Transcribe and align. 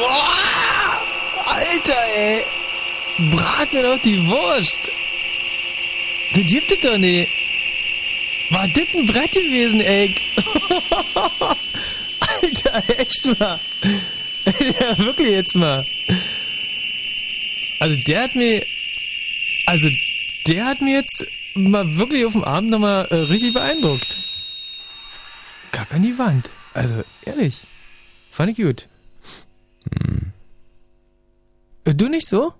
Boah! 0.00 0.98
Alter, 1.44 2.02
ey! 2.14 2.42
Brat 3.32 3.70
mir 3.72 3.82
doch 3.82 4.00
die 4.00 4.26
Wurst! 4.26 4.90
Das 6.32 6.44
gibt 6.46 6.72
es 6.72 6.80
doch 6.80 6.96
nicht! 6.96 7.28
War 8.50 8.66
das 8.68 8.86
ein 8.94 9.06
Brett 9.06 9.32
gewesen, 9.32 9.80
ey? 9.82 10.14
Alter, 12.20 12.98
echt 12.98 13.38
mal! 13.38 13.60
ja, 14.46 14.98
wirklich 14.98 15.32
jetzt 15.32 15.54
mal! 15.54 15.84
Also 17.80 17.96
der 18.06 18.22
hat 18.22 18.34
mir... 18.34 18.64
Also 19.66 19.90
der 20.46 20.64
hat 20.64 20.80
mir 20.80 20.94
jetzt 20.94 21.26
mal 21.54 21.98
wirklich 21.98 22.24
auf 22.24 22.32
dem 22.32 22.44
Abend 22.44 22.70
nochmal 22.70 23.06
äh, 23.10 23.16
richtig 23.16 23.52
beeindruckt. 23.52 24.18
Kack 25.72 25.92
an 25.92 26.02
die 26.02 26.16
Wand. 26.16 26.48
Also, 26.72 27.04
ehrlich. 27.26 27.58
Fand 28.30 28.50
ich 28.52 28.64
gut. 28.64 28.88
Du 32.00 32.08
nicht 32.08 32.28
so? 32.28 32.54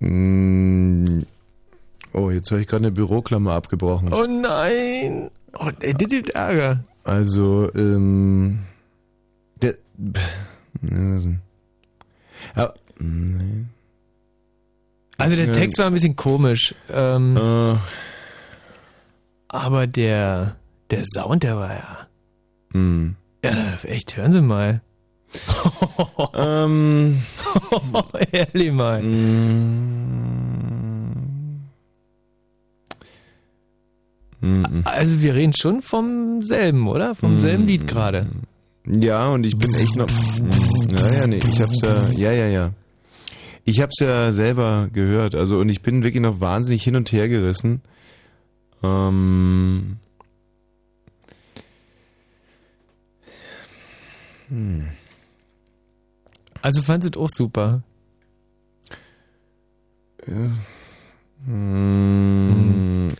Mm. 0.00 1.22
Oh, 2.12 2.30
jetzt 2.30 2.50
habe 2.50 2.60
ich 2.60 2.66
gerade 2.66 2.84
eine 2.84 2.92
Büroklammer 2.92 3.52
abgebrochen. 3.52 4.12
Oh 4.12 4.26
nein. 4.26 5.30
Oh, 5.58 5.70
ey, 5.80 5.94
das 5.94 6.08
gibt 6.10 6.28
Ärger. 6.34 6.84
Also, 7.04 7.70
ähm. 7.74 8.58
Der. 9.62 9.76
Aber, 12.54 12.74
nee. 12.98 13.64
Also 15.16 15.36
der 15.36 15.50
Text 15.50 15.78
war 15.78 15.86
ein 15.86 15.94
bisschen 15.94 16.14
komisch. 16.14 16.74
Ähm, 16.92 17.38
uh. 17.38 17.78
Aber 19.48 19.86
der, 19.86 20.56
der 20.90 21.04
Sound, 21.06 21.44
der 21.44 21.56
war 21.56 21.72
ja. 21.72 22.78
Mm. 22.78 23.16
Ja, 23.42 23.78
echt, 23.84 24.18
hören 24.18 24.32
Sie 24.32 24.42
mal. 24.42 24.82
ähm. 26.34 27.22
Ehrlich 28.32 28.72
mal. 28.72 29.02
Mm. 29.02 29.94
Also 34.84 35.22
wir 35.22 35.34
reden 35.34 35.54
schon 35.56 35.80
vom 35.80 36.42
selben, 36.42 36.86
oder? 36.88 37.14
Vom 37.14 37.36
mm. 37.36 37.40
selben 37.40 37.66
Lied 37.66 37.86
gerade. 37.86 38.26
Ja, 38.86 39.28
und 39.28 39.46
ich 39.46 39.56
bin 39.56 39.72
echt 39.74 39.96
noch. 39.96 40.08
Naja, 40.90 41.26
nee, 41.26 41.38
ich 41.38 41.60
hab's 41.60 41.80
ja. 41.82 42.10
Ja, 42.10 42.32
ja, 42.32 42.46
ja. 42.46 42.70
Ich 43.64 43.80
hab's 43.80 43.98
ja 43.98 44.30
selber 44.32 44.88
gehört, 44.92 45.34
also 45.34 45.58
und 45.58 45.70
ich 45.70 45.80
bin 45.80 46.04
wirklich 46.04 46.22
noch 46.22 46.40
wahnsinnig 46.40 46.82
hin 46.84 46.96
und 46.96 47.10
her 47.10 47.28
gerissen. 47.28 47.80
Ähm. 48.82 49.96
Hm. 54.50 54.88
Also 56.64 56.80
fandest 56.80 57.16
du 57.16 57.20
auch 57.20 57.28
super? 57.28 57.82
Hm. 61.44 63.12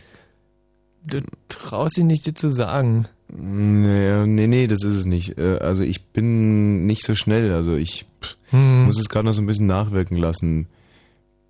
Du 1.05 1.21
traust 1.47 1.95
dich 1.95 2.05
nicht, 2.05 2.25
dir 2.25 2.33
zu 2.33 2.51
sagen. 2.51 3.07
Nee, 3.27 4.25
nee, 4.25 4.47
nee, 4.47 4.65
das 4.65 4.83
ist 4.83 4.95
es 4.95 5.05
nicht. 5.05 5.37
Äh, 5.37 5.59
also 5.59 5.83
ich 5.83 6.05
bin 6.05 6.87
nicht 6.87 7.03
so 7.03 7.13
schnell. 7.13 7.53
Also 7.53 7.75
ich 7.75 8.07
hm. 8.49 8.85
muss 8.85 8.99
es 8.99 9.09
gerade 9.09 9.25
noch 9.25 9.33
so 9.35 9.43
ein 9.43 9.45
bisschen 9.45 9.67
nachwirken 9.67 10.17
lassen. 10.17 10.65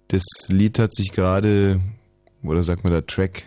Das 0.09 0.25
Lied 0.49 0.79
hat 0.79 0.93
sich 0.93 1.13
gerade, 1.13 1.79
oder 2.43 2.65
sagt 2.65 2.83
man 2.83 2.91
der 2.91 3.07
Track, 3.07 3.45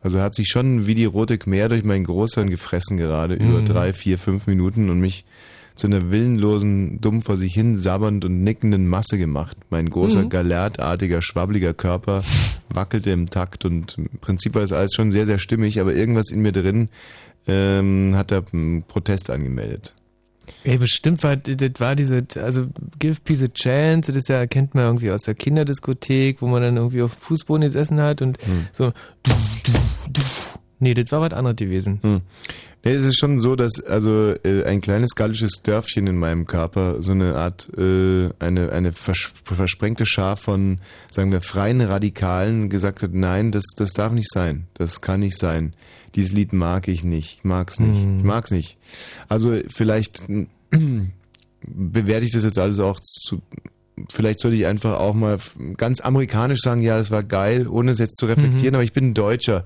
also 0.00 0.22
hat 0.22 0.34
sich 0.34 0.48
schon 0.48 0.86
wie 0.86 0.94
die 0.94 1.04
rote 1.04 1.36
Khmer 1.36 1.68
durch 1.68 1.84
meinen 1.84 2.04
Großhirn 2.04 2.48
gefressen 2.48 2.96
gerade 2.96 3.38
hm. 3.38 3.46
über 3.46 3.60
drei, 3.60 3.92
vier, 3.92 4.16
fünf 4.16 4.46
Minuten 4.46 4.88
und 4.88 5.00
mich 5.00 5.26
zu 5.80 5.86
einer 5.86 6.10
willenlosen, 6.10 7.00
dumm 7.00 7.22
vor 7.22 7.36
sich 7.36 7.54
hin 7.54 7.76
sabbernd 7.76 8.24
und 8.24 8.44
nickenden 8.44 8.86
Masse 8.86 9.16
gemacht. 9.16 9.56
Mein 9.70 9.88
großer, 9.88 10.24
mhm. 10.24 10.28
galertartiger, 10.28 11.22
schwabbliger 11.22 11.72
Körper 11.72 12.22
wackelte 12.68 13.10
im 13.10 13.28
Takt 13.28 13.64
und 13.64 13.96
im 13.96 14.18
Prinzip 14.20 14.54
war 14.54 14.62
das 14.62 14.72
alles 14.72 14.92
schon 14.94 15.10
sehr, 15.10 15.26
sehr 15.26 15.38
stimmig, 15.38 15.80
aber 15.80 15.94
irgendwas 15.94 16.30
in 16.30 16.42
mir 16.42 16.52
drin 16.52 16.90
ähm, 17.48 18.12
hat 18.14 18.30
er 18.30 18.44
einen 18.52 18.82
Protest 18.82 19.30
angemeldet. 19.30 19.94
Ey, 20.64 20.76
bestimmt 20.76 21.22
war 21.22 21.36
das 21.36 21.70
war 21.78 21.94
diese, 21.94 22.26
also 22.36 22.66
Give 22.98 23.16
Peace 23.24 23.42
a 23.42 23.48
Chance, 23.48 24.12
das 24.12 24.28
ja, 24.28 24.46
kennt 24.46 24.74
man 24.74 24.84
irgendwie 24.84 25.10
aus 25.10 25.22
der 25.22 25.34
Kinderdiskothek, 25.34 26.42
wo 26.42 26.48
man 26.48 26.62
dann 26.62 26.76
irgendwie 26.76 27.02
auf 27.02 27.14
dem 27.14 27.20
Fußboden 27.20 27.62
gesessen 27.62 28.00
hat 28.00 28.20
und 28.20 28.38
hm. 28.44 28.66
so. 28.72 28.92
Nee, 30.80 30.94
das 30.94 31.12
war 31.12 31.20
was 31.20 31.32
anderes 31.32 31.56
gewesen. 31.56 32.00
Hm. 32.02 32.20
Nee, 32.82 32.92
es 32.92 33.04
ist 33.04 33.18
schon 33.18 33.40
so, 33.40 33.56
dass 33.56 33.84
also 33.84 34.34
äh, 34.42 34.64
ein 34.64 34.80
kleines 34.80 35.14
gallisches 35.14 35.62
Dörfchen 35.62 36.06
in 36.06 36.16
meinem 36.16 36.46
Körper 36.46 37.02
so 37.02 37.12
eine 37.12 37.36
Art, 37.36 37.68
äh, 37.76 38.30
eine, 38.38 38.72
eine 38.72 38.92
vers 38.92 39.32
versprengte 39.44 40.06
Schar 40.06 40.38
von, 40.38 40.78
sagen 41.10 41.30
wir, 41.30 41.42
freien 41.42 41.82
Radikalen 41.82 42.70
gesagt 42.70 43.02
hat, 43.02 43.12
nein, 43.12 43.52
das, 43.52 43.64
das 43.76 43.92
darf 43.92 44.12
nicht 44.12 44.32
sein. 44.32 44.66
Das 44.72 45.02
kann 45.02 45.20
nicht 45.20 45.38
sein. 45.38 45.74
Dieses 46.14 46.32
Lied 46.32 46.54
mag 46.54 46.88
ich 46.88 47.04
nicht. 47.04 47.38
Ich 47.38 47.44
mag's 47.44 47.78
nicht. 47.78 48.04
Mhm. 48.04 48.20
Ich 48.20 48.24
mag's 48.24 48.50
nicht. 48.50 48.78
Also 49.28 49.58
vielleicht 49.68 50.24
bewerte 51.62 52.24
ich 52.24 52.32
das 52.32 52.44
jetzt 52.44 52.58
alles 52.58 52.78
auch 52.78 52.98
zu, 53.00 53.42
vielleicht 54.08 54.40
sollte 54.40 54.56
ich 54.56 54.66
einfach 54.66 54.98
auch 54.98 55.14
mal 55.14 55.38
ganz 55.76 56.00
amerikanisch 56.00 56.60
sagen, 56.60 56.80
ja, 56.80 56.96
das 56.96 57.10
war 57.10 57.22
geil, 57.22 57.68
ohne 57.68 57.92
es 57.92 57.98
jetzt 57.98 58.16
zu 58.16 58.24
reflektieren, 58.24 58.70
mhm. 58.70 58.76
aber 58.76 58.84
ich 58.84 58.94
bin 58.94 59.10
ein 59.10 59.14
Deutscher. 59.14 59.64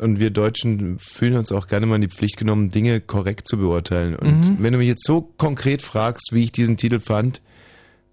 Und 0.00 0.18
wir 0.18 0.30
Deutschen 0.30 0.98
fühlen 0.98 1.36
uns 1.36 1.52
auch 1.52 1.66
gerne 1.66 1.84
mal 1.84 1.96
in 1.96 2.00
die 2.00 2.08
Pflicht 2.08 2.38
genommen, 2.38 2.70
Dinge 2.70 3.02
korrekt 3.02 3.46
zu 3.46 3.58
beurteilen. 3.58 4.16
Und 4.16 4.48
mhm. 4.48 4.56
wenn 4.58 4.72
du 4.72 4.78
mich 4.78 4.88
jetzt 4.88 5.04
so 5.04 5.20
konkret 5.20 5.82
fragst, 5.82 6.30
wie 6.32 6.44
ich 6.44 6.52
diesen 6.52 6.78
Titel 6.78 7.00
fand, 7.00 7.42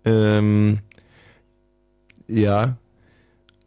ähm, 0.03 0.79
ja, 2.27 2.75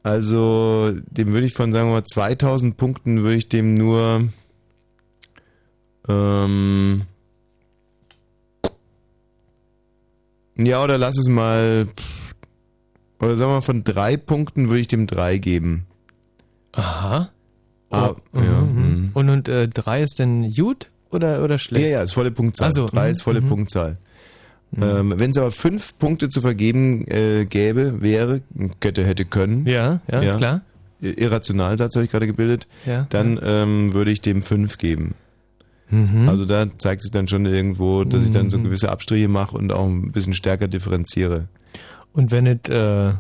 also 0.03 0.93
dem 1.07 1.33
würde 1.33 1.47
ich 1.47 1.55
von, 1.55 1.73
sagen 1.73 1.89
wir 1.89 1.95
mal, 1.95 2.05
2000 2.05 2.77
Punkten 2.77 3.23
würde 3.23 3.37
ich 3.37 3.49
dem 3.49 3.73
nur 3.73 4.29
ähm, 6.07 7.07
ja, 10.57 10.85
oder 10.85 10.99
lass 10.99 11.17
es 11.17 11.29
mal 11.29 11.89
oder 13.19 13.37
sagen 13.39 13.51
wir 13.51 13.57
mal, 13.57 13.61
von 13.63 13.83
drei 13.83 14.19
Punkten 14.19 14.69
würde 14.69 14.81
ich 14.81 14.89
dem 14.89 15.07
drei 15.07 15.39
geben. 15.39 15.87
Aha. 16.73 17.31
Ah, 17.91 18.15
oh, 18.33 18.39
ja, 18.39 18.61
mhm. 18.61 18.83
mhm. 18.83 19.11
Und, 19.15 19.31
und 19.31 19.49
äh, 19.49 19.69
drei 19.69 20.03
ist 20.03 20.19
denn 20.19 20.53
gut 20.53 20.91
oder, 21.11 21.43
oder 21.43 21.59
schlecht? 21.59 21.85
Ja, 21.85 21.93
ja, 21.93 22.03
ist 22.03 22.13
volle 22.13 22.31
Punktzahl. 22.31 22.67
Also, 22.67 22.87
drei 22.87 23.07
mh, 23.07 23.11
ist 23.11 23.23
volle 23.23 23.41
mh. 23.41 23.49
Punktzahl. 23.49 23.99
Mhm. 24.71 24.83
Ähm, 24.83 25.15
Wenn 25.17 25.31
es 25.31 25.37
aber 25.37 25.51
fünf 25.51 25.99
Punkte 25.99 26.29
zu 26.29 26.41
vergeben 26.41 27.05
äh, 27.09 27.45
gäbe, 27.45 28.01
wäre, 28.01 28.43
hätte, 28.81 29.05
hätte 29.05 29.25
können. 29.25 29.67
Ja, 29.67 30.01
ja, 30.11 30.23
ja 30.23 30.31
ist 30.31 30.39
klar. 30.39 30.61
Irrationalsatz 31.01 31.97
habe 31.97 32.05
ich 32.05 32.11
gerade 32.11 32.27
gebildet. 32.27 32.69
Ja, 32.87 33.07
dann 33.11 33.37
ja. 33.37 33.63
Ähm, 33.63 33.95
würde 33.95 34.11
ich 34.11 34.21
dem 34.21 34.43
fünf 34.43 34.79
geben. 34.79 35.15
Mhm. 35.89 36.29
Also 36.29 36.45
da 36.45 36.67
zeigt 36.79 37.03
sich 37.03 37.11
dann 37.11 37.27
schon 37.27 37.47
irgendwo, 37.47 38.05
dass 38.05 38.25
ich 38.25 38.31
dann 38.31 38.51
so 38.51 38.59
mhm. 38.59 38.65
gewisse 38.65 38.91
Abstriche 38.91 39.29
mache 39.29 39.57
und 39.57 39.73
auch 39.73 39.87
ein 39.87 40.13
bisschen 40.13 40.35
stärker 40.35 40.69
differenziere. 40.69 41.49
Und 42.13 42.31
wenn 42.31 42.47
es 42.47 42.69
äh, 42.69 43.13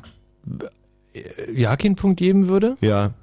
ja 1.53 1.76
keinen 1.76 1.97
Punkt 1.97 2.19
geben 2.19 2.48
würde? 2.48 2.76
Ja. 2.80 3.14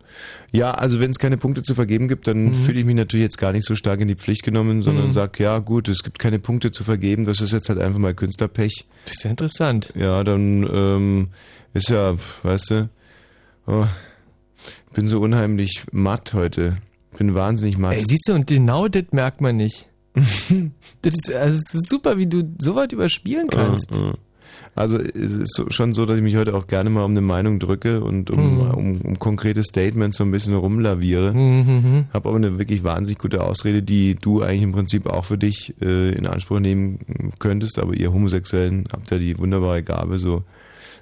Ja, 0.51 0.71
also 0.71 0.99
wenn 0.99 1.11
es 1.11 1.19
keine 1.19 1.37
Punkte 1.37 1.63
zu 1.63 1.75
vergeben 1.75 2.07
gibt, 2.07 2.27
dann 2.27 2.45
mhm. 2.45 2.53
fühle 2.53 2.79
ich 2.79 2.85
mich 2.85 2.95
natürlich 2.95 3.23
jetzt 3.23 3.37
gar 3.37 3.51
nicht 3.51 3.65
so 3.65 3.75
stark 3.75 3.99
in 4.01 4.07
die 4.07 4.15
Pflicht 4.15 4.43
genommen, 4.43 4.83
sondern 4.83 5.07
mhm. 5.07 5.13
sag, 5.13 5.39
ja 5.39 5.59
gut, 5.59 5.87
es 5.89 6.03
gibt 6.03 6.19
keine 6.19 6.39
Punkte 6.39 6.71
zu 6.71 6.83
vergeben, 6.83 7.25
das 7.25 7.41
ist 7.41 7.51
jetzt 7.51 7.69
halt 7.69 7.79
einfach 7.79 7.99
mal 7.99 8.13
Künstlerpech. 8.13 8.85
Das 9.05 9.15
ist 9.15 9.23
ja 9.23 9.29
interessant. 9.29 9.93
Ja, 9.95 10.23
dann 10.23 10.67
ähm, 10.71 11.27
ist 11.73 11.89
ja, 11.89 12.15
weißt 12.43 12.71
du, 12.71 12.89
oh, 13.67 13.85
ich 14.87 14.93
bin 14.93 15.07
so 15.07 15.19
unheimlich 15.19 15.83
matt 15.91 16.33
heute. 16.33 16.77
Bin 17.17 17.33
wahnsinnig 17.33 17.77
matt. 17.77 17.93
Ey, 17.93 18.01
siehst 18.05 18.27
du, 18.27 18.33
und 18.33 18.47
genau 18.47 18.87
das 18.87 19.05
merkt 19.11 19.41
man 19.41 19.57
nicht. 19.57 19.87
das, 21.01 21.15
ist, 21.15 21.31
also 21.31 21.57
es 21.57 21.73
ist 21.73 21.89
super, 21.89 22.17
wie 22.17 22.27
du 22.27 22.43
so 22.59 22.75
weit 22.75 22.91
überspielen 22.91 23.47
kannst. 23.49 23.95
Uh, 23.95 24.09
uh. 24.09 24.13
Also 24.77 24.99
es 24.99 25.33
ist 25.33 25.73
schon 25.73 25.95
so, 25.95 26.05
dass 26.05 26.17
ich 26.17 26.23
mich 26.23 26.35
heute 26.35 26.53
auch 26.53 26.67
gerne 26.67 26.91
mal 26.91 27.03
um 27.03 27.11
eine 27.11 27.21
Meinung 27.21 27.57
drücke 27.57 28.01
und 28.01 28.29
um, 28.29 28.57
mhm. 28.57 28.71
um, 28.71 29.01
um 29.01 29.19
konkrete 29.19 29.63
Statements 29.63 30.17
so 30.17 30.23
ein 30.23 30.29
bisschen 30.29 30.53
rumlaviere. 30.55 31.33
Mhm. 31.33 32.05
Habe 32.13 32.29
aber 32.29 32.37
eine 32.37 32.59
wirklich 32.59 32.83
wahnsinnig 32.83 33.17
gute 33.17 33.43
Ausrede, 33.43 33.81
die 33.81 34.13
du 34.13 34.43
eigentlich 34.43 34.61
im 34.61 34.73
Prinzip 34.73 35.07
auch 35.07 35.25
für 35.25 35.39
dich 35.39 35.73
äh, 35.81 36.11
in 36.11 36.27
Anspruch 36.27 36.59
nehmen 36.59 36.99
könntest, 37.39 37.79
aber 37.79 37.95
ihr 37.95 38.13
Homosexuellen 38.13 38.85
habt 38.93 39.09
ja 39.09 39.17
die 39.17 39.39
wunderbare 39.39 39.81
Gabe, 39.81 40.19
so 40.19 40.43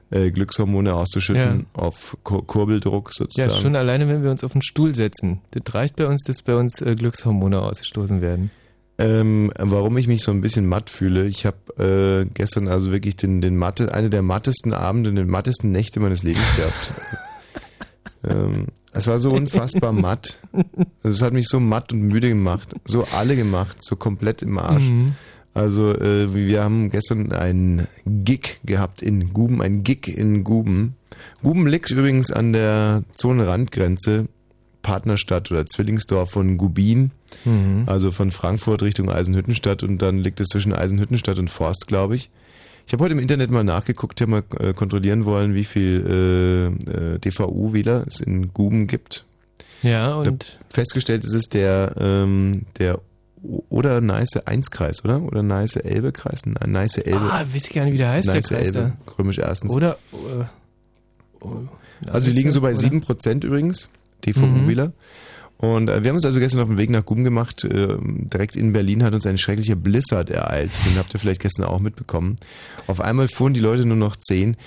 äh, 0.10 0.32
Glückshormone 0.32 0.94
auszuschütten 0.94 1.66
ja. 1.76 1.82
auf 1.82 2.16
Kur 2.24 2.48
Kurbeldruck 2.48 3.12
sozusagen. 3.12 3.50
Ja, 3.50 3.58
schon 3.58 3.76
alleine, 3.76 4.08
wenn 4.08 4.24
wir 4.24 4.32
uns 4.32 4.46
auf 4.46 4.54
den 4.54 4.62
Stuhl 4.62 4.94
setzen. 4.94 5.42
Das 5.52 5.76
reicht 5.76 5.98
bei 5.98 6.08
uns, 6.08 6.24
dass 6.24 6.44
bei 6.44 6.56
uns 6.56 6.80
äh, 6.80 6.96
Glückshormone 6.96 7.62
ausgestoßen 7.62 8.22
werden. 8.22 8.52
Ähm, 8.98 9.52
warum 9.58 9.98
ich 9.98 10.08
mich 10.08 10.24
so 10.24 10.32
ein 10.32 10.40
bisschen 10.40 10.68
matt 10.68 10.90
fühle, 10.90 11.28
ich 11.28 11.46
habe 11.46 12.26
äh, 12.26 12.30
gestern 12.34 12.70
also 12.70 12.94
wirklich 12.94 13.18
den, 13.18 13.42
den 13.42 13.58
matte, 13.58 13.94
eine 13.94 14.10
der 14.10 14.22
mattesten 14.22 14.74
Abende, 14.74 15.14
den 15.14 15.30
mattesten 15.30 15.72
Nächte 15.72 16.00
meines 16.00 16.24
Lebens 16.24 16.56
gehabt. 16.56 16.94
ähm, 18.30 18.68
es 18.94 19.08
war 19.08 19.20
so 19.20 19.32
unfassbar 19.32 19.92
matt. 19.92 20.40
Also 21.04 21.18
es 21.18 21.22
hat 21.22 21.34
mich 21.34 21.50
so 21.50 21.60
matt 21.60 21.92
und 21.92 22.04
müde 22.04 22.30
gemacht. 22.30 22.74
So 22.86 23.06
alle 23.14 23.36
gemacht, 23.36 23.78
so 23.82 23.98
komplett 23.98 24.42
im 24.42 24.58
Arsch. 24.58 24.88
Mhm. 24.88 25.16
Also 25.54 25.94
äh, 25.94 26.34
wir 26.34 26.64
haben 26.64 26.90
gestern 26.90 27.34
einen 27.34 27.88
Gig 28.06 28.60
gehabt 28.66 29.02
in 29.02 29.34
Guben, 29.34 29.62
ein 29.62 29.84
Gig 29.84 30.08
in 30.08 30.46
Guben. 30.46 30.96
Guben 31.44 31.68
liegt 31.68 31.92
übrigens 31.92 32.32
an 32.32 32.54
der 32.54 33.04
Zonenrandgrenze, 33.16 34.28
Partnerstadt 34.86 35.52
oder 35.52 35.66
Zwillingsdorf 35.66 36.30
von 36.30 36.58
Gubin, 36.58 37.10
Mhm. 37.44 37.84
also 37.88 38.12
von 38.12 38.32
Frankfurt 38.32 38.84
Richtung 38.84 39.10
Eisenhüttenstadt 39.10 39.82
und 39.84 39.98
dann 40.02 40.20
liegt 40.20 40.40
es 40.40 40.48
zwischen 40.50 40.74
Eisenhüttenstadt 40.74 41.40
und 41.40 41.50
Forst, 41.50 41.88
glaube 41.88 42.16
ich. 42.16 42.30
Ich 42.88 42.94
habe 42.94 43.04
heute 43.04 43.14
im 43.14 43.20
Internet 43.20 43.50
mal 43.50 43.64
nachgeguckt, 43.64 44.22
habe 44.22 44.30
mal 44.32 44.44
äh, 44.60 44.74
kontrollieren 44.74 45.26
wollen, 45.26 45.56
wie 45.56 45.64
viel 45.64 46.06
äh, 46.88 47.16
äh, 47.16 47.20
DVU-Wähler 47.20 48.06
es 48.08 48.22
in 48.22 48.54
Guben 48.54 48.86
gibt. 48.86 49.26
Ja, 49.82 50.16
und 50.16 50.60
Festgestellt 50.70 51.26
ist 51.26 51.34
es 51.34 51.46
der, 51.50 51.96
ähm, 52.00 52.62
der 52.80 53.00
oder 53.70 54.02
Neiße 54.02 54.48
1-Kreis, 54.48 55.04
oder? 55.04 55.22
Oder 55.24 55.42
Neiße 55.44 55.84
Elbe-Kreis? 55.84 56.46
Nein, 56.46 56.72
Neiße 56.72 57.06
Elbe. 57.06 57.20
ah, 57.32 57.46
weiß 57.52 57.68
ich 57.68 57.74
gar 57.74 57.84
nicht, 57.86 57.94
wie 57.94 57.98
der 57.98 58.10
heißt, 58.10 58.28
der 58.28 58.36
Neiße 58.36 58.56
Kreis 58.56 58.68
Elbe, 58.68 58.94
da. 59.06 59.14
römisch 59.20 59.38
erstens. 59.40 59.72
Oder 59.74 59.98
äh, 60.14 60.46
oh, 61.42 61.58
also 62.08 62.30
die 62.30 62.36
liegen 62.38 62.52
so 62.52 62.62
bei 62.62 62.74
oder? 62.74 62.80
7% 62.82 63.44
übrigens, 63.46 63.90
Mhm. 64.26 64.34
DVU-Wähler. 64.34 64.94
Und 65.58 65.90
äh, 65.90 66.04
wir 66.04 66.10
haben 66.10 66.16
uns 66.16 66.26
also 66.26 66.40
gestern 66.40 66.62
auf 66.62 66.68
den 66.68 66.78
Weg 66.78 66.90
nach 66.90 67.06
Guben 67.06 67.24
gemacht. 67.24 67.64
Äh, 67.64 67.98
direkt 68.00 68.56
in 68.56 68.74
Berlin 68.74 69.04
hat 69.04 69.14
uns 69.14 69.26
ein 69.26 69.38
schrecklicher 69.38 69.76
Blizzard 69.76 70.30
ereilt. 70.30 70.72
Den 70.86 70.98
habt 70.98 71.14
ihr 71.14 71.20
vielleicht 71.20 71.42
gestern 71.42 71.66
auch 71.66 71.80
mitbekommen. 71.80 72.38
Auf 72.88 73.00
einmal 73.00 73.28
fuhren 73.28 73.54
die 73.54 73.62
Leute 73.62 73.86
nur 73.86 73.98
noch 73.98 74.16
10. 74.16 74.58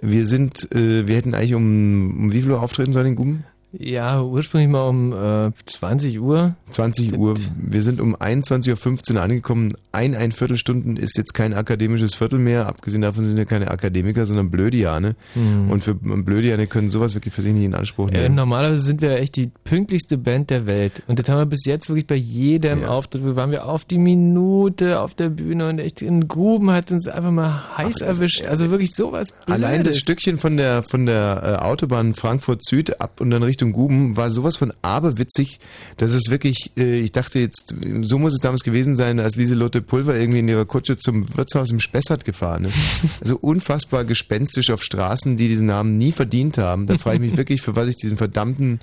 Wir 0.00 0.26
sind, 0.26 0.72
äh, 0.72 1.06
wir 1.06 1.16
hätten 1.16 1.34
eigentlich 1.34 1.54
um, 1.54 2.24
um 2.24 2.32
wie 2.32 2.42
viel 2.42 2.50
Uhr 2.50 2.62
auftreten 2.62 2.92
sollen 2.92 3.08
in 3.08 3.16
Guben? 3.16 3.44
Ja, 3.72 4.22
ursprünglich 4.22 4.70
mal 4.70 4.88
um 4.88 5.12
äh, 5.12 5.50
20 5.66 6.18
Uhr. 6.20 6.54
20 6.70 7.18
Uhr. 7.18 7.34
Wir 7.54 7.82
sind 7.82 8.00
um 8.00 8.16
21.15 8.16 9.14
Uhr 9.14 9.20
angekommen. 9.22 9.74
Ein, 9.92 10.14
ein 10.14 10.32
Viertelstunden 10.32 10.96
ist 10.96 11.18
jetzt 11.18 11.34
kein 11.34 11.52
akademisches 11.52 12.14
Viertel 12.14 12.38
mehr. 12.38 12.66
Abgesehen 12.66 13.02
davon 13.02 13.26
sind 13.26 13.36
wir 13.36 13.44
keine 13.44 13.70
Akademiker, 13.70 14.24
sondern 14.24 14.50
Blödiane. 14.50 15.16
Hm. 15.34 15.70
Und 15.70 15.84
für 15.84 15.94
Blödiane 15.94 16.66
können 16.66 16.88
sowas 16.88 17.14
wirklich 17.14 17.34
für 17.34 17.42
sich 17.42 17.52
nicht 17.52 17.64
in 17.64 17.74
Anspruch 17.74 18.08
Äh, 18.10 18.22
nehmen. 18.22 18.36
normalerweise 18.36 18.82
sind 18.84 19.02
wir 19.02 19.16
echt 19.18 19.36
die 19.36 19.50
pünktlichste 19.64 20.16
Band 20.16 20.48
der 20.48 20.66
Welt. 20.66 21.02
Und 21.06 21.18
das 21.18 21.28
haben 21.28 21.38
wir 21.38 21.46
bis 21.46 21.66
jetzt 21.66 21.90
wirklich 21.90 22.06
bei 22.06 22.14
jedem 22.16 22.82
Ja. 22.82 22.88
Auftritt. 22.88 23.22
Wir 23.26 23.36
waren 23.36 23.50
wir 23.50 23.66
auf 23.68 23.84
die 23.84 23.98
Minute 23.98 24.98
auf 25.00 25.12
der 25.14 25.28
Bühne 25.28 25.68
und 25.68 25.78
echt 25.78 26.00
in 26.00 26.26
Gruben 26.26 26.70
hat 26.70 26.90
uns 26.90 27.06
einfach 27.06 27.30
mal 27.32 27.76
heiß 27.76 27.96
das 27.98 28.00
ist 28.00 28.02
erwischt. 28.18 28.38
ehrlich. 28.40 28.50
Also 28.50 28.70
wirklich 28.70 28.94
sowas. 28.94 29.34
Allein 29.46 29.60
das 29.60 29.82
Blödes. 29.82 29.98
Stückchen 30.00 30.38
von 30.38 30.56
der 30.56 30.82
von 30.82 31.04
der 31.04 31.58
äh, 31.60 31.62
Autobahn 31.64 32.14
Frankfurt 32.14 32.64
Süd 32.64 33.00
ab 33.00 33.20
und 33.20 33.30
dann 33.30 33.42
Richtung 33.58 33.72
Guben 33.72 34.16
war 34.16 34.30
sowas 34.30 34.56
von 34.56 34.72
aberwitzig, 34.82 35.58
dass 35.96 36.12
es 36.12 36.30
wirklich, 36.30 36.70
äh, 36.76 37.00
ich 37.00 37.10
dachte 37.10 37.40
jetzt, 37.40 37.74
so 38.02 38.16
muss 38.16 38.34
es 38.34 38.38
damals 38.38 38.62
gewesen 38.62 38.94
sein, 38.94 39.18
als 39.18 39.34
Lieselotte 39.34 39.82
Pulver 39.82 40.14
irgendwie 40.14 40.38
in 40.38 40.46
ihrer 40.46 40.64
Kutsche 40.64 40.96
zum 40.96 41.36
Wirtshaus 41.36 41.72
im 41.72 41.80
Spessart 41.80 42.24
gefahren 42.24 42.64
ist. 42.64 42.78
Also 43.20 43.36
unfassbar 43.36 44.04
gespenstisch 44.04 44.70
auf 44.70 44.82
Straßen, 44.82 45.36
die 45.36 45.48
diesen 45.48 45.66
Namen 45.66 45.98
nie 45.98 46.12
verdient 46.12 46.56
haben. 46.56 46.86
Da 46.86 46.98
frage 46.98 47.16
ich 47.16 47.30
mich 47.30 47.36
wirklich, 47.36 47.62
für 47.62 47.74
was 47.74 47.88
ich 47.88 47.96
diesen 47.96 48.16
verdammten 48.16 48.78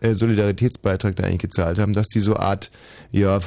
äh, 0.00 0.14
Solidaritätsbeitrag 0.14 1.16
da 1.16 1.24
eigentlich 1.24 1.38
gezahlt 1.38 1.78
haben, 1.78 1.94
dass 1.94 2.08
die 2.08 2.20
so 2.20 2.36
Art, 2.36 2.70
ja, 3.10 3.40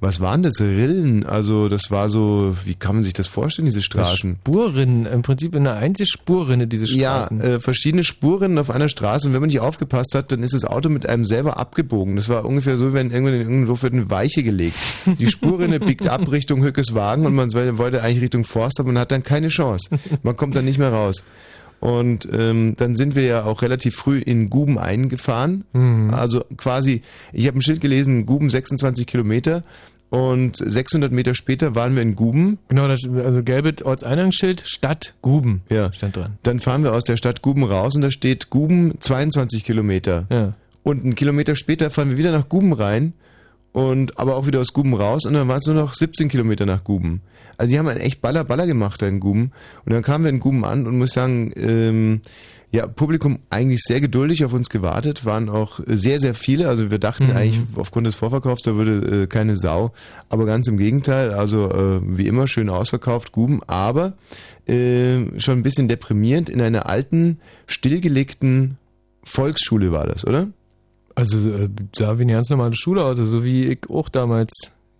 was 0.00 0.20
waren 0.20 0.42
das? 0.42 0.60
Rillen? 0.60 1.24
Also 1.24 1.68
das 1.68 1.90
war 1.90 2.10
so, 2.10 2.54
wie 2.64 2.74
kann 2.74 2.96
man 2.96 3.04
sich 3.04 3.14
das 3.14 3.28
vorstellen, 3.28 3.64
diese 3.64 3.80
Straßen? 3.80 4.36
Spurrinnen, 4.40 5.06
im 5.06 5.22
Prinzip 5.22 5.56
eine 5.56 5.72
einzige 5.72 6.06
Spurrinne, 6.06 6.66
diese 6.66 6.86
Straßen. 6.86 7.38
Ja, 7.38 7.44
äh, 7.44 7.60
verschiedene 7.60 8.04
Spuren 8.04 8.58
auf 8.58 8.70
einer 8.70 8.90
Straße 8.90 9.26
und 9.26 9.32
wenn 9.32 9.40
man 9.40 9.48
nicht 9.48 9.60
aufgepasst 9.60 10.14
hat, 10.14 10.32
dann 10.32 10.42
ist 10.42 10.52
das 10.52 10.64
Auto 10.64 10.90
mit 10.90 11.08
einem 11.08 11.24
selber 11.24 11.56
abgebogen. 11.56 12.16
Das 12.16 12.28
war 12.28 12.44
ungefähr 12.44 12.76
so, 12.76 12.92
wenn 12.92 13.10
irgendwann 13.10 13.34
in 13.34 13.40
irgendeinem 13.40 13.66
Dorf 13.68 13.82
wird 13.82 13.94
eine 13.94 14.10
Weiche 14.10 14.42
gelegt. 14.42 14.76
Die 15.18 15.28
Spurrinne 15.28 15.80
biegt 15.80 16.06
ab 16.06 16.30
Richtung 16.30 16.62
Hückeswagen 16.62 17.24
und 17.24 17.34
man 17.34 17.52
wollte 17.54 18.02
eigentlich 18.02 18.22
Richtung 18.22 18.44
Forst, 18.44 18.78
aber 18.80 18.92
man 18.92 19.00
hat 19.00 19.10
dann 19.12 19.22
keine 19.22 19.48
Chance. 19.48 19.98
Man 20.22 20.36
kommt 20.36 20.56
dann 20.56 20.66
nicht 20.66 20.78
mehr 20.78 20.92
raus. 20.92 21.24
Und 21.80 22.26
ähm, 22.32 22.74
dann 22.76 22.96
sind 22.96 23.14
wir 23.14 23.22
ja 23.24 23.44
auch 23.44 23.62
relativ 23.62 23.94
früh 23.96 24.18
in 24.18 24.50
Guben 24.50 24.78
eingefahren. 24.78 25.64
Also 26.12 26.42
quasi, 26.56 27.02
ich 27.32 27.46
habe 27.46 27.58
ein 27.58 27.62
Schild 27.62 27.80
gelesen, 27.80 28.26
Guben 28.26 28.50
26 28.50 29.06
Kilometer. 29.06 29.62
Und 30.08 30.56
600 30.64 31.10
Meter 31.12 31.34
später 31.34 31.74
waren 31.74 31.96
wir 31.96 32.02
in 32.02 32.14
Guben. 32.14 32.58
Genau, 32.68 32.86
das, 32.86 33.00
also 33.08 33.42
gelbes 33.42 33.82
Ortseingangsschild, 33.84 34.62
Stadt 34.64 35.14
Guben 35.20 35.62
Ja. 35.68 35.92
stand 35.92 36.16
dran. 36.16 36.38
Dann 36.44 36.60
fahren 36.60 36.84
wir 36.84 36.92
aus 36.92 37.02
der 37.04 37.16
Stadt 37.16 37.42
Guben 37.42 37.64
raus 37.64 37.96
und 37.96 38.02
da 38.02 38.10
steht 38.12 38.48
Guben 38.48 39.00
22 39.00 39.64
Kilometer. 39.64 40.26
Ja. 40.30 40.54
Und 40.84 41.02
einen 41.02 41.16
Kilometer 41.16 41.56
später 41.56 41.90
fahren 41.90 42.10
wir 42.10 42.18
wieder 42.18 42.30
nach 42.30 42.48
Guben 42.48 42.72
rein 42.72 43.14
und 43.76 44.18
aber 44.18 44.36
auch 44.36 44.46
wieder 44.46 44.62
aus 44.62 44.72
Guben 44.72 44.94
raus 44.94 45.26
und 45.26 45.34
dann 45.34 45.48
waren 45.48 45.58
es 45.58 45.66
nur 45.66 45.74
noch 45.74 45.92
17 45.92 46.30
Kilometer 46.30 46.64
nach 46.64 46.82
Guben. 46.82 47.20
Also 47.58 47.72
die 47.72 47.78
haben 47.78 47.88
einen 47.88 48.00
echt 48.00 48.22
Baller 48.22 48.42
Baller 48.42 48.66
gemacht 48.66 49.02
da 49.02 49.06
in 49.06 49.20
Guben. 49.20 49.52
Und 49.84 49.92
dann 49.92 50.02
kamen 50.02 50.24
wir 50.24 50.30
in 50.30 50.40
Guben 50.40 50.64
an 50.64 50.86
und 50.86 50.96
muss 50.96 51.12
sagen, 51.12 51.52
ähm, 51.56 52.22
ja, 52.70 52.86
Publikum 52.86 53.40
eigentlich 53.50 53.82
sehr 53.82 54.00
geduldig 54.00 54.46
auf 54.46 54.54
uns 54.54 54.70
gewartet, 54.70 55.26
waren 55.26 55.50
auch 55.50 55.80
sehr, 55.86 56.20
sehr 56.20 56.32
viele. 56.32 56.68
Also 56.68 56.90
wir 56.90 56.98
dachten 56.98 57.32
eigentlich 57.32 57.60
aufgrund 57.76 58.06
des 58.06 58.14
Vorverkaufs, 58.14 58.62
da 58.62 58.76
würde 58.76 59.24
äh, 59.24 59.26
keine 59.26 59.56
Sau. 59.56 59.92
Aber 60.30 60.46
ganz 60.46 60.68
im 60.68 60.78
Gegenteil, 60.78 61.34
also 61.34 61.70
äh, 61.70 62.00
wie 62.02 62.28
immer 62.28 62.48
schön 62.48 62.70
ausverkauft, 62.70 63.32
Guben, 63.32 63.60
aber 63.66 64.14
äh, 64.66 65.38
schon 65.38 65.58
ein 65.58 65.62
bisschen 65.62 65.86
deprimierend 65.86 66.48
in 66.48 66.62
einer 66.62 66.86
alten, 66.86 67.40
stillgelegten 67.66 68.78
Volksschule 69.22 69.92
war 69.92 70.06
das, 70.06 70.26
oder? 70.26 70.48
Also 71.16 71.50
äh, 71.50 71.68
sah 71.94 72.18
wie 72.18 72.22
eine 72.22 72.34
ganz 72.34 72.50
normale 72.50 72.76
Schule 72.76 73.02
aus, 73.02 73.18
also 73.18 73.24
so 73.24 73.44
wie 73.44 73.64
ich 73.64 73.90
auch 73.90 74.08
damals 74.10 74.52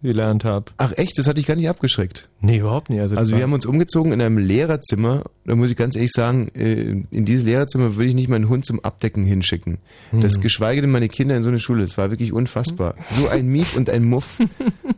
gelernt 0.06 0.44
habe. 0.44 0.66
Ach 0.78 0.92
echt, 0.96 1.18
das 1.18 1.26
hat 1.26 1.36
dich 1.36 1.46
gar 1.46 1.56
nicht 1.56 1.68
abgeschreckt. 1.68 2.28
Nee, 2.40 2.58
überhaupt 2.58 2.90
nicht. 2.90 3.00
Also, 3.00 3.16
Also 3.16 3.36
wir 3.36 3.42
haben 3.42 3.52
uns 3.52 3.66
umgezogen 3.66 4.12
in 4.12 4.20
einem 4.20 4.38
Lehrerzimmer. 4.38 5.24
Da 5.44 5.54
muss 5.54 5.70
ich 5.70 5.76
ganz 5.76 5.96
ehrlich 5.96 6.12
sagen, 6.12 6.48
äh, 6.54 7.02
in 7.10 7.24
dieses 7.24 7.44
Lehrerzimmer 7.44 7.96
würde 7.96 8.08
ich 8.08 8.14
nicht 8.14 8.28
meinen 8.28 8.48
Hund 8.48 8.64
zum 8.64 8.80
Abdecken 8.80 9.24
hinschicken. 9.24 9.78
Das 10.12 10.40
geschweige 10.40 10.80
denn 10.80 10.90
meine 10.90 11.08
Kinder 11.08 11.36
in 11.36 11.42
so 11.42 11.48
eine 11.48 11.60
Schule. 11.60 11.82
Das 11.82 11.98
war 11.98 12.10
wirklich 12.10 12.32
unfassbar. 12.32 12.94
So 13.10 13.28
ein 13.28 13.46
Mief 13.46 13.76
und 13.76 13.90
ein 13.90 14.04
Muff. 14.04 14.38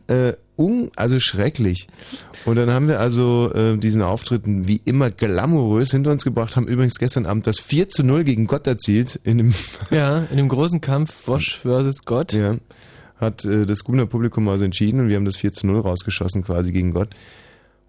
Äh, 0.09 0.37
un, 0.57 0.91
also 0.97 1.21
schrecklich. 1.21 1.87
Und 2.47 2.57
dann 2.57 2.71
haben 2.71 2.89
wir 2.89 2.99
also 2.99 3.53
äh, 3.53 3.77
diesen 3.77 4.01
Auftritt 4.01 4.45
wie 4.47 4.81
immer 4.87 5.11
glamourös 5.11 5.91
hinter 5.91 6.13
uns 6.13 6.25
gebracht, 6.25 6.57
haben 6.57 6.67
übrigens 6.67 6.99
gestern 6.99 7.27
Abend 7.27 7.47
das 7.47 7.61
4 7.61 7.91
zu 7.91 8.03
0 8.03 8.25
gegen 8.25 8.47
Gott 8.47 8.67
erzielt 8.67 9.21
in 9.25 9.37
dem 9.37 9.55
ja, 9.91 10.21
in 10.31 10.39
dem 10.39 10.49
großen 10.49 10.81
Kampf 10.81 11.29
Wosch 11.29 11.59
versus 11.61 12.05
Gott. 12.07 12.33
Ja. 12.33 12.57
Hat 13.19 13.45
äh, 13.45 13.67
das 13.67 13.85
Gumner 13.85 14.07
Publikum 14.07 14.49
also 14.49 14.65
entschieden 14.65 15.01
und 15.01 15.09
wir 15.09 15.17
haben 15.17 15.25
das 15.25 15.37
4 15.37 15.53
zu 15.53 15.67
0 15.67 15.81
rausgeschossen 15.81 16.45
quasi 16.45 16.73
gegen 16.73 16.93
Gott. 16.93 17.11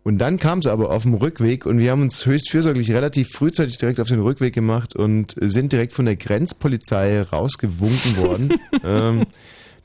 Und 0.04 0.18
dann 0.18 0.38
kam 0.38 0.60
es 0.60 0.68
aber 0.68 0.92
auf 0.92 1.04
dem 1.04 1.14
Rückweg 1.14 1.66
und 1.66 1.78
wir 1.78 1.92
haben 1.92 2.02
uns 2.02 2.26
höchst 2.26 2.50
fürsorglich 2.50 2.92
relativ 2.92 3.30
frühzeitig 3.34 3.78
direkt 3.78 4.00
auf 4.00 4.08
den 4.08 4.22
Rückweg 4.22 4.54
gemacht 4.54 4.96
und 4.96 5.36
sind 5.40 5.72
direkt 5.72 5.94
von 5.94 6.06
der 6.06 6.16
Grenzpolizei 6.16 7.22
rausgewunken 7.22 8.18
worden. 8.18 8.54
ähm, 8.84 9.28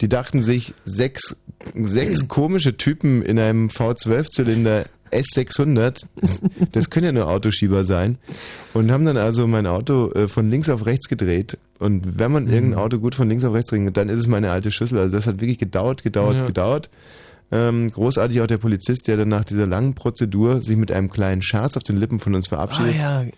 die 0.01 0.09
dachten 0.09 0.43
sich, 0.43 0.75
sechs, 0.85 1.37
sechs 1.75 2.29
komische 2.29 2.77
Typen 2.77 3.23
in 3.23 3.39
einem 3.39 3.69
V12-Zylinder 3.69 4.87
S600, 5.15 6.07
das 6.73 6.91
können 6.91 7.07
ja 7.07 7.13
nur 7.13 7.29
Autoschieber 7.29 7.85
sein, 7.85 8.19
und 8.73 8.91
haben 8.91 9.05
dann 9.05 9.17
also 9.17 9.47
mein 9.47 9.67
Auto 9.67 10.11
äh, 10.13 10.29
von 10.29 10.51
links 10.51 10.69
auf 10.69 10.85
rechts 10.87 11.09
gedreht. 11.09 11.57
Und 11.79 12.19
wenn 12.19 12.33
man 12.33 12.49
irgendein 12.49 12.79
Auto 12.79 12.99
gut 12.99 13.15
von 13.15 13.29
links 13.29 13.45
auf 13.45 13.55
rechts 13.55 13.71
dreht, 13.71 13.97
dann 13.97 14.09
ist 14.09 14.21
es 14.21 14.27
meine 14.29 14.51
alte 14.51 14.71
Schüssel. 14.71 14.99
Also 14.99 15.17
das 15.17 15.27
hat 15.27 15.41
wirklich 15.41 15.59
gedauert, 15.59 16.03
gedauert, 16.03 16.37
Ja. 16.37 16.47
gedauert. 16.47 16.91
Ähm, 17.53 17.91
großartig 17.93 18.41
auch 18.41 18.47
der 18.47 18.59
Polizist, 18.59 19.07
der 19.07 19.17
dann 19.19 19.29
nach 19.29 19.45
dieser 19.45 19.67
langen 19.67 19.95
Prozedur 19.95 20.63
sich 20.63 20.77
mit 20.77 20.91
einem 20.91 21.11
kleinen 21.11 21.43
Scherz 21.43 21.77
auf 21.77 21.83
den 21.83 21.97
Lippen 21.99 22.19
von 22.19 22.35
uns 22.35 22.47
Ah 22.47 22.51
verabschiedet. 22.57 22.97
ja, 22.97 23.23
Ich 23.23 23.33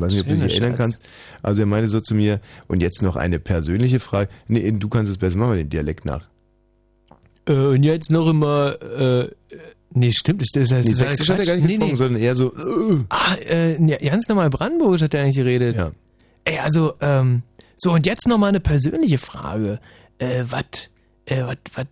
weiß 0.00 0.12
nicht, 0.12 0.22
ob 0.22 0.28
du 0.28 0.34
dich 0.34 0.42
erinnern 0.52 0.70
Scherz. 0.70 0.78
kannst. 0.78 1.02
Also 1.42 1.62
er 1.62 1.66
meinte 1.66 1.88
so 1.88 2.00
zu 2.00 2.14
mir, 2.14 2.40
und 2.66 2.80
jetzt 2.80 3.02
noch 3.02 3.16
eine 3.16 3.38
persönliche 3.38 4.00
Frage. 4.00 4.28
Nee, 4.48 4.70
du 4.72 4.88
kannst 4.88 5.10
es 5.10 5.16
besser 5.18 5.38
machen, 5.38 5.56
den 5.56 5.68
Dialekt 5.70 6.04
nach. 6.04 6.28
äh, 7.46 7.52
und 7.54 7.82
jetzt 7.84 8.10
noch 8.10 8.28
immer, 8.28 8.76
äh, 8.82 9.28
nee, 9.92 10.12
stimmt, 10.12 10.42
das 10.42 10.48
das 10.52 10.70
Nee, 10.70 10.76
das 10.76 10.86
ist 10.88 10.96
Sächsisch 10.98 11.28
hat 11.30 11.38
er 11.40 11.46
gar 11.46 11.54
nicht 11.56 11.64
nee, 11.64 11.68
gesprochen, 11.74 11.90
nee. 11.90 11.96
sondern 11.96 12.22
eher 12.22 12.34
so, 12.34 12.52
äh, 12.54 13.04
Ah, 13.08 13.34
äh, 13.36 13.98
ganz 14.08 14.28
normal 14.28 14.50
Brandenburgisch 14.50 15.02
hat 15.02 15.14
er 15.14 15.22
eigentlich 15.22 15.36
geredet. 15.36 15.76
ja. 15.76 15.90
Ey, 16.44 16.58
also, 16.58 16.94
ähm, 17.00 17.42
so 17.76 17.92
und 17.92 18.06
jetzt 18.06 18.26
noch 18.26 18.38
mal 18.38 18.48
eine 18.48 18.60
persönliche 18.60 19.18
Frage. 19.18 19.78
Äh, 20.18 20.44
was, 20.48 20.62
äh, 21.26 21.42
was, 21.42 21.56
was, 21.74 21.86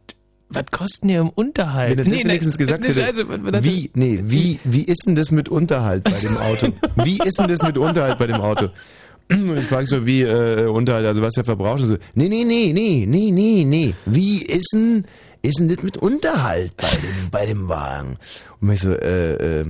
was 0.50 0.64
kosten 0.71 1.09
ihr 1.11 1.21
im 1.21 1.28
Unterhalt? 1.31 1.90
Wenn 1.90 1.99
er 1.99 2.05
das 2.14 2.25
wenigstens 2.25 2.57
gesagt 2.59 2.83
nee, 2.83 2.88
hätte, 2.88 3.00
Scheiße, 3.00 3.28
was- 3.28 3.38
was 3.52 3.64
wie, 3.64 3.90
nee, 3.95 4.21
wie, 4.25 4.59
wie 4.64 4.83
ist 4.83 5.05
denn 5.07 5.14
das 5.14 5.31
mit 5.33 5.49
Unterhalt 5.49 6.05
bei 6.05 6.11
dem 6.12 6.37
Auto? 6.38 6.69
Wie 7.05 7.19
ist 7.23 7.38
denn 7.38 7.49
das 7.49 7.62
mit 7.62 7.76
Unterhalt 7.78 8.19
bei 8.19 8.26
dem 8.26 8.37
Auto? 8.40 8.69
Und 9.31 9.59
ich 9.59 9.67
frage 9.67 9.87
so, 9.87 10.07
wie 10.07 10.23
äh, 10.23 10.64
Unterhalt, 10.67 11.05
also 11.05 11.21
was 11.21 11.37
er 11.37 11.45
verbraucht. 11.45 11.83
Und 11.83 11.87
so, 11.88 11.97
nee, 12.14 12.28
nee, 12.28 12.45
nee, 12.45 12.73
nee, 12.73 13.05
nee, 13.07 13.31
nee, 13.31 13.64
nee. 13.67 13.95
Wie 14.07 14.43
ist 14.43 14.71
denn, 14.73 15.05
ist 15.49 15.59
denn 15.59 15.69
das 15.69 15.83
mit 15.83 15.97
Unterhalt 15.97 16.76
bei 16.76 16.88
dem, 16.90 17.31
bei 17.31 17.47
dem 17.47 17.69
Wagen? 17.69 18.17
Und 18.61 18.73
ich 18.73 18.81
so, 18.81 18.93
äh, 18.93 19.61
äh, 19.61 19.64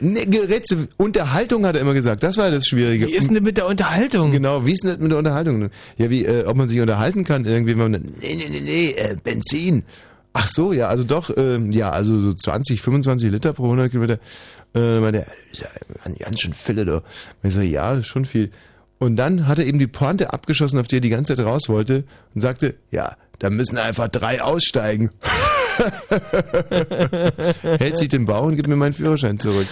nee, 0.00 0.26
Gerätze, 0.26 0.88
Unterhaltung 0.96 1.66
hat 1.66 1.74
er 1.76 1.82
immer 1.82 1.94
gesagt, 1.94 2.22
das 2.22 2.36
war 2.36 2.50
das 2.50 2.66
Schwierige. 2.66 3.06
Wie 3.06 3.14
ist 3.14 3.28
denn 3.28 3.34
das 3.34 3.42
mit 3.42 3.56
der 3.56 3.66
Unterhaltung? 3.66 4.30
Genau, 4.30 4.66
wie 4.66 4.72
ist 4.72 4.84
denn 4.84 4.90
das 4.90 4.98
mit 5.00 5.10
der 5.10 5.18
Unterhaltung? 5.18 5.70
Ja, 5.96 6.10
wie, 6.10 6.24
äh, 6.24 6.44
ob 6.44 6.56
man 6.56 6.68
sich 6.68 6.80
unterhalten 6.80 7.24
kann 7.24 7.44
irgendwie, 7.44 7.78
wenn 7.78 7.90
man, 7.90 8.02
nee, 8.20 8.34
nee, 8.34 8.48
nee, 8.50 8.60
nee, 8.60 8.90
äh, 8.92 9.16
Benzin. 9.22 9.84
Ach 10.32 10.48
so, 10.48 10.72
ja, 10.72 10.88
also 10.88 11.04
doch, 11.04 11.30
ähm, 11.36 11.70
ja, 11.70 11.90
also 11.90 12.14
so 12.14 12.34
20, 12.34 12.80
25 12.82 13.30
Liter 13.30 13.52
pro 13.52 13.64
100 13.64 13.90
Kilometer. 13.90 14.18
Äh, 14.74 14.98
meinte, 14.98 15.20
er, 15.20 15.26
ist 15.52 15.62
ja 15.62 15.68
ganz 16.18 16.40
schön 16.40 16.52
Fälle 16.52 16.84
da. 16.84 16.96
Und 16.96 17.04
ich 17.44 17.54
so, 17.54 17.60
ja, 17.60 18.02
schon 18.02 18.24
viel. 18.24 18.50
Und 18.98 19.16
dann 19.16 19.46
hat 19.46 19.58
er 19.58 19.66
eben 19.66 19.78
die 19.78 19.86
Pointe 19.86 20.32
abgeschossen, 20.32 20.78
auf 20.78 20.88
die 20.88 20.96
er 20.96 21.00
die 21.00 21.10
ganze 21.10 21.36
Zeit 21.36 21.46
raus 21.46 21.68
wollte 21.68 22.04
und 22.34 22.40
sagte, 22.40 22.74
ja, 22.90 23.16
da 23.38 23.50
müssen 23.50 23.78
einfach 23.78 24.08
drei 24.08 24.42
aussteigen. 24.42 25.10
Hält 27.62 27.98
sich 27.98 28.08
den 28.08 28.26
Bauch 28.26 28.46
und 28.46 28.56
gibt 28.56 28.68
mir 28.68 28.76
meinen 28.76 28.94
Führerschein 28.94 29.38
zurück. 29.38 29.66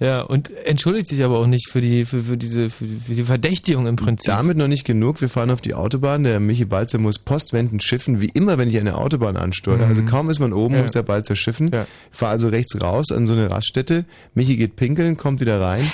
Ja, 0.00 0.20
und 0.22 0.50
entschuldigt 0.64 1.08
sich 1.08 1.24
aber 1.24 1.38
auch 1.38 1.48
nicht 1.48 1.68
für 1.68 1.80
die, 1.80 2.04
für, 2.04 2.22
für 2.22 2.36
diese, 2.36 2.70
für, 2.70 2.86
für 2.86 3.14
die 3.14 3.24
Verdächtigung 3.24 3.88
im 3.88 3.96
Prinzip. 3.96 4.26
Damit 4.32 4.56
noch 4.56 4.68
nicht 4.68 4.84
genug. 4.84 5.20
Wir 5.20 5.28
fahren 5.28 5.50
auf 5.50 5.60
die 5.60 5.74
Autobahn. 5.74 6.22
Der 6.22 6.38
Michi 6.38 6.64
Balzer 6.64 6.98
muss 6.98 7.18
postwendend 7.18 7.82
schiffen, 7.82 8.20
wie 8.20 8.30
immer, 8.32 8.58
wenn 8.58 8.68
ich 8.68 8.78
eine 8.78 8.96
Autobahn 8.96 9.36
ansteuere. 9.36 9.84
Mhm. 9.84 9.88
Also 9.88 10.04
kaum 10.04 10.30
ist 10.30 10.38
man 10.38 10.52
oben, 10.52 10.74
ja. 10.74 10.82
muss 10.82 10.92
der 10.92 11.02
Balzer 11.02 11.34
schiffen. 11.34 11.70
Ja. 11.72 11.86
Ich 12.12 12.18
fahre 12.18 12.32
also 12.32 12.46
rechts 12.48 12.80
raus 12.80 13.10
an 13.10 13.26
so 13.26 13.32
eine 13.32 13.50
Raststätte. 13.50 14.04
Michi 14.34 14.56
geht 14.56 14.76
pinkeln, 14.76 15.16
kommt 15.16 15.40
wieder 15.40 15.60
rein 15.60 15.84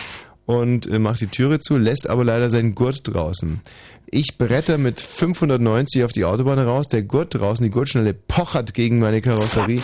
und 0.46 0.86
äh, 0.86 0.98
macht 0.98 1.20
die 1.20 1.26
Türe 1.26 1.58
zu, 1.60 1.76
lässt 1.76 2.08
aber 2.08 2.24
leider 2.24 2.50
seinen 2.50 2.74
Gurt 2.74 3.00
draußen. 3.04 3.60
Ich 4.06 4.38
bretter 4.38 4.78
mit 4.78 5.00
590 5.00 6.04
auf 6.04 6.12
die 6.12 6.24
Autobahn 6.24 6.58
raus, 6.58 6.88
der 6.88 7.02
Gurt 7.02 7.34
draußen, 7.34 7.64
die 7.64 7.70
Gurtschnelle 7.70 8.14
pochert 8.14 8.74
gegen 8.74 8.98
meine 8.98 9.20
Karosserie. 9.20 9.80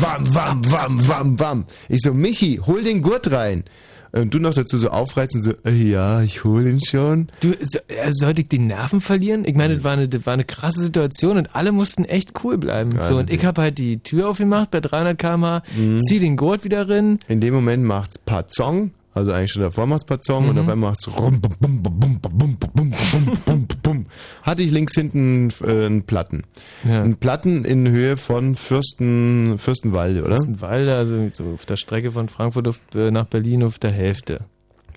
Wam, 0.00 0.34
wam, 0.34 0.72
wam, 0.72 1.08
wam, 1.08 1.40
wam. 1.40 1.64
Ich 1.88 2.00
so, 2.00 2.14
Michi, 2.14 2.60
hol 2.64 2.82
den 2.82 3.02
Gurt 3.02 3.30
rein. 3.30 3.64
Und 4.12 4.32
du 4.32 4.38
noch 4.38 4.54
dazu 4.54 4.78
so 4.78 4.90
aufreizen, 4.90 5.42
so, 5.42 5.54
äh, 5.64 5.72
ja, 5.72 6.22
ich 6.22 6.44
hol 6.44 6.64
ihn 6.64 6.80
schon. 6.80 7.32
Du, 7.40 7.52
so, 7.60 7.80
äh, 7.88 8.12
sollte 8.12 8.42
ich 8.42 8.48
die 8.48 8.60
Nerven 8.60 9.00
verlieren? 9.00 9.44
Ich 9.44 9.56
meine, 9.56 9.74
das 9.74 9.82
war, 9.82 9.94
eine, 9.94 10.08
das 10.08 10.24
war 10.24 10.34
eine 10.34 10.44
krasse 10.44 10.82
Situation 10.82 11.36
und 11.36 11.56
alle 11.56 11.72
mussten 11.72 12.04
echt 12.04 12.44
cool 12.44 12.56
bleiben. 12.56 12.96
Also 12.96 13.14
so, 13.14 13.20
und 13.20 13.32
ich 13.32 13.44
habe 13.44 13.60
halt 13.60 13.76
die 13.76 13.98
Tür 13.98 14.28
aufgemacht 14.28 14.70
bei 14.70 14.80
300 14.80 15.18
km/h, 15.18 15.64
mhm. 15.76 16.00
zieh 16.00 16.20
den 16.20 16.36
Gurt 16.36 16.62
wieder 16.62 16.88
rein. 16.88 17.18
In 17.26 17.40
dem 17.40 17.54
Moment 17.54 17.82
macht's 17.82 18.18
Pazong 18.18 18.92
also 19.14 19.32
eigentlich 19.32 19.52
schon 19.52 19.62
davor 19.62 19.86
macht's 19.86 20.04
Pazong 20.04 20.44
mhm. 20.44 20.50
und 20.50 20.58
auf 20.58 20.68
einmal 20.68 20.90
macht's 20.90 21.08
rum, 21.08 21.40
bum, 21.40 21.52
bum, 21.60 21.82
bum, 21.82 22.20
bum, 22.20 22.20
bum, 22.20 22.56
bum, 22.58 22.90
bum, 22.90 23.38
bum, 23.44 23.68
bum. 23.82 24.06
Hatte 24.42 24.62
ich 24.64 24.72
links 24.72 24.94
hinten 24.94 25.50
äh, 25.64 25.86
einen 25.86 26.02
Platten. 26.02 26.42
Ja. 26.84 27.00
Einen 27.00 27.16
Platten 27.16 27.64
in 27.64 27.88
Höhe 27.88 28.16
von 28.16 28.56
Fürsten, 28.56 29.56
Fürstenwalde, 29.56 30.22
oder? 30.22 30.36
Fürstenwalde, 30.36 30.96
also 30.96 31.30
so 31.32 31.44
auf 31.54 31.64
der 31.64 31.76
Strecke 31.76 32.10
von 32.10 32.28
Frankfurt 32.28 32.66
auf, 32.66 32.80
äh, 32.94 33.12
nach 33.12 33.26
Berlin 33.26 33.62
auf 33.62 33.78
der 33.78 33.92
Hälfte. 33.92 34.40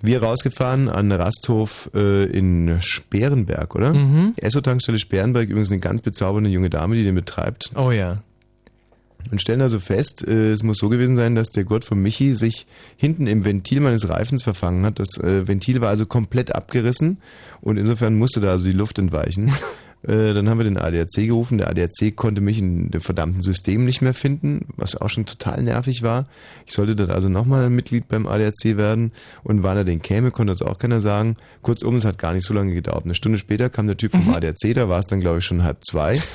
Wir 0.02 0.22
rausgefahren 0.22 0.90
an 0.90 1.12
Rasthof 1.12 1.90
äh, 1.94 2.26
in 2.26 2.78
Sperenberg, 2.82 3.76
oder? 3.76 3.94
Mhm. 3.94 4.34
Esso-Tankstelle 4.38 5.00
Sperenberg, 5.00 5.50
übrigens 5.50 5.72
eine 5.72 5.80
ganz 5.80 6.02
bezaubernde 6.02 6.50
junge 6.50 6.70
Dame, 6.70 6.96
die 6.96 7.04
den 7.04 7.16
betreibt. 7.16 7.72
Oh 7.76 7.92
ja 7.92 8.22
und 9.32 9.42
stellen 9.42 9.62
also 9.62 9.80
fest, 9.80 10.28
äh, 10.28 10.52
es 10.52 10.64
muss 10.64 10.78
so 10.78 10.90
gewesen 10.90 11.16
sein, 11.16 11.36
dass 11.36 11.52
der 11.52 11.64
Gurt 11.64 11.86
von 11.86 12.00
Michi 12.00 12.36
sich 12.36 12.68
hinten 12.96 13.28
im 13.28 13.46
Ventil 13.46 13.80
meines 13.80 14.10
Reifens 14.10 14.44
verfangen 14.44 14.86
hat. 14.86 15.00
Das 15.00 15.18
äh, 15.18 15.48
Ventil 15.48 15.82
war 15.82 15.90
also 15.90 16.06
komplett 16.06 16.56
abgerissen 16.56 17.18
und 17.62 17.78
insofern 17.78 18.16
musste 18.16 18.40
da 18.40 18.52
also 18.52 18.66
die 18.66 18.78
Luft 18.78 19.00
entweichen. 19.00 19.52
Äh, 20.04 20.34
dann 20.34 20.48
haben 20.48 20.60
wir 20.60 20.64
den 20.64 20.78
ADAC 20.78 21.26
gerufen. 21.26 21.58
Der 21.58 21.70
ADAC 21.70 22.16
konnte 22.16 22.40
mich 22.40 22.60
in 22.60 22.92
dem 22.92 23.02
verdammten 23.02 23.42
System 23.42 23.84
nicht 23.84 24.02
mehr 24.02 24.14
finden, 24.14 24.68
was 24.76 24.96
auch 24.96 25.10
schon 25.10 25.26
total 25.26 25.64
nervig 25.64 26.04
war. 26.04 26.26
Ich 26.66 26.74
sollte 26.74 26.96
dann 26.96 27.10
also 27.10 27.30
nochmal 27.30 27.70
Mitglied 27.70 28.08
beim 28.08 28.28
ADAC 28.28 28.78
werden 28.78 29.12
und 29.44 29.64
wann 29.64 29.76
er 29.76 29.84
den 29.84 30.02
käme, 30.02 30.32
konnte 30.32 30.52
uns 30.52 30.62
auch 30.62 30.78
keiner 30.78 31.00
sagen. 31.00 31.36
Kurzum, 31.62 31.96
es 31.96 32.06
hat 32.06 32.20
gar 32.20 32.34
nicht 32.34 32.46
so 32.46 32.54
lange 32.54 32.74
gedauert. 32.74 33.06
Eine 33.06 33.16
Stunde 33.16 33.38
später 33.38 33.70
kam 33.70 33.88
der 33.88 33.98
Typ 33.98 34.12
vom 34.12 34.34
ADAC, 34.34 34.76
da 34.76 34.88
war 34.88 35.00
es 35.00 35.08
dann 35.08 35.20
glaube 35.20 35.40
ich 35.40 35.46
schon 35.46 35.64
halb 35.64 35.84
zwei. 35.84 36.22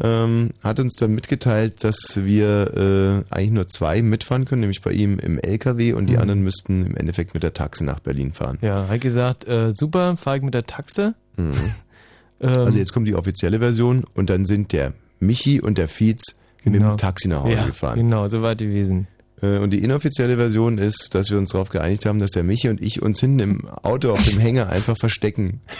ähm, 0.00 0.50
hat 0.62 0.80
uns 0.80 0.94
dann 0.94 1.14
mitgeteilt, 1.14 1.84
dass 1.84 2.16
wir 2.16 3.24
äh, 3.30 3.34
eigentlich 3.34 3.50
nur 3.50 3.68
zwei 3.68 4.00
mitfahren 4.02 4.46
können, 4.46 4.60
nämlich 4.60 4.82
bei 4.82 4.92
ihm 4.92 5.18
im 5.18 5.38
LKW 5.38 5.92
und 5.92 6.06
die 6.06 6.14
mhm. 6.14 6.20
anderen 6.20 6.42
müssten 6.42 6.86
im 6.86 6.96
Endeffekt 6.96 7.34
mit 7.34 7.42
der 7.42 7.52
Taxe 7.52 7.84
nach 7.84 8.00
Berlin 8.00 8.32
fahren. 8.32 8.58
Ja, 8.62 8.88
hat 8.88 9.00
gesagt, 9.00 9.46
äh, 9.46 9.72
super, 9.74 10.16
fahre 10.16 10.38
ich 10.38 10.42
mit 10.42 10.54
der 10.54 10.66
Taxe. 10.66 11.14
Mhm. 11.36 11.52
ähm, 12.40 12.56
also 12.56 12.78
jetzt 12.78 12.92
kommt 12.92 13.06
die 13.06 13.14
offizielle 13.14 13.58
Version 13.58 14.04
und 14.14 14.30
dann 14.30 14.46
sind 14.46 14.72
der 14.72 14.94
Michi 15.20 15.60
und 15.60 15.78
der 15.78 15.88
Fietz 15.88 16.36
genau. 16.64 16.64
mit 16.64 16.74
dem 16.74 16.82
genau. 16.82 16.96
Taxi 16.96 17.28
nach 17.28 17.42
Hause 17.42 17.54
ja, 17.54 17.66
gefahren. 17.66 17.98
Genau, 17.98 18.28
so 18.28 18.40
war 18.40 18.56
gewesen. 18.56 19.08
Äh, 19.42 19.58
und 19.58 19.70
die 19.70 19.82
inoffizielle 19.82 20.36
Version 20.36 20.78
ist, 20.78 21.14
dass 21.14 21.30
wir 21.30 21.36
uns 21.36 21.50
darauf 21.50 21.68
geeinigt 21.68 22.06
haben, 22.06 22.18
dass 22.18 22.30
der 22.30 22.44
Michi 22.44 22.70
und 22.70 22.80
ich 22.80 23.02
uns 23.02 23.20
hinten 23.20 23.40
im 23.40 23.68
Auto 23.68 24.12
auf 24.12 24.24
dem 24.24 24.38
Hänger 24.38 24.70
einfach 24.70 24.96
verstecken. 24.96 25.60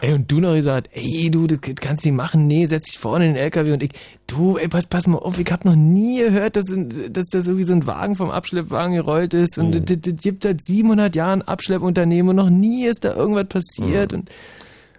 Ey, 0.00 0.14
und 0.14 0.32
du 0.32 0.40
noch 0.40 0.54
gesagt, 0.54 0.90
ey, 0.92 1.30
du, 1.30 1.46
das 1.46 1.60
kannst 1.60 2.04
du 2.04 2.08
nicht 2.08 2.16
machen, 2.16 2.46
nee, 2.46 2.66
setz 2.66 2.86
dich 2.86 2.98
vorne 2.98 3.28
in 3.28 3.34
den 3.34 3.42
LKW 3.42 3.72
und 3.72 3.82
ich, 3.82 3.90
du, 4.26 4.56
ey, 4.56 4.66
pass, 4.66 4.86
pass 4.86 5.06
mal 5.06 5.18
auf, 5.18 5.38
ich 5.38 5.52
hab 5.52 5.64
noch 5.64 5.76
nie 5.76 6.18
gehört, 6.18 6.56
dass, 6.56 6.66
dass 7.10 7.28
da 7.28 7.42
so 7.42 7.56
wie 7.56 7.64
so 7.64 7.72
ein 7.72 7.86
Wagen 7.86 8.16
vom 8.16 8.30
Abschleppwagen 8.30 8.96
gerollt 8.96 9.32
ist 9.34 9.58
und 9.58 9.70
mhm. 9.70 9.84
das, 9.84 9.98
das 10.00 10.14
gibt 10.20 10.42
seit 10.42 10.60
700 10.60 11.14
Jahren 11.14 11.42
Abschleppunternehmen 11.42 12.30
und 12.30 12.36
noch 12.36 12.50
nie 12.50 12.86
ist 12.86 13.04
da 13.04 13.14
irgendwas 13.14 13.46
passiert 13.46 14.12
mhm. 14.12 14.20
und 14.20 14.30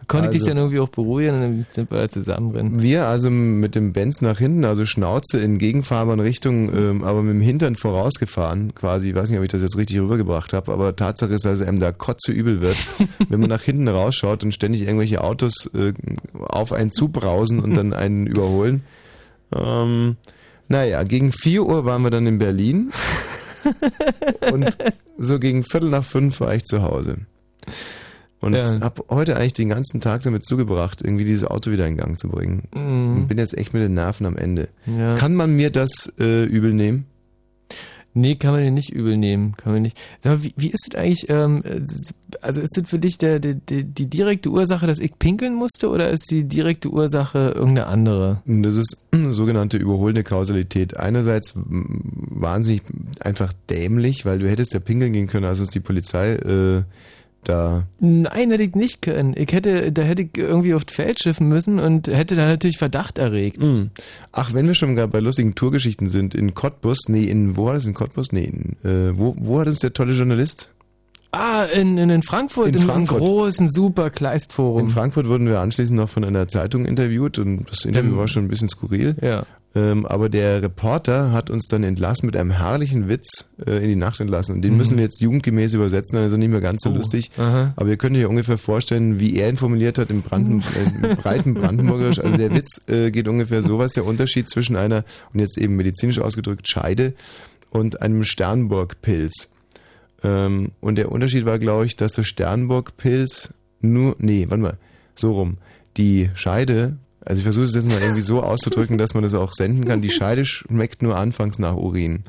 Konnte 0.07 0.27
also, 0.27 0.37
ich 0.37 0.43
dich 0.43 0.49
dann 0.49 0.57
irgendwie 0.57 0.79
auch 0.79 0.89
beruhigen 0.89 1.35
und 1.35 1.41
dann 1.41 1.65
sind 1.71 1.91
wir 1.91 1.99
da 1.99 2.09
zusammenrennen. 2.09 2.81
Wir 2.81 3.05
also 3.05 3.29
mit 3.29 3.75
dem 3.75 3.93
Benz 3.93 4.21
nach 4.21 4.39
hinten, 4.39 4.65
also 4.65 4.85
Schnauze 4.85 5.39
in 5.39 5.57
gegenfahrbaren 5.57 6.19
Richtung, 6.19 6.73
ähm, 6.75 7.03
aber 7.03 7.21
mit 7.21 7.35
dem 7.35 7.41
Hintern 7.41 7.75
vorausgefahren, 7.75 8.73
quasi. 8.75 9.09
Ich 9.09 9.15
weiß 9.15 9.29
nicht, 9.29 9.39
ob 9.39 9.45
ich 9.45 9.51
das 9.51 9.61
jetzt 9.61 9.77
richtig 9.77 9.99
rübergebracht 9.99 10.53
habe, 10.53 10.71
aber 10.71 10.95
Tatsache 10.95 11.33
ist, 11.33 11.45
dass 11.45 11.61
einem 11.61 11.79
da 11.79 11.91
kotze 11.91 12.31
übel 12.31 12.61
wird, 12.61 12.77
wenn 13.29 13.39
man 13.39 13.49
nach 13.49 13.61
hinten 13.61 13.87
rausschaut 13.87 14.43
und 14.43 14.53
ständig 14.53 14.81
irgendwelche 14.81 15.23
Autos 15.23 15.69
äh, 15.73 15.93
auf 16.39 16.73
einen 16.73 16.91
zubrausen 16.91 17.59
und 17.59 17.75
dann 17.75 17.93
einen 17.93 18.27
überholen. 18.33 18.83
Ähm, 19.55 20.17
naja, 20.67 21.03
gegen 21.03 21.31
4 21.31 21.63
Uhr 21.63 21.85
waren 21.85 22.01
wir 22.01 22.09
dann 22.09 22.25
in 22.25 22.39
Berlin 22.39 22.91
und 24.51 24.77
so 25.17 25.39
gegen 25.39 25.63
Viertel 25.63 25.89
nach 25.89 26.03
fünf 26.03 26.39
war 26.39 26.55
ich 26.55 26.63
zu 26.63 26.81
Hause. 26.81 27.17
Und 28.43 28.55
ja. 28.55 28.81
habe 28.81 29.05
heute 29.09 29.37
eigentlich 29.37 29.53
den 29.53 29.69
ganzen 29.69 30.01
Tag 30.01 30.23
damit 30.23 30.45
zugebracht, 30.45 31.01
irgendwie 31.01 31.23
dieses 31.23 31.45
Auto 31.45 31.71
wieder 31.71 31.87
in 31.87 31.95
Gang 31.95 32.19
zu 32.19 32.27
bringen. 32.27 32.63
Mhm. 32.75 33.15
Und 33.15 33.27
bin 33.29 33.37
jetzt 33.37 33.57
echt 33.57 33.73
mit 33.73 33.81
den 33.81 33.93
Nerven 33.93 34.25
am 34.25 34.35
Ende. 34.35 34.67
Ja. 34.85 35.15
Kann 35.15 35.33
man 35.33 35.55
mir 35.55 35.69
das 35.69 36.11
äh, 36.19 36.43
übel 36.43 36.73
nehmen? 36.73 37.05
Nee, 38.15 38.35
kann 38.35 38.51
man 38.51 38.61
dir 38.61 38.71
nicht 38.71 38.91
übel 38.91 39.15
nehmen. 39.15 39.55
Kann 39.55 39.71
man 39.71 39.81
nicht. 39.81 39.97
Sag 40.19 40.33
mal, 40.33 40.43
wie, 40.43 40.53
wie 40.57 40.71
ist 40.71 40.89
das 40.89 40.99
eigentlich? 40.99 41.25
Ähm, 41.29 41.63
also 42.41 42.59
ist 42.59 42.77
das 42.77 42.89
für 42.89 42.99
dich 42.99 43.17
der, 43.17 43.39
der, 43.39 43.53
der, 43.53 43.83
die 43.83 44.07
direkte 44.07 44.49
Ursache, 44.49 44.85
dass 44.87 44.99
ich 44.99 45.17
pinkeln 45.17 45.55
musste, 45.55 45.89
oder 45.89 46.09
ist 46.09 46.29
die 46.29 46.43
direkte 46.43 46.89
Ursache 46.89 47.53
irgendeine 47.55 47.87
andere? 47.87 48.41
Das 48.45 48.75
ist 48.75 48.97
eine 49.13 49.31
sogenannte 49.31 49.77
überholende 49.77 50.23
Kausalität. 50.23 50.97
Einerseits 50.97 51.53
wahnsinnig 51.55 52.81
einfach 53.21 53.53
dämlich, 53.69 54.25
weil 54.25 54.39
du 54.39 54.49
hättest 54.49 54.73
ja 54.73 54.81
pinkeln 54.81 55.13
gehen 55.13 55.27
können, 55.27 55.45
als 55.45 55.61
uns 55.61 55.69
die 55.69 55.79
Polizei 55.79 56.33
äh, 56.33 56.83
da. 57.43 57.87
Nein, 57.99 58.51
hätte 58.51 58.63
ich 58.63 58.75
nicht 58.75 59.01
können. 59.01 59.33
Ich 59.37 59.51
hätte, 59.51 59.91
da 59.91 60.01
hätte 60.01 60.23
ich 60.23 60.37
irgendwie 60.37 60.73
auf 60.73 60.83
Feld 60.87 61.21
schiffen 61.21 61.47
müssen 61.47 61.79
und 61.79 62.07
hätte 62.07 62.35
da 62.35 62.45
natürlich 62.45 62.77
Verdacht 62.77 63.17
erregt. 63.17 63.61
Mhm. 63.61 63.91
Ach, 64.31 64.53
wenn 64.53 64.67
wir 64.67 64.73
schon 64.73 64.95
gerade 64.95 65.11
bei 65.11 65.19
lustigen 65.19 65.55
Tourgeschichten 65.55 66.09
sind, 66.09 66.35
in 66.35 66.53
Cottbus, 66.53 67.07
nee, 67.07 67.23
in, 67.23 67.57
wo 67.57 67.65
war 67.65 67.73
das 67.73 67.85
in 67.85 67.93
Cottbus? 67.93 68.31
Nee, 68.31 68.45
in, 68.45 68.89
äh, 68.89 69.17
wo, 69.17 69.35
wo 69.37 69.59
hat 69.59 69.67
uns 69.67 69.79
der 69.79 69.93
tolle 69.93 70.13
Journalist? 70.13 70.69
Ah, 71.35 71.63
in, 71.63 71.97
in, 71.97 72.11
in 72.11 72.21
Frankfurt, 72.21 72.67
in, 72.67 72.75
in 72.75 72.81
Frankfurt. 72.81 73.19
einem 73.19 73.27
großen, 73.27 73.71
super 73.71 74.11
Kleistforum. 74.11 74.81
In 74.81 74.89
Frankfurt 74.91 75.27
wurden 75.27 75.47
wir 75.47 75.61
anschließend 75.61 75.97
noch 75.97 76.09
von 76.09 76.23
einer 76.23 76.47
Zeitung 76.47 76.85
interviewt 76.85 77.39
und 77.39 77.65
das 77.71 77.85
Interview 77.85 78.11
Dem, 78.11 78.17
war 78.17 78.27
schon 78.27 78.45
ein 78.45 78.49
bisschen 78.49 78.69
skurril. 78.69 79.15
Ja. 79.19 79.43
Ähm, 79.75 80.05
aber 80.05 80.29
der 80.29 80.61
Reporter 80.61 81.31
hat 81.31 81.49
uns 81.49 81.65
dann 81.67 81.83
entlassen 81.83 82.27
mit 82.27 82.35
einem 82.37 82.51
herrlichen 82.51 83.09
Witz 83.09 83.49
äh, 83.65 83.77
in 83.77 83.89
die 83.89 83.95
Nacht 83.95 84.19
entlassen. 84.19 84.55
Und 84.55 84.61
den 84.61 84.73
mhm. 84.73 84.77
müssen 84.77 84.97
wir 84.97 85.03
jetzt 85.03 85.19
jugendgemäß 85.19 85.73
übersetzen, 85.73 86.17
also 86.19 86.37
nicht 86.37 86.49
mehr 86.49 86.61
ganz 86.61 86.83
so 86.83 86.91
oh. 86.91 86.95
lustig. 86.95 87.31
Aha. 87.37 87.73
Aber 87.75 87.89
ihr 87.89 87.97
könnt 87.97 88.15
euch 88.15 88.25
ungefähr 88.27 88.59
vorstellen, 88.59 89.19
wie 89.19 89.35
er 89.35 89.49
ihn 89.49 89.57
formuliert 89.57 89.97
hat 89.97 90.11
im, 90.11 90.21
Branden, 90.21 90.61
äh, 90.61 91.07
im 91.07 91.17
breiten 91.17 91.55
Brandenburgerisch. 91.55 92.19
Also 92.19 92.37
der 92.37 92.53
Witz 92.53 92.81
äh, 92.87 93.09
geht 93.09 93.27
ungefähr 93.27 93.63
so, 93.63 93.79
was 93.79 93.93
der 93.93 94.05
Unterschied 94.05 94.47
zwischen 94.47 94.75
einer, 94.75 95.05
und 95.33 95.39
jetzt 95.39 95.57
eben 95.57 95.75
medizinisch 95.75 96.19
ausgedrückt, 96.19 96.69
Scheide 96.69 97.13
und 97.71 97.99
einem 98.01 98.23
Sternburg-Pilz. 98.23 99.49
Ähm, 100.23 100.71
und 100.81 100.95
der 100.95 101.11
Unterschied 101.11 101.45
war, 101.45 101.57
glaube 101.57 101.87
ich, 101.87 101.95
dass 101.95 102.13
der 102.13 102.23
Sternburg-Pilz 102.23 103.55
nur, 103.81 104.15
nee, 104.19 104.45
warte 104.49 104.61
mal, 104.61 104.77
so 105.15 105.33
rum. 105.33 105.57
Die 105.97 106.29
Scheide 106.35 106.97
also 107.25 107.39
ich 107.39 107.43
versuche 107.43 107.65
es 107.65 107.75
jetzt 107.75 107.87
mal 107.87 107.97
irgendwie 108.01 108.21
so 108.21 108.41
auszudrücken, 108.41 108.97
dass 108.97 109.13
man 109.13 109.23
das 109.23 109.33
auch 109.33 109.53
senden 109.53 109.85
kann. 109.85 110.01
Die 110.01 110.09
Scheide 110.09 110.45
schmeckt 110.45 111.01
nur 111.01 111.15
anfangs 111.15 111.59
nach 111.59 111.75
Urin. 111.75 112.23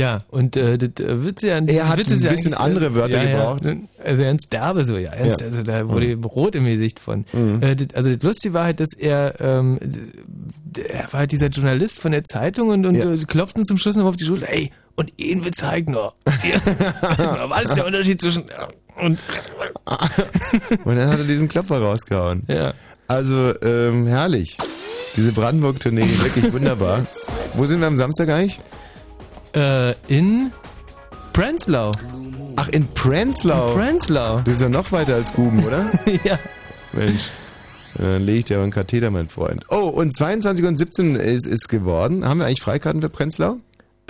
Ja, 0.00 0.24
und 0.28 0.56
äh, 0.56 0.78
das 0.78 1.04
äh, 1.04 1.22
wird 1.24 1.42
ja 1.42 1.58
Er 1.58 1.88
hat 1.90 1.98
Witze 1.98 2.14
ein 2.14 2.34
bisschen 2.34 2.54
andere 2.54 2.94
Wörter 2.94 3.22
ja, 3.22 3.30
gebraucht. 3.30 3.66
Ja, 3.66 3.74
also 4.02 4.22
ernst 4.22 4.50
derbe 4.50 4.86
so, 4.86 4.96
ja. 4.96 5.10
Ernst, 5.10 5.42
ja. 5.42 5.48
Also 5.48 5.62
da 5.62 5.86
wurde 5.90 6.16
mhm. 6.16 6.24
rot 6.24 6.54
im 6.54 6.64
Gesicht 6.64 6.98
von. 6.98 7.26
Mhm. 7.34 7.62
Äh, 7.62 7.76
das, 7.76 7.94
also 7.94 8.08
das 8.08 8.22
Lustige 8.22 8.54
war 8.54 8.64
halt, 8.64 8.80
dass 8.80 8.94
er, 8.96 9.38
ähm, 9.40 9.78
er 10.90 11.12
war 11.12 11.20
halt 11.20 11.32
dieser 11.32 11.48
Journalist 11.48 12.00
von 12.00 12.12
der 12.12 12.24
Zeitung 12.24 12.70
und, 12.70 12.86
und 12.86 12.94
ja. 12.94 13.14
klopft 13.26 13.58
uns 13.58 13.66
zum 13.66 13.76
Schluss 13.76 13.94
noch 13.96 14.06
auf 14.06 14.16
die 14.16 14.24
Schulter, 14.24 14.48
ey, 14.48 14.70
und 14.96 15.12
ihn 15.18 15.44
Witz 15.44 15.58
zeigen 15.58 15.92
noch. 15.92 16.14
Was 16.24 17.64
ist 17.64 17.76
der 17.76 17.84
Unterschied 17.84 18.22
zwischen 18.22 18.44
und 19.02 19.22
und 20.84 20.96
dann 20.96 21.10
hat 21.10 21.18
er 21.18 21.24
diesen 21.24 21.48
Klopfer 21.48 21.78
rausgehauen. 21.78 22.44
Ja. 22.48 22.72
Also, 23.10 23.52
ähm, 23.62 24.06
herrlich. 24.06 24.56
Diese 25.16 25.32
Brandenburg-Tournee 25.32 26.02
ist 26.02 26.22
wirklich 26.22 26.52
wunderbar. 26.52 27.06
Wo 27.54 27.64
sind 27.64 27.80
wir 27.80 27.88
am 27.88 27.96
Samstag 27.96 28.28
eigentlich? 28.28 28.60
Äh, 29.52 29.94
in 30.06 30.52
Prenzlau. 31.32 31.90
Ach, 32.54 32.68
in 32.68 32.86
Prenzlau? 32.94 33.70
In 33.70 33.74
Prenzlau. 33.74 34.40
Das 34.44 34.54
ist 34.54 34.60
ja 34.60 34.68
noch 34.68 34.92
weiter 34.92 35.16
als 35.16 35.34
Guben, 35.34 35.64
oder? 35.64 35.90
ja. 36.24 36.38
Mensch. 36.92 37.30
Dann 37.96 38.24
lege 38.24 38.38
ich 38.38 38.44
dir 38.44 38.58
aber 38.58 38.62
einen 38.62 38.72
Katheter, 38.72 39.10
mein 39.10 39.28
Freund. 39.28 39.64
Oh, 39.70 39.88
und 39.88 40.14
22 40.14 40.64
und 40.64 40.78
17 40.78 41.16
ist, 41.16 41.48
ist 41.48 41.68
geworden. 41.68 42.24
Haben 42.24 42.38
wir 42.38 42.46
eigentlich 42.46 42.62
Freikarten 42.62 43.02
für 43.02 43.10
Prenzlau? 43.10 43.56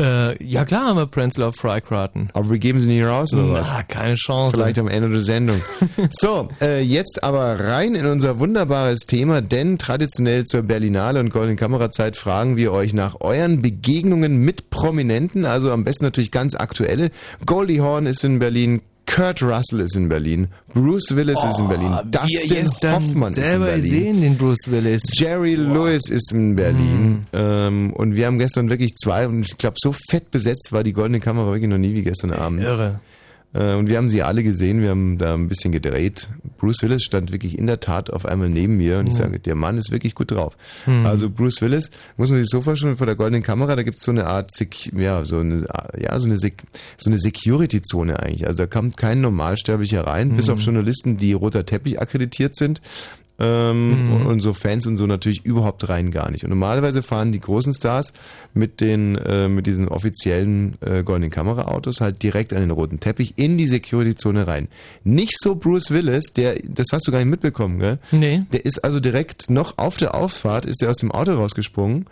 Äh, 0.00 0.42
ja 0.42 0.64
klar 0.64 0.86
haben 0.86 0.96
wir 0.96 1.06
Prenzlau 1.06 1.52
Freikarten. 1.52 2.30
Aber 2.32 2.50
wir 2.50 2.58
geben 2.58 2.80
sie 2.80 2.88
nicht 2.88 3.04
raus, 3.04 3.34
oder 3.34 3.52
was? 3.52 3.70
Na, 3.72 3.82
keine 3.82 4.14
Chance. 4.14 4.56
Vielleicht 4.56 4.78
am 4.78 4.88
Ende 4.88 5.10
der 5.10 5.20
Sendung. 5.20 5.60
so, 6.10 6.48
äh, 6.62 6.80
jetzt 6.80 7.22
aber 7.22 7.60
rein 7.60 7.94
in 7.94 8.06
unser 8.06 8.38
wunderbares 8.38 9.00
Thema, 9.00 9.42
denn 9.42 9.76
traditionell 9.76 10.44
zur 10.44 10.62
Berlinale 10.62 11.20
und 11.20 11.30
Golden 11.30 11.56
Kamerazeit 11.56 12.16
fragen 12.16 12.56
wir 12.56 12.72
euch 12.72 12.94
nach 12.94 13.20
euren 13.20 13.60
Begegnungen 13.60 14.38
mit 14.38 14.70
Prominenten, 14.70 15.44
also 15.44 15.70
am 15.70 15.84
besten 15.84 16.04
natürlich 16.04 16.30
ganz 16.30 16.54
aktuelle. 16.54 17.10
Goldie 17.44 17.80
Horn 17.80 18.06
ist 18.06 18.24
in 18.24 18.38
Berlin, 18.38 18.80
Kurt 19.10 19.42
Russell 19.42 19.80
ist 19.80 19.96
in 19.96 20.08
Berlin, 20.08 20.48
Bruce 20.72 21.16
Willis 21.16 21.38
oh, 21.42 21.48
ist 21.48 21.58
in 21.58 21.68
Berlin, 21.68 21.98
Dustin 22.10 22.92
Hoffmann 22.92 23.32
ist 23.32 23.52
in 23.52 23.60
Berlin. 23.60 23.90
sehen 23.90 24.20
den 24.20 24.36
Bruce 24.36 24.68
Willis. 24.70 25.02
Jerry 25.14 25.56
oh. 25.58 25.62
Lewis 25.62 26.08
ist 26.08 26.30
in 26.30 26.54
Berlin. 26.54 27.26
Mm. 27.32 27.36
Ähm, 27.36 27.92
und 27.92 28.14
wir 28.14 28.26
haben 28.26 28.38
gestern 28.38 28.70
wirklich 28.70 28.94
zwei, 28.94 29.26
und 29.26 29.40
ich 29.40 29.58
glaube, 29.58 29.76
so 29.80 29.92
fett 29.92 30.30
besetzt 30.30 30.68
war 30.70 30.84
die 30.84 30.92
goldene 30.92 31.18
Kamera 31.18 31.46
wirklich 31.48 31.68
noch 31.68 31.78
nie 31.78 31.94
wie 31.94 32.02
gestern 32.02 32.32
Abend. 32.32 32.62
Irre. 32.62 33.00
Äh, 33.52 33.74
und 33.74 33.88
wir 33.88 33.96
haben 33.96 34.08
sie 34.08 34.22
alle 34.22 34.42
gesehen, 34.42 34.82
wir 34.82 34.90
haben 34.90 35.18
da 35.18 35.34
ein 35.34 35.48
bisschen 35.48 35.72
gedreht. 35.72 36.28
Bruce 36.58 36.82
Willis 36.82 37.02
stand 37.02 37.32
wirklich 37.32 37.58
in 37.58 37.66
der 37.66 37.80
Tat 37.80 38.10
auf 38.10 38.26
einmal 38.26 38.48
neben 38.48 38.76
mir 38.76 38.98
und 38.98 39.06
ich 39.06 39.14
sage, 39.14 39.38
der 39.40 39.54
Mann 39.54 39.78
ist 39.78 39.90
wirklich 39.90 40.14
gut 40.14 40.30
drauf. 40.30 40.56
Mhm. 40.86 41.06
Also 41.06 41.30
Bruce 41.30 41.62
Willis, 41.62 41.90
muss 42.16 42.30
man 42.30 42.38
sich 42.40 42.48
so 42.48 42.60
vorstellen, 42.60 42.96
vor 42.96 43.06
der 43.06 43.16
goldenen 43.16 43.42
Kamera, 43.42 43.76
da 43.76 43.82
gibt 43.82 43.98
es 43.98 44.04
so 44.04 44.10
eine 44.10 44.26
Art, 44.26 44.50
ja, 44.96 45.24
so 45.24 45.38
eine, 45.38 45.66
ja, 45.98 46.18
so 46.18 46.26
eine, 46.26 46.36
so 46.36 46.50
eine 47.06 47.18
Security-Zone 47.18 48.20
eigentlich. 48.20 48.46
Also 48.46 48.58
da 48.58 48.66
kommt 48.66 48.96
kein 48.96 49.20
Normalsterblicher 49.20 50.06
rein, 50.06 50.28
mhm. 50.28 50.36
bis 50.36 50.48
auf 50.48 50.60
Journalisten, 50.60 51.16
die 51.16 51.32
roter 51.32 51.64
Teppich 51.64 52.00
akkreditiert 52.00 52.56
sind 52.56 52.80
ähm, 53.40 54.20
mhm. 54.20 54.26
und 54.26 54.40
so 54.40 54.52
Fans 54.52 54.86
und 54.86 54.96
so 54.96 55.06
natürlich 55.06 55.44
überhaupt 55.44 55.88
rein 55.88 56.10
gar 56.10 56.30
nicht. 56.30 56.44
Und 56.44 56.50
normalerweise 56.50 57.02
fahren 57.02 57.32
die 57.32 57.40
großen 57.40 57.72
Stars 57.72 58.12
mit 58.52 58.80
den 58.80 59.16
äh, 59.16 59.48
mit 59.48 59.66
diesen 59.66 59.88
offiziellen 59.88 60.76
äh, 60.80 61.02
goldenen 61.02 61.30
Kameraautos 61.30 62.00
halt 62.00 62.22
direkt 62.22 62.52
an 62.52 62.60
den 62.60 62.70
roten 62.70 63.00
Teppich 63.00 63.34
in 63.36 63.56
die 63.56 63.66
Security-Zone 63.66 64.46
rein. 64.46 64.68
Nicht 65.04 65.36
so 65.40 65.54
Bruce 65.54 65.90
Willis, 65.90 66.32
der 66.34 66.56
das 66.68 66.88
hast 66.92 67.06
du 67.06 67.12
gar 67.12 67.18
nicht 67.18 67.30
mitbekommen, 67.30 67.78
gell? 67.78 67.98
Nee. 68.12 68.40
Der 68.52 68.64
ist 68.64 68.84
also 68.84 69.00
direkt 69.00 69.48
noch 69.48 69.78
auf 69.78 69.96
der 69.96 70.14
Auffahrt 70.14 70.66
ist 70.66 70.82
er 70.82 70.90
aus 70.90 70.98
dem 70.98 71.10
Auto 71.10 71.32
rausgesprungen 71.32 72.06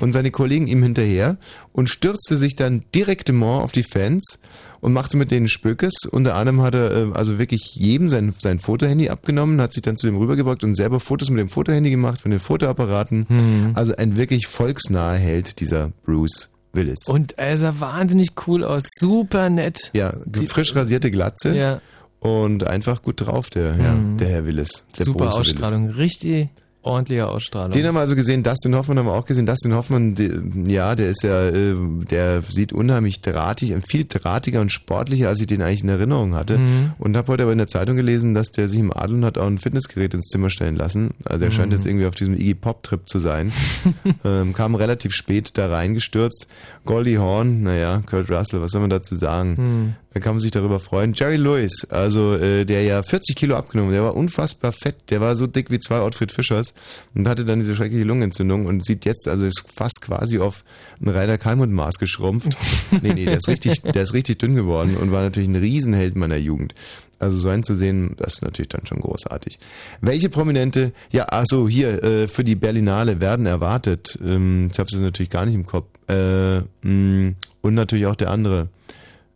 und 0.00 0.12
seine 0.12 0.30
Kollegen 0.30 0.66
ihm 0.66 0.82
hinterher 0.82 1.38
und 1.72 1.88
stürzte 1.88 2.36
sich 2.36 2.56
dann 2.56 2.84
direktement 2.94 3.62
auf 3.62 3.72
die 3.72 3.82
Fans 3.82 4.38
und 4.84 4.92
machte 4.92 5.16
mit 5.16 5.30
denen 5.30 5.48
Spökes. 5.48 5.94
Unter 6.10 6.34
anderem 6.34 6.60
hat 6.60 6.74
er 6.74 6.92
äh, 6.92 7.12
also 7.14 7.38
wirklich 7.38 7.74
jedem 7.74 8.10
sein, 8.10 8.34
sein 8.38 8.58
Fotohandy 8.58 9.08
abgenommen, 9.08 9.58
hat 9.58 9.72
sich 9.72 9.80
dann 9.80 9.96
zu 9.96 10.06
dem 10.06 10.18
rübergebeugt 10.18 10.62
und 10.62 10.74
selber 10.74 11.00
Fotos 11.00 11.30
mit 11.30 11.40
dem 11.40 11.48
Fotohandy 11.48 11.90
gemacht, 11.90 12.20
mit 12.26 12.34
den 12.34 12.40
Fotoapparaten. 12.40 13.24
Mhm. 13.26 13.72
Also 13.74 13.96
ein 13.96 14.18
wirklich 14.18 14.46
volksnaher 14.46 15.16
Held, 15.16 15.60
dieser 15.60 15.90
Bruce 16.04 16.50
Willis. 16.74 17.06
Und 17.06 17.38
er 17.38 17.56
sah 17.56 17.74
wahnsinnig 17.78 18.32
cool 18.46 18.62
aus, 18.62 18.84
super 18.98 19.48
nett. 19.48 19.90
Ja, 19.94 20.16
Die, 20.26 20.46
frisch 20.46 20.76
rasierte 20.76 21.10
Glatze. 21.10 21.56
Ja. 21.56 21.80
Und 22.20 22.66
einfach 22.66 23.00
gut 23.00 23.22
drauf, 23.22 23.48
der, 23.48 23.72
mhm. 23.72 23.80
ja, 23.80 23.94
der 24.18 24.28
Herr 24.28 24.44
Willis. 24.44 24.84
Der 24.98 25.06
super 25.06 25.32
Ausstrahlung, 25.32 25.84
Willis. 25.84 25.98
richtig 25.98 26.50
ordentliche 26.84 27.28
Ausstrahlung. 27.28 27.72
Den 27.72 27.86
haben 27.86 27.94
wir 27.94 28.00
also 28.00 28.14
gesehen, 28.14 28.42
Dustin 28.42 28.74
Hoffmann 28.74 28.98
haben 28.98 29.06
wir 29.06 29.12
auch 29.14 29.24
gesehen. 29.24 29.46
Dustin 29.46 29.74
Hoffmann, 29.74 30.14
die, 30.14 30.30
ja, 30.66 30.94
der 30.94 31.10
ist 31.10 31.22
ja, 31.22 31.48
äh, 31.48 31.74
der 32.10 32.42
sieht 32.42 32.72
unheimlich 32.72 33.22
drahtig, 33.22 33.74
viel 33.88 34.04
drahtiger 34.04 34.60
und 34.60 34.70
sportlicher, 34.70 35.28
als 35.28 35.40
ich 35.40 35.46
den 35.46 35.62
eigentlich 35.62 35.82
in 35.82 35.88
Erinnerung 35.88 36.34
hatte. 36.34 36.58
Mhm. 36.58 36.92
Und 36.98 37.16
habe 37.16 37.32
heute 37.32 37.44
aber 37.44 37.52
in 37.52 37.58
der 37.58 37.68
Zeitung 37.68 37.96
gelesen, 37.96 38.34
dass 38.34 38.50
der 38.50 38.68
sich 38.68 38.80
im 38.80 38.92
Adeln 38.92 39.24
hat 39.24 39.38
auch 39.38 39.46
ein 39.46 39.58
Fitnessgerät 39.58 40.14
ins 40.14 40.26
Zimmer 40.26 40.50
stellen 40.50 40.76
lassen. 40.76 41.10
Also 41.24 41.44
er 41.44 41.50
mhm. 41.50 41.54
scheint 41.54 41.72
jetzt 41.72 41.86
irgendwie 41.86 42.06
auf 42.06 42.14
diesem 42.14 42.34
Iggy 42.34 42.54
Pop 42.54 42.82
Trip 42.82 43.08
zu 43.08 43.18
sein. 43.18 43.52
ähm, 44.24 44.52
kam 44.52 44.74
relativ 44.74 45.12
spät 45.12 45.56
da 45.56 45.68
reingestürzt. 45.68 46.46
Goldie 46.84 47.18
Horn, 47.18 47.62
naja, 47.62 48.02
Kurt 48.06 48.30
Russell, 48.30 48.60
was 48.60 48.72
soll 48.72 48.82
man 48.82 48.90
dazu 48.90 49.16
sagen? 49.16 49.56
Mhm. 49.56 49.94
Da 50.12 50.20
kann 50.20 50.34
man 50.34 50.40
sich 50.40 50.52
darüber 50.52 50.78
freuen. 50.78 51.12
Jerry 51.14 51.36
Lewis, 51.36 51.86
also 51.90 52.34
äh, 52.34 52.64
der 52.64 52.84
ja 52.84 53.02
40 53.02 53.34
Kilo 53.34 53.56
abgenommen, 53.56 53.90
der 53.90 54.02
war 54.02 54.14
unfassbar 54.14 54.72
fett, 54.72 55.10
der 55.10 55.20
war 55.20 55.34
so 55.34 55.46
dick 55.46 55.70
wie 55.70 55.80
zwei 55.80 56.00
Ottfried 56.00 56.30
Fischers 56.30 56.73
und 57.14 57.28
hatte 57.28 57.44
dann 57.44 57.58
diese 57.58 57.74
schreckliche 57.74 58.04
Lungenentzündung 58.04 58.66
und 58.66 58.84
sieht 58.84 59.04
jetzt, 59.04 59.28
also 59.28 59.46
ist 59.46 59.64
fast 59.74 60.00
quasi 60.00 60.38
auf 60.38 60.64
ein 61.00 61.08
Rainer 61.08 61.38
Kalmund-Maß 61.38 61.98
geschrumpft. 61.98 62.56
nee, 63.02 63.14
nee, 63.14 63.24
der 63.24 63.38
ist 63.38 63.48
richtig, 63.48 63.82
der 63.82 64.02
ist 64.02 64.14
richtig 64.14 64.38
dünn 64.38 64.54
geworden 64.54 64.96
und 64.96 65.12
war 65.12 65.22
natürlich 65.22 65.48
ein 65.48 65.56
Riesenheld 65.56 66.16
meiner 66.16 66.36
Jugend. 66.36 66.74
Also 67.18 67.38
so 67.38 67.48
einen 67.48 67.62
zu 67.62 67.74
sehen, 67.74 68.14
das 68.18 68.34
ist 68.34 68.42
natürlich 68.42 68.68
dann 68.68 68.86
schon 68.86 69.00
großartig. 69.00 69.58
Welche 70.00 70.28
Prominente, 70.28 70.92
ja, 71.10 71.24
also 71.24 71.68
hier, 71.68 72.02
äh, 72.02 72.28
für 72.28 72.44
die 72.44 72.54
Berlinale 72.56 73.20
werden 73.20 73.46
erwartet. 73.46 74.18
Ähm, 74.22 74.68
ich 74.72 74.78
habe 74.78 74.88
es 74.92 74.98
natürlich 74.98 75.30
gar 75.30 75.46
nicht 75.46 75.54
im 75.54 75.66
Kopf. 75.66 75.86
Äh, 76.08 76.60
mh, 76.82 77.34
und 77.62 77.74
natürlich 77.74 78.06
auch 78.06 78.16
der 78.16 78.30
andere. 78.30 78.68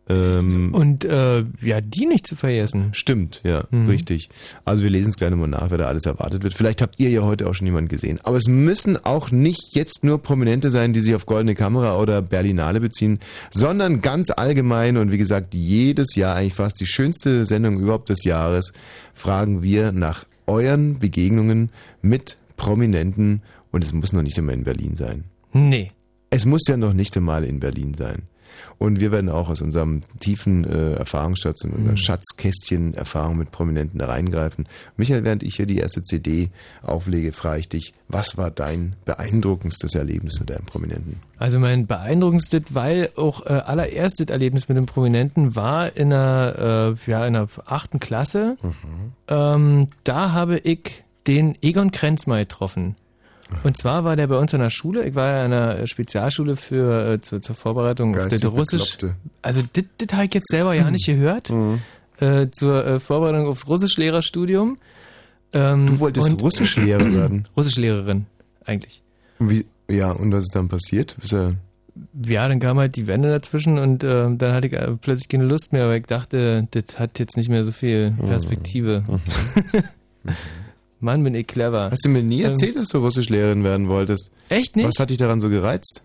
Ähm, 0.09 0.73
und 0.73 1.05
äh, 1.05 1.43
ja, 1.61 1.81
die 1.81 2.07
nicht 2.07 2.25
zu 2.25 2.35
vergessen. 2.35 2.89
Stimmt, 2.93 3.41
ja, 3.43 3.65
mhm. 3.69 3.87
richtig. 3.87 4.29
Also 4.65 4.81
wir 4.81 4.89
lesen 4.89 5.09
es 5.09 5.17
gleich 5.17 5.29
nochmal 5.29 5.47
nach, 5.47 5.69
wer 5.69 5.77
da 5.77 5.85
alles 5.85 6.07
erwartet 6.07 6.43
wird. 6.43 6.55
Vielleicht 6.55 6.81
habt 6.81 6.99
ihr 6.99 7.11
ja 7.11 7.21
heute 7.21 7.47
auch 7.47 7.53
schon 7.53 7.67
jemanden 7.67 7.89
gesehen. 7.89 8.19
Aber 8.23 8.37
es 8.37 8.47
müssen 8.47 8.97
auch 9.05 9.29
nicht 9.29 9.75
jetzt 9.75 10.03
nur 10.03 10.21
Prominente 10.23 10.71
sein, 10.71 10.93
die 10.93 11.01
sich 11.01 11.13
auf 11.13 11.27
Goldene 11.27 11.53
Kamera 11.53 11.99
oder 11.99 12.23
Berlinale 12.23 12.79
beziehen, 12.79 13.19
sondern 13.51 14.01
ganz 14.01 14.31
allgemein 14.31 14.97
und 14.97 15.11
wie 15.11 15.19
gesagt, 15.19 15.53
jedes 15.53 16.15
Jahr 16.15 16.35
eigentlich 16.35 16.55
fast 16.55 16.79
die 16.79 16.87
schönste 16.87 17.45
Sendung 17.45 17.79
überhaupt 17.79 18.09
des 18.09 18.23
Jahres, 18.23 18.73
fragen 19.13 19.61
wir 19.61 19.91
nach 19.91 20.25
euren 20.47 20.97
Begegnungen 20.97 21.69
mit 22.01 22.37
Prominenten 22.57 23.43
und 23.71 23.83
es 23.83 23.93
muss 23.93 24.11
noch 24.11 24.23
nicht 24.23 24.39
einmal 24.39 24.55
in 24.55 24.63
Berlin 24.63 24.95
sein. 24.95 25.25
Nee. 25.53 25.91
Es 26.31 26.45
muss 26.45 26.67
ja 26.67 26.77
noch 26.77 26.93
nicht 26.93 27.15
einmal 27.15 27.43
in 27.43 27.59
Berlin 27.59 27.93
sein. 27.93 28.23
Und 28.79 29.01
wir 29.01 29.11
werden 29.11 29.29
auch 29.29 29.49
aus 29.49 29.61
unserem 29.61 30.01
tiefen 30.21 30.63
äh, 30.63 30.93
Erfahrungsschatz 30.93 31.65
und 31.65 31.71
unserem 31.71 31.91
mhm. 31.91 31.97
Schatzkästchen 31.97 32.93
Erfahrung 32.93 33.37
mit 33.37 33.51
Prominenten 33.51 33.99
reingreifen. 33.99 34.67
Michael, 34.95 35.25
während 35.25 35.43
ich 35.43 35.57
hier 35.57 35.65
die 35.65 35.77
erste 35.77 36.01
CD 36.01 36.49
auflege, 36.81 37.33
frage 37.33 37.59
ich 37.59 37.69
dich, 37.69 37.93
was 38.07 38.37
war 38.37 38.51
dein 38.51 38.95
beeindruckendstes 39.03 39.95
Erlebnis 39.95 40.39
mit 40.39 40.49
einem 40.49 40.65
Prominenten? 40.65 41.17
Also 41.37 41.59
mein 41.59 41.87
beeindruckendstes, 41.87 42.63
weil 42.69 43.09
auch 43.17 43.45
äh, 43.45 43.49
allererstes 43.49 44.27
Erlebnis 44.27 44.69
mit 44.69 44.77
einem 44.77 44.85
Prominenten 44.85 45.57
war 45.57 45.95
in 45.97 46.13
einer, 46.13 46.95
äh, 47.05 47.11
ja, 47.11 47.27
in 47.27 47.35
einer 47.35 47.49
achten 47.65 47.99
Klasse. 47.99 48.55
Mhm. 48.61 48.71
Ähm, 49.27 49.87
da 50.05 50.31
habe 50.31 50.57
ich 50.57 51.03
den 51.27 51.57
Egon 51.61 51.91
Krenz 51.91 52.27
mal 52.27 52.39
getroffen. 52.39 52.95
Und 53.63 53.77
zwar 53.77 54.03
war 54.03 54.15
der 54.15 54.27
bei 54.27 54.37
uns 54.37 54.53
an 54.53 54.61
der 54.61 54.69
Schule. 54.69 55.05
Ich 55.07 55.15
war 55.15 55.27
ja 55.27 55.45
in 55.45 55.53
einer 55.53 55.87
Spezialschule 55.87 56.55
für 56.55 57.13
äh, 57.13 57.21
zur, 57.21 57.41
zur 57.41 57.55
Vorbereitung 57.55 58.15
auf 58.15 58.27
das 58.27 58.45
Russisch. 58.45 58.97
Also 59.41 59.61
das 59.73 60.13
habe 60.13 60.25
ich 60.25 60.33
jetzt 60.33 60.49
selber 60.49 60.73
ja 60.73 60.89
nicht 60.91 61.05
gehört. 61.05 61.49
Mhm. 61.49 61.81
Äh, 62.19 62.47
zur 62.51 62.85
äh, 62.85 62.99
Vorbereitung 62.99 63.47
aufs 63.47 63.67
Russischlehrerstudium. 63.67 64.77
Ähm, 65.53 65.87
du 65.87 65.99
wolltest 65.99 66.41
Russischlehrer 66.41 67.11
werden? 67.13 67.47
Russischlehrerin, 67.55 68.25
eigentlich. 68.65 69.01
Wie, 69.39 69.65
ja, 69.89 70.11
und 70.11 70.31
was 70.31 70.43
ist 70.43 70.55
dann 70.55 70.67
passiert? 70.67 71.15
Ist 71.23 71.33
er 71.33 71.55
ja, 72.25 72.47
dann 72.47 72.59
kam 72.59 72.77
halt 72.77 72.95
die 72.95 73.07
Wende 73.07 73.29
dazwischen 73.29 73.77
und 73.77 74.03
äh, 74.03 74.33
dann 74.35 74.53
hatte 74.53 74.67
ich 74.67 74.73
äh, 74.73 74.95
plötzlich 75.01 75.27
keine 75.27 75.45
Lust 75.45 75.73
mehr, 75.73 75.87
weil 75.87 75.99
ich 75.99 76.05
dachte, 76.05 76.67
das 76.71 76.99
hat 76.99 77.19
jetzt 77.19 77.35
nicht 77.37 77.49
mehr 77.49 77.63
so 77.63 77.71
viel 77.71 78.11
mhm. 78.11 78.29
Perspektive. 78.29 79.03
Mhm. 79.07 80.33
Mann, 80.99 81.23
bin 81.23 81.33
ich 81.33 81.47
clever. 81.47 81.89
Hast 81.91 82.05
du 82.05 82.09
mir 82.09 82.23
nie 82.23 82.41
ähm, 82.41 82.51
erzählt, 82.51 82.75
ähm, 82.75 82.81
dass 82.81 82.89
du 82.89 82.99
Russischlehrerin 82.99 83.63
werden 83.63 83.87
wolltest? 83.87 84.31
Echt 84.49 84.75
nicht? 84.75 84.87
Was 84.87 84.99
hat 84.99 85.09
dich 85.09 85.17
daran 85.17 85.39
so 85.39 85.49
gereizt? 85.49 86.03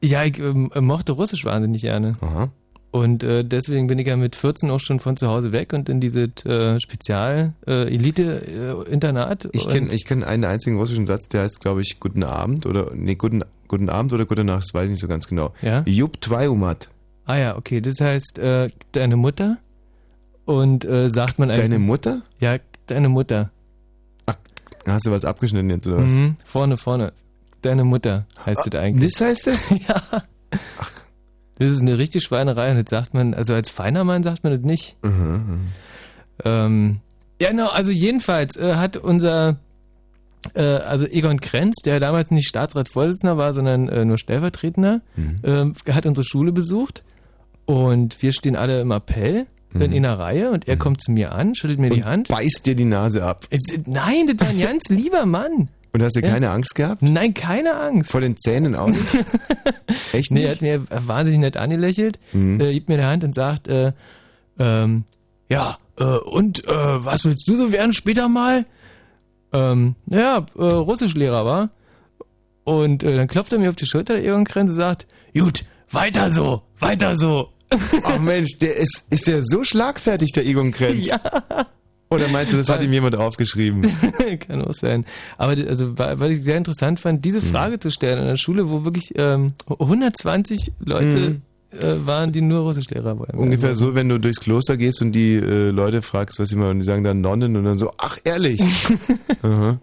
Ja, 0.00 0.24
ich 0.24 0.38
ähm, 0.38 0.70
mochte 0.80 1.12
Russisch 1.12 1.44
wahnsinnig 1.44 1.82
gerne. 1.82 2.16
Aha. 2.20 2.50
Und 2.92 3.22
äh, 3.22 3.42
deswegen 3.42 3.86
bin 3.86 3.98
ich 3.98 4.06
ja 4.06 4.16
mit 4.16 4.36
14 4.36 4.70
auch 4.70 4.80
schon 4.80 5.00
von 5.00 5.16
zu 5.16 5.28
Hause 5.28 5.50
weg 5.52 5.72
und 5.72 5.88
in 5.88 5.98
diese 5.98 6.24
äh, 6.44 6.78
Spezial-Elite-Internat. 6.78 9.46
Äh, 9.46 9.50
ich 9.52 9.66
kenne 9.66 9.96
kenn 9.96 10.22
einen 10.22 10.44
einzigen 10.44 10.76
russischen 10.76 11.06
Satz, 11.06 11.26
der 11.28 11.40
heißt, 11.40 11.62
glaube 11.62 11.80
ich, 11.80 12.00
Guten 12.00 12.22
Abend 12.22 12.66
oder 12.66 12.90
nee, 12.94 13.14
Guten, 13.14 13.44
Guten 13.66 13.88
Abend 13.88 14.12
oder 14.12 14.26
Gute 14.26 14.44
Nacht, 14.44 14.64
das 14.64 14.74
weiß 14.74 14.84
ich 14.84 14.90
nicht 14.90 15.00
so 15.00 15.08
ganz 15.08 15.26
genau. 15.26 15.54
Ja. 15.62 15.84
Jup 15.86 16.20
Twaiumat. 16.20 16.90
Ah 17.24 17.38
ja, 17.38 17.56
okay, 17.56 17.80
das 17.80 17.98
heißt 17.98 18.38
äh, 18.38 18.68
deine 18.92 19.16
Mutter 19.16 19.56
und 20.44 20.84
äh, 20.84 21.08
sagt 21.08 21.38
man 21.38 21.50
eigentlich. 21.50 21.62
Deine 21.62 21.78
Mutter? 21.78 22.20
Ja, 22.40 22.58
deine 22.88 23.08
Mutter. 23.08 23.50
Hast 24.86 25.06
du 25.06 25.10
was 25.10 25.24
abgeschnitten 25.24 25.70
jetzt 25.70 25.86
oder 25.86 25.98
was? 25.98 26.10
Mhm, 26.12 26.36
vorne, 26.44 26.76
vorne. 26.76 27.12
Deine 27.62 27.84
Mutter 27.84 28.26
heißt 28.44 28.60
ah, 28.66 28.70
das 28.70 28.80
eigentlich. 28.80 29.12
Das 29.12 29.20
heißt 29.20 29.46
das? 29.46 29.70
ja. 29.88 30.02
Ach. 30.78 30.90
Das 31.58 31.70
ist 31.70 31.80
eine 31.80 31.96
richtig 31.98 32.24
Schweinerei 32.24 32.70
und 32.70 32.76
das 32.76 32.90
sagt 32.90 33.14
man, 33.14 33.34
also 33.34 33.54
als 33.54 33.70
feiner 33.70 34.02
Mann 34.04 34.22
sagt 34.22 34.42
man 34.42 34.52
das 34.54 34.62
nicht. 34.62 34.96
Mhm, 35.02 35.10
mhm. 35.10 35.60
Ähm, 36.44 37.00
ja, 37.40 37.50
genau, 37.50 37.68
also 37.68 37.92
jedenfalls 37.92 38.56
äh, 38.56 38.74
hat 38.74 38.96
unser 38.96 39.58
äh, 40.54 40.62
also 40.62 41.06
Egon 41.06 41.40
Krenz, 41.40 41.76
der 41.84 42.00
damals 42.00 42.30
nicht 42.32 42.48
Staatsratsvorsitzender 42.48 43.36
war, 43.36 43.52
sondern 43.52 43.88
äh, 43.88 44.04
nur 44.04 44.18
Stellvertretender, 44.18 45.02
Mhm. 45.14 45.74
äh, 45.86 45.92
hat 45.92 46.06
unsere 46.06 46.24
Schule 46.24 46.50
besucht 46.52 47.04
und 47.64 48.20
wir 48.22 48.32
stehen 48.32 48.56
alle 48.56 48.80
im 48.80 48.90
Appell 48.90 49.46
in 49.74 49.92
einer 49.92 50.18
Reihe 50.18 50.50
und 50.50 50.68
er 50.68 50.76
kommt 50.76 51.00
zu 51.02 51.10
mir 51.12 51.32
an, 51.32 51.54
schüttelt 51.54 51.78
mir 51.80 51.90
die 51.90 51.96
Mhm. 52.00 52.02
Und 52.02 52.08
Hand. 52.10 52.28
beißt 52.28 52.66
dir 52.66 52.74
die 52.74 52.84
Nase 52.84 53.24
ab. 53.24 53.46
Nein, 53.86 54.26
das 54.26 54.38
war 54.46 54.54
ein 54.54 54.60
ganz 54.60 54.84
lieber 54.88 55.24
Mann. 55.26 55.68
Und 55.94 56.02
hast 56.02 56.16
du 56.16 56.20
Ja. 56.20 56.28
keine 56.28 56.50
Angst 56.50 56.74
gehabt? 56.74 57.02
Nein, 57.02 57.34
keine 57.34 57.74
Angst. 57.74 58.10
Vor 58.10 58.20
den 58.20 58.36
Zähnen 58.36 58.74
auch 58.74 58.88
nicht? 58.88 59.24
Echt 60.12 60.30
Nee, 60.30 60.44
er 60.44 60.48
nicht? 60.50 60.62
hat 60.62 60.62
mir 60.62 61.06
wahnsinnig 61.08 61.40
nett 61.40 61.56
angelächelt, 61.56 62.18
Mhm. 62.32 62.60
äh, 62.60 62.72
gibt 62.72 62.88
mir 62.88 62.96
die 62.98 63.04
Hand 63.04 63.24
und 63.24 63.34
sagt, 63.34 63.68
äh, 63.68 63.92
ähm, 64.58 65.04
ja, 65.48 65.76
äh, 65.98 66.04
und 66.04 66.66
äh, 66.66 66.70
was 67.04 67.24
willst 67.24 67.46
du 67.48 67.56
so 67.56 67.72
werden 67.72 67.92
später 67.92 68.28
mal? 68.28 68.64
Ähm, 69.52 69.96
naja, 70.06 70.46
äh, 70.56 70.62
Russischlehrer 70.62 71.44
war. 71.44 71.70
Und 72.64 73.02
äh, 73.02 73.16
dann 73.16 73.26
klopft 73.26 73.52
er 73.52 73.58
mir 73.58 73.68
auf 73.68 73.76
die 73.76 73.86
Schulter, 73.86 74.18
Krenz, 74.44 74.70
und 74.70 74.76
sagt, 74.76 75.06
gut, 75.34 75.64
weiter 75.90 76.30
so, 76.30 76.62
weiter 76.78 77.16
so. 77.16 77.48
Ach 78.02 78.18
Mensch, 78.18 78.58
der 78.58 78.76
ist, 78.76 79.04
ist 79.10 79.26
der 79.26 79.42
so 79.42 79.64
schlagfertig, 79.64 80.32
der 80.32 80.46
Egon 80.46 80.72
Krenz? 80.72 81.06
Ja. 81.06 81.20
Oder 82.12 82.28
meinst 82.28 82.52
du, 82.52 82.58
das 82.58 82.68
hat 82.68 82.82
ihm 82.82 82.92
jemand 82.92 83.16
aufgeschrieben? 83.16 83.90
Kann 84.46 84.62
auch 84.62 84.74
sein. 84.74 85.06
Aber 85.38 85.52
also, 85.66 85.98
weil 85.98 86.32
ich 86.32 86.44
sehr 86.44 86.58
interessant 86.58 87.00
fand, 87.00 87.24
diese 87.24 87.40
Frage 87.40 87.80
zu 87.80 87.90
stellen 87.90 88.18
in 88.18 88.24
einer 88.24 88.36
Schule, 88.36 88.70
wo 88.70 88.84
wirklich 88.84 89.12
ähm, 89.16 89.54
120 89.66 90.72
Leute 90.80 91.40
äh, 91.70 91.94
waren, 92.04 92.30
die 92.32 92.42
nur 92.42 92.60
Russischlehrer 92.60 93.18
waren. 93.18 93.38
Ungefähr 93.38 93.74
so, 93.74 93.94
wenn 93.94 94.10
du 94.10 94.18
durchs 94.18 94.40
Kloster 94.40 94.76
gehst 94.76 95.00
und 95.00 95.12
die 95.12 95.36
äh, 95.36 95.70
Leute 95.70 96.02
fragst, 96.02 96.38
was 96.38 96.50
sie 96.50 96.56
machen, 96.56 96.72
und 96.72 96.80
die 96.80 96.84
sagen 96.84 97.02
dann 97.02 97.22
Nonnen 97.22 97.56
und 97.56 97.64
dann 97.64 97.78
so, 97.78 97.92
ach 97.98 98.18
ehrlich. 98.24 98.62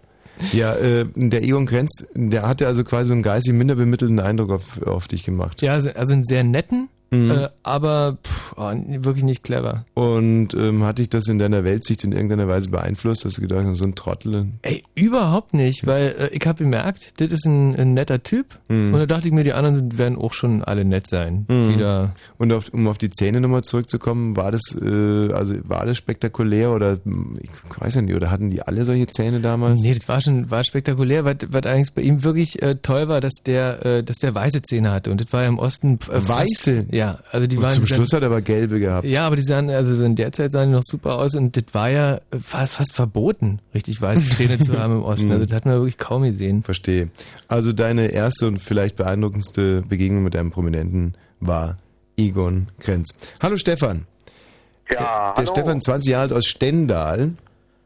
Ja, 0.52 0.74
äh, 0.74 1.04
der 1.14 1.42
Egon 1.42 1.66
Krenz, 1.66 2.06
der 2.14 2.48
hatte 2.48 2.66
also 2.66 2.82
quasi 2.82 3.08
so 3.08 3.12
einen 3.12 3.22
geistig 3.22 3.52
minder 3.52 3.74
bemittelnden 3.74 4.20
Eindruck 4.20 4.50
auf, 4.50 4.82
auf 4.82 5.06
dich 5.06 5.22
gemacht. 5.22 5.60
Ja, 5.60 5.74
also, 5.74 5.90
also 5.90 6.14
einen 6.14 6.24
sehr 6.24 6.44
netten, 6.44 6.88
Mhm. 7.10 7.30
äh, 7.32 7.48
aber 7.62 8.18
pff, 8.24 8.54
oh, 8.56 8.70
wirklich 9.04 9.24
nicht 9.24 9.42
clever. 9.42 9.84
Und 9.94 10.54
ähm, 10.54 10.84
hat 10.84 10.98
dich 10.98 11.08
das 11.10 11.26
in 11.28 11.38
deiner 11.38 11.64
Weltsicht 11.64 12.04
in 12.04 12.12
irgendeiner 12.12 12.46
Weise 12.48 12.68
beeinflusst, 12.70 13.24
dass 13.24 13.34
du 13.34 13.40
gedacht 13.40 13.64
hast, 13.66 13.78
so 13.78 13.84
ein 13.84 13.94
Trottel? 13.96 14.46
Ey, 14.62 14.84
überhaupt 14.94 15.52
nicht, 15.54 15.86
weil 15.86 16.14
äh, 16.18 16.28
ich 16.28 16.46
habe 16.46 16.62
gemerkt, 16.62 17.20
das 17.20 17.32
ist 17.32 17.46
ein, 17.46 17.74
ein 17.76 17.94
netter 17.94 18.22
Typ. 18.22 18.46
Mhm. 18.68 18.94
Und 18.94 19.00
da 19.00 19.06
dachte 19.06 19.28
ich 19.28 19.34
mir, 19.34 19.44
die 19.44 19.52
anderen 19.52 19.98
werden 19.98 20.16
auch 20.18 20.32
schon 20.32 20.62
alle 20.62 20.84
nett 20.84 21.06
sein. 21.08 21.46
Mhm. 21.48 21.68
Die 21.72 21.76
da, 21.78 22.14
Und 22.38 22.52
auf, 22.52 22.68
um 22.72 22.86
auf 22.86 22.98
die 22.98 23.10
Zähne 23.10 23.40
nochmal 23.40 23.62
zurückzukommen, 23.64 24.36
war 24.36 24.52
das, 24.52 24.62
äh, 24.80 25.32
also 25.32 25.54
war 25.64 25.86
das 25.86 25.96
spektakulär 25.96 26.70
oder 26.72 26.98
hm, 27.04 27.38
ich 27.42 27.50
weiß 27.80 27.96
ja 27.96 28.02
nicht, 28.02 28.14
oder 28.14 28.30
hatten 28.30 28.50
die 28.50 28.62
alle 28.62 28.84
solche 28.84 29.06
Zähne 29.08 29.40
damals? 29.40 29.80
nee, 29.80 29.94
das 29.94 30.08
war 30.08 30.20
schon 30.20 30.50
war 30.50 30.62
spektakulär, 30.64 31.24
was, 31.24 31.36
was 31.48 31.66
eigentlich 31.66 31.92
bei 31.92 32.02
ihm 32.02 32.22
wirklich 32.22 32.62
äh, 32.62 32.76
toll 32.76 33.08
war, 33.08 33.20
dass 33.20 33.34
der, 33.44 33.84
äh, 33.84 34.02
dass 34.04 34.18
der 34.18 34.34
weiße 34.34 34.62
Zähne 34.62 34.92
hatte. 34.92 35.10
Und 35.10 35.20
das 35.20 35.32
war 35.32 35.42
ja 35.42 35.48
im 35.48 35.58
Osten 35.58 35.94
äh, 35.94 36.20
fast- 36.20 36.28
Weiße? 36.28 36.86
Ja, 37.00 37.18
also 37.32 37.46
die 37.46 37.56
Und 37.56 37.62
waren 37.62 37.72
zum 37.72 37.86
Schluss 37.86 38.12
hat 38.12 38.22
er 38.22 38.26
aber 38.26 38.42
gelbe 38.42 38.78
gehabt. 38.78 39.06
Ja, 39.06 39.26
aber 39.26 39.36
die 39.36 39.42
sahen, 39.42 39.70
also 39.70 39.94
so 39.94 40.04
in 40.04 40.16
der 40.16 40.32
Zeit 40.32 40.52
sahen 40.52 40.68
die 40.68 40.74
noch 40.74 40.82
super 40.84 41.14
aus 41.18 41.34
und 41.34 41.56
das 41.56 41.64
war 41.72 41.88
ja 41.90 42.20
fa- 42.38 42.66
fast 42.66 42.92
verboten, 42.94 43.60
richtig 43.74 44.02
weiße 44.02 44.28
Zähne 44.36 44.58
zu 44.58 44.78
haben 44.78 44.92
im 44.98 45.02
Osten. 45.04 45.32
Also 45.32 45.44
das 45.46 45.54
hat 45.54 45.64
man 45.64 45.76
wirklich 45.76 45.96
kaum 45.98 46.22
gesehen. 46.24 46.62
Verstehe. 46.62 47.08
Also 47.48 47.72
deine 47.72 48.08
erste 48.12 48.46
und 48.46 48.58
vielleicht 48.58 48.96
beeindruckendste 48.96 49.82
Begegnung 49.82 50.22
mit 50.24 50.36
einem 50.36 50.50
Prominenten 50.50 51.14
war 51.40 51.78
Egon 52.18 52.68
Krenz. 52.80 53.16
Hallo 53.42 53.56
Stefan. 53.56 54.06
Ja, 54.92 54.98
Der 54.98 55.34
hallo. 55.36 55.46
Stefan, 55.52 55.80
20 55.80 56.10
Jahre 56.10 56.22
alt 56.24 56.32
aus 56.34 56.46
Stendal. 56.46 57.30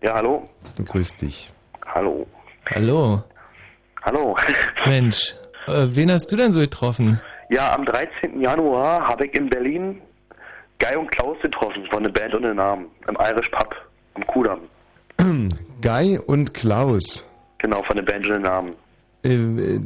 Ja, 0.02 0.14
hallo. 0.14 0.48
Grüß 0.84 1.16
dich. 1.18 1.52
Hallo. 1.86 2.26
Hallo, 2.66 3.22
Hallo. 4.02 4.36
Mensch, 4.86 5.34
äh, 5.66 5.86
wen 5.90 6.10
hast 6.10 6.32
du 6.32 6.36
denn 6.36 6.52
so 6.52 6.60
getroffen? 6.60 7.20
Ja, 7.50 7.74
am 7.74 7.84
13. 7.84 8.40
Januar 8.40 9.06
habe 9.06 9.26
ich 9.26 9.34
in 9.34 9.48
Berlin 9.48 10.00
Guy 10.78 10.96
und 10.96 11.10
Klaus 11.10 11.36
getroffen 11.42 11.84
von 11.90 12.02
der 12.02 12.10
Band 12.10 12.34
ohne 12.34 12.54
Namen 12.54 12.86
im 13.08 13.16
Irish 13.20 13.48
Pub 13.50 13.74
am 14.14 14.26
Kudamm. 14.26 14.60
Guy 15.82 16.18
und 16.26 16.54
Klaus. 16.54 17.24
Genau, 17.58 17.82
von 17.82 17.96
der 17.96 18.02
Band 18.04 18.26
ohne 18.26 18.40
Namen. 18.40 18.72
Äh, 19.24 19.34
äh, 19.34 19.80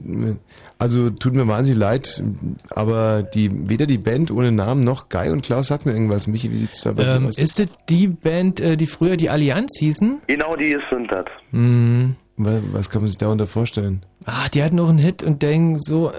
Also 0.78 1.10
tut 1.10 1.34
mir 1.34 1.46
wahnsinnig 1.46 1.78
leid, 1.78 2.22
aber 2.70 3.22
die, 3.22 3.68
weder 3.68 3.86
die 3.86 3.98
Band 3.98 4.30
ohne 4.30 4.50
Namen 4.50 4.82
noch 4.82 5.08
Guy 5.08 5.30
und 5.30 5.42
Klaus 5.44 5.68
sagt 5.68 5.86
mir 5.86 5.92
irgendwas. 5.92 6.26
Michi, 6.26 6.50
wie 6.50 6.56
sieht's 6.56 6.80
da 6.82 6.92
bei 6.92 7.04
dir 7.04 7.16
Ähm, 7.16 7.26
aus? 7.26 7.38
ist 7.38 7.58
das 7.58 7.68
die 7.88 8.08
Band, 8.08 8.60
äh, 8.60 8.76
die 8.76 8.86
früher 8.86 9.16
die 9.16 9.30
Allianz 9.30 9.76
hießen? 9.78 10.22
Genau 10.26 10.56
die 10.56 10.76
sind 10.90 11.10
das. 11.12 11.26
Hm. 11.50 12.16
Was 12.40 12.88
kann 12.88 13.02
man 13.02 13.08
sich 13.08 13.18
darunter 13.18 13.48
vorstellen? 13.48 14.04
Ah, 14.24 14.48
die 14.48 14.62
hatten 14.62 14.76
noch 14.76 14.88
einen 14.88 14.98
Hit 14.98 15.24
und 15.24 15.42
denken 15.42 15.80
so. 15.80 16.12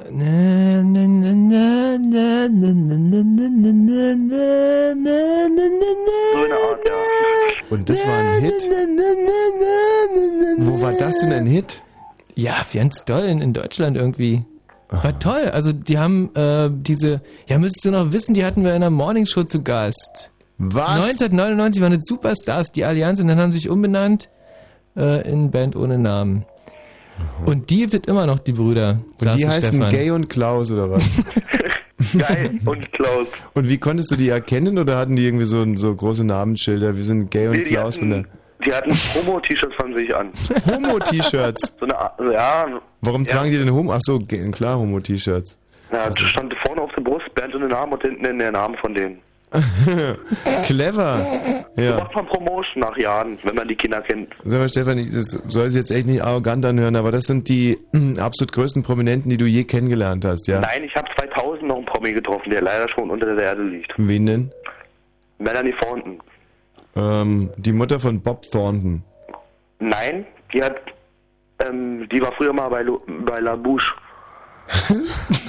Und 7.70 7.90
das 7.90 7.98
war 8.06 8.18
ein 8.18 8.42
Hit? 8.42 8.70
Wo 10.58 10.82
war 10.82 10.92
das 10.92 11.20
denn 11.20 11.32
ein 11.32 11.46
Hit? 11.46 11.82
Ja, 12.36 12.66
ganz 12.74 13.06
toll 13.06 13.24
in, 13.24 13.54
Deutschland 13.54 13.96
irgendwie. 13.96 14.44
War 14.90 15.18
toll. 15.20 15.50
Also 15.54 15.72
die 15.72 16.00
haben 16.00 16.36
äh, 16.36 16.70
diese, 16.70 17.22
ja 17.48 17.58
müsstest 17.60 17.86
du 17.86 17.92
noch 17.92 18.12
wissen, 18.12 18.34
die 18.34 18.44
hatten 18.44 18.66
wir 18.66 18.74
in 18.74 18.82
der 18.82 18.90
Morningshow 18.90 19.46
zu 19.46 19.62
Gast. 19.62 20.32
Was? 20.58 20.90
1999 20.96 21.82
waren 21.82 21.94
die 21.94 22.02
Superstars, 22.02 22.74
die 22.74 22.84
Allianz, 22.84 23.22
und 23.22 23.30
dann 23.30 23.40
haben 23.40 23.54
sie 23.54 23.60
sich 23.60 23.70
umbenannt 23.70 24.28
äh, 24.98 25.30
in 25.30 25.52
Band 25.52 25.76
ohne 25.76 25.98
Namen. 25.98 26.46
Und 27.46 27.70
die 27.70 27.82
gibt 27.86 27.94
es 27.94 28.02
immer 28.08 28.26
noch, 28.26 28.40
die 28.40 28.54
Brüder. 28.54 29.00
Und 29.22 29.38
die 29.38 29.48
heißen 29.48 29.74
Stefan. 29.76 29.90
Gay 29.90 30.10
und 30.12 30.30
Klaus 30.30 30.72
oder 30.72 30.90
was? 30.90 31.04
Guy 32.14 32.60
und 32.66 32.92
Klaus. 32.94 33.28
Und 33.54 33.68
wie 33.70 33.78
konntest 33.78 34.10
du 34.12 34.16
die 34.16 34.30
erkennen 34.30 34.78
oder 34.78 34.98
hatten 34.98 35.16
die 35.18 35.26
irgendwie 35.26 35.46
so, 35.46 35.66
so 35.76 35.94
große 35.94 36.24
Namensschilder? 36.24 36.96
Wir 36.96 37.04
sind 37.04 37.30
Gay 37.30 37.48
und 37.48 37.58
Nee, 37.58 37.64
die, 37.64 37.70
Klaus 37.72 38.00
der 38.00 38.10
hatten, 38.10 38.28
die 38.66 38.74
hatten 38.74 38.90
Promo-T-Shirts 38.90 39.76
von 39.76 39.94
sich 39.94 40.16
an. 40.16 40.30
Homo-T-Shirts. 40.66 41.76
So 41.80 41.86
eine 41.86 41.98
also 42.18 42.32
ja, 42.32 42.66
Warum 43.02 43.24
Ja. 43.24 43.34
tragen 43.36 43.52
die 43.52 43.58
denn 43.58 43.74
Homo? 43.74 43.92
Ach 43.94 44.00
so, 44.02 44.20
ge- 44.20 44.50
klar, 44.52 44.78
Homo-T-Shirts. 44.80 45.58
ja, 45.92 46.08
das 46.08 46.20
stand 46.20 46.54
vorne 46.66 46.82
auf 46.82 46.92
der 46.96 47.02
Brust 47.02 47.34
Band 47.36 47.54
ohne 47.54 47.68
Namen 47.68 47.94
und 47.94 48.02
hinten 48.02 48.24
in 48.26 48.40
der 48.40 48.52
Namen 48.54 48.76
von 48.78 48.94
denen. 48.94 49.20
Clever. 50.66 51.18
So 51.76 51.82
Ja. 51.82 51.98
macht 51.98 52.16
man 52.16 52.26
Promotion 52.28 52.82
nach 52.82 52.96
Jahren, 52.98 53.38
wenn 53.44 53.56
man 53.56 53.68
die 53.68 53.76
Kinder 53.76 54.02
kennt. 54.02 54.34
Sag 54.44 54.60
mal, 54.60 54.70
Stefan, 54.70 54.98
ich- 54.98 55.12
das 55.12 55.40
soll 55.48 55.70
sich 55.70 55.80
jetzt 55.80 55.92
echt 55.92 56.06
nicht 56.08 56.22
arrogant 56.24 56.66
anhören, 56.66 56.96
aber 56.96 57.12
das 57.12 57.26
sind 57.26 57.50
die 57.50 57.78
mm, 57.94 58.20
absolut 58.20 58.52
größten 58.52 58.84
Prominenten, 58.84 59.30
die 59.30 59.38
du 59.38 59.46
je 59.46 59.64
kennengelernt 59.64 60.26
hast, 60.26 60.48
ja? 60.48 60.60
Nein, 60.60 60.84
ich 60.84 60.96
habe 60.96 61.08
2000 61.18 61.64
noch 61.68 61.78
einen 61.78 61.86
Promi 61.86 62.14
getroffen, 62.14 62.50
der 62.52 62.62
leider 62.62 62.88
schon 62.90 63.10
unter 63.10 63.34
der 63.36 63.44
Erde 63.44 63.64
liegt. 63.64 63.94
Wen 63.98 64.26
denn? 64.26 64.52
Melanie 65.40 65.74
Thornton. 65.82 66.20
Ähm, 66.96 67.50
die 67.58 67.72
Mutter 67.72 68.00
von 68.00 68.22
Bob 68.22 68.44
Thornton. 68.52 69.04
Nein, 69.80 70.26
die 70.54 70.62
hat, 70.62 70.76
ähm, 71.66 72.08
die 72.12 72.22
war 72.22 72.34
früher 72.34 72.52
mal 72.54 72.68
bei, 72.70 72.82
Lu- 72.84 73.02
bei 73.26 73.40
La 73.40 73.56
Bouche. 73.56 73.94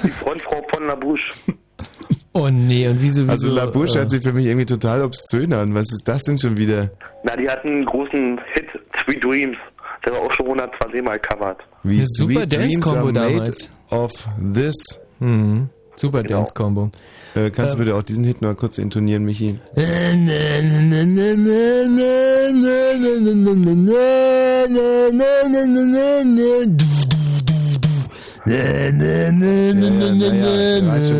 die 0.03 0.09
Frontfrau 0.09 0.65
von 0.73 0.87
La 0.87 0.95
Bouche. 0.95 1.31
Oh 2.33 2.49
nee, 2.49 2.87
und 2.87 3.01
wieso, 3.01 3.23
wieso 3.23 3.31
Also 3.31 3.51
La 3.51 3.65
Bouche 3.65 3.95
äh, 3.95 3.99
hört 3.99 4.09
sich 4.09 4.23
für 4.23 4.31
mich 4.31 4.45
irgendwie 4.45 4.65
total 4.65 5.01
obszön 5.01 5.51
an. 5.53 5.73
Was 5.75 5.91
ist 5.91 6.03
das 6.07 6.23
denn 6.23 6.37
schon 6.37 6.55
wieder? 6.57 6.89
Na, 7.23 7.35
die 7.35 7.49
hat 7.49 7.65
einen 7.65 7.83
großen 7.85 8.39
Hit, 8.53 8.67
Sweet 9.03 9.23
Dreams. 9.23 9.57
Der 10.05 10.13
war 10.13 10.21
auch 10.21 10.31
schon 10.33 10.45
120 10.45 11.03
Mal 11.03 11.19
covered. 11.19 11.57
Wie 11.83 11.97
Eine 11.97 12.05
super 12.07 12.33
Sweet 12.41 12.53
Dreams 12.53 12.73
Dance-Combo 12.79 13.07
are 13.07 13.11
made 13.13 13.33
damals. 13.33 13.69
of 13.89 14.11
this. 14.53 15.01
Mhm. 15.19 15.69
Super 15.95 16.23
Genau. 16.23 16.37
Dance-Combo. 16.39 16.89
Äh, 17.35 17.49
kannst 17.51 17.75
du 17.75 17.77
Ähm. 17.79 17.85
bitte 17.85 17.97
auch 17.97 18.03
diesen 18.03 18.23
Hit 18.23 18.41
noch 18.41 18.55
kurz 18.55 18.77
intonieren, 18.77 19.23
Michi? 19.23 19.59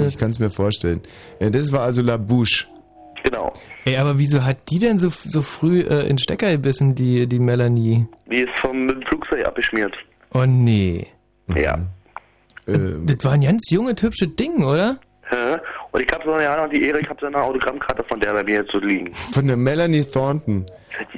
Ich 0.08 0.18
kann 0.18 0.32
es 0.32 0.40
mir 0.40 0.50
vorstellen. 0.50 1.02
Ja, 1.40 1.50
das 1.50 1.72
war 1.72 1.82
also 1.82 2.02
La 2.02 2.18
Bouche. 2.18 2.66
Genau. 3.24 3.54
Ey, 3.86 3.98
aber 3.98 4.18
wieso 4.18 4.44
hat 4.44 4.58
die 4.72 4.80
denn 4.80 4.98
so, 4.98 5.10
so 5.10 5.42
früh 5.42 5.82
äh, 5.82 6.08
in 6.08 6.18
Stecker 6.18 6.50
gebissen, 6.52 6.96
die, 6.96 7.28
die 7.28 7.40
Melanie? 7.40 8.08
Die 8.32 8.38
ist 8.38 8.50
vom 8.62 8.90
Flugzeug 9.08 9.46
abgeschmiert. 9.46 9.94
Oh 10.34 10.46
nee. 10.46 11.06
Ja. 11.54 11.80
Äh, 12.68 12.78
Das 13.06 13.24
war 13.26 13.34
ein 13.34 13.42
ganz 13.42 13.70
junges, 13.70 14.02
hübsches 14.02 14.36
Ding, 14.36 14.64
oder? 14.64 14.98
Hä? 15.30 15.58
Und 15.92 16.02
ich 16.02 16.08
habe 16.14 16.24
so 16.26 16.32
noch 16.32 16.70
die 16.70 16.84
Ehre, 16.84 17.00
ich 17.00 17.10
habe 17.10 17.20
so 17.20 17.28
eine 17.28 17.38
Autogrammkarte 17.42 18.04
von 18.04 18.20
der 18.20 18.34
bei 18.34 18.44
mir 18.44 18.66
so 18.72 18.80
liegen. 18.80 19.14
von 19.14 19.46
der 19.48 19.58
Melanie 19.58 20.04
Thornton. 20.04 20.66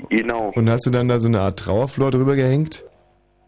Genau. 0.10 0.52
Und 0.56 0.70
hast 0.70 0.86
du 0.86 0.90
dann 0.92 1.08
da 1.08 1.20
so 1.20 1.28
eine 1.28 1.42
Art 1.42 1.60
Trauerflor 1.60 2.12
drüber 2.12 2.36
gehängt? 2.36 2.84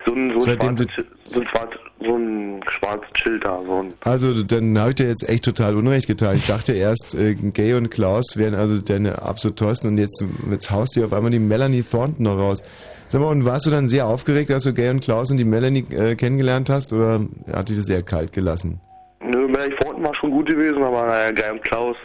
So 0.05 0.13
ein, 0.13 0.29
so 0.29 0.35
ein, 0.35 0.39
Seitdem 0.41 0.77
schwarzes, 0.77 1.05
so 1.25 1.39
ein, 1.41 1.47
schwarz, 1.47 1.69
so 1.99 2.15
ein 2.15 2.61
schwarzes 2.69 3.07
Schild 3.21 3.43
da. 3.45 3.59
So 3.65 3.79
ein 3.81 3.87
Also 4.01 4.43
dann 4.43 4.77
habe 4.77 4.89
ich 4.89 4.95
dir 4.95 5.07
jetzt 5.07 5.27
echt 5.27 5.45
total 5.45 5.75
Unrecht 5.75 6.07
getan. 6.07 6.35
Ich 6.35 6.47
dachte 6.47 6.73
erst, 6.73 7.15
äh, 7.15 7.33
Gay 7.33 7.73
und 7.73 7.89
Klaus 7.89 8.37
wären 8.37 8.53
also 8.55 8.79
deine 8.79 9.21
absolut 9.21 9.57
tollsten 9.57 9.87
und 9.87 9.97
jetzt, 9.97 10.23
jetzt 10.51 10.69
haust 10.71 10.95
du 10.95 11.03
auf 11.05 11.13
einmal 11.13 11.31
die 11.31 11.39
Melanie 11.39 11.83
Thornton 11.83 12.23
noch 12.23 12.37
raus. 12.37 12.61
Sag 13.07 13.21
mal, 13.21 13.27
und 13.29 13.45
warst 13.45 13.65
du 13.65 13.69
dann 13.71 13.87
sehr 13.87 14.07
aufgeregt, 14.07 14.49
als 14.51 14.63
du 14.63 14.73
Gay 14.73 14.89
und 14.89 14.99
Klaus 15.01 15.29
und 15.31 15.37
die 15.37 15.45
Melanie 15.45 15.85
äh, 15.91 16.15
kennengelernt 16.15 16.69
hast 16.69 16.91
oder 16.93 17.21
hat 17.53 17.69
dich 17.69 17.77
das 17.77 17.85
sehr 17.85 18.01
kalt 18.01 18.33
gelassen? 18.33 18.79
Nö, 19.23 19.47
Melanie 19.47 19.75
Thornton 19.75 20.03
war 20.03 20.15
schon 20.15 20.31
gut 20.31 20.47
gewesen, 20.47 20.83
aber 20.83 21.05
naja, 21.07 21.31
Guy 21.31 21.51
und 21.51 21.63
Klaus. 21.63 21.95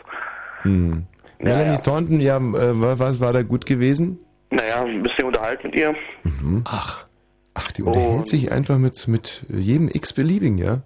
Hm. 0.63 1.05
Ja, 1.39 1.45
Melanie 1.45 1.73
ja. 1.73 1.79
Thornton, 1.79 2.21
ja, 2.21 2.37
äh, 2.37 2.81
wa- 2.81 2.99
was 2.99 3.21
war 3.21 3.33
da 3.33 3.43
gut 3.43 3.65
gewesen? 3.67 4.19
Naja, 4.51 4.83
ein 4.85 5.03
bisschen 5.03 5.25
unterhalten 5.25 5.69
mit 5.69 5.77
ihr. 5.77 5.95
Ach. 6.65 7.07
Ach, 7.55 7.73
die 7.73 7.83
unterhält 7.83 8.19
Und- 8.21 8.29
sich 8.29 8.53
einfach 8.53 8.79
mit, 8.79 9.07
mit 9.09 9.45
jedem 9.49 9.89
x-beliebigen, 9.89 10.59
ja? 10.59 10.81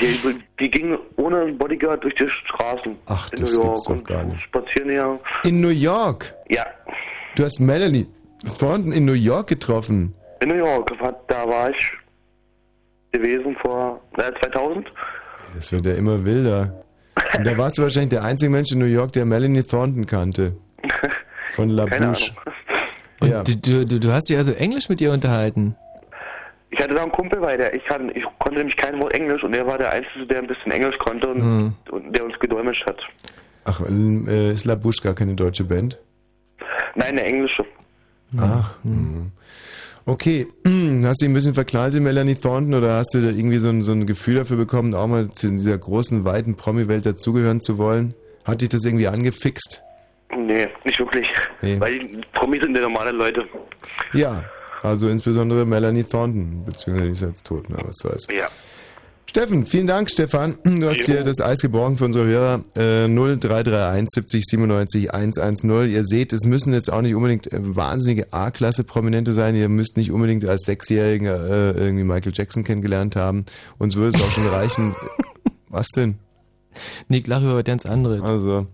Die, 0.00 0.40
die 0.58 0.70
ging 0.70 0.98
ohne 1.16 1.52
Bodyguard 1.52 2.02
durch 2.02 2.14
die 2.16 2.28
Straßen 2.28 2.96
Ach, 3.06 3.30
in 3.32 3.38
das 3.40 3.52
New 3.54 3.62
York 3.62 3.74
gibt's 3.74 3.84
doch 3.86 3.94
und 3.94 4.08
gar 4.08 4.24
nicht. 4.24 4.40
spazieren 4.42 4.90
her. 4.90 5.20
In 5.44 5.60
New 5.60 5.68
York. 5.68 6.34
Ja, 6.48 6.66
Du 7.36 7.44
hast 7.44 7.60
Melanie 7.60 8.06
Thornton 8.58 8.92
in 8.92 9.04
New 9.04 9.12
York 9.12 9.46
getroffen. 9.48 10.14
in 10.40 10.48
New 10.48 10.54
York. 10.56 10.90
Da 11.28 11.46
war 11.46 11.70
ich 11.70 11.76
gewesen 13.12 13.56
vor 13.62 14.00
äh, 14.16 14.32
2000. 14.42 14.92
Das 15.54 15.70
wird 15.72 15.86
ja 15.86 15.92
immer 15.92 16.24
wilder. 16.24 16.82
Und 17.36 17.46
da 17.46 17.56
warst 17.56 17.78
du 17.78 17.82
wahrscheinlich 17.82 18.10
der 18.10 18.24
einzige 18.24 18.50
Mensch 18.50 18.72
in 18.72 18.78
New 18.78 18.84
York, 18.86 19.12
der 19.12 19.24
Melanie 19.24 19.62
Thornton 19.62 20.06
kannte. 20.06 20.56
Von 21.50 21.70
La 21.70 21.86
Keine 21.86 22.08
Bouche. 22.08 22.32
Ahnung. 22.32 22.54
Und 23.20 23.30
Ja. 23.30 23.42
du, 23.42 23.56
du, 23.56 23.86
du, 23.86 24.00
du 24.00 24.12
hast 24.12 24.28
dich 24.28 24.36
also 24.36 24.52
Englisch 24.52 24.88
mit 24.88 25.00
ihr 25.00 25.12
unterhalten? 25.12 25.76
Ich 26.70 26.80
hatte 26.80 26.94
da 26.94 27.02
einen 27.02 27.12
Kumpel, 27.12 27.40
weil 27.40 27.56
der, 27.58 27.74
ich, 27.74 27.84
kann, 27.84 28.10
ich 28.14 28.24
konnte 28.38 28.58
nämlich 28.58 28.76
kein 28.76 28.98
Wort 29.00 29.14
Englisch 29.14 29.42
und 29.44 29.56
er 29.56 29.66
war 29.66 29.78
der 29.78 29.92
Einzige, 29.92 30.26
der 30.26 30.38
ein 30.40 30.46
bisschen 30.46 30.72
Englisch 30.72 30.98
konnte 30.98 31.28
und, 31.28 31.40
Hm. 31.40 31.72
und 31.90 32.16
der 32.16 32.24
uns 32.24 32.38
gedolmetscht 32.40 32.84
hat. 32.86 33.00
Ach, 33.64 33.80
äh, 33.88 34.52
ist 34.52 34.64
La 34.64 34.74
Bouche 34.74 35.02
gar 35.02 35.14
keine 35.14 35.34
deutsche 35.34 35.64
Band? 35.64 35.98
Nein, 36.94 37.10
eine 37.10 37.24
englische. 37.24 37.64
Ach. 38.38 38.74
hm. 38.82 39.30
Okay, 40.08 40.46
hast 40.64 41.20
du 41.20 41.24
dich 41.24 41.28
ein 41.30 41.34
bisschen 41.34 41.54
verkleidet, 41.54 42.00
Melanie 42.00 42.36
Thornton, 42.36 42.74
oder 42.74 42.94
hast 42.96 43.12
du 43.14 43.20
da 43.22 43.28
irgendwie 43.28 43.58
so 43.58 43.68
ein, 43.68 43.82
so 43.82 43.92
ein 43.92 44.06
Gefühl 44.06 44.36
dafür 44.36 44.56
bekommen, 44.56 44.94
auch 44.94 45.06
mal 45.08 45.30
zu 45.30 45.50
dieser 45.50 45.76
großen, 45.78 46.24
weiten 46.24 46.56
Promi-Welt 46.56 47.06
dazugehören 47.06 47.60
zu 47.60 47.76
wollen? 47.78 48.14
Hat 48.44 48.60
dich 48.60 48.68
das 48.68 48.84
irgendwie 48.84 49.08
angefixt? 49.08 49.82
Nee, 50.36 50.68
nicht 50.84 50.98
wirklich. 51.00 51.32
Nee. 51.62 51.78
Weil 51.80 51.98
die 52.00 52.20
Promis 52.32 52.62
sind 52.62 52.76
ja 52.76 52.82
normale 52.82 53.10
Leute. 53.10 53.44
Ja, 54.12 54.44
also 54.86 55.08
insbesondere 55.08 55.64
Melanie 55.64 56.04
Thornton, 56.04 56.64
beziehungsweise 56.64 57.06
die 57.06 57.12
ist 57.12 57.22
jetzt 57.22 57.46
tot, 57.46 57.68
ne, 57.68 57.76
was 57.82 57.96
soll's. 57.96 58.26
Ja. 58.34 58.48
Steffen, 59.28 59.66
vielen 59.66 59.86
Dank, 59.86 60.08
Stefan. 60.08 60.56
Du 60.64 60.88
hast 60.88 61.00
hier 61.02 61.22
das 61.22 61.42
Eis 61.42 61.60
gebrochen 61.60 61.96
für 61.96 62.06
unsere 62.06 62.24
Hörer. 62.24 62.64
Äh, 62.74 63.06
0331 63.06 64.08
70 64.10 64.44
97 64.46 65.12
110. 65.12 65.90
Ihr 65.90 66.04
seht, 66.04 66.32
es 66.32 66.46
müssen 66.46 66.72
jetzt 66.72 66.90
auch 66.90 67.02
nicht 67.02 67.14
unbedingt 67.14 67.52
äh, 67.52 67.58
wahnsinnige 67.60 68.32
A-Klasse-Prominente 68.32 69.34
sein. 69.34 69.54
Ihr 69.54 69.68
müsst 69.68 69.98
nicht 69.98 70.10
unbedingt 70.10 70.44
als 70.46 70.62
Sechsjähriger 70.62 71.50
äh, 71.50 71.78
irgendwie 71.78 72.04
Michael 72.04 72.32
Jackson 72.34 72.64
kennengelernt 72.64 73.14
haben. 73.16 73.44
Uns 73.78 73.96
würde 73.96 74.16
es 74.16 74.24
auch 74.24 74.30
schon 74.30 74.46
reichen. 74.46 74.94
Was 75.68 75.88
denn? 75.88 76.14
Nee, 77.08 77.18
ich 77.18 77.26
lache 77.26 77.50
über 77.50 77.62
ganz 77.62 77.84
andere. 77.84 78.22
Also. 78.22 78.68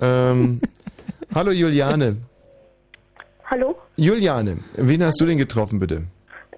ähm, 0.00 0.60
hallo 1.32 1.52
Juliane. 1.52 2.16
Hallo? 3.44 3.76
Juliane, 3.96 4.58
wen 4.76 5.04
hast 5.04 5.20
du 5.20 5.26
denn 5.26 5.38
getroffen, 5.38 5.78
bitte? 5.78 6.04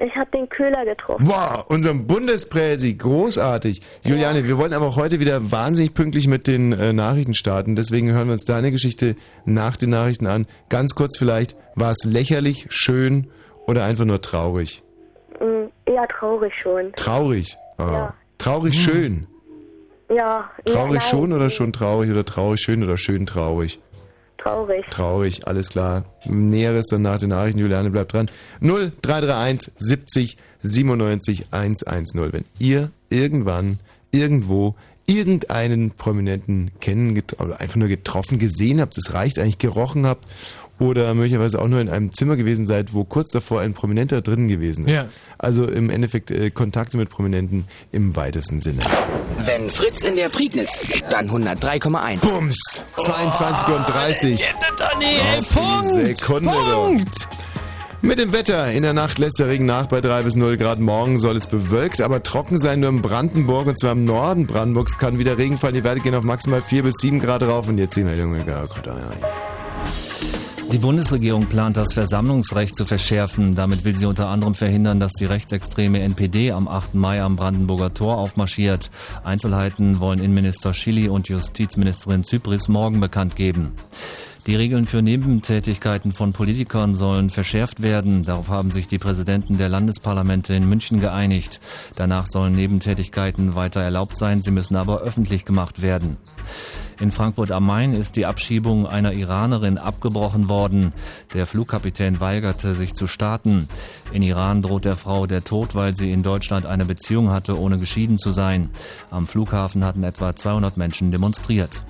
Ich 0.00 0.14
habe 0.16 0.30
den 0.32 0.48
Köhler 0.48 0.84
getroffen. 0.84 1.26
Wow, 1.26 1.66
unserem 1.68 2.06
Bundespräsi, 2.06 2.94
großartig. 2.94 3.80
Juliane, 4.02 4.44
wir 4.44 4.58
wollen 4.58 4.72
aber 4.72 4.86
auch 4.86 4.96
heute 4.96 5.20
wieder 5.20 5.52
wahnsinnig 5.52 5.94
pünktlich 5.94 6.26
mit 6.26 6.46
den 6.48 6.72
äh, 6.72 6.92
Nachrichten 6.92 7.34
starten. 7.34 7.76
Deswegen 7.76 8.10
hören 8.12 8.26
wir 8.26 8.32
uns 8.34 8.44
deine 8.44 8.72
Geschichte 8.72 9.14
nach 9.44 9.76
den 9.76 9.90
Nachrichten 9.90 10.26
an. 10.26 10.46
Ganz 10.68 10.94
kurz 10.96 11.16
vielleicht, 11.16 11.56
war 11.76 11.92
es 11.92 12.04
lächerlich, 12.04 12.66
schön 12.70 13.30
oder 13.66 13.84
einfach 13.84 14.04
nur 14.04 14.20
traurig? 14.20 14.82
Mm, 15.40 15.68
eher 15.86 16.08
traurig 16.08 16.52
schon. 16.60 16.92
Traurig. 16.96 17.56
Ah. 17.78 17.92
Ja. 17.92 18.14
Traurig 18.38 18.74
schön. 18.74 19.26
Ja, 20.14 20.50
Traurig 20.66 21.00
nein, 21.00 21.10
schon 21.10 21.32
oder 21.32 21.50
schon 21.50 21.72
traurig 21.72 22.10
oder 22.10 22.24
traurig 22.24 22.60
schön 22.60 22.82
oder 22.82 22.98
schön 22.98 23.26
traurig? 23.26 23.80
Traurig. 24.44 24.84
Traurig, 24.90 25.48
alles 25.48 25.70
klar. 25.70 26.04
Näheres 26.26 26.86
dann 26.90 27.00
nach 27.00 27.18
den 27.18 27.30
Nachrichten. 27.30 27.60
Juliane 27.60 27.88
bleibt 27.88 28.12
dran. 28.12 28.30
0331 28.60 29.72
70 29.78 30.36
97 30.62 31.46
110. 31.50 32.32
Wenn 32.32 32.44
ihr 32.58 32.90
irgendwann, 33.08 33.78
irgendwo, 34.10 34.74
irgendeinen 35.06 35.92
Prominenten 35.92 36.72
kennen 36.80 37.22
oder 37.38 37.58
einfach 37.60 37.76
nur 37.76 37.88
getroffen, 37.88 38.38
gesehen 38.38 38.82
habt, 38.82 38.98
es 38.98 39.14
reicht 39.14 39.38
eigentlich, 39.38 39.58
gerochen 39.58 40.06
habt 40.06 40.26
oder 40.78 41.14
möglicherweise 41.14 41.60
auch 41.60 41.68
nur 41.68 41.80
in 41.80 41.88
einem 41.88 42.12
Zimmer 42.12 42.36
gewesen 42.36 42.66
seid, 42.66 42.92
wo 42.94 43.04
kurz 43.04 43.30
davor 43.30 43.60
ein 43.60 43.74
Prominenter 43.74 44.22
drin 44.22 44.48
gewesen 44.48 44.86
ist. 44.86 44.94
Ja. 44.94 45.06
Also 45.38 45.68
im 45.68 45.90
Endeffekt 45.90 46.30
äh, 46.30 46.50
Kontakte 46.50 46.96
mit 46.96 47.10
Prominenten 47.10 47.66
im 47.92 48.16
weitesten 48.16 48.60
Sinne. 48.60 48.80
Wenn 49.44 49.70
Fritz 49.70 50.02
in 50.02 50.16
der 50.16 50.28
Prignitz, 50.28 50.82
dann 51.10 51.30
103,1. 51.30 52.20
Bums! 52.20 52.82
22 52.96 53.68
und 53.68 53.88
30. 53.88 54.54
Donny, 54.78 55.38
Auf 55.38 55.82
die 55.82 56.14
Sekunde. 56.14 56.50
Punkt. 56.50 57.28
Mit 58.02 58.18
dem 58.18 58.32
Wetter. 58.34 58.70
In 58.70 58.82
der 58.82 58.92
Nacht 58.92 59.18
lässt 59.18 59.38
der 59.38 59.48
Regen 59.48 59.64
nach 59.64 59.86
bei 59.86 60.02
3 60.02 60.24
bis 60.24 60.34
0 60.34 60.58
Grad. 60.58 60.78
Morgen 60.78 61.18
soll 61.18 61.36
es 61.36 61.46
bewölkt, 61.46 62.02
aber 62.02 62.22
trocken 62.22 62.58
sein. 62.58 62.80
Nur 62.80 62.90
in 62.90 63.00
Brandenburg 63.00 63.66
und 63.66 63.78
zwar 63.78 63.92
im 63.92 64.04
Norden 64.04 64.46
Brandenburgs 64.46 64.98
kann 64.98 65.18
wieder 65.18 65.38
Regen 65.38 65.56
fallen. 65.56 65.72
Die 65.74 65.84
Werte 65.84 66.00
gehen 66.00 66.14
auf 66.14 66.22
maximal 66.24 66.60
4 66.60 66.82
bis 66.82 66.96
7 67.00 67.20
Grad 67.20 67.42
rauf. 67.42 67.66
Und 67.66 67.78
jetzt 67.78 67.96
die 67.96 68.04
Meldung. 68.04 68.34
Ja, 68.46 68.66
Gott, 68.66 68.86
ja, 68.86 68.94
ja. 68.94 69.53
Die 70.74 70.80
Bundesregierung 70.80 71.46
plant, 71.46 71.76
das 71.76 71.92
Versammlungsrecht 71.92 72.74
zu 72.74 72.84
verschärfen. 72.84 73.54
Damit 73.54 73.84
will 73.84 73.94
sie 73.94 74.06
unter 74.06 74.28
anderem 74.28 74.56
verhindern, 74.56 74.98
dass 74.98 75.12
die 75.12 75.24
rechtsextreme 75.24 76.00
NPD 76.00 76.50
am 76.50 76.66
8. 76.66 76.96
Mai 76.96 77.22
am 77.22 77.36
Brandenburger 77.36 77.94
Tor 77.94 78.18
aufmarschiert. 78.18 78.90
Einzelheiten 79.22 80.00
wollen 80.00 80.18
Innenminister 80.18 80.74
Schilly 80.74 81.08
und 81.08 81.28
Justizministerin 81.28 82.24
Zypris 82.24 82.66
morgen 82.66 82.98
bekannt 82.98 83.36
geben. 83.36 83.70
Die 84.48 84.56
Regeln 84.56 84.88
für 84.88 85.00
Nebentätigkeiten 85.00 86.10
von 86.10 86.32
Politikern 86.32 86.96
sollen 86.96 87.30
verschärft 87.30 87.80
werden. 87.80 88.24
Darauf 88.24 88.48
haben 88.48 88.72
sich 88.72 88.88
die 88.88 88.98
Präsidenten 88.98 89.56
der 89.58 89.68
Landesparlamente 89.68 90.54
in 90.54 90.68
München 90.68 91.00
geeinigt. 91.00 91.60
Danach 91.94 92.26
sollen 92.26 92.56
Nebentätigkeiten 92.56 93.54
weiter 93.54 93.80
erlaubt 93.80 94.18
sein, 94.18 94.42
sie 94.42 94.50
müssen 94.50 94.74
aber 94.74 95.02
öffentlich 95.02 95.44
gemacht 95.44 95.82
werden. 95.82 96.16
In 97.00 97.10
Frankfurt 97.10 97.50
am 97.50 97.66
Main 97.66 97.92
ist 97.92 98.16
die 98.16 98.26
Abschiebung 98.26 98.86
einer 98.86 99.12
Iranerin 99.12 99.78
abgebrochen 99.78 100.48
worden. 100.48 100.92
Der 101.32 101.46
Flugkapitän 101.46 102.20
weigerte 102.20 102.74
sich 102.74 102.94
zu 102.94 103.06
starten. 103.06 103.68
In 104.12 104.22
Iran 104.22 104.62
droht 104.62 104.84
der 104.84 104.96
Frau 104.96 105.26
der 105.26 105.42
Tod, 105.42 105.74
weil 105.74 105.96
sie 105.96 106.12
in 106.12 106.22
Deutschland 106.22 106.66
eine 106.66 106.84
Beziehung 106.84 107.32
hatte, 107.32 107.58
ohne 107.58 107.78
geschieden 107.78 108.18
zu 108.18 108.32
sein. 108.32 108.70
Am 109.10 109.26
Flughafen 109.26 109.84
hatten 109.84 110.04
etwa 110.04 110.36
200 110.36 110.76
Menschen 110.76 111.10
demonstriert. 111.10 111.84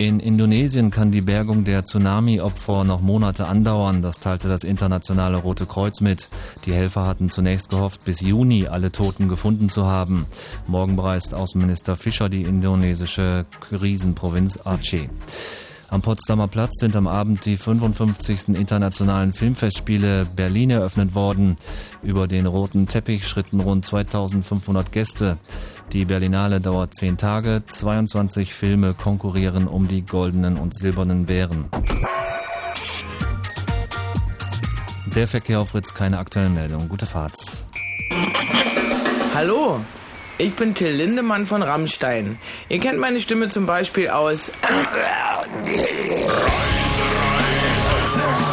In 0.00 0.18
Indonesien 0.18 0.90
kann 0.90 1.12
die 1.12 1.20
Bergung 1.20 1.64
der 1.64 1.84
Tsunami-Opfer 1.84 2.84
noch 2.84 3.02
Monate 3.02 3.46
andauern, 3.46 4.00
das 4.00 4.18
teilte 4.18 4.48
das 4.48 4.64
internationale 4.64 5.36
Rote 5.36 5.66
Kreuz 5.66 6.00
mit. 6.00 6.30
Die 6.64 6.72
Helfer 6.72 7.06
hatten 7.06 7.28
zunächst 7.28 7.68
gehofft, 7.68 8.06
bis 8.06 8.22
Juni 8.22 8.66
alle 8.66 8.90
Toten 8.90 9.28
gefunden 9.28 9.68
zu 9.68 9.84
haben. 9.84 10.24
Morgen 10.66 10.96
bereist 10.96 11.34
Außenminister 11.34 11.98
Fischer 11.98 12.30
die 12.30 12.44
indonesische 12.44 13.44
Krisenprovinz 13.60 14.58
Aceh. 14.64 15.10
Am 15.90 16.02
Potsdamer 16.02 16.46
Platz 16.46 16.78
sind 16.78 16.94
am 16.94 17.08
Abend 17.08 17.44
die 17.44 17.56
55. 17.56 18.50
internationalen 18.50 19.32
Filmfestspiele 19.32 20.24
Berlin 20.36 20.70
eröffnet 20.70 21.16
worden. 21.16 21.56
Über 22.04 22.28
den 22.28 22.46
roten 22.46 22.86
Teppich 22.86 23.26
schritten 23.26 23.58
rund 23.58 23.84
2500 23.84 24.92
Gäste. 24.92 25.36
Die 25.92 26.04
Berlinale 26.04 26.60
dauert 26.60 26.94
10 26.94 27.18
Tage. 27.18 27.64
22 27.68 28.54
Filme 28.54 28.94
konkurrieren 28.94 29.66
um 29.66 29.88
die 29.88 30.02
goldenen 30.02 30.56
und 30.56 30.72
silbernen 30.72 31.26
Bären. 31.26 31.64
Der 35.16 35.26
Verkehr 35.26 35.58
auf 35.58 35.70
Fritz, 35.70 35.92
keine 35.92 36.18
aktuellen 36.18 36.54
Meldungen. 36.54 36.88
Gute 36.88 37.06
Fahrt. 37.06 37.34
Hallo, 39.34 39.80
ich 40.38 40.54
bin 40.54 40.74
Till 40.74 40.92
Lindemann 40.92 41.44
von 41.44 41.62
Rammstein. 41.62 42.38
Ihr 42.68 42.78
kennt 42.78 43.00
meine 43.00 43.18
Stimme 43.18 43.48
zum 43.48 43.66
Beispiel 43.66 44.10
aus. 44.10 44.52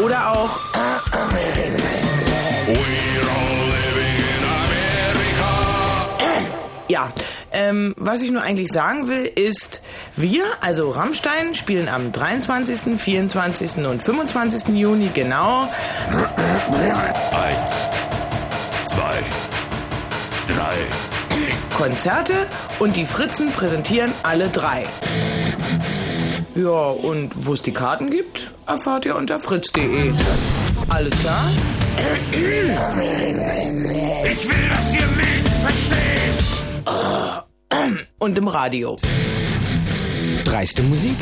Oder 0.01 0.31
auch. 0.31 0.59
Ja, 6.89 7.11
ähm, 7.51 7.93
was 7.97 8.21
ich 8.21 8.31
nur 8.31 8.41
eigentlich 8.41 8.69
sagen 8.69 9.07
will, 9.07 9.25
ist, 9.25 9.81
wir, 10.15 10.43
also 10.61 10.91
Rammstein, 10.91 11.55
spielen 11.55 11.89
am 11.89 12.11
23., 12.11 12.99
24. 12.99 13.85
und 13.85 14.01
25. 14.03 14.75
Juni 14.75 15.09
genau 15.13 15.69
Eins, 17.31 17.73
zwei, 18.89 19.13
drei, 20.47 20.75
Konzerte 21.75 22.47
und 22.79 22.95
die 22.95 23.05
Fritzen 23.05 23.51
präsentieren 23.51 24.11
alle 24.23 24.49
drei. 24.49 24.83
Ja, 26.55 26.69
und 26.69 27.45
wo 27.45 27.53
es 27.53 27.61
die 27.61 27.71
Karten 27.71 28.09
gibt, 28.09 28.51
erfahrt 28.65 29.05
ihr 29.05 29.15
unter 29.15 29.39
fritz.de. 29.39 30.13
Alles 30.89 31.13
klar? 31.19 31.43
Ich 32.31 32.37
will, 32.39 32.69
dass 34.69 34.93
ihr 34.93 35.07
mich 35.15 35.53
versteht. 35.61 36.06
Und 38.19 38.37
im 38.37 38.47
Radio. 38.47 38.97
Dreiste 40.45 40.83
Musik? 40.83 41.15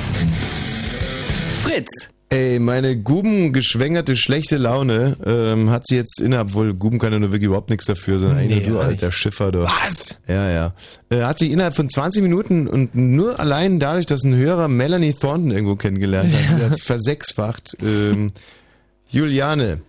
Fritz. 1.63 1.89
Ey, 2.29 2.59
meine 2.59 2.97
Guben-geschwängerte 2.97 4.15
schlechte 4.17 4.57
Laune 4.57 5.15
ähm, 5.25 5.69
hat 5.69 5.83
sie 5.87 5.95
jetzt 5.95 6.19
innerhalb, 6.19 6.53
wohl 6.53 6.73
Guben 6.73 6.97
kann 6.99 7.13
ja 7.13 7.19
nur 7.19 7.31
wirklich 7.31 7.47
überhaupt 7.47 7.69
nichts 7.69 7.85
dafür, 7.85 8.19
sondern 8.19 8.39
eigentlich 8.39 8.63
Nee, 8.63 8.67
nur 8.69 8.81
du, 8.81 8.87
alter 8.87 9.11
Schiffer, 9.11 9.51
du. 9.51 9.63
Was? 9.63 10.17
Ja, 10.27 10.49
ja. 10.49 10.73
Äh, 11.09 11.21
hat 11.21 11.37
sie 11.39 11.51
innerhalb 11.51 11.75
von 11.75 11.89
20 11.89 12.23
Minuten 12.23 12.67
und 12.67 12.95
nur 12.95 13.39
allein 13.39 13.79
dadurch, 13.79 14.05
dass 14.07 14.23
ein 14.23 14.35
Hörer 14.35 14.67
Melanie 14.67 15.13
Thornton 15.13 15.51
irgendwo 15.51 15.75
kennengelernt 15.75 16.33
hat, 16.33 16.55
wieder 16.57 16.77
versechsfacht. 16.77 17.77
Ähm, 17.81 18.27
Juliane, 19.07 19.81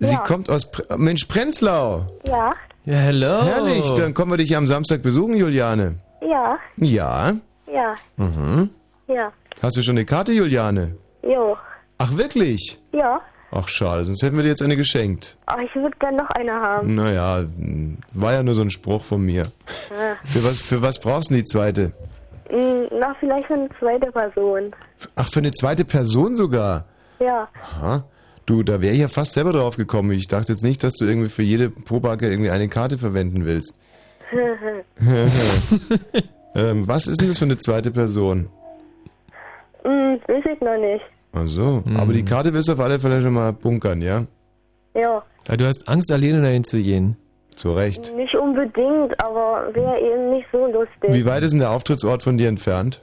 sie 0.00 0.12
Ja. 0.12 0.18
kommt 0.18 0.50
aus, 0.50 0.70
Pr 0.70 0.96
Mensch, 0.98 1.24
Prenzlau. 1.26 2.06
Ja, 2.26 2.54
Ja, 2.84 2.94
hello. 2.96 3.42
Herrlich, 3.44 3.90
dann 3.92 4.12
kommen 4.14 4.32
wir 4.32 4.38
dich 4.38 4.56
am 4.56 4.66
Samstag 4.66 5.02
besuchen, 5.02 5.34
Juliane. 5.36 5.96
ja, 6.20 6.58
Ja. 6.76 7.32
ja, 7.72 7.94
Mhm. 8.16 8.70
ja. 9.06 9.32
Hast 9.62 9.76
du 9.76 9.82
schon 9.82 9.96
eine 9.96 10.04
Karte, 10.04 10.32
Juliane? 10.32 10.96
Jo, 11.22 11.56
Ach, 11.98 12.16
wirklich? 12.16 12.80
ja. 12.92 13.20
Ach, 13.54 13.68
schade, 13.68 14.02
sonst 14.06 14.22
hätten 14.22 14.36
wir 14.36 14.42
dir 14.42 14.48
jetzt 14.48 14.62
eine 14.62 14.76
geschenkt. 14.78 15.36
Aber 15.44 15.60
ich 15.62 15.74
würde 15.74 15.94
gerne 15.98 16.16
noch 16.16 16.30
eine 16.30 16.52
haben. 16.54 16.94
Naja, 16.94 17.44
war 18.14 18.32
ja 18.32 18.42
nur 18.42 18.54
so 18.54 18.62
ein 18.62 18.70
Spruch 18.70 19.04
von 19.04 19.20
mir. 19.20 19.42
Ja. 19.90 20.16
Für 20.24 20.42
was, 20.44 20.58
für 20.58 20.80
was 20.82 20.98
brauchst 20.98 21.30
du 21.30 21.34
die 21.34 21.44
zweite? 21.44 21.92
Mm, 22.50 22.84
Na, 22.98 23.14
vielleicht 23.20 23.46
für 23.48 23.54
eine 23.54 23.68
zweite 23.78 24.10
Person. 24.10 24.74
Ach, 25.16 25.28
für 25.30 25.40
eine 25.40 25.52
zweite 25.52 25.84
Person 25.84 26.34
sogar? 26.34 26.86
Ja. 27.20 27.46
Aha. 27.62 28.04
Du, 28.52 28.62
da 28.62 28.82
wäre 28.82 28.92
ich 28.92 29.00
ja 29.00 29.08
fast 29.08 29.32
selber 29.32 29.54
drauf 29.54 29.78
gekommen. 29.78 30.10
Ich 30.12 30.28
dachte 30.28 30.52
jetzt 30.52 30.62
nicht, 30.62 30.84
dass 30.84 30.92
du 30.92 31.06
irgendwie 31.06 31.30
für 31.30 31.42
jede 31.42 31.70
Probacke 31.70 32.28
irgendwie 32.28 32.50
eine 32.50 32.68
Karte 32.68 32.98
verwenden 32.98 33.46
willst. 33.46 33.74
ähm, 36.54 36.86
was 36.86 37.06
ist 37.06 37.18
denn 37.18 37.28
das 37.28 37.38
für 37.38 37.46
eine 37.46 37.56
zweite 37.56 37.90
Person? 37.90 38.50
mm, 39.84 40.16
weiß 40.26 40.44
ich 40.52 40.60
noch 40.60 40.76
nicht. 40.76 41.02
Ach 41.32 41.46
so, 41.46 41.82
aber 41.96 42.12
die 42.12 42.26
Karte 42.26 42.52
wirst 42.52 42.68
du 42.68 42.74
auf 42.74 42.80
alle 42.80 43.00
Fälle 43.00 43.22
schon 43.22 43.32
mal 43.32 43.54
bunkern, 43.54 44.02
ja? 44.02 44.26
Ja, 44.94 45.22
Ja, 45.48 45.56
du 45.56 45.64
hast 45.64 45.88
Angst, 45.88 46.12
alleine 46.12 46.42
dahin 46.42 46.64
zu 46.64 46.76
gehen. 46.76 47.16
Zu 47.56 47.72
Recht. 47.72 48.14
nicht 48.14 48.34
unbedingt, 48.34 49.18
aber 49.18 49.70
wäre 49.72 49.98
eben 49.98 50.30
nicht 50.32 50.46
so 50.52 50.66
lustig. 50.66 51.10
Wie 51.10 51.24
weit 51.24 51.42
ist 51.42 51.52
denn 51.52 51.60
der 51.60 51.70
Auftrittsort 51.70 52.22
von 52.22 52.36
dir 52.36 52.48
entfernt? 52.48 53.00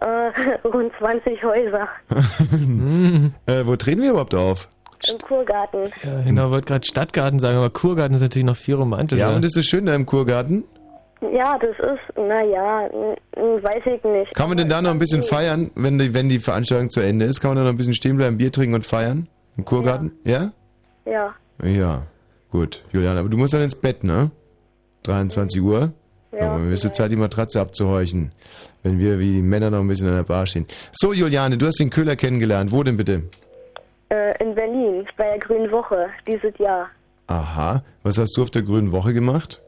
Äh, 0.00 0.66
rund 0.68 0.92
20 0.98 1.42
Häuser 1.42 1.88
Äh, 3.46 3.66
wo 3.66 3.76
treten 3.76 4.02
wir 4.02 4.10
überhaupt 4.10 4.34
auf? 4.34 4.68
im 5.12 5.18
Kurgarten. 5.18 5.90
Ja, 6.02 6.22
genau, 6.22 6.50
wollte 6.50 6.68
gerade 6.68 6.86
Stadtgarten 6.86 7.38
sagen, 7.38 7.58
aber 7.58 7.70
Kurgarten 7.70 8.14
ist 8.14 8.22
natürlich 8.22 8.46
noch 8.46 8.56
viel 8.56 8.74
romantischer. 8.76 9.28
Ja, 9.28 9.36
und 9.36 9.44
ist 9.44 9.56
es 9.56 9.66
schön 9.66 9.86
da 9.86 9.94
im 9.94 10.06
Kurgarten? 10.06 10.64
Ja, 11.20 11.58
das 11.58 11.70
ist, 11.78 12.16
naja, 12.16 12.88
weiß 13.34 13.82
ich 13.86 14.04
nicht. 14.04 14.34
Kann 14.34 14.48
man 14.48 14.58
denn 14.58 14.68
da 14.68 14.82
noch 14.82 14.90
ein 14.90 14.98
bisschen 14.98 15.22
feiern, 15.22 15.70
wenn 15.74 15.98
die, 15.98 16.12
wenn 16.14 16.28
die 16.28 16.38
Veranstaltung 16.38 16.90
zu 16.90 17.00
Ende 17.00 17.26
ist? 17.26 17.40
Kann 17.40 17.50
man 17.50 17.58
da 17.58 17.64
noch 17.64 17.70
ein 17.70 17.76
bisschen 17.76 17.94
stehen 17.94 18.16
bleiben, 18.16 18.38
Bier 18.38 18.52
trinken 18.52 18.74
und 18.74 18.86
feiern? 18.86 19.28
Im 19.56 19.64
Kurgarten? 19.64 20.12
Ja? 20.24 20.52
Ja, 21.04 21.34
Ja. 21.62 22.06
Gut, 22.50 22.84
Julian, 22.92 23.18
aber 23.18 23.28
du 23.28 23.36
musst 23.36 23.54
dann 23.54 23.62
ins 23.62 23.74
Bett, 23.74 24.04
ne? 24.04 24.30
23 25.02 25.60
Uhr? 25.60 25.92
Ja, 26.32 26.52
aber 26.52 26.70
wir 26.70 26.76
Zeit, 26.92 27.10
die 27.10 27.16
Matratze 27.16 27.60
abzuhorchen, 27.60 28.32
wenn 28.86 28.98
wir 28.98 29.18
wie 29.18 29.34
die 29.34 29.42
Männer 29.42 29.70
noch 29.70 29.80
ein 29.80 29.88
bisschen 29.88 30.08
an 30.08 30.16
der 30.16 30.22
Bar 30.22 30.46
stehen. 30.46 30.66
So, 30.92 31.12
Juliane, 31.12 31.58
du 31.58 31.66
hast 31.66 31.80
den 31.80 31.90
Köhler 31.90 32.16
kennengelernt. 32.16 32.72
Wo 32.72 32.82
denn 32.82 32.96
bitte? 32.96 33.22
äh, 34.10 34.42
in 34.42 34.54
Berlin, 34.54 35.06
bei 35.16 35.24
der 35.24 35.38
Grünen 35.38 35.70
Woche, 35.70 36.08
dieses 36.26 36.56
Jahr. 36.58 36.88
Aha. 37.26 37.82
Was 38.02 38.18
hast 38.18 38.36
du 38.36 38.42
auf 38.42 38.50
der 38.50 38.62
Grünen 38.62 38.92
Woche 38.92 39.12
gemacht? 39.12 39.60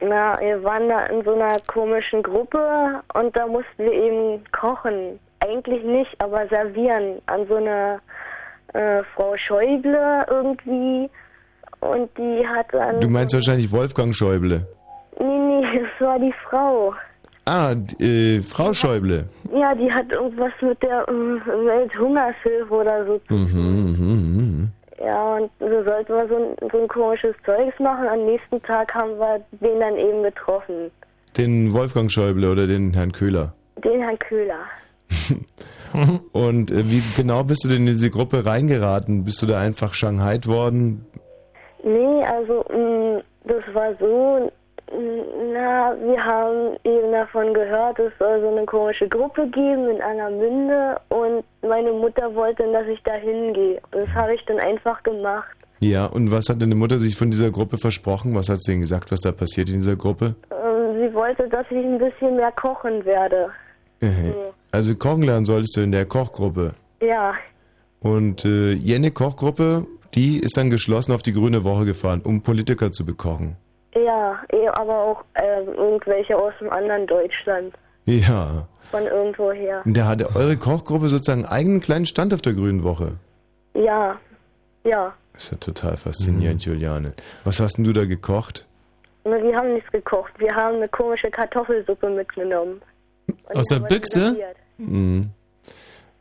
Na, 0.00 0.38
wir 0.40 0.62
waren 0.62 0.88
da 0.88 1.06
in 1.06 1.24
so 1.24 1.34
einer 1.34 1.58
komischen 1.66 2.22
Gruppe 2.22 3.00
und 3.14 3.36
da 3.36 3.46
mussten 3.46 3.78
wir 3.78 3.92
eben 3.92 4.44
kochen. 4.52 5.18
Eigentlich 5.40 5.82
nicht, 5.84 6.14
aber 6.18 6.46
servieren 6.48 7.20
an 7.26 7.46
so 7.48 7.56
einer 7.56 8.00
äh, 8.74 9.02
Frau 9.14 9.36
Schäuble 9.36 10.26
irgendwie. 10.28 11.10
Und 11.80 12.10
die 12.16 12.46
hat 12.46 12.66
dann. 12.72 13.00
Du 13.00 13.08
meinst 13.08 13.34
wahrscheinlich 13.34 13.70
Wolfgang 13.72 14.14
Schäuble. 14.14 14.66
Nee, 15.18 15.26
nee, 15.26 15.62
das 15.98 16.06
war 16.06 16.18
die 16.18 16.34
Frau. 16.48 16.94
Ah, 17.46 17.74
äh, 18.00 18.42
Frau 18.42 18.74
Schäuble. 18.74 19.28
Ja, 19.52 19.74
die 19.74 19.90
hat 19.90 20.10
irgendwas 20.12 20.52
mit 20.60 20.82
der 20.82 21.08
äh, 21.08 21.12
Welthungershilfe 21.12 22.74
oder 22.74 23.06
so. 23.06 23.20
Mhm, 23.30 23.96
mhm, 23.96 24.36
mhm. 24.36 24.68
Ja, 24.98 25.36
und 25.36 25.50
so 25.60 25.84
sollten 25.84 26.12
wir 26.12 26.28
so 26.28 26.36
ein, 26.36 26.70
so 26.72 26.82
ein 26.82 26.88
komisches 26.88 27.36
Zeugs 27.44 27.78
machen. 27.78 28.08
Am 28.08 28.24
nächsten 28.24 28.60
Tag 28.62 28.92
haben 28.94 29.16
wir 29.18 29.40
den 29.60 29.78
dann 29.78 29.96
eben 29.96 30.22
getroffen. 30.24 30.90
Den 31.36 31.72
Wolfgang 31.72 32.10
Schäuble 32.10 32.50
oder 32.50 32.66
den 32.66 32.94
Herrn 32.94 33.12
Köhler. 33.12 33.54
Den 33.84 34.00
Herrn 34.00 34.18
Köhler. 34.18 34.64
Und 36.32 36.70
äh, 36.70 36.90
wie 36.90 37.02
genau 37.16 37.44
bist 37.44 37.64
du 37.64 37.68
denn 37.68 37.82
in 37.82 37.86
diese 37.86 38.10
Gruppe 38.10 38.44
reingeraten? 38.44 39.24
Bist 39.24 39.40
du 39.42 39.46
da 39.46 39.60
einfach 39.60 39.94
Shanghai 39.94 40.38
worden? 40.46 41.06
Nee, 41.84 42.24
also 42.24 42.64
mh, 42.70 43.22
das 43.44 43.62
war 43.74 43.94
so, 44.00 44.50
na, 44.90 45.94
wir 46.00 46.24
haben 46.24 46.76
eben 46.84 47.12
davon 47.12 47.52
gehört, 47.54 47.98
es 47.98 48.12
soll 48.18 48.40
so 48.40 48.48
eine 48.48 48.64
komische 48.66 49.08
Gruppe 49.08 49.48
geben 49.48 49.88
in 49.90 50.00
Angermünde 50.00 51.00
und 51.08 51.44
meine 51.68 51.92
Mutter 51.92 52.34
wollte, 52.34 52.70
dass 52.72 52.86
ich 52.86 53.02
da 53.02 53.14
hingehe. 53.14 53.80
Und 53.92 54.02
das 54.04 54.08
habe 54.14 54.34
ich 54.34 54.44
dann 54.46 54.58
einfach 54.58 55.02
gemacht. 55.02 55.56
Ja, 55.80 56.06
und 56.06 56.30
was 56.30 56.48
hat 56.48 56.62
deine 56.62 56.74
Mutter 56.74 56.98
sich 56.98 57.16
von 57.16 57.30
dieser 57.30 57.50
Gruppe 57.50 57.76
versprochen? 57.78 58.34
Was 58.34 58.48
hat 58.48 58.62
sie 58.62 58.72
denn 58.72 58.80
gesagt, 58.80 59.12
was 59.12 59.20
da 59.20 59.32
passiert 59.32 59.68
in 59.68 59.74
dieser 59.76 59.96
Gruppe? 59.96 60.34
Ähm, 60.50 61.00
sie 61.00 61.14
wollte, 61.14 61.48
dass 61.48 61.66
ich 61.70 61.76
ein 61.76 61.98
bisschen 61.98 62.36
mehr 62.36 62.52
kochen 62.52 63.04
werde. 63.04 63.48
Äh, 64.00 64.08
Also 64.72 64.94
kochen 64.94 65.22
lernen 65.24 65.44
solltest 65.44 65.76
du 65.76 65.80
in 65.82 65.92
der 65.92 66.06
Kochgruppe. 66.06 66.72
Ja, 67.02 67.34
Und 68.00 68.44
äh, 68.44 68.72
jene 68.72 69.10
Kochgruppe, 69.10 69.86
die 70.14 70.38
ist 70.38 70.56
dann 70.56 70.70
geschlossen 70.70 71.12
auf 71.12 71.22
die 71.22 71.32
Grüne 71.32 71.62
Woche 71.64 71.84
gefahren, 71.84 72.22
um 72.24 72.40
Politiker 72.42 72.90
zu 72.92 73.04
bekochen. 73.04 73.56
Ja, 73.96 74.38
eh, 74.52 74.68
aber 74.68 74.94
auch 74.98 75.24
ähm, 75.34 75.68
irgendwelche 75.74 76.36
aus 76.36 76.52
dem 76.60 76.70
anderen 76.70 77.06
Deutschland, 77.06 77.74
Ja. 78.04 78.66
von 78.90 79.04
irgendwoher. 79.04 79.82
Und 79.84 79.96
da 79.96 80.06
hatte 80.06 80.34
eure 80.36 80.56
Kochgruppe 80.56 81.08
sozusagen 81.08 81.44
einen 81.44 81.52
eigenen 81.52 81.80
kleinen 81.80 82.06
Stand 82.06 82.34
auf 82.34 82.42
der 82.42 82.52
Grünen 82.54 82.82
Woche. 82.84 83.12
Ja, 83.74 84.16
ja. 84.84 85.12
Das 85.34 85.44
ist 85.44 85.50
ja 85.52 85.56
total 85.58 85.96
faszinierend, 85.96 86.64
Juliane. 86.64 87.12
Was 87.44 87.60
hast 87.60 87.76
denn 87.76 87.84
du 87.84 87.92
da 87.92 88.04
gekocht? 88.06 88.66
Nur 89.24 89.42
wir 89.42 89.56
haben 89.56 89.74
nichts 89.74 89.90
gekocht. 89.92 90.32
Wir 90.38 90.54
haben 90.54 90.76
eine 90.76 90.88
komische 90.88 91.30
Kartoffelsuppe 91.30 92.08
mitgenommen. 92.10 92.80
Und 93.26 93.56
Aus 93.56 93.66
der 93.66 93.80
Büchse? 93.80 94.36
Mhm. 94.78 95.30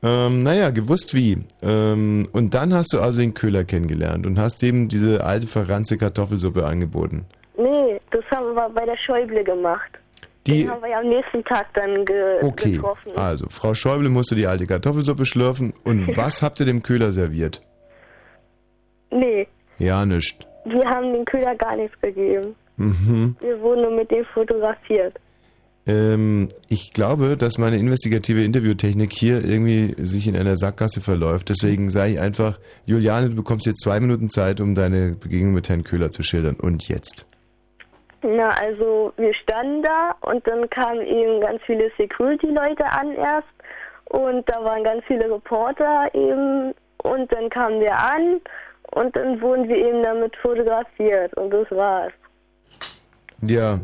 Ähm, 0.03 0.43
naja, 0.43 0.71
gewusst 0.71 1.13
wie. 1.13 1.37
Ähm, 1.61 2.27
und 2.33 2.53
dann 2.53 2.73
hast 2.73 2.93
du 2.93 2.99
also 2.99 3.21
den 3.21 3.33
Köhler 3.33 3.63
kennengelernt 3.63 4.25
und 4.25 4.37
hast 4.39 4.61
ihm 4.63 4.87
diese 4.89 5.23
alte 5.23 5.47
verranzte 5.47 5.97
Kartoffelsuppe 5.97 6.65
angeboten. 6.65 7.25
Nee, 7.57 7.99
das 8.11 8.23
haben 8.31 8.53
wir 8.55 8.69
bei 8.69 8.85
der 8.85 8.97
Schäuble 8.97 9.43
gemacht. 9.43 9.99
Die, 10.47 10.61
Den 10.63 10.69
haben 10.71 10.81
wir 10.83 10.89
ja 10.89 10.99
am 10.99 11.09
nächsten 11.09 11.43
Tag 11.45 11.67
dann 11.73 12.05
ge 12.05 12.43
okay, 12.43 12.73
getroffen. 12.73 13.11
also 13.15 13.47
Frau 13.49 13.73
Schäuble 13.73 14.09
musste 14.09 14.35
die 14.35 14.45
alte 14.45 14.67
Kartoffelsuppe 14.67 15.25
schlürfen 15.25 15.73
und 15.83 16.07
was 16.17 16.41
habt 16.41 16.59
ihr 16.59 16.65
dem 16.67 16.83
Köhler 16.83 17.11
serviert? 17.11 17.61
Nee, 19.11 19.47
Ja, 19.77 20.05
nischt. 20.05 20.45
wir 20.65 20.83
haben 20.89 21.13
den 21.13 21.25
Köder 21.25 21.55
gar 21.55 21.75
nichts 21.75 21.99
gegeben. 22.01 22.55
Mhm. 22.77 23.35
Wir 23.39 23.59
wurden 23.61 23.83
nur 23.83 23.91
mit 23.91 24.11
dem 24.11 24.25
fotografiert. 24.25 25.15
Ähm, 25.87 26.49
ich 26.67 26.91
glaube, 26.93 27.35
dass 27.37 27.57
meine 27.57 27.77
investigative 27.77 28.43
Interviewtechnik 28.43 29.11
hier 29.13 29.45
irgendwie 29.45 29.95
sich 30.03 30.27
in 30.27 30.35
einer 30.35 30.55
Sackgasse 30.57 30.99
verläuft. 30.99 31.49
Deswegen 31.49 31.89
sage 31.89 32.13
ich 32.13 32.19
einfach, 32.19 32.59
Juliane, 32.85 33.29
du 33.29 33.35
bekommst 33.35 33.65
jetzt 33.67 33.83
zwei 33.83 33.99
Minuten 33.99 34.29
Zeit, 34.29 34.59
um 34.61 34.73
deine 34.75 35.15
Begegnung 35.15 35.53
mit 35.53 35.69
Herrn 35.69 35.83
Köhler 35.83 36.09
zu 36.11 36.23
schildern. 36.23 36.55
Und 36.55 36.87
jetzt. 36.87 37.25
Na, 38.25 38.49
also 38.59 39.13
wir 39.17 39.33
standen 39.33 39.83
da 39.83 40.15
und 40.21 40.45
dann 40.47 40.69
kamen 40.69 41.01
eben 41.01 41.41
ganz 41.41 41.61
viele 41.65 41.91
Security-Leute 41.97 42.85
an 42.85 43.11
erst 43.13 43.47
und 44.05 44.47
da 44.49 44.63
waren 44.63 44.83
ganz 44.83 45.03
viele 45.05 45.29
Reporter 45.29 46.09
eben 46.13 46.73
und 47.03 47.31
dann 47.31 47.49
kamen 47.49 47.79
wir 47.79 47.97
an 47.97 48.41
und 48.91 49.15
dann 49.15 49.39
wurden 49.41 49.67
wir 49.67 49.77
eben 49.77 50.01
damit 50.01 50.35
fotografiert 50.37 51.35
und 51.37 51.51
das 51.51 51.69
war's. 51.71 52.13
Ja. 53.41 53.79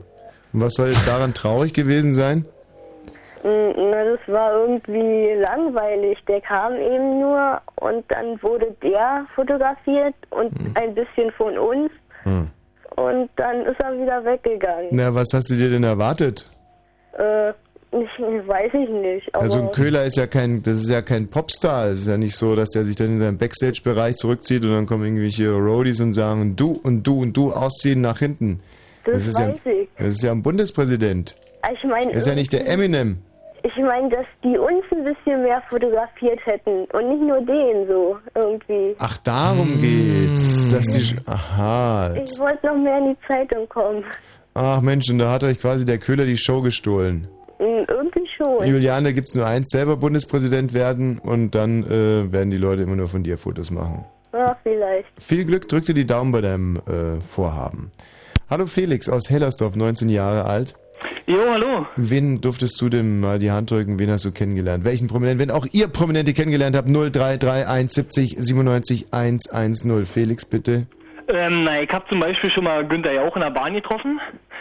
Und 0.53 0.61
was 0.61 0.73
soll 0.73 0.87
jetzt 0.89 1.07
daran 1.07 1.33
traurig 1.33 1.73
gewesen 1.73 2.13
sein? 2.13 2.45
Mm, 3.43 3.71
Na, 3.75 4.03
das 4.03 4.19
war 4.27 4.53
irgendwie 4.53 5.33
langweilig. 5.39 6.17
Der 6.27 6.41
kam 6.41 6.75
eben 6.75 7.19
nur 7.19 7.61
und 7.75 8.03
dann 8.09 8.41
wurde 8.41 8.75
der 8.81 9.25
fotografiert 9.35 10.15
und 10.31 10.51
ein 10.75 10.93
bisschen 10.95 11.31
von 11.31 11.57
uns 11.57 11.91
Hm. 12.23 12.49
Und 13.09 13.29
dann 13.35 13.65
ist 13.65 13.79
er 13.79 13.93
wieder 13.93 14.23
weggegangen. 14.23 14.89
Na, 14.91 15.13
was 15.13 15.27
hast 15.33 15.49
du 15.49 15.55
dir 15.55 15.69
denn 15.69 15.83
erwartet? 15.83 16.47
Äh, 17.13 17.49
ich, 17.91 18.19
weiß 18.47 18.73
ich 18.73 18.89
nicht. 18.89 19.35
Also 19.35 19.59
ein 19.59 19.71
Köhler 19.71 20.05
ist 20.05 20.17
ja 20.17 20.27
kein, 20.27 20.63
das 20.63 20.79
ist 20.79 20.89
ja 20.89 21.01
kein 21.01 21.29
Popstar. 21.29 21.87
Es 21.87 22.01
ist 22.01 22.07
ja 22.07 22.17
nicht 22.17 22.35
so, 22.35 22.55
dass 22.55 22.69
der 22.69 22.85
sich 22.85 22.95
dann 22.95 23.07
in 23.07 23.19
seinen 23.19 23.37
Backstage-Bereich 23.37 24.15
zurückzieht 24.17 24.63
und 24.63 24.71
dann 24.71 24.85
kommen 24.85 25.03
irgendwelche 25.05 25.51
Roadies 25.51 25.99
und 25.99 26.13
sagen, 26.13 26.55
du 26.55 26.79
und 26.83 27.03
du 27.03 27.21
und 27.21 27.35
du 27.35 27.51
ausziehen 27.51 28.01
nach 28.01 28.19
hinten. 28.19 28.61
Das 29.05 29.27
ist 29.27 29.35
weiß 29.35 29.59
ja, 29.65 29.71
ich. 29.71 29.89
Das 29.97 30.07
ist 30.09 30.23
ja 30.23 30.31
ein 30.31 30.43
Bundespräsident. 30.43 31.35
ich 31.73 31.83
meine, 31.83 32.13
Das 32.13 32.23
ist 32.23 32.27
ja 32.27 32.35
nicht 32.35 32.53
der 32.53 32.67
Eminem. 32.67 33.17
Ich 33.63 33.75
meine, 33.77 34.09
dass 34.09 34.25
die 34.43 34.57
uns 34.57 34.83
ein 34.91 35.03
bisschen 35.03 35.43
mehr 35.43 35.61
fotografiert 35.69 36.39
hätten 36.45 36.85
und 36.93 37.09
nicht 37.09 37.21
nur 37.21 37.41
den 37.41 37.87
so 37.87 38.17
irgendwie. 38.33 38.95
Ach, 38.97 39.17
darum 39.17 39.79
geht's. 39.79 40.69
Dass 40.71 40.87
die, 40.87 41.15
aha. 41.27 42.13
Ich 42.15 42.39
wollte 42.39 42.65
noch 42.67 42.77
mehr 42.77 42.97
in 42.97 43.09
die 43.15 43.17
Zeitung 43.27 43.67
kommen. 43.69 44.03
Ach 44.53 44.81
Mensch, 44.81 45.09
und 45.09 45.19
da 45.19 45.31
hat 45.31 45.43
euch 45.43 45.59
quasi 45.59 45.85
der 45.85 45.99
Köhler 45.99 46.25
die 46.25 46.37
Show 46.37 46.61
gestohlen. 46.61 47.27
Hm, 47.59 47.85
Irgendwie 47.87 48.27
schon. 48.35 48.65
Julian, 48.65 49.03
da 49.03 49.11
gibt's 49.11 49.35
nur 49.35 49.45
eins, 49.45 49.69
selber 49.69 49.95
Bundespräsident 49.97 50.73
werden 50.73 51.19
und 51.19 51.53
dann 51.53 51.83
äh, 51.83 52.31
werden 52.31 52.49
die 52.49 52.57
Leute 52.57 52.81
immer 52.81 52.95
nur 52.95 53.07
von 53.07 53.21
dir 53.23 53.37
Fotos 53.37 53.69
machen. 53.69 54.03
Ja, 54.33 54.57
vielleicht. 54.63 55.07
Viel 55.19 55.45
Glück, 55.45 55.67
drück 55.69 55.85
dir 55.85 55.93
die 55.93 56.07
Daumen 56.07 56.31
bei 56.31 56.41
deinem 56.41 56.77
äh, 56.77 57.21
Vorhaben. 57.21 57.91
Hallo 58.49 58.65
Felix 58.65 59.07
aus 59.07 59.29
Hellersdorf, 59.29 59.75
19 59.75 60.09
Jahre 60.09 60.45
alt. 60.45 60.75
Jo, 61.27 61.39
hallo. 61.49 61.85
Wen 61.95 62.41
durftest 62.41 62.79
du 62.81 62.89
denn 62.89 63.19
mal 63.19 63.39
die 63.39 63.51
Hand 63.51 63.71
drücken? 63.71 63.99
Wen 63.99 64.09
hast 64.11 64.25
du 64.25 64.31
kennengelernt? 64.31 64.83
Welchen 64.83 65.07
Prominenten? 65.07 65.39
Wenn 65.39 65.51
auch 65.51 65.65
ihr 65.71 65.87
Prominente 65.87 66.33
kennengelernt 66.33 66.75
habt, 66.75 66.87
0331 66.87 67.91
70 67.91 68.35
97 68.39 69.07
110. 69.11 70.05
Felix, 70.05 70.45
bitte. 70.45 70.87
Ähm, 71.27 71.63
na, 71.63 71.81
ich 71.81 71.91
habe 71.91 72.05
zum 72.09 72.19
Beispiel 72.19 72.49
schon 72.49 72.63
mal 72.65 72.85
Günther 72.85 73.13
Jauch 73.13 73.35
in 73.35 73.41
der 73.41 73.51
Bahn 73.51 73.73
getroffen. 73.73 74.19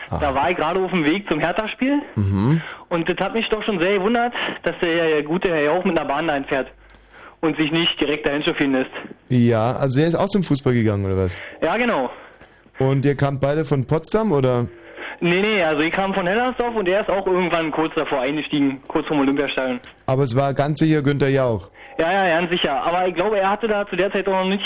Da 0.09 0.35
war 0.35 0.51
ich 0.51 0.57
gerade 0.57 0.81
auf 0.81 0.91
dem 0.91 1.05
Weg 1.05 1.29
zum 1.29 1.39
Hertha-Spiel. 1.39 2.01
Mhm. 2.17 2.61
Und 2.89 3.09
das 3.09 3.17
hat 3.19 3.35
mich 3.35 3.49
doch 3.49 3.63
schon 3.63 3.79
sehr 3.79 3.95
gewundert, 3.95 4.33
dass 4.65 4.75
der 4.83 5.23
gute 5.23 5.49
Herr 5.49 5.63
Jauch 5.63 5.85
mit 5.85 5.99
einer 5.99 6.09
Bahn 6.09 6.27
dahin 6.27 6.45
fährt. 6.45 6.69
Und 7.41 7.57
sich 7.57 7.71
nicht 7.71 7.99
direkt 8.01 8.27
dahin 8.27 8.43
chauffieren 8.43 8.73
lässt. 8.73 8.91
Ja, 9.29 9.73
also 9.73 10.01
er 10.01 10.09
ist 10.09 10.15
auch 10.15 10.29
zum 10.29 10.43
Fußball 10.43 10.75
gegangen, 10.75 11.05
oder 11.07 11.17
was? 11.17 11.41
Ja, 11.63 11.77
genau. 11.77 12.11
Und 12.79 13.05
ihr 13.05 13.15
kamt 13.15 13.41
beide 13.41 13.65
von 13.65 13.87
Potsdam, 13.87 14.33
oder? 14.33 14.67
Nee, 15.21 15.43
nee, 15.43 15.63
also 15.63 15.81
ich 15.83 15.93
kam 15.93 16.15
von 16.15 16.27
Hellersdorf 16.27 16.75
und 16.75 16.89
er 16.89 17.03
ist 17.03 17.11
auch 17.11 17.27
irgendwann 17.27 17.71
kurz 17.71 17.95
davor 17.95 18.21
eingestiegen, 18.21 18.83
kurz 18.89 19.07
vom 19.07 19.21
Olympiastadion. 19.21 19.81
Aber 20.07 20.23
es 20.23 20.35
war 20.35 20.55
ganz 20.55 20.79
sicher 20.79 21.03
Günther 21.03 21.29
Jauch. 21.29 21.69
Ja, 21.99 22.11
ja, 22.11 22.41
ganz 22.41 22.51
sicher. 22.51 22.83
Aber 22.83 23.07
ich 23.07 23.15
glaube, 23.15 23.39
er 23.39 23.51
hatte 23.51 23.69
da 23.69 23.87
zu 23.87 23.97
der 23.97 24.11
Zeit 24.11 24.27
auch 24.29 24.45
noch 24.45 24.49
nicht 24.49 24.65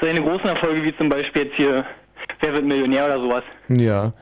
seine 0.00 0.22
großen 0.22 0.46
Erfolge, 0.46 0.82
wie 0.82 0.96
zum 0.96 1.10
Beispiel 1.10 1.44
jetzt 1.44 1.56
hier 1.56 1.84
Wer 2.40 2.52
wird 2.54 2.64
Millionär 2.64 3.06
oder 3.06 3.20
sowas. 3.20 3.44
Ja. 3.68 4.12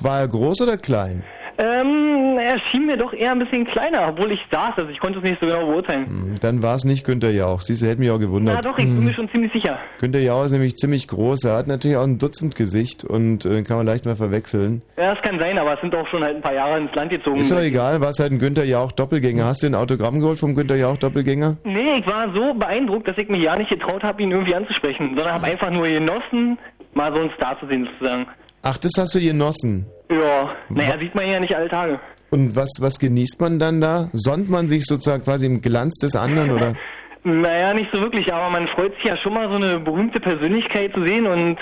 War 0.00 0.20
er 0.20 0.28
groß 0.28 0.62
oder 0.62 0.76
klein? 0.76 1.22
Ähm, 1.62 2.38
er 2.38 2.58
schien 2.58 2.86
mir 2.86 2.96
doch 2.96 3.12
eher 3.12 3.32
ein 3.32 3.38
bisschen 3.38 3.66
kleiner, 3.66 4.08
obwohl 4.08 4.32
ich 4.32 4.40
saß, 4.50 4.78
also 4.78 4.90
ich 4.90 4.98
konnte 4.98 5.18
es 5.18 5.24
nicht 5.24 5.38
so 5.40 5.46
genau 5.46 5.66
beurteilen. 5.66 6.06
Hm, 6.06 6.34
Dann 6.40 6.62
war 6.62 6.74
es 6.76 6.84
nicht 6.84 7.04
Günther 7.04 7.30
Jauch. 7.32 7.60
Siehst 7.60 7.82
du, 7.82 7.86
hätte 7.86 8.00
mich 8.00 8.10
auch 8.10 8.18
gewundert. 8.18 8.64
doch, 8.64 8.78
ich 8.78 8.86
bin 8.86 9.04
mir 9.04 9.12
schon 9.12 9.28
ziemlich 9.30 9.52
sicher. 9.52 9.78
Günther 9.98 10.20
Jauch 10.20 10.44
ist 10.46 10.52
nämlich 10.52 10.76
ziemlich 10.76 11.06
groß. 11.06 11.44
Er 11.44 11.56
hat 11.56 11.66
natürlich 11.66 11.98
auch 11.98 12.04
ein 12.04 12.18
Dutzendgesicht 12.18 13.04
und 13.04 13.44
äh, 13.44 13.62
kann 13.62 13.76
man 13.76 13.84
leicht 13.86 14.06
mal 14.06 14.16
verwechseln. 14.16 14.80
Ja, 14.96 15.14
das 15.14 15.22
kann 15.22 15.38
sein, 15.38 15.58
aber 15.58 15.74
es 15.74 15.80
sind 15.82 15.94
auch 15.94 16.06
schon 16.08 16.22
halt 16.24 16.36
ein 16.36 16.42
paar 16.42 16.54
Jahre 16.54 16.78
ins 16.78 16.94
Land 16.94 17.10
gezogen. 17.10 17.36
Ist 17.40 17.50
doch 17.52 17.60
egal, 17.60 18.00
war 18.00 18.08
es 18.10 18.18
halt 18.20 18.32
ein 18.32 18.38
Günther 18.38 18.64
Jauch 18.64 18.92
Doppelgänger. 18.92 19.44
Hast 19.44 19.62
du 19.62 19.66
ein 19.66 19.74
Autogramm 19.74 20.18
geholt 20.20 20.38
vom 20.38 20.54
Günther 20.54 20.76
Jauch 20.76 20.96
Doppelgänger? 20.96 21.58
Nee, 21.64 21.98
ich 21.98 22.06
war 22.06 22.32
so 22.34 22.54
beeindruckt, 22.54 23.06
dass 23.06 23.18
ich 23.18 23.28
mich 23.28 23.42
ja 23.42 23.54
nicht 23.56 23.68
getraut 23.70 24.02
habe, 24.02 24.22
ihn 24.22 24.30
irgendwie 24.30 24.54
anzusprechen, 24.54 25.08
sondern 25.14 25.34
habe 25.34 25.44
einfach 25.46 25.70
nur 25.70 25.86
genossen, 25.86 26.56
mal 26.94 27.12
so 27.12 27.20
einen 27.20 27.30
Star 27.36 27.58
zu 27.60 27.66
sehen 27.66 27.86
sozusagen. 27.92 28.26
Ach, 28.62 28.78
das 28.78 28.92
hast 28.98 29.14
du 29.14 29.20
genossen. 29.20 29.84
Ja, 30.10 30.56
naja, 30.68 30.98
sieht 30.98 31.14
man 31.14 31.28
ja 31.28 31.38
nicht 31.38 31.54
alle 31.54 31.68
Tage. 31.68 32.00
Und 32.30 32.54
was, 32.56 32.70
was 32.80 32.98
genießt 32.98 33.40
man 33.40 33.58
dann 33.58 33.80
da? 33.80 34.08
Sonnt 34.12 34.50
man 34.50 34.68
sich 34.68 34.84
sozusagen 34.84 35.22
quasi 35.22 35.46
im 35.46 35.60
Glanz 35.60 35.98
des 35.98 36.16
anderen 36.16 36.50
oder? 36.50 36.74
Naja, 37.22 37.74
nicht 37.74 37.90
so 37.92 38.00
wirklich, 38.00 38.32
aber 38.32 38.50
man 38.50 38.66
freut 38.68 38.94
sich 38.94 39.04
ja 39.04 39.16
schon 39.16 39.34
mal 39.34 39.48
so 39.48 39.56
eine 39.56 39.78
berühmte 39.78 40.20
Persönlichkeit 40.20 40.94
zu 40.94 41.04
sehen 41.04 41.26
und 41.26 41.58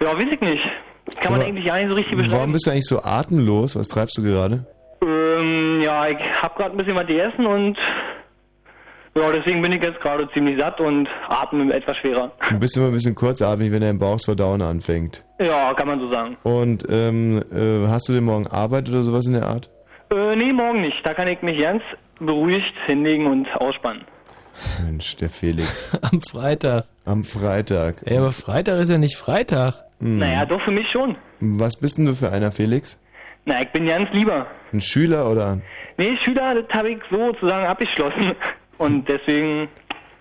ja, 0.00 0.12
weiß 0.16 0.28
ich 0.30 0.40
nicht. 0.40 0.70
Kann 1.20 1.32
man 1.32 1.42
eigentlich 1.42 1.66
gar 1.66 1.76
nicht 1.78 1.88
so 1.88 1.94
richtig 1.94 2.16
beschreiben. 2.16 2.36
Warum 2.36 2.52
bist 2.52 2.66
du 2.66 2.70
eigentlich 2.70 2.86
so 2.86 3.02
atemlos? 3.02 3.74
Was 3.74 3.88
treibst 3.88 4.16
du 4.18 4.22
gerade? 4.22 4.64
Ähm, 5.02 5.80
ja, 5.82 6.08
ich 6.08 6.18
hab 6.40 6.56
gerade 6.56 6.72
ein 6.72 6.76
bisschen 6.76 6.94
was 6.94 7.06
gegessen 7.06 7.46
und 7.46 7.78
ja, 9.14 9.32
deswegen 9.32 9.60
bin 9.60 9.72
ich 9.72 9.82
jetzt 9.82 10.00
gerade 10.00 10.28
ziemlich 10.32 10.58
satt 10.60 10.80
und 10.80 11.08
atme 11.28 11.72
etwas 11.74 11.96
schwerer. 11.96 12.30
Du 12.48 12.58
bist 12.60 12.76
immer 12.76 12.86
ein 12.86 12.92
bisschen 12.92 13.14
kurzatmig, 13.14 13.72
wenn 13.72 13.80
dein 13.80 13.98
Bauchsverdauen 13.98 14.62
anfängt. 14.62 15.24
Ja, 15.40 15.74
kann 15.74 15.88
man 15.88 16.00
so 16.00 16.08
sagen. 16.08 16.36
Und 16.44 16.86
ähm, 16.88 17.42
äh, 17.52 17.88
hast 17.88 18.08
du 18.08 18.12
denn 18.12 18.24
morgen 18.24 18.46
Arbeit 18.46 18.88
oder 18.88 19.02
sowas 19.02 19.26
in 19.26 19.32
der 19.32 19.46
Art? 19.46 19.68
Äh, 20.12 20.36
nee, 20.36 20.52
morgen 20.52 20.82
nicht. 20.82 21.04
Da 21.04 21.14
kann 21.14 21.28
ich 21.28 21.42
mich 21.42 21.58
ganz 21.60 21.82
beruhigt 22.20 22.74
hinlegen 22.86 23.26
und 23.26 23.48
ausspannen. 23.56 24.04
Mensch, 24.84 25.16
der 25.16 25.28
Felix. 25.28 25.90
Am 26.12 26.20
Freitag. 26.20 26.84
Am 27.04 27.24
Freitag. 27.24 27.96
Ey, 28.04 28.18
aber 28.18 28.32
Freitag 28.32 28.78
ist 28.80 28.90
ja 28.90 28.98
nicht 28.98 29.16
Freitag. 29.16 29.74
Hm. 29.98 30.18
Naja, 30.18 30.46
doch 30.46 30.60
für 30.60 30.70
mich 30.70 30.88
schon. 30.90 31.16
Was 31.40 31.76
bist 31.76 31.98
denn 31.98 32.06
du 32.06 32.14
für 32.14 32.30
einer, 32.30 32.52
Felix? 32.52 33.02
Na, 33.44 33.62
ich 33.62 33.68
bin 33.70 33.86
ganz 33.86 34.08
lieber. 34.12 34.46
Ein 34.72 34.80
Schüler 34.80 35.28
oder? 35.30 35.60
Nee, 35.96 36.16
Schüler, 36.18 36.54
das 36.54 36.68
habe 36.76 36.90
ich 36.90 36.98
sozusagen 37.10 37.66
abgeschlossen. 37.66 38.32
Und 38.80 39.06
deswegen, 39.08 39.68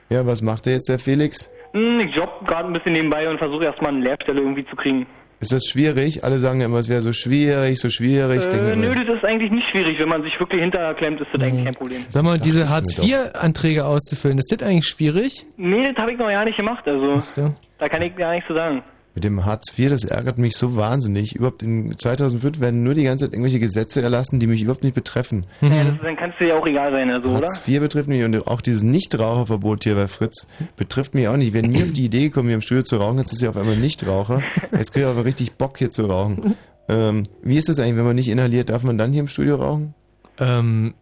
Ja, 0.10 0.26
was 0.26 0.41
macht 0.41 0.66
der 0.66 0.74
jetzt, 0.74 0.89
der 0.89 0.99
Felix? 0.99 1.51
hm, 1.72 1.99
ich 2.01 2.16
jobb 2.16 2.45
gerade 2.47 2.68
ein 2.68 2.74
bisschen 2.74 2.93
nebenbei 2.93 3.30
und 3.30 3.38
versuche 3.38 3.64
erstmal 3.66 3.91
eine 3.93 4.03
Lehrstelle 4.03 4.41
irgendwie 4.41 4.66
zu 4.66 4.76
kriegen. 4.76 5.05
Ist 5.39 5.53
das 5.53 5.64
schwierig? 5.66 6.26
Alle 6.26 6.38
sagen 6.38 6.60
ja 6.60 6.66
immer, 6.66 6.80
es 6.80 6.89
wäre 6.89 7.01
so 7.01 7.14
schwierig, 7.14 7.80
so 7.80 7.88
schwierig. 7.89 8.45
Äh, 8.45 8.57
immer, 8.57 8.76
nö, 8.76 8.93
das 9.05 9.16
ist 9.16 9.24
eigentlich 9.24 9.51
nicht 9.51 9.70
schwierig. 9.70 9.97
Wenn 9.97 10.10
man 10.10 10.22
sich 10.24 10.38
wirklich 10.38 10.62
hinterklemmt, 10.62 11.22
ist 11.22 11.30
das 11.32 11.41
eigentlich 11.41 11.64
kein 11.64 11.76
Problem. 11.76 11.99
Sag 12.10 12.24
mal, 12.24 12.38
diese 12.38 12.68
Hartz-IV-Anträge 12.68 13.86
auszufüllen, 13.86 14.38
ist 14.38 14.51
das 14.51 14.68
eigentlich 14.68 14.88
schwierig? 14.89 15.45
Nee, 15.55 15.93
das 15.93 16.01
habe 16.01 16.12
ich 16.12 16.18
noch 16.18 16.28
gar 16.28 16.43
nicht 16.43 16.57
gemacht. 16.57 16.86
Also, 16.86 17.20
so. 17.20 17.53
da 17.78 17.88
kann 17.88 18.01
ich 18.01 18.14
gar 18.18 18.32
nichts 18.34 18.47
zu 18.47 18.55
sagen. 18.55 18.84
Mit 19.20 19.26
dem 19.26 19.43
Hartz 19.43 19.78
IV, 19.78 19.89
das 19.89 20.05
ärgert 20.05 20.38
mich 20.38 20.55
so 20.55 20.78
wahnsinnig. 20.78 21.36
Überhaupt 21.36 21.61
in 21.61 21.93
2005 21.97 22.61
werden 22.61 22.84
nur 22.84 22.93
die 22.93 23.03
ganze 23.03 23.26
Zeit 23.26 23.34
irgendwelche 23.34 23.59
Gesetze 23.59 24.01
erlassen, 24.01 24.39
die 24.39 24.47
mich 24.47 24.61
überhaupt 24.61 24.82
nicht 24.82 24.95
betreffen. 24.95 25.45
Ja, 25.59 25.84
das, 25.84 25.95
dann 26.01 26.15
kann 26.15 26.30
es 26.30 26.38
dir 26.38 26.47
ja 26.47 26.55
auch 26.55 26.65
egal 26.65 26.89
sein, 26.93 27.11
also, 27.11 27.28
oder? 27.28 27.41
Hartz 27.41 27.67
IV 27.67 27.82
betrifft 27.82 28.07
mich 28.07 28.24
und 28.24 28.47
auch 28.47 28.61
dieses 28.61 28.82
Nichtraucherverbot 28.82 29.84
hier 29.84 29.95
bei 29.95 30.07
Fritz 30.07 30.47
betrifft 30.78 31.15
mich 31.15 31.28
auch 31.28 31.36
nicht. 31.36 31.51
Wenn 31.51 31.65
nie 31.65 31.84
auf 31.84 31.91
die 31.91 32.05
Idee 32.05 32.30
gekommen, 32.30 32.47
hier 32.47 32.55
im 32.55 32.61
Studio 32.61 32.84
zu 32.84 32.95
rauchen, 32.95 33.17
jetzt 33.17 33.34
ist 33.34 33.41
ja 33.41 33.49
auf 33.49 33.57
einmal 33.57 33.76
Nichtraucher. 33.76 34.41
Jetzt 34.72 34.93
kriege 34.93 35.05
ich 35.05 35.11
aber 35.11 35.26
richtig 35.26 35.55
Bock 35.55 35.78
hier 35.78 35.91
zu 35.91 36.05
rauchen. 36.05 36.55
Ähm, 36.88 37.24
wie 37.43 37.57
ist 37.57 37.67
das 37.67 37.78
eigentlich, 37.78 37.97
wenn 37.97 38.05
man 38.05 38.15
nicht 38.15 38.30
inhaliert, 38.30 38.70
darf 38.70 38.84
man 38.84 38.97
dann 38.97 39.11
hier 39.11 39.20
im 39.20 39.28
Studio 39.28 39.57
rauchen? 39.57 39.95
Ähm, 40.38 40.93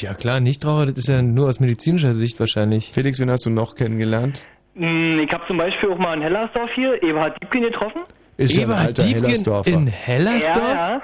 ja 0.00 0.14
klar, 0.14 0.40
Nichtraucher, 0.40 0.86
das 0.86 0.98
ist 0.98 1.08
ja 1.08 1.22
nur 1.22 1.48
aus 1.48 1.60
medizinischer 1.60 2.16
Sicht 2.16 2.40
wahrscheinlich. 2.40 2.90
Felix, 2.90 3.20
wen 3.20 3.30
hast 3.30 3.46
du 3.46 3.50
noch 3.50 3.76
kennengelernt? 3.76 4.42
Hm, 4.80 5.20
Ich 5.20 5.32
habe 5.32 5.44
zum 5.46 5.58
Beispiel 5.58 5.90
auch 5.90 5.98
mal 5.98 6.14
in 6.14 6.22
Hellersdorf 6.22 6.70
hier 6.74 7.02
Eberhard 7.02 7.40
Diebken 7.42 7.62
getroffen. 7.62 8.00
Ist 8.36 8.52
ja 8.56 8.62
ein 8.62 8.70
Eberhard 8.70 8.86
alter 8.88 9.02
Diebken 9.02 9.24
Hellersdorfer. 9.26 9.70
in 9.70 9.86
Hellersdorf? 9.86 10.56
Ja, 10.74 10.88
ja. 10.94 11.00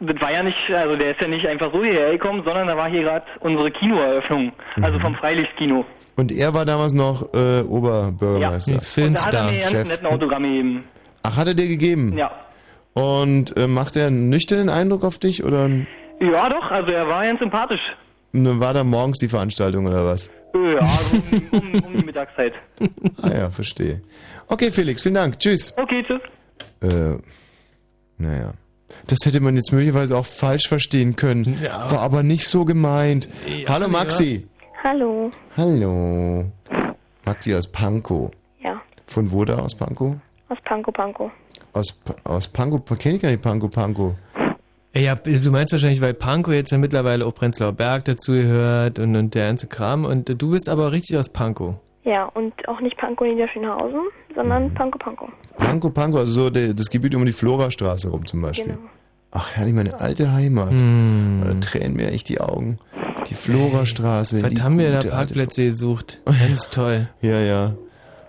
Das 0.00 0.20
war 0.20 0.32
ja 0.32 0.42
nicht, 0.42 0.70
also 0.70 0.96
der 0.96 1.12
ist 1.12 1.20
ja 1.22 1.28
nicht 1.28 1.46
einfach 1.46 1.72
so 1.72 1.82
hierher 1.82 2.10
gekommen, 2.12 2.42
sondern 2.44 2.66
da 2.66 2.76
war 2.76 2.90
hier 2.90 3.02
gerade 3.02 3.24
unsere 3.40 3.70
Kinoeröffnung, 3.70 4.52
also 4.82 4.98
vom 4.98 5.14
Freilichtkino. 5.14 5.84
Und 6.16 6.30
er 6.32 6.52
war 6.52 6.64
damals 6.66 6.92
noch 6.92 7.32
äh, 7.32 7.60
Oberbürgermeister. 7.62 8.72
Nee, 8.96 9.06
Und 9.06 9.16
da 9.16 9.24
hat 9.24 9.34
er 9.34 9.44
mir 9.44 9.58
ganz 9.60 9.70
Chef. 9.70 9.88
netten 9.88 10.06
Autogramm 10.06 10.42
gegeben. 10.42 10.84
Ach, 11.22 11.36
hat 11.36 11.46
er 11.46 11.54
dir 11.54 11.68
gegeben? 11.68 12.16
Ja. 12.18 12.30
Und 12.92 13.56
äh, 13.56 13.66
macht 13.66 13.96
er 13.96 14.08
einen 14.08 14.28
nüchternen 14.28 14.68
Eindruck 14.68 15.04
auf 15.04 15.18
dich 15.18 15.42
oder 15.44 15.70
Ja, 16.20 16.48
doch, 16.50 16.70
also 16.70 16.92
er 16.92 17.08
war 17.08 17.24
ganz 17.24 17.38
sympathisch. 17.40 17.96
war 18.32 18.74
da 18.74 18.84
morgens 18.84 19.18
die 19.18 19.28
Veranstaltung 19.28 19.86
oder 19.86 20.04
was? 20.04 20.30
Ja, 20.54 20.78
also 20.78 21.16
um, 21.52 21.58
um, 21.74 21.84
um 21.84 21.96
die 21.96 22.04
Mittagszeit. 22.06 22.52
Ah 23.22 23.30
ja, 23.36 23.50
verstehe. 23.50 24.00
Okay, 24.48 24.70
Felix, 24.70 25.02
vielen 25.02 25.16
Dank. 25.16 25.38
Tschüss. 25.38 25.76
Okay, 25.76 26.04
tschüss. 26.06 26.20
Äh, 26.80 27.16
naja. 28.18 28.52
Das 29.08 29.18
hätte 29.24 29.40
man 29.40 29.56
jetzt 29.56 29.72
möglicherweise 29.72 30.16
auch 30.16 30.26
falsch 30.26 30.68
verstehen 30.68 31.16
können. 31.16 31.58
Ja. 31.62 31.90
War 31.90 32.00
aber 32.00 32.22
nicht 32.22 32.46
so 32.46 32.64
gemeint. 32.64 33.28
Ja, 33.46 33.68
Hallo 33.70 33.88
Maxi. 33.88 34.46
Hallo. 34.82 35.30
Hallo. 35.56 36.44
Maxi 37.24 37.54
aus 37.54 37.70
Pankow. 37.70 38.30
Ja, 38.62 38.80
Von 39.06 39.30
wo 39.32 39.44
da 39.44 39.58
aus 39.58 39.74
Pankow? 39.74 40.14
aus 40.48 40.58
Panko 40.64 40.92
Panko. 40.92 41.30
Aus, 41.72 42.00
aus 42.22 42.46
Pankow, 42.48 42.80
kenn 42.98 43.16
ich 43.16 43.22
gar 43.22 43.30
nicht 43.30 43.42
Pankow, 43.42 43.70
Pankow. 43.70 44.14
Ja, 44.96 45.14
du 45.16 45.50
meinst 45.50 45.72
wahrscheinlich, 45.72 46.00
weil 46.00 46.14
Pankow 46.14 46.54
jetzt 46.54 46.70
ja 46.70 46.78
mittlerweile 46.78 47.26
auch 47.26 47.34
Prenzlauer 47.34 47.72
Berg 47.72 48.04
dazugehört 48.04 48.98
und, 48.98 49.16
und 49.16 49.34
der 49.34 49.48
ganze 49.48 49.66
Kram. 49.66 50.04
Und 50.04 50.40
du 50.40 50.50
bist 50.50 50.68
aber 50.68 50.92
richtig 50.92 51.16
aus 51.16 51.28
Pankow. 51.28 51.74
Ja, 52.04 52.26
und 52.26 52.52
auch 52.68 52.80
nicht 52.80 52.96
Panko 52.98 53.24
Niederschönhausen, 53.24 54.00
sondern 54.34 54.72
Panko 54.74 54.98
Panko. 54.98 55.28
Pankow, 55.56 55.92
Pankow, 55.92 56.20
also 56.20 56.32
so 56.32 56.50
der, 56.50 56.74
das 56.74 56.90
Gebiet 56.90 57.14
um 57.14 57.24
die 57.24 57.32
Florastraße 57.32 58.10
rum 58.10 58.26
zum 58.26 58.42
Beispiel. 58.42 58.74
Genau. 58.74 58.88
Ach, 59.30 59.50
herrlich, 59.56 59.74
meine 59.74 59.98
alte 60.00 60.32
Heimat. 60.32 60.70
Da 60.72 61.54
tränen 61.60 61.96
mir 61.96 62.12
echt 62.12 62.28
die 62.28 62.40
Augen. 62.40 62.76
Die 63.28 63.34
Florastraße. 63.34 64.42
Was 64.42 64.54
die 64.54 64.62
haben 64.62 64.78
wir 64.78 64.92
da 64.92 65.08
Parkplätze 65.08 65.64
gesucht? 65.64 66.20
Ganz 66.24 66.70
toll. 66.70 67.08
Ja, 67.20 67.40
ja. 67.40 67.74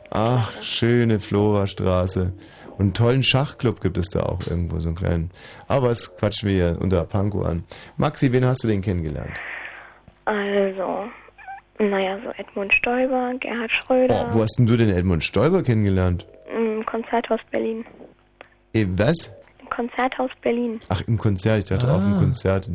Ach, 0.10 0.52
schöne 0.64 1.20
Florastraße. 1.20 2.34
Und 2.78 2.82
einen 2.82 2.94
tollen 2.94 3.24
Schachclub 3.24 3.80
gibt 3.82 3.98
es 3.98 4.10
da 4.10 4.24
auch 4.24 4.40
irgendwo, 4.48 4.80
so 4.80 4.90
einen 4.90 4.98
kleinen. 4.98 5.32
Aber 5.68 5.90
das 5.90 6.16
quatschen 6.18 6.50
wir 6.50 6.56
hier 6.74 6.82
unter 6.82 7.04
Panko 7.06 7.44
an. 7.44 7.64
Maxi, 7.98 8.32
wen 8.34 8.46
hast 8.46 8.64
du 8.64 8.68
denn 8.68 8.82
kennengelernt? 8.82 9.32
Also, 10.26 11.06
naja, 11.80 12.18
so 12.24 12.32
Edmund 12.38 12.74
Stoiber, 12.74 13.34
Gerhard 13.40 13.72
Schröder. 13.72 14.28
Oh, 14.30 14.36
wo 14.36 14.42
hast 14.42 14.58
denn 14.58 14.66
du 14.68 14.76
den 14.78 14.90
Edmund 14.90 15.24
Stoiber 15.24 15.62
kennengelernt? 15.64 16.26
Im 16.56 16.86
Konzerthaus 16.86 17.40
Berlin. 17.52 17.86
Eh, 18.74 18.86
was? 18.98 19.34
Im 19.62 19.70
Konzerthaus 19.70 20.32
Berlin. 20.42 20.80
Ach, 20.90 21.02
im 21.08 21.18
Konzert. 21.18 21.60
Ich 21.60 21.66
dachte 21.66 21.88
Ah. 21.88 21.98
auf 21.98 22.04
dem 22.04 22.16
Konzert. 22.16 22.70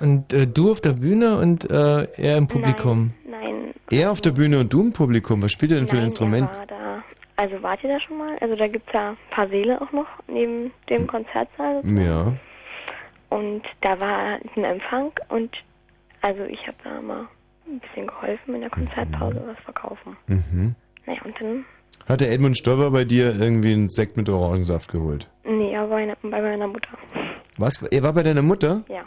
Und 0.00 0.32
äh, 0.32 0.46
du 0.46 0.70
auf 0.70 0.80
der 0.80 0.92
Bühne 0.92 1.36
und 1.38 1.68
äh, 1.70 2.04
er 2.16 2.36
im 2.36 2.46
Publikum. 2.48 3.12
Nein, 3.28 3.74
Er 3.90 4.10
auf 4.10 4.20
der 4.20 4.30
Bühne 4.32 4.58
und 4.60 4.72
du 4.72 4.80
im 4.82 4.92
Publikum. 4.92 5.42
Was 5.42 5.52
spielt 5.52 5.72
er 5.72 5.78
denn 5.78 5.88
für 5.88 5.96
ein 5.96 6.02
nein, 6.02 6.08
Instrument? 6.08 6.50
er 6.52 6.58
war 6.58 6.66
da. 6.66 6.73
Also 7.36 7.62
wart 7.62 7.82
ihr 7.82 7.90
da 7.90 8.00
schon 8.00 8.18
mal? 8.18 8.36
Also 8.40 8.54
da 8.54 8.68
gibt's 8.68 8.92
ja 8.92 9.10
ein 9.10 9.16
paar 9.30 9.48
Säle 9.48 9.80
auch 9.80 9.90
noch 9.92 10.06
neben 10.28 10.70
dem 10.88 11.06
Konzertsaal. 11.06 11.80
Ja. 11.84 12.32
Und 13.30 13.62
da 13.80 13.98
war 13.98 14.38
ein 14.54 14.64
Empfang 14.64 15.10
und 15.28 15.50
also 16.22 16.44
ich 16.44 16.60
habe 16.66 16.76
da 16.84 17.00
mal 17.00 17.26
ein 17.66 17.80
bisschen 17.80 18.06
geholfen 18.06 18.54
in 18.54 18.60
der 18.60 18.70
Konzertpause 18.70 19.42
was 19.46 19.58
verkaufen. 19.64 20.16
Mhm. 20.28 20.74
Naja, 21.06 21.20
und 21.24 21.34
dann, 21.40 21.64
Hat 22.08 22.20
der 22.20 22.30
Edmund 22.30 22.56
Stoiber 22.56 22.90
bei 22.92 23.04
dir 23.04 23.34
irgendwie 23.38 23.72
einen 23.72 23.88
Sekt 23.88 24.16
mit 24.16 24.28
Orangensaft 24.28 24.90
geholt? 24.92 25.28
nee, 25.44 25.72
er 25.72 25.90
war 25.90 26.00
bei 26.22 26.40
meiner 26.40 26.68
Mutter. 26.68 26.90
Was? 27.58 27.82
Er 27.82 28.02
war 28.02 28.12
bei 28.12 28.22
deiner 28.22 28.42
Mutter? 28.42 28.84
Ja. 28.88 29.02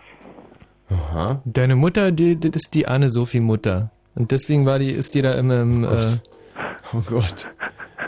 Aha. 0.90 1.42
Deine 1.46 1.76
Mutter, 1.76 2.12
die, 2.12 2.40
das 2.40 2.52
ist 2.56 2.74
die 2.74 2.88
Anne-Sophie-Mutter. 2.88 3.92
Und 4.16 4.32
deswegen 4.32 4.66
war 4.66 4.80
die, 4.80 4.92
ist 4.92 5.16
die 5.16 5.22
da 5.22 5.34
immer 5.34 5.62
im. 5.62 5.84
Äh, 5.84 6.18
Oh 6.94 7.02
Gott. 7.06 7.50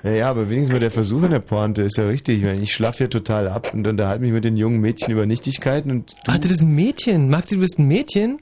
Ja, 0.04 0.12
ja, 0.12 0.30
aber 0.30 0.50
wenigstens 0.50 0.74
mal 0.74 0.80
der 0.80 0.91
Versuch 0.91 1.24
in 1.24 1.32
der 1.32 1.39
Pointe 1.39 1.82
ist 1.82 1.97
ja 1.97 2.08
richtig. 2.08 2.39
Ich, 2.39 2.43
meine, 2.45 2.62
ich 2.62 2.74
schlafe 2.74 3.00
hier 3.00 3.10
total 3.10 3.47
ab 3.47 3.74
und 3.74 3.86
unterhalte 3.86 4.22
mich 4.22 4.32
mit 4.32 4.45
den 4.45 4.56
jungen 4.58 4.80
Mädchen 4.80 5.12
über 5.12 5.26
Nichtigkeiten 5.26 5.91
und 5.91 6.12
du. 6.14 6.18
Ach, 6.28 6.38
das 6.38 6.52
ist 6.52 6.62
ein 6.62 6.74
Mädchen. 6.76 7.30
Maxi, 7.30 7.56
du 7.56 7.62
bist 7.62 7.80
ein 7.80 7.88
Mädchen? 7.88 8.39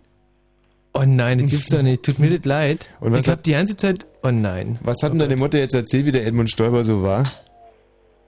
Oh 0.93 1.03
nein, 1.05 1.37
das 1.39 1.51
gibt's 1.51 1.69
doch 1.69 1.81
nicht. 1.81 2.03
Tut 2.03 2.19
mir 2.19 2.29
das 2.35 2.45
leid. 2.45 2.89
Und 2.99 3.11
was 3.11 3.21
ich 3.21 3.27
hab 3.27 3.39
hat- 3.39 3.45
die 3.45 3.51
ganze 3.51 3.77
Zeit. 3.77 4.05
Oh 4.23 4.31
nein. 4.31 4.79
Was 4.83 5.01
hat 5.03 5.11
denn 5.11 5.19
deine 5.19 5.35
Mutter 5.35 5.57
jetzt 5.59 5.73
erzählt, 5.75 6.05
wie 6.05 6.11
der 6.11 6.25
Edmund 6.25 6.49
Stoiber 6.49 6.83
so 6.83 7.01
war? 7.03 7.23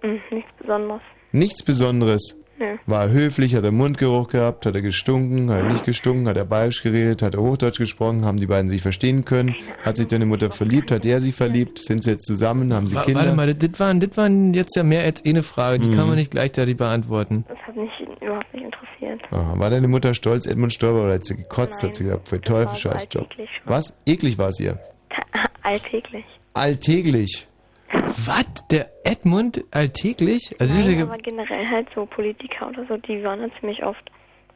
Hm, 0.01 0.19
nichts 0.31 0.51
Besonderes. 0.59 1.01
Nichts 1.31 1.63
Besonderes. 1.63 2.35
Nö. 2.59 2.75
War 2.87 3.03
er 3.05 3.11
höflich, 3.11 3.55
hat 3.55 3.63
er 3.63 3.71
Mundgeruch 3.71 4.27
gehabt, 4.27 4.65
hat 4.65 4.75
er 4.75 4.81
gestunken, 4.81 5.49
hat 5.49 5.59
er 5.63 5.69
nicht 5.71 5.85
gestunken, 5.85 6.27
hat 6.27 6.35
er 6.35 6.43
bayerisch 6.45 6.83
geredet, 6.83 7.21
hat 7.21 7.33
er 7.35 7.41
Hochdeutsch 7.41 7.77
gesprochen, 7.77 8.25
haben 8.25 8.37
die 8.37 8.47
beiden 8.47 8.69
sich 8.69 8.81
verstehen 8.81 9.23
können, 9.23 9.55
hat 9.83 9.95
sich 9.95 10.07
deine 10.07 10.25
Mutter 10.25 10.51
verliebt, 10.51 10.91
hat 10.91 11.05
er 11.05 11.21
sie 11.21 11.31
verliebt, 11.31 11.79
sind 11.79 12.03
sie 12.03 12.11
jetzt 12.11 12.25
zusammen, 12.25 12.73
haben 12.73 12.85
sie 12.87 12.95
Wa- 12.95 13.03
Kinder? 13.03 13.21
Warte 13.21 13.35
mal, 13.35 13.55
das 13.55 13.79
waren, 13.79 13.99
das 14.01 14.17
waren 14.17 14.53
jetzt 14.53 14.75
ja 14.75 14.83
mehr 14.83 15.03
als 15.03 15.23
eine 15.25 15.41
Frage. 15.41 15.79
Die 15.79 15.87
Mhm. 15.87 15.95
kann 15.95 16.07
man 16.07 16.15
nicht 16.17 16.31
gleichzeitig 16.31 16.75
beantworten. 16.75 17.45
Das 17.47 17.57
hat 17.59 17.75
mich 17.77 17.89
überhaupt 18.21 18.53
nicht 18.53 18.65
interessiert. 18.65 19.21
Aha. 19.31 19.53
War 19.57 19.69
deine 19.69 19.87
Mutter 19.87 20.13
stolz, 20.13 20.45
Edmund 20.45 20.73
Stoiber, 20.73 21.03
oder 21.05 21.13
hat 21.13 21.25
sie 21.25 21.37
gekotzt, 21.37 21.81
hat 21.81 21.95
sie 21.95 22.03
gesagt, 22.03 22.27
für 22.29 22.41
Teufel, 22.41 22.75
scheiß 22.75 23.07
Job. 23.11 23.27
Was? 23.65 23.97
Eklig 24.05 24.37
war 24.37 24.49
es 24.49 24.59
ihr. 24.59 24.77
Alltäglich. 25.63 26.25
Alltäglich. 26.53 27.47
Was? 27.91 28.45
Der 28.71 28.89
Edmund 29.03 29.63
alltäglich? 29.71 30.55
Also 30.59 30.79
Nein, 30.79 31.01
aber 31.01 31.17
generell 31.17 31.67
halt 31.67 31.87
so 31.95 32.05
Politiker 32.05 32.69
oder 32.69 32.85
so, 32.87 32.97
die 32.97 33.23
waren 33.23 33.41
da 33.41 33.47
ziemlich 33.59 33.83
oft. 33.83 34.11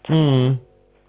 Mhm. 0.07 0.59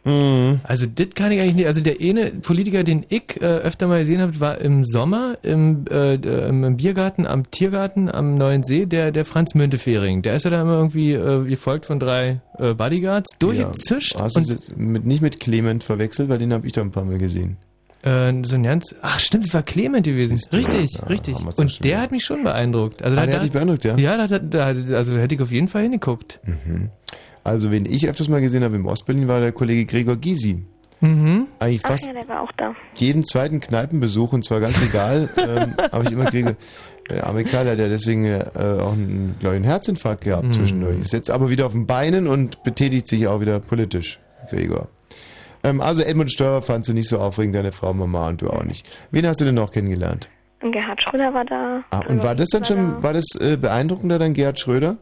Mhm. 0.05 0.61
Also 0.65 0.87
das 0.87 1.11
kann 1.15 1.33
ich 1.33 1.41
eigentlich 1.41 1.55
nicht. 1.55 1.67
Also 1.67 1.81
der 1.81 1.97
eine 2.01 2.31
Politiker, 2.31 2.85
den 2.85 3.07
ich 3.09 3.41
äh, 3.41 3.45
öfter 3.45 3.87
mal 3.87 4.01
gesehen 4.01 4.21
habe, 4.21 4.39
war 4.39 4.61
im 4.61 4.85
Sommer 4.85 5.39
im, 5.43 5.87
äh, 5.91 6.15
äh, 6.15 6.49
im 6.49 6.77
Biergarten, 6.77 7.27
am 7.27 7.51
Tiergarten 7.51 8.11
am 8.11 8.35
Neuen 8.35 8.63
See, 8.65 8.85
der, 8.85 9.13
der 9.13 9.25
Franz 9.25 9.55
Müntefering. 9.55 10.21
Der 10.23 10.35
ist 10.35 10.45
ja 10.45 10.51
da 10.51 10.61
immer 10.61 10.77
irgendwie 10.77 11.13
äh, 11.15 11.45
gefolgt 11.45 11.87
von 11.87 11.99
drei 11.99 12.43
äh, 12.59 12.75
Bodyguards, 12.75 13.39
durchgezischt. 13.39 14.15
Ja. 14.15 14.25
Hast 14.25 14.37
du 14.37 14.41
und 14.41 14.51
das 14.51 14.77
mit, 14.77 15.07
nicht 15.07 15.23
mit 15.23 15.41
Clement 15.41 15.83
verwechselt, 15.83 16.29
weil 16.29 16.39
den 16.39 16.53
habe 16.53 16.67
ich 16.67 16.75
da 16.75 16.83
ein 16.83 16.93
paar 16.93 17.05
Mal 17.05 17.19
gesehen. 17.19 17.57
Äh, 18.05 18.33
so 18.45 18.55
ein 18.57 18.63
ganz, 18.63 18.95
ach 19.03 19.19
stimmt, 19.19 19.47
es 19.47 19.55
war 19.55 19.63
Clement 19.63 20.05
gewesen. 20.07 20.39
Richtig, 20.53 20.95
Ja, 20.99 21.07
richtig. 21.07 21.37
Und 21.57 21.85
der 21.85 22.01
hat 22.01 22.11
mich 22.13 22.25
schon 22.25 22.45
beeindruckt. 22.45 23.03
Also 23.03 23.17
Ah, 23.17 23.21
da, 23.21 23.27
der 23.27 23.37
hat 23.37 23.45
dich 23.45 23.53
beeindruckt, 23.53 23.85
ja? 23.85 23.97
Ja, 23.97 24.27
da, 24.27 24.39
da, 24.39 24.67
also 24.67 25.17
hätte 25.17 25.35
ich 25.35 25.41
auf 25.41 25.51
jeden 25.51 25.69
Fall 25.69 25.83
hingeguckt. 25.83 26.41
Mhm. 26.45 26.91
Also, 27.43 27.71
wen 27.71 27.85
ich 27.85 28.09
öfters 28.09 28.29
mal 28.29 28.41
gesehen 28.41 28.65
habe 28.65 28.77
im 28.77 28.87
Ostberlin, 28.87 29.29
war 29.29 29.41
der 29.41 29.53
Kollege 29.53 29.85
Gregor 29.87 30.17
Gysi. 30.17 30.65
Mhm. 31.01 31.47
Eigentlich 31.59 31.81
Ach 31.85 31.89
fast 31.91 32.07
ja, 32.07 32.13
der 32.15 32.27
war 32.29 32.41
auch 32.41 32.53
da. 32.57 32.75
jeden 32.95 33.25
zweiten 33.25 33.61
Kneipenbesuch, 33.61 34.33
und 34.33 34.45
zwar 34.45 34.61
ganz 34.61 34.83
egal, 34.83 35.29
ähm, 35.37 35.75
habe 35.93 36.05
ich 36.05 36.13
immer 36.13 36.25
Gregor... 36.27 36.55
Der 37.11 37.27
arme 37.27 37.45
Kerl 37.45 37.69
hat 37.69 37.79
ja 37.79 37.89
deswegen 37.91 38.25
äh, 38.25 38.45
auch 38.55 38.95
einen, 38.95 39.35
glaube 39.39 39.57
ich, 39.57 39.61
einen 39.61 39.65
Herzinfarkt 39.67 40.25
gehabt 40.25 40.47
Mhm. 40.47 40.53
zwischendurch. 40.55 40.99
Ist 41.01 41.13
jetzt 41.13 41.31
aber 41.31 41.51
wieder 41.51 41.67
auf 41.67 41.73
den 41.73 41.85
Beinen 41.87 42.27
und 42.27 42.63
betätigt 42.65 43.09
sich 43.09 43.27
auch 43.27 43.43
wieder 43.43 43.61
politisch, 43.61 44.21
Gregor. 44.49 44.89
Ähm, 45.65 45.81
also 45.81 46.03
Edmund 46.03 46.31
Steuer 46.31 46.63
fand 46.63 46.85
sie 46.85 46.95
nicht 46.95 47.09
so 47.09 47.19
aufregend, 47.19 47.55
deine 47.55 47.73
Frau 47.73 47.93
Mama 47.93 48.29
und 48.29 48.43
du 48.43 48.51
auch 48.51 48.63
nicht. 48.63 48.87
Wen 49.11 49.27
hast 49.27 49.41
du 49.41 49.45
denn 49.45 49.55
noch 49.55 49.73
kennengelernt? 49.73 50.31
Und 50.63 50.73
Gerhard 50.73 51.03
Schröder 51.03 51.35
war 51.35 51.45
da. 51.45 51.83
Ah, 51.91 52.01
und 52.07 52.23
war 52.23 52.35
das 52.35 52.49
dann 52.51 52.65
schon, 52.65 53.03
war 53.03 53.13
das 53.13 53.25
äh, 53.41 53.57
beeindruckender 53.57 54.19
dann 54.19 54.35
Gerhard 54.35 54.61
Schröder? 54.61 54.99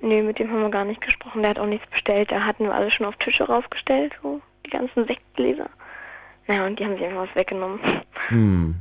Nee, 0.00 0.22
mit 0.22 0.38
dem 0.38 0.50
haben 0.50 0.60
wir 0.60 0.70
gar 0.70 0.84
nicht 0.84 1.00
gesprochen. 1.00 1.42
Der 1.42 1.50
hat 1.50 1.58
auch 1.58 1.66
nichts 1.66 1.88
bestellt. 1.90 2.30
Da 2.30 2.40
hatten 2.40 2.64
wir 2.64 2.74
alles 2.74 2.94
schon 2.94 3.06
auf 3.06 3.16
Tische 3.16 3.44
raufgestellt, 3.44 4.12
so 4.22 4.40
die 4.66 4.70
ganzen 4.70 5.06
Sektgläser. 5.06 5.68
Naja, 6.46 6.66
und 6.66 6.78
die 6.78 6.84
haben 6.84 6.94
sich 6.94 7.04
einfach 7.04 7.26
was 7.28 7.34
weggenommen. 7.34 7.80
Hm. 8.28 8.74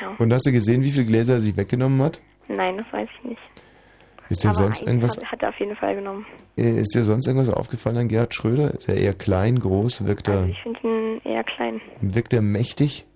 Ja. 0.00 0.14
Und 0.18 0.32
hast 0.32 0.46
du 0.46 0.52
gesehen, 0.52 0.82
wie 0.82 0.90
viele 0.90 1.04
Gläser 1.04 1.34
er 1.34 1.40
sich 1.40 1.56
weggenommen 1.56 2.00
hat? 2.02 2.20
Nein, 2.48 2.78
das 2.78 2.86
weiß 2.92 3.08
ich 3.18 3.30
nicht. 3.30 3.42
Ist 4.30 4.44
dir 4.44 4.52
sonst 4.52 4.82
irgendwas, 4.82 5.22
Hat, 5.24 5.42
er 5.42 5.48
auf 5.50 5.58
jeden 5.60 5.76
Fall 5.76 5.96
genommen. 5.96 6.24
äh, 6.56 6.80
ist 6.80 6.94
dir 6.94 7.04
sonst 7.04 7.26
irgendwas 7.26 7.52
aufgefallen 7.52 7.96
an 7.98 8.08
Gerhard 8.08 8.32
Schröder? 8.32 8.72
Ist 8.74 8.88
er 8.88 8.96
eher 8.96 9.12
klein, 9.12 9.58
groß, 9.58 10.06
wirkt 10.06 10.28
er, 10.28 10.46
Ich 10.46 10.62
finde 10.62 10.80
ihn 10.84 11.20
eher 11.24 11.44
klein. 11.44 11.80
wirkt 12.00 12.32
er 12.32 12.40
mächtig? 12.40 13.06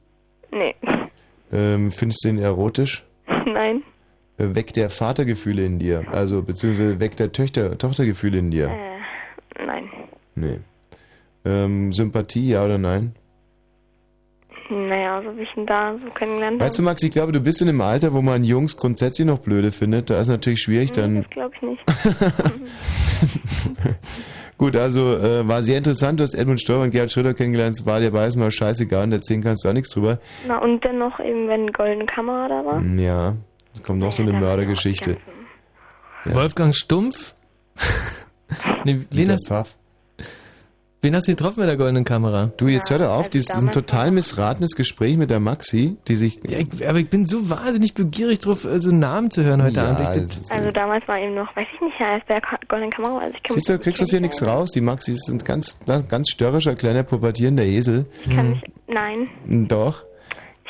Nee. 0.53 0.75
Ähm, 1.53 1.91
findest 1.91 2.25
du 2.25 2.29
ihn 2.29 2.39
erotisch? 2.39 3.05
Nein. 3.47 3.83
Äh, 4.39 4.55
Weckt 4.57 4.77
er 4.77 4.91
Vatergefühle 4.91 5.65
in 5.65 5.79
dir? 5.79 6.05
Also, 6.11 6.43
beziehungsweise 6.43 6.99
weckt 7.01 7.21
er 7.21 7.31
Töchter, 7.33 7.79
Tochtergefühle 7.79 8.39
in 8.39 8.51
dir? 8.51 8.69
Äh, 8.69 9.65
nein. 9.65 9.89
Nee. 10.35 10.59
Ähm, 11.45 11.93
Sympathie, 11.93 12.49
ja 12.51 12.65
oder 12.65 12.79
nein? 12.79 13.15
Naja, 14.71 15.21
so 15.23 15.37
wie 15.37 15.43
ich 15.43 15.57
ihn 15.57 15.67
da 15.67 15.99
so 15.99 16.07
kennengelernt 16.11 16.61
habe. 16.61 16.69
Weißt 16.69 16.79
du, 16.79 16.83
Max, 16.83 17.03
ich 17.03 17.11
glaube, 17.11 17.33
du 17.33 17.41
bist 17.41 17.61
in 17.63 17.69
einem 17.69 17.81
Alter, 17.81 18.13
wo 18.15 18.23
man 18.23 18.45
Jungs 18.45 18.77
grundsätzlich 18.77 19.27
noch 19.27 19.41
blöde 19.41 19.73
findet. 19.73 20.09
Da 20.11 20.21
ist 20.21 20.29
natürlich 20.29 20.61
schwierig, 20.63 20.93
dann. 20.93 21.23
Das 21.23 21.31
glaube 21.31 21.55
ich 21.57 21.63
nicht. 21.63 21.83
Gut, 24.57 24.77
also 24.77 25.17
äh, 25.17 25.47
war 25.49 25.63
sehr 25.63 25.79
interessant. 25.79 26.21
Du 26.21 26.25
hast 26.25 26.35
Edmund 26.35 26.61
Stoiber 26.61 26.83
und 26.85 26.91
Gerhard 26.93 27.11
Schröder 27.11 27.35
kennengelernt. 27.35 27.77
Es 27.79 27.87
war 27.87 28.01
dir 28.01 28.13
beides 28.13 28.37
mal 28.37 28.51
scheißegal 28.51 29.05
und 29.05 29.13
erzählen 29.13 29.43
kannst 29.43 29.65
du 29.65 29.69
auch 29.69 29.73
nichts 29.73 29.91
drüber. 29.91 30.19
Na, 30.47 30.59
und 30.59 30.85
dann 30.85 30.99
noch 30.99 31.19
eben, 31.21 31.49
wenn 31.49 31.73
Goldene 31.73 32.07
Kamera 32.07 32.49
da 32.49 32.65
war. 32.65 32.81
Hm, 32.81 32.99
Ja, 32.99 33.35
es 33.75 33.83
kommt 33.83 34.01
noch 34.01 34.13
so 34.13 34.23
eine 34.23 34.33
Mördergeschichte. 34.33 35.17
Wolfgang 36.25 36.75
Stumpf? 36.75 37.35
nee, 38.85 38.95
wen 38.95 39.09
Dieter 39.11 39.33
hast, 39.35 39.49
Pfaff. 39.49 39.77
Wen 41.05 41.15
hast 41.15 41.29
du 41.29 41.33
getroffen 41.33 41.61
mit 41.61 41.69
der 41.69 41.77
goldenen 41.77 42.05
Kamera? 42.05 42.51
Du, 42.57 42.67
jetzt 42.67 42.91
hör 42.91 42.99
doch 42.99 43.11
auf, 43.11 43.29
das 43.29 43.43
ist 43.43 43.55
ein 43.55 43.71
total 43.71 44.11
missratenes 44.11 44.75
Gespräch 44.75 45.17
mit 45.17 45.31
der 45.31 45.39
Maxi, 45.39 45.97
die 46.09 46.17
sich... 46.17 46.41
Ja, 46.49 46.59
ich, 46.59 46.89
aber 46.89 46.99
ich 46.99 47.11
bin 47.11 47.27
so 47.27 47.49
wahnsinnig 47.49 47.95
begierig 47.95 48.41
drauf, 48.41 48.65
äh, 48.65 48.81
so 48.81 48.91
einen 48.91 48.99
Namen 48.99 49.31
zu 49.31 49.45
hören 49.45 49.63
heute 49.63 49.77
Ja, 49.77 49.91
Abend. 49.91 50.01
Ich, 50.01 50.39
das 50.39 50.51
Also 50.51 50.71
damals 50.73 51.07
war 51.07 51.21
eben 51.21 51.35
noch, 51.35 51.55
weiß 51.55 51.67
ich 51.75 51.81
nicht, 51.81 52.01
als 52.01 52.25
bei 52.27 52.41
der 52.41 52.43
Goldenen 52.67 52.91
Kamera. 52.91 53.19
Also 53.19 53.37
ich 53.37 53.43
kann 53.43 53.55
Siehst 53.55 53.69
du, 53.69 53.79
kriegst 53.79 54.03
das 54.03 54.11
hier 54.11 54.21
nichts 54.21 54.45
raus. 54.45 54.73
Die 54.73 54.81
Maxi 54.81 55.13
ist 55.13 55.29
ein 55.29 55.39
ganz, 55.39 55.79
ganz 56.09 56.31
störrischer, 56.31 56.75
kleiner, 56.75 57.03
pubertierender 57.03 57.65
Esel. 57.65 58.07
Ich 58.25 58.35
kann 58.35 58.51
mich, 58.51 58.63
nein, 58.89 59.29
Doch. 59.69 60.05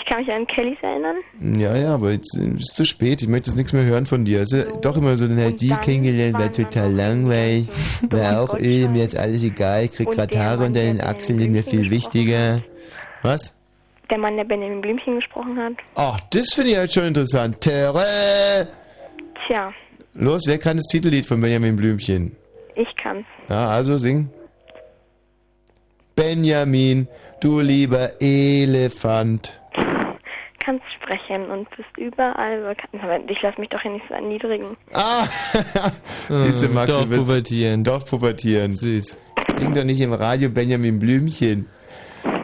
Ich 0.05 0.11
kann 0.11 0.21
mich 0.21 0.33
an 0.33 0.47
Kellys 0.47 0.77
erinnern. 0.83 1.17
Ja, 1.59 1.77
ja, 1.77 1.95
aber 1.95 2.13
jetzt 2.13 2.37
äh, 2.37 2.57
ist 2.57 2.75
zu 2.77 2.85
spät. 2.85 3.23
Ich 3.23 3.29
möchte 3.29 3.51
jetzt 3.51 3.57
nichts 3.57 3.73
mehr 3.73 3.85
hören 3.85 4.05
von 4.05 4.25
dir. 4.25 4.41
Also, 4.41 4.63
doch 4.81 4.97
immer 4.97 5.17
so, 5.17 5.25
na, 5.29 5.51
die 5.51 5.71
kennengelernt, 5.83 6.39
war 6.39 6.53
total 6.53 6.93
langweilig. 6.93 7.69
War 8.11 8.43
auch 8.43 8.59
öh, 8.59 8.87
mir 8.89 9.05
ist 9.05 9.17
alles 9.17 9.43
egal. 9.43 9.85
Ich 9.85 9.93
krieg 9.93 10.11
der 10.11 10.29
Haare 10.45 10.67
unter 10.67 10.81
den 10.81 11.01
Achseln, 11.01 11.39
die 11.39 11.49
mir 11.49 11.63
viel 11.63 11.91
wichtiger. 11.91 12.63
Was? 13.23 13.57
Der 14.11 14.19
Mann, 14.19 14.37
der 14.37 14.45
Benjamin 14.45 14.83
Blümchen 14.83 15.17
gesprochen 15.17 15.59
hat. 15.59 15.73
Ach, 15.95 16.21
das 16.31 16.53
finde 16.53 16.73
ich 16.73 16.77
halt 16.77 16.93
schon 16.93 17.05
interessant. 17.05 17.61
Terre! 17.63 18.69
Tja, 19.47 19.73
Los, 20.15 20.43
wer 20.47 20.59
kann 20.59 20.77
das 20.77 20.87
Titellied 20.87 21.27
von 21.27 21.41
Benjamin 21.41 21.77
Blümchen? 21.77 22.37
ich 22.77 22.89
kann's. 22.97 23.25
Ja, 23.49 23.69
also 23.69 23.99
sing. 23.99 24.29
Benjamin, 26.15 27.09
du 27.41 27.61
lieber 27.61 28.21
Elefant. 28.21 29.61
Sprechen 31.05 31.51
und 31.51 31.69
bist 31.77 31.89
überall 31.99 32.61
bekannt. 32.61 33.03
Aber 33.03 33.19
ich 33.31 33.41
lass 33.43 33.57
mich 33.59 33.69
doch 33.69 33.81
hier 33.81 33.91
nicht 33.93 34.05
so 34.09 34.15
erniedrigen. 34.15 34.77
Ah! 34.93 35.27
Siehst 36.29 36.63
du, 36.63 36.69
Max, 36.71 36.91
doch 36.91 37.05
du 37.09 37.19
pubertierend. 37.19 37.87
doch 37.87 38.05
pubertierend. 38.05 38.77
Süß. 38.77 39.19
Sing 39.43 39.75
doch 39.75 39.85
nicht 39.85 40.01
im 40.01 40.13
Radio 40.13 40.49
Benjamin 40.49 40.99
Blümchen. 40.99 41.69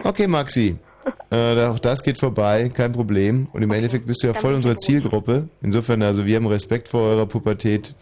Okay, 0.04 0.26
Maxi. 0.26 0.76
Äh, 1.32 1.64
auch 1.64 1.78
das 1.78 2.02
geht 2.02 2.18
vorbei, 2.18 2.70
kein 2.74 2.92
Problem. 2.92 3.46
Und 3.52 3.62
im 3.62 3.70
Endeffekt 3.70 4.04
bist 4.06 4.22
du 4.22 4.26
ja 4.26 4.34
voll 4.34 4.52
unsere 4.52 4.76
Zielgruppe. 4.76 5.48
Insofern, 5.62 6.02
also 6.02 6.26
wir 6.26 6.34
haben 6.36 6.46
Respekt 6.48 6.88
vor 6.88 7.02
eurer 7.02 7.24
Pubertät. 7.26 7.94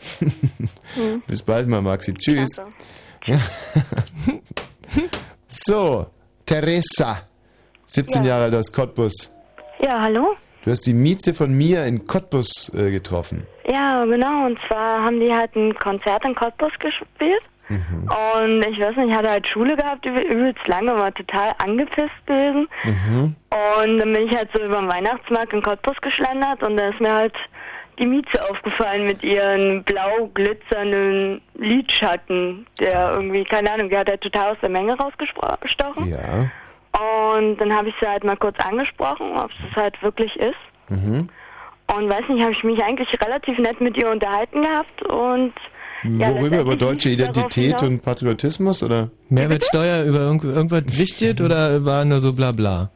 Hm. 0.95 1.23
Bis 1.27 1.43
bald 1.43 1.69
mal, 1.69 1.83
Maxi. 1.83 2.15
Tschüss. 2.15 2.49
Ja. 3.27 3.39
so, 5.47 6.07
Teresa, 6.47 7.21
17 7.85 8.23
Ja. 8.25 8.31
Jahre 8.31 8.45
alt 8.45 8.55
aus 8.55 8.73
Cottbus. 8.73 9.35
Ja, 9.81 10.01
hallo? 10.01 10.35
Du 10.69 10.73
hast 10.73 10.87
die 10.87 10.93
Mieze 10.93 11.33
von 11.33 11.55
mir 11.55 11.87
in 11.87 12.07
Cottbus 12.07 12.71
äh, 12.75 12.91
getroffen. 12.91 13.47
Ja, 13.67 14.05
genau. 14.05 14.45
Und 14.45 14.59
zwar 14.69 15.03
haben 15.03 15.19
die 15.19 15.33
halt 15.33 15.57
ein 15.57 15.75
Konzert 15.75 16.23
in 16.27 16.35
Cottbus 16.35 16.73
gespielt. 16.79 17.41
Mhm. 17.71 18.07
Und 18.37 18.67
ich 18.67 18.79
weiß 18.79 18.95
nicht, 18.97 19.09
ich 19.09 19.15
hatte 19.15 19.31
halt 19.31 19.47
Schule 19.47 19.77
gehabt, 19.77 20.05
übel- 20.05 20.27
übelst 20.27 20.69
lange, 20.69 20.95
war 20.95 21.11
total 21.15 21.53
angepisst 21.65 22.27
gewesen. 22.27 22.69
Mhm. 22.85 23.35
Und 23.51 23.99
dann 23.99 24.13
bin 24.13 24.29
ich 24.29 24.37
halt 24.37 24.51
so 24.55 24.63
über 24.63 24.79
den 24.81 24.91
Weihnachtsmarkt 24.91 25.55
in 25.55 25.63
Cottbus 25.63 25.97
geschlendert 26.03 26.63
und 26.63 26.77
da 26.77 26.91
ist 26.91 27.01
mir 27.01 27.15
halt 27.15 27.35
die 27.99 28.07
Mieze 28.07 28.51
aufgefallen 28.51 29.07
mit 29.07 29.23
ihren 29.23 29.83
blau 29.85 30.29
glitzernden 30.35 31.41
Lidschatten, 31.55 32.67
der 32.79 33.13
irgendwie, 33.15 33.45
keine 33.45 33.73
Ahnung, 33.73 33.89
die 33.89 33.97
hat 33.97 34.11
halt 34.11 34.21
total 34.21 34.53
aus 34.53 34.59
der 34.61 34.69
Menge 34.69 34.99
rausgestochen. 34.99 36.11
Ja. 36.11 36.51
Und 36.93 37.57
dann 37.59 37.73
habe 37.73 37.89
ich 37.89 37.95
sie 38.01 38.07
halt 38.07 38.25
mal 38.25 38.37
kurz 38.37 38.57
angesprochen, 38.61 39.37
ob 39.37 39.51
es 39.51 39.77
halt 39.77 40.01
wirklich 40.03 40.35
ist. 40.37 40.57
Mhm. 40.89 41.29
Und 41.97 42.09
weiß 42.09 42.29
nicht, 42.29 42.43
habe 42.43 42.53
ich 42.53 42.65
mich 42.65 42.83
eigentlich 42.83 43.09
relativ 43.25 43.59
nett 43.59 43.81
mit 43.81 43.97
ihr 43.97 44.11
unterhalten 44.11 44.63
gehabt 44.63 45.03
und 45.07 45.53
ja, 46.05 46.33
Worüber? 46.35 46.61
Über 46.61 46.77
deutsche 46.77 47.11
Identität 47.11 47.83
und 47.83 48.03
Patriotismus 48.03 48.83
oder? 48.83 49.11
Mehrwertsteuer 49.31 50.05
über 50.05 50.21
irgend, 50.21 50.45
irgendwas 50.45 50.97
wichtig 50.97 51.41
oder 51.41 51.85
war 51.85 52.05
nur 52.05 52.21
so 52.21 52.33
bla 52.33 52.53
bla? 52.53 52.91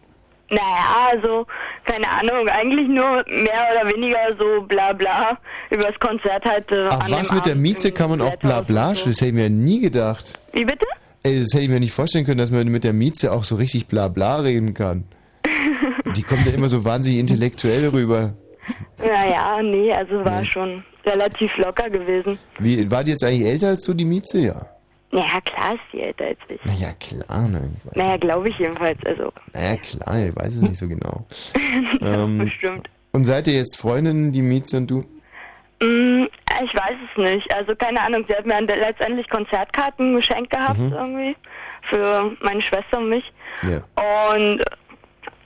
Naja, 0.51 1.11
also, 1.11 1.47
keine 1.85 2.09
Ahnung, 2.11 2.47
eigentlich 2.49 2.87
nur 2.87 3.25
mehr 3.27 3.67
oder 3.73 3.93
weniger 3.93 4.19
so 4.39 4.63
bla 4.67 4.93
bla 4.93 5.39
über 5.71 5.85
das 5.85 5.99
Konzert 5.99 6.45
halt. 6.45 6.71
Äh, 6.71 6.89
Ach 6.91 7.07
an 7.07 7.13
was, 7.13 7.29
dem 7.29 7.37
mit 7.37 7.47
der 7.47 7.53
Abend 7.53 7.63
Mieze 7.63 7.89
im 7.89 7.95
kann 7.95 8.11
man 8.11 8.21
auch 8.21 8.37
bla 8.37 8.61
bla, 8.61 8.91
das 8.91 9.07
hätte 9.07 9.27
ich 9.27 9.33
mir 9.33 9.51
nie 9.51 9.81
gedacht. 9.81 10.39
Wie 10.53 10.65
bitte? 10.65 10.87
Ey, 11.25 11.39
das 11.39 11.53
hätte 11.53 11.65
ich 11.65 11.71
mir 11.71 11.79
nicht 11.79 11.93
vorstellen 11.93 12.25
können, 12.27 12.39
dass 12.39 12.51
man 12.51 12.67
mit 12.69 12.83
der 12.83 12.93
Mieze 12.93 13.33
auch 13.33 13.45
so 13.45 13.55
richtig 13.57 13.87
bla 13.87 14.09
bla 14.09 14.37
reden 14.37 14.75
kann. 14.75 15.05
Die 16.17 16.23
kommt 16.23 16.45
ja 16.47 16.53
immer 16.53 16.69
so 16.69 16.85
wahnsinnig 16.85 17.21
intellektuell 17.21 17.89
rüber. 17.89 18.35
Naja, 18.99 19.63
nee, 19.63 19.93
also 19.93 20.25
war 20.25 20.45
schon 20.45 20.83
relativ 21.05 21.57
locker 21.57 21.91
gewesen. 21.91 22.39
Wie, 22.59 22.91
war 22.91 23.05
die 23.05 23.13
jetzt 23.13 23.25
eigentlich 23.25 23.47
älter 23.47 23.69
als 23.69 23.83
du, 23.83 23.95
die 23.95 24.05
Mieze? 24.05 24.41
Ja. 24.41 24.67
Naja, 25.11 25.41
klar 25.43 25.75
ist 25.75 25.83
die 25.93 26.01
älter 26.01 26.27
als 26.27 26.39
ich. 26.49 26.61
Na 26.65 26.73
ja, 26.75 26.93
klar, 26.99 27.49
ne? 27.49 27.73
Naja, 27.95 28.17
glaube 28.17 28.49
ich 28.49 28.59
jedenfalls, 28.59 28.99
also. 29.05 29.33
na 29.53 29.63
ja, 29.63 29.77
klar, 29.77 30.27
ich 30.27 30.37
weiß 30.37 30.57
es 30.57 30.63
nicht 30.63 30.77
so 30.77 30.89
genau. 30.89 31.27
ähm, 32.01 32.39
bestimmt. 32.39 32.89
Und 33.13 33.27
seid 33.27 33.47
ihr 33.47 33.55
jetzt 33.55 33.79
Freundinnen, 33.79 34.33
die 34.33 34.43
Mieze 34.43 34.77
und 34.77 34.91
du? 34.91 35.05
Mm, 35.83 36.27
ich 36.65 36.75
weiß 36.75 36.97
es 37.11 37.19
nicht. 37.23 37.55
Also 37.55 37.75
keine 37.75 38.01
Ahnung, 38.01 38.25
sie 38.29 38.35
hat 38.35 38.47
mir 38.47 38.61
letztendlich 38.61 39.29
Konzertkarten 39.29 40.15
geschenkt 40.15 40.51
gehabt 40.51 40.79
Mhm. 40.79 40.93
irgendwie 40.93 41.37
für 41.91 42.31
meine 42.41 42.61
Schwester 42.61 42.99
und 42.99 43.09
mich. 43.09 43.25
Ja. 43.63 43.79
Und 44.33 44.61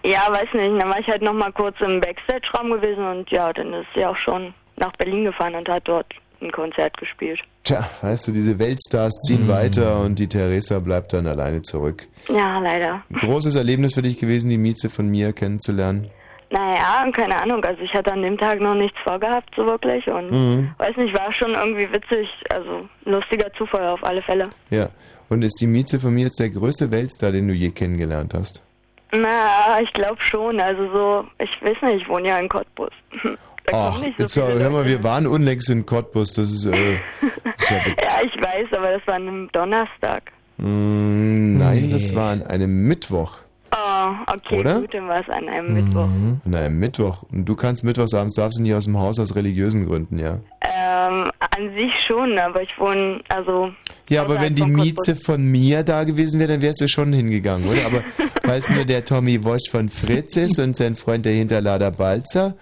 ja, 0.04 0.20
weiß 0.30 0.52
nicht, 0.52 0.80
dann 0.80 0.88
war 0.88 1.00
ich 1.00 1.08
halt 1.08 1.22
noch 1.22 1.32
mal 1.32 1.52
kurz 1.52 1.80
im 1.80 2.00
Backstage-Raum 2.00 2.70
gewesen 2.70 3.04
und 3.04 3.30
ja, 3.30 3.52
dann 3.52 3.72
ist 3.72 3.86
sie 3.94 4.04
auch 4.04 4.16
schon 4.16 4.54
nach 4.76 4.92
Berlin 4.98 5.24
gefahren 5.24 5.54
und 5.54 5.68
hat 5.68 5.82
dort 5.88 6.06
ein 6.42 6.52
Konzert 6.52 6.96
gespielt. 6.98 7.40
Tja, 7.64 7.88
weißt 8.02 8.28
du, 8.28 8.32
diese 8.32 8.58
Weltstars 8.58 9.14
ziehen 9.26 9.48
weiter 9.48 10.00
und 10.00 10.18
die 10.18 10.28
Theresa 10.28 10.78
bleibt 10.78 11.12
dann 11.14 11.26
alleine 11.26 11.62
zurück. 11.62 12.06
Ja, 12.28 12.58
leider. 12.58 13.02
Großes 13.12 13.54
Erlebnis 13.56 13.94
für 13.94 14.02
dich 14.02 14.18
gewesen, 14.20 14.50
die 14.50 14.58
Mieze 14.58 14.90
von 14.90 15.08
mir 15.08 15.32
kennenzulernen. 15.32 16.10
Naja, 16.50 17.04
keine 17.12 17.40
Ahnung, 17.42 17.64
also 17.64 17.82
ich 17.82 17.92
hatte 17.92 18.12
an 18.12 18.22
dem 18.22 18.38
Tag 18.38 18.60
noch 18.60 18.74
nichts 18.74 18.96
vorgehabt, 19.02 19.50
so 19.56 19.66
wirklich 19.66 20.06
und 20.06 20.30
Mhm. 20.30 20.70
weiß 20.78 20.96
nicht, 20.96 21.18
war 21.18 21.32
schon 21.32 21.52
irgendwie 21.54 21.90
witzig, 21.92 22.28
also 22.50 22.88
lustiger 23.04 23.52
Zufall 23.54 23.86
auf 23.88 24.04
alle 24.04 24.22
Fälle. 24.22 24.44
Ja. 24.70 24.88
Und 25.28 25.42
ist 25.42 25.60
die 25.60 25.66
Mieze 25.66 25.98
von 25.98 26.14
mir 26.14 26.26
jetzt 26.26 26.38
der 26.38 26.50
größte 26.50 26.90
Weltstar, 26.92 27.32
den 27.32 27.48
du 27.48 27.54
je 27.54 27.70
kennengelernt 27.70 28.32
hast? 28.32 28.62
Na, 29.10 29.80
ich 29.82 29.92
glaube 29.92 30.20
schon. 30.20 30.60
Also 30.60 30.88
so, 30.92 31.24
ich 31.38 31.50
weiß 31.62 31.76
nicht, 31.82 32.02
ich 32.02 32.08
wohne 32.08 32.28
ja 32.28 32.38
in 32.38 32.48
Cottbus. 32.48 32.90
Da 33.68 33.88
Ach, 33.88 34.00
so 34.28 34.42
hör 34.46 34.70
mal, 34.70 34.86
wir 34.86 35.02
waren 35.02 35.26
unlängst 35.26 35.68
in 35.70 35.84
Cottbus, 35.84 36.34
das 36.34 36.52
ist, 36.52 36.66
äh, 36.66 36.94
ist 37.58 37.68
ja 37.70 37.76
Ja, 37.78 38.20
ich 38.24 38.40
weiß, 38.40 38.66
aber 38.76 38.92
das 38.92 39.04
war 39.08 39.14
an 39.14 39.22
einem 39.26 39.50
Donnerstag. 39.50 40.30
Mm, 40.58 41.58
nein, 41.58 41.90
das 41.90 42.14
war 42.14 42.30
an 42.30 42.42
einem 42.44 42.86
Mittwoch. 42.86 43.38
Oh, 43.72 44.08
okay, 44.32 44.60
Oder? 44.60 44.80
gut, 44.80 44.94
dann 44.94 45.08
war 45.08 45.20
es 45.20 45.28
an 45.28 45.48
einem 45.48 45.74
Mittwoch. 45.74 46.08
An 46.44 46.54
einem 46.54 46.78
Mittwoch. 46.78 47.24
Und 47.32 47.44
du 47.46 47.56
kannst 47.56 47.84
mittwochsabends, 47.84 48.34
darfst 48.34 48.58
du 48.58 48.62
nicht 48.62 48.74
aus 48.74 48.84
dem 48.84 48.98
Haus 48.98 49.18
aus 49.18 49.34
religiösen 49.34 49.86
Gründen, 49.86 50.18
ja. 50.18 50.38
Ähm, 50.62 51.30
an 51.40 51.74
sich 51.76 51.92
schon, 52.00 52.38
aber 52.38 52.62
ich 52.62 52.78
wohne, 52.78 53.20
also... 53.28 53.70
Ja, 54.08 54.22
aber 54.22 54.40
wenn 54.40 54.54
die 54.54 54.64
Mieze 54.64 55.16
von 55.16 55.44
mir 55.44 55.82
da 55.82 56.04
gewesen 56.04 56.38
wäre, 56.38 56.52
dann 56.52 56.62
wärst 56.62 56.80
du 56.80 56.88
schon 56.88 57.12
hingegangen, 57.12 57.68
oder? 57.68 57.86
Aber 57.86 58.04
weil 58.44 58.60
es 58.60 58.68
nur 58.68 58.84
der 58.84 59.04
Tommy 59.04 59.42
Wosch 59.44 59.68
von 59.70 59.88
Fritz 59.88 60.36
ist 60.36 60.60
und 60.60 60.76
sein 60.76 60.94
Freund 60.94 61.26
der 61.26 61.32
Hinterlader 61.32 61.90
Balzer, 61.90 62.54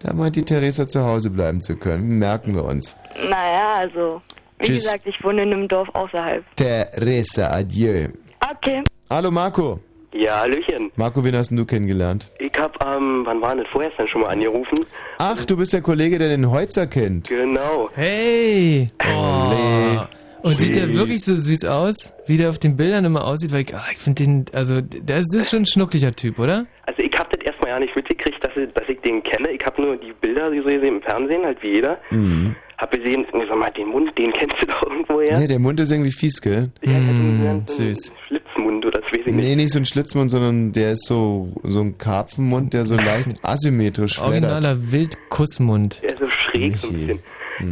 da 0.00 0.12
meint 0.14 0.36
die 0.36 0.42
Theresa 0.42 0.88
zu 0.88 1.04
Hause 1.04 1.30
bleiben 1.30 1.60
zu 1.60 1.76
können. 1.76 2.18
Merken 2.18 2.54
wir 2.54 2.64
uns. 2.64 2.96
Naja, 3.28 3.74
also, 3.78 4.22
wie 4.58 4.66
Tschüss. 4.66 4.84
gesagt, 4.84 5.06
ich 5.06 5.22
wohne 5.22 5.42
in 5.42 5.52
einem 5.52 5.68
Dorf 5.68 5.88
außerhalb. 5.94 6.44
Theresa, 6.56 7.50
adieu. 7.50 8.08
Okay. 8.50 8.82
Hallo 9.10 9.30
Marco. 9.30 9.80
Ja, 10.18 10.40
Hallöchen. 10.40 10.90
Marco, 10.96 11.22
wen 11.24 11.34
hast 11.36 11.50
denn 11.50 11.58
du 11.58 11.66
kennengelernt? 11.66 12.30
Ich 12.38 12.52
hab, 12.58 12.82
ähm, 12.84 13.22
wann 13.24 13.40
war 13.42 13.54
das 13.54 13.66
vorgestern 13.70 14.08
schon 14.08 14.22
mal 14.22 14.28
angerufen? 14.28 14.86
Ach, 15.18 15.44
du 15.44 15.56
bist 15.56 15.72
der 15.72 15.82
Kollege, 15.82 16.18
der 16.18 16.28
den 16.28 16.50
Heutzer 16.50 16.86
kennt. 16.86 17.28
Genau. 17.28 17.90
Hey! 17.94 18.88
Oh. 19.04 20.00
Und 20.42 20.60
sieht 20.60 20.76
der 20.76 20.94
wirklich 20.94 21.24
so 21.24 21.36
süß 21.36 21.64
aus, 21.64 22.14
wie 22.26 22.36
der 22.36 22.50
auf 22.50 22.58
den 22.58 22.76
Bildern 22.76 23.04
immer 23.04 23.26
aussieht? 23.26 23.52
Weil 23.52 23.62
ich, 23.62 23.74
ah, 23.74 23.84
ich 23.90 23.98
finde 23.98 24.24
den, 24.24 24.44
also 24.52 24.80
der 24.80 25.18
ist, 25.18 25.34
das 25.34 25.42
ist 25.42 25.50
schon 25.50 25.62
ein 25.62 25.66
schnuckliger 25.66 26.14
Typ, 26.14 26.38
oder? 26.38 26.66
Also 26.86 27.02
ich 27.02 27.12
hab 27.18 27.30
das 27.30 27.44
erstmal 27.44 27.70
ja 27.70 27.80
nicht 27.80 27.94
mitgekriegt, 27.96 28.42
dass 28.42 28.56
ich, 28.56 28.72
dass 28.72 28.88
ich 28.88 29.00
den 29.00 29.22
kenne. 29.22 29.50
Ich 29.50 29.64
hab 29.66 29.78
nur 29.78 29.96
die 29.96 30.12
Bilder 30.20 30.50
so 30.50 30.56
gesehen 30.56 30.84
im 30.84 31.02
Fernsehen, 31.02 31.44
halt 31.44 31.62
wie 31.62 31.72
jeder. 31.72 31.98
Mhm. 32.10 32.54
Hab 32.78 32.92
gesehen, 32.92 33.26
ich 33.26 33.48
sag 33.48 33.58
mal, 33.58 33.70
den 33.70 33.88
Mund, 33.88 34.16
den 34.16 34.32
kennst 34.32 34.56
du 34.60 34.66
doch 34.66 34.82
irgendwoher. 34.82 35.40
Ja, 35.40 35.46
der 35.46 35.58
Mund 35.58 35.80
ist 35.80 35.90
irgendwie 35.90 36.12
fies, 36.12 36.40
gell? 36.40 36.70
Mm, 36.84 37.66
süß. 37.66 38.12
Schlitzmund 38.28 38.45
das 39.10 39.12
weiß 39.20 39.26
ich 39.26 39.34
nicht. 39.34 39.44
Nee, 39.48 39.56
nicht 39.56 39.72
so 39.72 39.78
ein 39.78 39.84
Schlitzmund, 39.86 40.30
sondern 40.30 40.72
der 40.72 40.92
ist 40.92 41.06
so, 41.06 41.48
so 41.62 41.80
ein 41.80 41.96
Karpfenmund, 41.98 42.72
der 42.72 42.84
so 42.84 42.94
leicht 42.96 43.28
asymmetrisch 43.42 44.16
flattert. 44.16 44.32
Originaler 44.44 44.92
Wildkussmund. 44.92 46.02
Der 46.02 46.10
ist 46.10 46.18
so 46.18 46.28
schräg 46.28 46.76
so 46.76 46.88
ein 46.88 46.94
bisschen. 46.94 47.18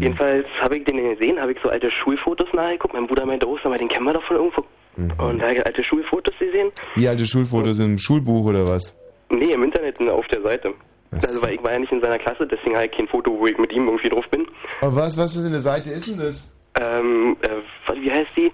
Jedenfalls 0.01 0.47
habe 0.62 0.78
ich 0.78 0.85
den 0.85 0.97
gesehen, 0.97 1.39
habe 1.39 1.53
ich 1.53 1.59
so 1.62 1.68
alte 1.68 1.91
Schulfotos 1.91 2.49
nachgeguckt. 2.55 2.95
Mein 2.95 3.07
Bruder 3.07 3.26
meinte, 3.26 3.47
oh, 3.47 3.57
sag 3.62 3.66
mal, 3.70 3.78
den 3.78 3.89
kennen 3.89 4.07
wir 4.07 4.14
doch 4.14 4.24
von 4.24 4.37
irgendwo. 4.37 4.64
Und 4.97 5.39
da 5.41 5.45
habe 5.45 5.55
ich 5.55 5.66
alte 5.66 5.85
Schulfotos 5.85 6.35
gesehen. 6.39 6.70
Wie 6.95 7.07
alte 7.09 7.26
Schulfotos 7.26 7.78
im 7.80 7.99
Schulbuch 7.99 8.47
oder 8.47 8.66
was? 8.66 8.97
Nee, 9.28 9.53
im 9.53 9.62
Internet 9.62 10.01
auf 10.09 10.26
der 10.28 10.41
Seite. 10.43 10.72
Also, 11.11 11.43
weil 11.43 11.55
ich 11.55 11.62
war 11.62 11.72
ja 11.72 11.78
nicht 11.78 11.93
in 11.93 12.01
seiner 12.01 12.18
Klasse, 12.18 12.47
deswegen 12.47 12.74
habe 12.74 12.87
ich 12.87 12.93
kein 12.93 13.07
Foto, 13.09 13.39
wo 13.39 13.47
ich 13.47 13.57
mit 13.59 13.72
ihm 13.72 13.87
irgendwie 13.87 14.09
drauf 14.09 14.24
bin. 14.30 14.47
Aber 14.80 14.97
was, 14.97 15.16
was 15.18 15.35
für 15.37 15.45
eine 15.47 15.61
Seite 15.61 15.91
ist 15.91 16.09
denn 16.11 16.18
das? 16.18 16.55
Ähm, 16.80 17.37
äh, 17.43 17.49
was- 17.87 17.97
wie 18.01 18.11
heißt 18.11 18.30
die? 18.37 18.51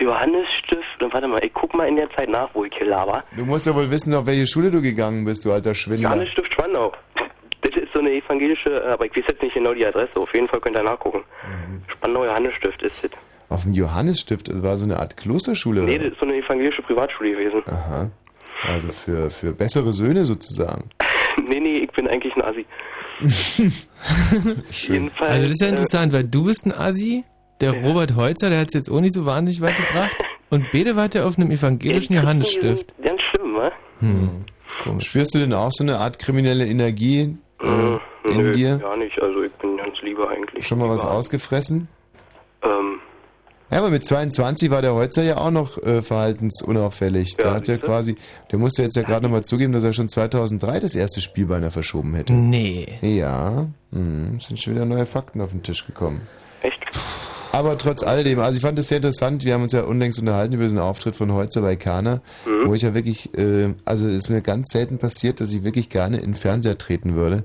Johannesstift. 0.00 1.02
Und 1.02 1.12
warte 1.12 1.28
mal, 1.28 1.44
ich 1.44 1.52
guck 1.54 1.74
mal 1.74 1.88
in 1.88 1.96
der 1.96 2.10
Zeit 2.10 2.28
nach, 2.28 2.48
wo 2.54 2.64
ich 2.64 2.74
hier 2.76 2.86
laber. 2.86 3.22
Du 3.36 3.44
musst 3.44 3.66
ja 3.66 3.74
wohl 3.74 3.90
wissen, 3.90 4.14
auf 4.14 4.26
welche 4.26 4.46
Schule 4.46 4.70
du 4.70 4.80
gegangen 4.80 5.24
bist, 5.24 5.44
du 5.44 5.52
alter 5.52 5.74
Schwindler. 5.74 6.10
Johannesstift 6.10 6.52
Spandau. 6.52 6.92
Das 7.62 7.82
ist 7.82 7.92
so 7.92 8.00
eine 8.00 8.12
evangelische, 8.12 8.70
äh, 8.70 8.92
aber 8.92 9.06
ich 9.06 9.16
weiß 9.16 9.24
jetzt 9.28 9.42
nicht 9.42 9.54
genau 9.54 9.72
die 9.72 9.86
Adresse. 9.86 10.20
Auf 10.20 10.34
jeden 10.34 10.48
Fall 10.48 10.60
könnt 10.60 10.76
ihr 10.76 10.82
nachgucken. 10.82 11.22
Spandau 11.88 12.24
Johannesstift 12.24 12.82
ist 12.82 13.04
das. 13.04 13.10
Auf 13.48 13.62
dem 13.62 13.74
Johannesstift, 13.74 14.48
das 14.48 14.62
war 14.62 14.76
so 14.76 14.84
eine 14.84 14.98
Art 14.98 15.16
Klosterschule. 15.16 15.82
Nee, 15.82 15.94
oder? 15.94 16.04
das 16.04 16.12
ist 16.14 16.20
so 16.20 16.26
eine 16.26 16.36
evangelische 16.36 16.82
Privatschule 16.82 17.32
gewesen. 17.32 17.62
Aha. 17.66 18.10
Also 18.66 18.90
für, 18.90 19.30
für 19.30 19.52
bessere 19.52 19.92
Söhne 19.92 20.24
sozusagen. 20.24 20.90
nee, 21.48 21.60
nee, 21.60 21.78
ich 21.78 21.90
bin 21.92 22.08
eigentlich 22.08 22.34
ein 22.36 22.42
Assi. 22.42 22.66
Jedenfalls, 24.70 25.30
Also 25.30 25.42
das 25.44 25.52
ist 25.52 25.60
ja 25.60 25.66
äh, 25.66 25.70
interessant, 25.70 26.12
weil 26.12 26.24
du 26.24 26.44
bist 26.44 26.66
ein 26.66 26.72
Assi, 26.72 27.24
der 27.72 27.82
Robert 27.84 28.16
Heutzer, 28.16 28.50
der 28.50 28.60
hat 28.60 28.68
es 28.68 28.74
jetzt 28.74 28.90
auch 28.90 29.00
nicht 29.00 29.14
so 29.14 29.24
wahnsinnig 29.26 29.60
weit 29.60 29.76
gebracht. 29.76 30.16
Und 30.50 30.70
Bede 30.70 30.96
war 30.96 31.08
der 31.08 31.26
auf 31.26 31.38
einem 31.38 31.50
evangelischen 31.50 32.14
Johannesstift. 32.14 32.94
Ganz 33.02 33.22
schlimm, 33.22 33.54
wa? 33.56 33.72
Hm. 34.00 35.00
Spürst 35.00 35.34
du 35.34 35.38
denn 35.38 35.52
auch 35.52 35.70
so 35.72 35.82
eine 35.84 35.98
Art 35.98 36.18
kriminelle 36.18 36.66
Energie 36.66 37.36
äh, 37.62 37.98
in 38.28 38.36
Nö, 38.36 38.52
dir? 38.52 38.76
gar 38.78 38.96
nicht. 38.98 39.20
Also 39.20 39.42
ich 39.42 39.52
bin 39.52 39.76
ganz 39.76 40.00
lieber 40.02 40.28
eigentlich. 40.28 40.66
Schon 40.66 40.78
mal 40.78 40.88
was 40.88 41.04
ausgefressen? 41.04 41.88
Ähm, 42.62 43.00
Ja, 43.70 43.78
aber 43.78 43.90
mit 43.90 44.04
22 44.04 44.70
war 44.70 44.82
der 44.82 44.94
Heutzer 44.94 45.22
ja 45.22 45.38
auch 45.38 45.50
noch 45.50 45.78
äh, 45.82 46.02
verhaltensunauffällig. 46.02 47.36
Der 47.36 47.52
hat 47.52 47.66
ja 47.68 47.78
quasi, 47.78 48.16
der 48.52 48.58
musste 48.58 48.82
jetzt 48.82 48.96
ja 48.96 49.02
gerade 49.02 49.22
nochmal 49.24 49.44
zugeben, 49.44 49.72
dass 49.72 49.84
er 49.84 49.92
schon 49.92 50.08
2003 50.08 50.80
das 50.80 50.94
erste 50.94 51.20
Spiel 51.20 51.46
beinahe 51.46 51.70
verschoben 51.70 52.14
hätte. 52.14 52.32
Nee. 52.34 52.86
Ja, 53.00 53.66
hm, 53.92 54.38
sind 54.40 54.60
schon 54.60 54.74
wieder 54.74 54.84
neue 54.84 55.06
Fakten 55.06 55.40
auf 55.40 55.50
den 55.52 55.62
Tisch 55.62 55.86
gekommen. 55.86 56.22
Echt? 56.62 56.80
Aber 57.54 57.78
trotz 57.78 58.02
alledem, 58.02 58.40
also 58.40 58.56
ich 58.56 58.62
fand 58.62 58.78
das 58.78 58.88
sehr 58.88 58.96
interessant. 58.96 59.44
Wir 59.44 59.54
haben 59.54 59.62
uns 59.62 59.72
ja 59.72 59.82
unlängst 59.82 60.18
unterhalten 60.18 60.54
über 60.54 60.64
diesen 60.64 60.78
Auftritt 60.80 61.14
von 61.14 61.32
Holzer 61.32 61.62
bei 61.62 61.76
Kana, 61.76 62.20
Mhm. 62.44 62.66
wo 62.68 62.74
ich 62.74 62.82
ja 62.82 62.94
wirklich, 62.94 63.32
äh, 63.38 63.74
also 63.84 64.06
es 64.06 64.14
ist 64.14 64.28
mir 64.30 64.40
ganz 64.42 64.70
selten 64.72 64.98
passiert, 64.98 65.40
dass 65.40 65.54
ich 65.54 65.62
wirklich 65.64 65.88
gerne 65.88 66.16
in 66.18 66.32
den 66.32 66.34
Fernseher 66.34 66.76
treten 66.78 67.14
würde. 67.14 67.44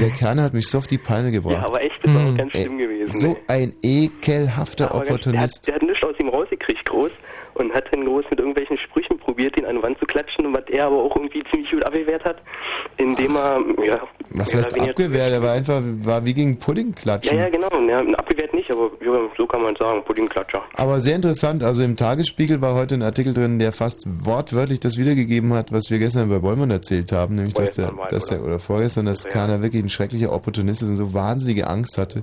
Der 0.00 0.10
Kana 0.10 0.42
hat 0.42 0.54
mich 0.54 0.68
so 0.68 0.78
auf 0.78 0.86
die 0.86 0.98
Palme 0.98 1.30
gebracht. 1.32 1.56
Ja, 1.56 1.66
aber 1.66 1.82
echt, 1.82 1.98
das 2.02 2.14
war 2.14 2.22
auch 2.26 2.36
ganz 2.36 2.54
Ey, 2.54 2.62
schlimm 2.62 2.78
gewesen. 2.78 3.12
So 3.12 3.36
ein 3.48 3.74
ekelhafter 3.82 4.90
Aber 4.90 5.04
ganz, 5.04 5.08
der, 5.08 5.14
Opportunist. 5.32 5.58
hat, 5.58 5.66
der 5.66 5.74
hat 5.76 5.82
nichts 5.82 6.02
aus 6.02 6.14
ihm 6.18 6.28
rausgekriegt, 6.28 6.84
groß. 6.86 7.10
Und 7.54 7.72
hat 7.74 7.84
dann 7.92 8.04
groß 8.04 8.24
mit 8.30 8.38
irgendwelchen 8.38 8.78
Sprüchen 8.78 9.18
probiert, 9.18 9.56
ihn 9.58 9.66
an 9.66 9.76
die 9.76 9.82
Wand 9.82 9.98
zu 9.98 10.06
klatschen, 10.06 10.52
was 10.54 10.64
er 10.70 10.86
aber 10.86 11.02
auch 11.02 11.14
irgendwie 11.16 11.42
ziemlich 11.50 11.70
gut 11.70 11.84
abgewehrt 11.84 12.24
hat, 12.24 12.36
indem 12.96 13.36
er, 13.36 13.60
ja... 13.84 14.00
Was 14.30 14.54
heißt 14.54 14.78
abgewehrt? 14.80 15.32
Er 15.32 15.42
war 15.42 15.52
einfach, 15.52 15.82
war 16.02 16.24
wie 16.24 16.32
gegen 16.34 16.58
Pudding 16.58 16.88
Ja, 16.88 17.02
klatschen. 17.02 17.38
ja, 17.38 17.48
genau. 17.50 17.68
Ja, 17.88 18.00
abgewehrt 18.16 18.54
nicht, 18.54 18.70
aber 18.70 18.90
ja, 19.04 19.12
so 19.36 19.46
kann 19.46 19.62
man 19.62 19.76
sagen, 19.76 20.02
Puddingklatscher. 20.04 20.62
Aber 20.76 21.00
sehr 21.00 21.16
interessant, 21.16 21.62
also 21.62 21.82
im 21.82 21.96
Tagesspiegel 21.96 22.60
war 22.62 22.74
heute 22.74 22.94
ein 22.94 23.02
Artikel 23.02 23.34
drin, 23.34 23.58
der 23.58 23.72
fast 23.72 24.06
wortwörtlich 24.24 24.80
das 24.80 24.96
wiedergegeben 24.96 25.52
hat, 25.52 25.72
was 25.72 25.90
wir 25.90 25.98
gestern 25.98 26.28
bei 26.30 26.38
Bollmann 26.38 26.70
erzählt 26.70 27.12
haben, 27.12 27.34
nämlich 27.34 27.54
dass 27.54 27.72
der, 27.72 27.92
dass 28.10 28.26
der, 28.26 28.42
oder 28.42 28.58
vorgestern, 28.58 29.06
dass 29.06 29.24
Kana 29.24 29.60
wirklich 29.62 29.82
ein 29.82 29.88
schrecklicher 29.90 30.32
Opportunist 30.32 30.82
ist 30.82 30.88
und 30.88 30.96
so 30.96 31.12
wahnsinnige 31.14 31.66
Angst 31.68 31.98
hatte, 31.98 32.22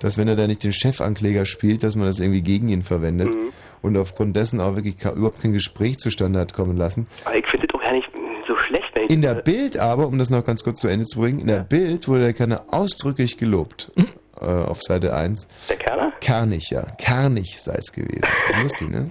dass 0.00 0.18
wenn 0.18 0.26
er 0.28 0.36
da 0.36 0.46
nicht 0.46 0.64
den 0.64 0.72
Chefankläger 0.72 1.44
spielt, 1.44 1.82
dass 1.82 1.94
man 1.96 2.06
das 2.06 2.18
irgendwie 2.18 2.42
gegen 2.42 2.68
ihn 2.68 2.82
verwendet 2.82 3.28
Mhm. 3.34 3.52
Und 3.84 3.98
aufgrund 3.98 4.34
dessen 4.34 4.60
auch 4.60 4.76
wirklich 4.76 4.96
überhaupt 5.04 5.42
kein 5.42 5.52
Gespräch 5.52 5.98
zustande 5.98 6.40
hat 6.40 6.54
kommen 6.54 6.76
lassen. 6.76 7.06
Aber 7.26 7.36
ich 7.36 7.46
finde 7.46 7.66
das 7.66 7.78
auch 7.78 7.84
gar 7.84 7.92
nicht 7.92 8.08
so 8.48 8.56
schlecht, 8.56 8.90
wenn 8.94 9.04
ich 9.04 9.10
In 9.10 9.20
der 9.20 9.34
Bild 9.34 9.76
aber, 9.76 10.06
um 10.06 10.18
das 10.18 10.30
noch 10.30 10.44
ganz 10.44 10.64
kurz 10.64 10.80
zu 10.80 10.88
Ende 10.88 11.04
zu 11.04 11.20
bringen, 11.20 11.38
in 11.38 11.46
der 11.46 11.60
Bild 11.60 12.08
wurde 12.08 12.22
der 12.22 12.32
Kana 12.32 12.62
ausdrücklich 12.70 13.36
gelobt. 13.36 13.92
Äh, 14.40 14.46
auf 14.46 14.82
Seite 14.82 15.14
1. 15.14 15.46
Der 15.68 15.76
Kerner? 15.76 16.12
Kernig, 16.20 16.70
ja. 16.70 16.82
Kernig 16.98 17.60
sei 17.60 17.76
es 17.76 17.92
gewesen. 17.92 18.26
Lustig, 18.62 18.90
ne? 18.90 19.10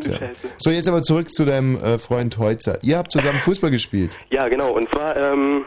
Tja. 0.00 0.18
So, 0.56 0.70
jetzt 0.70 0.88
aber 0.88 1.02
zurück 1.02 1.30
zu 1.30 1.44
deinem 1.44 1.76
äh, 1.76 1.98
Freund 1.98 2.36
Heutzer. 2.38 2.78
Ihr 2.82 2.98
habt 2.98 3.12
zusammen 3.12 3.38
Fußball 3.38 3.70
gespielt. 3.70 4.18
Ja, 4.30 4.48
genau. 4.48 4.72
Und 4.72 4.88
zwar 4.92 5.16
ähm, 5.16 5.64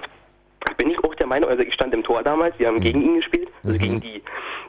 bin 0.78 0.90
ich 0.90 1.02
auch 1.04 1.16
der 1.16 1.28
Meinung, 1.28 1.50
also 1.50 1.64
ich 1.64 1.74
stand 1.74 1.94
im 1.94 2.04
Tor 2.04 2.24
damals, 2.24 2.60
wir 2.60 2.68
haben 2.68 2.82
gegen 2.82 3.02
ihn 3.02 3.16
gespielt, 3.16 3.48
also 3.64 3.78
gegen 3.78 4.02
die 4.02 4.22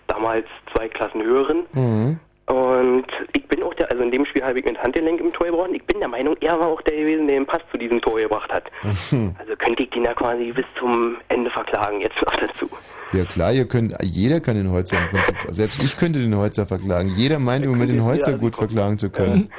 damals 0.07 0.47
zwei 0.73 0.89
Klassen 0.89 1.23
höheren. 1.23 1.67
Mhm. 1.73 2.21
Und 2.49 3.05
ich 3.35 3.47
bin 3.47 3.63
auch 3.63 3.75
der, 3.75 3.91
also 3.91 4.03
in 4.03 4.11
dem 4.11 4.25
Spiel 4.25 4.43
habe 4.43 4.59
ich 4.59 4.65
mit 4.65 4.79
Handgelenk 4.83 5.21
im 5.21 5.33
Tor 5.33 5.47
gebraucht. 5.49 5.69
und 5.69 5.75
Ich 5.75 5.85
bin 5.85 5.99
der 5.99 6.09
Meinung, 6.09 6.35
er 6.41 6.59
war 6.59 6.69
auch 6.69 6.81
der 6.83 6.97
gewesen, 6.97 7.27
der 7.27 7.37
den 7.37 7.47
Pass 7.47 7.61
zu 7.71 7.77
diesem 7.77 8.01
Tor 8.01 8.19
gebracht 8.19 8.51
hat. 8.51 8.65
Also 8.83 9.55
könnte 9.59 9.83
ich 9.83 9.91
den 9.91 10.05
ja 10.05 10.15
quasi 10.15 10.53
bis 10.53 10.65
zum 10.79 11.17
Ende 11.29 11.51
verklagen, 11.51 12.01
jetzt 12.01 12.17
noch 12.25 12.35
dazu. 12.37 12.67
Ja 13.13 13.25
klar, 13.25 13.53
ihr 13.53 13.67
könnt, 13.67 13.95
jeder 14.03 14.41
kann 14.41 14.57
den 14.57 14.71
Holzer 14.71 14.99
im 14.99 15.09
Prinzip, 15.09 15.37
selbst 15.49 15.83
ich 15.83 15.97
könnte 15.99 16.21
den 16.21 16.37
Holzer 16.37 16.67
verklagen. 16.67 17.11
Jeder 17.17 17.39
meint 17.39 17.65
im 17.65 17.71
Moment 17.73 17.91
den 17.91 18.05
Holzer 18.05 18.35
gut 18.39 18.57
verklagen 18.57 18.99
zu 18.99 19.11
können. 19.11 19.51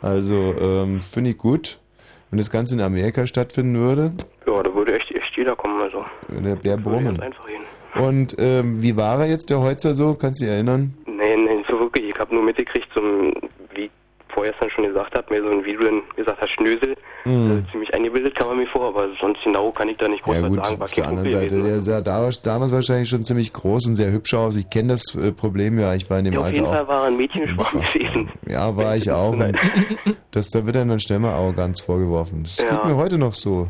Also, 0.00 0.54
ähm, 0.60 1.00
finde 1.00 1.30
ich 1.30 1.38
gut. 1.38 1.78
Wenn 2.30 2.38
das 2.38 2.50
Ganze 2.50 2.74
in 2.74 2.80
Amerika 2.80 3.26
stattfinden 3.26 3.78
würde, 3.78 4.12
Ja, 4.46 4.62
da 4.62 4.74
würde 4.74 4.94
echt, 4.94 5.10
echt 5.12 5.36
jeder 5.36 5.54
kommen, 5.54 5.80
also. 5.82 6.04
der 6.28 6.56
Bär 6.56 6.76
Würde 6.78 6.82
brummen. 6.82 7.22
Und 7.94 8.34
ähm, 8.38 8.80
wie 8.82 8.96
war 8.96 9.20
er 9.20 9.26
jetzt, 9.26 9.50
der 9.50 9.60
Holzer 9.60 9.94
so? 9.94 10.14
Kannst 10.14 10.40
du 10.40 10.46
dich 10.46 10.54
erinnern? 10.54 10.94
Nee, 11.06 11.36
nee, 11.36 11.56
nicht 11.56 11.68
so 11.68 11.78
wirklich. 11.78 12.08
Ich 12.08 12.18
habe 12.18 12.31
nur 12.42 12.46
mitgekriegt, 12.46 12.88
so 12.94 13.00
ein, 13.00 13.34
wie 13.74 13.90
vorgestern 14.28 14.70
schon 14.70 14.84
gesagt 14.84 15.14
hat, 15.16 15.30
mir 15.30 15.42
so 15.42 15.50
ein 15.50 15.62
Video 15.64 16.02
gesagt 16.16 16.40
hat, 16.40 16.48
Schnösel. 16.48 16.96
Mhm. 17.26 17.50
Also 17.50 17.70
ziemlich 17.70 17.92
eingebildet 17.94 18.34
kam 18.34 18.48
er 18.48 18.54
mir 18.54 18.66
vor, 18.66 18.88
aber 18.88 19.08
sonst 19.20 19.42
genau 19.44 19.70
kann 19.70 19.88
ich 19.90 19.98
da 19.98 20.08
nicht 20.08 20.22
groß 20.24 20.34
Ja 20.36 20.42
was 20.42 20.48
gut, 20.48 20.64
sagen. 20.64 20.78
War 20.78 20.84
auf 20.84 20.92
der 20.92 21.06
anderen 21.08 21.28
Seite, 21.30 21.48
gewesen. 21.56 21.64
der 21.66 21.80
sah 21.82 22.00
da- 22.00 22.30
damals 22.42 22.72
wahrscheinlich 22.72 23.08
schon 23.10 23.24
ziemlich 23.24 23.52
groß 23.52 23.88
und 23.88 23.96
sehr 23.96 24.10
hübsch 24.10 24.32
aus. 24.34 24.56
Ich 24.56 24.70
kenne 24.70 24.94
das 24.94 25.14
äh, 25.14 25.32
Problem 25.32 25.78
ja, 25.78 25.94
ich 25.94 26.08
war 26.08 26.18
in 26.18 26.24
dem 26.24 26.34
Ja, 26.34 26.40
auf 26.40 26.46
Alter 26.46 26.56
jeden 26.56 26.66
auch. 26.66 26.72
Fall 26.72 26.88
war 26.88 27.04
ein 27.04 27.16
Mädchenschwarm 27.16 27.80
gewesen. 27.82 28.30
Ja, 28.48 28.74
war 28.76 28.96
ich 28.96 29.10
auch. 29.12 29.34
Das, 30.30 30.48
da 30.48 30.64
wird 30.64 30.76
einem 30.78 30.88
dann 30.90 31.00
schnell 31.00 31.18
mal 31.18 31.32
Arroganz 31.34 31.82
vorgeworfen. 31.82 32.44
Das 32.44 32.56
Ja. 32.56 32.70
geht 32.70 32.84
mir 32.86 32.96
heute 32.96 33.18
noch 33.18 33.34
so. 33.34 33.68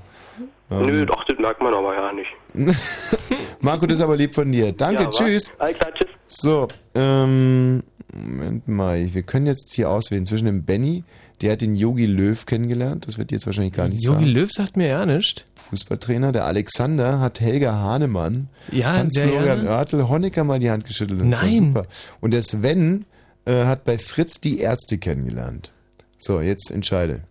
Ähm, 0.71 0.87
Nö, 0.87 1.05
doch, 1.05 1.25
das 1.25 1.39
merkt 1.39 1.61
man 1.61 1.75
aber 1.75 1.93
ja 1.95 2.13
nicht. 2.13 2.31
Marco, 3.61 3.85
das 3.87 3.99
ist 3.99 4.05
aber 4.05 4.17
lieb 4.17 4.35
von 4.35 4.51
dir. 4.51 4.73
Danke, 4.73 5.03
Ja, 5.05 5.11
tschüss. 5.11 5.57
Klar, 5.59 5.71
tschüss. 5.93 6.09
So, 6.27 6.67
ähm, 6.95 7.83
Moment 8.15 8.69
mal. 8.69 9.15
Wir 9.15 9.23
können 9.23 9.47
jetzt 9.47 9.73
hier 9.75 9.91
auswählen 9.91 10.27
zwischen 10.27 10.45
dem 10.47 10.65
Benny, 10.65 11.05
der 11.41 11.53
hat 11.53 11.61
den 11.63 11.75
Yogi 11.75 12.07
Löw 12.07 12.45
kennengelernt. 12.47 13.09
Das 13.09 13.19
wird 13.19 13.31
dir 13.31 13.37
jetzt 13.37 13.47
wahrscheinlich 13.47 13.73
gar 13.75 13.89
nicht 13.89 14.03
Jogi 14.05 14.25
sagen. 14.25 14.35
Löw 14.35 14.53
sagt 14.53 14.77
mir 14.77 14.89
ja 14.89 15.07
nichts. 15.07 15.45
Fußballtrainer. 15.71 16.31
Der 16.33 16.45
Alexander 16.45 17.21
hat 17.21 17.41
Helga 17.41 17.73
Hahnemann, 17.75 18.49
Ja, 18.71 18.93
Hans-Florian. 18.93 19.67
Oertel, 19.67 20.09
Honecker 20.09 20.45
mal 20.45 20.59
die 20.59 20.71
Hand 20.71 20.85
geschüttelt. 20.85 21.21
und 21.23 21.31
das 21.31 21.41
Nein. 21.41 21.75
Und 22.21 22.33
der 22.33 22.43
Sven 22.43 23.07
äh, 23.47 23.65
hat 23.65 23.85
bei 23.85 23.99
Fritz 23.99 24.41
die 24.41 24.59
Ärzte 24.61 24.99
kennengelernt. 24.99 25.73
So, 26.19 26.41
jetzt 26.41 26.71
entscheide. 26.71 27.23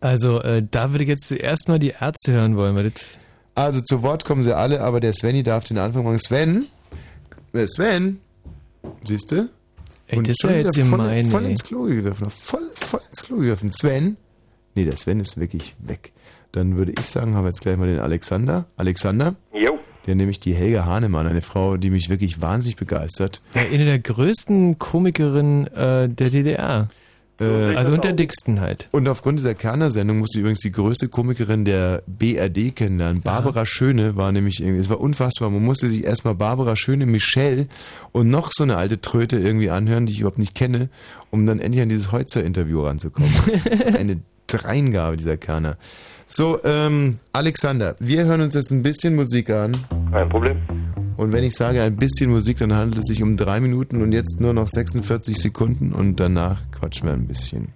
Also, 0.00 0.40
äh, 0.42 0.62
da 0.70 0.92
würde 0.92 1.02
ich 1.04 1.08
jetzt 1.10 1.26
zuerst 1.26 1.68
mal 1.68 1.78
die 1.80 1.94
Ärzte 1.98 2.32
hören 2.32 2.56
wollen, 2.56 2.76
weil 2.76 2.90
das 2.90 3.02
Also 3.56 3.80
zu 3.80 4.02
Wort 4.02 4.24
kommen 4.24 4.42
sie 4.44 4.54
alle, 4.56 4.82
aber 4.82 5.00
der 5.00 5.12
Svenny 5.14 5.42
darf 5.42 5.64
den 5.64 5.78
Anfang 5.78 6.04
machen. 6.04 6.18
Sven? 6.20 6.66
Äh, 7.52 7.66
Sven? 7.66 8.20
Siehst 9.04 9.32
du? 9.32 9.48
Ey, 10.10 10.18
das 10.22 10.28
ist 10.30 10.40
schon 10.42 10.50
ja 10.50 10.56
jetzt 10.58 10.78
voll, 10.78 10.90
gemein, 10.98 11.26
voll 11.26 11.44
ey. 11.44 11.50
ins 11.50 11.64
Klo 11.64 11.82
gegriffen. 11.84 12.30
Voll, 12.30 12.70
voll 12.74 13.00
ins 13.08 13.22
Klo 13.24 13.36
gegriffen. 13.38 13.70
Sven? 13.72 14.16
Nee, 14.74 14.84
der 14.84 14.96
Sven 14.96 15.20
ist 15.20 15.38
wirklich 15.38 15.74
weg. 15.80 16.12
Dann 16.52 16.76
würde 16.76 16.92
ich 16.98 17.06
sagen, 17.06 17.34
haben 17.34 17.44
wir 17.44 17.48
jetzt 17.50 17.60
gleich 17.60 17.76
mal 17.76 17.88
den 17.88 18.00
Alexander. 18.00 18.66
Alexander? 18.76 19.34
Jo. 19.52 19.78
Der 20.06 20.14
nämlich 20.14 20.40
die 20.40 20.54
Helga 20.54 20.86
Hahnemann, 20.86 21.26
eine 21.26 21.42
Frau, 21.42 21.76
die 21.76 21.90
mich 21.90 22.08
wirklich 22.08 22.40
wahnsinnig 22.40 22.76
begeistert. 22.76 23.42
ja, 23.54 23.62
eine 23.62 23.84
der 23.84 23.98
größten 23.98 24.78
Komikerinnen 24.78 25.66
äh, 25.68 26.08
der 26.08 26.30
DDR. 26.30 26.88
Äh, 27.40 27.74
also 27.74 27.92
und 27.92 28.04
der 28.04 28.12
dicksten 28.12 28.60
halt. 28.60 28.88
Und 28.92 29.08
aufgrund 29.08 29.38
dieser 29.38 29.54
Kerner-Sendung 29.54 30.18
musste 30.18 30.38
ich 30.38 30.40
übrigens 30.40 30.60
die 30.60 30.72
größte 30.72 31.08
Komikerin 31.08 31.64
der 31.64 32.02
BRD 32.06 32.76
kennenlernen. 32.76 33.22
Barbara 33.22 33.64
Schöne 33.64 34.16
war 34.16 34.30
nämlich 34.30 34.60
irgendwie, 34.60 34.80
es 34.80 34.90
war 34.90 35.00
unfassbar. 35.00 35.50
Man 35.50 35.62
musste 35.62 35.88
sich 35.88 36.04
erstmal 36.04 36.34
Barbara 36.34 36.76
Schöne, 36.76 37.06
Michelle 37.06 37.66
und 38.12 38.28
noch 38.28 38.50
so 38.52 38.64
eine 38.64 38.76
alte 38.76 39.00
Tröte 39.00 39.38
irgendwie 39.38 39.70
anhören, 39.70 40.06
die 40.06 40.12
ich 40.12 40.20
überhaupt 40.20 40.38
nicht 40.38 40.54
kenne, 40.54 40.90
um 41.30 41.46
dann 41.46 41.58
endlich 41.58 41.82
an 41.82 41.88
dieses 41.88 42.12
Heutzer-Interview 42.12 42.82
ranzukommen. 42.82 43.30
Das 43.64 43.80
ist 43.80 43.96
eine 43.96 44.20
Dreingabe, 44.46 45.16
dieser 45.16 45.36
Kerner. 45.36 45.76
So, 46.26 46.62
ähm, 46.64 47.18
Alexander, 47.32 47.96
wir 47.98 48.24
hören 48.24 48.40
uns 48.40 48.54
jetzt 48.54 48.70
ein 48.70 48.82
bisschen 48.82 49.16
Musik 49.16 49.50
an. 49.50 49.72
Kein 50.12 50.28
Problem. 50.28 50.58
Und 51.20 51.32
wenn 51.32 51.44
ich 51.44 51.54
sage 51.54 51.82
ein 51.82 51.96
bisschen 51.96 52.30
Musik, 52.30 52.60
dann 52.60 52.72
handelt 52.72 53.02
es 53.02 53.08
sich 53.08 53.22
um 53.22 53.36
drei 53.36 53.60
Minuten 53.60 54.00
und 54.00 54.12
jetzt 54.12 54.40
nur 54.40 54.54
noch 54.54 54.68
46 54.68 55.38
Sekunden 55.38 55.92
und 55.92 56.18
danach 56.18 56.62
quatschen 56.70 57.08
wir 57.08 57.12
ein 57.12 57.26
bisschen. 57.26 57.68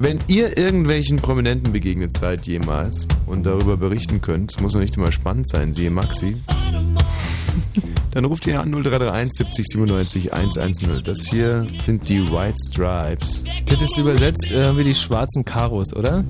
Wenn 0.00 0.18
ihr 0.26 0.58
irgendwelchen 0.58 1.18
Prominenten 1.18 1.72
begegnet 1.72 2.18
seid 2.18 2.48
jemals 2.48 3.06
und 3.26 3.46
darüber 3.46 3.76
berichten 3.76 4.20
könnt, 4.20 4.60
muss 4.60 4.74
noch 4.74 4.80
nicht 4.80 4.96
immer 4.96 5.12
spannend 5.12 5.48
sein, 5.48 5.72
siehe 5.72 5.92
Maxi, 5.92 6.34
dann 8.10 8.24
ruft 8.24 8.48
ihr 8.48 8.60
an 8.60 8.72
0331 8.72 9.32
70 9.32 9.64
97 9.64 10.32
110. 10.32 11.04
Das 11.04 11.24
hier 11.24 11.64
sind 11.80 12.08
die 12.08 12.28
White 12.32 12.56
Stripes. 12.72 13.44
Das 13.66 13.80
ist 13.80 13.96
übersetzt 13.98 14.50
äh, 14.50 14.76
wie 14.76 14.82
die 14.82 14.96
schwarzen 14.96 15.44
Karos, 15.44 15.94
oder? 15.94 16.24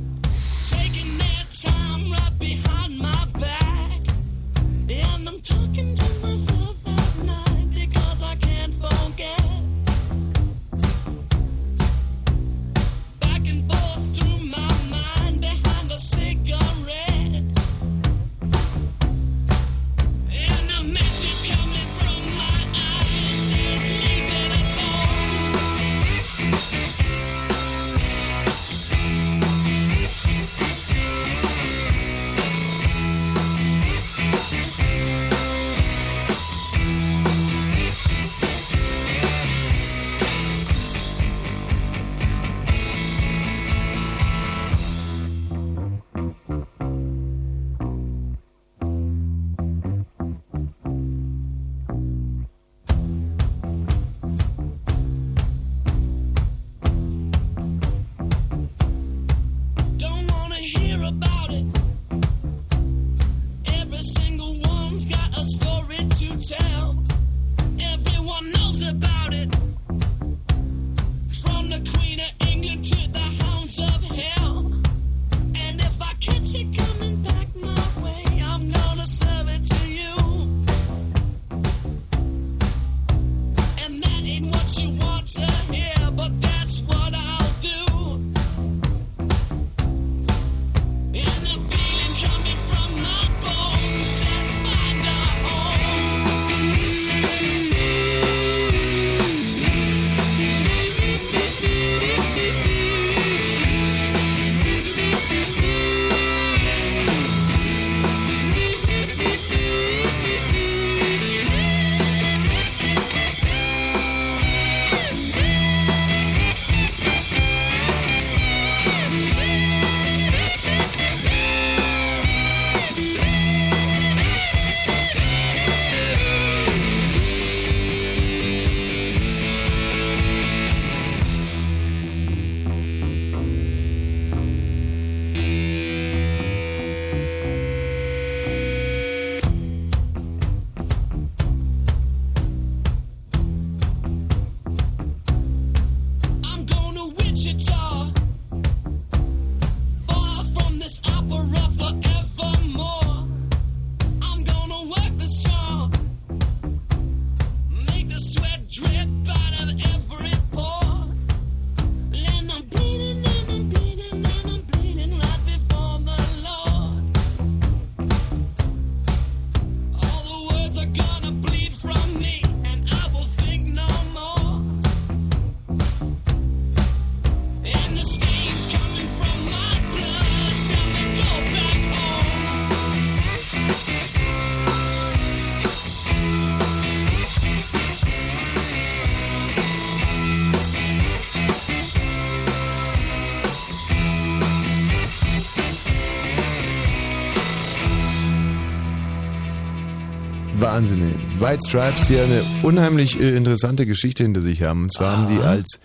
White 201.54 201.68
Stripes 201.68 202.08
hier 202.08 202.24
eine 202.24 202.42
unheimlich 202.64 203.20
äh, 203.20 203.36
interessante 203.36 203.86
Geschichte 203.86 204.24
hinter 204.24 204.40
sich 204.40 204.64
haben. 204.64 204.82
Und 204.82 204.92
zwar 204.92 205.16
haben 205.16 205.28
die 205.28 205.40
als 205.40 205.78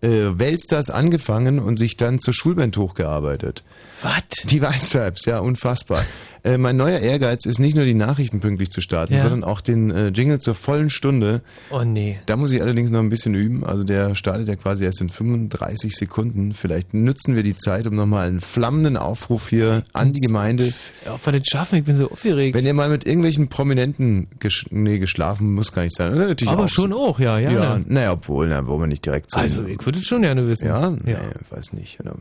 äh, 0.00 0.36
Weltstars 0.36 0.90
angefangen 0.90 1.60
und 1.60 1.76
sich 1.76 1.96
dann 1.96 2.18
zur 2.18 2.34
Schulband 2.34 2.76
hochgearbeitet. 2.76 3.62
Was? 4.02 4.24
Die 4.42 4.60
White 4.60 4.84
Stripes, 4.84 5.24
ja, 5.26 5.38
unfassbar. 5.38 6.02
Äh, 6.44 6.58
mein 6.58 6.76
neuer 6.76 6.98
Ehrgeiz 6.98 7.46
ist 7.46 7.60
nicht 7.60 7.76
nur 7.76 7.84
die 7.84 7.94
Nachrichten 7.94 8.40
pünktlich 8.40 8.70
zu 8.70 8.80
starten, 8.80 9.14
Ja. 9.14 9.20
sondern 9.20 9.44
auch 9.44 9.60
den 9.60 9.90
äh, 9.92 10.08
Jingle 10.08 10.40
zur 10.40 10.54
vollen 10.54 10.90
Stunde. 10.90 11.40
Oh 11.70 11.84
nee. 11.84 12.18
Da 12.26 12.36
muss 12.36 12.52
ich 12.52 12.60
allerdings 12.60 12.90
noch 12.90 12.98
ein 12.98 13.10
bisschen 13.10 13.34
üben. 13.34 13.64
Also 13.64 13.84
der 13.84 14.14
startet 14.16 14.48
ja 14.48 14.56
quasi 14.56 14.84
erst 14.84 15.00
in 15.00 15.08
35 15.08 15.94
Sekunden. 15.94 16.52
Vielleicht 16.52 16.94
nutzen 16.94 17.36
wir 17.36 17.44
die 17.44 17.56
Zeit, 17.56 17.86
um 17.86 17.94
nochmal 17.94 18.26
einen 18.26 18.40
flammenden 18.40 18.96
Aufruf 18.96 19.50
hier 19.50 19.84
an 19.92 20.12
die 20.12 20.20
Gemeinde. 20.20 20.72
Ja, 21.06 21.14
ob 21.14 21.24
wir 21.24 21.32
das 21.32 21.46
schaffen, 21.46 21.78
ich 21.78 21.84
bin 21.84 21.94
so 21.94 22.10
aufgeregt. 22.10 22.54
Wenn 22.56 22.66
ihr 22.66 22.74
mal 22.74 22.88
mit 22.88 23.06
irgendwelchen 23.06 23.48
Prominenten 23.48 24.26
gesch 24.40 24.66
nee, 24.70 24.98
geschlafen, 24.98 25.54
muss 25.54 25.72
gar 25.72 25.82
nicht 25.82 25.94
sein. 25.96 26.12
Oder 26.12 26.26
natürlich 26.26 26.52
Aber 26.52 26.64
auch 26.64 26.68
schon 26.68 26.92
auch, 26.92 27.20
ja, 27.20 27.38
ja. 27.38 27.50
Ja, 27.52 27.78
ne? 27.78 27.84
naja, 27.86 28.12
obwohl, 28.12 28.48
na, 28.48 28.66
wo 28.66 28.78
man 28.78 28.88
nicht 28.88 29.04
direkt 29.06 29.30
so. 29.30 29.38
Also, 29.38 29.64
ich 29.64 29.84
würde 29.86 30.00
es 30.00 30.06
schon 30.06 30.22
gerne 30.22 30.46
wissen. 30.48 30.66
Ja, 30.66 30.90
nee, 30.90 31.16
weiß 31.50 31.72
nicht. 31.74 31.98
Ja, 32.04 32.12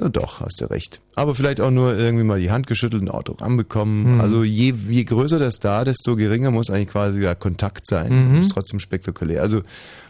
ja, 0.00 0.08
doch, 0.08 0.40
hast 0.40 0.60
du 0.60 0.64
recht. 0.66 1.00
Aber 1.14 1.34
vielleicht 1.34 1.60
auch 1.60 1.70
nur 1.70 1.96
irgendwie 1.96 2.24
mal 2.24 2.40
die 2.40 2.50
Hand 2.50 2.66
geschüttelt, 2.66 3.02
ein 3.02 3.08
Autogramm 3.08 3.56
bekommen. 3.56 4.14
Mhm. 4.14 4.20
Also 4.20 4.42
je, 4.42 4.74
je 4.88 5.04
größer 5.04 5.38
der 5.38 5.52
Star, 5.52 5.84
desto 5.84 6.16
geringer 6.16 6.50
muss 6.50 6.68
eigentlich 6.70 6.88
quasi 6.88 7.20
der 7.20 7.36
Kontakt 7.36 7.86
sein. 7.86 8.32
Mhm. 8.32 8.40
Ist 8.40 8.50
trotzdem 8.52 8.80
spektakulär. 8.80 9.40
Also 9.40 9.62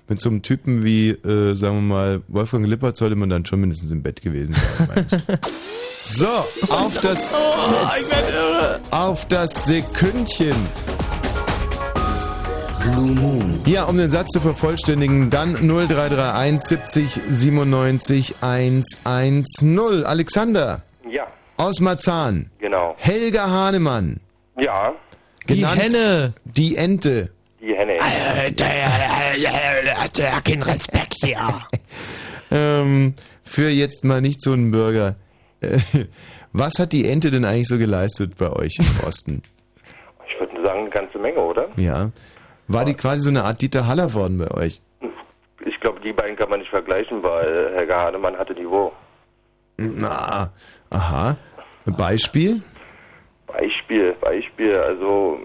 mit 0.09 0.21
so 0.21 0.31
einem 0.31 0.43
Typen 0.43 0.85
wie, 0.85 1.11
äh, 1.11 1.55
sagen 1.55 1.77
wir 1.77 1.83
mal, 1.83 2.23
Wolfgang 2.29 2.67
Lippert 2.67 2.97
sollte 2.97 3.17
man 3.17 3.29
dann 3.29 3.45
schon 3.45 3.61
mindestens 3.61 3.91
im 3.91 4.03
Bett 4.03 4.23
gewesen 4.23 4.55
sein. 4.55 5.07
so, 6.05 6.27
auf 6.69 6.99
das, 7.01 7.35
Oh, 7.35 8.97
auf 8.97 9.27
das 9.29 9.67
Sekündchen. 9.67 10.57
Ja, 13.67 13.85
um 13.85 13.97
den 13.97 14.11
Satz 14.11 14.29
zu 14.29 14.41
vervollständigen, 14.41 15.31
dann 15.31 15.55
0331 15.55 16.61
70 16.63 17.21
97 17.31 18.35
110. 18.43 20.05
Alexander 20.05 20.83
Ja, 21.09 21.27
aus 21.57 21.81
Marzahn. 21.81 22.51
genau. 22.59 22.95
Helga 22.99 23.49
Hahnemann. 23.49 24.21
Ja, 24.61 24.93
Die 25.49 25.67
Henne. 25.67 26.35
Die 26.45 26.77
Ente. 26.77 27.31
die 27.61 27.75
Henne. 27.75 27.95
hat 29.97 30.19
ja 30.19 30.41
keinen 30.41 30.63
Respekt 30.63 31.15
hier. 31.23 31.39
Ähm, 32.51 33.15
für 33.43 33.69
jetzt 33.71 34.05
mal 34.05 34.21
nicht 34.21 34.41
so 34.41 34.53
einen 34.53 34.71
Bürger. 34.71 35.17
Was 36.53 36.75
hat 36.79 36.93
die 36.93 37.09
Ente 37.09 37.33
denn 37.33 37.45
eigentlich 37.45 37.67
so 37.67 37.79
geleistet 37.79 38.37
bei 38.39 38.49
euch 38.53 38.77
im 38.79 39.09
Osten? 39.09 39.43
Ich 40.29 40.39
würde 40.39 40.63
sagen, 40.65 40.81
eine 40.83 40.91
ganze 40.91 41.19
Menge, 41.19 41.39
oder? 41.41 41.69
Ja. 41.77 42.11
War 42.69 42.85
die 42.85 42.95
quasi 42.95 43.23
so 43.23 43.31
eine 43.31 43.45
Art 43.45 43.61
Dieter 43.63 43.87
Hallervorden 43.87 44.39
bei 44.39 44.51
euch? 44.51 44.81
Ich 45.67 45.81
glaube, 45.81 46.01
die 46.01 46.13
beiden 46.13 46.37
kann 46.37 46.49
man 46.51 46.61
nicht 46.61 46.71
vergleichen, 46.71 47.23
weil 47.23 47.73
Helga 47.75 48.03
Hahnemann 48.03 48.37
hatte 48.37 48.55
Niveau. 48.55 48.93
Na, 49.77 50.51
aha. 50.91 51.37
Beispiel? 51.87 52.63
Beispiel, 53.47 54.15
Beispiel, 54.21 54.77
also 54.77 55.39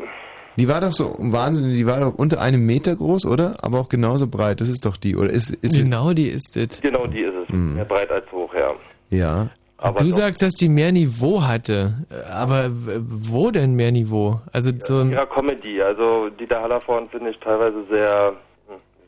Die 0.57 0.67
war 0.67 0.82
doch 0.82 0.93
so 0.93 1.15
wahnsinnig, 1.20 1.76
die 1.76 1.86
war 1.86 1.99
doch 1.99 2.15
unter 2.15 2.41
einem 2.41 2.65
Meter 2.65 2.95
groß, 2.95 3.26
oder? 3.26 3.57
Aber 3.61 3.80
auch 3.80 3.89
genauso 3.89 4.28
breit. 4.28 4.61
Das 4.61 4.70
ist 4.70 4.86
doch 4.86 4.97
die, 4.97 5.15
oder 5.15 5.30
ist, 5.30 5.51
ist 5.51 5.76
Genau, 5.76 6.13
die 6.13 6.28
ist 6.30 6.55
es. 6.57 6.82
genau 6.82 7.05
die 7.07 7.22
ist 7.22 7.36
es. 7.43 7.49
Hm. 7.49 7.76
Mehr 7.76 7.86
breit 7.86 8.09
als 8.11 8.32
hoch, 8.32 8.53
ja. 8.53 8.72
Ja. 9.09 9.49
Aber 9.82 9.99
Du 9.99 10.09
doch, 10.09 10.17
sagst, 10.17 10.41
dass 10.41 10.53
die 10.53 10.69
mehr 10.69 10.91
Niveau 10.91 11.41
hatte. 11.41 11.93
Aber 12.30 12.69
wo 12.69 13.49
denn 13.49 13.75
mehr 13.75 13.91
Niveau? 13.91 14.41
Also 14.51 14.71
so 14.77 15.03
ja, 15.03 15.25
Comedy, 15.25 15.82
also 15.82 16.30
Dieter 16.30 16.61
Hallervorn 16.61 17.07
finde 17.09 17.32
ich 17.32 17.38
teilweise 17.39 17.86
sehr 17.89 18.34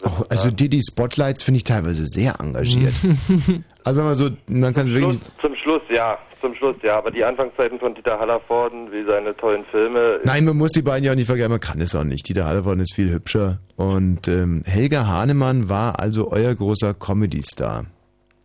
Auch, 0.03 0.26
also 0.30 0.49
die, 0.49 0.69
die 0.69 0.82
Spotlights 0.82 1.43
finde 1.43 1.57
ich 1.57 1.63
teilweise 1.65 2.05
sehr 2.05 2.39
engagiert. 2.39 2.93
also 3.84 4.01
mal 4.01 4.15
so, 4.15 4.30
man 4.47 4.74
kann 4.74 4.88
es 4.88 4.93
wirklich. 4.93 5.19
Zum 5.41 5.55
Schluss, 5.57 5.82
ja, 5.89 6.17
zum 6.39 6.55
Schluss, 6.55 6.78
ja. 6.84 6.97
Aber 6.97 7.11
die 7.11 7.24
Anfangszeiten 7.24 7.78
von 7.78 7.93
Dieter 7.93 8.17
Hallervorden, 8.17 8.91
wie 8.93 9.03
seine 9.05 9.36
tollen 9.36 9.65
Filme, 9.65 10.22
Nein, 10.24 10.45
man 10.45 10.55
muss 10.55 10.72
die 10.72 10.82
beiden 10.82 11.03
ja 11.03 11.11
auch 11.11 11.15
nicht 11.15 11.28
vergleichen, 11.28 11.51
man 11.51 11.59
kann 11.59 11.82
es 11.82 11.93
auch 11.95 12.05
nicht. 12.05 12.28
Dieter 12.30 12.45
Hallervorden 12.45 12.80
ist 12.80 12.95
viel 12.95 13.11
hübscher. 13.11 13.59
Und 13.76 14.30
ähm, 14.30 14.63
Helga 14.65 15.05
Hahnemann 15.05 15.67
war 15.67 15.99
also 15.99 16.32
euer 16.32 16.55
großer 16.55 16.93
Comedy-Star 16.93 17.86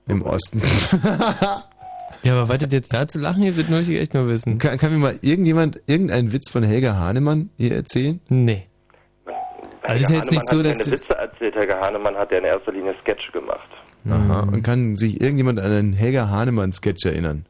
im 0.08 0.22
Osten. 0.22 0.60
Ja, 2.26 2.34
aber 2.38 2.48
wartet 2.48 2.72
jetzt 2.72 2.92
da 2.92 3.06
zu 3.08 3.18
lachen, 3.20 3.54
das 3.56 3.68
muss 3.68 3.88
ich 3.88 3.98
echt 4.00 4.14
mal 4.14 4.26
wissen. 4.28 4.58
kann, 4.58 4.76
kann 4.78 4.92
mir 4.92 4.98
mal 4.98 5.18
irgendjemand 5.22 5.80
irgendeinen 5.86 6.32
Witz 6.32 6.50
von 6.50 6.62
Helga 6.62 6.96
Hahnemann 6.96 7.50
hier 7.56 7.74
erzählen? 7.74 8.20
Nee. 8.28 8.66
Helga 9.26 9.42
Also 9.82 10.04
ist 10.04 10.10
ja 10.10 10.16
jetzt 10.16 10.30
nicht 10.32 10.42
Hahnemann 10.48 10.48
so, 10.48 10.58
hat 10.58 10.66
dass 10.66 10.78
keine 10.78 10.90
das- 10.90 11.00
Witze 11.02 11.18
erzählt. 11.18 11.54
Helga 11.54 11.80
Hahnemann 11.80 12.16
hat 12.16 12.32
ja 12.32 12.38
in 12.38 12.44
erster 12.44 12.72
Linie 12.72 12.94
Sketch 13.02 13.32
gemacht. 13.32 13.68
Aha. 14.08 14.40
Und 14.52 14.62
kann 14.62 14.94
sich 14.96 15.20
irgendjemand 15.20 15.58
an 15.60 15.70
einen 15.72 15.92
Helga 15.92 16.28
Hahnemann-Sketch 16.28 17.06
erinnern? 17.06 17.44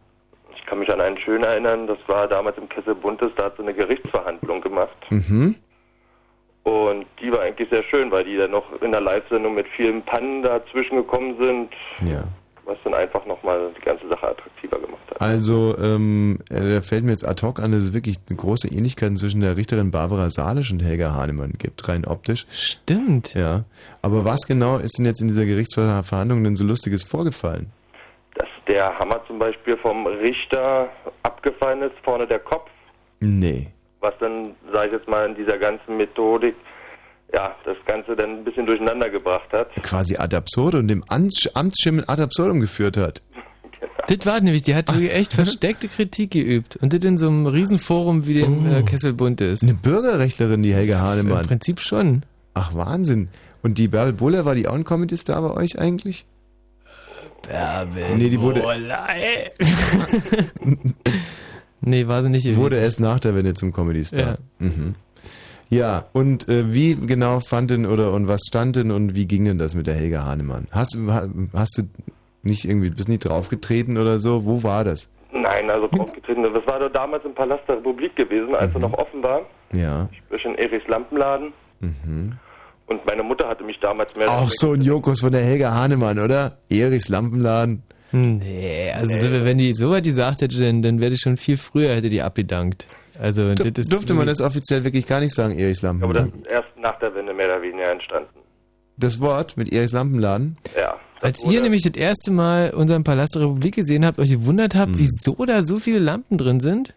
Ich 0.56 0.64
kann 0.66 0.78
mich 0.78 0.90
an 0.90 1.00
einen 1.00 1.18
schönen 1.18 1.44
erinnern, 1.44 1.86
das 1.86 1.98
war 2.08 2.26
damals 2.28 2.56
im 2.58 2.68
Kessel 2.68 2.94
Buntes, 2.94 3.30
da 3.36 3.44
hat 3.44 3.56
sie 3.56 3.62
eine 3.62 3.74
Gerichtsverhandlung 3.74 4.60
gemacht. 4.62 4.96
Mhm. 5.10 5.54
Und 6.64 7.06
die 7.22 7.30
war 7.30 7.42
eigentlich 7.42 7.68
sehr 7.70 7.84
schön, 7.84 8.10
weil 8.10 8.24
die 8.24 8.36
dann 8.36 8.50
noch 8.50 8.64
in 8.82 8.90
der 8.90 9.00
Live-Sendung 9.00 9.54
mit 9.54 9.66
vielen 9.76 10.02
Pannen 10.02 10.42
dazwischen 10.42 10.96
gekommen 10.96 11.36
sind, 11.38 12.10
Ja. 12.10 12.24
Was 12.66 12.76
dann 12.84 12.94
einfach 12.94 13.24
nochmal 13.26 13.70
die 13.76 13.80
ganze 13.84 14.08
Sache 14.08 14.28
attraktiver 14.28 14.78
gemacht 14.78 15.00
hat. 15.10 15.20
Also, 15.20 15.76
ähm, 15.78 16.38
äh, 16.50 16.74
da 16.74 16.80
fällt 16.82 17.04
mir 17.04 17.12
jetzt 17.12 17.26
ad 17.26 17.44
hoc 17.46 17.60
an, 17.60 17.72
dass 17.72 17.84
es 17.84 17.94
wirklich 17.94 18.16
große 18.26 18.68
Ähnlichkeit 18.68 19.16
zwischen 19.16 19.40
der 19.40 19.56
Richterin 19.56 19.90
Barbara 19.92 20.28
Salisch 20.30 20.72
und 20.72 20.80
Helga 20.82 21.14
Hahnemann 21.14 21.52
gibt, 21.58 21.88
rein 21.88 22.04
optisch. 22.06 22.46
Stimmt. 22.50 23.34
Ja. 23.34 23.64
Aber 24.02 24.24
was 24.24 24.46
genau 24.46 24.78
ist 24.78 24.98
denn 24.98 25.06
jetzt 25.06 25.20
in 25.22 25.28
dieser 25.28 25.46
Gerichtsverhandlung 25.46 26.42
denn 26.44 26.56
so 26.56 26.64
Lustiges 26.64 27.04
vorgefallen? 27.04 27.70
Dass 28.34 28.48
der 28.68 28.98
Hammer 28.98 29.20
zum 29.26 29.38
Beispiel 29.38 29.76
vom 29.78 30.06
Richter 30.06 30.88
abgefallen 31.22 31.82
ist, 31.82 31.94
vorne 32.02 32.26
der 32.26 32.40
Kopf, 32.40 32.68
Nee. 33.20 33.68
was 34.00 34.12
dann, 34.20 34.54
sage 34.72 34.88
ich 34.88 34.92
jetzt 34.92 35.08
mal, 35.08 35.26
in 35.28 35.34
dieser 35.36 35.56
ganzen 35.56 35.96
Methodik, 35.96 36.54
ja, 37.34 37.54
das 37.64 37.76
Ganze 37.86 38.14
dann 38.16 38.38
ein 38.38 38.44
bisschen 38.44 38.66
durcheinander 38.66 39.10
gebracht 39.10 39.52
hat. 39.52 39.74
Quasi 39.82 40.16
ad 40.16 40.34
absurdum, 40.36 40.86
dem 40.88 41.02
Amts 41.08 41.54
Amtsschimmel 41.54 42.04
ad 42.06 42.22
absurdum 42.22 42.60
geführt 42.60 42.96
hat. 42.96 43.22
Das 44.08 44.24
war 44.24 44.40
nämlich, 44.40 44.62
die 44.62 44.74
hat 44.74 44.88
wirklich 44.88 45.12
echt 45.12 45.34
versteckte 45.34 45.88
Kritik 45.88 46.30
geübt. 46.30 46.76
Und 46.76 46.92
das 46.92 47.00
in 47.04 47.18
so 47.18 47.26
einem 47.28 47.46
Riesenforum 47.46 48.26
wie 48.26 48.34
dem 48.34 48.66
äh, 48.72 48.82
Kesselbund 48.82 49.40
ist. 49.40 49.62
Eine 49.64 49.74
Bürgerrechtlerin, 49.74 50.62
die 50.62 50.72
Helga 50.72 50.94
Im 50.98 51.00
Hahnemann. 51.02 51.46
Prinzip 51.46 51.80
schon. 51.80 52.22
Ach, 52.54 52.74
Wahnsinn. 52.74 53.28
Und 53.62 53.78
die 53.78 53.88
Bärbel 53.88 54.12
Buller, 54.12 54.44
war 54.44 54.54
die 54.54 54.68
auch 54.68 54.74
ein 54.74 54.84
Comedy-Star 54.84 55.42
bei 55.42 55.50
euch 55.60 55.78
eigentlich? 55.78 56.24
Bärbel 57.46 58.16
Nee, 58.16 58.30
die 58.30 58.40
wurde- 58.40 58.60
Bullei. 58.60 59.50
nee, 61.80 62.06
war 62.06 62.22
sie 62.22 62.30
nicht 62.30 62.44
gewesen. 62.44 62.60
Wurde 62.60 62.76
erst 62.76 63.00
nach 63.00 63.20
der 63.20 63.34
Wende 63.34 63.54
zum 63.54 63.72
Comedy-Star. 63.72 64.20
Ja. 64.20 64.38
Mhm. 64.58 64.94
Ja, 65.68 66.06
und 66.12 66.48
äh, 66.48 66.72
wie 66.72 66.94
genau 66.94 67.40
fand 67.40 67.70
denn 67.70 67.86
oder 67.86 68.12
und 68.12 68.28
was 68.28 68.42
stand 68.46 68.76
denn 68.76 68.90
und 68.90 69.14
wie 69.14 69.26
ging 69.26 69.44
denn 69.44 69.58
das 69.58 69.74
mit 69.74 69.86
der 69.86 69.94
Helga 69.94 70.24
Hahnemann? 70.24 70.68
Hast, 70.70 70.96
hast 71.52 71.78
du 71.78 71.82
nicht 72.42 72.64
irgendwie, 72.64 72.90
bist 72.90 73.08
nicht 73.08 73.28
draufgetreten 73.28 73.98
oder 73.98 74.20
so? 74.20 74.44
Wo 74.44 74.62
war 74.62 74.84
das? 74.84 75.10
Nein, 75.32 75.68
also 75.68 75.88
draufgetreten. 75.88 76.44
Das 76.44 76.66
war 76.66 76.78
doch 76.78 76.92
damals 76.92 77.24
im 77.24 77.34
Palast 77.34 77.62
der 77.68 77.76
Republik 77.78 78.14
gewesen, 78.16 78.54
als 78.54 78.72
er 78.74 78.80
noch 78.80 78.94
offen 78.94 79.22
war. 79.22 79.42
Ja. 79.72 80.08
Sprich 80.16 80.44
in 80.44 80.54
Erichs 80.54 80.86
Lampenladen. 80.88 81.52
Mhm. 81.80 82.32
Und 82.86 83.04
meine 83.04 83.24
Mutter 83.24 83.48
hatte 83.48 83.64
mich 83.64 83.78
damals 83.80 84.14
mehr... 84.14 84.30
Auch 84.30 84.48
so 84.48 84.72
ein 84.72 84.80
Jokos 84.80 85.20
von 85.20 85.32
der 85.32 85.40
Helga 85.40 85.74
Hahnemann, 85.74 86.20
oder? 86.20 86.58
Erichs 86.70 87.08
Lampenladen. 87.08 87.82
Nee, 88.12 88.92
also 88.94 89.14
so, 89.16 89.30
wenn 89.30 89.58
die 89.58 89.74
so 89.74 89.90
weit 89.90 90.04
gesagt 90.04 90.40
hätte, 90.40 90.60
dann, 90.60 90.80
dann 90.80 91.00
wäre 91.00 91.12
ich 91.12 91.20
schon 91.20 91.36
viel 91.36 91.56
früher, 91.56 91.94
hätte 91.96 92.08
die 92.08 92.22
abgedankt. 92.22 92.86
Also, 93.20 93.54
Du, 93.54 93.70
das 93.72 93.86
durfte 93.86 94.14
man 94.14 94.26
das 94.26 94.40
offiziell 94.40 94.84
wirklich 94.84 95.06
gar 95.06 95.20
nicht 95.20 95.34
sagen, 95.34 95.58
Erichs 95.58 95.82
Aber 95.84 95.94
das 95.94 96.00
Lampenladen? 96.24 96.42
ist 96.44 96.50
erst 96.50 96.68
nach 96.78 96.98
der 96.98 97.14
Wende 97.14 97.32
mehr 97.34 97.46
oder 97.46 97.62
weniger 97.62 97.90
entstanden. 97.90 98.28
Das 98.96 99.20
Wort 99.20 99.56
mit 99.56 99.72
Erichs 99.72 99.92
Lampenladen? 99.92 100.56
Ja. 100.76 100.96
Als 101.22 101.42
ihr 101.44 101.60
nämlich 101.62 101.82
das 101.82 101.94
erste 101.94 102.30
Mal 102.30 102.74
unseren 102.74 103.02
Palast 103.02 103.34
der 103.34 103.42
Republik 103.42 103.74
gesehen 103.76 104.04
habt, 104.04 104.18
euch 104.18 104.30
gewundert 104.30 104.74
habt, 104.74 104.92
Mhm. 104.92 104.98
wieso 104.98 105.34
da 105.46 105.62
so 105.62 105.78
viele 105.78 105.98
Lampen 105.98 106.36
drin 106.38 106.60
sind, 106.60 106.92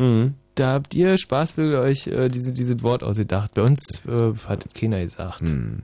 da 0.55 0.74
habt 0.74 0.93
ihr 0.93 1.17
Spaßvögel 1.17 1.78
euch 1.80 2.05
äh, 2.07 2.28
diese, 2.28 2.51
dieses 2.51 2.84
Wort 2.84 3.01
ausgedacht. 3.01 3.53
Bei 3.53 3.61
uns 3.61 4.03
äh, 4.05 4.34
hat 4.47 4.65
es 4.65 4.74
keiner 4.74 5.01
gesagt. 5.01 5.41
Mhm. 5.43 5.84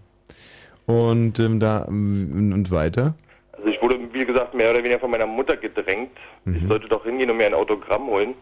Und 0.85 1.39
ähm, 1.39 1.59
da 1.59 1.83
und 1.85 2.51
und 2.53 2.71
weiter? 2.71 3.15
Also 3.53 3.69
ich 3.69 3.81
wurde, 3.81 3.97
wie 4.11 4.25
gesagt, 4.25 4.53
mehr 4.53 4.69
oder 4.71 4.79
weniger 4.79 4.99
von 4.99 5.09
meiner 5.11 5.25
Mutter 5.25 5.55
gedrängt. 5.57 6.11
Mhm. 6.43 6.55
Ich 6.57 6.67
sollte 6.67 6.87
doch 6.89 7.03
hingehen 7.05 7.29
und 7.31 7.37
mir 7.37 7.45
ein 7.47 7.53
Autogramm 7.53 8.05
holen. 8.07 8.33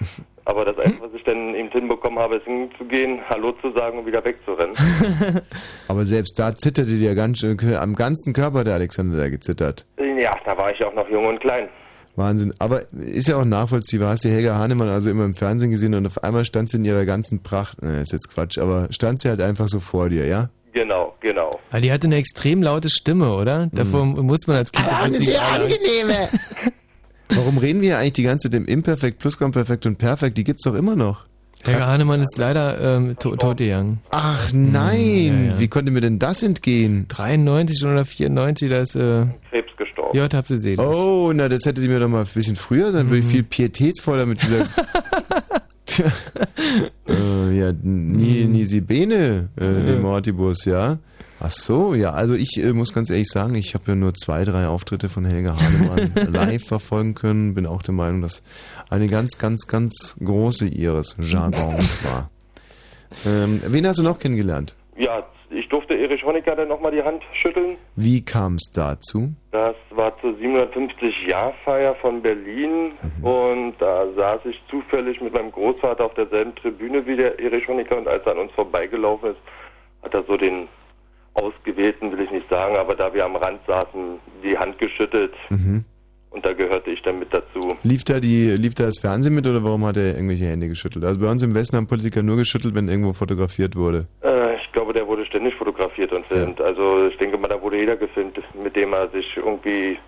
Aber 0.44 0.64
das 0.64 0.78
Einzige, 0.78 1.02
was 1.02 1.14
ich 1.14 1.24
dann 1.24 1.54
eben 1.54 1.70
hinbekommen 1.70 2.18
habe, 2.18 2.36
ist 2.36 2.44
hinzugehen, 2.44 3.20
Hallo 3.28 3.52
zu 3.60 3.72
sagen 3.72 3.98
und 3.98 4.06
wieder 4.06 4.24
wegzurennen. 4.24 4.74
Aber 5.88 6.04
selbst 6.04 6.38
da 6.38 6.56
zitterte 6.56 6.90
dir 6.90 7.14
ganz 7.14 7.38
schön, 7.38 7.58
am 7.76 7.94
ganzen 7.94 8.32
Körper 8.32 8.64
der 8.64 8.74
Alexander 8.74 9.18
da 9.18 9.28
gezittert. 9.28 9.86
ja, 9.98 10.34
da 10.44 10.56
war 10.56 10.72
ich 10.72 10.82
auch 10.84 10.94
noch 10.94 11.08
jung 11.08 11.26
und 11.26 11.40
klein. 11.40 11.68
Wahnsinn. 12.16 12.52
Aber 12.58 12.82
ist 12.92 13.28
ja 13.28 13.36
auch 13.36 13.44
nachvollziehbar. 13.44 14.10
Hast 14.10 14.24
du 14.24 14.28
Helga 14.28 14.56
Hahnemann 14.56 14.88
also 14.88 15.10
immer 15.10 15.24
im 15.24 15.34
Fernsehen 15.34 15.70
gesehen 15.70 15.94
und 15.94 16.06
auf 16.06 16.22
einmal 16.22 16.44
stand 16.44 16.70
sie 16.70 16.78
in 16.78 16.84
ihrer 16.84 17.04
ganzen 17.04 17.42
Pracht. 17.42 17.82
Ne, 17.82 18.00
ist 18.00 18.12
jetzt 18.12 18.32
Quatsch, 18.32 18.58
aber 18.58 18.88
stand 18.90 19.20
sie 19.20 19.28
halt 19.28 19.40
einfach 19.40 19.68
so 19.68 19.80
vor 19.80 20.08
dir, 20.08 20.26
ja? 20.26 20.50
Genau, 20.72 21.16
genau. 21.20 21.58
Weil 21.70 21.80
die 21.82 21.92
hatte 21.92 22.06
eine 22.06 22.16
extrem 22.16 22.62
laute 22.62 22.90
Stimme, 22.90 23.34
oder? 23.34 23.68
Davor 23.72 24.04
muss 24.04 24.46
man 24.46 24.56
als 24.56 24.70
Kind... 24.70 24.86
Aber 24.86 25.02
eine 25.02 25.16
sehr 25.16 25.42
angenehme. 25.42 26.28
Warum 27.34 27.58
reden 27.58 27.80
wir 27.80 27.98
eigentlich 27.98 28.14
die 28.14 28.22
ganze 28.24 28.50
Zeit 28.50 28.56
im 28.56 28.66
Imperfekt, 28.66 29.18
Plusquamperfekt 29.18 29.86
und 29.86 29.98
Perfekt? 29.98 30.36
Die 30.38 30.44
gibt's 30.44 30.64
doch 30.64 30.74
immer 30.74 30.96
noch. 30.96 31.26
Helga 31.64 31.86
Hahnemann 31.88 32.22
ist 32.22 32.38
leider 32.38 32.96
ähm, 32.96 33.16
to 33.18 33.36
tot 33.36 33.58
gegangen. 33.58 34.00
Ach 34.10 34.50
nein, 34.52 35.44
Ja, 35.48 35.52
ja. 35.54 35.60
wie 35.60 35.68
konnte 35.68 35.90
mir 35.90 36.00
denn 36.00 36.18
das 36.18 36.42
entgehen? 36.42 37.04
93 37.08 37.84
oder 37.84 38.04
94, 38.06 38.70
da 38.70 38.78
ist... 38.80 38.96
Äh, 38.96 39.26
Krebs 39.50 39.68
gestorben. 39.76 40.16
Ja, 40.16 40.26
habt 40.32 40.48
ihr 40.50 40.58
selig. 40.58 40.80
Oh, 40.80 41.32
na, 41.34 41.50
das 41.50 41.66
hätte 41.66 41.82
sie 41.82 41.88
mir 41.88 42.00
doch 42.00 42.08
mal 42.08 42.22
ein 42.22 42.28
bisschen 42.34 42.56
früher, 42.56 42.92
dann 42.92 43.06
Mhm. 43.06 43.10
würde 43.10 43.26
ich 43.26 43.32
viel 43.32 43.42
pietätsvoller 43.42 44.24
mit 44.24 44.42
dieser. 44.42 44.66
Tja, 45.90 46.06
äh, 47.08 47.58
ja, 47.58 47.72
nie, 47.82 48.44
Mhm. 48.44 48.52
Nisi 48.52 48.80
Bene, 48.80 49.48
äh, 49.56 49.64
dem 49.64 50.02
Mortibus, 50.02 50.64
ja. 50.64 50.98
Ach 51.40 51.50
so, 51.50 51.94
ja, 51.94 52.12
also 52.12 52.34
ich 52.34 52.58
äh, 52.62 52.72
muss 52.72 52.92
ganz 52.92 53.10
ehrlich 53.10 53.28
sagen, 53.28 53.54
ich 53.56 53.74
habe 53.74 53.84
ja 53.88 53.94
nur 53.96 54.14
zwei, 54.14 54.44
drei 54.44 54.68
Auftritte 54.68 55.08
von 55.08 55.24
Helga 55.24 55.56
Hahnemann 55.58 56.12
live 56.32 56.64
verfolgen 56.64 57.14
können. 57.14 57.54
Bin 57.54 57.66
auch 57.66 57.82
der 57.82 57.94
Meinung, 57.94 58.20
dass 58.22 58.42
eine 58.88 59.08
ganz, 59.08 59.38
ganz, 59.38 59.66
ganz 59.66 60.16
große 60.22 60.66
ihres 60.68 61.16
Jargons 61.20 62.04
war. 62.04 62.30
Ähm, 63.26 63.60
wen 63.66 63.84
hast 63.88 63.98
du 63.98 64.04
noch 64.04 64.20
kennengelernt? 64.20 64.76
Ja, 64.96 65.24
ich 65.50 65.68
durfte 65.68 65.94
Erich 65.94 66.24
Honecker 66.24 66.54
dann 66.56 66.68
nochmal 66.68 66.92
die 66.92 67.02
Hand 67.02 67.22
schütteln. 67.32 67.76
Wie 67.96 68.24
kam 68.24 68.54
es 68.54 68.70
dazu? 68.74 69.30
Das 69.52 69.74
war 69.90 70.12
zur 70.20 70.30
750-Jahr-Feier 70.32 71.94
von 71.96 72.22
Berlin 72.22 72.92
und 73.22 73.74
da 73.78 74.06
saß 74.16 74.40
ich 74.46 74.60
zufällig 74.70 75.20
mit 75.20 75.32
meinem 75.34 75.50
Großvater 75.52 76.04
auf 76.04 76.14
derselben 76.14 76.54
Tribüne 76.54 77.04
wie 77.06 77.16
der 77.16 77.38
Erich 77.38 77.66
Honecker 77.68 77.98
und 77.98 78.08
als 78.08 78.24
er 78.26 78.32
an 78.32 78.38
uns 78.38 78.52
vorbeigelaufen 78.52 79.30
ist, 79.30 79.38
hat 80.02 80.14
er 80.14 80.22
so 80.24 80.36
den 80.36 80.68
ausgewählten, 81.34 82.10
will 82.12 82.24
ich 82.24 82.30
nicht 82.30 82.48
sagen, 82.48 82.76
aber 82.76 82.94
da 82.94 83.12
wir 83.14 83.24
am 83.24 83.36
Rand 83.36 83.60
saßen, 83.66 84.18
die 84.42 84.56
Hand 84.58 84.78
geschüttelt 84.78 85.32
Mhm. 85.48 85.84
und 86.30 86.44
da 86.44 86.52
gehörte 86.52 86.90
ich 86.90 87.02
dann 87.02 87.18
mit 87.20 87.32
dazu. 87.32 87.76
Lief 87.82 88.04
da 88.04 88.18
die, 88.20 88.50
lief 88.50 88.74
da 88.74 88.84
das 88.84 88.98
Fernsehen 89.00 89.34
mit 89.34 89.46
oder 89.46 89.62
warum 89.62 89.84
hat 89.84 89.96
er 89.96 90.14
irgendwelche 90.14 90.46
Hände 90.46 90.68
geschüttelt? 90.68 91.04
Also 91.04 91.20
bei 91.20 91.30
uns 91.30 91.42
im 91.42 91.54
Westen 91.54 91.76
haben 91.76 91.86
Politiker 91.86 92.22
nur 92.22 92.36
geschüttelt, 92.36 92.74
wenn 92.74 92.88
irgendwo 92.88 93.12
fotografiert 93.12 93.76
wurde. 93.76 94.06
Äh, 94.22 94.49
ich 94.70 94.74
glaube, 94.74 94.92
der 94.92 95.04
wurde 95.08 95.26
ständig 95.26 95.52
fotografiert 95.56 96.12
und 96.12 96.24
filmt. 96.26 96.60
Also 96.60 97.08
ich 97.08 97.18
denke 97.18 97.36
mal, 97.36 97.48
da 97.48 97.60
wurde 97.60 97.76
jeder 97.76 97.96
gefilmt, 97.96 98.38
mit 98.62 98.76
dem 98.76 98.92
er 98.92 99.08
sich 99.08 99.26
irgendwie 99.36 99.98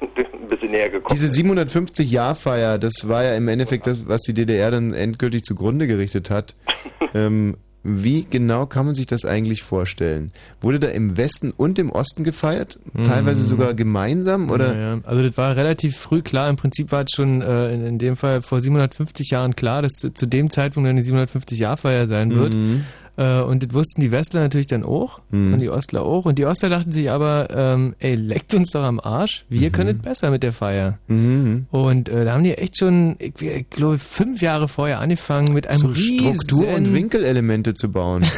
ein 0.00 0.48
bisschen 0.48 0.70
näher 0.70 0.88
gekommen 0.88 1.18
Diese 1.20 1.26
750-Jahr-Feier, 1.42 2.78
das 2.78 3.08
war 3.08 3.24
ja 3.24 3.34
im 3.34 3.48
Endeffekt 3.48 3.88
das, 3.88 4.06
was 4.06 4.20
die 4.22 4.32
DDR 4.32 4.70
dann 4.70 4.94
endgültig 4.94 5.42
zugrunde 5.42 5.88
gerichtet 5.88 6.30
hat. 6.30 6.54
ähm, 7.14 7.56
wie 7.82 8.24
genau 8.24 8.66
kann 8.66 8.86
man 8.86 8.94
sich 8.94 9.06
das 9.06 9.24
eigentlich 9.24 9.64
vorstellen? 9.64 10.30
Wurde 10.60 10.78
da 10.78 10.88
im 10.88 11.16
Westen 11.16 11.52
und 11.54 11.80
im 11.80 11.90
Osten 11.90 12.22
gefeiert? 12.22 12.78
Teilweise 13.04 13.42
Mhm. 13.42 13.46
sogar 13.46 13.74
gemeinsam? 13.74 14.48
Oder? 14.50 14.74
Ja, 14.74 14.94
ja. 14.94 15.00
Also 15.02 15.22
das 15.22 15.36
war 15.36 15.56
relativ 15.56 15.96
früh 15.96 16.22
klar. 16.22 16.48
Im 16.48 16.56
Prinzip 16.56 16.92
war 16.92 17.02
es 17.02 17.10
schon 17.10 17.42
äh, 17.42 17.74
in, 17.74 17.84
in 17.84 17.98
dem 17.98 18.16
Fall 18.16 18.40
vor 18.42 18.60
750 18.60 19.30
Jahren 19.30 19.54
klar, 19.54 19.82
dass 19.82 19.92
zu, 19.94 20.14
zu 20.14 20.24
dem 20.26 20.48
Zeitpunkt 20.50 20.88
dann 20.88 20.96
die 20.96 21.02
750-Jahr-Feier 21.02 22.06
sein 22.06 22.34
wird. 22.34 22.54
Mhm. 22.54 22.84
Äh, 23.16 23.40
und 23.42 23.62
das 23.62 23.72
wussten 23.72 24.00
die 24.00 24.10
Westler 24.10 24.40
natürlich 24.40 24.66
dann 24.66 24.82
auch 24.82 25.20
Mhm. 25.30 25.54
und 25.54 25.60
die 25.60 25.68
Ostler 25.70 26.02
auch. 26.02 26.24
Und 26.24 26.38
die 26.38 26.46
Ostler 26.46 26.68
dachten 26.68 26.90
sich 26.90 27.10
aber, 27.10 27.48
ähm, 27.50 27.94
ey, 28.00 28.14
leckt 28.16 28.54
uns 28.54 28.70
doch 28.72 28.82
am 28.82 28.98
Arsch. 28.98 29.44
Wir 29.48 29.70
können 29.70 29.96
es 29.96 30.02
besser 30.02 30.30
mit 30.30 30.42
der 30.42 30.52
Feier. 30.52 30.98
Mhm. 31.06 31.66
Und 31.70 32.08
äh, 32.08 32.24
da 32.24 32.32
haben 32.34 32.44
die 32.44 32.54
echt 32.54 32.78
schon, 32.78 33.16
ich, 33.20 33.40
ich 33.40 33.70
glaube, 33.70 33.98
fünf 33.98 34.42
Jahre 34.42 34.66
vorher 34.68 35.00
angefangen 35.00 35.52
mit 35.54 35.66
einem 35.68 35.78
So. 35.80 35.94
Struktur- 35.94 36.68
und 36.74 36.92
Winkelelemente 36.92 37.74
zu 37.74 37.90
bauen. 37.92 38.24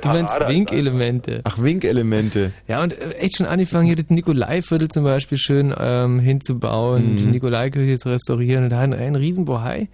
Du 0.00 0.08
meinst 0.08 0.34
Winkelemente. 0.48 1.40
Ach, 1.44 1.58
Winkelemente. 1.62 2.52
Ja, 2.66 2.82
und 2.82 2.94
äh, 2.98 3.10
echt 3.18 3.36
schon 3.36 3.46
angefangen, 3.46 3.84
hier 3.86 3.96
das 3.96 4.08
Nikolaiviertel 4.08 4.88
zum 4.88 5.04
Beispiel 5.04 5.38
schön 5.38 5.74
ähm, 5.78 6.18
hinzubauen, 6.18 7.12
Mhm. 7.12 7.16
die 7.16 7.24
Nikolaikirche 7.26 7.98
zu 7.98 8.08
restaurieren 8.08 8.64
und 8.64 8.70
da 8.70 8.80
ein, 8.80 8.92
ein 8.94 9.14
riesen 9.14 9.44
Bohai. 9.44 9.88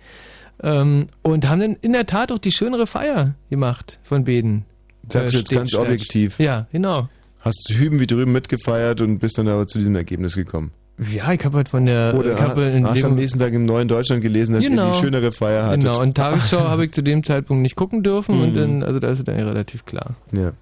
Ähm, 0.62 1.06
und 1.22 1.48
haben 1.48 1.60
dann 1.60 1.76
in 1.80 1.92
der 1.92 2.06
Tat 2.06 2.30
auch 2.32 2.38
die 2.38 2.52
schönere 2.52 2.86
Feier 2.86 3.34
gemacht 3.48 3.98
von 4.02 4.24
Beden. 4.24 4.64
Sagst 5.08 5.34
du 5.34 5.38
jetzt 5.38 5.50
ganz 5.50 5.70
Steht- 5.70 5.80
objektiv. 5.80 6.38
Ja, 6.38 6.66
genau. 6.72 7.08
Hast 7.40 7.66
du 7.70 7.74
hüben 7.74 7.98
wie 8.00 8.06
drüben 8.06 8.32
mitgefeiert 8.32 9.00
und 9.00 9.18
bist 9.18 9.38
dann 9.38 9.48
aber 9.48 9.66
zu 9.66 9.78
diesem 9.78 9.96
Ergebnis 9.96 10.34
gekommen. 10.36 10.72
Ja, 11.10 11.32
ich 11.32 11.42
habe 11.46 11.56
halt 11.56 11.70
von 11.70 11.86
der... 11.86 12.14
Oder 12.14 12.34
ich 12.34 12.40
hab 12.42 12.58
in 12.58 12.86
hast 12.86 13.02
am 13.06 13.14
nächsten 13.14 13.38
Tag 13.38 13.54
im 13.54 13.64
Neuen 13.64 13.88
Deutschland 13.88 14.20
gelesen, 14.20 14.52
dass 14.54 14.62
ihr 14.62 14.68
Genau. 14.68 14.92
die 14.92 14.98
schönere 14.98 15.32
Feier 15.32 15.64
hattet. 15.64 15.80
Genau, 15.84 15.98
und 15.98 16.14
Tagesschau 16.14 16.60
habe 16.68 16.84
ich 16.84 16.92
zu 16.92 17.02
dem 17.02 17.22
Zeitpunkt 17.24 17.62
nicht 17.62 17.74
gucken 17.76 18.02
dürfen 18.02 18.38
und 18.38 18.50
Mhm. 18.52 18.56
dann, 18.56 18.82
also 18.82 19.00
da 19.00 19.08
ist 19.08 19.20
es 19.20 19.24
dann 19.24 19.36
relativ 19.36 19.86
klar. 19.86 20.16
Ja. 20.32 20.52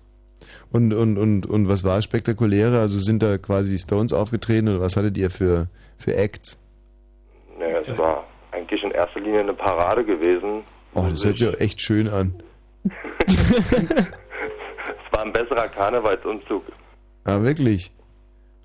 Und, 0.70 0.92
und, 0.92 1.18
und, 1.18 1.46
und 1.46 1.66
was 1.68 1.82
war 1.82 2.00
spektakulärer? 2.00 2.78
Also 2.78 3.00
sind 3.00 3.20
da 3.24 3.36
quasi 3.38 3.72
die 3.72 3.78
Stones 3.78 4.12
aufgetreten 4.12 4.68
oder 4.68 4.80
was 4.80 4.96
hattet 4.96 5.18
ihr 5.18 5.30
für, 5.30 5.66
für 5.96 6.14
Acts? 6.14 6.56
Naja, 7.58 7.78
es 7.84 7.98
war 7.98 8.24
eigentlich 8.58 8.82
in 8.82 8.90
erster 8.90 9.20
Linie 9.20 9.40
eine 9.40 9.54
Parade 9.54 10.04
gewesen. 10.04 10.62
Oh, 10.94 11.06
das 11.08 11.24
hört 11.24 11.38
sich 11.38 11.48
auch 11.48 11.60
echt 11.60 11.80
schön 11.80 12.08
an. 12.08 12.34
Es 15.10 15.12
war 15.12 15.24
ein 15.24 15.32
besserer 15.32 15.68
Karnevalsumzug. 15.68 16.62
Ah, 17.24 17.42
wirklich? 17.42 17.90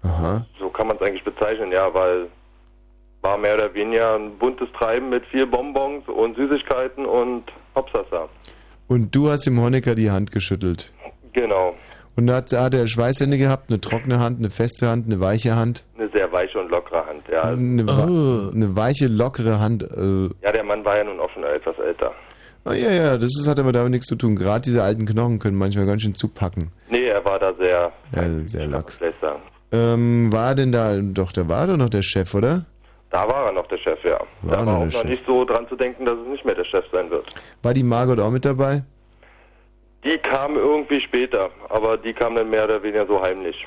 Aha. 0.03 0.45
So 0.59 0.69
kann 0.69 0.87
man 0.87 0.97
es 0.97 1.01
eigentlich 1.01 1.23
bezeichnen, 1.23 1.71
ja, 1.71 1.91
weil 1.93 2.27
war 3.23 3.37
mehr 3.37 3.55
oder 3.55 3.73
weniger 3.73 4.15
ein 4.15 4.37
buntes 4.37 4.67
Treiben 4.77 5.09
mit 5.09 5.25
viel 5.27 5.47
Bonbons 5.47 6.07
und 6.07 6.35
Süßigkeiten 6.35 7.05
und 7.05 7.45
Hopsasa. 7.73 8.29
Und 8.87 9.15
du 9.15 9.29
hast 9.29 9.45
dem 9.45 9.59
Honecker 9.59 9.95
die 9.95 10.11
Hand 10.11 10.31
geschüttelt. 10.31 10.91
Genau. 11.31 11.73
Und 12.15 12.27
da 12.27 12.35
hat, 12.35 12.51
hat 12.53 12.73
er 12.75 12.85
Schweißhände 12.87 13.37
gehabt, 13.37 13.69
eine 13.71 13.81
trockene 13.81 14.19
Hand, 14.19 14.37
eine 14.39 14.49
feste 14.51 14.87
Hand, 14.89 15.07
eine 15.07 15.19
weiche 15.19 15.55
Hand. 15.55 15.83
Eine 15.97 16.09
sehr 16.09 16.31
weiche 16.31 16.59
und 16.59 16.69
lockere 16.69 17.05
Hand, 17.05 17.23
ja. 17.31 17.41
Eine, 17.43 17.87
wa- 17.87 18.51
eine 18.53 18.75
weiche, 18.75 19.07
lockere 19.07 19.59
Hand. 19.59 19.83
Äh, 19.83 20.29
Ja, 20.45 20.51
der 20.51 20.63
Mann 20.63 20.85
war 20.85 20.97
ja 20.97 21.03
nun 21.03 21.19
auch 21.19 21.29
schon 21.31 21.43
etwas 21.43 21.75
älter. 21.79 22.11
ah, 22.65 22.73
ja, 22.73 22.91
ja, 22.91 23.17
das 23.17 23.31
ist, 23.39 23.47
hat 23.47 23.59
aber 23.59 23.71
damit 23.71 23.91
nichts 23.91 24.05
zu 24.07 24.15
tun. 24.15 24.35
Gerade 24.35 24.61
diese 24.61 24.83
alten 24.83 25.05
Knochen 25.07 25.39
können 25.39 25.57
manchmal 25.57 25.85
ganz 25.87 26.03
schön 26.03 26.13
zupacken. 26.13 26.71
Nee, 26.89 27.05
er 27.05 27.25
war 27.25 27.39
da 27.39 27.51
sehr, 27.55 27.91
Ja, 28.15 28.23
sehr 28.47 28.67
lax. 28.67 28.99
Ähm, 29.71 30.31
war 30.31 30.53
denn 30.53 30.71
da, 30.71 30.95
doch, 31.01 31.31
da 31.31 31.47
war 31.47 31.65
doch 31.65 31.77
noch 31.77 31.89
der 31.89 32.03
Chef, 32.03 32.31
oder? 32.35 32.65
Da 33.09 33.27
war 33.27 33.47
er 33.47 33.53
noch 33.53 33.67
der 33.67 33.77
Chef, 33.77 34.03
ja. 34.03 34.19
War 34.43 34.57
da 34.57 34.65
noch 34.65 34.65
war 34.67 34.73
auch 34.75 34.79
der 34.81 34.85
noch 34.85 34.91
Chef. 35.01 35.05
nicht 35.09 35.23
so 35.25 35.45
dran 35.45 35.67
zu 35.67 35.75
denken, 35.75 36.05
dass 36.05 36.15
es 36.19 36.27
nicht 36.27 36.45
mehr 36.45 36.53
der 36.55 36.65
Chef 36.65 36.85
sein 36.91 37.09
wird. 37.09 37.25
War 37.63 37.73
die 37.73 37.81
Margot 37.83 38.19
auch 38.19 38.29
mit 38.29 38.45
dabei? 38.45 38.83
Die 40.03 40.17
kam 40.17 40.55
irgendwie 40.55 40.99
später, 40.99 41.49
aber 41.69 41.97
die 41.97 42.13
kam 42.13 42.35
dann 42.35 42.49
mehr 42.49 42.65
oder 42.65 42.83
weniger 42.83 43.07
so 43.07 43.21
heimlich. 43.21 43.65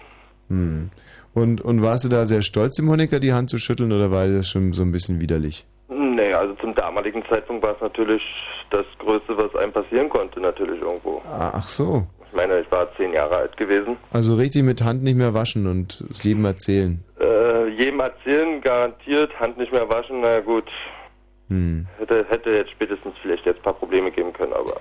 Hm. 0.48 0.90
Und, 1.34 1.60
und 1.60 1.82
warst 1.82 2.04
du 2.04 2.08
da 2.08 2.24
sehr 2.26 2.42
stolz, 2.42 2.76
dem 2.76 2.88
Honecker 2.88 3.20
die 3.20 3.32
Hand 3.32 3.50
zu 3.50 3.58
schütteln 3.58 3.92
oder 3.92 4.10
war 4.10 4.26
das 4.26 4.48
schon 4.48 4.72
so 4.72 4.82
ein 4.82 4.92
bisschen 4.92 5.20
widerlich? 5.20 5.66
Nee, 5.88 6.32
also 6.32 6.54
zum 6.54 6.74
damaligen 6.74 7.22
Zeitpunkt 7.28 7.62
war 7.62 7.74
es 7.74 7.80
natürlich 7.80 8.22
das 8.70 8.86
Größte, 8.98 9.36
was 9.36 9.54
einem 9.54 9.72
passieren 9.72 10.08
konnte, 10.08 10.40
natürlich 10.40 10.80
irgendwo. 10.80 11.20
Ah, 11.26 11.52
Ach 11.54 11.68
so. 11.68 12.06
Ich 12.26 12.32
meine, 12.32 12.60
ich 12.60 12.70
war 12.70 12.88
zehn 12.96 13.12
Jahre 13.12 13.36
alt 13.36 13.56
gewesen. 13.56 13.96
Also 14.10 14.34
richtig 14.34 14.62
mit 14.62 14.82
Hand 14.82 15.02
nicht 15.02 15.16
mehr 15.16 15.32
waschen 15.32 15.66
und 15.66 16.04
es 16.10 16.24
jedem 16.24 16.44
erzählen. 16.44 17.04
Äh, 17.20 17.68
jedem 17.68 18.00
erzählen, 18.00 18.60
garantiert, 18.60 19.38
Hand 19.38 19.58
nicht 19.58 19.72
mehr 19.72 19.88
waschen, 19.88 20.20
na 20.20 20.40
gut. 20.40 20.68
Hm. 21.48 21.86
Hätte, 21.98 22.26
hätte 22.28 22.50
jetzt 22.50 22.72
spätestens 22.72 23.14
vielleicht 23.22 23.46
jetzt 23.46 23.58
ein 23.58 23.62
paar 23.62 23.74
Probleme 23.74 24.10
geben 24.10 24.32
können, 24.32 24.52
aber 24.52 24.80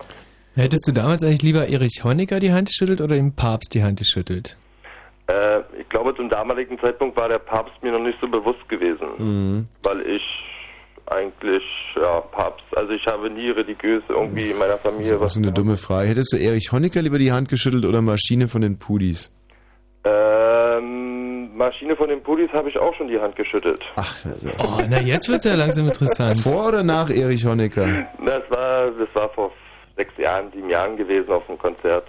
Hättest 0.55 0.87
du 0.87 0.91
damals 0.93 1.23
eigentlich 1.23 1.41
lieber 1.43 1.67
Erich 1.67 2.01
Honecker 2.03 2.39
die 2.39 2.51
Hand 2.51 2.69
geschüttelt 2.69 3.01
oder 3.01 3.15
dem 3.15 3.33
Papst 3.33 3.73
die 3.73 3.83
Hand 3.83 3.99
geschüttelt? 3.99 4.57
äh, 5.27 5.59
ich 5.79 5.89
glaube, 5.89 6.15
zum 6.15 6.29
damaligen 6.29 6.77
Zeitpunkt 6.79 7.17
war 7.17 7.27
der 7.27 7.39
Papst 7.39 7.73
mir 7.81 7.91
noch 7.91 7.99
nicht 7.99 8.17
so 8.21 8.27
bewusst 8.27 8.67
gewesen, 8.69 9.07
Mhm. 9.17 9.67
weil 9.83 10.01
ich 10.01 10.21
eigentlich, 11.07 11.63
ja, 11.95 12.21
Papst, 12.21 12.63
also 12.75 12.91
ich 12.93 13.05
habe 13.07 13.29
nie 13.29 13.49
religiös 13.49 14.01
irgendwie 14.09 14.51
in 14.51 14.57
meiner 14.57 14.77
Familie 14.77 15.11
Das 15.13 15.19
was. 15.21 15.31
ist 15.33 15.37
eine 15.43 15.51
dumme 15.51 15.77
Frage. 15.77 16.09
Hättest 16.09 16.33
du 16.33 16.37
Erich 16.37 16.71
Honecker 16.71 17.01
lieber 17.01 17.19
die 17.19 17.31
Hand 17.31 17.49
geschüttelt 17.49 17.85
oder 17.85 18.01
Maschine 18.01 18.47
von 18.47 18.61
den 18.61 18.77
Pudis? 18.79 19.35
Ähm, 20.03 21.55
Maschine 21.57 21.95
von 21.95 22.09
den 22.09 22.21
Pudis 22.23 22.49
habe 22.53 22.69
ich 22.69 22.77
auch 22.77 22.93
schon 22.95 23.07
die 23.07 23.19
Hand 23.19 23.35
geschüttelt. 23.35 23.81
Ach, 23.95 24.15
also. 24.25 24.49
Oh, 24.59 24.81
na 24.89 24.99
jetzt 25.01 25.27
wird's 25.29 25.45
ja 25.45 25.55
langsam 25.55 25.87
interessant. 25.87 26.39
Vor 26.39 26.67
oder 26.69 26.83
nach 26.83 27.09
Erich 27.09 27.45
Honecker? 27.45 28.07
Das 28.25 28.43
war, 28.49 28.91
das 28.91 29.09
war 29.13 29.29
vor 29.29 29.51
sechs 29.95 30.15
Jahren, 30.17 30.51
sieben 30.53 30.69
Jahren 30.69 30.97
gewesen 30.97 31.29
auf 31.31 31.47
einem 31.49 31.57
Konzert. 31.57 32.07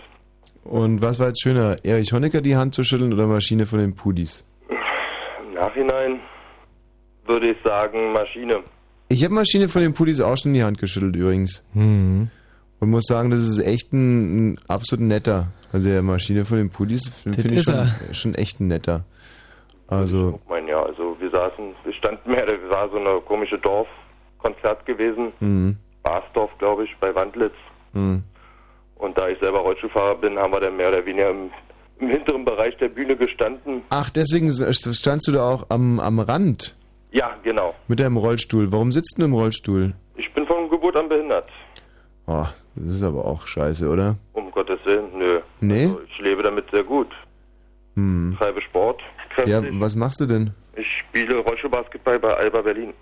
Und 0.64 1.00
was 1.00 1.18
war 1.20 1.28
jetzt 1.28 1.42
schöner, 1.42 1.76
Erich 1.84 2.12
Honecker 2.12 2.40
die 2.40 2.56
Hand 2.56 2.74
zu 2.74 2.82
schütteln 2.82 3.12
oder 3.12 3.26
Maschine 3.26 3.66
von 3.66 3.78
den 3.78 3.94
Pudis? 3.94 4.44
Im 4.68 5.54
Nachhinein 5.54 6.20
würde 7.26 7.50
ich 7.50 7.56
sagen 7.64 8.12
Maschine. 8.12 8.60
Ich 9.08 9.22
habe 9.24 9.34
Maschine 9.34 9.68
von 9.68 9.82
den 9.82 9.94
Pudis 9.94 10.20
auch 10.20 10.36
schon 10.36 10.54
die 10.54 10.64
Hand 10.64 10.78
geschüttelt 10.78 11.14
übrigens. 11.14 11.64
Hm. 11.74 12.28
Und 12.80 12.90
muss 12.90 13.04
sagen, 13.06 13.30
das 13.30 13.40
ist 13.40 13.58
echt 13.58 13.92
ein, 13.92 14.52
ein 14.52 14.58
absolut 14.68 15.04
netter. 15.06 15.48
Also 15.72 15.88
der 15.88 16.02
Maschine 16.02 16.44
von 16.44 16.58
den 16.58 16.70
Pudis 16.70 17.08
finde 17.08 17.54
ich 17.54 17.62
schon, 17.62 17.88
schon 18.12 18.34
echt 18.34 18.60
ein 18.60 18.66
netter. 18.66 19.04
Also, 19.88 20.40
Ich 20.42 20.50
meine, 20.50 20.70
ja, 20.70 20.82
also 20.82 21.14
gesagt, 21.14 21.56
saßen, 21.56 21.74
wir 21.84 21.92
standen 21.92 22.30
mehr, 22.30 22.44
das 22.46 22.58
war 22.70 22.88
so 22.90 22.96
eine 22.96 23.20
komische 23.20 23.58
Dorfkonzert 23.58 24.84
gewesen, 24.86 25.32
Mhm. 25.40 25.76
Barsdorf, 26.02 26.50
glaube 26.58 26.84
ich, 26.84 26.90
bei 27.00 27.14
Wandlitz. 27.14 27.54
Mhm. 27.96 28.22
Und 28.96 29.18
da 29.18 29.28
ich 29.28 29.38
selber 29.40 29.58
Rollstuhlfahrer 29.60 30.16
bin, 30.16 30.38
haben 30.38 30.52
wir 30.52 30.60
dann 30.60 30.76
mehr 30.76 30.88
oder 30.88 31.04
weniger 31.04 31.30
im, 31.30 31.50
im 31.98 32.08
hinteren 32.08 32.44
Bereich 32.44 32.76
der 32.78 32.88
Bühne 32.88 33.16
gestanden. 33.16 33.82
Ach, 33.90 34.08
deswegen 34.10 34.50
standst 34.50 35.28
du 35.28 35.32
da 35.32 35.50
auch 35.50 35.66
am, 35.68 36.00
am 36.00 36.18
Rand 36.20 36.76
Ja, 37.12 37.36
genau. 37.42 37.74
mit 37.88 38.00
deinem 38.00 38.16
Rollstuhl. 38.16 38.72
Warum 38.72 38.92
sitzt 38.92 39.16
du 39.18 39.24
im 39.24 39.34
Rollstuhl? 39.34 39.92
Ich 40.16 40.32
bin 40.32 40.46
von 40.46 40.70
Geburt 40.70 40.96
an 40.96 41.08
behindert. 41.08 41.48
Oh, 42.26 42.46
das 42.74 42.94
ist 42.96 43.02
aber 43.02 43.24
auch 43.24 43.46
scheiße, 43.46 43.88
oder? 43.88 44.16
Um 44.32 44.50
Gottes 44.50 44.80
Willen, 44.84 45.06
nö. 45.16 45.40
Nee? 45.60 45.84
Also 45.84 46.00
ich 46.10 46.18
lebe 46.18 46.42
damit 46.42 46.70
sehr 46.70 46.82
gut. 46.84 47.08
Hm. 47.96 48.34
Treibe 48.38 48.60
Sport. 48.62 49.00
Ja, 49.44 49.60
kräftig. 49.60 49.80
was 49.80 49.94
machst 49.96 50.20
du 50.20 50.26
denn? 50.26 50.50
Ich 50.74 50.86
spiele 50.98 51.36
Rollstuhlbasketball 51.38 52.18
bei 52.18 52.34
Alba 52.34 52.62
Berlin. 52.62 52.92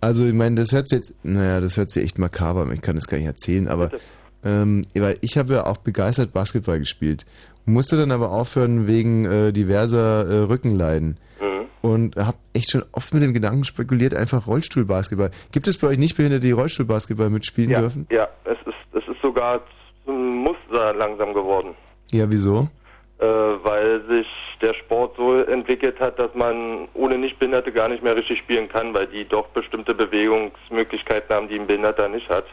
Also, 0.00 0.24
ich 0.26 0.34
meine, 0.34 0.56
das 0.56 0.72
hört 0.72 0.88
sich 0.88 0.98
jetzt, 0.98 1.14
naja, 1.24 1.60
das 1.60 1.76
hört 1.76 1.90
sich 1.90 2.04
echt 2.04 2.18
makaber 2.18 2.62
an. 2.62 2.72
Ich 2.72 2.82
kann 2.82 2.94
das 2.94 3.06
gar 3.08 3.16
nicht 3.18 3.26
erzählen, 3.26 3.68
aber, 3.68 3.90
ähm, 4.44 4.82
weil 4.94 5.16
ich 5.22 5.36
habe 5.36 5.54
ja 5.54 5.66
auch 5.66 5.78
begeistert 5.78 6.32
Basketball 6.32 6.78
gespielt. 6.78 7.26
Musste 7.64 7.96
dann 7.96 8.12
aber 8.12 8.30
aufhören 8.30 8.86
wegen 8.86 9.24
äh, 9.26 9.52
diverser 9.52 10.26
äh, 10.26 10.38
Rückenleiden. 10.44 11.18
Mhm. 11.40 11.66
Und 11.80 12.16
habe 12.16 12.38
echt 12.54 12.70
schon 12.70 12.84
oft 12.92 13.12
mit 13.12 13.22
dem 13.22 13.34
Gedanken 13.34 13.64
spekuliert, 13.64 14.14
einfach 14.14 14.46
Rollstuhlbasketball. 14.46 15.30
Gibt 15.52 15.68
es 15.68 15.78
bei 15.78 15.88
euch 15.88 15.98
nicht 15.98 16.16
Behinderte, 16.16 16.46
die 16.46 16.52
Rollstuhlbasketball 16.52 17.28
mitspielen 17.30 17.70
Ja, 17.70 17.80
dürfen? 17.80 18.06
ja, 18.10 18.28
es 18.44 18.56
ist, 18.66 18.96
es 19.02 19.08
ist 19.14 19.20
sogar 19.22 19.60
zum 20.04 20.44
Muster 20.44 20.94
langsam 20.94 21.34
geworden. 21.34 21.74
Ja, 22.10 22.30
wieso? 22.30 22.68
Äh, 23.20 23.24
weil 23.24 24.00
sich 24.08 24.28
der 24.62 24.74
Sport 24.74 25.16
so 25.16 25.42
entwickelt 25.42 25.98
hat, 25.98 26.20
dass 26.20 26.32
man 26.34 26.86
ohne 26.94 27.18
Nichtbehinderte 27.18 27.72
gar 27.72 27.88
nicht 27.88 28.00
mehr 28.00 28.14
richtig 28.14 28.38
spielen 28.38 28.68
kann, 28.68 28.94
weil 28.94 29.08
die 29.08 29.24
doch 29.24 29.48
bestimmte 29.48 29.92
Bewegungsmöglichkeiten 29.92 31.34
haben, 31.34 31.48
die 31.48 31.58
ein 31.58 31.66
Behinderter 31.66 32.08
nicht 32.08 32.28
hat. 32.28 32.44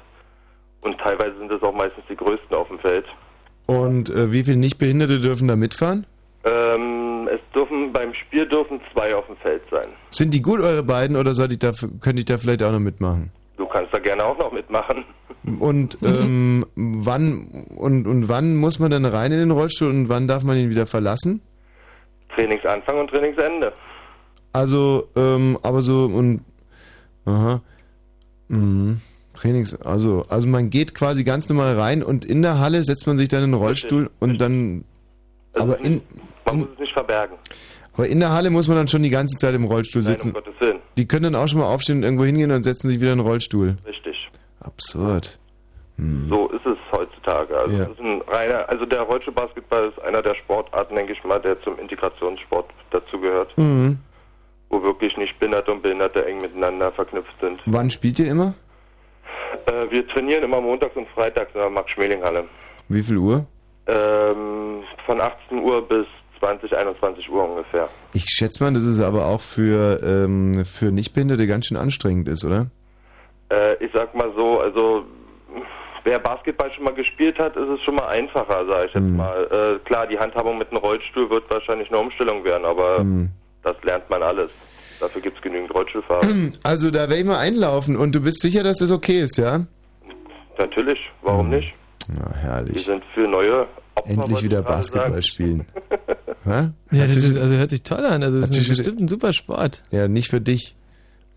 Und 0.81 0.97
teilweise 0.99 1.37
sind 1.37 1.51
es 1.51 1.61
auch 1.61 1.73
meistens 1.73 2.03
die 2.09 2.15
größten 2.15 2.55
auf 2.55 2.67
dem 2.67 2.79
Feld. 2.79 3.05
Und 3.67 4.09
äh, 4.09 4.31
wie 4.31 4.43
viele 4.43 4.57
Nichtbehinderte 4.57 5.19
dürfen 5.19 5.47
da 5.47 5.55
mitfahren? 5.55 6.07
Ähm, 6.45 7.27
es 7.31 7.39
dürfen 7.53 7.93
beim 7.93 8.15
Spiel 8.15 8.47
dürfen 8.47 8.81
zwei 8.91 9.15
auf 9.15 9.27
dem 9.27 9.37
Feld 9.37 9.61
sein. 9.69 9.89
Sind 10.09 10.33
die 10.33 10.41
gut, 10.41 10.61
eure 10.61 10.83
beiden, 10.83 11.15
oder 11.15 11.35
soll 11.35 11.51
ich 11.51 11.59
da, 11.59 11.73
könnte 12.01 12.19
ich 12.19 12.25
da 12.25 12.39
vielleicht 12.39 12.63
auch 12.63 12.71
noch 12.71 12.79
mitmachen? 12.79 13.31
Du 13.57 13.67
kannst 13.67 13.93
da 13.93 13.99
gerne 13.99 14.23
auch 14.25 14.37
noch 14.39 14.51
mitmachen. 14.51 15.05
Und 15.59 15.97
ähm, 16.01 16.65
wann 16.75 17.47
und, 17.75 18.07
und 18.07 18.27
wann 18.29 18.55
muss 18.55 18.79
man 18.79 18.89
dann 18.91 19.05
rein 19.05 19.31
in 19.31 19.39
den 19.39 19.51
Rollstuhl 19.51 19.89
und 19.89 20.09
wann 20.09 20.27
darf 20.27 20.43
man 20.43 20.57
ihn 20.57 20.69
wieder 20.69 20.87
verlassen? 20.87 21.41
Trainingsanfang 22.33 22.99
und 22.99 23.09
Trainingsende. 23.09 23.71
Also, 24.53 25.07
ähm, 25.15 25.57
aber 25.61 25.81
so 25.81 26.05
und 26.05 26.41
aha. 27.25 27.61
Mhm. 28.47 29.01
Trainings, 29.35 29.79
also, 29.81 30.25
also 30.29 30.47
man 30.47 30.69
geht 30.69 30.95
quasi 30.95 31.23
ganz 31.25 31.49
normal 31.49 31.77
rein 31.77 32.01
und 32.03 32.23
in 32.23 32.41
der 32.41 32.57
Halle 32.59 32.83
setzt 32.83 33.05
man 33.05 33.17
sich 33.17 33.27
dann 33.27 33.43
in 33.43 33.51
den 33.51 33.59
Rollstuhl 33.59 34.09
und 34.19 34.39
dann 34.39 34.85
aber 35.53 35.79
in, 35.79 36.01
Man 36.45 36.59
muss 36.59 36.67
es 36.73 36.79
nicht 36.79 36.93
verbergen. 36.93 37.35
aber 37.93 38.07
in 38.07 38.19
der 38.21 38.31
Halle 38.31 38.49
muss 38.49 38.67
man 38.69 38.77
dann 38.77 38.87
schon 38.87 39.03
die 39.03 39.09
ganze 39.09 39.37
Zeit 39.37 39.53
im 39.53 39.65
Rollstuhl 39.65 40.03
Nein, 40.03 40.13
sitzen. 40.13 40.27
um 40.29 40.33
Gottes 40.35 40.53
Willen. 40.59 40.79
Die 40.97 41.05
können 41.05 41.23
dann 41.23 41.35
auch 41.35 41.47
schon 41.47 41.59
mal 41.59 41.65
aufstehen 41.67 41.97
und 41.97 42.03
irgendwo 42.03 42.23
hingehen 42.23 42.51
und 42.51 42.63
setzen 42.63 42.89
sich 42.89 43.01
wieder 43.01 43.11
in 43.11 43.19
den 43.19 43.27
Rollstuhl. 43.27 43.77
Richtig. 43.85 44.15
Absurd. 44.65 45.39
So 46.27 46.49
ist 46.49 46.65
es 46.65 46.77
heutzutage. 46.91 47.57
Also, 47.57 47.73
Ja. 47.73 47.83
es 47.83 47.89
ist 47.91 47.99
ein 48.01 48.21
reiner, 48.27 48.67
also 48.67 48.85
der 48.85 49.01
Rollstuhlbasketball 49.03 49.87
ist 49.89 49.99
einer 50.03 50.21
der 50.21 50.35
Sportarten, 50.35 50.93
denke 50.95 51.13
ich 51.13 51.23
mal, 51.23 51.39
der 51.39 51.61
zum 51.61 51.79
Integrationssport 51.79 52.69
dazugehört, 52.91 53.57
Mhm. 53.57 53.99
wo 54.69 54.83
wirklich 54.83 55.15
nicht 55.15 55.39
Behinderte 55.39 55.71
und 55.71 55.81
Behinderte 55.83 56.25
eng 56.25 56.41
miteinander 56.41 56.91
verknüpft 56.91 57.33
sind. 57.39 57.61
Wann 57.67 57.89
spielt 57.91 58.19
ihr 58.19 58.27
immer? 58.29 58.55
Äh, 59.67 59.89
wir 59.89 60.05
trainieren 60.07 60.43
immer 60.43 60.59
montags 60.59 60.95
und 60.97 61.07
freitags 61.09 61.53
in 61.55 61.61
der 61.61 61.69
Max-Schmeling-Halle. 61.69 62.43
Wie 62.89 63.01
viel 63.01 63.17
Uhr? 63.17 63.45
Ähm, 63.87 64.83
von 65.05 65.21
18 65.21 65.59
Uhr 65.59 65.87
bis 65.87 66.05
20, 66.39 66.75
21 66.75 67.29
Uhr 67.29 67.47
ungefähr. 67.49 67.87
Ich 68.13 68.25
schätze 68.27 68.61
mal, 68.61 68.73
dass 68.73 68.83
es 68.83 68.99
aber 68.99 69.27
auch 69.27 69.39
für, 69.41 70.01
ähm, 70.03 70.65
für 70.65 70.91
Nichtbehinderte 70.91 71.47
ganz 71.47 71.67
schön 71.67 71.77
anstrengend 71.77 72.27
ist, 72.27 72.43
oder? 72.43 72.67
Äh, 73.51 73.83
ich 73.83 73.91
sag 73.93 74.13
mal 74.15 74.31
so, 74.35 74.59
also 74.59 75.05
wer 76.03 76.19
Basketball 76.19 76.71
schon 76.73 76.83
mal 76.83 76.93
gespielt 76.93 77.37
hat, 77.39 77.55
ist 77.55 77.67
es 77.69 77.81
schon 77.81 77.95
mal 77.95 78.07
einfacher, 78.07 78.65
sage 78.65 78.87
ich 78.87 78.93
jetzt 78.93 79.03
Mhm. 79.03 79.17
mal. 79.17 79.77
Äh, 79.79 79.79
klar, 79.87 80.07
die 80.07 80.17
Handhabung 80.19 80.57
mit 80.57 80.69
einem 80.71 80.77
Rollstuhl 80.77 81.29
wird 81.29 81.49
wahrscheinlich 81.49 81.89
eine 81.89 81.97
Umstellung 81.99 82.43
werden, 82.43 82.65
aber 82.65 83.03
Mhm. 83.03 83.29
das 83.63 83.75
lernt 83.83 84.09
man 84.09 84.21
alles. 84.23 84.51
Dafür 84.99 85.21
gibt 85.21 85.37
es 85.37 85.43
genügend 85.43 85.73
Rollstuhlfahrer. 85.73 86.21
Also 86.63 86.89
da 86.91 87.01
werde 87.09 87.17
ich 87.17 87.25
mal 87.25 87.39
einlaufen 87.39 87.97
und 87.97 88.13
du 88.15 88.21
bist 88.21 88.41
sicher, 88.41 88.63
dass 88.63 88.77
das 88.79 88.91
okay 88.91 89.21
ist, 89.21 89.37
ja? 89.37 89.65
Natürlich, 90.57 90.99
warum 91.21 91.49
nicht? 91.49 91.73
Na, 92.07 92.29
Wir 92.29 92.35
herrlich. 92.41 92.85
sind 92.85 93.03
für 93.13 93.21
neue 93.27 93.67
Opfer, 93.95 94.09
Endlich 94.09 94.43
wieder 94.43 94.61
Basketball 94.61 95.09
sagen. 95.11 95.21
spielen. 95.21 95.65
Ja, 96.47 96.69
das 96.91 97.15
ist, 97.15 97.35
also 97.39 97.55
hört 97.55 97.71
sich 97.71 97.81
toll 97.81 98.05
an. 98.05 98.21
Also 98.21 98.39
das 98.39 98.51
ist 98.55 98.67
bestimmt 98.69 98.99
ein 99.01 99.07
super 99.07 99.33
Sport. 99.33 99.81
Ja, 99.89 100.07
nicht 100.07 100.29
für 100.29 100.39
dich. 100.39 100.75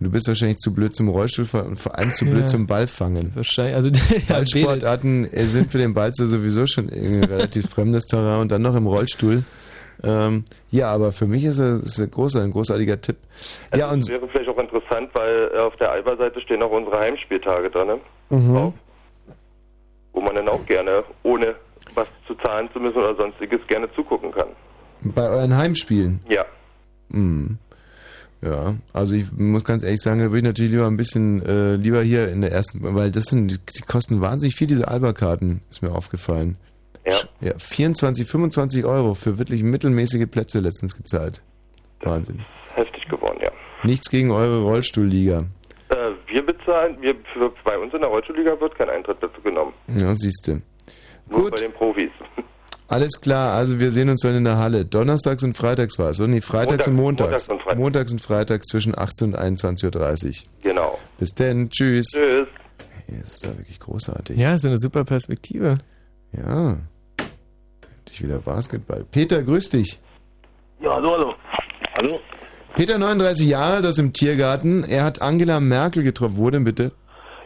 Du 0.01 0.11
bist 0.11 0.29
wahrscheinlich 0.29 0.59
zu 0.59 0.73
blöd 0.73 0.95
zum 0.95 1.09
Rollstuhl 1.09 1.47
und 1.61 1.77
vor 1.79 1.99
allem 1.99 2.13
zu 2.13 2.25
Ja. 2.25 2.31
blöd 2.33 2.49
zum 2.49 2.67
Ballfangen. 2.69 3.33
Wahrscheinlich, 3.35 3.75
also 3.75 3.89
ja, 4.29 4.35
Ballsportarten 4.35 5.33
äh, 5.33 5.43
sind 5.43 5.71
für 5.73 5.79
den 5.79 5.93
Balzer 5.95 6.27
sowieso 6.29 6.67
schon 6.67 6.89
irgendwie 6.89 7.27
relativ 7.33 7.69
fremdes 7.69 8.07
Terrain 8.07 8.41
und 8.41 8.53
dann 8.53 8.63
noch 8.63 8.77
im 8.77 8.87
Rollstuhl. 8.87 9.43
Ähm, 10.05 10.45
ja, 10.71 10.93
aber 10.93 11.11
für 11.11 11.27
mich 11.27 11.43
ist 11.45 11.59
es 11.59 11.99
ein, 11.99 12.11
großer, 12.13 12.43
ein 12.43 12.53
großartiger 12.53 13.01
Tipp. 13.01 13.17
Ja, 13.75 13.87
Also, 13.89 13.95
und 13.95 14.01
das 14.03 14.09
wäre 14.11 14.29
vielleicht 14.29 14.49
auch 14.49 14.59
interessant, 14.59 15.11
weil 15.15 15.51
äh, 15.53 15.59
auf 15.59 15.75
der 15.77 15.91
Alba-Seite 15.91 16.41
stehen 16.43 16.63
auch 16.63 16.71
unsere 16.71 16.97
Heimspieltage 17.01 17.69
drin, 17.69 17.89
ne? 17.89 17.99
mhm. 18.31 18.73
wo 20.13 20.21
man 20.21 20.37
dann 20.37 20.49
auch 20.49 20.65
gerne, 20.67 21.03
ohne 21.25 21.57
was 21.95 22.07
zu 22.29 22.35
zahlen 22.37 22.69
zu 22.73 22.79
müssen 22.79 22.99
oder 22.99 23.17
sonstiges, 23.17 23.59
gerne 23.67 23.91
zugucken 23.95 24.31
kann. 24.31 24.49
bei 25.03 25.29
euren 25.29 25.57
Heimspielen. 25.57 26.21
Ja. 26.29 26.45
Mhm. 27.09 27.59
Ja, 28.41 28.77
also 28.93 29.17
ich 29.17 29.33
muss 29.33 29.65
ganz 29.65 29.83
ehrlich 29.83 30.01
sagen, 30.01 30.21
da 30.21 30.27
würde 30.27 30.39
ich 30.39 30.45
natürlich 30.45 30.71
lieber 30.73 30.87
ein 30.87 30.97
bisschen 30.97 31.45
äh, 31.45 31.75
lieber 31.75 32.03
hier 32.03 32.29
in 32.29 32.41
der 32.41 32.53
ersten, 32.53 32.95
weil 32.95 33.11
das 33.11 33.25
sind, 33.25 33.51
die 33.51 33.83
kosten 33.83 34.21
wahnsinnig 34.21 34.55
viel, 34.55 34.69
diese 34.69 34.87
Alba-Karten, 34.87 35.61
ist 35.71 35.83
mir 35.83 35.91
aufgefallen. 35.91 36.57
Ja. 37.05 37.17
Ja, 37.41 37.59
24, 37.59 38.29
25 38.29 38.85
Euro 38.85 39.15
für 39.15 39.39
wirklich 39.39 39.63
mittelmäßige 39.63 40.27
Plätze 40.31 40.61
letztens 40.61 40.97
gezahlt. 40.97 41.41
Wahnsinn. 42.01 42.45
Heftig 42.75 43.09
geworden, 43.09 43.39
ja. 43.43 43.51
Nichts 43.83 44.09
gegen 44.09 44.31
eure 44.31 44.63
Rollstuhlliga. 44.63 45.45
Äh, 45.89 45.97
wir 46.27 46.45
bezahlen, 46.45 46.97
wir, 47.01 47.17
für, 47.33 47.51
bei 47.65 47.77
uns 47.77 47.93
in 47.93 48.01
der 48.01 48.11
Rollstuhlliga 48.11 48.61
wird 48.61 48.77
kein 48.77 48.91
Eintritt 48.91 49.19
dazu 49.21 49.41
genommen. 49.41 49.73
Ja, 49.89 50.15
siehste. 50.15 50.63
Nur 51.29 51.51
bei 51.51 51.57
den 51.57 51.73
Profis. 51.73 52.11
Alles 52.89 53.21
klar, 53.21 53.53
also 53.53 53.79
wir 53.81 53.91
sehen 53.93 54.09
uns 54.09 54.23
dann 54.23 54.35
in 54.35 54.45
der 54.45 54.57
Halle. 54.57 54.87
Donnerstags 54.87 55.45
und 55.45 55.55
Freitags 55.55 55.99
war 55.99 56.09
es, 56.09 56.21
oder? 56.21 56.29
Nee, 56.29 56.41
Freitags 56.41 56.87
Montags- 56.87 56.89
und 56.89 56.97
Montags. 56.97 57.29
Montags 57.29 57.49
und 57.49 57.61
Freitags. 57.61 57.79
Montags 57.79 58.13
und 58.13 58.21
Freitags 58.23 58.67
zwischen 58.69 58.99
18 58.99 59.35
und 59.35 59.39
21.30 59.39 60.27
Uhr. 60.27 60.49
Genau. 60.63 60.99
Bis 61.19 61.35
denn, 61.35 61.69
tschüss. 61.69 62.07
Tschüss. 62.07 62.49
Hey, 63.07 63.19
das 63.21 63.35
ist 63.35 63.47
da 63.47 63.59
wirklich 63.59 63.79
großartig. 63.79 64.39
Ja, 64.39 64.55
ist 64.55 64.65
eine 64.65 64.79
super 64.79 65.05
Perspektive. 65.05 65.75
Ja. 66.33 66.79
Endlich 67.99 68.23
wieder 68.23 68.39
Basketball. 68.39 69.05
Peter, 69.11 69.43
grüß 69.43 69.69
dich. 69.69 70.01
Ja, 70.81 70.95
hallo, 70.95 71.13
hallo. 71.13 71.35
Hallo? 72.01 72.21
Peter, 72.75 72.97
39 72.97 73.49
Jahre, 73.49 73.83
das 73.83 73.99
im 73.99 74.15
Tiergarten. 74.15 74.85
Er 74.85 75.05
hat 75.05 75.21
Angela 75.21 75.61
Merkel 75.61 76.05
getroffen. 76.05 76.39
Wo 76.39 76.49
denn 76.49 76.65
bitte? 76.65 76.93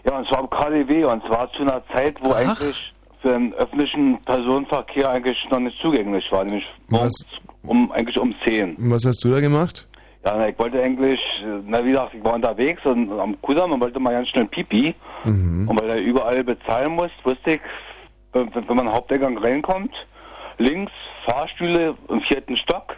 Ja, 0.04 0.18
und 0.18 0.28
zwar 0.28 0.38
am 0.40 0.50
KDW 0.50 1.04
und 1.04 1.22
zwar 1.26 1.50
zu 1.52 1.62
einer 1.62 1.82
Zeit, 1.92 2.16
wo 2.20 2.32
eigentlich 2.32 2.92
für 3.22 3.32
den 3.32 3.54
öffentlichen 3.54 4.18
Personenverkehr 4.24 5.08
eigentlich 5.08 5.46
noch 5.50 5.60
nicht 5.60 5.78
zugänglich 5.80 6.30
war, 6.30 6.44
nämlich 6.44 6.66
morgens 6.88 7.26
um 7.62 7.90
eigentlich 7.92 8.18
um 8.18 8.34
10. 8.44 8.76
Was 8.78 9.04
hast 9.06 9.24
du 9.24 9.30
da 9.30 9.40
gemacht? 9.40 9.88
Ja, 10.24 10.36
na, 10.36 10.48
ich 10.48 10.58
wollte 10.58 10.80
eigentlich, 10.80 11.20
na 11.66 11.84
wie 11.84 11.90
gesagt, 11.90 12.14
ich 12.14 12.22
war 12.22 12.34
unterwegs 12.34 12.84
und 12.84 13.10
am 13.18 13.40
Kudamm 13.42 13.72
und 13.72 13.80
wollte 13.80 13.98
mal 13.98 14.12
ganz 14.12 14.28
schnell 14.28 14.46
Pipi. 14.46 14.94
Mhm. 15.24 15.68
Und 15.68 15.80
weil 15.80 15.90
er 15.90 16.00
überall 16.00 16.44
bezahlen 16.44 16.92
muss, 16.92 17.10
wusste 17.24 17.54
ich, 17.54 17.60
wenn, 18.32 18.50
wenn 18.54 18.76
man 18.76 18.90
Haupteingang 18.90 19.38
reinkommt, 19.38 19.92
links 20.58 20.92
Fahrstühle 21.24 21.94
im 22.08 22.20
vierten 22.20 22.56
Stock, 22.56 22.96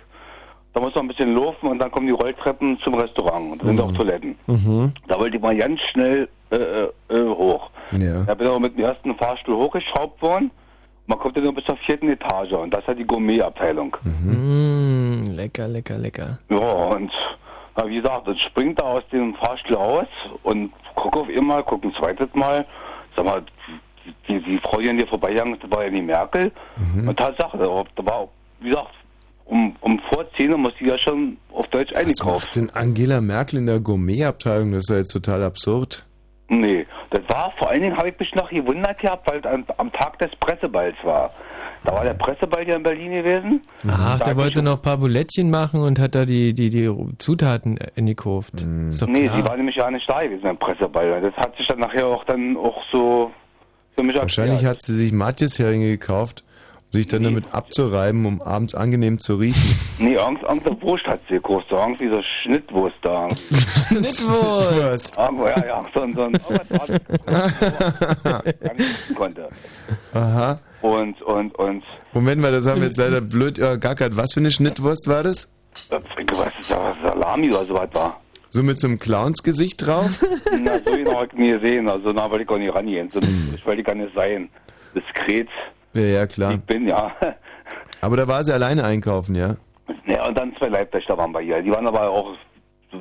da 0.75 0.81
muss 0.81 0.95
man 0.95 1.05
ein 1.05 1.09
bisschen 1.09 1.35
laufen 1.35 1.69
und 1.69 1.79
dann 1.79 1.91
kommen 1.91 2.07
die 2.07 2.13
Rolltreppen 2.13 2.79
zum 2.81 2.95
Restaurant 2.95 3.53
und 3.53 3.63
da 3.63 3.67
sind 3.67 3.81
auch 3.81 3.93
Toiletten. 3.93 4.37
Mhm. 4.47 4.93
Da 5.09 5.19
wollte 5.19 5.37
ich 5.37 5.43
mal 5.43 5.57
ganz 5.57 5.81
schnell 5.83 6.29
äh, 6.55 7.15
äh, 7.15 7.19
äh, 7.19 7.29
hoch. 7.29 7.71
Ja. 7.93 8.25
Da 8.25 8.35
bin 8.35 8.47
ich 8.47 8.53
auch 8.53 8.59
mit 8.59 8.77
dem 8.77 8.85
ersten 8.85 9.15
Fahrstuhl 9.17 9.57
hochgeschraubt 9.57 10.21
worden. 10.23 10.51
Man 11.07 11.19
kommt 11.19 11.37
ja 11.37 11.43
nur 11.43 11.55
bis 11.55 11.65
zur 11.65 11.77
vierten 11.77 12.09
Etage 12.09 12.53
und 12.53 12.73
das 12.73 12.87
hat 12.87 12.99
die 12.99 13.05
Gourmet-Abteilung. 13.05 13.97
Mm, 14.05 15.25
lecker, 15.35 15.69
lecker, 15.69 15.99
lecker. 15.99 16.39
Ja, 16.49 16.57
und 16.59 17.11
na, 17.77 17.87
wie 17.89 17.97
gesagt, 17.97 18.27
dann 18.29 18.39
springt 18.39 18.81
er 18.81 18.87
aus 18.87 19.03
dem 19.13 19.35
Fahrstuhl 19.35 19.77
raus 19.77 20.07
und 20.45 20.73
guck 20.95 21.17
auf 21.17 21.29
ihn 21.29 21.45
mal, 21.45 21.63
guck 21.63 21.85
ein 21.85 21.93
zweites 21.95 22.29
Mal. 22.35 22.65
Sag 23.17 23.25
mal, 23.27 23.43
die, 24.29 24.41
die 24.41 24.59
Frau, 24.59 24.79
die 24.79 24.89
an 24.89 24.99
dir 24.99 25.07
vorbeigegangen 25.07 25.55
ist, 25.55 25.63
das 25.65 25.71
war 25.71 25.85
ja 25.85 25.91
die 25.91 26.03
Merkel. 26.03 26.53
Und 27.07 27.17
Tatsache, 27.19 27.59
da 27.59 27.65
war- 27.69 27.85
da 27.97 28.07
war, 28.07 28.29
wie 28.61 28.71
gesagt, 28.71 28.91
um, 29.47 29.77
um 29.83 30.01
vor 30.11 30.25
10 30.37 30.53
Uhr 30.53 30.59
muss 30.59 30.73
die 30.81 30.87
ja 30.87 30.97
schon 30.97 31.37
auf 31.53 31.67
Deutsch 31.69 31.91
Was 31.93 32.01
eingekauft. 32.01 32.47
macht 32.47 32.57
denn 32.57 32.71
Angela 32.71 33.21
Merkel 33.21 33.59
in 33.59 33.67
der 33.67 33.79
Gourmetabteilung? 33.81 34.73
Das 34.73 34.81
ist 34.85 34.91
ja 34.91 34.97
jetzt 34.99 35.13
total 35.13 35.43
absurd. 35.43 36.07
Nee, 36.49 36.87
das 37.11 37.23
war, 37.29 37.53
vor 37.59 37.71
allen 37.71 37.81
Dingen 37.83 37.97
habe 37.97 38.11
ich 38.11 38.19
mich 38.19 38.35
noch 38.35 38.51
gewundert 38.51 38.99
gehabt, 38.99 39.29
weil 39.31 39.39
es 39.41 39.47
am, 39.47 39.65
am 39.79 39.91
Tag 39.93 40.19
des 40.19 40.31
Presseballs 40.37 40.97
war. 41.03 41.31
Da 41.85 41.93
war 41.93 42.05
der 42.05 42.15
Presseball 42.15 42.65
hier 42.65 42.77
in 42.77 42.83
Berlin 42.83 43.13
gewesen. 43.13 43.63
Ach, 43.89 44.19
Da 44.19 44.25
der 44.27 44.37
wollte 44.37 44.63
noch 44.63 44.77
ein 44.77 44.83
paar 44.83 44.97
Bulettchen 44.99 45.51
machen 45.51 45.81
und 45.83 45.99
hat 45.99 46.15
da 46.15 46.25
die, 46.25 46.53
die, 46.55 46.71
die 46.71 46.91
Zutaten 47.19 47.79
in 47.95 48.07
die 48.07 48.15
Kurft. 48.15 48.55
Ist 48.89 49.03
doch 49.03 49.07
Nee, 49.07 49.31
sie 49.35 49.45
war 49.45 49.57
nämlich 49.57 49.77
ja 49.77 49.91
nicht 49.91 50.09
da 50.11 50.23
gewesen 50.23 50.43
beim 50.43 50.57
Presseball. 50.59 51.21
Das 51.21 51.35
hat 51.37 51.57
sich 51.57 51.67
dann 51.67 51.81
nachher 51.81 52.07
auch 52.07 52.25
dann 52.25 52.57
auch 52.57 52.83
so 52.91 53.31
für 53.97 54.03
mich 54.03 54.17
Wahrscheinlich 54.17 54.55
erklärt. 54.63 54.77
hat 54.77 54.83
sie 54.83 54.95
sich 54.95 55.13
Matjes-Heringe 55.13 55.89
gekauft, 55.89 56.43
sich 56.95 57.07
dann 57.09 57.23
damit 57.25 57.53
abzureiben, 57.53 58.25
um 58.27 58.41
abends 58.41 58.75
angenehm 58.75 59.19
zu 59.19 59.37
riechen. 59.37 59.79
Nee, 59.99 60.17
Angst, 60.19 60.45
Angst 60.45 60.67
auf 60.69 60.81
Wurst 60.83 61.07
hat 61.07 61.21
sie 61.29 61.35
gekostet. 61.35 61.73
Irgendwie 61.73 62.09
so 62.09 62.23
Schnittwurst 62.23 62.97
da. 63.03 63.29
Schnittwurst! 63.89 65.17
Irgendwo, 65.19 65.47
ja, 65.47 65.67
ja, 65.67 65.85
so, 65.95 66.01
ein- 66.03 66.15
so, 66.15 66.31
konnte. 69.15 69.49
Aha. 70.13 70.59
Und, 70.83 71.21
und, 71.23 71.55
und, 71.57 71.85
Moment 72.13 72.41
mal, 72.43 72.53
das 72.53 72.67
haben 72.67 72.81
wir 72.81 72.89
jetzt 72.89 72.99
leider 72.99 73.21
blöd 73.21 73.59
äh, 73.59 73.79
gackert. 73.79 74.17
Was 74.17 74.33
für 74.35 74.41
eine 74.41 74.51
Schnittwurst 74.51 75.09
war 75.09 75.23
das? 75.23 75.53
äh, 75.91 75.99
was 76.37 76.53
ist 76.61 76.71
das, 76.71 76.97
Salami 77.07 77.49
oder 77.49 77.65
so 77.65 77.75
was 77.75 77.89
war. 77.95 78.21
So 78.51 78.63
mit 78.63 78.79
so 78.79 78.87
einem 78.87 78.99
Clownsgesicht 79.01 79.85
drauf? 79.85 80.25
Na, 80.63 80.79
so 80.79 80.93
genau 80.93 81.21
hab 81.23 81.33
ich 81.33 81.39
nie 81.39 81.51
gesehen. 81.51 81.89
Also, 81.89 82.13
na, 82.13 82.31
wollte 82.31 82.45
ich 82.45 82.51
auch 82.51 82.59
nicht 82.59 82.75
rangehen. 82.75 83.11
So, 83.11 83.19
Ich 83.55 83.67
wollte 83.67 83.83
gar 83.83 83.95
nicht 83.97 84.15
sein. 84.15 84.49
Diskret. 84.95 85.49
Ja, 85.95 86.01
ja, 86.03 86.27
klar. 86.27 86.55
Ich 86.55 86.61
bin, 86.63 86.87
ja. 86.89 87.13
Aber 88.01 88.17
da 88.17 88.27
war 88.29 88.45
sie 88.45 88.53
alleine 88.53 88.85
einkaufen, 88.85 89.35
ja? 89.35 89.57
Ja, 90.07 90.27
und 90.27 90.37
dann 90.39 90.55
zwei 90.57 90.69
Leibwächter 90.69 91.17
waren 91.17 91.33
bei 91.33 91.43
ihr. 91.43 91.63
Die 91.63 91.71
waren 91.71 91.87
aber 91.87 92.09
auch 92.11 92.35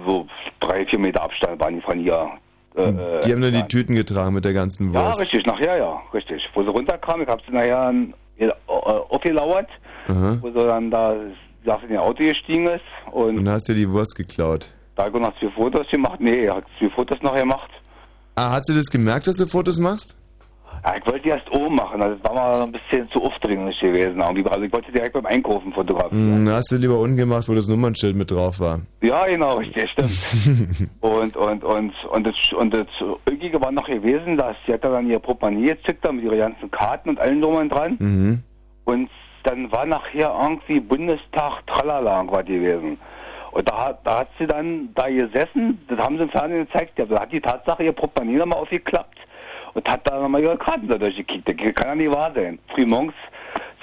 so 0.05 0.27
drei, 0.59 0.85
vier 0.85 0.99
Meter 0.99 1.21
Abstand 1.23 1.59
waren 1.59 1.75
die 1.75 1.81
von 1.81 1.99
ihr. 1.99 2.29
Äh, 2.75 2.81
äh, 2.89 3.19
Die 3.21 3.31
haben 3.31 3.41
dann 3.41 3.53
die 3.53 3.63
Tüten 3.67 3.95
getragen 3.95 4.33
mit 4.33 4.45
der 4.45 4.53
ganzen 4.53 4.93
Ja, 4.93 5.07
Wurst. 5.07 5.21
richtig, 5.21 5.45
nachher 5.45 5.77
ja, 5.77 6.01
richtig. 6.13 6.49
Wo 6.53 6.63
sie 6.63 6.69
runterkam, 6.69 7.21
ich 7.21 7.27
hab 7.27 7.41
sie 7.45 7.51
nachher 7.51 7.93
äh, 8.37 8.49
aufgelauert, 8.67 9.67
Aha. 10.07 10.37
wo 10.41 10.47
sie 10.49 10.65
dann 10.67 10.89
da 10.91 11.15
sagt, 11.65 11.83
in 11.85 11.91
ihr 11.91 12.01
Auto 12.01 12.23
gestiegen 12.23 12.67
ist 12.67 12.83
und 13.11 13.37
Und 13.39 13.49
hast 13.49 13.67
dir 13.69 13.75
die 13.75 13.89
Wurst 13.89 14.15
geklaut. 14.15 14.69
da 14.95 15.09
noch 15.09 15.37
zwei 15.39 15.49
Fotos 15.51 15.87
gemacht. 15.89 16.19
Nee, 16.19 16.49
hat 16.49 16.63
zwei 16.79 16.89
Fotos 16.89 17.21
nachher 17.21 17.41
gemacht. 17.41 17.69
Ah, 18.35 18.51
hat 18.53 18.65
sie 18.65 18.75
das 18.75 18.87
gemerkt, 18.87 19.27
dass 19.27 19.37
du 19.37 19.45
Fotos 19.47 19.79
machst? 19.79 20.17
Ja, 20.85 20.95
ich 20.97 21.05
wollte 21.05 21.21
die 21.23 21.29
erst 21.29 21.49
oben 21.51 21.75
machen, 21.75 22.01
also 22.01 22.15
das 22.15 22.29
war 22.29 22.35
mal 22.35 22.61
ein 22.63 22.71
bisschen 22.73 23.09
zu 23.11 23.23
aufdringlich 23.23 23.79
gewesen. 23.79 24.21
Also 24.21 24.37
ich 24.37 24.73
wollte 24.73 24.91
direkt 24.91 25.13
beim 25.13 25.25
Einkaufen 25.25 25.71
fotografieren. 25.71 26.45
Hm, 26.45 26.49
hast 26.49 26.71
du 26.71 26.75
lieber 26.75 26.99
unten 26.99 27.15
gemacht, 27.15 27.47
wo 27.47 27.53
das 27.55 27.67
Nummernschild 27.69 28.15
mit 28.15 28.31
drauf 28.31 28.59
war. 28.59 28.81
Ja, 29.01 29.25
genau, 29.25 29.57
richtig, 29.57 29.89
stimmt. 29.91 30.89
und, 31.01 31.37
und, 31.37 31.63
und, 31.63 31.93
und 32.11 32.27
das, 32.27 32.35
und 32.57 32.73
das 32.73 32.87
Ügige 33.31 33.61
war 33.61 33.71
noch 33.71 33.87
gewesen, 33.87 34.35
dass 34.37 34.55
sie 34.65 34.73
hat 34.73 34.83
dann 34.83 35.09
ihr 35.09 35.19
Portemonnaie 35.19 35.75
gezückt, 35.75 36.03
da 36.03 36.11
mit 36.11 36.25
ihren 36.25 36.37
ganzen 36.39 36.69
Karten 36.71 37.09
und 37.09 37.19
allen 37.19 37.41
drum 37.41 37.55
und 37.55 37.69
dran. 37.69 37.95
Mhm. 37.99 38.43
Und 38.85 39.09
dann 39.43 39.71
war 39.71 39.85
nachher 39.85 40.35
irgendwie 40.41 40.79
Bundestag 40.79 41.65
Tralala 41.67 42.17
irgendwas 42.17 42.45
gewesen. 42.45 42.97
Und 43.51 43.69
da, 43.69 43.85
hat- 43.85 43.99
da 44.05 44.19
hat 44.19 44.29
sie 44.39 44.47
dann 44.47 44.89
da 44.95 45.07
gesessen, 45.09 45.79
das 45.87 45.99
haben 45.99 46.17
sie 46.17 46.23
im 46.23 46.29
Fernsehen 46.29 46.65
gezeigt, 46.65 46.97
ja, 46.97 47.05
da 47.05 47.21
hat 47.21 47.31
die 47.31 47.39
Tatsache 47.39 47.83
ihr 47.83 47.91
Portemonnaie 47.93 48.37
nochmal 48.39 48.59
aufgeklappt 48.59 49.17
und 49.73 49.87
hat 49.89 50.01
da 50.09 50.19
nochmal 50.19 50.41
ihre 50.41 50.57
Karten 50.57 50.87
da 50.87 50.97
durchgekickt. 50.97 51.47
Das 51.47 51.55
kann 51.75 51.89
ja 51.89 51.95
nicht 51.95 52.11
wahr 52.13 52.31
sein. 52.35 52.59
Frühmorgens 52.73 53.13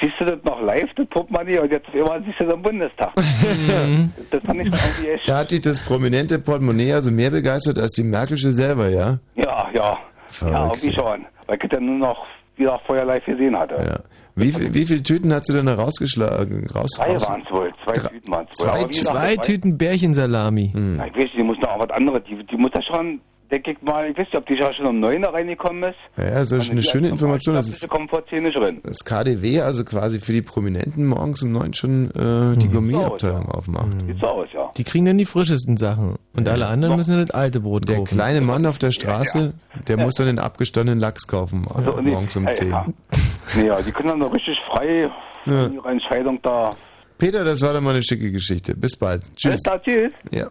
siehst 0.01 0.15
du 0.19 0.25
das 0.25 0.43
noch 0.45 0.61
live, 0.63 0.89
das 0.97 1.07
Portemonnaie, 1.09 1.59
und 1.59 1.71
jetzt 1.71 1.89
einmal 1.93 2.23
siehst 2.25 2.41
du 2.41 2.45
das 2.45 2.55
im 2.55 2.63
Bundestag. 2.63 3.13
das 3.15 4.43
fand 4.45 4.61
ich 4.61 4.71
dann 4.71 4.81
irgendwie 4.81 5.09
echt. 5.11 5.29
Da 5.29 5.39
hat 5.39 5.51
dich 5.51 5.61
das 5.61 5.81
prominente 5.81 6.39
Portemonnaie 6.39 6.93
also 6.93 7.11
mehr 7.11 7.31
begeistert 7.31 7.79
als 7.79 7.93
die 7.93 8.05
Merkelsche 8.05 8.53
selber, 8.53 8.89
ja? 8.89 9.19
Ja, 9.37 9.69
ja. 9.73 9.73
Ja, 9.73 9.99
Verrückt. 10.29 10.77
irgendwie 10.85 10.93
schon. 10.95 11.27
Weil 11.47 11.57
ich 11.57 11.63
das 11.63 11.71
ja 11.73 11.81
nur 11.81 11.97
noch 11.99 12.27
wieder 12.57 12.81
vorher 12.87 13.05
live 13.05 13.25
gesehen 13.25 13.59
hatte. 13.59 13.75
Ja. 13.75 14.01
Wie, 14.37 14.53
viel, 14.53 14.73
wie 14.73 14.87
viele 14.87 15.03
Tüten 15.03 15.33
hast 15.35 15.49
du 15.49 15.55
denn 15.55 15.67
da 15.67 15.75
rausgeschlagen? 15.75 16.67
Raus, 16.75 16.91
Zwei 16.95 17.13
raus? 17.13 17.29
waren 17.29 17.43
es 17.45 17.51
wohl, 17.53 17.73
zwei 17.85 17.93
Tüten 17.93 18.31
waren 18.33 18.47
es 18.51 18.61
wohl. 18.61 18.69
Zwei, 18.69 18.85
gesagt, 18.85 19.17
zwei 19.17 19.37
Tüten 19.37 19.77
Bärchensalami. 19.77 20.71
Na, 20.75 21.07
ich 21.07 21.13
weiß 21.15 21.23
nicht, 21.25 21.37
die 21.37 21.43
muss 21.43 21.59
noch 21.59 21.79
was 21.79 21.91
anderes. 21.91 22.23
Die, 22.29 22.37
die 22.47 22.57
muss 22.57 22.71
da 22.71 22.81
schon, 22.81 23.21
denke 23.51 23.73
ich 23.73 23.83
mal, 23.83 24.09
ich 24.11 24.17
weiß 24.17 24.27
nicht, 24.27 24.35
ob 24.37 24.47
die 24.47 24.55
ja 24.55 24.73
schon 24.73 24.87
um 24.87 25.01
neun 25.01 25.23
da 25.23 25.31
reingekommen 25.31 25.83
ist. 25.91 25.97
Ja, 26.17 26.31
das 26.41 26.53
ist 26.53 26.71
eine 26.71 26.83
schöne 26.83 27.09
Information. 27.09 27.55
Das 27.55 27.69
ist 27.69 27.87
zehn 28.29 28.43
nicht 28.43 28.57
drin. 28.57 28.81
das 28.83 29.05
KDW, 29.05 29.61
also 29.61 29.85
quasi 29.85 30.21
für 30.21 30.33
die 30.33 30.43
Prominenten 30.43 31.07
morgens 31.07 31.43
um 31.43 31.53
neun 31.53 31.75
schon 31.75 32.11
äh, 32.11 32.57
die 32.57 32.69
Gourmetabteilung 32.69 33.49
aufmacht. 33.51 33.89
Sieht 34.07 34.21
so 34.21 34.27
aus, 34.27 34.49
ja. 34.53 34.71
Die 34.77 34.85
kriegen 34.85 35.05
dann 35.05 35.19
die 35.19 35.25
frischesten 35.27 35.77
Sachen. 35.77 36.17
Und 36.35 36.49
alle 36.49 36.67
anderen 36.67 36.97
müssen 36.97 37.13
dann 37.13 37.27
das 37.27 37.31
alte 37.31 37.61
Brot 37.61 37.89
Der 37.89 37.97
kaufen. 37.97 38.15
kleine 38.15 38.41
Mann 38.41 38.67
auf 38.67 38.79
der 38.79 38.91
Straße, 38.91 39.53
der 39.89 39.97
muss 39.97 40.15
dann 40.15 40.27
den 40.27 40.39
abgestandenen 40.39 41.01
Lachs 41.01 41.27
kaufen, 41.27 41.67
äh, 41.69 41.79
Also, 41.79 42.01
nee, 42.01 42.11
morgens 42.11 42.37
um 42.37 42.45
ja, 42.45 42.51
10. 42.53 42.71
Ja. 42.71 42.87
Nee, 43.57 43.67
ja, 43.67 43.83
die 43.83 43.91
können 43.91 44.09
dann 44.11 44.19
noch 44.21 44.33
richtig 44.33 44.57
frei 44.73 45.11
Ja. 45.45 45.67
in 45.67 45.75
ihrer 45.75 45.91
Entscheidung 45.91 46.39
da. 46.43 46.77
Peter, 47.19 47.45
das 47.45 47.61
war 47.63 47.75
doch 47.75 47.81
mal 47.81 47.91
eine 47.91 48.03
schicke 48.03 48.31
Geschichte. 48.31 48.75
Bis 48.77 48.97
bald. 48.97 49.23
Tschüss. 49.37 49.47
Alles 49.51 49.63
klar, 49.65 49.83
tschüss. 49.83 50.13
Ja. 50.31 50.51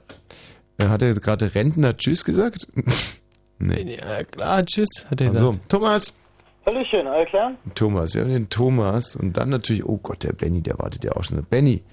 Er 0.80 0.90
hat 0.90 1.02
er 1.04 1.14
gerade 1.14 1.54
Rentner 1.54 1.96
Tschüss 1.98 2.24
gesagt? 2.26 2.68
nee. 3.60 3.98
Ja, 4.00 4.24
klar, 4.24 4.66
tschüss, 4.66 5.06
hat 5.12 5.22
er 5.22 5.30
Also, 5.30 5.52
gesagt. 5.52 5.70
Thomas. 5.70 6.14
Hallöchen, 6.66 7.06
alles 7.08 7.30
klar? 7.30 7.52
Thomas, 7.76 8.14
ja, 8.14 8.24
den 8.24 8.50
Thomas. 8.50 9.16
Und 9.16 9.38
dann 9.38 9.50
natürlich, 9.50 9.86
oh 9.86 9.98
Gott, 9.98 10.24
der 10.24 10.34
Benny, 10.34 10.62
der 10.62 10.78
wartet 10.80 11.04
ja 11.04 11.12
auch 11.14 11.24
schon. 11.24 11.44
Benny. 11.50 11.84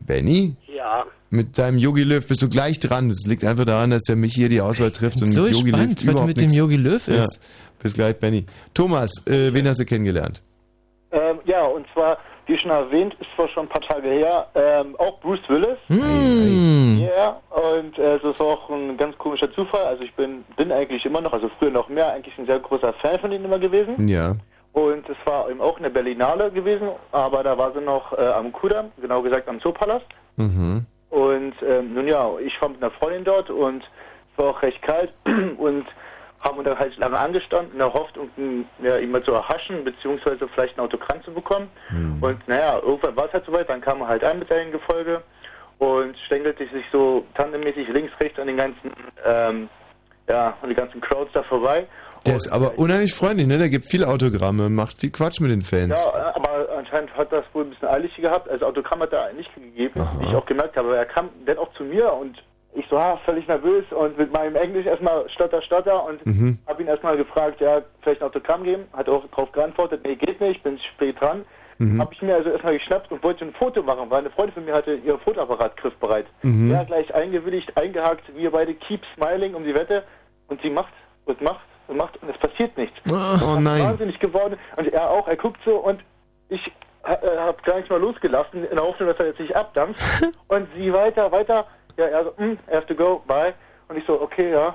Benny? 0.00 0.54
Ja. 0.74 1.04
Mit 1.30 1.58
deinem 1.58 1.78
Yogi 1.78 2.04
Löw 2.04 2.26
bist 2.26 2.40
du 2.42 2.48
gleich 2.48 2.78
dran. 2.80 3.08
Das 3.08 3.26
liegt 3.26 3.44
einfach 3.44 3.64
daran, 3.64 3.90
dass 3.90 4.02
er 4.08 4.16
mich 4.16 4.34
hier 4.34 4.48
die 4.48 4.60
Auswahl 4.60 4.90
trifft 4.92 5.20
und 5.22 5.28
so 5.28 5.42
mit 5.42 5.52
Yogi 5.54 5.70
Löw 5.70 5.90
was 5.96 6.02
überhaupt 6.02 6.26
mit 6.26 6.40
dem 6.40 6.52
Yogi 6.52 6.76
Löw 6.76 7.06
Ja. 7.08 7.16
ist. 7.24 7.40
Bis 7.82 7.94
gleich, 7.94 8.18
Benny. 8.18 8.44
Thomas, 8.74 9.10
äh, 9.26 9.52
wen 9.52 9.66
hast 9.68 9.80
du 9.80 9.84
kennengelernt? 9.84 10.42
Ähm, 11.10 11.40
ja, 11.44 11.64
und 11.64 11.86
zwar, 11.92 12.18
wie 12.46 12.56
schon 12.56 12.70
erwähnt, 12.70 13.16
ist 13.20 13.30
zwar 13.34 13.48
schon 13.48 13.66
ein 13.66 13.68
paar 13.68 13.80
Tage 13.82 14.08
her, 14.08 14.46
ähm, 14.54 14.94
auch 14.98 15.20
Bruce 15.20 15.48
Willis. 15.48 15.78
Hm. 15.88 17.00
Ja, 17.00 17.40
und 17.50 17.98
äh, 17.98 18.16
es 18.16 18.24
ist 18.24 18.40
auch 18.40 18.68
ein 18.70 18.96
ganz 18.96 19.16
komischer 19.16 19.50
Zufall. 19.52 19.84
Also 19.84 20.02
ich 20.04 20.14
bin, 20.14 20.44
bin 20.56 20.70
eigentlich 20.70 21.04
immer 21.06 21.20
noch, 21.20 21.32
also 21.32 21.50
früher 21.58 21.70
noch 21.70 21.88
mehr, 21.88 22.12
eigentlich 22.12 22.36
ein 22.38 22.46
sehr 22.46 22.58
großer 22.58 22.92
Fan 22.94 23.18
von 23.18 23.32
ihnen 23.32 23.44
immer 23.44 23.58
gewesen. 23.58 24.08
Ja. 24.08 24.34
Und 24.72 25.08
es 25.08 25.16
war 25.24 25.50
eben 25.50 25.60
auch 25.60 25.78
eine 25.78 25.90
Berlinale 25.90 26.50
gewesen, 26.50 26.90
aber 27.10 27.42
da 27.42 27.56
war 27.56 27.72
sie 27.72 27.80
noch 27.80 28.12
äh, 28.12 28.26
am 28.26 28.52
Kudamm, 28.52 28.92
genau 29.00 29.22
gesagt 29.22 29.48
am 29.48 29.60
Zoopalast. 29.60 30.06
Mhm. 30.36 30.86
Und 31.10 31.54
ähm, 31.66 31.94
nun 31.94 32.06
ja, 32.06 32.30
ich 32.38 32.60
war 32.60 32.68
mit 32.68 32.82
einer 32.82 32.90
Freundin 32.92 33.24
dort 33.24 33.50
und 33.50 33.82
es 33.82 34.38
war 34.38 34.50
auch 34.50 34.62
recht 34.62 34.82
kalt 34.82 35.12
und 35.58 35.86
haben 36.40 36.58
uns 36.58 36.66
dann 36.66 36.78
halt 36.78 36.96
lange 36.96 37.18
angestanden 37.18 37.72
in 37.72 37.78
der 37.78 37.92
Hoffnung, 37.92 38.30
m, 38.36 38.64
ja, 38.82 38.98
ihn 38.98 39.10
mal 39.10 39.22
zu 39.22 39.32
erhaschen, 39.32 39.84
beziehungsweise 39.84 40.48
vielleicht 40.48 40.76
ein 40.78 40.84
Autogramm 40.84 41.22
zu 41.24 41.32
bekommen. 41.32 41.68
Und 42.20 42.46
naja, 42.48 42.78
irgendwann 42.78 43.16
war 43.16 43.26
es 43.26 43.32
halt 43.32 43.44
soweit, 43.44 43.68
dann 43.68 43.80
kam 43.80 44.00
er 44.02 44.08
halt 44.08 44.24
ein 44.24 44.38
mit 44.38 44.48
seinem 44.48 44.72
Gefolge 44.72 45.22
und 45.78 46.16
stängelte 46.26 46.64
sich 46.64 46.84
so 46.92 47.24
tandemmäßig 47.34 47.88
links, 47.88 48.12
rechts 48.20 48.38
an 48.38 48.46
den 48.46 48.56
ganzen, 48.56 48.92
ähm, 49.24 49.68
ja, 50.28 50.56
an 50.62 50.68
die 50.68 50.74
ganzen 50.74 51.00
Crowds 51.00 51.32
da 51.32 51.42
vorbei. 51.42 51.86
Der 52.26 52.36
ist 52.36 52.50
aber 52.50 52.78
unheimlich 52.78 53.14
freundlich, 53.14 53.46
ne? 53.46 53.58
Der 53.58 53.68
gibt 53.68 53.84
viele 53.86 54.08
Autogramme 54.08 54.68
macht 54.68 54.98
viel 54.98 55.10
Quatsch 55.10 55.40
mit 55.40 55.50
den 55.50 55.62
Fans. 55.62 56.02
Ja, 56.02 56.34
aber 56.34 56.68
anscheinend 56.76 57.16
hat 57.16 57.32
das 57.32 57.44
wohl 57.52 57.64
ein 57.64 57.70
bisschen 57.70 57.88
eilig 57.88 58.14
gehabt. 58.16 58.48
Also 58.48 58.66
Autogramm 58.66 59.00
hat 59.00 59.12
er 59.12 59.32
nicht 59.32 59.54
gegeben, 59.54 59.94
wie 60.18 60.26
ich 60.26 60.34
auch 60.34 60.46
gemerkt 60.46 60.76
habe. 60.76 60.88
Aber 60.88 60.96
er 60.98 61.06
kam 61.06 61.30
dann 61.46 61.58
auch 61.58 61.72
zu 61.74 61.84
mir 61.84 62.12
und 62.12 62.42
ich 62.74 62.86
so, 62.88 62.96
ah, 62.96 63.18
völlig 63.24 63.48
nervös 63.48 63.84
und 63.90 64.18
mit 64.18 64.32
meinem 64.32 64.54
Englisch 64.56 64.86
erstmal 64.86 65.28
stotter, 65.30 65.62
stotter 65.62 66.04
und 66.04 66.24
Mhm. 66.26 66.58
habe 66.66 66.82
ihn 66.82 66.88
erstmal 66.88 67.16
gefragt, 67.16 67.60
ja, 67.60 67.82
vielleicht 68.02 68.20
ein 68.22 68.26
Autogramm 68.28 68.62
geben. 68.62 68.84
Hat 68.92 69.08
auch 69.08 69.24
darauf 69.30 69.50
geantwortet, 69.52 70.02
nee, 70.04 70.16
geht 70.16 70.40
nicht, 70.40 70.62
bin 70.62 70.78
spät 70.78 71.20
dran. 71.20 71.44
Mhm. 71.78 72.00
Habe 72.00 72.12
ich 72.12 72.20
mir 72.22 72.34
also 72.34 72.50
erstmal 72.50 72.74
geschnappt 72.76 73.10
und 73.12 73.22
wollte 73.22 73.44
ein 73.44 73.52
Foto 73.54 73.82
machen, 73.82 74.10
weil 74.10 74.18
eine 74.20 74.30
Freundin 74.30 74.54
von 74.54 74.64
mir 74.64 74.74
hatte 74.74 74.94
ihr 74.94 75.18
Fotoapparat 75.18 75.76
griffbereit. 75.76 76.26
Mhm. 76.42 76.70
Ja, 76.72 76.82
gleich 76.84 77.14
eingewilligt, 77.14 77.76
eingehakt, 77.76 78.24
wir 78.36 78.50
beide 78.50 78.74
keep 78.74 79.00
smiling 79.14 79.54
um 79.54 79.64
die 79.64 79.74
Wette 79.74 80.02
und 80.48 80.60
sie 80.60 80.70
macht 80.70 80.92
und 81.24 81.40
macht 81.40 81.60
und 81.86 81.96
macht 81.96 82.20
und 82.22 82.28
es 82.30 82.38
passiert 82.38 82.76
nichts. 82.76 82.96
Oh 83.08 83.58
nein. 83.60 83.82
Wahnsinnig 83.82 84.18
geworden 84.18 84.58
und 84.76 84.92
er 84.92 85.08
auch, 85.08 85.26
er 85.28 85.36
guckt 85.36 85.60
so 85.64 85.76
und 85.76 86.00
ich 86.48 86.60
äh, 87.04 87.16
habe 87.38 87.62
gar 87.62 87.76
nicht 87.78 87.88
mal 87.90 88.00
losgelassen, 88.00 88.64
in 88.64 88.76
der 88.76 88.84
Hoffnung, 88.84 89.08
dass 89.08 89.18
er 89.20 89.26
jetzt 89.26 89.40
nicht 89.40 89.54
abdampft. 89.56 90.00
und 90.48 90.66
sie 90.76 90.92
weiter, 90.92 91.30
weiter, 91.30 91.66
ja, 91.98 92.06
er 92.06 92.24
so, 92.24 92.32
mm, 92.42 92.58
I 92.70 92.74
have 92.76 92.86
to 92.86 92.94
go, 92.94 93.22
bye. 93.26 93.52
Und 93.88 93.96
ich 93.96 94.04
so, 94.06 94.20
okay, 94.20 94.50
ja. 94.52 94.74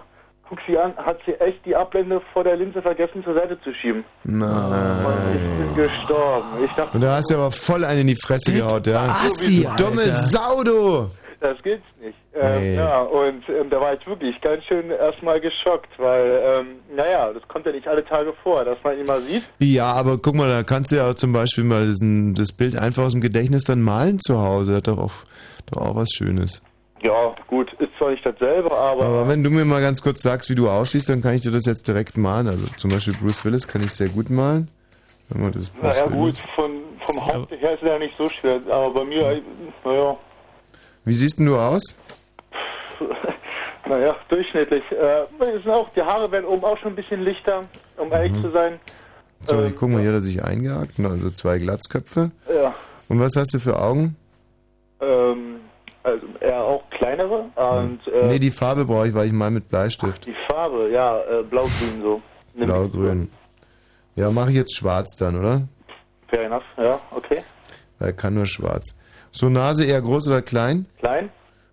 Guck 0.49 0.59
sie 0.67 0.77
an, 0.77 0.93
hat 0.97 1.17
sie 1.25 1.33
echt 1.39 1.65
die 1.65 1.73
Ablende 1.75 2.21
vor 2.33 2.43
der 2.43 2.57
Linse 2.57 2.81
vergessen 2.81 3.23
zur 3.23 3.33
Seite 3.33 3.59
zu 3.61 3.73
schieben. 3.73 4.03
Nein. 4.25 5.15
Ich 5.35 5.73
bin 5.73 5.75
gestorben. 5.85 6.47
Ich 6.63 6.71
dachte, 6.73 6.95
Und 6.95 7.01
da 7.01 7.15
hast 7.15 7.31
du 7.31 7.35
aber 7.35 7.51
voll 7.51 7.85
einen 7.85 8.01
in 8.01 8.07
die 8.07 8.15
Fresse 8.17 8.51
gehaut, 8.51 8.85
ja? 8.85 9.05
Assi, 9.25 9.67
Dumme 9.77 10.01
Alter. 10.01 10.13
Sau, 10.19 10.63
du! 10.63 11.09
Das 11.39 11.61
gibt's 11.63 11.87
nicht. 12.01 12.17
Ähm, 12.35 12.59
Nee. 12.61 12.75
Ja, 12.75 13.01
und 13.01 13.43
ähm, 13.49 13.69
da 13.69 13.79
war 13.79 13.93
ich 13.93 14.05
wirklich 14.05 14.39
ganz 14.41 14.63
schön 14.65 14.91
erstmal 14.91 15.39
geschockt, 15.39 15.89
weil, 15.97 16.41
ähm, 16.43 16.67
naja, 16.95 17.31
das 17.33 17.45
kommt 17.47 17.65
ja 17.65 17.71
nicht 17.71 17.87
alle 17.87 18.03
Tage 18.05 18.33
vor, 18.43 18.63
dass 18.65 18.77
man 18.83 18.97
ihn 18.99 19.05
mal 19.05 19.21
sieht. 19.21 19.43
Ja, 19.59 19.93
aber 19.93 20.17
guck 20.17 20.35
mal, 20.35 20.47
da 20.49 20.63
kannst 20.63 20.91
du 20.91 20.97
ja 20.97 21.15
zum 21.15 21.31
Beispiel 21.31 21.63
mal 21.63 21.85
diesen, 21.87 22.33
das 22.35 22.51
Bild 22.51 22.77
einfach 22.77 23.03
aus 23.03 23.11
dem 23.13 23.21
Gedächtnis 23.21 23.63
dann 23.63 23.81
malen 23.81 24.19
zu 24.19 24.41
Hause. 24.41 24.75
Hat 24.75 24.87
doch 24.87 24.97
auch, 24.97 25.13
doch 25.71 25.81
auch 25.81 25.95
was 25.95 26.09
Schönes. 26.15 26.61
Ja, 27.03 27.35
gut, 27.47 27.71
ist 27.79 27.89
zwar 27.97 28.11
nicht 28.11 28.25
dasselbe, 28.25 28.71
aber, 28.71 29.03
Aber 29.03 29.27
wenn 29.27 29.43
du 29.43 29.49
mir 29.49 29.65
mal 29.65 29.81
ganz 29.81 30.01
kurz 30.01 30.21
sagst, 30.21 30.49
wie 30.49 30.55
du 30.55 30.69
aussiehst, 30.69 31.09
dann 31.09 31.21
kann 31.21 31.33
ich 31.35 31.41
dir 31.41 31.51
das 31.51 31.65
jetzt 31.65 31.85
direkt 31.87 32.15
malen. 32.17 32.47
Also 32.47 32.65
zum 32.77 32.91
Beispiel 32.91 33.13
Bruce 33.13 33.43
Willis 33.43 33.67
kann 33.67 33.83
ich 33.83 33.93
sehr 33.93 34.07
gut 34.07 34.29
malen. 34.29 34.69
Wenn 35.29 35.41
man 35.43 35.51
das 35.51 35.69
Bruce 35.69 35.83
naja, 35.83 36.07
gut, 36.07 36.35
von, 36.55 36.71
vom 37.05 37.25
Haupt 37.25 37.51
her 37.51 37.73
ist 37.73 37.83
er 37.83 37.93
ja 37.93 37.99
nicht 37.99 38.15
so 38.17 38.29
schwer, 38.29 38.61
aber 38.69 38.91
bei 38.93 39.03
mir, 39.03 39.21
äh, 39.31 39.41
naja, 39.83 40.15
Wie 41.03 41.13
siehst 41.13 41.39
denn 41.39 41.47
du 41.47 41.57
aus? 41.57 41.83
naja, 43.89 44.15
durchschnittlich. 44.29 44.83
Äh, 44.91 45.69
auch, 45.69 45.89
die 45.89 46.01
Haare 46.01 46.31
werden 46.31 46.45
oben 46.45 46.63
auch 46.63 46.77
schon 46.77 46.93
ein 46.93 46.95
bisschen 46.95 47.23
lichter, 47.23 47.63
um 47.97 48.11
ehrlich 48.13 48.31
Mhm. 48.31 48.41
zu 48.41 48.51
sein. 48.51 48.79
So, 49.45 49.61
ich 49.63 49.75
guck 49.75 49.89
mal, 49.89 49.99
hier 49.99 50.09
hat 50.09 50.15
er 50.17 50.21
sich 50.21 50.41
eingehakt. 50.41 50.97
Also 50.99 51.29
zwei 51.29 51.57
Glatzköpfe. 51.57 52.31
Ja, 52.47 52.73
Und 53.09 53.19
was 53.19 53.35
hast 53.35 53.53
du 53.53 53.59
für 53.59 53.77
Augen? 53.77 54.15
ähm, 55.01 55.59
also 56.03 56.25
eher 56.39 56.61
auch 56.61 56.83
kleinere 56.89 57.45
und 57.55 58.07
äh, 58.07 58.27
nee, 58.27 58.39
die 58.39 58.51
Farbe 58.51 58.85
brauche 58.85 59.07
ich, 59.07 59.13
weil 59.13 59.27
ich 59.27 59.33
mal 59.33 59.51
mit 59.51 59.69
Bleistift. 59.69 60.25
die 60.25 60.35
Farbe, 60.49 60.89
ja, 60.91 61.19
äh, 61.21 61.43
blau-grün 61.43 62.01
so. 62.01 62.21
Blau-grün. 62.55 63.29
Ja, 64.15 64.29
mache 64.29 64.49
ich 64.51 64.57
jetzt 64.57 64.75
schwarz 64.77 65.15
dann, 65.15 65.39
oder? 65.39 65.61
Fair 66.27 66.45
enough, 66.45 66.63
ja, 66.77 66.99
okay. 67.11 67.41
Weil 67.99 68.09
er 68.09 68.13
kann 68.13 68.33
nur 68.33 68.45
schwarz. 68.45 68.97
So, 69.31 69.49
Nase 69.49 69.85
eher 69.85 70.01
groß 70.01 70.27
oder 70.27 70.41
klein? 70.41 70.85
Klein, 70.99 71.29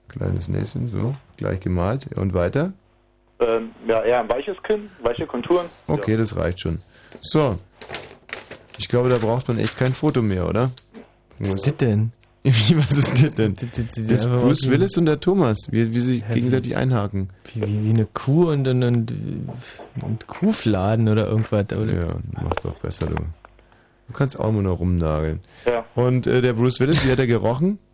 Kleines 0.08 0.48
Näschen, 0.48 0.88
so. 0.88 1.12
Gleich 1.36 1.60
gemalt. 1.60 2.08
Und 2.16 2.32
weiter? 2.34 2.72
ähm, 3.40 3.70
ja, 3.86 4.02
eher 4.02 4.20
ein 4.20 4.28
weiches 4.28 4.62
Kinn, 4.62 4.90
weiche 5.02 5.26
Konturen. 5.26 5.66
Okay, 5.86 6.16
das 6.16 6.36
reicht 6.36 6.60
schon. 6.60 6.78
So. 7.20 7.58
Ich 8.78 8.88
glaube, 8.88 9.08
da 9.08 9.18
braucht 9.18 9.48
man 9.48 9.58
echt 9.58 9.76
kein 9.76 9.94
Foto 9.94 10.22
mehr, 10.22 10.46
oder? 10.48 10.70
Was 11.38 11.56
ist 11.56 11.66
das 11.66 11.76
denn? 11.76 12.12
Wie, 12.42 12.78
was 12.78 12.92
ist 12.92 13.22
das 13.22 13.34
denn? 13.34 13.54
das 13.54 13.70
Das 13.70 13.98
ist 13.98 14.26
Bruce 14.26 14.70
Willis 14.70 14.96
und 14.96 15.04
der 15.04 15.20
Thomas, 15.20 15.68
wie, 15.70 15.92
wie 15.92 16.00
sie 16.00 16.20
gegenseitig 16.22 16.74
einhaken. 16.74 17.28
Wie, 17.52 17.60
wie, 17.60 17.84
wie 17.84 17.90
eine 17.90 18.06
Kuh 18.06 18.50
und, 18.50 18.66
und, 18.66 18.82
und, 18.82 19.14
und 20.02 20.26
Kuhfladen 20.26 21.10
oder 21.10 21.26
irgendwas. 21.26 21.66
Oder? 21.66 21.92
Ja, 21.92 22.42
machst 22.42 22.64
doch 22.64 22.76
besser, 22.76 23.08
du. 23.08 23.16
Du 23.16 24.14
kannst 24.14 24.40
auch 24.40 24.48
immer 24.48 24.62
noch 24.62 24.80
rumnageln. 24.80 25.40
Ja. 25.66 25.84
Und 25.94 26.26
äh, 26.26 26.40
der 26.40 26.54
Bruce 26.54 26.80
Willis, 26.80 27.06
wie 27.06 27.12
hat 27.12 27.18
er 27.18 27.26
gerochen? 27.26 27.78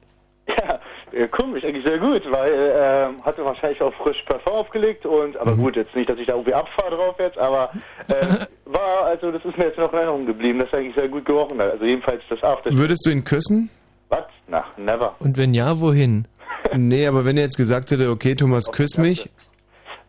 Ja, 0.48 0.78
äh, 1.24 1.28
komisch, 1.28 1.64
eigentlich 1.64 1.84
sehr 1.84 1.98
gut, 1.98 2.22
weil 2.30 2.52
äh, 2.52 3.22
hatte 3.22 3.44
wahrscheinlich 3.44 3.80
auch 3.80 3.92
frisch 3.94 4.22
Parfum 4.28 4.52
aufgelegt 4.52 5.06
und, 5.06 5.36
aber 5.38 5.56
gut, 5.56 5.74
jetzt 5.74 5.96
nicht, 5.96 6.08
dass 6.08 6.18
ich 6.18 6.26
da 6.26 6.34
irgendwie 6.34 6.54
abfahre 6.54 6.94
drauf 6.94 7.16
jetzt, 7.18 7.38
aber 7.38 7.70
äh, 8.08 8.46
war, 8.66 9.06
also 9.06 9.32
das 9.32 9.44
ist 9.44 9.56
mir 9.58 9.64
jetzt 9.64 9.78
noch 9.78 9.92
in 9.92 9.98
Erinnerung 9.98 10.26
geblieben, 10.26 10.58
dass 10.58 10.72
er 10.72 10.80
eigentlich 10.80 10.94
sehr 10.94 11.08
gut 11.08 11.24
gerochen 11.24 11.58
hat. 11.60 11.72
Also 11.72 11.84
jedenfalls 11.84 12.22
das 12.28 12.42
After. 12.44 12.70
Würdest 12.72 13.06
du 13.06 13.10
ihn 13.10 13.24
küssen? 13.24 13.70
Was? 14.08 14.24
Na, 14.48 14.64
never. 14.76 15.14
Und 15.18 15.36
wenn 15.36 15.54
ja, 15.54 15.80
wohin? 15.80 16.26
Nee, 16.76 17.06
aber 17.06 17.24
wenn 17.24 17.36
er 17.36 17.44
jetzt 17.44 17.56
gesagt 17.56 17.90
hätte, 17.92 18.10
okay, 18.10 18.34
Thomas, 18.34 18.70
küss 18.72 18.98
mich. 18.98 19.30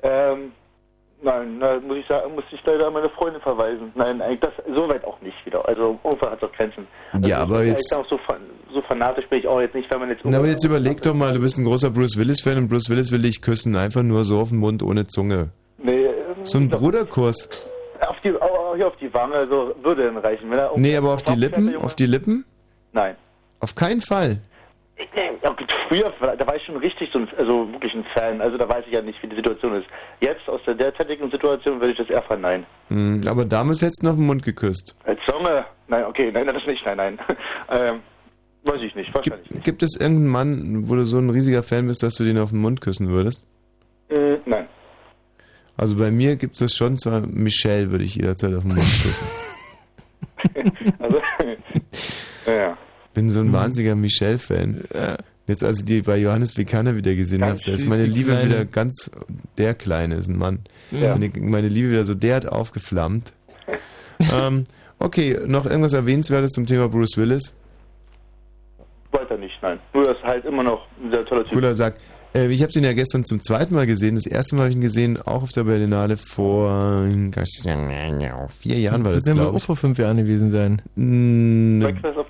Ähm, 0.01 0.51
nein, 1.21 1.57
na, 1.59 1.79
muss 1.79 1.97
ich 1.97 2.07
sagen, 2.07 2.33
muss 2.33 2.43
ich 2.51 2.59
leider 2.65 2.87
an 2.87 2.93
meine 2.93 3.09
Freundin 3.09 3.41
verweisen. 3.41 3.91
Nein, 3.95 4.21
eigentlich 4.21 4.39
das 4.39 4.53
so 4.75 4.87
weit 4.89 5.03
auch 5.05 5.21
nicht 5.21 5.35
wieder. 5.45 5.67
Also 5.67 5.99
irgendwann 6.03 6.31
hat 6.31 6.43
auch 6.43 6.51
Grenzen. 6.53 6.87
Also 7.11 7.29
Ja, 7.29 7.37
aber 7.39 7.61
ich, 7.63 7.69
jetzt- 7.69 7.91
Ich 7.91 7.97
auch 7.97 8.07
so, 8.09 8.19
so 8.73 8.81
fanatisch 8.81 9.27
bin 9.29 9.39
ich 9.39 9.47
auch 9.47 9.61
jetzt 9.61 9.75
nicht, 9.75 9.89
wenn 9.91 9.99
man 9.99 10.09
jetzt. 10.09 10.21
Na, 10.25 10.37
aber 10.39 10.47
jetzt 10.47 10.63
überleg 10.63 11.01
doch 11.03 11.13
mal, 11.13 11.33
du 11.33 11.39
bist 11.41 11.57
ein 11.59 11.65
großer 11.65 11.91
Bruce 11.91 12.17
Willis-Fan 12.17 12.57
und 12.57 12.69
Bruce 12.69 12.89
Willis 12.89 13.11
will 13.11 13.21
dich 13.21 13.41
küssen. 13.41 13.75
Einfach 13.75 14.01
nur 14.03 14.23
so 14.23 14.39
auf 14.39 14.49
den 14.49 14.57
Mund 14.59 14.81
ohne 14.81 15.05
Zunge. 15.07 15.49
Nee, 15.77 16.05
ähm, 16.05 16.11
So 16.43 16.57
ein 16.57 16.69
Bruderkuss. 16.69 17.69
auf 18.07 18.19
die, 18.23 18.29
hier 18.75 18.87
auf 18.87 18.95
die 18.99 19.13
Wange, 19.13 19.47
so 19.47 19.75
würde 19.83 20.05
dann 20.05 20.17
reichen. 20.17 20.49
Wenn 20.49 20.57
er 20.59 20.71
Nee, 20.75 20.95
aber 20.97 21.13
auf 21.13 21.21
die 21.23 21.35
Lippen? 21.35 21.75
Auf 21.77 21.93
die 21.95 22.07
Lippen? 22.07 22.45
Nein. 22.93 23.15
Auf 23.59 23.75
keinen 23.75 24.01
Fall. 24.01 24.39
Früher, 25.87 26.11
da 26.19 26.45
war 26.45 26.55
ich 26.55 26.63
schon 26.63 26.77
richtig 26.77 27.09
so 27.13 27.19
ein, 27.19 27.29
also 27.37 27.71
wirklich 27.71 27.93
ein 27.93 28.05
Fan. 28.13 28.41
Also 28.41 28.57
da 28.57 28.67
weiß 28.67 28.83
ich 28.87 28.93
ja 28.93 29.01
nicht, 29.01 29.21
wie 29.23 29.27
die 29.27 29.35
Situation 29.35 29.75
ist. 29.75 29.87
Jetzt 30.19 30.47
aus 30.49 30.59
der 30.65 30.75
derzeitigen 30.75 31.31
Situation 31.31 31.79
würde 31.79 31.91
ich 31.91 31.97
das 31.97 32.09
eher 32.09 32.23
verneinen. 32.23 32.65
Hm, 32.89 33.21
aber 33.25 33.45
damals 33.45 33.81
hättest 33.81 34.01
du 34.01 34.07
noch 34.07 34.13
auf 34.13 34.19
den 34.19 34.25
Mund 34.25 34.43
geküsst. 34.43 34.97
Als 35.05 35.19
Zunge? 35.29 35.65
Nein, 35.87 36.03
okay, 36.05 36.31
nein, 36.31 36.47
das 36.47 36.65
nicht, 36.65 36.85
nein, 36.85 36.97
nein. 36.97 37.19
ähm, 37.69 37.99
weiß 38.63 38.81
ich 38.81 38.95
nicht, 38.95 39.13
wahrscheinlich 39.13 39.49
nicht. 39.49 39.63
Gibt 39.63 39.81
es 39.81 39.97
irgendeinen 39.99 40.27
Mann, 40.27 40.89
wo 40.89 40.95
du 40.95 41.05
so 41.05 41.19
ein 41.19 41.29
riesiger 41.29 41.63
Fan 41.63 41.87
bist, 41.87 42.03
dass 42.03 42.15
du 42.15 42.25
den 42.25 42.37
auf 42.37 42.49
den 42.49 42.59
Mund 42.59 42.81
küssen 42.81 43.07
würdest? 43.07 43.47
Äh, 44.09 44.37
nein. 44.45 44.67
Also 45.77 45.97
bei 45.97 46.11
mir 46.11 46.35
gibt 46.35 46.59
es 46.59 46.75
schon 46.75 46.97
zwar 46.97 47.21
Michelle, 47.21 47.91
würde 47.91 48.03
ich 48.03 48.15
jederzeit 48.15 48.53
auf 48.53 48.63
den 48.63 48.73
Mund 48.73 48.79
küssen. 48.79 49.27
Also, 50.99 51.19
ja. 52.45 52.77
Bin 53.17 53.31
so 53.31 53.39
ein 53.39 53.51
wahnsinniger 53.51 53.95
Michelle-Fan. 53.95 54.83
Jetzt, 55.47 55.63
als 55.63 55.79
ich 55.79 55.85
die 55.85 56.01
bei 56.03 56.17
Johannes 56.17 56.55
Vikander 56.55 56.95
wieder 56.95 57.15
gesehen 57.15 57.43
habe, 57.43 57.57
da 57.65 57.71
ist 57.71 57.89
meine 57.89 58.05
Liebe 58.05 58.29
Kleine. 58.29 58.45
wieder 58.45 58.65
ganz, 58.65 59.09
der 59.57 59.73
Kleine 59.73 60.13
ist 60.13 60.27
ein 60.27 60.37
Mann. 60.37 60.59
Ja. 60.91 61.15
Meine, 61.15 61.31
meine 61.39 61.67
Liebe 61.67 61.89
wieder 61.89 62.05
so 62.05 62.13
derart 62.13 62.47
aufgeflammt. 62.47 63.33
ähm, 64.19 64.65
okay, 64.99 65.39
noch 65.47 65.65
irgendwas 65.65 65.93
Erwähnenswertes 65.93 66.51
zum 66.51 66.67
Thema 66.67 66.89
Bruce 66.89 67.17
Willis? 67.17 67.55
Weiter 69.11 69.37
nicht, 69.37 69.57
nein. 69.63 69.79
Nur 69.95 70.03
das 70.03 70.17
ist 70.17 70.23
halt 70.23 70.45
immer 70.45 70.61
noch 70.61 70.85
ein 71.01 71.09
sehr 71.09 71.25
toller 71.25 71.43
Typ. 71.45 71.53
Cooler 71.53 71.73
Sack. 71.73 71.95
Äh, 72.35 72.51
ich 72.51 72.61
habe 72.61 72.71
den 72.71 72.83
ja 72.83 72.93
gestern 72.93 73.25
zum 73.25 73.41
zweiten 73.41 73.73
Mal 73.73 73.87
gesehen. 73.87 74.15
Das 74.15 74.27
erste 74.27 74.55
Mal 74.55 74.63
habe 74.63 74.69
ich 74.69 74.75
ihn 74.75 74.81
gesehen, 74.81 75.17
auch 75.21 75.43
auf 75.43 75.51
der 75.51 75.63
Berlinale 75.63 76.17
vor 76.17 77.07
vier 78.59 78.79
Jahren 78.79 79.03
war 79.03 79.13
das, 79.13 79.23
Das 79.23 79.27
wird 79.27 79.37
glaube 79.37 79.57
auch 79.57 79.61
vor 79.61 79.75
fünf 79.75 79.97
Jahren 79.97 80.17
gewesen 80.17 80.51
sein. 80.51 80.81
Mm, 80.95 81.79
Breakfast 81.81 82.17
of 82.17 82.27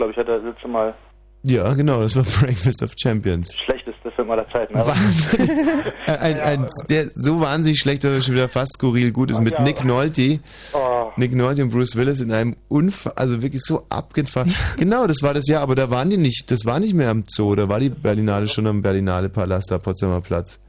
glaube 0.00 0.12
ich, 0.12 0.18
hat 0.18 0.28
er 0.28 0.36
das 0.38 0.44
letzte 0.54 0.68
Mal 0.68 0.94
Ja, 1.42 1.72
genau, 1.74 2.00
das 2.00 2.16
war 2.16 2.24
Breakfast 2.40 2.82
of 2.82 2.92
Champions. 2.96 3.54
schlechteste 3.64 4.10
Film 4.12 4.30
aller 4.30 4.48
Zeiten. 4.50 4.74
Aber 4.76 4.94
Äh, 6.06 6.16
ein, 6.18 6.40
ein, 6.40 6.66
der 6.88 7.10
so 7.14 7.40
wahnsinnig 7.40 7.78
schlecht, 7.78 8.02
dass 8.02 8.12
er 8.12 8.20
schon 8.22 8.34
wieder 8.34 8.48
fast 8.48 8.72
skurril 8.74 9.12
gut 9.12 9.30
ist. 9.30 9.40
Mit 9.40 9.52
Ja. 9.54 9.62
Nick 9.62 9.84
Nolte. 9.84 10.40
Oh. 10.72 11.10
Nick 11.16 11.32
Nolte 11.34 11.62
und 11.62 11.70
Bruce 11.70 11.94
Willis 11.96 12.20
in 12.20 12.32
einem 12.32 12.56
Unfall, 12.68 13.12
also 13.16 13.42
wirklich 13.42 13.62
so 13.62 13.84
abgefahren. 13.90 14.54
genau, 14.76 15.06
das 15.06 15.22
war 15.22 15.34
das 15.34 15.46
Jahr, 15.46 15.62
aber 15.62 15.74
da 15.76 15.90
waren 15.90 16.10
die 16.10 16.16
nicht, 16.16 16.50
das 16.50 16.64
war 16.64 16.80
nicht 16.80 16.94
mehr 16.94 17.10
am 17.10 17.24
Zoo, 17.28 17.54
da 17.54 17.68
war 17.68 17.78
die 17.80 17.90
Berlinale 17.90 18.48
schon 18.48 18.66
am 18.66 18.82
Berlinale 18.82 19.28
Palast, 19.28 19.70
am 19.72 19.80
Potsdamer 19.80 20.20
Platz. 20.20 20.60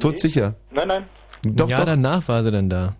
Todsicher. 0.00 0.54
Nein, 0.72 0.88
nein. 0.88 1.04
Doch, 1.44 1.68
ja, 1.70 1.78
doch. 1.78 1.84
danach 1.86 2.26
war 2.28 2.42
sie 2.42 2.50
dann 2.50 2.68
da. 2.68 2.94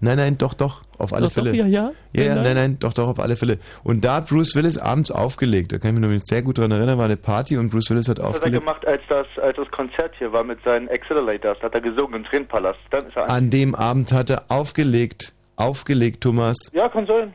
Nein, 0.00 0.16
nein, 0.16 0.38
doch, 0.38 0.54
doch, 0.54 0.82
auf 0.96 1.12
alle 1.12 1.22
Doch, 1.26 1.34
doch, 1.34 1.42
Fälle. 1.44 1.56
ja, 1.56 1.66
ja. 1.66 1.90
Ja, 2.12 2.22
ja, 2.22 2.34
Nein, 2.36 2.54
nein, 2.54 2.76
doch, 2.78 2.92
doch, 2.92 3.08
auf 3.08 3.18
alle 3.18 3.36
Fälle. 3.36 3.58
Und 3.82 4.04
da 4.04 4.16
hat 4.16 4.28
Bruce 4.28 4.54
Willis 4.54 4.78
abends 4.78 5.10
aufgelegt. 5.10 5.72
Da 5.72 5.78
kann 5.78 5.94
ich 5.94 6.00
mich 6.00 6.10
noch 6.18 6.24
sehr 6.24 6.42
gut 6.42 6.58
dran 6.58 6.70
erinnern, 6.70 6.98
war 6.98 7.06
eine 7.06 7.16
Party 7.16 7.56
und 7.56 7.70
Bruce 7.70 7.90
Willis 7.90 8.08
hat 8.08 8.18
Das 8.18 8.24
hat 8.26 8.32
er 8.32 8.36
aufgelegt. 8.38 8.60
gemacht, 8.64 8.86
als 8.86 9.02
das, 9.08 9.26
als 9.42 9.56
das 9.56 9.68
Konzert 9.72 10.16
hier 10.18 10.32
war 10.32 10.44
mit 10.44 10.62
seinen 10.64 10.88
Accelerators. 10.88 11.58
Hat 11.62 11.74
er 11.74 11.80
gesungen 11.80 12.14
im 12.14 12.24
Tränenpalast. 12.24 12.78
Dann 12.90 13.04
ist 13.06 13.16
er 13.16 13.28
An 13.28 13.50
dem 13.50 13.74
Abend 13.74 14.12
hat 14.12 14.30
er 14.30 14.44
aufgelegt. 14.48 15.32
Aufgelegt, 15.56 16.20
Thomas. 16.22 16.56
Ja, 16.72 16.88
kann 16.88 17.06
sein. 17.06 17.34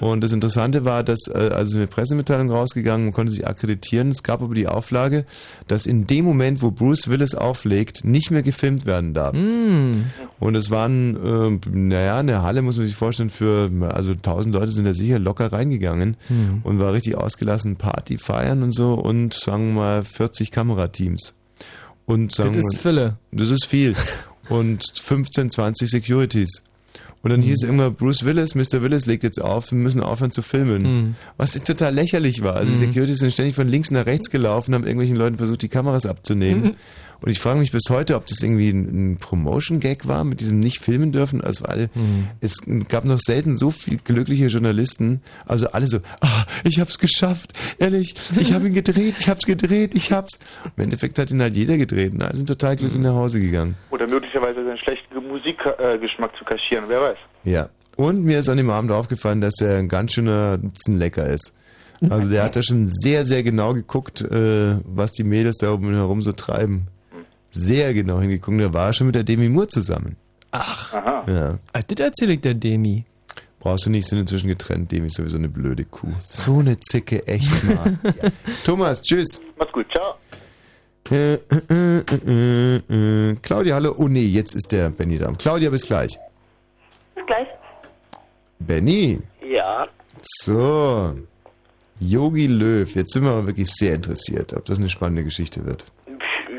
Und 0.00 0.22
das 0.22 0.32
Interessante 0.32 0.84
war, 0.84 1.02
dass 1.02 1.28
äh, 1.28 1.50
also 1.52 1.78
eine 1.78 1.86
Pressemitteilung 1.86 2.50
rausgegangen, 2.50 3.06
man 3.06 3.12
konnte 3.12 3.32
sich 3.32 3.46
akkreditieren. 3.46 4.10
Es 4.10 4.22
gab 4.22 4.42
aber 4.42 4.54
die 4.54 4.68
Auflage, 4.68 5.24
dass 5.68 5.86
in 5.86 6.06
dem 6.06 6.24
Moment, 6.24 6.62
wo 6.62 6.70
Bruce 6.70 7.08
Willis 7.08 7.34
auflegt, 7.34 8.04
nicht 8.04 8.30
mehr 8.30 8.42
gefilmt 8.42 8.86
werden 8.86 9.14
darf. 9.14 9.34
Hm. 9.34 10.06
Und 10.40 10.54
es 10.54 10.70
waren, 10.70 11.60
äh, 11.64 11.68
naja, 11.70 12.20
in 12.20 12.26
der 12.26 12.42
Halle 12.42 12.62
muss 12.62 12.76
man 12.76 12.86
sich 12.86 12.96
vorstellen, 12.96 13.30
für 13.30 13.70
also 13.92 14.12
1000 14.12 14.54
Leute 14.54 14.70
sind 14.70 14.84
da 14.84 14.92
sicher 14.92 15.18
locker 15.18 15.52
reingegangen 15.52 16.16
Hm. 16.28 16.60
und 16.64 16.78
war 16.78 16.92
richtig 16.92 17.16
ausgelassen, 17.16 17.76
Party 17.76 18.18
feiern 18.18 18.62
und 18.62 18.72
so 18.72 18.94
und 18.94 19.34
sagen 19.34 19.74
wir 19.74 19.80
mal 19.80 20.04
40 20.04 20.50
Kamerateams. 20.50 21.34
Und 22.06 22.34
sagen 22.34 22.54
Das 22.54 22.64
ist 22.64 22.78
Fülle. 22.78 23.16
Das 23.30 23.50
ist 23.50 23.64
viel. 23.64 23.94
Und 24.48 24.84
15, 25.00 25.50
20 25.50 25.88
Securities. 25.88 26.64
Und 27.22 27.30
dann 27.30 27.40
hieß 27.42 27.58
es 27.58 27.62
irgendwann, 27.62 27.94
Bruce 27.94 28.24
Willis, 28.24 28.54
Mr. 28.56 28.82
Willis 28.82 29.06
legt 29.06 29.22
jetzt 29.22 29.40
auf, 29.40 29.70
wir 29.70 29.78
müssen 29.78 30.00
aufhören 30.02 30.32
zu 30.32 30.42
filmen. 30.42 30.82
Mhm. 30.82 31.14
Was 31.36 31.52
total 31.62 31.94
lächerlich 31.94 32.42
war. 32.42 32.56
Also 32.56 32.72
Mhm. 32.72 32.78
Securities 32.78 33.18
sind 33.18 33.32
ständig 33.32 33.54
von 33.54 33.68
links 33.68 33.90
nach 33.92 34.06
rechts 34.06 34.30
gelaufen, 34.30 34.74
haben 34.74 34.84
irgendwelchen 34.84 35.16
Leuten 35.16 35.36
versucht, 35.36 35.62
die 35.62 35.68
Kameras 35.68 36.04
abzunehmen. 36.06 36.62
Mhm. 36.64 36.72
Und 37.20 37.30
ich 37.30 37.38
frage 37.38 37.60
mich 37.60 37.70
bis 37.70 37.84
heute, 37.88 38.16
ob 38.16 38.26
das 38.26 38.42
irgendwie 38.42 38.70
ein, 38.70 39.12
ein 39.12 39.16
Promotion-Gag 39.18 40.08
war, 40.08 40.24
mit 40.24 40.40
diesem 40.40 40.58
nicht 40.58 40.80
filmen 40.80 41.12
dürfen. 41.12 41.40
Also 41.40 41.64
alle, 41.66 41.88
Mhm. 41.94 42.26
es 42.40 42.56
gab 42.88 43.04
noch 43.04 43.20
selten 43.20 43.56
so 43.56 43.70
viel 43.70 43.98
glückliche 44.02 44.46
Journalisten. 44.48 45.20
Also 45.46 45.68
alle 45.68 45.86
so, 45.86 45.98
ah, 46.20 46.44
ich 46.64 46.80
hab's 46.80 46.98
geschafft, 46.98 47.52
ehrlich, 47.78 48.16
ich 48.40 48.52
habe 48.52 48.66
ihn 48.66 48.74
gedreht, 48.74 49.14
ich 49.20 49.28
hab's 49.28 49.46
gedreht, 49.46 49.92
ich 49.94 50.10
hab's. 50.10 50.40
Im 50.76 50.82
Endeffekt 50.82 51.16
hat 51.20 51.30
ihn 51.30 51.40
halt 51.40 51.54
jeder 51.56 51.78
gedreht. 51.78 52.12
Und 52.12 52.22
alle 52.22 52.34
sind 52.34 52.46
total 52.48 52.74
glücklich 52.74 52.98
Mhm. 52.98 53.04
nach 53.06 53.14
Hause 53.14 53.40
gegangen. 53.40 53.76
Oder 53.92 54.08
möglicherweise 54.08 54.64
seinen 54.64 54.78
schlechten 54.78 55.11
Musikgeschmack 55.32 56.36
zu 56.36 56.44
kaschieren, 56.44 56.84
wer 56.88 57.00
weiß. 57.00 57.18
Ja. 57.44 57.68
Und 57.96 58.24
mir 58.24 58.38
ist 58.38 58.48
an 58.48 58.56
dem 58.56 58.70
Abend 58.70 58.90
aufgefallen, 58.90 59.40
dass 59.40 59.60
er 59.60 59.78
ein 59.78 59.88
ganz 59.88 60.12
schöner 60.12 60.58
Lecker 60.86 61.26
ist. 61.26 61.54
Also 62.10 62.30
der 62.30 62.42
hat 62.42 62.56
da 62.56 62.62
schon 62.62 62.88
sehr, 62.88 63.24
sehr 63.24 63.42
genau 63.42 63.74
geguckt, 63.74 64.22
äh, 64.22 64.76
was 64.84 65.12
die 65.12 65.24
Mädels 65.24 65.58
da 65.58 65.72
oben 65.72 65.94
herum 65.94 66.22
so 66.22 66.32
treiben. 66.32 66.88
Sehr 67.50 67.94
genau 67.94 68.20
hingeguckt. 68.20 68.58
Der 68.58 68.72
war 68.72 68.92
schon 68.92 69.06
mit 69.06 69.14
der 69.14 69.24
Demi 69.24 69.48
Moore 69.48 69.68
zusammen. 69.68 70.16
Ach. 70.50 70.94
Aha. 70.94 71.24
Ja. 71.28 71.58
Ah, 71.72 71.80
das 71.86 72.00
erzähle 72.00 72.32
ich 72.34 72.40
der 72.40 72.54
Demi. 72.54 73.04
Brauchst 73.60 73.86
du 73.86 73.90
nicht, 73.90 74.08
sind 74.08 74.18
inzwischen 74.18 74.48
getrennt. 74.48 74.90
Demi 74.90 75.06
ist 75.06 75.14
sowieso 75.14 75.38
eine 75.38 75.48
blöde 75.48 75.84
Kuh. 75.84 76.12
So 76.18 76.58
eine 76.58 76.80
Zicke, 76.80 77.26
echt 77.28 77.52
mal. 77.64 77.96
Thomas, 78.64 79.02
tschüss. 79.02 79.40
Macht's 79.56 79.72
gut, 79.72 79.86
ciao. 79.92 80.16
Äh, 81.12 81.34
äh, 81.34 82.76
äh. 82.76 83.36
Claudia, 83.42 83.74
hallo. 83.74 83.94
Oh 83.98 84.08
nee, 84.08 84.22
jetzt 84.22 84.54
ist 84.54 84.72
der 84.72 84.88
Benny 84.88 85.18
da. 85.18 85.30
Claudia, 85.38 85.68
bis 85.68 85.86
gleich. 85.86 86.18
Bis 87.14 87.26
gleich. 87.26 87.48
Benny. 88.60 89.20
Ja. 89.46 89.86
So. 90.22 91.14
Yogi 92.00 92.46
Löw. 92.46 92.94
Jetzt 92.94 93.12
sind 93.12 93.24
wir 93.24 93.32
aber 93.32 93.46
wirklich 93.46 93.70
sehr 93.70 93.94
interessiert, 93.96 94.54
ob 94.54 94.64
das 94.64 94.78
eine 94.78 94.88
spannende 94.88 95.22
Geschichte 95.22 95.66
wird. 95.66 95.84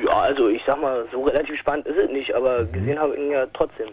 Ja, 0.06 0.22
also 0.22 0.48
ich 0.50 0.62
sag 0.68 0.80
mal, 0.80 1.04
so 1.12 1.24
relativ 1.24 1.58
spannend 1.60 1.88
ist 1.88 1.98
es 1.98 2.12
nicht, 2.12 2.36
aber 2.36 2.64
gesehen 2.66 3.00
habe 3.00 3.16
ich 3.16 3.22
ihn 3.22 3.32
ja 3.32 3.48
trotzdem. 3.54 3.90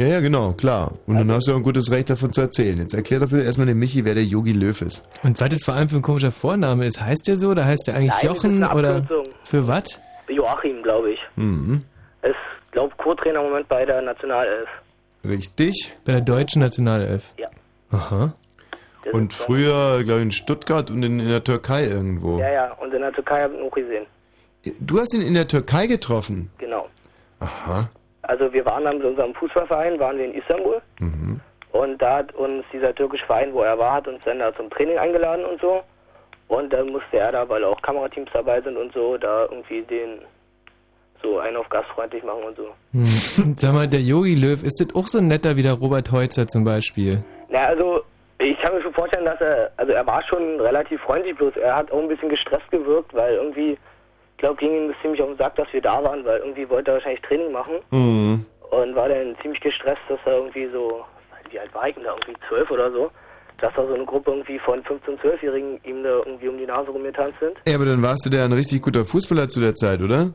Ja, 0.00 0.06
ja, 0.06 0.20
genau, 0.20 0.52
klar. 0.52 0.92
Und 1.06 1.18
dann 1.18 1.30
hast 1.30 1.46
du 1.46 1.52
auch 1.52 1.56
ein 1.56 1.62
gutes 1.62 1.90
Recht 1.90 2.08
davon 2.08 2.32
zu 2.32 2.40
erzählen. 2.40 2.78
Jetzt 2.78 2.94
erklär 2.94 3.20
doch 3.20 3.28
bitte 3.28 3.44
erstmal 3.44 3.66
dem 3.66 3.78
Michi, 3.78 4.02
wer 4.02 4.14
der 4.14 4.24
Yogi 4.24 4.52
Löw 4.52 4.80
ist. 4.80 5.06
Und 5.22 5.38
was 5.38 5.50
das 5.50 5.62
vor 5.62 5.74
allem 5.74 5.90
für 5.90 5.96
ein 5.96 6.02
komischer 6.02 6.32
Vorname 6.32 6.86
ist. 6.86 6.98
Heißt 6.98 7.28
der 7.28 7.36
so 7.36 7.50
oder 7.50 7.66
heißt 7.66 7.86
der 7.86 7.96
eigentlich 7.96 8.14
Nein, 8.14 8.28
das 8.28 8.36
ist 8.38 8.42
Jochen 8.44 8.64
eine 8.64 8.74
oder 8.74 9.06
für 9.44 9.66
was? 9.66 10.00
Joachim, 10.30 10.82
glaube 10.82 11.12
ich. 11.12 11.20
Mhm. 11.36 11.82
Ist, 12.22 12.34
glaube 12.70 12.94
Co-Trainer 12.96 13.40
im 13.40 13.50
Moment 13.50 13.68
bei 13.68 13.84
der 13.84 14.00
Nationalelf. 14.00 14.70
Richtig. 15.22 15.92
Bei 16.06 16.12
der 16.12 16.22
deutschen 16.22 16.62
Nationalelf. 16.62 17.34
Ja. 17.36 17.50
Aha. 17.90 18.32
Und 19.12 19.34
früher, 19.34 20.02
glaube 20.04 20.20
ich, 20.20 20.24
in 20.24 20.30
Stuttgart 20.30 20.90
und 20.90 21.02
in, 21.02 21.20
in 21.20 21.28
der 21.28 21.44
Türkei 21.44 21.84
irgendwo. 21.84 22.38
Ja, 22.38 22.50
ja, 22.50 22.72
und 22.80 22.94
in 22.94 23.02
der 23.02 23.12
Türkei 23.12 23.42
habe 23.42 23.52
ich 23.52 23.60
ihn 23.60 23.66
auch 23.66 23.74
gesehen. 23.74 24.06
Du 24.80 24.98
hast 24.98 25.12
ihn 25.12 25.20
in 25.20 25.34
der 25.34 25.46
Türkei 25.46 25.86
getroffen. 25.86 26.50
Genau. 26.56 26.88
Aha. 27.40 27.90
Also 28.30 28.52
wir 28.52 28.64
waren 28.64 28.84
dann 28.84 28.98
mit 28.98 29.06
unserem 29.06 29.34
Fußballverein, 29.34 29.98
waren 29.98 30.16
wir 30.16 30.26
in 30.26 30.34
Istanbul. 30.34 30.80
Mhm. 31.00 31.40
Und 31.72 32.00
da 32.00 32.18
hat 32.18 32.32
uns 32.36 32.64
dieser 32.72 32.94
türkische 32.94 33.26
Verein, 33.26 33.52
wo 33.52 33.62
er 33.62 33.76
war, 33.76 33.94
hat 33.94 34.06
uns 34.06 34.22
dann 34.24 34.38
da 34.38 34.54
zum 34.54 34.70
Training 34.70 34.98
eingeladen 34.98 35.44
und 35.44 35.60
so. 35.60 35.82
Und 36.46 36.72
dann 36.72 36.90
musste 36.90 37.18
er 37.18 37.32
da, 37.32 37.48
weil 37.48 37.64
auch 37.64 37.82
Kamerateams 37.82 38.30
dabei 38.32 38.60
sind 38.60 38.76
und 38.76 38.92
so, 38.92 39.16
da 39.16 39.46
irgendwie 39.50 39.82
den 39.82 40.20
so 41.20 41.40
einen 41.40 41.56
auf 41.56 41.68
gastfreundlich 41.68 42.22
machen 42.22 42.44
und 42.44 42.56
so. 42.56 42.68
Hm. 42.92 43.54
Sag 43.56 43.74
mal, 43.74 43.88
der 43.88 44.00
Yogi 44.00 44.36
Löw, 44.36 44.62
ist 44.62 44.80
das 44.80 44.94
auch 44.94 45.08
so 45.08 45.18
ein 45.18 45.26
netter 45.26 45.56
wie 45.56 45.62
der 45.62 45.74
Robert 45.74 46.12
Heutzer 46.12 46.46
zum 46.46 46.62
Beispiel? 46.62 47.24
Na, 47.48 47.66
also 47.66 48.02
ich 48.38 48.56
kann 48.60 48.72
mir 48.72 48.82
schon 48.82 48.94
vorstellen, 48.94 49.24
dass 49.24 49.40
er, 49.40 49.72
also 49.76 49.92
er 49.92 50.06
war 50.06 50.22
schon 50.22 50.60
relativ 50.60 51.00
freundlich, 51.00 51.36
bloß 51.36 51.56
er 51.56 51.76
hat 51.76 51.90
auch 51.90 52.00
ein 52.00 52.08
bisschen 52.08 52.28
gestresst 52.28 52.70
gewirkt, 52.70 53.12
weil 53.12 53.34
irgendwie, 53.34 53.76
glaube, 54.40 54.56
ging 54.56 54.74
ihm 54.74 54.88
das 54.88 54.96
ziemlich 55.02 55.22
auf 55.22 55.28
den 55.28 55.36
Sack, 55.38 55.54
dass 55.56 55.72
wir 55.72 55.80
da 55.82 56.02
waren, 56.02 56.24
weil 56.24 56.38
irgendwie 56.40 56.68
wollte 56.68 56.90
er 56.90 56.94
wahrscheinlich 56.94 57.22
Training 57.22 57.52
machen 57.52 57.74
Mhm. 57.90 58.44
und 58.70 58.94
war 58.96 59.08
dann 59.08 59.36
ziemlich 59.42 59.60
gestresst, 59.60 60.02
dass 60.08 60.18
er 60.24 60.38
irgendwie 60.38 60.66
so, 60.72 61.04
wie 61.50 61.58
alt 61.58 61.72
war 61.74 61.88
ich 61.88 61.94
denn 61.94 62.04
da, 62.04 62.10
irgendwie 62.10 62.40
zwölf 62.48 62.70
oder 62.70 62.90
so, 62.90 63.10
dass 63.60 63.72
da 63.74 63.86
so 63.86 63.94
eine 63.94 64.04
Gruppe 64.04 64.30
irgendwie 64.30 64.58
von 64.58 64.82
15-, 64.82 65.18
12-Jährigen 65.20 65.80
ihm 65.84 66.02
da 66.02 66.10
irgendwie 66.24 66.48
um 66.48 66.58
die 66.58 66.66
Nase 66.66 66.90
rumgetanzt 66.90 67.38
sind. 67.40 67.60
Ja, 67.66 67.76
aber 67.76 67.84
dann 67.86 68.02
warst 68.02 68.24
du 68.26 68.30
der 68.30 68.44
ein 68.44 68.52
richtig 68.52 68.82
guter 68.82 69.04
Fußballer 69.04 69.48
zu 69.48 69.60
der 69.60 69.74
Zeit, 69.74 70.00
oder? 70.00 70.30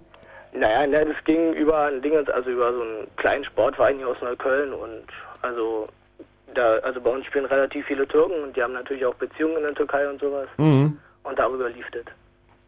Naja, 0.53 0.88
ne, 0.88 1.06
das 1.06 1.23
ging 1.26 1.53
über 1.53 1.86
ein 1.88 2.02
Ding, 2.02 2.15
also 2.15 2.49
über 2.49 2.72
so 2.73 2.82
einen 2.82 3.07
kleinen 3.18 3.44
Sportverein 3.44 3.98
hier 3.98 4.07
aus 4.07 4.18
Neukölln 4.22 4.72
und 4.73 5.03
also 5.41 5.88
da, 6.53 6.76
also 6.84 7.02
bei 7.02 7.10
uns 7.10 7.26
spielen 7.26 7.45
relativ 7.45 7.86
viele 7.86 8.07
Türken 8.07 8.41
und 8.44 8.56
die 8.56 8.64
haben 8.64 8.73
natürlich 8.73 9.06
auch 9.06 9.15
Beziehungen 9.15 9.57
in 9.57 9.64
der 9.64 9.73
Türkei 9.76 10.07
und 10.10 10.22
sowas. 10.22 10.48
Mhm. 10.57 10.98
Und 11.23 11.40
darüber 11.40 11.69
lief 11.69 11.86
das, 11.91 12.03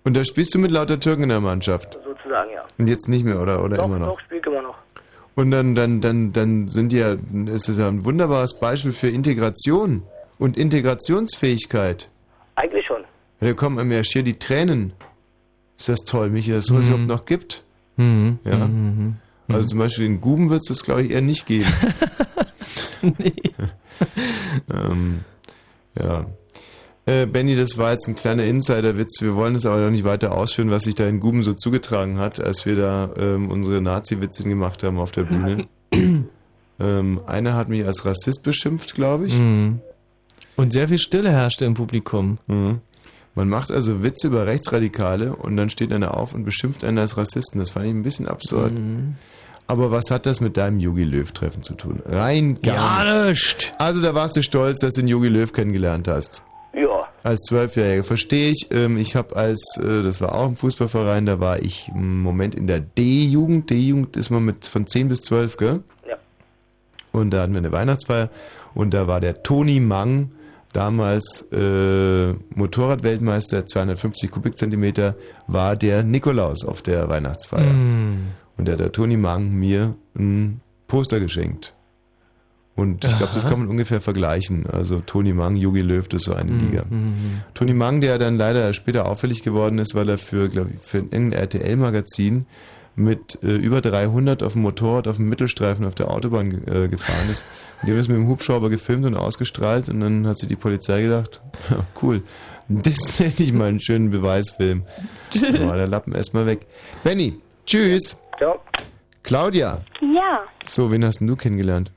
Und 0.08 0.14
da 0.14 0.24
spielst 0.24 0.56
du 0.56 0.60
mit 0.60 0.72
lauter 0.72 1.02
Türken 1.02 1.24
in 1.24 1.30
der 1.30 1.42
Mannschaft. 1.42 1.98
sozusagen, 2.06 2.50
ja. 2.54 2.64
Und 2.78 2.88
jetzt 2.88 3.10
nicht 3.10 3.26
mehr, 3.26 3.42
oder? 3.42 3.62
Oder 3.62 3.76
doch, 3.76 3.86
immer 3.88 4.00
noch? 4.00 4.08
doch, 4.12 4.20
spielt 4.22 4.46
immer 4.48 4.62
noch. 4.62 4.78
Und 5.36 5.52
dann, 5.52 5.76
dann, 5.76 6.00
dann, 6.00 6.32
dann 6.32 6.70
sind 6.70 6.94
die 6.94 7.00
ja, 7.00 7.18
ist 7.48 7.68
es 7.68 7.78
ja 7.78 7.90
ein 7.90 8.06
wunderbares 8.06 8.58
Beispiel 8.58 8.94
für 8.94 9.10
Integration 9.10 10.04
und 10.40 10.58
Integrationsfähigkeit. 10.58 12.10
Eigentlich 12.56 12.86
schon. 12.86 13.02
Ja, 13.42 13.48
da 13.50 13.54
kommen 13.54 13.78
einem 13.80 13.92
ja 13.92 14.02
schier 14.06 14.24
die 14.24 14.40
Tränen. 14.40 14.94
Ist 15.78 15.90
das 15.90 16.00
toll, 16.06 16.30
Michi, 16.30 16.52
dass 16.52 16.60
es 16.60 16.66
sowas 16.68 16.86
Mhm. 16.86 16.90
überhaupt 16.94 17.08
noch 17.10 17.26
gibt? 17.26 17.66
Mhm. 17.98 18.40
Ja. 18.46 18.66
Mhm. 18.66 19.18
Also 19.50 19.68
zum 19.68 19.80
Beispiel 19.80 20.06
in 20.06 20.22
Guben 20.22 20.50
wird 20.50 20.62
es 20.62 20.68
das, 20.70 20.84
glaube 20.86 21.02
ich, 21.04 21.12
eher 21.12 21.20
nicht 21.22 21.46
geben. 21.46 21.68
ähm, 24.74 25.26
ja. 26.00 26.28
Äh, 27.08 27.26
Benny, 27.26 27.56
das 27.56 27.78
war 27.78 27.94
jetzt 27.94 28.08
ein 28.08 28.16
kleiner 28.16 28.44
Insiderwitz. 28.44 29.22
Wir 29.22 29.34
wollen 29.36 29.56
es 29.56 29.66
aber 29.66 29.78
noch 29.80 29.92
nicht 29.92 30.04
weiter 30.04 30.34
ausführen, 30.34 30.70
was 30.72 30.84
sich 30.84 30.94
da 30.94 31.08
in 31.08 31.22
Guben 31.22 31.42
so 31.42 31.54
zugetragen 31.54 32.20
hat, 32.20 32.40
als 32.42 32.66
wir 32.66 32.76
da 32.76 33.10
ähm, 33.18 33.50
unsere 33.50 33.82
Nazi-Witze 33.82 34.44
gemacht 34.44 34.84
haben 34.84 35.00
auf 35.00 35.14
der 35.14 35.24
Bühne. 35.24 35.68
ähm, 36.80 37.22
einer 37.26 37.56
hat 37.56 37.70
mich 37.70 37.86
als 37.86 38.06
Rassist 38.06 38.44
beschimpft, 38.44 38.94
glaube 38.94 39.28
ich. 39.28 39.40
Mhm. 39.40 39.80
Und 40.58 40.74
sehr 40.74 40.90
viel 40.90 41.00
Stille 41.00 41.32
herrschte 41.32 41.64
im 41.64 41.76
Publikum. 41.76 42.40
Mhm. 42.48 42.82
Man 43.36 43.48
macht 43.48 43.72
also 43.72 44.04
Witze 44.04 44.28
über 44.28 44.46
Rechtsradikale 44.46 45.34
und 45.36 45.56
dann 45.56 45.70
steht 45.70 45.94
einer 45.94 46.18
auf 46.18 46.34
und 46.34 46.44
beschimpft 46.44 46.84
einen 46.84 46.98
als 46.98 47.16
Rassisten. 47.16 47.60
Das 47.60 47.70
fand 47.70 47.86
ich 47.86 47.92
ein 47.92 48.04
bisschen 48.04 48.28
absurd. 48.28 48.74
Mhm. 48.74 49.16
Aber 49.68 49.92
was 49.92 50.12
hat 50.12 50.26
das 50.26 50.42
mit 50.42 50.58
deinem 50.58 50.80
Yogi 50.80 51.04
Löw-Treffen 51.04 51.62
zu 51.64 51.76
tun? 51.76 52.02
Rein 52.06 52.56
gar 52.62 53.06
Ja, 53.06 53.26
nicht. 53.30 53.74
Also 53.78 54.02
da 54.02 54.16
warst 54.16 54.36
du 54.36 54.42
stolz, 54.42 54.82
dass 54.82 54.96
du 54.96 55.02
den 55.02 55.08
Yogi 55.08 55.28
Löw 55.28 55.52
kennengelernt 55.54 56.08
hast. 56.08 56.42
Als 57.24 57.42
Zwölfjähriger. 57.42 58.04
Verstehe 58.04 58.52
ich. 58.52 58.68
Ähm, 58.72 58.98
ich 58.98 59.16
habe 59.16 59.36
als, 59.36 59.78
äh, 59.78 60.04
das 60.04 60.22
war 60.22 60.34
auch 60.36 60.48
ein 60.48 60.56
Fußballverein, 60.56 61.26
da 61.26 61.40
war 61.40 61.62
ich 61.62 61.90
im 61.94 62.22
Moment 62.22 62.56
in 62.56 62.68
der 62.68 62.80
D-Jugend. 62.80 63.70
D-Jugend 63.70 64.16
ist 64.16 64.30
man 64.30 64.46
mit 64.46 64.66
von 64.66 64.88
10 64.88 65.10
bis 65.10 65.22
12, 65.24 65.58
gell? 65.58 65.84
Ja. 66.08 66.18
Und 67.12 67.32
da 67.32 67.42
hatten 67.42 67.54
wir 67.54 67.60
eine 67.60 67.72
Weihnachtsfeier 67.72 68.30
und 68.74 68.94
da 68.94 69.08
war 69.08 69.20
der 69.20 69.44
Toni 69.44 69.80
Mang, 69.80 70.32
damals 70.72 71.48
äh, 71.52 72.34
Motorradweltmeister, 72.54 73.66
250 73.66 74.30
Kubikzentimeter, 74.30 75.16
war 75.48 75.76
der 75.76 76.04
Nikolaus 76.04 76.64
auf 76.64 76.82
der 76.82 77.10
Weihnachtsfeier. 77.10 77.74
Mhm. 77.74 78.28
Und 78.58 78.66
der 78.66 78.74
hat 78.74 78.80
der 78.80 78.92
Toni 78.92 79.18
Mang 79.18 79.52
mir 79.52 79.96
ein 80.16 80.62
Poster 80.88 81.20
geschenkt. 81.20 81.74
Und 82.78 83.04
ich 83.04 83.18
glaube, 83.18 83.34
das 83.34 83.48
kann 83.48 83.58
man 83.58 83.68
ungefähr 83.70 84.02
vergleichen. 84.02 84.68
Also 84.68 85.00
Toni 85.00 85.34
Mang, 85.34 85.56
Jogi 85.56 85.82
Löw, 85.82 86.08
das 86.08 86.22
ist 86.22 86.26
so 86.26 86.36
eine 86.36 86.52
Liga. 86.52 86.84
Mhm. 86.88 87.42
Toni 87.56 87.74
Mang, 87.74 88.02
der 88.02 88.20
dann 88.20 88.38
leider 88.38 88.72
später 88.72 89.08
auffällig 89.08 89.42
geworden 89.42 89.80
ist, 89.80 89.96
weil 89.96 90.08
er 90.08 90.20
für, 90.20 90.48
glaube 90.48 90.70
ich, 90.76 90.82
für 90.88 91.00
ein 91.00 91.32
RTL-Magazin 91.34 92.46
mit 92.96 93.40
äh, 93.42 93.56
über 93.56 93.82
300 93.82 94.44
auf 94.44 94.54
dem 94.54 94.62
Motorrad 94.62 95.08
auf 95.08 95.16
dem 95.16 95.28
Mittelstreifen 95.28 95.88
auf 95.88 95.96
der 95.96 96.12
Autobahn 96.12 96.52
äh, 96.68 96.88
gefahren 96.88 97.28
ist. 97.32 97.46
Und 97.82 97.88
die 97.88 97.92
haben 97.94 97.98
das 97.98 98.08
mit 98.10 98.18
dem 98.18 98.28
Hubschrauber 98.28 98.70
gefilmt 98.70 99.08
und 99.08 99.16
ausgestrahlt 99.16 99.90
und 99.90 100.00
dann 100.00 100.28
hat 100.28 100.38
sich 100.38 100.48
die 100.48 100.56
Polizei 100.56 101.02
gedacht, 101.02 101.42
ja, 101.72 101.78
cool, 102.04 102.22
das 102.70 103.20
nenne 103.20 103.34
ich 103.40 103.54
mal 103.54 103.70
einen 103.70 103.80
schönen 103.80 104.12
Beweisfilm. 104.12 104.84
Da 105.34 105.68
war 105.68 105.78
der 105.78 105.88
Lappen 105.88 106.14
erstmal 106.14 106.46
weg. 106.46 106.68
Benny, 107.04 107.40
tschüss. 107.66 108.18
Ciao. 108.38 108.60
Claudia, 109.24 109.82
Ja, 110.02 110.42
so, 110.66 110.92
wen 110.92 111.04
hast 111.04 111.20
denn 111.20 111.28
du 111.28 111.36
kennengelernt? 111.36 111.92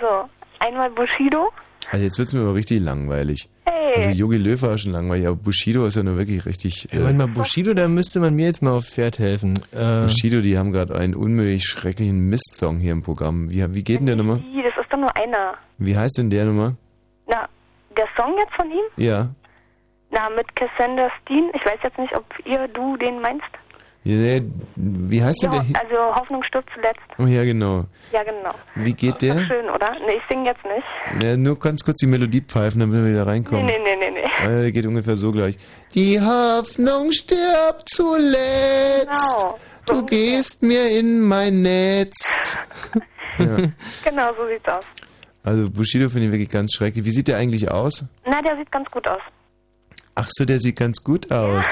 Also 0.00 0.28
einmal 0.60 0.90
Bushido. 0.90 1.50
Also 1.90 2.04
jetzt 2.04 2.18
wird's 2.18 2.32
mir 2.32 2.40
aber 2.40 2.54
richtig 2.54 2.80
langweilig. 2.80 3.48
Hey. 3.66 3.96
Also 3.96 4.10
Yogi 4.10 4.38
Löw 4.38 4.60
war 4.62 4.78
schon 4.78 4.92
langweilig, 4.92 5.26
aber 5.26 5.36
Bushido 5.36 5.86
ist 5.86 5.96
ja 5.96 6.02
nur 6.02 6.16
wirklich 6.16 6.46
richtig... 6.46 6.88
Ja, 6.90 7.02
warte 7.02 7.14
mal, 7.14 7.28
Bushido, 7.28 7.74
da 7.74 7.88
müsste 7.88 8.20
man 8.20 8.34
mir 8.34 8.46
jetzt 8.46 8.62
mal 8.62 8.72
auf 8.72 8.86
Pferd 8.86 9.18
helfen. 9.18 9.54
Äh, 9.72 10.02
Bushido, 10.02 10.40
die 10.40 10.56
haben 10.56 10.72
gerade 10.72 10.94
einen 10.94 11.14
unmöglich 11.14 11.64
schrecklichen 11.64 12.28
Mistsong 12.28 12.78
hier 12.78 12.92
im 12.92 13.02
Programm. 13.02 13.50
Wie, 13.50 13.74
wie 13.74 13.84
geht 13.84 14.00
denn 14.00 14.06
der? 14.06 14.16
Wie, 14.16 14.62
das 14.62 14.82
ist 14.82 14.92
doch 14.92 14.98
nur 14.98 15.14
einer. 15.16 15.54
Wie 15.78 15.96
heißt 15.96 16.18
denn 16.18 16.30
der 16.30 16.46
nochmal? 16.46 16.74
Na, 17.26 17.48
der 17.96 18.06
Song 18.16 18.34
jetzt 18.38 18.54
von 18.54 18.70
ihm? 18.70 18.84
Ja. 18.96 19.28
Na, 20.10 20.30
mit 20.30 20.46
Cassandra 20.56 21.10
Steen. 21.22 21.50
Ich 21.54 21.64
weiß 21.64 21.78
jetzt 21.82 21.98
nicht, 21.98 22.16
ob 22.16 22.24
ihr, 22.44 22.66
du 22.68 22.96
den 22.96 23.20
meinst. 23.20 23.44
Nee, 24.04 24.42
wie 24.76 25.22
heißt 25.22 25.42
denn 25.42 25.52
Ja, 25.52 25.58
der? 25.60 25.68
Hi- 25.68 25.74
also 25.88 26.14
Hoffnung 26.14 26.42
stirbt 26.44 26.68
zuletzt. 26.74 27.00
Oh 27.18 27.24
ja, 27.26 27.42
genau. 27.44 27.84
Ja, 28.12 28.22
genau. 28.22 28.54
Wie 28.76 28.92
geht 28.92 29.14
Ach, 29.14 29.18
der? 29.18 29.44
schön, 29.44 29.68
oder? 29.70 29.92
Nee, 30.06 30.16
ich 30.16 30.22
singe 30.28 30.46
jetzt 30.50 30.64
nicht. 30.64 31.22
Ja, 31.22 31.36
nur 31.36 31.58
ganz 31.58 31.82
kurz 31.84 31.96
die 31.98 32.06
Melodie 32.06 32.42
pfeifen, 32.42 32.80
damit 32.80 33.02
wir 33.02 33.10
wieder 33.10 33.24
Nee, 33.24 33.30
reinkommen. 33.30 33.66
nee, 33.66 33.78
nee, 33.82 33.96
nee, 33.98 34.10
nee. 34.10 34.24
Ah, 34.42 34.48
Der 34.60 34.72
geht 34.72 34.86
ungefähr 34.86 35.16
so 35.16 35.32
gleich. 35.32 35.56
Die 35.94 36.20
Hoffnung 36.20 37.12
stirbt 37.12 37.88
zuletzt. 37.88 39.08
Genau. 39.08 39.58
Du 39.86 40.04
gehst 40.06 40.62
mir 40.62 40.90
in 40.90 41.20
mein 41.20 41.62
Netz. 41.62 42.36
Ja. 43.36 43.56
Genau, 44.04 44.32
so 44.38 44.46
sieht's 44.46 44.68
aus. 44.68 44.84
Also 45.42 45.68
Bushido 45.68 46.08
finde 46.08 46.26
ich 46.26 46.32
wirklich 46.32 46.48
ganz 46.50 46.72
schrecklich. 46.72 47.04
Wie 47.04 47.10
sieht 47.10 47.26
der 47.26 47.36
eigentlich 47.36 47.68
aus? 47.68 48.04
Na, 48.24 48.40
der 48.40 48.56
sieht 48.56 48.70
ganz 48.70 48.88
gut 48.92 49.08
aus. 49.08 49.20
Ach 50.14 50.28
so, 50.30 50.44
der 50.44 50.60
sieht 50.60 50.76
ganz 50.76 51.02
gut 51.02 51.32
aus. 51.32 51.64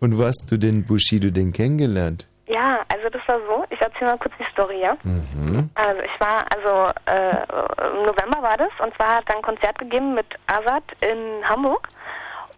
Und 0.00 0.18
wo 0.18 0.24
hast 0.24 0.46
du 0.50 0.56
den 0.58 0.84
Bushido 0.86 1.30
denn 1.30 1.52
kennengelernt? 1.52 2.28
Ja, 2.46 2.80
also 2.92 3.08
das 3.10 3.26
war 3.26 3.38
so. 3.48 3.64
Ich 3.70 3.80
erzähle 3.80 4.10
mal 4.12 4.18
kurz 4.18 4.34
die 4.38 4.44
Story, 4.52 4.80
ja? 4.82 4.96
Mhm. 5.02 5.70
Also 5.74 6.00
ich 6.02 6.20
war, 6.20 6.44
also 6.54 6.92
äh, 7.06 7.96
im 7.96 8.04
November 8.06 8.42
war 8.42 8.56
das 8.58 8.68
und 8.82 8.94
zwar 8.96 9.16
hat 9.16 9.24
er 9.28 9.36
ein 9.36 9.42
Konzert 9.42 9.78
gegeben 9.78 10.14
mit 10.14 10.26
Azad 10.46 10.82
in 11.00 11.48
Hamburg 11.48 11.88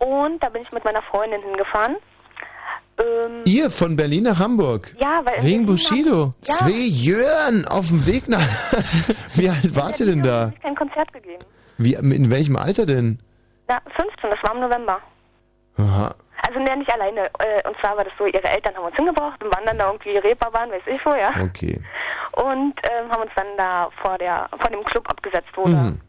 Und 0.00 0.42
da 0.42 0.48
bin 0.48 0.62
ich 0.62 0.72
mit 0.72 0.84
meiner 0.84 1.02
Freundin 1.02 1.40
hingefahren. 1.42 1.96
Ähm, 2.98 3.42
Ihr 3.44 3.70
von 3.70 3.94
Berlin 3.96 4.24
nach 4.24 4.38
Hamburg? 4.40 4.94
ja, 4.98 5.20
weil 5.24 5.42
Wegen 5.42 5.66
Bushido. 5.66 6.32
Ja. 6.44 6.54
Zwei 6.54 6.70
Jörn 6.70 7.64
auf 7.68 7.86
dem 7.88 8.04
Weg 8.06 8.28
nach... 8.28 8.40
Wie 9.34 9.48
alt 9.48 9.76
wart 9.76 10.00
ihr 10.00 10.06
denn 10.06 10.22
da? 10.22 10.40
habe 10.46 10.52
ich 10.56 10.62
kein 10.62 10.74
Konzert 10.74 11.12
gegeben. 11.12 11.44
Wie, 11.78 11.92
in 11.94 12.30
welchem 12.30 12.56
Alter 12.56 12.86
denn? 12.86 13.18
Na, 13.68 13.80
15, 13.96 14.30
das 14.30 14.38
war 14.42 14.54
im 14.54 14.60
November. 14.62 14.98
Aha. 15.76 16.14
Also 16.46 16.58
ne, 16.60 16.76
nicht 16.76 16.92
alleine. 16.92 17.26
Äh, 17.38 17.66
und 17.68 17.76
zwar 17.80 17.96
war 17.96 18.04
das 18.04 18.12
so, 18.18 18.26
ihre 18.26 18.44
Eltern 18.48 18.74
haben 18.76 18.84
uns 18.84 18.96
hingebracht 18.96 19.42
und 19.42 19.54
waren 19.54 19.64
dann 19.64 19.78
da 19.78 19.86
irgendwie 19.86 20.16
Reeperbahn, 20.18 20.70
weiß 20.70 20.82
ich 20.86 21.04
wo, 21.06 21.14
ja. 21.14 21.30
Okay. 21.42 21.80
Und 22.32 22.74
ähm, 22.90 23.10
haben 23.10 23.22
uns 23.22 23.32
dann 23.34 23.46
da 23.56 23.88
vor 24.02 24.18
der 24.18 24.48
vor 24.60 24.70
dem 24.70 24.84
Club 24.84 25.08
abgesetzt, 25.08 25.48
wo 25.54 25.66
Mhm. 25.66 26.00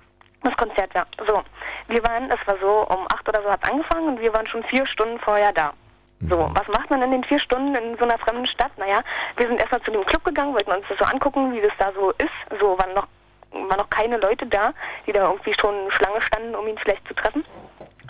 das 0.43 0.55
Konzert 0.57 0.93
war. 0.95 1.05
So, 1.25 1.41
wir 1.87 2.03
waren, 2.05 2.29
es 2.29 2.45
war 2.47 2.57
so, 2.59 2.85
um 2.93 3.05
acht 3.13 3.27
oder 3.27 3.41
so 3.41 3.49
hat 3.49 3.69
angefangen 3.69 4.07
und 4.09 4.19
wir 4.21 4.33
waren 4.33 4.47
schon 4.47 4.63
vier 4.65 4.85
Stunden 4.85 5.19
vorher 5.19 5.53
da. 5.53 5.73
So, 6.21 6.49
was 6.55 6.67
macht 6.69 6.89
man 6.89 7.03
in 7.03 7.11
den 7.11 7.23
vier 7.23 7.37
Stunden 7.37 7.75
in 7.75 7.95
so 7.97 8.03
einer 8.03 8.17
fremden 8.17 8.47
Stadt? 8.47 8.71
Naja, 8.77 9.01
wir 9.35 9.47
sind 9.47 9.59
erstmal 9.61 9.81
zu 9.83 9.91
dem 9.91 10.03
Club 10.03 10.23
gegangen, 10.25 10.51
wollten 10.53 10.71
uns 10.71 10.83
das 10.89 10.97
so 10.97 11.05
angucken, 11.05 11.53
wie 11.53 11.61
das 11.61 11.71
da 11.77 11.91
so 11.93 12.09
ist. 12.11 12.59
So 12.59 12.75
waren 12.79 12.91
noch, 12.95 13.07
waren 13.51 13.77
noch 13.77 13.89
keine 13.91 14.17
Leute 14.17 14.47
da, 14.47 14.73
die 15.05 15.11
da 15.11 15.29
irgendwie 15.29 15.53
schon 15.53 15.75
Schlange 15.91 16.19
standen, 16.23 16.55
um 16.55 16.67
ihn 16.67 16.77
vielleicht 16.79 17.07
zu 17.07 17.13
treffen. 17.13 17.45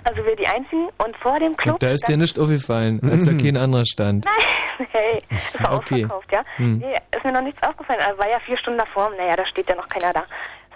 Also 0.08 0.26
wir 0.26 0.36
die 0.38 0.48
Einzigen. 0.48 0.88
Und 1.00 1.18
vor 1.18 1.38
dem 1.38 1.56
Club... 1.58 1.74
Und 1.76 1.84
da 1.84 1.90
ist 1.90 2.08
dir 2.08 2.16
nicht 2.16 2.40
aufgefallen, 2.40 3.02
als 3.12 3.26
da 3.26 3.34
kein 3.34 3.58
anderer 3.58 3.84
stand. 3.86 4.24
Nein, 4.26 4.88
hey, 4.92 5.22
es 5.30 5.62
war 5.62 5.74
Okay. 5.76 6.06
ausverkauft, 6.06 6.32
ja. 6.32 6.44
Hm. 6.56 6.78
Nee, 6.78 6.96
ist 7.16 7.26
mir 7.26 7.34
noch 7.34 7.42
nichts 7.42 7.62
aufgefallen. 7.62 8.00
Also 8.06 8.18
war 8.18 8.30
ja 8.30 8.40
vier 8.40 8.56
Stunden 8.58 8.80
davor. 8.80 9.12
Naja, 9.18 9.36
da 9.36 9.46
steht 9.46 9.68
ja 9.68 9.76
noch 9.76 9.88
keiner 9.90 10.14
da. 10.14 10.24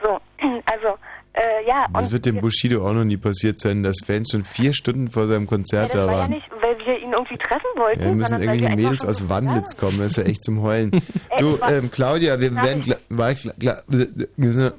So, 0.03 0.19
also, 0.65 0.97
äh, 1.33 1.65
ja, 1.65 1.87
das 1.93 2.11
wird 2.11 2.25
dem 2.25 2.41
Bushido 2.41 2.85
auch 2.85 2.91
noch 2.91 3.05
nie 3.05 3.15
passiert 3.15 3.57
sein, 3.57 3.83
dass 3.83 3.97
Fans 4.05 4.31
schon 4.31 4.43
vier 4.43 4.73
Stunden 4.73 5.09
vor 5.09 5.27
seinem 5.27 5.47
Konzert 5.47 5.93
ja, 5.93 6.01
da 6.01 6.07
waren. 6.07 6.15
War 6.15 6.21
ja 6.23 6.27
nicht, 6.27 6.49
weil 6.61 6.77
wir 6.85 6.99
ihn 7.01 7.13
irgendwie 7.13 7.37
treffen 7.37 7.67
wollten. 7.77 8.01
Ja, 8.01 8.07
wir 8.07 8.15
müssen 8.15 8.41
irgendwelche 8.41 8.75
Mädels 8.75 9.05
aus 9.05 9.29
Wandlitz 9.29 9.77
kommen, 9.77 9.97
das 9.99 10.11
ist 10.11 10.17
ja 10.17 10.23
echt 10.23 10.43
zum 10.43 10.61
Heulen. 10.61 10.91
Äh, 11.29 11.37
du, 11.39 11.57
ähm, 11.69 11.89
Claudia, 11.91 12.39
wir 12.41 12.53
werden 12.55 12.83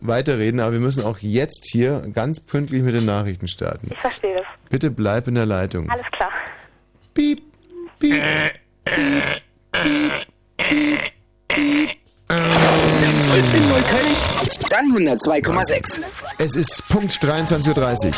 weiterreden, 0.00 0.60
aber 0.60 0.72
wir 0.72 0.80
müssen 0.80 1.02
auch 1.02 1.18
jetzt 1.18 1.70
hier 1.72 2.02
ganz 2.12 2.40
pünktlich 2.40 2.82
mit 2.82 2.94
den 2.94 3.06
Nachrichten 3.06 3.48
starten. 3.48 3.88
Ich 3.90 3.98
verstehe 3.98 4.36
das. 4.36 4.44
Bitte 4.68 4.90
bleib 4.90 5.28
in 5.28 5.36
der 5.36 5.46
Leitung. 5.46 5.88
Alles 5.88 6.04
klar. 6.10 6.30
Piep, 7.14 7.42
piep, 7.98 8.22
piep, 8.84 9.42
piep, 9.72 10.26
piep, 10.58 11.00
piep. 11.48 12.01
14 12.28 13.68
Neukölln, 13.68 14.14
dann 14.70 14.86
102,6. 14.92 16.02
Es 16.38 16.54
ist 16.54 16.88
Punkt 16.88 17.12
23.30 17.12 18.06
Uhr. 18.06 18.12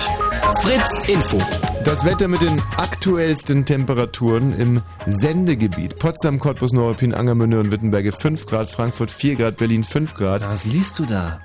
Fritz 0.63 1.09
Info. 1.09 1.39
Das 1.85 2.05
Wetter 2.05 2.29
mit 2.29 2.41
den 2.41 2.61
aktuellsten 2.77 3.65
Temperaturen 3.65 4.59
im 4.59 4.83
Sendegebiet. 5.07 5.99
Potsdam, 5.99 6.39
Cottbus, 6.39 6.73
Neuruppin, 6.73 7.15
Angermünde 7.15 7.61
und 7.61 7.71
Wittenberge 7.71 8.13
5 8.13 8.47
Grad, 8.47 8.71
Frankfurt 8.71 9.11
4 9.11 9.37
Grad, 9.37 9.57
Berlin 9.57 9.85
5 9.85 10.15
Grad. 10.15 10.43
Was 10.43 10.65
liest 10.65 10.99
du 10.99 11.07
da? 11.07 11.41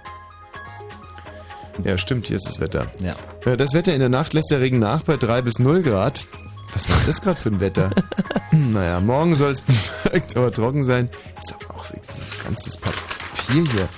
Ja, 1.83 1.97
stimmt, 1.97 2.27
hier 2.27 2.35
ist 2.35 2.47
das 2.47 2.59
Wetter. 2.59 2.87
Ja. 2.99 3.15
Äh, 3.45 3.55
das 3.57 3.73
Wetter 3.73 3.93
in 3.93 3.99
der 3.99 4.09
Nacht 4.09 4.33
lässt 4.33 4.51
der 4.51 4.59
Regen 4.59 4.79
nach 4.79 5.03
bei 5.03 5.17
3 5.17 5.41
bis 5.41 5.59
0 5.59 5.81
Grad. 5.81 6.25
Was 6.73 6.89
war 6.89 6.97
das 7.05 7.21
gerade 7.21 7.39
für 7.39 7.49
ein 7.49 7.59
Wetter? 7.59 7.89
naja, 8.51 8.99
morgen 8.99 9.35
soll 9.35 9.51
es 9.51 9.61
bewölkt, 9.61 10.37
aber 10.37 10.51
trocken 10.51 10.83
sein. 10.83 11.09
Ist 11.37 11.53
aber 11.53 11.75
auch 11.75 11.89
wirklich 11.89 12.07
dieses 12.15 12.43
ganze 12.43 12.77
Papier 12.79 13.63
hier. 13.71 13.89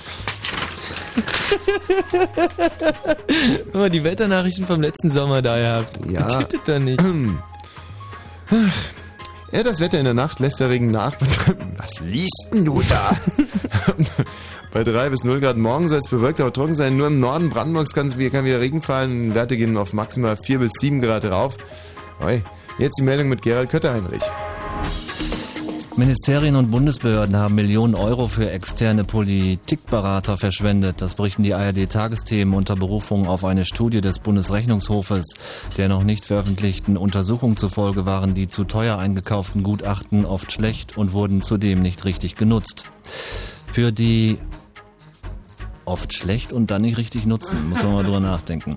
Immer 3.74 3.90
die 3.90 4.02
Wetternachrichten 4.02 4.66
vom 4.66 4.80
letzten 4.80 5.10
Sommer 5.10 5.42
da 5.42 5.58
gehabt. 5.58 6.00
Ja. 6.08 6.26
Tütet 6.38 6.62
da 6.66 6.78
nicht. 6.78 7.02
Ja, 9.52 9.62
das 9.62 9.80
Wetter 9.80 9.98
in 9.98 10.04
der 10.04 10.14
Nacht 10.14 10.40
lässt 10.40 10.60
der 10.60 10.70
Regen 10.70 10.90
nach. 10.90 11.14
Was 11.76 12.00
liest 12.00 12.48
denn 12.52 12.64
du 12.64 12.82
da? 12.88 13.14
Bei 14.72 14.84
3 14.84 15.10
bis 15.10 15.24
0 15.24 15.40
Grad 15.40 15.58
morgen 15.58 15.88
soll 15.88 15.98
es 15.98 16.08
bewölkt, 16.08 16.40
aber 16.40 16.50
trocken 16.52 16.74
sein. 16.74 16.96
Nur 16.96 17.08
im 17.08 17.20
Norden 17.20 17.50
Brandenburgs 17.50 17.92
kann, 17.92 18.08
kann 18.08 18.44
wieder 18.46 18.60
Regen 18.60 18.80
fallen. 18.80 19.34
Werte 19.34 19.58
gehen 19.58 19.76
auf 19.76 19.92
maximal 19.92 20.38
4 20.42 20.60
bis 20.60 20.72
7 20.80 21.02
Grad 21.02 21.26
rauf. 21.26 21.58
Oi. 22.24 22.42
Jetzt 22.82 22.98
die 22.98 23.04
Meldung 23.04 23.28
mit 23.28 23.42
Gerald 23.42 23.70
Kötter-Heinrich. 23.70 24.24
Ministerien 25.94 26.56
und 26.56 26.72
Bundesbehörden 26.72 27.36
haben 27.36 27.54
Millionen 27.54 27.94
Euro 27.94 28.26
für 28.26 28.50
externe 28.50 29.04
Politikberater 29.04 30.36
verschwendet. 30.36 31.00
Das 31.00 31.14
berichten 31.14 31.44
die 31.44 31.54
ARD-Tagesthemen 31.54 32.54
unter 32.54 32.74
Berufung 32.74 33.28
auf 33.28 33.44
eine 33.44 33.66
Studie 33.66 34.00
des 34.00 34.18
Bundesrechnungshofes. 34.18 35.26
Der 35.76 35.88
noch 35.88 36.02
nicht 36.02 36.24
veröffentlichten 36.24 36.96
Untersuchung 36.96 37.56
zufolge 37.56 38.04
waren 38.04 38.34
die 38.34 38.48
zu 38.48 38.64
teuer 38.64 38.98
eingekauften 38.98 39.62
Gutachten 39.62 40.26
oft 40.26 40.50
schlecht 40.50 40.98
und 40.98 41.12
wurden 41.12 41.40
zudem 41.40 41.82
nicht 41.82 42.04
richtig 42.04 42.34
genutzt. 42.34 42.86
Für 43.68 43.92
die 43.92 44.38
oft 45.84 46.12
schlecht 46.14 46.52
und 46.52 46.70
dann 46.70 46.82
nicht 46.82 46.98
richtig 46.98 47.26
nutzen. 47.26 47.70
Muss 47.70 47.82
man 47.82 47.92
mal 47.92 48.04
drüber 48.04 48.20
nachdenken. 48.20 48.76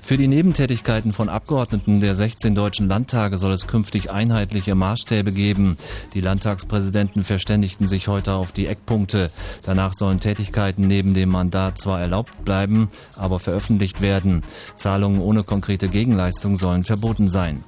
Für 0.00 0.16
die 0.16 0.28
Nebentätigkeiten 0.28 1.12
von 1.12 1.28
Abgeordneten 1.28 2.00
der 2.00 2.14
16 2.14 2.54
deutschen 2.54 2.88
Landtage 2.88 3.38
soll 3.38 3.52
es 3.52 3.66
künftig 3.66 4.10
einheitliche 4.10 4.74
Maßstäbe 4.74 5.32
geben. 5.32 5.76
Die 6.14 6.20
Landtagspräsidenten 6.20 7.22
verständigten 7.22 7.86
sich 7.86 8.08
heute 8.08 8.34
auf 8.34 8.52
die 8.52 8.66
Eckpunkte. 8.66 9.30
Danach 9.64 9.94
sollen 9.94 10.20
Tätigkeiten 10.20 10.86
neben 10.86 11.14
dem 11.14 11.30
Mandat 11.30 11.78
zwar 11.78 12.00
erlaubt 12.00 12.44
bleiben, 12.44 12.88
aber 13.16 13.38
veröffentlicht 13.38 14.00
werden. 14.00 14.42
Zahlungen 14.76 15.20
ohne 15.20 15.42
konkrete 15.42 15.88
Gegenleistung 15.88 16.56
sollen 16.56 16.82
verboten 16.82 17.28
sein. 17.28 17.64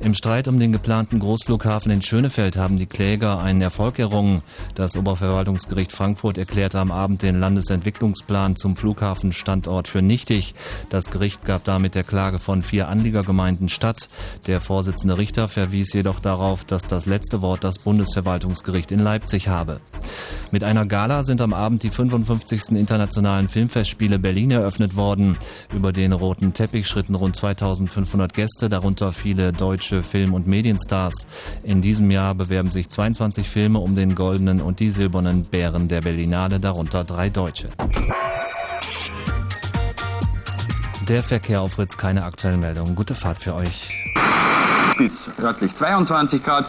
Im 0.00 0.14
Streit 0.14 0.48
um 0.48 0.58
den 0.58 0.72
geplanten 0.72 1.18
Großflughafen 1.18 1.90
in 1.90 2.02
Schönefeld 2.02 2.56
haben 2.56 2.78
die 2.78 2.86
Kläger 2.86 3.40
einen 3.40 3.60
Erfolg 3.60 3.98
errungen. 3.98 4.42
Das 4.74 4.96
Oberverwaltungsgericht 4.96 5.92
Frankfurt 5.92 6.38
erklärte 6.38 6.78
am 6.78 6.90
Abend 6.90 7.22
den 7.22 7.40
Landesentwicklungsplan 7.40 8.56
zum 8.56 8.76
Flughafenstandort 8.76 9.88
für 9.88 10.02
nichtig. 10.02 10.54
Das 10.88 11.10
Gericht 11.10 11.44
gab 11.44 11.64
damit 11.64 11.94
der 11.94 12.04
Klage 12.04 12.38
von 12.38 12.62
vier 12.62 12.88
Anliegergemeinden 12.88 13.68
statt. 13.68 14.08
Der 14.46 14.60
Vorsitzende 14.60 15.18
Richter 15.18 15.48
verwies 15.48 15.92
jedoch 15.92 16.20
darauf, 16.20 16.64
dass 16.64 16.86
das 16.88 17.06
letzte 17.06 17.42
Wort 17.42 17.64
das 17.64 17.78
Bundesverwaltungsgericht 17.78 18.92
in 18.92 19.00
Leipzig 19.00 19.48
habe. 19.48 19.80
Mit 20.50 20.64
einer 20.64 20.86
Gala 20.86 21.24
sind 21.24 21.42
am 21.42 21.52
Abend 21.52 21.82
die 21.82 21.90
55. 21.90 22.70
internationalen 22.70 23.48
Filmfestspiele 23.48 24.18
Berlin 24.18 24.50
eröffnet 24.50 24.96
worden. 24.96 25.36
Über 25.74 25.92
den 25.92 26.12
roten 26.12 26.54
Teppich 26.54 26.86
schritten 26.86 27.14
rund 27.14 27.36
2500 27.36 28.32
Gäste, 28.32 28.68
darunter 28.68 29.12
viele 29.12 29.47
deutsche 29.52 30.02
Film- 30.02 30.34
und 30.34 30.46
Medienstars. 30.46 31.26
In 31.62 31.82
diesem 31.82 32.10
Jahr 32.10 32.34
bewerben 32.34 32.70
sich 32.70 32.88
22 32.88 33.48
Filme 33.48 33.78
um 33.78 33.96
den 33.96 34.14
goldenen 34.14 34.60
und 34.60 34.80
die 34.80 34.90
silbernen 34.90 35.44
Bären 35.44 35.88
der 35.88 36.00
Berlinale, 36.00 36.60
darunter 36.60 37.04
drei 37.04 37.28
deutsche. 37.30 37.68
Der 41.08 41.22
Verkehr 41.22 41.62
auf 41.62 41.72
Fritz, 41.72 41.96
keine 41.96 42.24
aktuellen 42.24 42.60
Meldungen. 42.60 42.94
Gute 42.94 43.14
Fahrt 43.14 43.38
für 43.38 43.54
euch. 43.54 44.04
Bis 44.98 45.30
örtlich 45.40 45.74
22 45.74 46.42
Grad. 46.42 46.66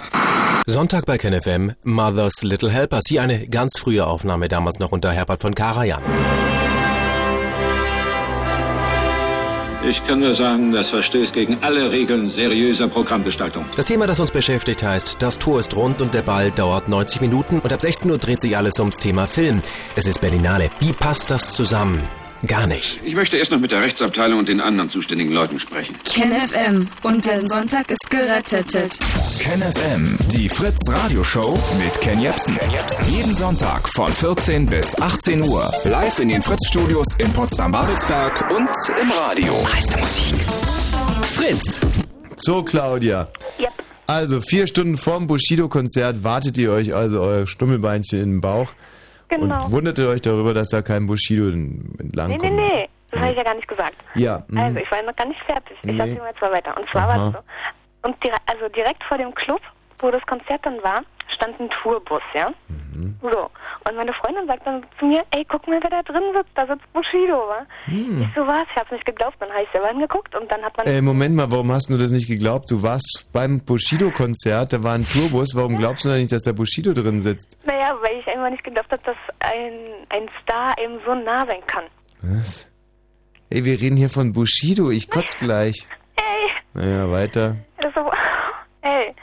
Sonntag 0.66 1.06
bei 1.06 1.18
KenFM, 1.18 1.74
Mother's 1.84 2.44
Little 2.44 2.70
Helpers. 2.70 3.04
Hier 3.08 3.24
eine 3.24 3.48
ganz 3.48 3.80
frühe 3.80 4.06
Aufnahme, 4.06 4.48
damals 4.48 4.80
noch 4.80 4.92
unter 4.92 5.12
Herbert 5.12 5.42
von 5.42 5.56
Karajan. 5.56 6.02
Ich 9.90 10.06
kann 10.06 10.20
nur 10.20 10.36
sagen, 10.36 10.72
das 10.72 10.90
verstößt 10.92 11.34
gegen 11.34 11.58
alle 11.62 11.92
Regeln 11.92 12.30
seriöser 12.30 12.88
Programmgestaltung. 12.88 13.66
Das 13.76 13.88
Thema, 13.88 14.06
das 14.06 14.20
uns 14.20 14.30
beschäftigt, 14.30 14.84
heißt, 14.84 15.18
das 15.18 15.40
Tor 15.40 15.60
ist 15.60 15.76
rund 15.76 16.00
und 16.04 16.14
der 16.14 16.22
Ball 16.22 16.52
dauert 16.52 16.88
90 16.88 17.22
Minuten 17.22 17.58
und 17.58 17.74
ab 17.74 17.82
16 17.82 18.12
Uhr 18.12 18.20
dreht 18.20 18.40
sich 18.40 18.56
alles 18.56 18.78
ums 18.78 18.98
Thema 18.98 19.26
Film. 19.26 19.64
Es 19.96 20.06
ist 20.06 20.22
Berlinale. 20.22 20.70
Wie 20.78 20.94
passt 20.94 21.32
das 21.32 21.54
zusammen? 21.54 22.04
Gar 22.48 22.68
nicht. 22.68 23.00
Ich 23.04 23.16
möchte 23.16 23.38
erst 23.38 23.52
noch 23.52 23.60
mit 23.60 23.72
der 23.72 23.82
Rechtsabteilung 23.82 24.40
und 24.40 24.48
den 24.48 24.62
anderen 24.62 24.90
zuständigen 24.90 25.34
Leuten 25.34 25.60
sprechen. 25.60 25.94
KenFM 26.06 26.86
und 27.04 27.28
dein 27.28 27.46
Sonntag 27.48 27.92
ist 27.92 28.10
gerettet. 28.10 28.98
KenFM, 29.40 30.18
die 30.32 30.48
Fritz 30.48 30.78
Radio 30.88 31.22
Show 31.22 31.60
mit 31.84 32.00
Ken 32.00 32.22
Jepsen. 32.22 32.58
Jeden 33.10 33.36
Sonntag 33.36 33.90
von 33.90 34.12
14 34.12 34.66
bis 34.66 35.00
18 35.02 35.44
Uhr. 35.44 35.70
Live 35.84 36.20
in 36.20 36.30
den 36.30 36.42
Fritz 36.42 36.66
Studios 36.70 37.08
in 37.18 37.32
Potsdam-Babelsberg 37.34 38.52
und 38.52 38.70
im 39.02 39.12
Radio. 39.12 39.54
Fritz. 41.24 41.82
So, 42.38 42.64
Claudia. 42.64 43.28
Also, 44.08 44.42
vier 44.42 44.66
Stunden 44.66 44.98
vorm 44.98 45.28
Bushido-Konzert 45.28 46.24
wartet 46.24 46.58
ihr 46.58 46.72
euch 46.72 46.96
also 46.96 47.20
euer 47.20 47.48
Stummelbeinchen 47.48 48.20
in 48.20 48.32
den 48.32 48.42
Bauch. 48.42 48.70
Genau. 49.30 49.66
Und 49.66 49.72
wundert 49.72 50.00
ihr 50.00 50.10
euch 50.10 50.22
darüber, 50.22 50.54
dass 50.54 50.70
da 50.70 50.82
kein 50.82 51.06
Bushido 51.08 51.48
entlang 51.50 52.30
Nee, 52.30 52.38
nee, 52.38 52.38
kommt. 52.38 52.56
nee. 52.56 52.90
Das 53.12 53.20
habe 53.22 53.32
ich 53.32 53.38
ja 53.38 53.44
gar 53.44 53.56
nicht 53.56 53.68
gesagt. 53.68 53.96
Ja. 54.16 54.44
mhm. 54.48 54.58
Also, 54.58 54.80
ich 54.80 54.92
war 54.92 55.02
noch 55.04 55.16
gar 55.16 55.28
nicht 55.28 55.42
fertig. 55.46 55.78
Ich 55.82 55.92
Nee. 55.92 55.98
erzähle 56.00 56.20
mal 56.20 56.36
zwar 56.38 56.52
weiter. 56.52 56.76
Und 56.78 56.88
zwar 56.92 57.08
war 57.08 57.16
Aha. 57.16 57.28
es 57.28 57.34
so. 57.34 57.40
Und 58.10 58.24
dire 58.24 58.36
also 58.46 58.68
direkt 58.70 59.04
vor 59.04 59.18
dem 59.18 59.34
Club, 59.34 59.62
wo 60.00 60.12
das 60.12 60.22
Konzert 60.26 60.66
dann 60.66 60.82
war, 60.84 61.02
stand 61.34 61.60
ein 61.60 61.70
Tourbus, 61.70 62.22
ja? 62.34 62.52
So. 63.22 63.50
Und 63.88 63.96
meine 63.96 64.12
Freundin 64.14 64.46
sagt 64.48 64.68
dann 64.68 64.84
zu 65.00 65.06
mir, 65.06 65.24
ey, 65.32 65.46
guck 65.48 65.66
mal, 65.68 65.80
wer 65.82 65.90
da 65.90 66.02
drin 66.04 66.24
sitzt. 66.34 66.50
Da 66.56 66.68
sitzt 66.68 66.92
Bushido, 66.92 67.38
wa? 67.48 67.66
Hm. 67.86 68.22
Ich 68.24 68.28
so, 68.36 68.46
was? 68.46 68.68
Ich 68.72 68.76
hab's 68.76 68.92
nicht 68.92 69.06
geglaubt. 69.06 69.36
Dann 69.40 69.50
habe 69.50 69.64
ich 69.64 69.70
selber 69.72 69.88
hingeguckt 69.88 70.36
und 70.36 70.52
dann 70.52 70.62
hat 70.62 70.76
man... 70.76 70.86
Äh, 70.86 71.02
Moment 71.02 71.36
mal, 71.36 71.50
warum 71.50 71.72
hast 71.72 71.90
du 71.90 71.98
das 71.98 72.12
nicht 72.12 72.28
geglaubt? 72.28 72.70
Du 72.70 72.84
warst 72.84 73.30
beim 73.32 73.62
Bushido-Konzert, 73.62 74.74
da 74.74 74.84
war 74.84 74.96
ein 74.96 75.06
Tourbus. 75.06 75.56
Warum 75.56 75.78
glaubst 75.78 76.04
du 76.06 76.10
denn 76.10 76.20
nicht, 76.20 76.32
dass 76.34 76.42
der 76.44 76.54
Bushido 76.54 76.92
drin 76.94 77.22
sitzt? 77.22 77.58
Naja, 77.66 77.96
weil 78.02 78.18
ich 78.20 78.28
einfach 78.28 78.50
nicht 78.50 78.64
geglaubt 78.66 78.92
habe, 78.92 79.02
dass 79.04 79.18
ein, 79.40 79.72
ein 80.10 80.30
Star 80.44 80.74
eben 80.84 81.00
so 81.06 81.16
nah 81.16 81.46
sein 81.46 81.62
kann. 81.68 81.86
Was? 82.22 82.68
Ey, 83.50 83.64
wir 83.64 83.80
reden 83.80 83.96
hier 83.96 84.10
von 84.10 84.34
Bushido. 84.34 84.92
Ich 84.92 85.10
kotz 85.10 85.38
gleich. 85.38 85.88
Ey, 86.18 86.50
Naja, 86.74 87.10
weiter. 87.10 87.56
das 87.78 87.88
ist 87.88 87.96
so... 87.96 88.12
Ey, 88.82 89.14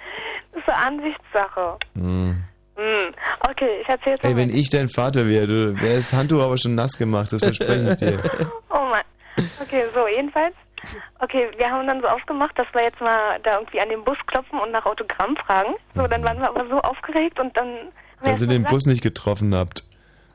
das 0.53 0.61
ist 0.61 0.66
so 0.66 0.66
Ansichtssache. 0.77 1.79
Hm. 1.95 2.43
Hm. 2.77 3.15
Okay, 3.51 3.81
ich 3.83 3.89
erzähl's 3.89 4.19
Ey, 4.23 4.31
mal. 4.35 4.37
wenn 4.37 4.51
ich 4.51 4.69
dein 4.71 4.89
Vater 4.89 5.27
wäre, 5.27 5.47
du 5.47 5.81
wäre 5.81 5.97
das 5.97 6.13
Handtuch 6.13 6.43
aber 6.43 6.59
schon 6.59 6.75
nass 6.75 6.99
gemacht, 6.99 7.33
das 7.33 7.41
verspreche 7.43 7.91
ich 7.93 7.97
dir. 7.97 8.51
Oh 8.71 8.85
Mann. 8.91 9.03
Okay, 9.63 9.85
so, 9.95 10.07
jedenfalls. 10.09 10.55
Okay, 11.21 11.49
wir 11.57 11.71
haben 11.71 11.87
dann 11.87 12.01
so 12.03 12.07
ausgemacht, 12.07 12.59
dass 12.59 12.67
wir 12.73 12.83
jetzt 12.83 13.01
mal 13.01 13.39
da 13.43 13.59
irgendwie 13.59 13.81
an 13.81 13.89
den 13.89 14.05
Bus 14.05 14.19
klopfen 14.27 14.59
und 14.61 14.71
nach 14.73 14.85
Autogramm 14.85 15.35
fragen. 15.37 15.75
So, 15.95 16.07
dann 16.07 16.23
waren 16.23 16.39
wir 16.39 16.49
aber 16.49 16.67
so 16.69 16.79
aufgeregt 16.81 17.41
und 17.41 17.57
dann... 17.57 17.69
Dass 18.23 18.41
ihr 18.43 18.47
den 18.47 18.59
gesagt- 18.59 18.73
Bus 18.73 18.87
nicht 18.87 19.03
getroffen 19.03 19.55
habt. 19.55 19.85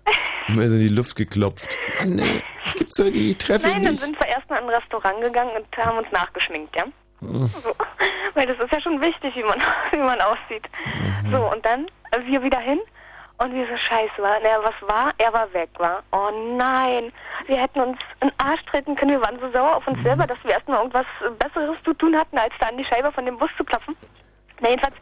Haben 0.48 0.60
wir 0.60 0.68
so 0.70 0.74
in 0.76 0.82
die 0.82 0.88
Luft 0.88 1.16
geklopft. 1.16 1.78
Mann, 2.00 2.18
ey, 2.20 2.42
gibt's 2.76 2.96
doch 2.96 3.06
nicht, 3.06 3.16
ich 3.16 3.38
treffe 3.38 3.68
Nein, 3.68 3.84
dann 3.84 3.92
nicht. 3.92 4.02
sind 4.04 4.20
wir 4.20 4.28
erstmal 4.28 4.60
in 4.62 4.68
ein 4.70 4.76
Restaurant 4.76 5.22
gegangen 5.24 5.52
und 5.56 5.78
haben 5.86 5.98
uns 6.00 6.08
nachgeschminkt, 6.12 6.76
ja? 6.76 6.86
So. 7.22 7.76
Weil 8.34 8.48
das 8.48 8.60
ist 8.60 8.72
ja 8.72 8.82
schon 8.82 9.00
wichtig, 9.02 9.36
wie 9.36 9.44
man, 9.44 9.62
wie 9.92 9.98
man 9.98 10.20
aussieht. 10.22 10.68
Mhm. 11.24 11.32
So, 11.32 11.52
und 11.52 11.66
dann 11.66 11.88
wir 12.26 12.42
wieder 12.44 12.60
hin 12.60 12.80
und 13.38 13.54
wir 13.54 13.66
so 13.68 13.78
scheiße 13.78 14.22
war. 14.22 14.40
Naja, 14.40 14.60
was 14.64 14.90
war? 14.90 15.12
Er 15.18 15.34
war 15.34 15.52
weg, 15.54 15.70
war. 15.78 16.04
Oh 16.12 16.30
nein, 16.56 17.12
wir 17.48 17.58
hätten 17.58 17.80
uns 17.82 17.98
in 18.22 18.30
den 18.30 18.40
Arsch 18.40 18.64
treten 18.66 18.96
können. 18.96 19.12
Wir 19.12 19.22
waren 19.22 19.40
so 19.40 19.50
sauer 19.52 19.78
auf 19.78 19.88
uns 19.88 19.98
Mhm. 20.00 20.04
selber, 20.04 20.28
dass 20.28 20.44
wir 20.44 20.52
erstmal 20.52 20.78
irgendwas 20.80 21.06
Besseres 21.40 21.78
zu 21.84 21.94
tun 21.94 22.16
hatten, 22.18 22.38
als 22.38 22.54
da 22.60 22.68
an 22.68 22.78
die 22.78 22.86
Scheibe 22.86 23.12
von 23.12 23.26
dem 23.26 23.38
Bus 23.38 23.50
zu 23.58 23.64
klopfen. 23.64 23.96
Na, 24.60 24.70
jedenfalls, 24.70 24.96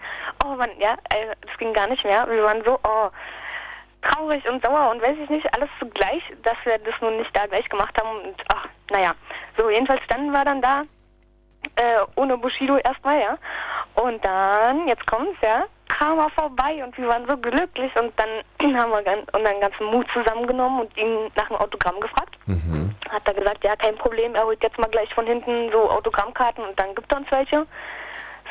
oh 0.45 0.55
Mann, 0.55 0.69
ja, 0.79 0.93
äh, 1.13 1.35
das 1.45 1.57
ging 1.57 1.73
gar 1.73 1.87
nicht 1.87 2.03
mehr. 2.05 2.27
Wir 2.29 2.43
waren 2.43 2.63
so, 2.63 2.79
oh, 2.83 3.09
traurig 4.01 4.47
und 4.49 4.63
sauer 4.63 4.89
und 4.91 5.01
weiß 5.01 5.17
ich 5.21 5.29
nicht, 5.29 5.53
alles 5.55 5.69
zugleich, 5.79 6.23
dass 6.43 6.55
wir 6.63 6.77
das 6.77 6.93
nun 7.01 7.17
nicht 7.17 7.35
da 7.35 7.45
gleich 7.45 7.67
gemacht 7.67 7.93
haben 7.99 8.21
und 8.25 8.35
ach, 8.53 8.67
naja. 8.89 9.11
So, 9.57 9.69
jedenfalls 9.69 10.01
dann 10.07 10.31
war 10.31 10.45
dann 10.45 10.61
da, 10.61 10.83
äh, 11.75 12.05
ohne 12.15 12.37
Bushido 12.37 12.77
erstmal, 12.77 13.19
ja. 13.19 13.37
Und 13.95 14.23
dann, 14.23 14.87
jetzt 14.87 15.05
kommt's, 15.07 15.39
ja, 15.41 15.65
kam 15.87 16.19
er 16.19 16.29
vorbei 16.29 16.83
und 16.83 16.97
wir 16.97 17.07
waren 17.07 17.27
so 17.27 17.35
glücklich 17.37 17.93
und 17.95 18.13
dann 18.17 18.29
haben 18.77 18.91
wir 18.91 19.03
ganz, 19.03 19.25
unseren 19.33 19.59
ganzen 19.59 19.85
Mut 19.87 20.07
zusammengenommen 20.13 20.81
und 20.81 20.97
ihn 20.97 21.29
nach 21.35 21.49
einem 21.49 21.59
Autogramm 21.59 21.99
gefragt. 21.99 22.37
Mhm. 22.45 22.95
Hat 23.09 23.27
er 23.27 23.33
gesagt, 23.33 23.63
ja, 23.63 23.75
kein 23.75 23.95
Problem, 23.95 24.35
er 24.35 24.45
holt 24.45 24.61
jetzt 24.63 24.77
mal 24.77 24.89
gleich 24.89 25.13
von 25.13 25.25
hinten 25.25 25.71
so 25.71 25.89
Autogrammkarten 25.89 26.63
und 26.63 26.79
dann 26.79 26.95
gibt 26.95 27.11
er 27.11 27.17
uns 27.17 27.31
welche. 27.31 27.65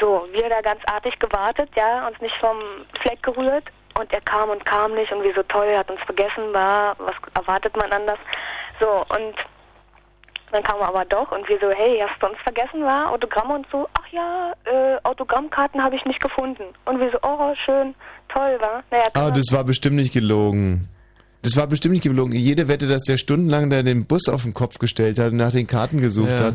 So, 0.00 0.28
wir 0.32 0.48
da 0.48 0.60
ganz 0.60 0.80
artig 0.92 1.18
gewartet, 1.18 1.70
ja, 1.74 2.06
uns 2.06 2.20
nicht 2.20 2.36
vom 2.36 2.58
Fleck 3.00 3.22
gerührt 3.22 3.64
und 3.98 4.12
er 4.12 4.20
kam 4.20 4.48
und 4.50 4.64
kam 4.64 4.94
nicht 4.94 5.10
und 5.12 5.22
wie 5.22 5.32
so 5.32 5.42
toll, 5.44 5.66
er 5.66 5.80
hat 5.80 5.90
uns 5.90 6.00
vergessen, 6.02 6.52
war, 6.52 6.94
was 6.98 7.14
erwartet 7.34 7.76
man 7.76 7.90
anders. 7.92 8.18
So, 8.78 9.04
und 9.08 9.34
dann 10.52 10.62
kam 10.62 10.80
er 10.80 10.88
aber 10.88 11.04
doch 11.04 11.30
und 11.32 11.48
wir 11.48 11.58
so, 11.60 11.70
hey, 11.70 12.02
hast 12.08 12.22
du 12.22 12.26
uns 12.26 12.38
vergessen, 12.42 12.82
war 12.82 13.10
Autogramme 13.12 13.54
und 13.54 13.66
so, 13.72 13.88
ach 13.94 14.06
ja, 14.12 14.52
äh, 14.64 14.98
Autogrammkarten 15.04 15.82
habe 15.82 15.96
ich 15.96 16.04
nicht 16.04 16.20
gefunden. 16.20 16.62
Und 16.84 17.00
wir 17.00 17.10
so, 17.10 17.18
oh, 17.22 17.54
schön, 17.64 17.94
toll, 18.28 18.56
war. 18.60 18.82
Naja, 18.90 19.04
Ah, 19.14 19.30
das 19.30 19.46
war 19.52 19.64
bestimmt 19.64 19.96
nicht 19.96 20.12
gelogen. 20.12 20.88
Das 21.42 21.56
war 21.56 21.66
bestimmt 21.66 21.92
nicht 21.94 22.02
gelogen. 22.02 22.32
Jede 22.32 22.66
Wette, 22.68 22.86
dass 22.88 23.02
der 23.04 23.16
stundenlang 23.16 23.70
da 23.70 23.82
den 23.82 24.06
Bus 24.06 24.28
auf 24.28 24.42
den 24.42 24.54
Kopf 24.54 24.78
gestellt 24.78 25.18
hat 25.18 25.30
und 25.32 25.36
nach 25.36 25.52
den 25.52 25.66
Karten 25.66 26.00
gesucht 26.00 26.38
Ja. 26.38 26.46
hat. 26.46 26.54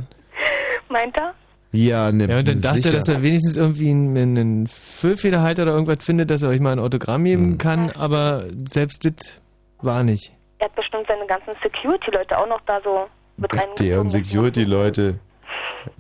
meint 0.90 1.16
er? 1.18 1.34
Ja, 1.72 2.12
ne, 2.12 2.28
Ja, 2.30 2.38
und 2.38 2.48
dann 2.48 2.62
dachte 2.62 2.76
sicher. 2.84 2.90
er, 2.92 2.98
dass 3.00 3.08
er 3.08 3.24
wenigstens 3.24 3.58
irgendwie 3.58 3.90
einen, 3.90 4.38
einen 4.38 4.68
Füllfederhalter 4.68 5.64
oder 5.64 5.72
irgendwas 5.72 6.04
findet, 6.06 6.30
dass 6.30 6.44
er 6.44 6.50
euch 6.50 6.60
mal 6.60 6.72
ein 6.74 6.80
Autogramm 6.80 7.24
geben 7.24 7.52
Hm. 7.52 7.58
kann, 7.58 7.90
aber 7.92 8.44
selbst 8.70 9.04
das 9.06 9.40
war 9.82 10.04
nicht. 10.04 10.32
Er 10.60 10.66
hat 10.66 10.76
bestimmt 10.76 11.06
seine 11.08 11.26
ganzen 11.26 11.54
Security-Leute 11.64 12.38
auch 12.38 12.48
noch 12.48 12.62
da 12.68 12.80
so 12.84 13.08
mit 13.38 13.52
rein. 13.56 14.00
Und 14.00 14.10
Security-Leute. 14.12 15.20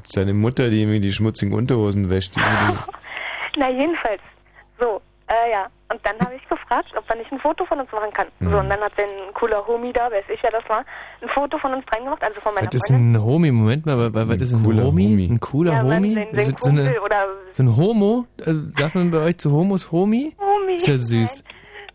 Seine 0.05 0.33
Mutter, 0.33 0.69
die 0.69 0.81
ihm 0.83 1.01
die 1.01 1.11
schmutzigen 1.11 1.53
Unterhosen 1.53 2.09
wäscht. 2.09 2.33
Na, 3.57 3.69
jedenfalls. 3.69 4.21
So, 4.79 5.01
äh, 5.27 5.51
ja. 5.51 5.67
Und 5.91 5.99
dann 6.03 6.17
habe 6.19 6.35
ich 6.35 6.47
gefragt, 6.49 6.87
ob 6.97 7.07
er 7.09 7.17
nicht 7.17 7.31
ein 7.31 7.39
Foto 7.39 7.65
von 7.65 7.79
uns 7.79 7.91
machen 7.91 8.11
kann. 8.13 8.27
So, 8.39 8.57
und 8.57 8.67
dann 8.69 8.79
hat 8.79 8.93
ein 8.97 9.33
cooler 9.35 9.65
Homie 9.67 9.93
da, 9.93 10.09
weiß 10.09 10.23
ich 10.33 10.41
wer 10.41 10.49
das 10.51 10.67
war, 10.67 10.83
ein 11.21 11.29
Foto 11.29 11.57
von 11.59 11.73
uns 11.73 11.85
reingemacht, 11.93 12.23
also 12.23 12.39
von 12.41 12.53
meiner 12.55 12.67
Was 12.67 12.73
ist 12.75 12.87
Freundin. 12.87 13.13
ein 13.15 13.23
Homie? 13.23 13.51
Moment 13.51 13.85
mal, 13.85 13.97
wa- 13.99 14.13
wa- 14.13 14.27
was 14.27 14.41
ist 14.41 14.53
ein 14.53 14.65
Homie? 14.65 15.27
Ein 15.29 15.39
cooler 15.39 15.73
Ja, 15.73 15.83
Homie? 15.83 16.13
sein- 16.15 16.27
sein 16.31 16.45
so, 16.59 16.65
so, 16.65 16.69
eine, 16.71 16.95
so 17.51 17.63
ein 17.63 17.75
Homo? 17.77 18.25
Also, 18.43 18.61
sagt 18.75 18.95
man 18.95 19.11
bei 19.11 19.19
euch 19.19 19.37
zu 19.37 19.51
Homos 19.51 19.91
Homie? 19.91 20.35
Homie. 20.39 20.75
Ist 20.77 20.87
ja 20.87 20.97
süß. 20.97 21.43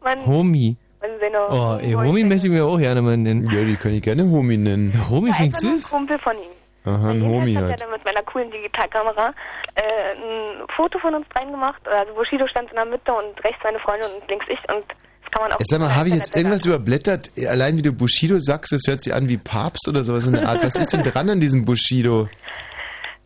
Man, 0.04 0.24
Homie. 0.26 0.76
Man 1.00 1.10
seine 1.20 1.38
Oh, 1.48 1.78
ey, 1.80 1.92
Homie 1.92 2.24
möchte 2.24 2.46
ich 2.48 2.52
mir 2.52 2.64
auch 2.64 2.78
gerne 2.78 3.02
mal 3.02 3.16
nennen. 3.16 3.48
Ja, 3.50 3.64
die 3.64 3.76
kann 3.76 3.92
ich 3.92 4.02
gerne 4.02 4.24
Homie 4.24 4.56
nennen. 4.56 4.92
Ja, 4.94 5.04
klingt 5.06 5.28
einfach 5.54 5.62
nur 5.62 5.72
ein 5.72 5.76
süß. 5.78 5.90
Kumpel 5.90 6.18
von 6.18 6.34
ihm. 6.36 6.90
Aha, 6.92 7.10
ein 7.10 7.22
Homie 7.22 7.50
Ich 7.50 7.56
habe 7.56 7.66
ja 7.66 7.70
halt. 7.72 7.82
dann 7.82 7.90
mit 7.90 8.04
meiner 8.04 8.22
coolen 8.22 8.50
Digitalkamera 8.50 9.34
äh, 9.74 9.82
ein 10.14 10.66
Foto 10.74 10.98
von 10.98 11.14
uns 11.14 11.26
reingemacht. 11.36 11.86
Also 11.88 12.14
Bushido 12.14 12.46
stand 12.46 12.70
in 12.70 12.76
der 12.76 12.84
Mitte 12.86 13.12
und 13.12 13.44
rechts 13.44 13.60
meine 13.62 13.78
Freundin 13.80 14.08
und 14.20 14.28
links 14.30 14.46
ich 14.48 14.58
und 14.74 14.84
das 15.22 15.30
kann 15.32 15.42
man 15.42 15.52
auch. 15.52 15.58
Jetzt 15.58 15.70
sag 15.70 15.80
mal, 15.80 15.94
habe 15.94 16.08
ich 16.08 16.14
jetzt 16.14 16.34
irgendwas 16.36 16.64
überblättert? 16.64 17.30
Allein 17.48 17.76
wie 17.76 17.82
du 17.82 17.92
Bushido 17.92 18.38
sagst, 18.40 18.72
das 18.72 18.82
hört 18.86 19.02
sich 19.02 19.12
an 19.12 19.28
wie 19.28 19.36
Papst 19.36 19.86
oder 19.88 20.02
sowas 20.04 20.26
in 20.26 20.32
der 20.34 20.48
Art. 20.48 20.62
Was 20.64 20.76
ist 20.76 20.92
denn 20.92 21.02
dran 21.02 21.28
an 21.28 21.40
diesem 21.40 21.64
Bushido? 21.66 22.28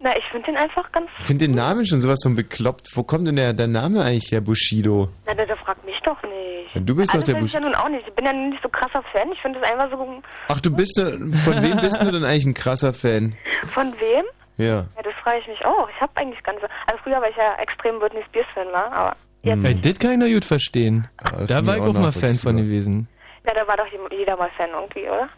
Na, 0.03 0.17
ich 0.17 0.25
finde 0.33 0.47
den 0.47 0.57
einfach 0.57 0.91
ganz. 0.91 1.09
Ich 1.21 1.27
finde 1.27 1.47
den 1.47 1.55
Namen 1.55 1.87
schon 1.87 2.01
sowas 2.01 2.19
von 2.25 2.35
bekloppt. 2.35 2.89
Wo 2.95 3.05
kommt 3.05 3.29
denn 3.29 3.37
der, 3.37 3.53
der 3.53 3.69
Name 3.69 4.03
eigentlich 4.03 4.33
her, 4.33 4.41
Bushido? 4.41 5.09
Na, 5.27 5.35
der, 5.35 5.47
der 5.47 5.57
fragt 5.59 5.85
mich 5.85 5.99
doch 6.01 6.21
nicht. 6.23 6.75
Ja, 6.75 6.81
du 6.81 6.97
bist 6.97 7.11
doch 7.11 7.21
also 7.21 7.27
der 7.27 7.35
bin 7.39 7.45
ich 7.45 7.53
ja 7.53 7.61
nun 7.61 7.75
auch 7.77 7.89
nicht. 7.89 8.07
Ich 8.09 8.15
bin 8.15 8.25
ja 8.25 8.33
nicht 8.33 8.61
so 8.63 8.69
krasser 8.69 9.03
Fan. 9.13 9.31
Ich 9.33 9.41
finde 9.41 9.61
das 9.61 9.71
einfach 9.71 9.91
so. 9.91 10.23
Ach, 10.49 10.61
du 10.61 10.75
bist, 10.75 10.99
äh, 10.99 11.13
von 11.45 11.63
wem 11.63 11.77
bist 11.81 12.03
du 12.03 12.11
denn 12.11 12.25
eigentlich 12.25 12.47
ein 12.47 12.55
krasser 12.55 12.93
Fan? 12.93 13.35
Von 13.73 13.93
wem? 14.01 14.25
Ja. 14.59 14.87
Ja, 14.97 15.03
das 15.05 15.15
frage 15.23 15.39
ich 15.41 15.47
mich 15.47 15.65
auch. 15.65 15.89
Ich 15.95 16.01
habe 16.01 16.13
eigentlich 16.17 16.43
ganz. 16.43 16.59
Also 16.87 17.03
früher 17.05 17.21
war 17.21 17.31
ich 17.31 17.37
ja 17.37 17.55
extrem 17.61 17.99
Britney 18.01 18.23
Spears 18.29 18.47
Fan, 18.55 18.67
war, 18.73 18.93
aber 18.93 19.17
jetzt. 19.43 19.65
Ey, 19.65 19.81
das 19.81 19.99
kann 20.01 20.13
ich 20.13 20.19
noch 20.19 20.35
gut 20.35 20.45
verstehen. 20.45 21.09
das 21.23 21.49
da 21.49 21.65
war 21.65 21.77
ich 21.77 21.83
auch 21.83 21.89
auch 21.89 21.95
mal 21.95 22.13
Fan 22.13 22.35
von 22.35 22.57
gewesen. 22.57 23.09
Ja, 23.47 23.55
da 23.55 23.67
war 23.69 23.77
doch 23.77 23.87
jeder 24.11 24.37
mal 24.37 24.51
Fan 24.57 24.71
irgendwie, 24.71 25.09
oder? 25.09 25.29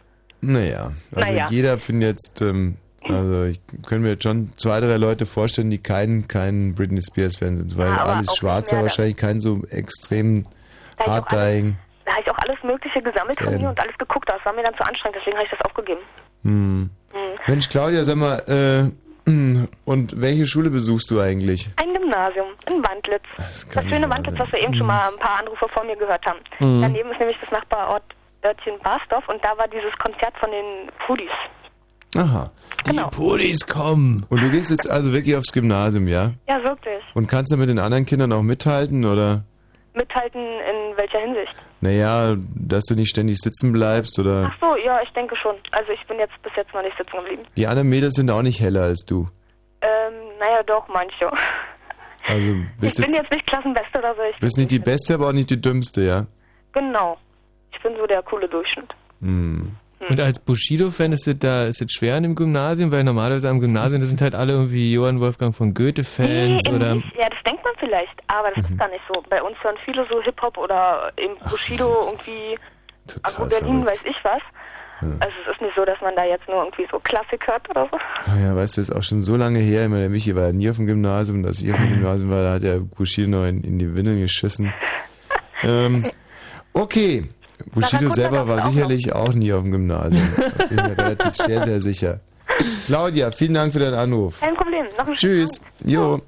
Naja, 0.41 0.93
also 1.15 1.32
Naja. 1.32 1.49
jeder 1.51 1.78
findet 1.78 2.11
jetzt, 2.11 2.43
ähm, 2.43 2.77
also 3.09 3.44
ich 3.44 3.60
kann 3.86 4.02
mir 4.02 4.10
jetzt 4.10 4.22
schon 4.22 4.52
zwei, 4.56 4.81
drei 4.81 4.97
Leute 4.97 5.26
vorstellen, 5.26 5.70
die 5.70 5.78
kein, 5.78 6.28
kein 6.28 6.74
Britney 6.74 7.02
Spears 7.02 7.36
Fan 7.36 7.59
sind, 7.59 7.76
weil 7.76 7.89
Ja, 7.89 8.20
auch 8.20 8.36
Schwarzer 8.36 8.76
mehr, 8.76 8.85
wahrscheinlich 8.85 9.16
kein 9.16 9.40
so 9.40 9.62
extrem 9.70 10.47
hard-dying. 10.98 11.76
Da 12.05 12.12
habe 12.12 12.22
ich 12.22 12.31
auch 12.31 12.39
alles 12.39 12.62
Mögliche 12.62 13.02
gesammelt 13.02 13.39
von 13.39 13.52
Fan. 13.52 13.60
mir 13.60 13.68
und 13.68 13.81
alles 13.81 13.97
geguckt. 13.98 14.28
Das 14.28 14.44
war 14.44 14.52
mir 14.52 14.62
dann 14.62 14.74
zu 14.74 14.85
anstrengend, 14.85 15.16
deswegen 15.18 15.36
habe 15.36 15.47
ich 15.47 15.51
das 15.51 15.60
aufgegeben. 15.62 16.01
Hm. 16.43 16.90
Hm. 17.12 17.20
Mensch, 17.47 17.68
Claudia, 17.68 18.05
sag 18.05 18.16
mal, 18.16 18.39
äh, 19.26 19.31
und 19.85 20.20
welche 20.20 20.47
Schule 20.47 20.70
besuchst 20.70 21.10
du 21.10 21.20
eigentlich? 21.20 21.68
Ein 21.76 21.94
Gymnasium 21.94 22.48
in 22.68 22.82
Wandlitz. 22.82 23.24
Das, 23.36 23.68
kann 23.68 23.89
schöne 23.89 24.09
Wandlitz, 24.09 24.39
was 24.39 24.52
wir 24.52 24.60
eben 24.60 24.74
schon 24.74 24.86
mal 24.86 25.09
ein 25.09 25.18
paar 25.18 25.39
Anrufe 25.40 25.66
vor 25.72 25.85
mir 25.85 25.97
gehört 25.97 26.24
haben. 26.26 26.39
Mhm. 26.59 26.82
Daneben 26.82 27.10
ist 27.10 27.18
nämlich 27.18 27.39
das 27.40 27.51
Nachbarort 27.51 28.05
Örtchen 28.44 28.78
Barsdorf 28.82 29.26
und 29.28 29.43
da 29.43 29.56
war 29.56 29.68
dieses 29.68 29.93
Konzert 29.98 30.35
von 30.39 30.51
den 30.51 30.90
Pudis. 31.06 31.31
Aha. 32.16 32.51
Genau. 32.85 33.09
Pudis 33.09 33.66
kommen. 33.66 34.27
Und 34.28 34.43
du 34.43 34.51
gehst 34.51 34.70
jetzt 34.70 34.90
also 34.90 35.12
wirklich 35.12 35.36
aufs 35.36 35.52
Gymnasium, 35.52 36.09
ja? 36.09 36.32
Ja, 36.48 36.62
wirklich. 36.65 37.02
Und 37.15 37.28
kannst 37.28 37.52
du 37.52 37.56
mit 37.56 37.69
den 37.69 37.78
anderen 37.78 38.06
Kindern 38.06 38.32
auch 38.32 38.43
mithalten, 38.43 39.05
oder? 39.05 39.44
Mithalten 39.94 40.40
in 40.40 40.97
welcher 40.97 41.19
Hinsicht? 41.19 41.55
Naja, 41.81 42.36
dass 42.55 42.85
du 42.85 42.94
nicht 42.94 43.11
ständig 43.11 43.39
sitzen 43.39 43.73
bleibst, 43.73 44.19
oder? 44.19 44.51
Ach 44.52 44.56
so, 44.61 44.77
ja, 44.77 45.01
ich 45.02 45.11
denke 45.11 45.36
schon. 45.36 45.55
Also 45.70 45.93
ich 45.93 46.05
bin 46.06 46.19
jetzt 46.19 46.32
bis 46.43 46.52
jetzt 46.56 46.73
noch 46.74 46.82
nicht 46.82 46.97
sitzen 46.97 47.16
geblieben. 47.16 47.43
Die 47.56 47.66
anderen 47.66 47.89
Mädels 47.89 48.15
sind 48.16 48.31
auch 48.31 48.43
nicht 48.43 48.61
heller 48.61 48.82
als 48.82 49.05
du. 49.05 49.28
Ähm, 49.81 50.15
naja, 50.39 50.62
doch, 50.65 50.89
manche. 50.89 51.31
Also 52.27 52.51
Ich 52.81 52.81
bist 52.81 52.97
bin 53.02 53.12
jetzt, 53.12 53.23
jetzt 53.23 53.32
nicht 53.32 53.47
Klassenbeste 53.47 53.98
oder 53.98 54.15
so. 54.15 54.23
Ich 54.32 54.39
bist 54.40 54.56
nicht 54.59 54.70
die 54.70 54.78
Beste, 54.78 55.15
aber 55.15 55.28
auch 55.28 55.32
nicht 55.32 55.51
die 55.51 55.61
Dümmste, 55.61 56.02
ja? 56.02 56.27
Genau. 56.73 57.19
Ich 57.73 57.81
bin 57.82 57.94
so 57.97 58.06
der 58.06 58.23
coole 58.23 58.48
Durchschnitt. 58.48 58.89
Hm. 59.20 59.77
Und 60.09 60.20
als 60.20 60.39
Bushido-Fan 60.40 61.12
ist 61.12 61.26
das 61.26 61.39
da 61.39 61.64
ist 61.66 61.81
das 61.81 61.90
schwer 61.93 62.16
an 62.16 62.22
dem 62.22 62.35
Gymnasium, 62.35 62.90
weil 62.90 63.05
normalerweise 63.05 63.48
am 63.48 63.60
Gymnasium, 63.60 64.01
das 64.01 64.09
sind 64.10 64.20
halt 64.20 64.35
alle 64.35 64.52
irgendwie 64.52 64.93
Johann 64.93 65.20
Wolfgang 65.20 65.55
von 65.55 65.72
Goethe-Fans 65.74 66.62
eben 66.66 66.76
oder. 66.76 66.94
nicht. 66.97 67.06
Ja, 67.18 67.28
das 67.31 67.39
denkt 67.47 67.64
man 67.64 67.72
vielleicht, 67.78 68.14
aber 68.28 68.48
das 68.55 68.64
Mhm. 68.68 68.72
ist 68.74 68.78
gar 68.78 68.89
nicht 68.89 69.02
so. 69.12 69.22
Bei 69.31 69.43
uns 69.43 69.56
hören 69.62 69.76
viele 69.85 70.06
so 70.10 70.20
Hip-Hop 70.22 70.59
oder 70.59 71.12
im 71.16 71.36
Bushido 71.51 71.89
irgendwie 72.06 72.59
Agro 73.22 73.47
Berlin, 73.47 73.85
weiß 73.86 74.01
ich 74.05 74.16
was. 74.22 74.40
Also 75.20 75.35
es 75.47 75.52
ist 75.52 75.60
nicht 75.60 75.74
so, 75.76 75.85
dass 75.85 76.01
man 76.01 76.14
da 76.16 76.24
jetzt 76.24 76.48
nur 76.48 76.62
irgendwie 76.62 76.86
so 76.90 76.98
Klassik 77.01 77.47
hört 77.47 77.68
oder 77.68 77.86
so. 77.90 77.98
Ah 78.26 78.39
ja, 78.40 78.56
weißt 78.56 78.76
du, 78.76 78.81
das 78.81 78.89
ist 78.89 78.97
auch 78.97 79.02
schon 79.02 79.20
so 79.20 79.36
lange 79.36 79.59
her. 79.59 79.82
Ich 79.82 79.89
meine, 79.90 80.02
der 80.02 80.09
Michi 80.10 80.35
war 80.35 80.44
ja 80.47 80.52
nie 80.52 80.70
auf 80.70 80.76
dem 80.76 80.86
Gymnasium. 80.86 81.39
Und 81.40 81.47
als 81.47 81.60
ich 81.60 81.70
auf 81.70 81.76
dem 81.76 81.90
Gymnasium 81.90 82.31
war, 82.31 82.43
da 82.43 82.52
hat 82.55 82.62
der 82.62 82.78
Bushido 82.78 83.28
noch 83.28 83.44
in, 83.44 83.62
in 83.62 83.78
die 83.78 83.94
Windeln 83.94 84.20
geschissen. 84.20 84.72
ähm, 85.62 86.06
okay. 86.72 87.24
Bushido 87.72 88.10
selber 88.10 88.47
war 88.48 88.59
auch 88.66 88.70
sicherlich 88.70 89.12
auch 89.12 89.32
nie 89.32 89.52
auf 89.52 89.62
dem 89.62 89.72
Gymnasium. 89.72 90.22
Da 90.59 90.64
bin 90.66 90.78
ich 90.78 90.85
mir 90.85 90.98
relativ 90.98 91.36
sehr, 91.36 91.62
sehr 91.62 91.81
sicher. 91.81 92.20
Claudia, 92.86 93.31
vielen 93.31 93.55
Dank 93.55 93.72
für 93.72 93.78
deinen 93.78 93.94
Anruf. 93.94 94.40
Kein 94.40 94.55
Problem. 94.55 94.86
Noch 94.98 95.06
einen 95.06 95.16
Tschüss. 95.16 95.60
Jo. 95.85 96.20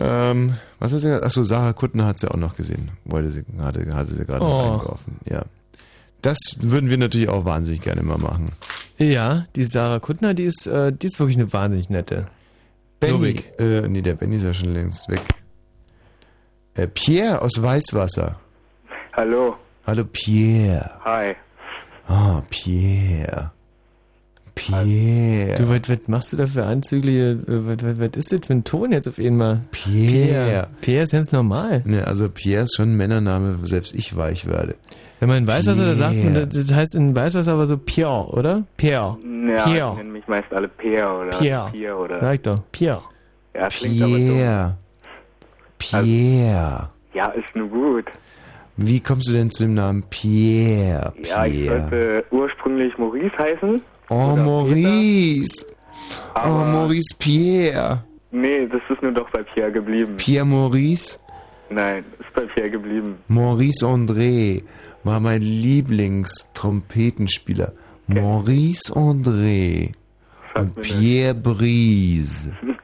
Ähm, 0.00 0.54
was 0.78 0.92
hast 0.92 1.04
du 1.04 1.08
gesagt? 1.08 1.24
Achso, 1.24 1.44
Sarah 1.44 1.72
Kuttner 1.72 2.06
hat 2.06 2.18
sie 2.18 2.30
auch 2.30 2.36
noch 2.36 2.56
gesehen. 2.56 2.90
Wollte 3.04 3.30
sie 3.30 3.44
gerade, 3.44 3.94
hatte 3.94 4.12
sie 4.14 4.24
gerade 4.24 4.44
noch 4.44 4.50
Oh. 4.62 4.72
eingeworfen. 4.74 5.16
Ja. 5.28 5.44
Das 6.22 6.38
würden 6.58 6.88
wir 6.90 6.98
natürlich 6.98 7.28
auch 7.28 7.44
wahnsinnig 7.44 7.80
gerne 7.82 8.02
mal 8.02 8.18
machen. 8.18 8.52
Ja, 8.98 9.46
die 9.56 9.64
Sarah 9.64 10.00
Kuttner, 10.00 10.34
die 10.34 10.44
ist, 10.44 10.66
äh, 10.66 10.92
die 10.92 11.06
ist 11.06 11.18
wirklich 11.18 11.36
eine 11.36 11.52
wahnsinnig 11.52 11.90
nette. 11.90 12.26
Benny. 13.00 13.42
Äh, 13.58 13.82
nee, 13.88 14.00
der 14.02 14.14
Benny 14.14 14.36
ist 14.36 14.44
ja 14.44 14.54
schon 14.54 14.72
längst 14.72 15.08
weg. 15.08 15.20
Äh, 16.74 16.86
Pierre 16.88 17.42
aus 17.42 17.60
Weißwasser. 17.62 18.38
Hallo. 19.12 19.56
Hallo 19.86 20.02
Pierre. 20.10 20.98
Hi. 21.04 21.34
Ah, 22.08 22.42
Pierre. 22.48 23.52
Pierre. 24.54 25.56
Du, 25.56 25.68
was, 25.68 25.90
was 25.90 26.08
machst 26.08 26.32
du 26.32 26.38
da 26.38 26.46
für 26.46 26.64
anzügliche, 26.64 27.38
was, 27.46 27.82
was, 27.82 27.98
was 27.98 28.16
ist 28.16 28.32
das 28.32 28.46
für 28.46 28.54
ein 28.54 28.64
Ton 28.64 28.92
jetzt 28.92 29.08
auf 29.08 29.18
einmal? 29.18 29.60
Pierre. 29.72 30.68
Pierre 30.80 31.02
ist 31.02 31.12
ganz 31.12 31.32
normal. 31.32 31.82
Ne, 31.84 32.06
also 32.06 32.30
Pierre 32.30 32.64
ist 32.64 32.76
schon 32.76 32.92
ein 32.92 32.96
Männername, 32.96 33.60
wo 33.60 33.66
selbst 33.66 33.94
ich 33.94 34.16
weich 34.16 34.46
werde. 34.46 34.76
Wenn 35.20 35.28
man 35.28 35.38
in 35.38 35.46
Weißwasser, 35.46 35.84
da 35.84 35.94
sagt 35.94 36.16
das 36.34 36.66
das 36.66 36.74
heißt 36.74 36.94
in 36.94 37.14
Weißwasser 37.14 37.52
aber 37.52 37.66
so 37.66 37.76
Pierre, 37.76 38.28
oder? 38.28 38.64
Pierre. 38.78 39.18
Ja, 39.22 39.64
Pierre. 39.64 39.90
die 39.92 39.96
nennen 39.98 40.12
mich 40.12 40.26
meist 40.28 40.50
alle 40.52 40.68
Pierre 40.68 41.12
oder 41.12 41.38
Pierre. 41.38 41.70
Pierre 41.70 41.96
oder. 41.96 42.20
Sag 42.20 42.42
doch, 42.44 42.60
Pierre. 42.72 43.02
Ja, 43.54 43.68
klingt 43.68 44.02
aber 44.02 44.12
dumm. 44.12 44.28
Pierre. 44.28 44.78
Pierre. 45.78 46.90
Ja, 47.12 47.28
ist 47.28 47.54
nur 47.54 47.68
gut. 47.68 48.06
Wie 48.76 49.00
kommst 49.00 49.28
du 49.28 49.32
denn 49.32 49.50
zu 49.50 49.64
dem 49.64 49.74
Namen 49.74 50.04
Pierre? 50.10 51.12
Ja, 51.28 51.46
ich 51.46 51.62
Pierre. 51.62 51.80
sollte 51.80 52.24
ursprünglich 52.30 52.96
Maurice 52.98 53.36
heißen. 53.38 53.80
Oh, 54.10 54.36
Maurice. 54.36 55.66
Oh, 56.34 56.48
Maurice 56.48 57.14
Pierre. 57.18 58.04
Nee, 58.32 58.66
das 58.66 58.82
ist 58.90 59.00
nur 59.02 59.12
doch 59.12 59.30
bei 59.30 59.42
Pierre 59.44 59.70
geblieben. 59.72 60.16
Pierre 60.16 60.44
Maurice. 60.44 61.18
Nein, 61.70 62.04
ist 62.18 62.34
bei 62.34 62.42
Pierre 62.46 62.70
geblieben. 62.70 63.16
Maurice 63.28 63.86
André 63.86 64.62
war 65.04 65.20
mein 65.20 65.40
Lieblingstrompetenspieler. 65.42 67.72
Maurice 68.06 68.92
André. 68.92 69.92
Und 70.56 70.74
Pierre 70.82 71.34
Brise. 71.34 72.52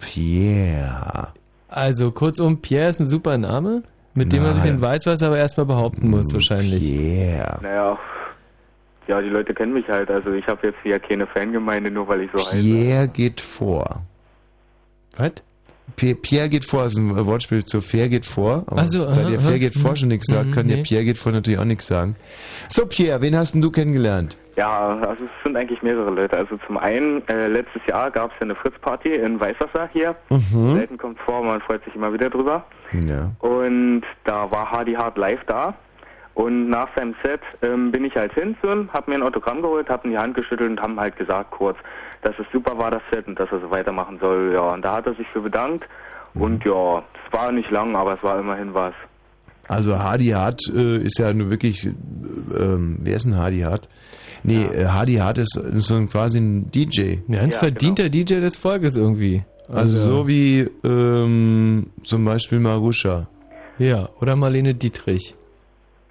Pierre. 0.00 1.32
Also 1.68 2.10
kurzum, 2.10 2.60
Pierre 2.60 2.90
ist 2.90 3.00
ein 3.00 3.08
super 3.08 3.38
Name, 3.38 3.82
mit 4.14 4.32
dem 4.32 4.42
man 4.42 4.54
sich 4.54 4.64
Nein. 4.64 4.74
in 4.74 4.80
Weißwasser 4.80 5.26
aber 5.26 5.38
erstmal 5.38 5.66
behaupten 5.66 6.10
muss, 6.10 6.32
wahrscheinlich. 6.32 6.86
Pierre. 6.86 7.58
Naja, 7.62 7.98
ja, 9.06 9.20
die 9.20 9.28
Leute 9.28 9.54
kennen 9.54 9.72
mich 9.72 9.88
halt. 9.88 10.10
Also 10.10 10.32
ich 10.32 10.46
habe 10.46 10.68
jetzt 10.68 10.78
hier 10.82 10.98
keine 11.00 11.26
Fangemeinde, 11.26 11.90
nur 11.90 12.06
weil 12.08 12.22
ich 12.22 12.30
so 12.32 12.38
heiße. 12.38 12.60
Pierre 12.60 13.08
geht 13.08 13.40
vor. 13.40 14.02
Was? 15.16 15.32
Pierre 15.96 16.48
geht 16.48 16.64
vor, 16.64 16.82
also 16.82 17.00
ein 17.00 17.26
Wortspiel 17.26 17.64
zu 17.64 17.80
Fair 17.80 18.08
geht 18.08 18.26
vor. 18.26 18.64
Aber 18.66 18.82
Ach 18.82 18.88
so, 18.88 19.04
da 19.04 19.12
aha, 19.12 19.28
der 19.28 19.38
aha. 19.38 19.48
Fair 19.48 19.58
geht 19.58 19.74
vor 19.74 19.96
schon 19.96 20.08
nichts 20.08 20.26
sagt, 20.32 20.46
Mhm, 20.46 20.50
kann 20.52 20.66
nee. 20.66 20.76
der 20.76 20.82
Pierre 20.82 21.04
geht 21.04 21.18
vor 21.18 21.32
natürlich 21.32 21.58
auch 21.60 21.64
nichts 21.64 21.86
sagen. 21.86 22.16
So, 22.68 22.86
Pierre, 22.86 23.20
wen 23.22 23.36
hast 23.36 23.52
denn 23.54 23.62
du 23.62 23.70
kennengelernt? 23.70 24.36
Ja, 24.56 24.98
also 25.00 25.24
es 25.24 25.30
sind 25.44 25.56
eigentlich 25.56 25.82
mehrere 25.82 26.10
Leute. 26.10 26.36
Also 26.36 26.58
zum 26.66 26.76
einen, 26.76 27.26
äh, 27.28 27.46
letztes 27.48 27.80
Jahr 27.86 28.10
gab 28.10 28.32
es 28.32 28.36
ja 28.38 28.42
eine 28.42 28.54
Fritz-Party 28.54 29.14
in 29.14 29.40
Weißwasser 29.40 29.88
hier. 29.92 30.14
Mhm. 30.28 30.74
Selten 30.74 30.98
kommt 30.98 31.18
vor, 31.20 31.42
man 31.42 31.60
freut 31.62 31.82
sich 31.84 31.94
immer 31.94 32.12
wieder 32.12 32.28
drüber. 32.28 32.64
Ja. 32.92 33.30
Und 33.38 34.02
da 34.24 34.50
war 34.50 34.70
Hardy 34.70 34.94
Hard 34.94 35.16
live 35.16 35.40
da. 35.46 35.74
Und 36.34 36.68
nach 36.70 36.88
seinem 36.96 37.14
Set 37.24 37.40
ähm, 37.62 37.90
bin 37.90 38.04
ich 38.04 38.14
halt 38.16 38.32
hin 38.34 38.56
zu 38.60 38.68
ihm, 38.68 38.88
hab 38.92 39.08
mir 39.08 39.14
ein 39.14 39.22
Autogramm 39.22 39.62
geholt, 39.62 39.88
hab 39.90 40.04
ihm 40.04 40.12
die 40.12 40.18
Hand 40.18 40.34
geschüttelt 40.34 40.70
und 40.70 40.80
haben 40.80 40.98
halt 40.98 41.16
gesagt 41.16 41.50
kurz, 41.50 41.76
dass 42.22 42.34
es 42.38 42.46
super 42.52 42.76
war, 42.78 42.90
das 42.90 43.02
Set, 43.10 43.26
und 43.26 43.38
dass 43.38 43.50
er 43.50 43.60
so 43.60 43.70
weitermachen 43.70 44.18
soll. 44.20 44.52
Ja, 44.54 44.72
und 44.72 44.82
da 44.82 44.96
hat 44.96 45.06
er 45.06 45.14
sich 45.14 45.26
für 45.32 45.40
bedankt. 45.40 45.88
Und 46.34 46.64
ja, 46.64 46.98
es 46.98 47.32
war 47.32 47.50
nicht 47.52 47.70
lang, 47.70 47.96
aber 47.96 48.14
es 48.14 48.22
war 48.22 48.38
immerhin 48.38 48.74
was. 48.74 48.94
Also 49.68 49.98
Hardy 49.98 50.28
Hart 50.28 50.62
äh, 50.74 50.98
ist 50.98 51.18
ja 51.18 51.32
nur 51.32 51.50
wirklich, 51.50 51.86
äh, 51.86 51.90
ähm, 52.58 52.98
wer 53.02 53.16
ist 53.16 53.24
denn 53.24 53.36
Hardy 53.36 53.60
Hart? 53.60 53.88
Nee, 54.42 54.64
äh, 54.64 54.86
Hardy 54.86 55.16
Hart 55.16 55.38
ist, 55.38 55.56
ist 55.56 55.86
so 55.86 55.94
ein, 55.94 56.08
quasi 56.08 56.38
ein 56.38 56.70
DJ. 56.70 57.18
Ja, 57.28 57.36
ganz 57.36 57.56
verdienter 57.56 58.08
DJ 58.08 58.40
des 58.40 58.56
Volkes 58.56 58.96
irgendwie. 58.96 59.42
Also 59.68 60.00
so 60.00 60.28
wie 60.28 60.68
ähm, 60.82 61.86
zum 62.02 62.24
Beispiel 62.24 62.58
Marusha. 62.58 63.28
Ja, 63.78 64.08
oder 64.20 64.34
Marlene 64.34 64.74
Dietrich. 64.74 65.34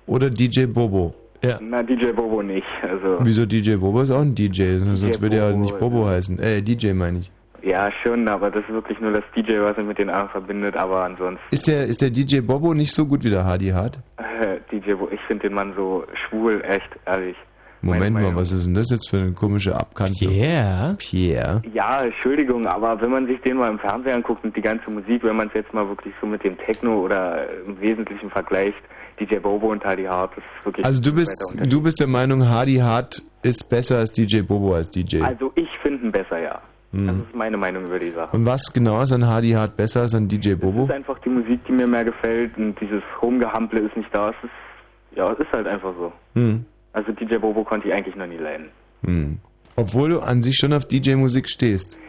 Oder 0.07 0.29
DJ 0.29 0.65
Bobo. 0.65 1.13
Ja. 1.41 1.57
Na, 1.61 1.81
DJ 1.83 2.11
Bobo 2.11 2.41
nicht. 2.41 2.67
Also, 2.83 3.17
Wieso 3.21 3.45
DJ 3.45 3.75
Bobo 3.75 4.01
ist 4.01 4.11
auch 4.11 4.21
ein 4.21 4.35
DJ, 4.35 4.77
sonst 4.79 5.21
würde 5.21 5.37
er 5.37 5.51
ja 5.51 5.55
nicht 5.55 5.77
Bobo 5.79 6.05
heißen. 6.05 6.37
Äh, 6.39 6.61
DJ 6.61 6.93
meine 6.93 7.19
ich. 7.19 7.31
ja, 7.63 7.89
schon, 8.03 8.27
aber 8.27 8.51
das 8.51 8.63
ist 8.63 8.73
wirklich 8.73 8.99
nur 8.99 9.11
das 9.11 9.23
DJ, 9.35 9.59
was 9.61 9.77
mich 9.77 9.85
mit 9.85 9.99
den 9.99 10.09
anderen 10.09 10.29
verbindet, 10.29 10.75
aber 10.77 11.03
ansonsten, 11.03 11.43
Ist 11.51 11.67
der, 11.67 11.85
ist 11.85 12.01
der 12.01 12.09
DJ 12.09 12.39
Bobo 12.41 12.73
nicht 12.73 12.91
so 12.93 13.05
gut 13.05 13.23
wie 13.23 13.29
der 13.29 13.45
Hardy 13.45 13.69
Hart? 13.69 13.99
äh, 14.17 14.57
DJ 14.71 14.93
Bobo, 14.93 15.09
ich 15.11 15.21
finde 15.27 15.47
den 15.47 15.55
Mann 15.55 15.73
so 15.75 16.03
schwul, 16.27 16.61
echt, 16.67 16.89
ehrlich. 17.05 17.35
Moment 17.81 18.13
mal, 18.13 18.35
was 18.35 18.51
ist 18.51 18.67
denn 18.67 18.73
das 18.73 18.89
jetzt 18.91 19.09
für 19.09 19.15
eine 19.19 19.31
komische 19.31 19.73
Abkanzlung? 19.73 20.33
Pierre? 20.33 20.95
Pierre? 20.97 21.61
Ja, 21.73 22.01
Entschuldigung, 22.01 22.65
aber 22.65 22.99
wenn 22.99 23.09
man 23.09 23.25
sich 23.25 23.39
den 23.39 23.55
mal 23.55 23.71
im 23.71 23.79
Fernsehen 23.79 24.15
anguckt 24.15 24.43
und 24.43 24.53
die 24.53 24.61
ganze 24.61 24.91
Musik, 24.91 25.23
wenn 25.23 25.37
man 25.37 25.47
es 25.47 25.53
jetzt 25.53 25.73
mal 25.73 25.87
wirklich 25.87 26.13
so 26.19 26.27
mit 26.27 26.43
dem 26.43 26.57
Techno 26.57 26.99
oder 26.99 27.45
im 27.65 27.79
Wesentlichen 27.79 28.29
vergleicht, 28.29 28.75
DJ 29.19 29.35
Bobo 29.37 29.71
und 29.71 29.83
Hardy 29.83 30.05
Hart, 30.05 30.31
das 30.35 30.43
ist 30.43 30.65
wirklich 30.65 30.85
Also 30.85 31.01
du 31.01 31.13
bist, 31.13 31.55
du 31.67 31.81
bist 31.81 31.99
der 31.99 32.07
Meinung, 32.07 32.47
Hardy 32.47 32.75
Hart 32.77 33.21
ist 33.43 33.69
besser 33.69 33.97
als 33.97 34.11
DJ 34.11 34.41
Bobo 34.41 34.73
als 34.75 34.89
DJ. 34.89 35.21
Also 35.21 35.51
ich 35.55 35.69
finde 35.81 36.05
ihn 36.05 36.11
besser, 36.11 36.39
ja. 36.39 36.61
Hm. 36.91 37.07
Das 37.07 37.15
ist 37.17 37.35
meine 37.35 37.57
Meinung 37.57 37.85
über 37.85 37.99
die 37.99 38.11
Sache. 38.11 38.35
Und 38.35 38.45
was 38.45 38.73
genau 38.73 39.01
ist 39.03 39.11
an 39.11 39.25
Hardy 39.25 39.51
Hart 39.51 39.77
besser 39.77 40.01
als 40.01 40.15
an 40.15 40.27
DJ 40.27 40.51
Es 40.51 40.59
Bobo? 40.59 40.85
ist 40.85 40.91
einfach 40.91 41.19
die 41.19 41.29
Musik, 41.29 41.59
die 41.67 41.73
mir 41.73 41.87
mehr 41.87 42.03
gefällt 42.03 42.57
und 42.57 42.79
dieses 42.81 43.03
Rumgehample 43.21 43.79
ist 43.81 43.95
nicht 43.95 44.09
da. 44.13 44.29
Es 44.29 44.35
ist, 44.43 45.17
ja, 45.17 45.31
es 45.31 45.39
ist 45.39 45.51
halt 45.51 45.67
einfach 45.67 45.93
so. 45.97 46.11
Hm. 46.35 46.65
Also 46.93 47.11
DJ 47.11 47.35
Bobo 47.37 47.63
konnte 47.63 47.87
ich 47.87 47.93
eigentlich 47.93 48.15
noch 48.15 48.25
nie 48.27 48.37
leiden. 48.37 48.69
Hm. 49.05 49.37
Obwohl 49.75 50.09
du 50.09 50.19
an 50.19 50.41
sich 50.41 50.55
schon 50.55 50.73
auf 50.73 50.85
DJ-Musik 50.85 51.47
stehst. 51.47 51.99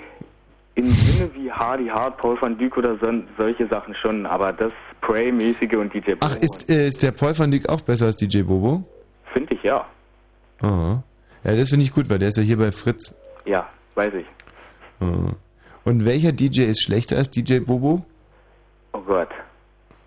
Im 0.75 0.87
Sinne 0.89 1.31
wie 1.35 1.53
Hardy 1.53 1.89
Hart, 1.89 2.17
Paul 2.17 2.41
van 2.41 2.57
Dyk 2.57 2.77
oder 2.79 2.97
so, 2.99 3.13
solche 3.37 3.69
Sachen 3.69 3.95
schon, 3.95 4.25
aber 4.25 4.53
das 4.53 4.73
Prey-mäßige 5.01 5.75
und 5.75 5.93
DJ 5.95 6.13
Bobo 6.13 6.27
Ach, 6.27 6.37
ist, 6.37 6.71
äh, 6.71 6.87
ist 6.89 7.03
der 7.03 7.13
Paul 7.13 7.39
van 7.39 7.51
Dyk 7.51 7.69
auch 7.69 7.81
besser 7.81 8.07
als 8.07 8.17
DJ 8.17 8.43
Bobo? 8.43 8.85
finde 9.33 9.55
ich 9.55 9.63
ja. 9.63 9.87
Aha. 10.61 11.03
Ja, 11.45 11.57
das 11.57 11.71
finde 11.71 11.85
ich 11.85 11.93
gut, 11.95 12.11
weil 12.11 12.19
der 12.19 12.29
ist 12.29 12.37
ja 12.37 12.43
hier 12.43 12.59
bei 12.59 12.71
Fritz. 12.73 13.15
Ja, 13.47 13.69
weiß 13.95 14.13
ich. 14.15 14.27
Aha. 15.01 15.35
Und 15.85 16.05
welcher 16.05 16.33
DJ 16.33 16.63
ist 16.63 16.83
schlechter 16.83 17.17
als 17.17 17.31
DJ 17.31 17.61
Bobo? 17.61 18.05
Oh 18.93 19.01
Gott. 19.01 19.31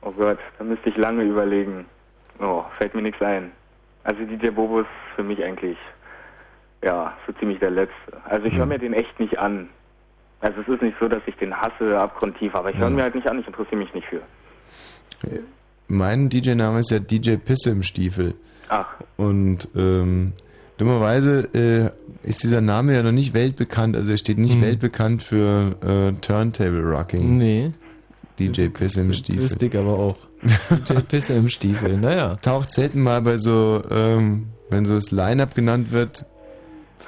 Oh 0.02 0.12
Gott, 0.12 0.38
da 0.58 0.64
müsste 0.64 0.90
ich 0.90 0.98
lange 0.98 1.24
überlegen. 1.24 1.86
Oh, 2.40 2.64
fällt 2.78 2.94
mir 2.94 3.02
nichts 3.02 3.22
ein. 3.22 3.52
Also 4.04 4.20
DJ 4.26 4.50
Bobo 4.50 4.82
ist 4.82 4.88
für 5.16 5.24
mich 5.24 5.42
eigentlich, 5.44 5.78
ja, 6.84 7.14
so 7.26 7.34
ziemlich 7.34 7.60
der 7.60 7.72
Letzte. 7.72 8.22
Also 8.26 8.46
ich 8.46 8.56
höre 8.56 8.66
mir 8.66 8.78
den 8.78 8.94
echt 8.94 9.18
nicht 9.20 9.40
an. 9.40 9.70
Also 10.42 10.60
es 10.62 10.68
ist 10.68 10.82
nicht 10.82 10.98
so, 11.00 11.08
dass 11.08 11.22
ich 11.26 11.36
den 11.38 11.56
hasse 11.56 11.98
abgrundtief, 11.98 12.54
aber 12.54 12.70
ich 12.70 12.78
höre 12.78 12.90
ihn 12.90 12.96
mir 12.96 13.04
halt 13.04 13.16
nicht 13.16 13.28
an, 13.28 13.40
ich 13.40 13.48
interessiere 13.48 13.78
mich 13.78 13.94
nicht 13.94 14.08
für. 14.08 14.22
Mein 15.88 16.30
DJ-Name 16.30 16.80
ist 16.80 16.92
ja 16.92 17.00
DJ 17.00 17.36
Pisse 17.36 17.70
im 17.72 17.84
Stiefel. 17.84 18.34
Ach. 18.70 18.88
Und 19.18 19.68
ähm, 19.76 20.34
dummerweise 20.78 21.48
äh, 21.54 22.28
ist 22.28 22.44
dieser 22.44 22.62
Name 22.62 22.94
ja 22.96 23.04
noch 23.04 23.12
nicht 23.12 23.34
weltbekannt, 23.34 23.96
also 23.96 24.12
er 24.12 24.18
steht 24.18 24.38
nicht 24.40 24.56
Hm. 24.56 24.62
weltbekannt 24.62 25.22
für 25.24 25.76
äh, 25.82 26.14
Turntable 26.22 26.82
Rocking. 26.84 27.38
Nee. 27.38 27.72
DJ 28.40 28.68
Pisse 28.70 29.02
im 29.02 29.14
Stiefel. 29.14 29.44
Lustig 29.44 29.76
aber 29.76 30.00
auch. 30.00 30.18
DJ 30.90 30.94
Pisse 31.08 31.34
im 31.34 31.50
Stiefel, 31.50 31.98
naja. 31.98 32.36
Taucht 32.42 32.72
selten 32.72 33.02
mal 33.02 33.22
bei 33.22 33.38
so, 33.38 33.84
ähm, 33.92 34.48
wenn 34.70 34.86
so 34.86 34.96
das 34.96 35.12
Line-Up 35.12 35.54
genannt 35.54 35.92
wird, 35.92 36.26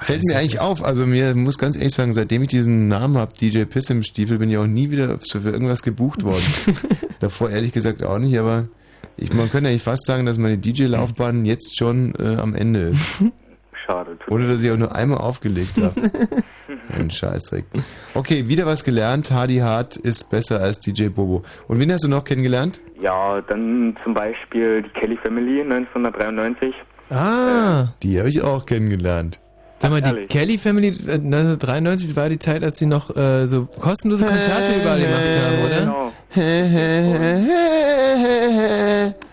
fällt 0.00 0.22
mir 0.24 0.36
eigentlich 0.36 0.60
auf. 0.60 0.84
Also 0.84 1.06
mir 1.06 1.34
muss 1.34 1.58
ganz 1.58 1.76
ehrlich 1.76 1.94
sagen, 1.94 2.12
seitdem 2.12 2.42
ich 2.42 2.48
diesen 2.48 2.88
Namen 2.88 3.16
habe, 3.16 3.32
DJ 3.32 3.64
Pisse 3.64 3.92
im 3.92 4.02
Stiefel, 4.02 4.38
bin 4.38 4.50
ich 4.50 4.58
auch 4.58 4.66
nie 4.66 4.90
wieder 4.90 5.18
für 5.18 5.38
irgendwas 5.38 5.82
gebucht 5.82 6.24
worden. 6.24 6.44
Davor 7.20 7.50
ehrlich 7.50 7.72
gesagt 7.72 8.04
auch 8.04 8.18
nicht, 8.18 8.38
aber 8.38 8.68
ich, 9.16 9.32
man 9.32 9.50
könnte 9.50 9.70
eigentlich 9.70 9.82
fast 9.82 10.04
sagen, 10.04 10.26
dass 10.26 10.38
meine 10.38 10.58
DJ-Laufbahn 10.58 11.44
jetzt 11.44 11.76
schon 11.76 12.14
äh, 12.18 12.36
am 12.36 12.54
Ende 12.54 12.80
ist. 12.88 13.24
Schade. 13.86 14.18
Ohne 14.28 14.48
dass 14.48 14.62
ich 14.62 14.70
auch 14.70 14.76
nur 14.76 14.94
einmal 14.96 15.18
aufgelegt 15.18 15.78
habe. 15.80 16.10
Ein 16.92 17.08
Scheißdreck. 17.08 17.66
Okay, 18.14 18.48
wieder 18.48 18.66
was 18.66 18.82
gelernt. 18.82 19.30
Hardy 19.30 19.58
Hart 19.58 19.96
ist 19.96 20.28
besser 20.28 20.60
als 20.60 20.80
DJ 20.80 21.08
Bobo. 21.08 21.44
Und 21.68 21.78
wen 21.78 21.92
hast 21.92 22.02
du 22.02 22.08
noch 22.08 22.24
kennengelernt? 22.24 22.80
Ja, 23.00 23.40
dann 23.42 23.96
zum 24.02 24.14
Beispiel 24.14 24.82
die 24.82 24.88
Kelly 24.90 25.16
Family 25.22 25.60
1993. 25.60 26.74
Ah. 27.10 27.88
Die 28.02 28.18
habe 28.18 28.28
ich 28.28 28.42
auch 28.42 28.66
kennengelernt. 28.66 29.38
Sag 29.78 29.90
mal, 29.90 30.00
die? 30.00 30.26
Kelly 30.26 30.56
Family 30.58 30.88
äh, 30.88 31.12
1993 31.14 32.16
war 32.16 32.28
die 32.30 32.38
Zeit, 32.38 32.64
als 32.64 32.78
sie 32.78 32.86
noch 32.86 33.14
äh, 33.14 33.46
so 33.46 33.66
kostenlose 33.78 34.24
Konzerte 34.24 34.80
überall 34.80 34.98
gemacht 34.98 35.22
haben, 35.44 35.58
oder? 35.66 36.12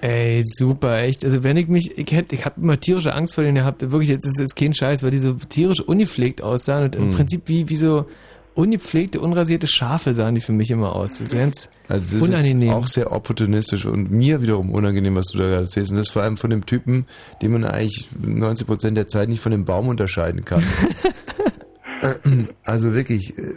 Ey, 0.02 0.42
super, 0.44 1.02
echt. 1.02 1.24
Also 1.24 1.44
wenn 1.44 1.56
ich 1.58 1.68
mich, 1.68 1.98
ich 1.98 2.12
hätte, 2.12 2.36
ich 2.36 2.46
habe 2.46 2.60
immer 2.62 2.80
tierische 2.80 3.14
Angst 3.14 3.36
vor 3.36 3.44
denen 3.44 3.56
gehabt. 3.56 3.82
Wirklich, 3.92 4.10
jetzt 4.10 4.26
ist 4.26 4.40
es 4.40 4.54
kein 4.56 4.74
Scheiß, 4.74 5.02
weil 5.04 5.12
die 5.12 5.20
so 5.20 5.34
tierisch 5.34 5.80
ungepflegt 5.80 6.42
aussahen 6.42 6.84
und 6.86 6.96
im 6.96 7.10
Mhm. 7.12 7.16
Prinzip 7.16 7.44
wie, 7.46 7.70
wie 7.70 7.78
so 7.78 8.06
ungepflegte, 8.56 9.20
unrasierte 9.20 9.68
Schafe 9.68 10.14
sahen 10.14 10.36
die 10.36 10.42
für 10.42 10.54
mich 10.54 10.72
immer 10.72 10.96
aus. 10.96 11.12
Das 11.12 11.22
ist 11.22 11.34
ganz 11.34 11.70
Also 11.88 12.06
das 12.06 12.14
ist 12.14 12.22
unangenehm. 12.22 12.62
jetzt 12.62 12.74
auch 12.74 12.88
sehr 12.88 13.12
opportunistisch 13.12 13.86
und 13.86 14.12
mir 14.12 14.42
wiederum 14.42 14.72
unangenehm, 14.72 15.16
was 15.16 15.28
du 15.28 15.38
da 15.38 15.46
gerade 15.46 15.64
erzählst. 15.64 15.92
Und 15.92 15.98
das 15.98 16.10
vor 16.10 16.22
allem 16.22 16.38
von 16.38 16.50
dem 16.50 16.66
Typen, 16.66 17.06
den 17.42 17.52
man 17.52 17.66
eigentlich 17.66 18.10
90% 18.24 18.92
der 18.92 19.08
Zeit 19.08 19.30
nicht 19.30 19.42
von 19.42 19.52
dem 19.52 19.66
Baum 19.66 19.88
unterscheiden 19.88 20.46
kann. 20.46 20.64
also 22.64 22.94
wirklich, 22.94 23.38
äh, 23.38 23.54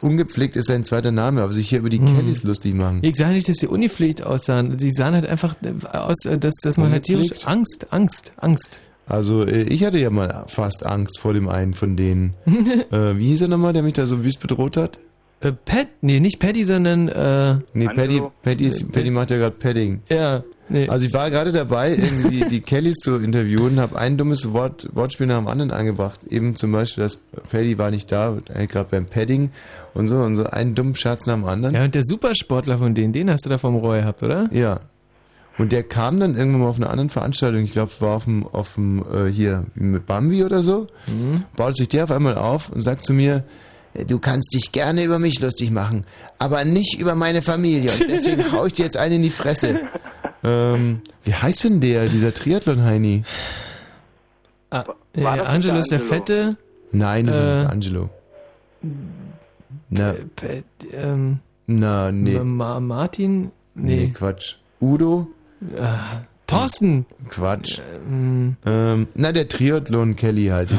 ungepflegt 0.00 0.56
ist 0.56 0.66
sein 0.66 0.84
zweiter 0.84 1.10
Name, 1.12 1.42
aber 1.42 1.52
sich 1.52 1.68
hier 1.68 1.78
über 1.78 1.90
die 1.90 2.00
Kellys 2.00 2.42
lustig 2.42 2.74
machen. 2.74 3.00
Ich 3.02 3.16
sage 3.16 3.34
nicht, 3.34 3.48
dass 3.48 3.56
sie 3.56 3.66
ungepflegt 3.66 4.22
aussahen. 4.22 4.78
Sie 4.78 4.90
sahen 4.90 5.14
halt 5.14 5.26
einfach 5.26 5.54
äh, 5.64 5.86
aus, 5.86 6.24
äh, 6.26 6.38
dass, 6.38 6.54
dass 6.62 6.78
man 6.78 6.90
halt 6.92 7.04
tierisch? 7.04 7.30
Angst, 7.44 7.92
Angst, 7.92 8.32
Angst. 8.36 8.80
Also 9.10 9.44
äh, 9.44 9.62
ich 9.62 9.84
hatte 9.84 9.98
ja 9.98 10.10
mal 10.10 10.44
fast 10.46 10.86
Angst 10.86 11.18
vor 11.18 11.34
dem 11.34 11.48
einen 11.48 11.74
von 11.74 11.96
denen. 11.96 12.34
äh, 12.46 13.16
wie 13.16 13.28
hieß 13.28 13.42
er 13.42 13.48
nochmal, 13.48 13.72
der 13.72 13.82
mich 13.82 13.94
da 13.94 14.06
so 14.06 14.24
wüst 14.24 14.40
bedroht 14.40 14.76
hat? 14.76 14.98
Äh, 15.40 15.52
Pat, 15.52 15.88
nee, 16.02 16.20
nicht 16.20 16.38
Patty, 16.38 16.64
sondern 16.64 17.08
äh, 17.08 17.58
Nee, 17.72 17.88
Paddy, 17.88 18.22
Paddy, 18.42 18.66
ist, 18.66 18.92
Paddy 18.92 19.10
macht 19.10 19.30
ja 19.30 19.38
gerade 19.38 19.56
Padding. 19.56 20.02
Ja, 20.10 20.44
nee. 20.68 20.86
Also 20.88 21.06
ich 21.06 21.14
war 21.14 21.30
gerade 21.30 21.50
dabei, 21.50 21.92
irgendwie 21.92 22.44
die, 22.44 22.60
Kellys 22.60 22.98
zu 22.98 23.16
interviewen, 23.16 23.80
habe 23.80 23.98
ein 23.98 24.18
dummes 24.18 24.52
Wort, 24.52 24.88
Wortspiel 24.92 25.26
nach 25.26 25.38
dem 25.38 25.48
anderen 25.48 25.70
angebracht. 25.70 26.20
Eben 26.28 26.56
zum 26.56 26.72
Beispiel, 26.72 27.02
dass 27.04 27.16
Paddy 27.50 27.78
war 27.78 27.90
nicht 27.90 28.12
da, 28.12 28.36
gerade 28.68 28.88
beim 28.90 29.06
Padding 29.06 29.50
und 29.94 30.08
so 30.08 30.16
und 30.16 30.36
so 30.36 30.44
einen 30.44 30.74
dummen 30.74 30.94
Scherz 30.94 31.26
nach 31.26 31.34
dem 31.34 31.46
anderen. 31.46 31.74
Ja, 31.74 31.84
und 31.84 31.94
der 31.94 32.04
Supersportler 32.04 32.78
von 32.78 32.94
denen, 32.94 33.14
den 33.14 33.30
hast 33.30 33.46
du 33.46 33.48
da 33.50 33.56
vom 33.56 33.76
Roy 33.76 34.00
gehabt, 34.00 34.22
oder? 34.22 34.50
Ja. 34.52 34.80
Und 35.60 35.72
der 35.72 35.82
kam 35.82 36.18
dann 36.18 36.36
irgendwann 36.36 36.62
mal 36.62 36.68
auf 36.68 36.76
einer 36.78 36.90
anderen 36.90 37.10
Veranstaltung, 37.10 37.62
ich 37.64 37.72
glaube, 37.72 37.92
war 38.00 38.16
auf 38.16 38.24
dem, 38.24 38.46
auf 38.46 38.74
dem 38.74 39.04
äh, 39.12 39.30
hier 39.30 39.66
mit 39.74 40.06
Bambi 40.06 40.42
oder 40.44 40.62
so, 40.62 40.86
Mhm. 41.06 41.44
baut 41.56 41.76
sich 41.76 41.88
der 41.88 42.04
auf 42.04 42.10
einmal 42.10 42.36
auf 42.36 42.70
und 42.70 42.80
sagt 42.82 43.04
zu 43.04 43.12
mir, 43.12 43.44
"Äh, 43.94 44.04
du 44.06 44.18
kannst 44.18 44.54
dich 44.54 44.72
gerne 44.72 45.04
über 45.04 45.18
mich 45.18 45.38
lustig 45.40 45.70
machen, 45.70 46.04
aber 46.38 46.64
nicht 46.64 46.98
über 46.98 47.14
meine 47.14 47.42
Familie. 47.42 47.90
Und 47.92 48.08
deswegen 48.10 48.50
hau 48.52 48.64
ich 48.66 48.72
dir 48.72 48.84
jetzt 48.84 48.96
einen 48.96 49.16
in 49.16 49.22
die 49.22 49.30
Fresse. 49.30 49.80
ähm, 50.42 51.02
wie 51.24 51.34
heißt 51.34 51.64
denn 51.64 51.80
der, 51.80 52.08
dieser 52.08 52.32
Triathlon-Heini? 52.32 53.24
Ah, 54.70 54.84
äh, 55.14 55.24
Angelo 55.26 55.74
der 55.74 55.80
ist 55.80 55.90
der 55.90 55.98
Angelo? 56.00 56.14
Fette. 56.14 56.56
Nein, 56.92 57.26
das 57.26 57.36
ist 57.36 57.42
Äh, 57.42 57.58
nicht 57.58 57.70
Angelo. 57.70 58.10
Na, 59.90 60.14
Pat, 60.36 60.64
ähm, 60.92 61.40
na, 61.66 62.10
nee. 62.12 62.38
Ma 62.40 62.80
Martin? 62.80 63.50
Nee, 63.74 63.96
Nee. 63.96 64.08
Quatsch. 64.14 64.54
Udo? 64.80 65.28
Ah, 65.78 66.22
Thorsten! 66.46 67.06
Quatsch. 67.28 67.78
Ähm, 68.10 68.56
Ähm, 68.66 69.06
na, 69.14 69.32
der 69.32 69.48
Triathlon 69.48 70.16
Kelly 70.16 70.46
halt. 70.46 70.70
Den, 70.70 70.78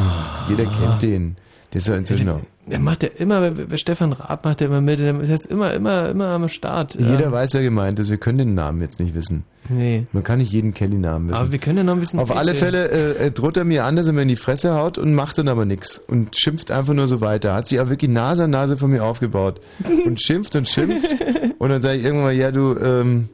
jeder 0.49 0.65
kennt 0.65 1.01
den. 1.01 1.37
Der 1.71 1.79
ist 1.79 1.87
ja 1.87 1.95
inzwischen 1.95 2.27
auch. 2.27 2.41
der 2.67 2.79
macht 2.79 3.03
ja 3.03 3.09
immer, 3.17 3.51
Stefan 3.75 4.11
Raab 4.11 4.43
macht 4.43 4.59
er 4.61 4.67
immer 4.67 4.81
mit, 4.81 4.99
der 4.99 5.17
ist 5.21 5.29
jetzt 5.29 5.45
immer, 5.45 5.73
immer, 5.73 6.09
immer 6.09 6.27
am 6.27 6.49
Start. 6.49 6.95
Jeder 6.95 7.27
Ähm, 7.27 7.31
weiß, 7.31 7.53
wer 7.53 7.61
gemeint 7.61 7.97
ist. 7.99 8.09
Wir 8.09 8.17
können 8.17 8.39
den 8.39 8.53
Namen 8.55 8.81
jetzt 8.81 8.99
nicht 8.99 9.15
wissen. 9.15 9.45
Nee. 9.69 10.05
Man 10.11 10.23
kann 10.23 10.39
nicht 10.39 10.51
jeden 10.51 10.73
Kelly-Namen 10.73 11.29
wissen. 11.29 11.39
Aber 11.39 11.51
wir 11.53 11.59
können 11.59 11.77
ja 11.77 11.83
noch 11.85 11.93
ein 11.93 11.99
bisschen. 12.01 12.19
Auf 12.19 12.35
alle 12.35 12.51
PC. 12.51 12.57
Fälle 12.57 12.89
äh, 12.89 13.27
äh, 13.27 13.31
droht 13.31 13.55
er 13.55 13.63
mir 13.63 13.85
an, 13.85 13.95
dass 13.95 14.07
er 14.07 14.11
mir 14.13 14.23
in 14.23 14.27
die 14.27 14.35
Fresse 14.35 14.73
haut 14.73 14.97
und 14.97 15.13
macht 15.13 15.37
dann 15.37 15.47
aber 15.47 15.63
nichts 15.63 15.97
und 15.99 16.35
schimpft 16.37 16.71
einfach 16.71 16.93
nur 16.93 17.07
so 17.07 17.21
weiter. 17.21 17.53
Hat 17.53 17.67
sich 17.67 17.79
auch 17.79 17.87
wirklich 17.87 18.11
Nase 18.11 18.43
an 18.43 18.49
Nase 18.49 18.77
von 18.77 18.89
mir 18.91 19.05
aufgebaut 19.05 19.61
und 20.05 20.21
schimpft 20.21 20.55
und 20.57 20.67
schimpft 20.67 21.15
und 21.59 21.69
dann 21.69 21.81
sage 21.81 21.99
ich 21.99 22.03
irgendwann 22.03 22.25
mal, 22.25 22.33
ja 22.33 22.51
du, 22.51 22.75
ähm, 22.77 23.29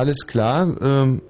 alles 0.00 0.26
klar, 0.26 0.66
ähm, 0.82 1.22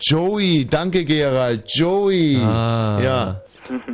Joey, 0.00 0.66
danke 0.66 1.04
Gerald, 1.04 1.64
Joey, 1.74 2.36
Ah. 2.36 3.00
ja. 3.02 3.40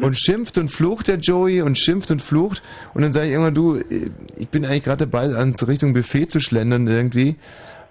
Und 0.01 0.19
schimpft 0.19 0.57
und 0.57 0.71
flucht 0.71 1.07
der 1.09 1.17
Joey 1.19 1.61
und 1.61 1.79
schimpft 1.79 2.11
und 2.11 2.23
flucht 2.23 2.63
und 2.95 3.03
dann 3.03 3.13
sage 3.13 3.27
ich 3.27 3.33
irgendwann, 3.33 3.55
du, 3.55 3.79
ich 4.39 4.49
bin 4.49 4.65
eigentlich 4.65 4.85
gerade 4.85 5.07
dabei, 5.07 5.35
ans 5.37 5.67
Richtung 5.69 5.93
Buffet 5.93 6.29
zu 6.29 6.41
schlendern 6.41 6.87
irgendwie. 6.87 7.37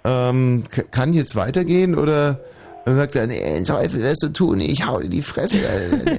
Ähm, 0.03 0.63
kann 0.91 1.09
ich 1.11 1.15
jetzt 1.17 1.35
weitergehen 1.35 1.93
oder 1.95 2.39
dann 2.85 2.95
sagt 2.95 3.15
er, 3.15 3.27
nee, 3.27 3.63
Teufel, 3.63 4.01
das 4.01 4.17
zu 4.17 4.31
tun, 4.33 4.61
ich 4.61 4.85
hau 4.87 4.99
dir 4.99 5.09
die 5.09 5.21
Fresse. 5.21 5.57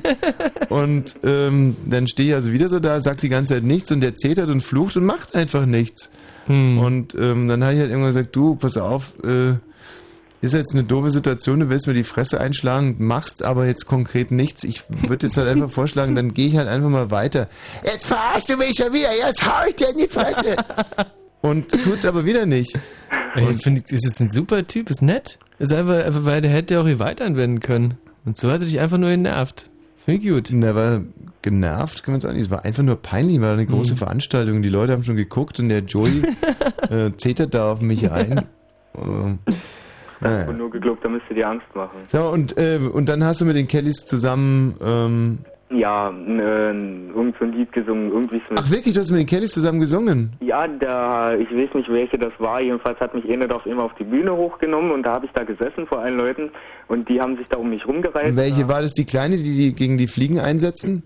und 0.68 1.16
ähm, 1.24 1.76
dann 1.86 2.06
stehe 2.06 2.28
ich 2.28 2.34
also 2.34 2.52
wieder 2.52 2.68
so 2.68 2.78
da, 2.78 3.00
sagt 3.00 3.22
die 3.22 3.28
ganze 3.28 3.54
Zeit 3.54 3.64
nichts 3.64 3.90
und 3.90 4.00
der 4.02 4.14
zetert 4.14 4.50
und 4.50 4.60
flucht 4.62 4.96
und 4.96 5.04
macht 5.04 5.34
einfach 5.34 5.66
nichts. 5.66 6.10
Und 6.48 7.16
ähm, 7.16 7.48
dann 7.48 7.64
habe 7.64 7.74
ich 7.74 7.80
halt 7.80 7.90
irgendwann 7.90 8.12
gesagt, 8.12 8.36
du, 8.36 8.54
pass 8.54 8.76
auf, 8.76 9.14
äh, 9.24 9.54
ist 10.46 10.58
jetzt 10.58 10.72
eine 10.72 10.84
doofe 10.84 11.10
Situation, 11.10 11.60
du 11.60 11.68
willst 11.68 11.86
mir 11.86 11.94
die 11.94 12.04
Fresse 12.04 12.40
einschlagen, 12.40 12.96
machst 12.98 13.42
aber 13.42 13.66
jetzt 13.66 13.86
konkret 13.86 14.30
nichts. 14.30 14.64
Ich 14.64 14.82
würde 14.88 15.26
jetzt 15.26 15.36
halt 15.36 15.48
einfach 15.48 15.70
vorschlagen, 15.70 16.14
dann 16.14 16.34
gehe 16.34 16.48
ich 16.48 16.56
halt 16.56 16.68
einfach 16.68 16.88
mal 16.88 17.10
weiter. 17.10 17.48
Jetzt 17.84 18.06
verarschst 18.06 18.50
du 18.50 18.56
mich 18.56 18.74
schon 18.76 18.92
wieder, 18.92 19.08
jetzt 19.16 19.44
hau 19.46 19.66
ich 19.68 19.76
dir 19.76 19.90
in 19.90 19.98
die 19.98 20.08
Fresse. 20.08 20.56
Und 21.42 21.70
tut's 21.70 22.04
aber 22.04 22.24
wieder 22.24 22.44
nicht. 22.46 22.78
Ich 23.36 23.62
finde, 23.62 23.82
das 23.82 23.92
ist 24.04 24.20
ein 24.20 24.30
super 24.30 24.66
Typ, 24.66 24.90
ist 24.90 25.02
nett. 25.02 25.38
Ist 25.58 25.72
einfach, 25.72 26.04
einfach 26.04 26.24
weil 26.24 26.40
der 26.40 26.50
hätte 26.50 26.80
auch 26.80 26.86
hier 26.86 26.98
weiter 26.98 27.24
anwenden 27.24 27.60
können. 27.60 27.94
Und 28.24 28.36
so 28.36 28.50
hat 28.50 28.60
er 28.60 28.66
dich 28.66 28.80
einfach 28.80 28.98
nur 28.98 29.10
genervt. 29.10 29.68
Finde 30.04 30.20
ich 30.22 30.28
gut. 30.32 30.48
Der 30.50 30.74
war 30.74 31.02
genervt, 31.42 32.02
kann 32.02 32.14
man 32.14 32.20
sagen. 32.20 32.38
Es 32.38 32.50
war 32.50 32.64
einfach 32.64 32.82
nur 32.82 32.96
peinlich, 32.96 33.40
war 33.40 33.52
eine 33.52 33.66
große 33.66 33.92
Mhm. 33.94 33.98
Veranstaltung. 33.98 34.62
Die 34.62 34.68
Leute 34.68 34.92
haben 34.92 35.04
schon 35.04 35.16
geguckt 35.16 35.60
und 35.60 35.68
der 35.68 35.80
Joey 35.80 36.22
äh, 36.90 37.12
zetert 37.16 37.54
da 37.54 37.70
auf 37.72 37.80
mich 37.80 38.10
ein. 38.10 38.42
Ähm, 40.22 40.30
naja. 40.30 40.48
Und 40.48 40.58
nur 40.58 40.70
geglaubt, 40.70 41.04
da 41.04 41.08
müsste 41.08 41.34
dir 41.34 41.48
Angst 41.48 41.66
machen. 41.74 41.98
So, 42.08 42.30
und, 42.30 42.56
äh, 42.56 42.78
und 42.92 43.08
dann 43.08 43.22
hast 43.24 43.40
du 43.40 43.44
mit 43.44 43.56
den 43.56 43.68
Kellys 43.68 44.06
zusammen. 44.06 44.76
Ähm, 44.84 45.38
Ja, 45.68 46.10
äh, 46.10 46.70
irgend 46.70 47.34
so 47.38 47.44
ein 47.44 47.52
Lied 47.52 47.72
gesungen, 47.72 48.12
irgendwie 48.12 48.40
so. 48.48 48.54
ach 48.56 48.70
wirklich, 48.70 48.94
du 48.94 49.00
hast 49.00 49.10
mit 49.10 49.18
den 49.20 49.26
Kellys 49.26 49.50
zusammen 49.52 49.80
gesungen? 49.80 50.32
Ja, 50.40 50.68
da, 50.68 51.34
ich 51.34 51.50
weiß 51.50 51.74
nicht, 51.74 51.88
welche 51.88 52.18
das 52.18 52.32
war. 52.38 52.60
Jedenfalls 52.60 53.00
hat 53.00 53.14
mich 53.14 53.28
einer 53.28 53.48
doch 53.48 53.66
immer 53.66 53.82
auf 53.82 53.94
die 53.98 54.04
Bühne 54.04 54.32
hochgenommen 54.36 54.92
und 54.92 55.02
da 55.02 55.14
habe 55.14 55.26
ich 55.26 55.32
da 55.32 55.42
gesessen 55.42 55.86
vor 55.88 55.98
allen 55.98 56.16
Leuten 56.16 56.50
und 56.86 57.08
die 57.08 57.20
haben 57.20 57.36
sich 57.36 57.48
da 57.48 57.56
um 57.56 57.68
mich 57.68 57.84
rumgereiht. 57.86 58.30
Und 58.30 58.36
welche 58.36 58.68
war 58.68 58.80
das? 58.80 58.92
Die 58.92 59.04
Kleine, 59.06 59.36
die, 59.38 59.56
die 59.56 59.74
gegen 59.74 59.98
die 59.98 60.06
Fliegen 60.06 60.38
einsetzen? 60.38 61.02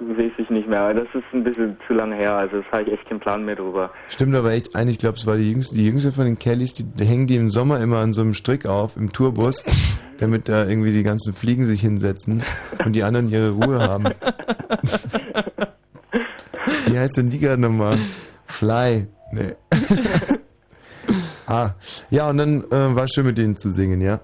Weiß 0.00 0.32
ich 0.38 0.50
nicht 0.50 0.68
mehr. 0.68 0.92
Das 0.94 1.08
ist 1.14 1.24
ein 1.32 1.44
bisschen 1.44 1.76
zu 1.86 1.94
lange 1.94 2.16
her, 2.16 2.34
also 2.36 2.58
das 2.58 2.66
habe 2.72 2.82
ich 2.82 2.92
echt 2.92 3.08
keinen 3.08 3.20
Plan 3.20 3.44
mehr 3.44 3.56
drüber. 3.56 3.90
Stimmt 4.08 4.34
aber 4.34 4.52
echt 4.52 4.74
ein, 4.74 4.88
ich 4.88 4.98
glaube, 4.98 5.16
es 5.16 5.26
war 5.26 5.36
die 5.36 5.50
jüngste, 5.50 5.76
die 5.76 5.86
jüngste 5.86 6.12
von 6.12 6.24
den 6.24 6.38
Kellys, 6.38 6.72
die, 6.72 6.84
die 6.84 7.04
hängen 7.04 7.26
die 7.26 7.36
im 7.36 7.50
Sommer 7.50 7.80
immer 7.80 7.98
an 7.98 8.12
so 8.12 8.22
einem 8.22 8.34
Strick 8.34 8.66
auf, 8.66 8.96
im 8.96 9.12
Tourbus, 9.12 9.64
damit 10.18 10.48
da 10.48 10.66
irgendwie 10.66 10.92
die 10.92 11.02
ganzen 11.02 11.34
Fliegen 11.34 11.66
sich 11.66 11.80
hinsetzen 11.80 12.42
und 12.84 12.94
die 12.94 13.02
anderen 13.02 13.28
ihre 13.30 13.50
Ruhe 13.50 13.80
haben. 13.80 14.04
Wie 16.86 16.98
heißt 16.98 17.16
denn 17.16 17.30
die 17.30 17.38
gerade 17.38 17.60
nochmal? 17.60 17.96
Fly. 18.46 19.06
Nee. 19.32 19.54
ah, 21.46 21.70
ja, 22.10 22.28
und 22.28 22.38
dann 22.38 22.64
äh, 22.64 22.94
war 22.94 23.06
schön 23.08 23.26
mit 23.26 23.38
denen 23.38 23.56
zu 23.56 23.70
singen, 23.70 24.00
ja? 24.00 24.20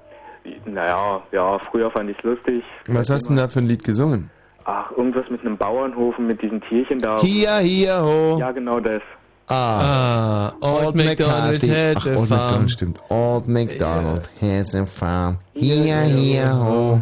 Naja, 0.65 1.23
ja, 1.33 1.59
früher 1.71 1.91
fand 1.91 2.11
ich 2.11 2.19
es 2.19 2.25
lustig. 2.25 2.65
Was 2.87 3.11
hast 3.11 3.25
du 3.25 3.29
denn 3.29 3.39
da 3.39 3.49
für 3.49 3.61
ein 3.61 3.67
Lied 3.67 3.85
gesungen? 3.85 4.31
Ach, 4.69 4.91
irgendwas 4.97 5.31
mit 5.31 5.41
einem 5.43 5.57
Bauernhof 5.57 6.19
und 6.19 6.27
mit 6.27 6.43
diesen 6.43 6.61
Tierchen 6.63 6.99
da. 6.99 7.21
Hier, 7.21 7.59
hier, 7.59 8.03
ho. 8.03 8.37
Ja, 8.39 8.51
genau 8.51 8.81
das. 8.81 9.01
Ah, 9.49 10.51
Old 10.61 10.97
MacDonald 10.97 11.63
had 11.63 11.97
Ach, 11.99 12.07
a 12.07 12.17
Old 12.17 12.29
farm. 12.29 12.41
MacDonald 12.41 12.71
stimmt. 12.73 13.01
Old 13.09 13.47
MacDonald 13.47 14.29
has 14.41 14.75
a 14.75 14.85
farm. 14.85 15.39
Here, 15.55 16.01
here, 16.01 16.53
ho. 16.53 17.01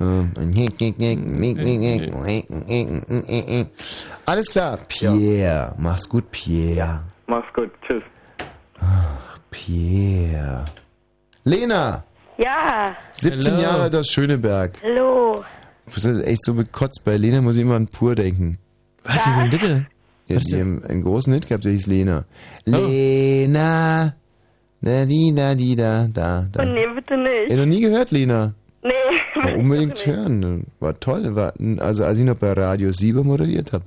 Ähm, 0.00 0.32
Alles 4.26 4.50
klar, 4.50 4.78
Pierre. 4.88 5.74
Mach's 5.78 6.06
gut, 6.08 6.30
Pierre. 6.32 7.00
Mach's 7.26 7.50
gut, 7.54 7.70
tschüss. 7.86 8.02
Pierre. 9.50 10.64
Lena, 11.44 12.02
Ja, 12.36 12.96
17 13.16 13.44
Hello. 13.54 13.62
Jahre 13.62 13.82
alt 13.84 13.94
aus 13.94 14.08
Schöneberg. 14.08 14.72
hallo. 14.82 15.44
Das 15.92 16.04
ist 16.04 16.22
echt 16.26 16.44
so 16.44 16.54
bekotzt. 16.54 17.02
Bei 17.04 17.16
Lena 17.16 17.40
muss 17.40 17.56
ich 17.56 17.62
immer 17.62 17.76
an 17.76 17.88
Pur 17.88 18.14
denken. 18.14 18.58
Was 19.04 19.26
ist 19.26 19.36
denn 19.38 19.50
bitte? 19.50 19.86
Ja, 20.28 20.36
Was 20.36 20.44
die 20.44 20.58
haben 20.60 20.82
einen 20.84 21.02
großen 21.02 21.32
Hit 21.34 21.48
gehabt, 21.48 21.64
der 21.64 21.72
hieß 21.72 21.86
Lena. 21.86 22.24
Lena. 22.64 24.14
Da, 24.80 25.04
di, 25.06 25.32
da, 25.34 25.54
di, 25.54 25.76
da, 25.76 26.08
da, 26.12 26.46
da. 26.50 26.62
Oh, 26.62 26.66
nee, 26.66 26.86
bitte 26.94 27.16
nicht. 27.16 27.50
Ja, 27.50 27.56
noch 27.56 27.66
nie 27.66 27.80
gehört, 27.80 28.10
Lena. 28.10 28.54
Nee. 28.82 28.90
War 29.42 29.56
unbedingt 29.56 30.04
hören. 30.06 30.66
War 30.80 30.98
toll. 31.00 31.34
War, 31.34 31.52
also 31.78 32.04
als 32.04 32.18
ich 32.18 32.24
noch 32.24 32.36
bei 32.36 32.52
Radio 32.52 32.92
7 32.92 33.26
moderiert 33.26 33.72
habe, 33.72 33.84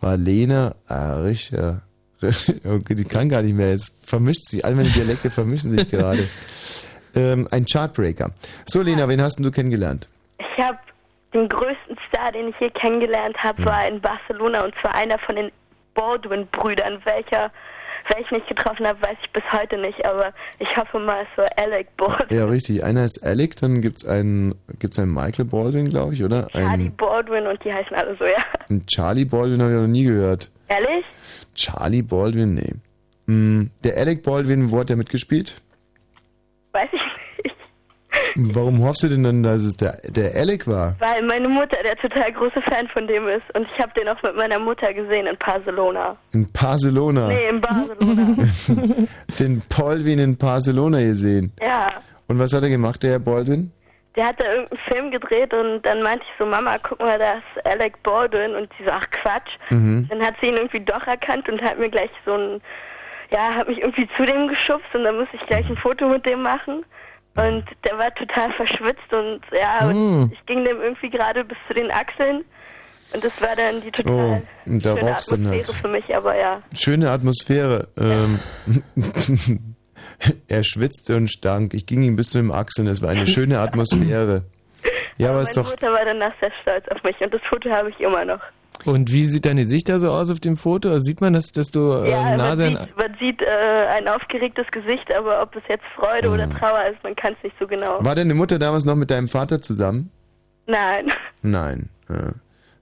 war 0.00 0.16
Lena 0.16 0.74
ah, 0.86 1.20
richtig, 1.20 1.58
ja, 1.58 1.82
richtig- 2.22 2.64
okay, 2.64 2.94
die 2.94 3.04
kann 3.04 3.28
gar 3.28 3.42
nicht 3.42 3.54
mehr. 3.54 3.70
Jetzt 3.70 3.94
vermischt 4.04 4.44
sich, 4.46 4.64
all 4.64 4.74
meine 4.74 4.88
Dialekte 4.88 5.30
vermischen 5.30 5.70
sich 5.76 5.88
gerade. 5.90 6.28
Ähm, 7.14 7.48
ein 7.50 7.64
Chartbreaker. 7.64 8.30
So, 8.66 8.82
Lena, 8.82 9.08
wen 9.08 9.20
hast 9.20 9.36
denn 9.36 9.44
du 9.44 9.50
kennengelernt? 9.50 10.08
habe 10.58 10.78
den 11.32 11.48
größten 11.48 11.96
Star, 12.08 12.32
den 12.32 12.48
ich 12.48 12.60
je 12.60 12.70
kennengelernt 12.70 13.36
habe, 13.42 13.64
war 13.64 13.86
in 13.86 14.00
Barcelona 14.00 14.64
und 14.64 14.74
zwar 14.80 14.94
einer 14.94 15.18
von 15.18 15.36
den 15.36 15.52
Baldwin-Brüdern. 15.94 17.00
Welcher, 17.04 17.52
wer 18.08 18.20
ich 18.20 18.30
nicht 18.30 18.48
getroffen 18.48 18.86
habe, 18.86 19.00
weiß 19.02 19.16
ich 19.22 19.30
bis 19.30 19.42
heute 19.52 19.78
nicht, 19.78 20.04
aber 20.06 20.32
ich 20.58 20.76
hoffe 20.76 20.98
mal, 20.98 21.24
es 21.30 21.38
war 21.38 21.48
Alec 21.56 21.96
Baldwin. 21.96 22.36
Ja, 22.36 22.46
richtig. 22.46 22.82
Einer 22.82 23.04
ist 23.04 23.24
Alec, 23.24 23.56
dann 23.56 23.80
gibt's 23.80 24.06
einen, 24.06 24.54
gibt's 24.78 24.98
einen 24.98 25.12
Michael 25.12 25.44
Baldwin, 25.44 25.88
glaube 25.88 26.14
ich, 26.14 26.24
oder? 26.24 26.48
Charlie 26.48 26.86
Ein, 26.86 26.96
Baldwin 26.96 27.46
und 27.46 27.64
die 27.64 27.72
heißen 27.72 27.94
alle 27.96 28.16
so, 28.16 28.24
ja. 28.24 28.44
ein 28.68 28.84
Charlie 28.86 29.24
Baldwin 29.24 29.62
habe 29.62 29.72
ich 29.72 29.78
noch 29.78 29.86
nie 29.86 30.04
gehört. 30.04 30.50
Ehrlich? 30.68 31.04
Charlie 31.54 32.02
Baldwin, 32.02 32.54
nee. 32.54 32.74
Hm, 33.26 33.70
der 33.84 33.96
Alec 33.96 34.22
Baldwin, 34.22 34.70
wo 34.70 34.80
hat 34.80 34.88
der 34.88 34.96
mitgespielt? 34.96 35.60
Weiß 36.72 36.88
ich 36.92 37.00
Warum 38.36 38.82
hoffst 38.84 39.02
du 39.02 39.08
denn 39.08 39.22
dann, 39.22 39.42
dass 39.42 39.62
es 39.62 39.76
der, 39.76 39.98
der 40.04 40.34
Alec 40.34 40.66
war? 40.66 40.96
Weil 40.98 41.22
meine 41.22 41.48
Mutter 41.48 41.78
der 41.82 41.96
total 41.96 42.32
große 42.32 42.60
Fan 42.62 42.88
von 42.88 43.06
dem 43.06 43.28
ist 43.28 43.42
und 43.54 43.66
ich 43.72 43.82
habe 43.82 43.92
den 43.98 44.08
auch 44.08 44.22
mit 44.22 44.36
meiner 44.36 44.58
Mutter 44.58 44.92
gesehen 44.92 45.26
in 45.26 45.36
Barcelona. 45.36 46.16
In 46.32 46.50
Barcelona. 46.52 47.28
Nee, 47.28 47.48
in 47.48 47.60
Barcelona. 47.60 48.36
Den 49.38 49.62
Baldwin 49.76 50.18
in 50.18 50.36
Barcelona 50.36 51.00
gesehen. 51.00 51.52
ja. 51.60 51.88
Und 52.28 52.38
was 52.38 52.52
hat 52.52 52.62
er 52.62 52.68
gemacht, 52.68 53.02
der 53.02 53.10
Herr 53.10 53.18
Baldwin? 53.18 53.72
Der 54.14 54.26
hat 54.26 54.40
da 54.40 54.44
irgendeinen 54.44 54.80
Film 54.88 55.10
gedreht 55.10 55.52
und 55.52 55.82
dann 55.82 56.02
meinte 56.02 56.24
ich 56.24 56.38
so, 56.38 56.46
Mama, 56.46 56.76
guck 56.80 57.00
mal, 57.00 57.18
da 57.18 57.34
ist 57.34 57.66
Alec 57.66 58.00
Baldwin 58.04 58.54
und 58.54 58.70
die 58.78 58.84
so, 58.84 58.90
ach 58.92 59.06
Quatsch. 59.10 59.56
Mhm. 59.70 60.06
Dann 60.08 60.20
hat 60.20 60.34
sie 60.40 60.46
ihn 60.48 60.56
irgendwie 60.56 60.78
doch 60.80 61.04
erkannt 61.08 61.48
und 61.48 61.60
hat 61.60 61.78
mir 61.78 61.88
gleich 61.90 62.10
so 62.24 62.34
ein, 62.34 62.60
ja, 63.32 63.54
hat 63.54 63.66
mich 63.68 63.78
irgendwie 63.78 64.08
zu 64.16 64.24
dem 64.26 64.46
geschubst 64.46 64.86
und 64.94 65.02
dann 65.02 65.16
musste 65.16 65.36
ich 65.36 65.46
gleich 65.46 65.68
ein 65.68 65.76
Foto 65.76 66.08
mit 66.08 66.24
dem 66.24 66.42
machen. 66.42 66.84
Und 67.36 67.64
der 67.86 67.96
war 67.96 68.12
total 68.14 68.52
verschwitzt 68.52 69.12
und 69.12 69.40
ja, 69.52 69.86
und 69.88 70.32
ich 70.32 70.46
ging 70.46 70.64
dem 70.64 70.80
irgendwie 70.80 71.10
gerade 71.10 71.44
bis 71.44 71.56
zu 71.68 71.74
den 71.74 71.90
Achseln. 71.90 72.44
Und 73.12 73.24
das 73.24 73.40
war 73.40 73.56
dann 73.56 73.80
die 73.80 73.88
Oh, 73.88 73.92
total 74.02 74.42
und 74.66 74.86
da 74.86 74.96
schöne 74.96 75.10
Atmosphäre 75.10 75.50
halt. 75.52 75.66
für 75.68 75.88
mich, 75.88 76.16
aber 76.16 76.36
ja. 76.38 76.62
Schöne 76.74 77.10
Atmosphäre. 77.10 77.88
Ähm, 77.98 78.38
er 80.48 80.62
schwitzte 80.62 81.16
und 81.16 81.28
stank. 81.30 81.74
Ich 81.74 81.86
ging 81.86 82.02
ihm 82.02 82.16
bis 82.16 82.30
zu 82.30 82.38
den 82.38 82.52
Achseln. 82.52 82.86
Es 82.88 83.02
war 83.02 83.10
eine 83.10 83.26
schöne 83.26 83.58
Atmosphäre. 83.58 84.44
Ja, 85.18 85.32
aber 85.32 85.42
ist 85.42 85.54
Meine 85.54 85.66
doch. 85.66 85.72
Mutter 85.72 85.92
war 85.92 86.04
danach 86.06 86.32
sehr 86.40 86.50
stolz 86.62 86.88
auf 86.88 87.02
mich 87.02 87.20
und 87.20 87.34
das 87.34 87.42
Foto 87.42 87.68
habe 87.68 87.90
ich 87.90 88.00
immer 88.00 88.24
noch. 88.24 88.40
Und 88.86 89.12
wie 89.12 89.24
sieht 89.24 89.44
deine 89.44 89.66
Sicht 89.66 89.88
da 89.88 89.98
so 89.98 90.08
aus 90.08 90.30
auf 90.30 90.40
dem 90.40 90.56
Foto? 90.56 90.98
Sieht 91.00 91.20
man, 91.20 91.34
dass, 91.34 91.52
dass 91.52 91.70
du 91.70 91.92
äh, 91.92 92.10
Ja, 92.10 92.22
man 92.22 92.36
Nase 92.38 92.64
an... 92.66 92.76
sieht, 92.76 92.96
man 92.96 93.16
sieht 93.20 93.42
äh, 93.42 93.86
ein 93.96 94.08
aufgeregtes 94.08 94.66
Gesicht, 94.70 95.14
aber 95.14 95.42
ob 95.42 95.54
es 95.56 95.62
jetzt 95.68 95.84
Freude 95.96 96.30
oder 96.30 96.48
Trauer 96.48 96.86
ist, 96.90 97.02
man 97.04 97.14
kann 97.14 97.34
es 97.36 97.44
nicht 97.44 97.56
so 97.60 97.66
genau. 97.66 98.02
War 98.02 98.14
deine 98.14 98.34
Mutter 98.34 98.58
damals 98.58 98.84
noch 98.86 98.96
mit 98.96 99.10
deinem 99.10 99.28
Vater 99.28 99.60
zusammen? 99.60 100.10
Nein. 100.66 101.12
Nein. 101.42 101.90
Ja. 102.08 102.32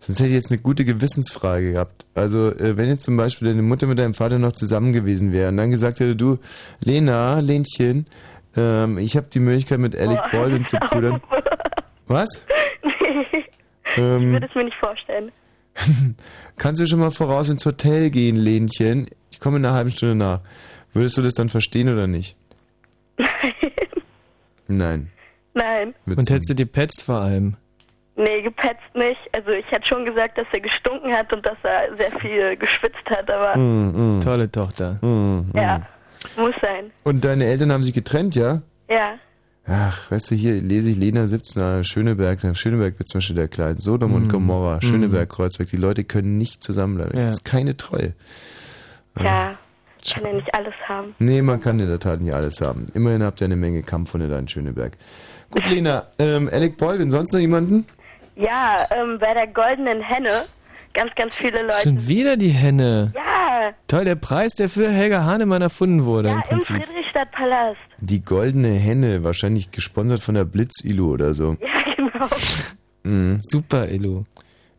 Sonst 0.00 0.20
hätte 0.20 0.28
ich 0.28 0.34
jetzt 0.36 0.52
eine 0.52 0.60
gute 0.60 0.84
Gewissensfrage 0.84 1.72
gehabt. 1.72 2.06
Also, 2.14 2.50
äh, 2.52 2.76
wenn 2.76 2.88
jetzt 2.88 3.02
zum 3.02 3.16
Beispiel 3.16 3.48
deine 3.48 3.62
Mutter 3.62 3.86
mit 3.88 3.98
deinem 3.98 4.14
Vater 4.14 4.38
noch 4.38 4.52
zusammen 4.52 4.92
gewesen 4.92 5.32
wäre 5.32 5.48
und 5.48 5.56
dann 5.56 5.70
gesagt 5.70 5.98
hätte, 5.98 6.14
du, 6.14 6.38
Lena, 6.84 7.40
Lenchen, 7.40 8.06
ähm, 8.56 8.98
ich 8.98 9.16
habe 9.16 9.26
die 9.32 9.40
Möglichkeit 9.40 9.80
mit 9.80 9.96
Alec 9.98 10.20
Baldwin 10.30 10.64
zu 10.64 10.78
pudern. 10.78 11.20
Was? 12.06 12.44
nee, 12.84 13.26
ich 13.40 13.44
Ähm, 13.96 14.32
würde 14.32 14.46
es 14.46 14.54
mir 14.54 14.64
nicht 14.64 14.76
vorstellen. 14.76 15.32
kannst 16.56 16.80
du 16.80 16.86
schon 16.86 16.98
mal 16.98 17.10
voraus 17.10 17.48
ins 17.48 17.64
Hotel 17.64 18.10
gehen, 18.10 18.36
Lenchen? 18.36 19.08
Ich 19.30 19.40
komme 19.40 19.58
in 19.58 19.64
einer 19.64 19.74
halben 19.74 19.90
Stunde 19.90 20.14
nach. 20.14 20.40
Würdest 20.92 21.16
du 21.16 21.22
das 21.22 21.34
dann 21.34 21.48
verstehen 21.48 21.88
oder 21.88 22.06
nicht? 22.06 22.36
Nein. 24.68 25.10
Nein. 25.54 25.94
Und 26.06 26.30
hättest 26.30 26.50
du 26.50 26.54
gepetzt 26.54 27.02
vor 27.02 27.16
allem? 27.16 27.56
Nee, 28.16 28.42
gepetzt 28.42 28.82
nicht. 28.94 29.18
Also 29.32 29.50
ich 29.50 29.70
hätte 29.70 29.86
schon 29.86 30.04
gesagt, 30.04 30.38
dass 30.38 30.46
er 30.52 30.60
gestunken 30.60 31.12
hat 31.12 31.32
und 31.32 31.46
dass 31.46 31.56
er 31.62 31.96
sehr 31.96 32.10
viel 32.18 32.56
geschwitzt 32.56 33.04
hat, 33.08 33.30
aber 33.30 33.56
Mm, 33.56 34.16
mm. 34.16 34.20
Tolle 34.20 34.50
Tochter. 34.50 34.98
Mm, 35.02 35.06
mm. 35.06 35.52
ja, 35.54 35.86
muss 36.36 36.54
sein. 36.60 36.90
Und 37.04 37.24
deine 37.24 37.44
Eltern 37.46 37.70
haben 37.70 37.84
sich 37.84 37.94
getrennt, 37.94 38.34
ja? 38.34 38.60
Ja. 38.90 39.18
Ach, 39.70 40.10
weißt 40.10 40.30
du, 40.30 40.34
hier 40.34 40.54
lese 40.62 40.90
ich 40.90 40.96
Lena 40.96 41.26
17, 41.26 41.84
Schöneberg, 41.84 42.40
Schöneberg 42.56 42.98
wird 42.98 43.08
zum 43.08 43.18
Beispiel 43.18 43.36
der 43.36 43.48
Klein, 43.48 43.76
Sodom 43.78 44.14
und 44.14 44.26
Mm. 44.28 44.30
Gomorra, 44.30 44.76
Mm. 44.78 44.80
Schöneberg, 44.82 45.28
Kreuzberg, 45.28 45.68
die 45.68 45.76
Leute 45.76 46.04
können 46.04 46.38
nicht 46.38 46.64
zusammenbleiben. 46.64 47.18
Ja. 47.18 47.26
Das 47.26 47.36
ist 47.36 47.44
keine 47.44 47.76
Treue. 47.76 48.14
Ja, 49.20 49.56
ich 50.02 50.14
kann 50.14 50.24
ja 50.24 50.32
nicht 50.32 50.54
alles 50.54 50.74
haben. 50.88 51.14
Nee, 51.18 51.42
man 51.42 51.60
kann 51.60 51.78
in 51.80 51.88
der 51.88 51.98
Tat 51.98 52.20
nicht 52.20 52.32
alles 52.32 52.60
haben. 52.62 52.86
Immerhin 52.94 53.22
habt 53.22 53.40
ihr 53.40 53.44
eine 53.46 53.56
Menge 53.56 53.82
Kampfhunde 53.82 54.28
da 54.28 54.38
in 54.38 54.48
Schöneberg. 54.48 54.92
Gut, 55.50 55.68
Lena, 55.68 56.06
ähm, 56.18 56.48
Alec 56.52 56.76
Baldwin, 56.78 57.10
sonst 57.10 57.32
noch 57.32 57.40
jemanden? 57.40 57.84
Ja, 58.36 58.76
ähm, 58.90 59.18
bei 59.18 59.34
der 59.34 59.48
goldenen 59.48 60.00
Henne 60.00 60.30
ganz, 60.94 61.14
ganz 61.16 61.34
viele 61.34 61.62
Leute. 61.62 61.82
Schon 61.84 62.08
wieder 62.08 62.36
die 62.36 62.50
Henne. 62.50 63.12
Ja, 63.14 63.72
Toll, 63.86 64.04
der 64.04 64.14
Preis, 64.14 64.52
der 64.54 64.68
für 64.68 64.88
Helga 64.90 65.24
Hahnemann 65.24 65.62
erfunden 65.62 66.04
wurde 66.04 66.28
im 66.28 66.34
ja, 66.36 66.42
im 66.42 66.48
Prinzip. 66.48 66.84
Friedrichstadtpalast. 66.84 67.76
Die 68.00 68.22
goldene 68.22 68.68
Henne, 68.70 69.24
wahrscheinlich 69.24 69.70
gesponsert 69.70 70.22
von 70.22 70.34
der 70.34 70.44
Blitz-Ilu 70.44 71.12
oder 71.12 71.34
so. 71.34 71.56
Ja, 71.60 71.94
genau. 71.96 72.26
Mhm. 73.04 73.38
Super, 73.42 73.88
Elo. 73.88 74.24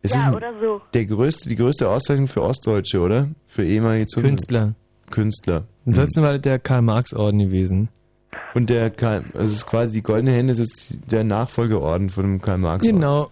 Es 0.02 0.14
ja, 0.14 0.19
ist 0.19 0.27
ein- 0.27 0.34
oder 0.36 0.53
so. 0.61 0.81
der 0.94 1.06
größte, 1.06 1.49
die 1.49 1.56
größte 1.56 1.90
Auszeichnung 1.90 2.27
für 2.27 2.41
Ostdeutsche, 2.44 2.99
oder? 3.02 3.27
Für 3.48 3.65
ehemalige 3.65 4.06
Zungen- 4.07 4.30
Künstler. 4.30 4.73
Künstler. 5.11 5.64
Ansonsten 5.86 6.22
war 6.22 6.34
das 6.34 6.41
der 6.41 6.60
Karl-Marx-Orden 6.60 7.40
gewesen. 7.40 7.90
Und 8.53 8.69
der 8.69 8.90
Karl, 8.91 9.23
also 9.34 9.45
es 9.45 9.52
ist 9.53 9.65
quasi 9.65 9.94
die 9.94 10.03
goldene 10.03 10.31
Henne 10.31 10.52
ist 10.52 10.60
jetzt 10.60 11.11
der 11.11 11.23
Nachfolgeorden 11.23 12.10
von 12.10 12.23
dem 12.23 12.41
Karl 12.41 12.60
Marx. 12.60 12.86
Genau. 12.86 13.30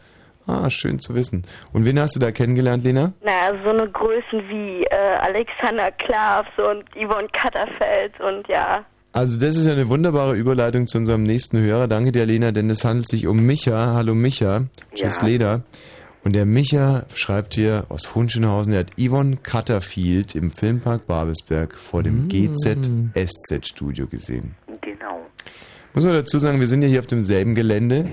Ah, 0.48 0.70
schön 0.70 1.00
zu 1.00 1.14
wissen. 1.14 1.44
Und 1.74 1.84
wen 1.86 2.00
hast 2.00 2.16
du 2.16 2.20
da 2.20 2.32
kennengelernt, 2.32 2.84
Lena? 2.86 3.12
Na, 3.24 3.32
so 3.64 3.70
eine 3.70 3.90
Größen 3.90 4.48
wie 4.50 4.84
äh, 4.86 4.96
Alexander 5.22 5.92
Klavs 5.92 6.50
und 6.58 6.86
Yvonne 6.96 7.28
Katterfeld 7.34 8.14
und 8.22 8.48
ja. 8.48 8.84
Also 9.14 9.40
das 9.40 9.56
ist 9.58 9.66
ja 9.66 9.74
eine 9.74 9.90
wunderbare 9.90 10.36
Überleitung 10.36 10.88
zu 10.88 10.98
unserem 11.00 11.24
nächsten 11.24 11.60
Hörer. 11.60 11.88
Danke 11.88 12.12
dir, 12.12 12.26
Lena, 12.26 12.52
denn 12.52 12.70
es 12.70 12.86
handelt 12.86 13.10
sich 13.10 13.28
um 13.28 13.46
Micha. 13.46 13.94
Hallo 13.94 14.14
Micha. 14.16 14.62
Tschüss, 14.96 15.18
Ja. 15.22 15.28
Lena. 15.28 15.62
Und 16.24 16.34
der 16.34 16.46
Micha 16.46 17.06
schreibt 17.16 17.54
hier 17.56 17.86
aus 17.90 18.14
Hunschenhausen, 18.14 18.74
er 18.74 18.80
hat 18.82 18.92
Yvonne 19.00 19.38
Cutterfield 19.38 20.36
im 20.36 20.52
Filmpark 20.52 21.08
Babelsberg 21.08 21.74
vor 21.76 22.04
dem 22.04 22.28
GZ-SZ-Studio 22.28 24.08
gesehen. 24.08 24.56
Genau. 24.82 25.26
Muss 25.94 26.04
man 26.04 26.14
dazu 26.14 26.38
sagen, 26.38 26.60
wir 26.60 26.68
sind 26.68 26.82
ja 26.82 26.88
hier 26.88 27.00
auf 27.00 27.08
demselben 27.08 27.56
Gelände 27.56 28.06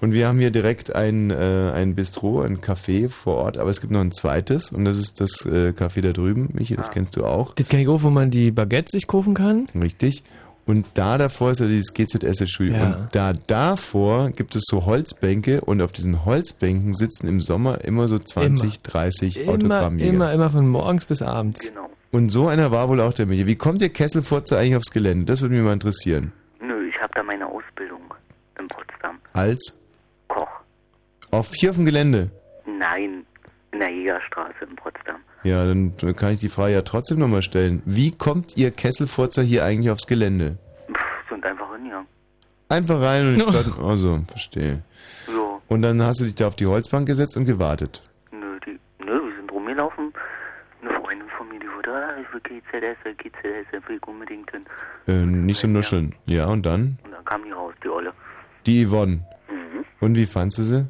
und 0.00 0.12
wir 0.12 0.28
haben 0.28 0.38
hier 0.38 0.50
direkt 0.50 0.94
ein, 0.94 1.30
äh, 1.30 1.34
ein 1.74 1.94
Bistro, 1.94 2.42
ein 2.42 2.60
Café 2.60 3.08
vor 3.08 3.36
Ort, 3.36 3.58
aber 3.58 3.70
es 3.70 3.80
gibt 3.80 3.92
noch 3.92 4.00
ein 4.00 4.12
zweites 4.12 4.72
und 4.72 4.84
das 4.84 4.96
ist 4.98 5.20
das 5.20 5.44
äh, 5.44 5.70
Café 5.70 6.00
da 6.02 6.12
drüben. 6.12 6.48
Michi, 6.52 6.76
das 6.76 6.90
kennst 6.90 7.16
du 7.16 7.24
auch. 7.24 7.54
Das 7.54 7.68
kann 7.68 7.80
ich 7.80 7.88
auch, 7.88 8.02
wo 8.02 8.10
man 8.10 8.30
die 8.30 8.50
Baguettes 8.50 8.92
sich 8.92 9.06
kaufen 9.06 9.34
kann. 9.34 9.66
Richtig. 9.80 10.22
Und 10.66 10.84
da 10.92 11.16
davor 11.16 11.52
ist 11.52 11.60
ja 11.60 11.66
dieses 11.66 11.94
GZS-Studio. 11.94 12.74
Ja. 12.74 12.84
Und 12.84 13.08
da 13.12 13.32
davor 13.32 14.30
gibt 14.32 14.54
es 14.54 14.64
so 14.66 14.84
Holzbänke 14.84 15.62
und 15.62 15.80
auf 15.80 15.92
diesen 15.92 16.26
Holzbänken 16.26 16.92
sitzen 16.92 17.26
im 17.26 17.40
Sommer 17.40 17.82
immer 17.86 18.06
so 18.06 18.18
20, 18.18 18.82
30 18.82 19.40
Immer, 19.40 19.52
Autogrammjäger. 19.52 20.12
immer, 20.12 20.32
immer 20.32 20.50
von 20.50 20.68
morgens 20.68 21.06
bis 21.06 21.22
abends. 21.22 21.72
Und 22.10 22.28
so 22.28 22.48
einer 22.48 22.70
war 22.70 22.90
wohl 22.90 23.00
auch 23.00 23.14
der 23.14 23.24
Michi. 23.24 23.46
Wie 23.46 23.56
kommt 23.56 23.80
der 23.80 23.88
Kesselfurzer 23.88 24.58
eigentlich 24.58 24.76
aufs 24.76 24.90
Gelände? 24.90 25.24
Das 25.24 25.40
würde 25.40 25.54
mich 25.54 25.64
mal 25.64 25.72
interessieren. 25.72 26.32
Nö, 26.60 26.86
ich 26.86 27.00
habe 27.00 27.12
da 27.14 27.22
meine 27.22 27.46
Ausbildung 27.46 28.02
in 28.58 28.68
Potsdam. 28.68 29.18
Als? 29.32 29.78
Auf 31.30 31.52
hier 31.54 31.70
auf 31.70 31.76
dem 31.76 31.84
Gelände? 31.84 32.30
Nein, 32.66 33.24
in 33.72 33.78
der 33.80 33.90
Jägerstraße 33.90 34.64
in 34.68 34.76
Potsdam. 34.76 35.16
Ja, 35.44 35.64
dann 35.66 35.94
kann 36.16 36.32
ich 36.32 36.40
die 36.40 36.48
Frage 36.48 36.72
ja 36.74 36.82
trotzdem 36.82 37.18
nochmal 37.18 37.42
stellen. 37.42 37.82
Wie 37.84 38.10
kommt 38.10 38.56
ihr 38.56 38.70
Kesselfurzer 38.70 39.42
hier 39.42 39.64
eigentlich 39.64 39.90
aufs 39.90 40.06
Gelände? 40.06 40.56
Pff, 40.92 41.28
sind 41.30 41.44
einfach 41.44 41.72
hingegangen. 41.74 42.06
Einfach 42.68 43.00
rein 43.00 43.28
und 43.28 43.36
No. 43.38 43.50
Platten. 43.50 43.72
Also, 43.84 44.20
verstehe. 44.28 44.82
So, 45.26 45.60
Und 45.68 45.82
dann 45.82 46.02
hast 46.02 46.20
du 46.20 46.24
dich 46.24 46.34
da 46.34 46.48
auf 46.48 46.56
die 46.56 46.66
Holzbank 46.66 47.06
gesetzt 47.06 47.36
und 47.36 47.44
gewartet. 47.46 48.02
nö, 48.32 48.58
die, 48.66 48.78
nö, 49.04 49.12
wir 49.28 49.36
sind 49.36 49.52
rumgelaufen. 49.52 50.12
Eine 50.82 50.90
Freundin 51.00 51.28
von 51.36 51.48
mir, 51.48 51.58
die 51.60 51.66
wurde, 51.76 51.92
ah, 51.92 52.16
ich 52.20 52.32
will 52.32 52.40
GZS, 52.40 52.98
GZS, 53.16 53.88
will 53.88 53.96
ich 53.96 54.06
unbedingt 54.06 54.50
hin. 54.50 54.62
Äh, 55.06 55.12
nicht 55.24 55.60
so 55.60 55.66
nuscheln. 55.68 56.14
Ja, 56.26 56.46
und 56.46 56.64
dann? 56.66 56.98
Und 57.04 57.12
dann 57.12 57.24
kam 57.24 57.44
die 57.44 57.50
raus, 57.52 57.74
die 57.82 57.88
Olle. 57.88 58.12
Die 58.66 58.86
Yvonne. 58.86 59.24
Mhm. 59.50 59.84
Und 60.00 60.14
wie 60.16 60.26
fandst 60.26 60.58
du 60.58 60.62
sie? 60.62 60.86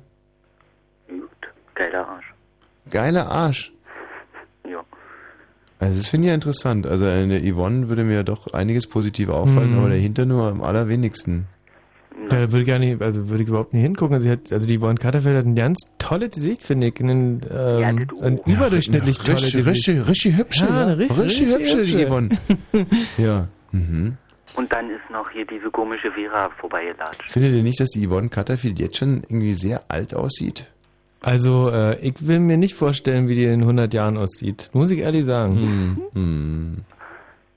Geiler 1.79 2.09
Arsch. 2.09 2.35
Geiler 2.91 3.31
Arsch. 3.31 3.73
Ja. 4.69 4.81
Also 5.79 6.01
das 6.01 6.09
finde 6.09 6.27
ich 6.27 6.29
ja 6.29 6.35
interessant. 6.35 6.87
Also 6.87 7.05
eine 7.05 7.41
Yvonne 7.41 7.89
würde 7.89 8.03
mir 8.05 8.15
ja 8.17 8.23
doch 8.25 8.53
einiges 8.53 8.87
positiv 8.89 9.29
auffallen, 9.29 9.73
Mhm. 9.73 9.79
aber 9.79 9.89
dahinter 9.91 10.27
nur 10.27 10.49
am 10.49 10.63
allerwenigsten. 10.63 11.47
Ja, 12.31 12.41
da 12.41 12.53
würde 12.53 12.63
ich 12.63 12.67
gar 12.67 12.81
nicht, 12.81 13.01
also 13.01 13.29
würde 13.31 13.45
ich 13.45 13.49
überhaupt 13.49 13.73
nicht 13.75 13.83
hingucken. 13.83 14.21
Sie 14.21 14.29
hat, 14.31 14.53
also 14.53 14.67
die 14.67 14.79
Yvonne 14.79 14.97
Katterfeld 14.97 15.37
hat 15.39 15.47
ein 15.47 15.55
ganz 15.55 15.79
tolles 15.99 16.33
Gesicht, 16.33 16.65
finde 16.65 16.89
ich. 16.89 16.99
Ein, 17.01 17.43
ähm, 17.49 17.99
ein 18.21 18.39
überdurchschnittlich 18.45 19.19
Ja, 19.19 19.25
tolles 19.25 19.45
richtig, 19.45 19.65
Gesicht. 19.65 19.89
richtig, 19.89 20.09
richtig 20.09 20.37
hübsche, 20.37 20.65
Ja, 20.67 20.89
ja. 20.89 20.95
richtig, 20.95 21.19
Richtig 21.19 21.49
hübsche, 21.55 21.85
die 21.85 21.93
hübsche. 21.93 22.07
Yvonne. 22.09 22.29
ja. 23.19 23.49
Mhm. 23.71 24.17
Und 24.57 24.73
dann 24.73 24.91
ist 24.91 25.09
noch 25.13 25.31
hier 25.31 25.47
diese 25.47 25.71
komische 25.71 26.11
Vera 26.11 26.51
vorbeigelatscht. 26.59 27.31
Findet 27.31 27.53
ihr 27.55 27.63
nicht, 27.63 27.79
dass 27.79 27.91
die 27.91 28.07
Yvonne 28.09 28.29
Cutterfield 28.31 28.81
jetzt 28.81 28.97
schon 28.97 29.23
irgendwie 29.29 29.55
sehr 29.55 29.83
alt 29.89 30.13
aussieht? 30.15 30.67
Also, 31.21 31.71
äh, 31.71 31.99
ich 32.01 32.27
will 32.27 32.39
mir 32.39 32.57
nicht 32.57 32.75
vorstellen, 32.75 33.29
wie 33.29 33.35
die 33.35 33.45
in 33.45 33.61
100 33.63 33.93
Jahren 33.93 34.17
aussieht. 34.17 34.71
Muss 34.73 34.91
ich 34.91 35.01
ehrlich 35.01 35.25
sagen. 35.25 35.57
Hm. 35.57 36.03
Hm. 36.15 36.77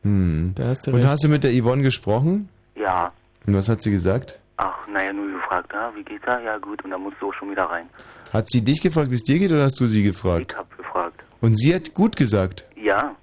Hm. 0.03 0.51
Da 0.55 0.67
hast 0.69 0.88
du 0.88 0.91
Und 0.91 0.97
recht. 0.97 1.07
hast 1.09 1.23
du 1.23 1.27
mit 1.29 1.43
der 1.43 1.51
Yvonne 1.53 1.83
gesprochen? 1.83 2.49
Ja. 2.75 3.11
Und 3.45 3.53
was 3.55 3.69
hat 3.69 3.81
sie 3.83 3.91
gesagt? 3.91 4.39
Ach, 4.57 4.88
naja, 4.88 5.13
nur 5.13 5.31
gefragt, 5.39 5.73
ah, 5.75 5.91
wie 5.95 6.03
geht's 6.03 6.25
da? 6.25 6.39
Ja, 6.39 6.57
gut. 6.57 6.83
Und 6.83 6.91
dann 6.91 7.01
musst 7.01 7.17
du 7.19 7.29
auch 7.29 7.33
schon 7.33 7.51
wieder 7.51 7.65
rein. 7.65 7.85
Hat 8.33 8.49
sie 8.49 8.61
dich 8.61 8.81
gefragt, 8.81 9.11
wie 9.11 9.15
es 9.15 9.23
dir 9.23 9.38
geht, 9.39 9.51
oder 9.51 9.63
hast 9.63 9.79
du 9.79 9.88
sie 9.88 10.03
gefragt? 10.03 10.51
Ich 10.51 10.57
hab 10.57 10.77
gefragt. 10.77 11.21
Und 11.41 11.55
sie 11.57 11.73
hat 11.75 11.93
gut 11.93 12.15
gesagt. 12.15 12.65
Ja. 12.75 13.15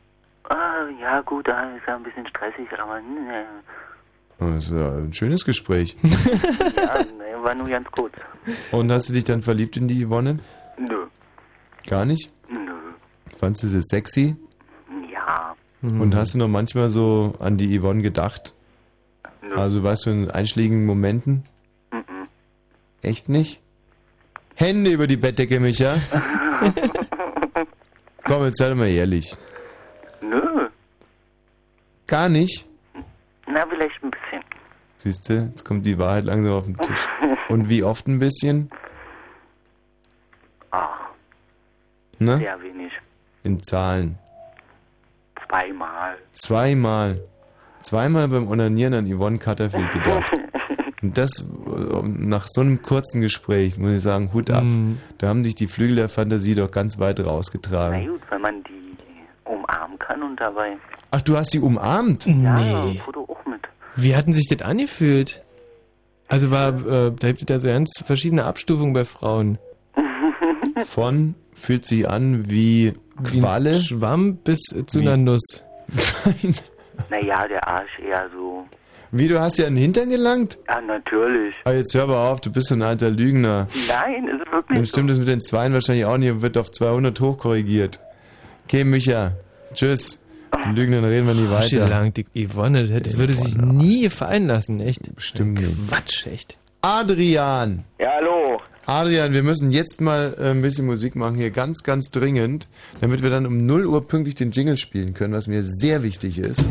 Ah, 0.50 0.86
ja, 1.00 1.20
gut, 1.22 1.46
da 1.48 1.62
ist 1.76 1.82
ja 1.86 1.96
ein 1.96 2.02
bisschen 2.02 2.26
stressig, 2.26 2.66
aber 2.80 3.00
ne, 3.00 3.44
Das 4.38 4.66
ist 4.66 4.70
ja 4.70 4.96
ein 4.96 5.12
schönes 5.12 5.44
Gespräch. 5.44 5.96
ja, 6.02 6.98
ne, 6.98 7.42
war 7.42 7.54
nur 7.54 7.68
ganz 7.68 7.90
kurz. 7.90 8.14
Und 8.70 8.92
hast 8.92 9.08
du 9.08 9.12
dich 9.12 9.24
dann 9.24 9.42
verliebt 9.42 9.76
in 9.76 9.88
die 9.88 10.04
Yvonne? 10.04 10.38
Nö. 10.78 11.06
Gar 11.86 12.04
nicht? 12.04 12.32
Nö. 12.48 12.72
Fandst 13.36 13.64
du 13.64 13.66
sie 13.66 13.82
sexy? 13.82 14.36
Ja. 15.12 15.56
Und 15.82 16.14
hast 16.14 16.34
du 16.34 16.38
noch 16.38 16.48
manchmal 16.48 16.88
so 16.88 17.34
an 17.40 17.56
die 17.56 17.78
Yvonne 17.78 18.02
gedacht? 18.02 18.54
Nö. 19.42 19.56
Also 19.56 19.82
weißt 19.82 20.06
du, 20.06 20.10
in 20.10 20.30
einschlägigen 20.30 20.86
Momenten? 20.86 21.42
Mhm. 21.92 22.28
Echt 23.02 23.28
nicht? 23.28 23.60
Hände 24.54 24.90
über 24.90 25.06
die 25.06 25.16
Bettdecke, 25.16 25.60
Micha. 25.60 25.94
Komm, 28.24 28.44
jetzt 28.44 28.58
sei 28.58 28.68
doch 28.68 28.76
mal 28.76 28.88
ehrlich. 28.88 29.36
Nö. 30.20 30.68
Gar 32.06 32.28
nicht? 32.28 32.67
Na, 33.52 33.64
vielleicht 33.68 34.02
ein 34.02 34.10
bisschen. 34.10 34.42
Siehst 34.98 35.28
du, 35.28 35.34
jetzt 35.34 35.64
kommt 35.64 35.86
die 35.86 35.98
Wahrheit 35.98 36.24
langsam 36.24 36.52
auf 36.54 36.64
den 36.64 36.76
Tisch. 36.78 37.08
Und 37.48 37.68
wie 37.68 37.82
oft 37.84 38.06
ein 38.08 38.18
bisschen? 38.18 38.70
Ach, 40.70 41.08
Ne? 42.18 42.36
sehr 42.38 42.60
wenig. 42.62 42.92
In 43.44 43.62
Zahlen. 43.62 44.18
Zweimal. 45.46 46.16
Zweimal. 46.32 47.20
Zweimal 47.80 48.26
beim 48.28 48.48
Onanieren 48.48 48.94
an 48.94 49.06
Yvonne 49.06 49.38
Cutterfield 49.38 49.92
gedacht. 49.92 50.32
Und 51.02 51.16
das 51.16 51.40
äh, 51.42 51.44
nach 52.02 52.48
so 52.48 52.60
einem 52.60 52.82
kurzen 52.82 53.20
Gespräch, 53.20 53.78
muss 53.78 53.92
ich 53.92 54.02
sagen, 54.02 54.32
Hut 54.34 54.50
ab. 54.50 54.64
Mhm. 54.64 55.00
Da 55.18 55.28
haben 55.28 55.44
dich 55.44 55.54
die 55.54 55.68
Flügel 55.68 55.94
der 55.94 56.08
Fantasie 56.08 56.56
doch 56.56 56.72
ganz 56.72 56.98
weit 56.98 57.20
Na 57.20 57.26
rausgetragen. 57.26 58.08
gut, 58.08 58.20
wenn 58.30 58.40
man 58.42 58.64
die 58.64 58.96
umarmen 59.44 59.96
kann 60.00 60.20
und 60.24 60.40
dabei. 60.40 60.76
Ach, 61.12 61.22
du 61.22 61.36
hast 61.36 61.52
sie 61.52 61.60
umarmt? 61.60 62.26
Ja, 62.26 62.32
Nee. 62.34 62.74
ein 62.90 62.96
Foto. 63.04 63.37
Wie 64.00 64.14
hatten 64.14 64.32
sich 64.32 64.46
das 64.46 64.62
angefühlt? 64.62 65.42
Also 66.28 66.50
war, 66.50 66.68
äh, 66.86 67.12
da 67.18 67.28
gibt 67.28 67.42
es 67.42 67.48
ja 67.48 67.58
so 67.58 67.68
ganz 67.68 68.02
verschiedene 68.04 68.44
Abstufungen 68.44 68.92
bei 68.92 69.04
Frauen. 69.04 69.58
Von 70.86 71.34
fühlt 71.54 71.84
sich 71.84 72.08
an 72.08 72.48
wie 72.50 72.92
Wie 73.18 73.40
Qualle. 73.40 73.80
Schwamm 73.80 74.36
bis 74.36 74.60
zu 74.86 75.00
Wie? 75.00 75.08
einer 75.08 75.16
Nuss. 75.16 75.64
Naja, 77.10 77.46
der 77.46 77.66
Arsch 77.66 77.96
eher 78.04 78.28
so. 78.34 78.66
Wie, 79.12 79.28
du 79.28 79.40
hast 79.40 79.56
ja 79.56 79.66
einen 79.66 79.76
Hintern 79.76 80.10
gelangt? 80.10 80.58
Ja, 80.66 80.80
natürlich. 80.80 81.54
Ah, 81.64 81.70
jetzt 81.70 81.94
hör 81.94 82.08
mal 82.08 82.28
auf, 82.28 82.40
du 82.40 82.50
bist 82.50 82.68
so 82.68 82.74
ein 82.74 82.82
alter 82.82 83.08
Lügner. 83.08 83.68
Nein, 83.88 84.26
ist 84.26 84.40
Dann 84.44 84.52
wirklich 84.52 84.88
stimmt 84.88 85.08
das 85.08 85.18
mit 85.18 85.28
den 85.28 85.40
Zweien 85.40 85.72
wahrscheinlich 85.72 86.04
auch 86.04 86.18
nicht 86.18 86.30
und 86.32 86.42
wird 86.42 86.58
auf 86.58 86.72
200 86.72 87.18
hochkorrigiert. 87.20 88.00
Okay, 88.64 88.82
Micha. 88.82 89.32
Tschüss. 89.74 90.20
Lügner, 90.74 91.00
dann 91.00 91.10
reden 91.10 91.26
wir 91.26 91.34
nie 91.34 91.48
weiter. 91.50 91.86
lang, 91.88 92.12
die 92.12 92.26
Yvonne, 92.46 92.82
das 92.82 92.90
hätte, 92.90 93.18
würde 93.18 93.32
sich 93.32 93.56
nie 93.56 94.02
gefallen 94.02 94.46
lassen, 94.46 94.80
echt. 94.80 95.14
Bestimmt 95.14 95.60
nicht. 95.60 95.88
Quatsch, 95.88 96.26
echt. 96.26 96.56
Adrian. 96.82 97.84
Ja, 97.98 98.10
hallo. 98.14 98.60
Adrian, 98.86 99.32
wir 99.32 99.42
müssen 99.42 99.70
jetzt 99.72 100.00
mal 100.00 100.34
äh, 100.38 100.50
ein 100.50 100.62
bisschen 100.62 100.86
Musik 100.86 101.14
machen 101.16 101.34
hier, 101.36 101.50
ganz, 101.50 101.82
ganz 101.82 102.10
dringend, 102.10 102.68
damit 103.00 103.22
wir 103.22 103.30
dann 103.30 103.46
um 103.46 103.66
0 103.66 103.86
Uhr 103.86 104.06
pünktlich 104.06 104.34
den 104.36 104.50
Jingle 104.52 104.76
spielen 104.76 105.12
können, 105.14 105.34
was 105.34 105.46
mir 105.46 105.62
sehr 105.62 106.02
wichtig 106.02 106.38
ist. 106.38 106.66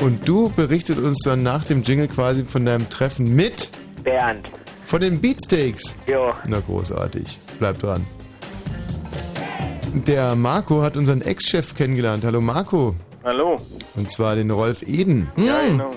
Und 0.00 0.26
du 0.28 0.50
berichtet 0.50 0.98
uns 0.98 1.18
dann 1.24 1.42
nach 1.42 1.64
dem 1.64 1.82
Jingle 1.82 2.08
quasi 2.08 2.44
von 2.44 2.64
deinem 2.64 2.88
Treffen 2.88 3.34
mit 3.34 3.68
Bernd. 4.04 4.48
von 4.86 5.00
den 5.00 5.20
Beatsteaks. 5.20 5.96
Jo. 6.06 6.30
Na 6.46 6.60
großartig. 6.60 7.38
Bleib 7.58 7.80
dran. 7.80 8.06
Der 9.94 10.34
Marco 10.34 10.82
hat 10.82 10.96
unseren 10.96 11.22
Ex-Chef 11.22 11.74
kennengelernt. 11.74 12.24
Hallo 12.24 12.40
Marco. 12.40 12.94
Hallo. 13.24 13.56
Und 13.96 14.10
zwar 14.10 14.36
den 14.36 14.50
Rolf 14.50 14.82
Eden. 14.82 15.28
Ja, 15.36 15.60
Hm. 15.62 15.68
genau. 15.78 15.90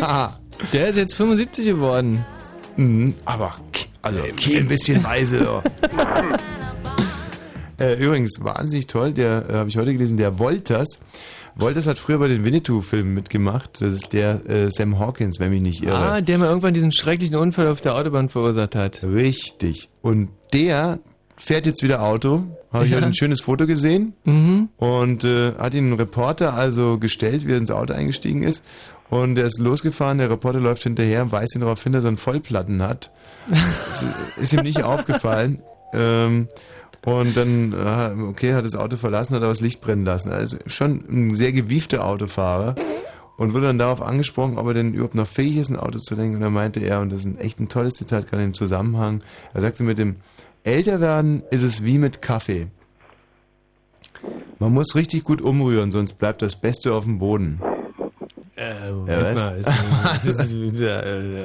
Haha. 0.00 0.38
Der 0.72 0.88
ist 0.88 0.96
jetzt 0.96 1.14
75 1.14 1.66
geworden. 1.66 2.24
Mhm, 2.76 3.14
aber 3.24 3.54
also 4.02 4.20
okay, 4.20 4.58
ein 4.58 4.68
bisschen 4.68 5.02
weise. 5.04 5.62
äh, 7.80 7.94
übrigens, 8.02 8.38
wahnsinnig 8.40 8.86
toll, 8.86 9.12
der 9.12 9.48
äh, 9.48 9.52
habe 9.54 9.68
ich 9.68 9.76
heute 9.76 9.92
gelesen, 9.92 10.16
der 10.16 10.38
Wolters. 10.38 11.00
Wolters 11.56 11.86
hat 11.88 11.98
früher 11.98 12.18
bei 12.18 12.28
den 12.28 12.44
Winnetou-Filmen 12.44 13.12
mitgemacht. 13.14 13.80
Das 13.80 13.94
ist 13.94 14.12
der 14.12 14.48
äh, 14.48 14.70
Sam 14.70 14.98
Hawkins, 15.00 15.40
wenn 15.40 15.50
mich 15.50 15.60
nicht 15.60 15.82
irre. 15.82 15.96
Ah, 15.96 16.20
der 16.20 16.38
mir 16.38 16.46
irgendwann 16.46 16.72
diesen 16.74 16.92
schrecklichen 16.92 17.36
Unfall 17.36 17.66
auf 17.66 17.80
der 17.80 17.96
Autobahn 17.96 18.28
verursacht 18.28 18.74
hat. 18.76 19.02
Richtig. 19.04 19.88
Und 20.02 20.28
der 20.52 21.00
fährt 21.36 21.66
jetzt 21.66 21.82
wieder 21.82 22.02
Auto. 22.02 22.44
Habe 22.74 22.84
ich 22.86 22.90
Ja. 22.90 22.96
heute 22.98 23.06
ein 23.06 23.14
schönes 23.14 23.40
Foto 23.40 23.66
gesehen. 23.66 24.12
Mhm. 24.24 24.68
Und 24.76 25.24
äh, 25.24 25.52
hat 25.54 25.72
ihn 25.74 25.90
ein 25.90 25.94
Reporter 25.94 26.52
also 26.54 26.98
gestellt, 26.98 27.46
wie 27.46 27.52
er 27.52 27.58
ins 27.58 27.70
Auto 27.70 27.94
eingestiegen 27.94 28.42
ist. 28.42 28.62
Und 29.10 29.38
er 29.38 29.46
ist 29.46 29.58
losgefahren, 29.60 30.18
der 30.18 30.28
Reporter 30.30 30.60
läuft 30.60 30.82
hinterher 30.82 31.22
und 31.22 31.32
weist 31.32 31.54
ihn 31.54 31.60
darauf 31.60 31.82
hin, 31.82 31.92
dass 31.92 32.04
er 32.04 32.08
einen 32.08 32.16
Vollplatten 32.16 32.82
hat. 32.82 33.10
ist, 33.50 34.38
ist 34.38 34.52
ihm 34.52 34.62
nicht 34.62 34.82
aufgefallen. 34.82 35.60
Ähm, 35.92 36.48
und 37.04 37.36
dann, 37.36 37.72
äh, 37.72 38.22
okay, 38.30 38.54
hat 38.54 38.64
das 38.64 38.74
Auto 38.74 38.96
verlassen, 38.96 39.34
hat 39.34 39.42
aber 39.42 39.52
das 39.52 39.60
Licht 39.60 39.80
brennen 39.80 40.04
lassen. 40.04 40.32
Also 40.32 40.56
schon 40.66 41.04
ein 41.08 41.34
sehr 41.34 41.52
gewiefter 41.52 42.04
Autofahrer. 42.04 42.74
Und 43.36 43.52
wurde 43.52 43.66
dann 43.66 43.78
darauf 43.78 44.00
angesprochen, 44.00 44.58
ob 44.58 44.68
er 44.68 44.74
denn 44.74 44.94
überhaupt 44.94 45.16
noch 45.16 45.26
fähig 45.26 45.56
ist, 45.56 45.68
ein 45.68 45.76
Auto 45.76 45.98
zu 45.98 46.14
lenken. 46.14 46.36
Und 46.36 46.42
dann 46.42 46.52
meinte 46.52 46.78
er, 46.80 47.00
und 47.00 47.10
das 47.12 47.20
ist 47.20 47.26
ein 47.26 47.38
echt 47.38 47.58
ein 47.60 47.68
tolles 47.68 47.94
Zitat, 47.94 48.30
gerade 48.30 48.44
im 48.44 48.54
Zusammenhang, 48.54 49.22
er 49.52 49.60
sagte, 49.60 49.82
mit 49.82 49.98
dem 49.98 50.16
Älterwerden 50.64 51.42
ist 51.50 51.62
es 51.62 51.84
wie 51.84 51.98
mit 51.98 52.22
Kaffee. 52.22 52.66
Man 54.58 54.72
muss 54.72 54.94
richtig 54.94 55.24
gut 55.24 55.42
umrühren, 55.42 55.92
sonst 55.92 56.14
bleibt 56.14 56.40
das 56.40 56.56
Beste 56.56 56.94
auf 56.94 57.04
dem 57.04 57.18
Boden. 57.18 57.60
Äh, 58.56 58.70
Ja, 58.88 58.90
Moment 58.92 59.36
was? 59.36 59.36
mal, 59.36 59.58
ist, 59.58 59.68
ist, 60.24 60.40
ist, 60.40 60.52
ist, 60.54 60.80
äh, 60.80 61.44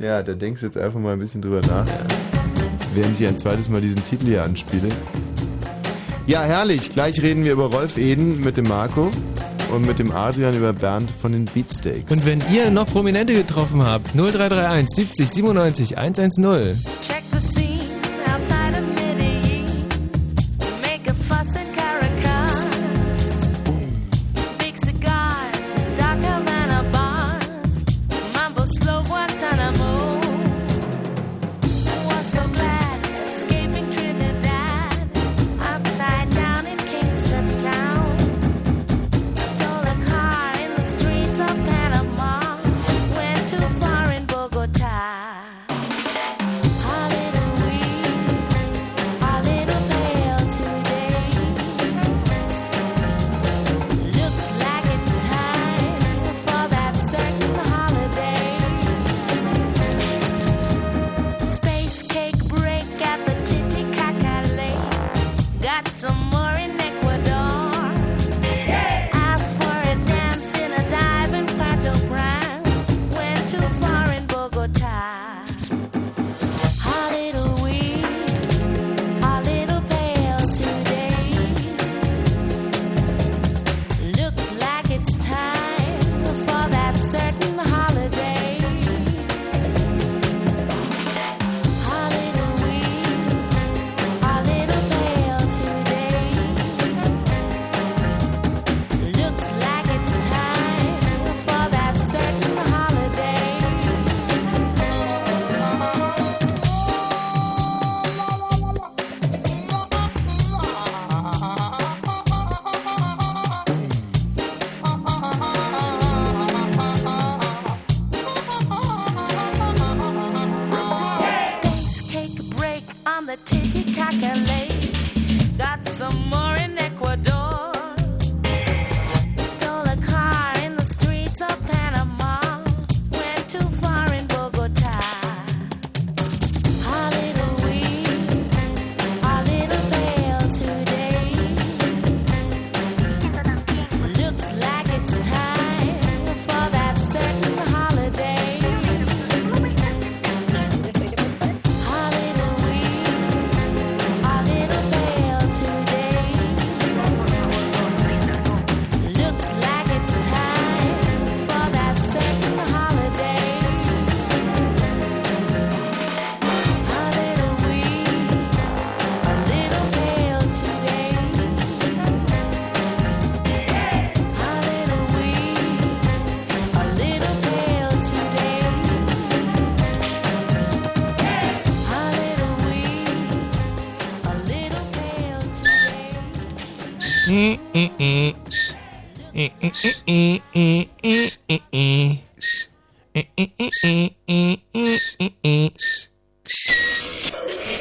äh, 0.00 0.04
Ja, 0.04 0.22
da 0.22 0.32
denkst 0.32 0.60
du 0.62 0.66
jetzt 0.68 0.78
einfach 0.78 0.98
mal 1.00 1.12
ein 1.12 1.18
bisschen 1.18 1.42
drüber 1.42 1.60
nach. 1.68 1.86
Während 2.94 3.20
ich 3.20 3.26
ein 3.26 3.36
zweites 3.36 3.68
Mal 3.68 3.80
diesen 3.82 4.02
Titel 4.04 4.26
hier 4.26 4.42
anspiele. 4.44 4.88
Ja, 6.26 6.42
herrlich. 6.42 6.88
Gleich 6.90 7.20
reden 7.20 7.44
wir 7.44 7.52
über 7.52 7.66
Rolf 7.66 7.98
Eden 7.98 8.40
mit 8.42 8.56
dem 8.56 8.68
Marco 8.68 9.10
und 9.72 9.86
mit 9.86 9.98
dem 9.98 10.12
Adrian 10.12 10.56
über 10.56 10.72
Bernd 10.72 11.10
von 11.20 11.32
den 11.32 11.44
Beatsteaks. 11.46 12.12
Und 12.12 12.26
wenn 12.26 12.42
ihr 12.52 12.70
noch 12.70 12.86
Prominente 12.86 13.32
getroffen 13.32 13.84
habt, 13.84 14.14
0331 14.14 14.88
70 14.94 15.28
97 15.28 15.98
110. 15.98 16.80
Check 17.06 17.22
the 17.32 17.40
scene 17.40 17.63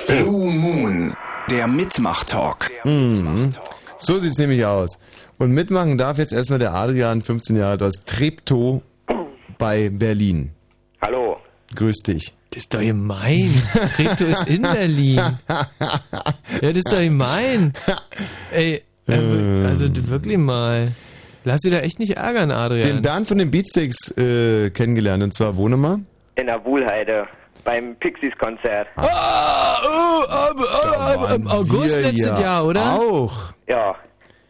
Blue 0.08 0.52
Moon, 0.52 1.16
der 1.50 1.68
Mitmach-Talk. 1.68 2.72
Mhm. 2.84 3.50
So 3.98 4.20
sieht's 4.20 4.38
nämlich 4.38 4.66
aus. 4.66 5.00
Und 5.38 5.52
mitmachen 5.52 5.98
darf 5.98 6.18
jetzt 6.18 6.34
erstmal 6.34 6.60
der 6.60 6.74
Adrian, 6.74 7.22
15 7.22 7.56
Jahre 7.56 7.72
alt 7.72 7.84
aus 7.84 7.96
Treptow 8.06 8.82
bei 9.58 9.90
Berlin. 9.90 10.52
Hallo. 11.02 11.38
Grüß 11.76 12.04
dich. 12.04 12.34
Das 12.52 12.64
ist 12.64 12.74
doch 12.74 12.82
gemein. 12.82 13.50
Treptow 13.96 14.28
ist 14.28 14.48
in 14.48 14.62
Berlin. 14.62 15.22
Ja, 16.62 16.70
das 16.70 16.78
ist 16.78 16.92
doch 16.92 17.00
gemein. 17.00 17.74
Ey, 18.52 18.84
äh, 19.08 19.66
also 19.66 19.90
wirklich 20.08 20.38
mal. 20.38 20.92
Lass 21.44 21.62
dich 21.62 21.72
da 21.72 21.80
echt 21.80 22.00
nicht 22.00 22.18
ärgern, 22.18 22.52
Adrian. 22.52 22.88
Den 22.88 23.02
Bernd 23.02 23.28
von 23.28 23.38
den 23.38 23.52
Beatsteaks 23.52 24.18
äh, 24.18 24.70
kennengelernt 24.70 25.24
und 25.24 25.34
zwar 25.34 25.56
wo 25.56 25.68
nochmal? 25.68 26.00
In 26.36 26.48
der 26.48 26.64
Wuhlheide 26.66 27.28
beim 27.64 27.96
Pixies-Konzert. 27.96 28.88
Ah, 28.96 29.76
oh, 29.86 30.24
aber, 30.30 30.70
aber, 30.70 30.98
aber, 30.98 31.36
Im 31.36 31.48
August 31.48 32.02
letztes 32.02 32.26
ja 32.26 32.40
Jahr, 32.40 32.66
oder? 32.66 32.94
Auch. 32.94 33.54
Ja. 33.68 33.96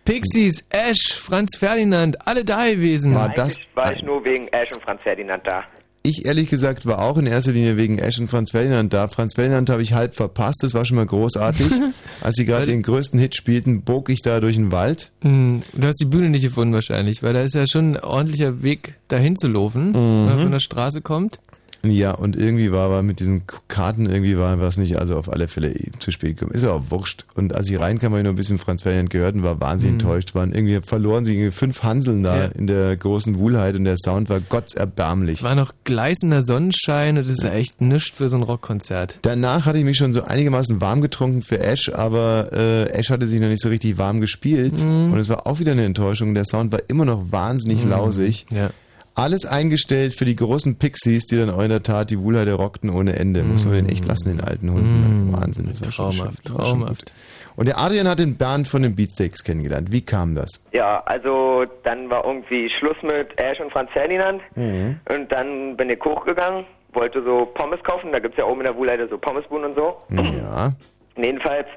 Pixies, 0.06 0.68
Ash, 0.70 1.14
Franz 1.14 1.58
Ferdinand, 1.58 2.28
alle 2.28 2.44
da 2.44 2.66
gewesen. 2.66 3.16
War 3.16 3.30
das 3.30 3.58
Eigentlich 3.58 3.70
war 3.76 3.94
ich 3.94 4.04
nur 4.04 4.24
wegen 4.26 4.48
Ash 4.50 4.72
und 4.74 4.82
Franz 4.82 5.02
Ferdinand 5.02 5.46
da. 5.48 5.64
Ich 6.06 6.26
ehrlich 6.26 6.50
gesagt 6.50 6.86
war 6.86 7.00
auch 7.00 7.18
in 7.18 7.26
erster 7.28 7.54
Linie 7.54 7.78
wegen 7.78 7.98
Ash 7.98 8.20
und 8.20 8.28
Franz 8.30 8.52
Ferdinand 8.52 8.92
da. 8.92 9.08
Franz 9.08 9.36
Ferdinand 9.36 9.70
habe 9.70 9.82
ich 9.82 9.94
halb 9.94 10.14
verpasst, 10.16 10.60
das 10.62 10.74
war 10.74 10.84
schon 10.84 10.98
mal 10.98 11.06
großartig. 11.06 11.68
Als 12.22 12.36
sie 12.36 12.44
gerade 12.46 12.66
den 12.66 12.82
größten 12.84 13.18
Hit 13.18 13.36
spielten, 13.38 13.84
bog 13.84 14.10
ich 14.10 14.22
da 14.22 14.42
durch 14.42 14.58
den 14.58 14.74
Wald. 14.74 15.12
Hm, 15.22 15.62
Du 15.74 15.88
hast 15.88 16.02
die 16.02 16.06
Bühne 16.06 16.30
nicht 16.30 16.42
gefunden 16.44 16.74
wahrscheinlich, 16.74 17.24
weil 17.24 17.34
da 17.34 17.42
ist 17.42 17.56
ja 17.56 17.66
schon 17.68 17.94
ein 17.96 18.00
ordentlicher 18.04 18.64
Weg 18.64 18.96
dahin 19.08 19.38
zu 19.38 19.48
laufen, 19.48 19.92
Mhm. 19.92 19.94
wenn 19.94 20.26
man 20.26 20.40
von 20.40 20.52
der 20.52 20.60
Straße 20.60 21.00
kommt. 21.02 21.40
Ja, 21.86 22.12
und 22.12 22.38
irgendwie 22.38 22.72
war 22.72 22.86
aber 22.86 23.04
mit 23.04 23.20
diesen 23.20 23.44
Karten 23.68 24.06
irgendwie 24.06 24.38
war 24.38 24.58
was 24.62 24.78
nicht, 24.78 24.98
also 24.98 25.18
auf 25.18 25.32
alle 25.32 25.50
Fälle 25.50 25.74
zu 26.00 26.12
spät 26.12 26.38
gekommen. 26.38 26.56
Ist 26.56 26.64
ja 26.64 26.72
auch 26.72 26.84
wurscht. 26.90 27.26
Und 27.36 27.54
als 27.54 27.70
ich 27.70 27.78
reinkam, 27.78 28.12
habe 28.14 28.22
ich 28.22 28.24
noch 28.24 28.32
ein 28.32 28.38
bisschen 28.38 28.58
Franz 28.58 28.84
Ferdinand 28.84 29.10
gehört 29.10 29.36
und 29.36 29.44
war 29.44 29.60
wahnsinnig 29.60 29.96
Mhm. 29.96 30.00
enttäuscht. 30.00 30.34
Waren 30.34 30.54
irgendwie 30.54 30.80
verloren 30.82 31.26
sie 31.26 31.34
irgendwie 31.34 31.52
fünf 31.52 31.84
Hanseln 31.84 32.24
da 32.24 32.44
Ja. 32.44 32.46
in 32.46 32.68
der 32.68 32.96
großen 32.96 33.38
Wuhlheit 33.38 33.76
und 33.76 33.84
der 33.84 33.98
Sound 33.98 34.30
war 34.30 34.40
gottserbärmlich. 34.40 35.44
War 35.44 35.56
noch 35.56 35.74
gleißender 35.84 36.42
Sonnenschein 36.42 37.18
und 37.18 37.26
das 37.26 37.34
ist 37.34 37.44
ja 37.44 37.52
echt 37.52 37.82
nichts 37.82 38.18
für 38.18 38.30
so 38.30 38.38
ein 38.38 38.44
Rockkonzert. 38.44 39.20
Danach 39.22 39.66
hatte 39.66 39.78
ich 39.78 39.84
mich 39.84 39.98
schon 39.98 40.14
so 40.14 40.24
einigermaßen 40.24 40.80
warm 40.80 41.02
getrunken 41.02 41.42
für 41.42 41.60
Ash, 41.60 41.90
aber 41.94 42.50
äh, 42.54 42.90
Ash 42.92 43.10
hatte 43.10 43.28
sich 43.28 43.42
noch 43.42 43.50
nicht 43.50 43.62
so 43.62 43.68
richtig 43.70 43.98
warm 43.98 44.22
gespielt 44.22 44.82
Mhm. 44.82 45.12
und 45.12 45.20
es 45.20 45.28
war 45.28 45.46
auch 45.48 45.60
wieder 45.60 45.74
eine 45.74 45.84
Enttäuschung. 45.84 46.34
Der 46.34 46.46
Sound 46.46 46.72
war 46.72 46.80
immer 46.88 47.04
noch 47.04 47.32
wahnsinnig 47.32 47.84
Mhm. 47.84 47.92
lausig. 47.92 48.46
Ja. 48.54 48.70
Alles 49.16 49.46
eingestellt 49.46 50.16
für 50.16 50.26
die 50.26 50.36
großen 50.36 50.78
Pixies, 50.78 51.26
die 51.26 51.38
dann 51.38 51.52
auch 51.52 51.62
in 51.62 51.70
der 51.70 51.84
Tat 51.84 52.10
die 52.10 52.20
Wuhlheide 52.20 52.54
rockten 52.54 52.90
ohne 52.90 53.16
Ende. 53.16 53.44
Muss 53.44 53.66
man 53.66 53.76
den 53.76 53.90
echt 53.90 54.06
lassen, 54.06 54.38
den 54.38 54.42
alten 54.42 54.72
Hunden. 54.72 55.32
Wahnsinn. 55.32 55.68
Das 55.68 55.84
war 55.84 55.92
schon. 55.92 56.12
Traumhaft, 56.12 56.48
schön. 56.48 56.58
War 56.58 56.66
schon 56.66 56.80
traumhaft. 56.80 57.14
Und 57.56 57.68
der 57.68 57.80
Adrian 57.80 58.08
hat 58.08 58.18
den 58.18 58.36
Bernd 58.38 58.68
von 58.68 58.82
den 58.82 58.96
Beatsteaks 58.96 59.44
kennengelernt. 59.44 59.92
Wie 59.92 60.02
kam 60.02 60.34
das? 60.34 60.50
Ja, 60.72 61.04
also 61.06 61.66
dann 61.84 62.10
war 62.10 62.26
irgendwie 62.26 62.70
Schluss 62.70 62.98
mit 63.04 63.38
Ash 63.38 63.60
und 63.60 63.72
Franz 63.72 63.92
Ferdinand. 63.92 64.42
Mhm. 64.56 65.00
Und 65.08 65.32
dann 65.32 65.78
bin 65.78 65.92
ich 65.92 66.04
hochgegangen, 66.04 66.66
wollte 66.94 67.24
so 67.24 67.46
Pommes 67.54 67.84
kaufen. 67.84 68.12
Da 68.12 68.20
gibt's 68.20 68.38
ja 68.38 68.46
oben 68.46 68.62
in 68.62 68.66
der 68.66 68.76
Wuhlheide 68.76 69.08
so 69.08 69.20
Pommesbuden 69.20 69.66
und 69.66 69.76
so. 69.76 69.98
Ja. 70.10 70.72
Und 71.16 71.24
jedenfalls 71.24 71.68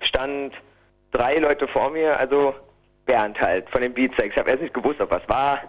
stand 0.00 0.54
drei 1.12 1.36
Leute 1.38 1.68
vor 1.68 1.90
mir, 1.90 2.18
also 2.18 2.54
Bernd 3.08 3.40
halt 3.40 3.68
von 3.70 3.80
den 3.80 3.92
Beatsteaks. 3.92 4.34
Ich 4.34 4.38
habe 4.38 4.50
erst 4.50 4.62
nicht 4.62 4.74
gewusst, 4.74 5.00
ob 5.00 5.10
was 5.10 5.28
war. 5.28 5.60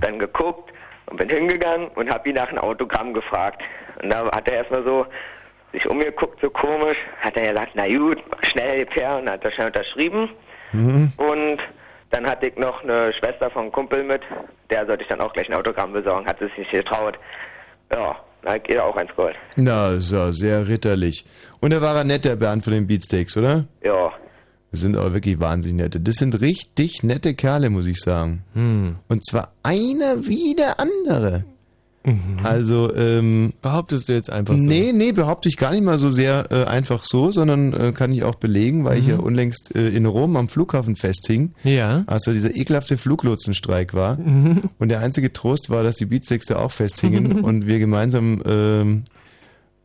Dann 0.00 0.18
geguckt 0.18 0.72
und 1.06 1.18
bin 1.18 1.28
hingegangen 1.28 1.88
und 1.88 2.08
habe 2.08 2.28
ihn 2.30 2.36
nach 2.36 2.48
einem 2.48 2.58
Autogramm 2.58 3.12
gefragt. 3.12 3.60
Und 4.02 4.10
da 4.10 4.24
hat 4.30 4.48
er 4.48 4.54
erstmal 4.54 4.84
so 4.84 5.04
sich 5.72 5.86
umgeguckt, 5.86 6.40
so 6.40 6.48
komisch. 6.48 6.96
Hat 7.20 7.36
er 7.36 7.52
gesagt, 7.52 7.72
na 7.74 7.86
gut, 7.88 8.22
schnell, 8.42 8.86
Per. 8.86 9.18
Und 9.18 9.28
hat 9.28 9.44
er 9.44 9.52
schnell 9.52 9.66
unterschrieben. 9.66 10.30
Mhm. 10.72 11.12
Und 11.16 11.58
dann 12.10 12.26
hatte 12.26 12.46
ich 12.46 12.56
noch 12.56 12.82
eine 12.82 13.12
Schwester 13.12 13.50
vom 13.50 13.70
Kumpel 13.72 14.04
mit. 14.04 14.22
Der 14.70 14.86
sollte 14.86 15.02
ich 15.02 15.08
dann 15.08 15.20
auch 15.20 15.32
gleich 15.32 15.48
ein 15.48 15.54
Autogramm 15.54 15.92
besorgen. 15.92 16.26
Hat 16.26 16.38
sich 16.38 16.56
nicht 16.56 16.70
getraut. 16.70 17.18
Ja, 17.92 18.16
da 18.42 18.58
geht 18.58 18.78
auch 18.78 18.96
eins 18.96 19.10
Gold. 19.16 19.36
Na, 19.56 19.98
so, 19.98 20.30
sehr 20.32 20.66
ritterlich. 20.68 21.24
Und 21.60 21.72
da 21.72 21.82
war 21.82 21.96
er 21.96 22.04
nett, 22.04 22.24
der 22.24 22.36
Bernd 22.36 22.62
von 22.62 22.72
den 22.72 22.86
Beatsteaks, 22.86 23.36
oder? 23.36 23.64
Ja. 23.82 24.12
Sind 24.74 24.96
aber 24.96 25.14
wirklich 25.14 25.40
wahnsinnig 25.40 25.82
nette. 25.82 26.00
Das 26.00 26.16
sind 26.16 26.40
richtig 26.40 27.02
nette 27.02 27.34
Kerle, 27.34 27.70
muss 27.70 27.86
ich 27.86 28.00
sagen. 28.00 28.42
Hm. 28.54 28.94
Und 29.08 29.24
zwar 29.24 29.52
einer 29.62 30.26
wie 30.26 30.54
der 30.54 30.78
andere. 30.80 31.44
Also, 32.42 32.94
ähm. 32.94 33.54
Behauptest 33.62 34.10
du 34.10 34.12
jetzt 34.12 34.28
einfach 34.30 34.52
so? 34.58 34.60
Nee, 34.62 34.92
nee, 34.92 35.12
behaupte 35.12 35.48
ich 35.48 35.56
gar 35.56 35.70
nicht 35.72 35.82
mal 35.84 35.96
so 35.96 36.10
sehr 36.10 36.48
äh, 36.50 36.64
einfach 36.64 37.02
so, 37.02 37.32
sondern 37.32 37.72
äh, 37.72 37.92
kann 37.92 38.12
ich 38.12 38.24
auch 38.24 38.34
belegen, 38.34 38.84
weil 38.84 38.98
ich 38.98 39.06
Mhm. 39.06 39.10
ja 39.12 39.18
unlängst 39.20 39.74
äh, 39.74 39.88
in 39.88 40.04
Rom 40.04 40.36
am 40.36 40.50
Flughafen 40.50 40.96
festhing. 40.96 41.52
Ja. 41.64 42.04
Als 42.06 42.24
da 42.24 42.32
dieser 42.32 42.54
ekelhafte 42.54 42.98
Fluglotsenstreik 42.98 43.94
war. 43.94 44.18
Mhm. 44.18 44.64
Und 44.78 44.90
der 44.90 45.00
einzige 45.00 45.32
Trost 45.32 45.70
war, 45.70 45.82
dass 45.82 45.96
die 45.96 46.04
Beatsteaks 46.04 46.44
da 46.44 46.56
auch 46.56 46.72
festhingen 46.72 47.40
und 47.42 47.66
wir 47.66 47.78
gemeinsam 47.78 48.42
ähm, 48.44 49.04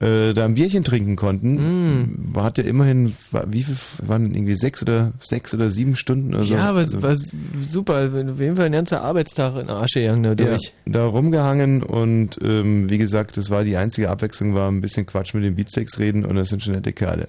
äh, 0.02 0.34
da 0.34 0.46
ein 0.46 0.54
Bierchen 0.54 0.84
trinken 0.84 1.16
konnten. 1.16 1.56
Mhm. 1.56 2.16
War 2.34 2.44
hatte 2.46 2.62
immerhin, 2.62 3.14
wie 3.48 3.64
viel, 3.64 3.76
waren 4.06 4.34
irgendwie 4.34 4.56
sechs 4.56 4.82
oder 4.82 5.12
sechs 5.20 5.54
oder 5.54 5.72
sieben 5.72 5.96
Stunden 5.96 6.34
oder 6.34 6.44
so. 6.44 6.54
ja, 6.54 6.70
aber 6.70 6.82
es 6.82 6.96
Also- 6.96 7.02
war 7.02 7.16
super. 7.70 8.06
Auf 8.08 8.40
jeden 8.40 8.56
Fall 8.56 8.68
ein 8.68 8.72
ganzer 8.72 9.02
Arbeitstag 9.02 9.56
in 9.62 9.70
Arsch 9.70 9.94
gegangen 9.96 10.24
ja, 10.24 10.36
dadurch. 10.36 10.74
da 10.86 11.06
rumgehangen 11.06 11.84
und 11.84 12.40
ähm, 12.42 12.90
wie 12.90 12.98
gesagt, 12.98 13.36
das 13.38 13.50
war 13.50 13.64
die 13.64 13.76
einzige 13.76 14.10
Abwechslung, 14.10 14.54
war 14.56 14.72
ein 14.72 14.82
bisschen 14.82 15.06
Quatsch 15.06 15.34
mit 15.34 15.44
den 15.44 15.56
Beatsteaks 15.56 16.00
reden 16.00 16.24
und 16.26 16.36
das 16.36 16.50
sind 16.50 16.64
schon 16.64 16.74
nette 16.76 16.94
Kerle. 16.94 17.28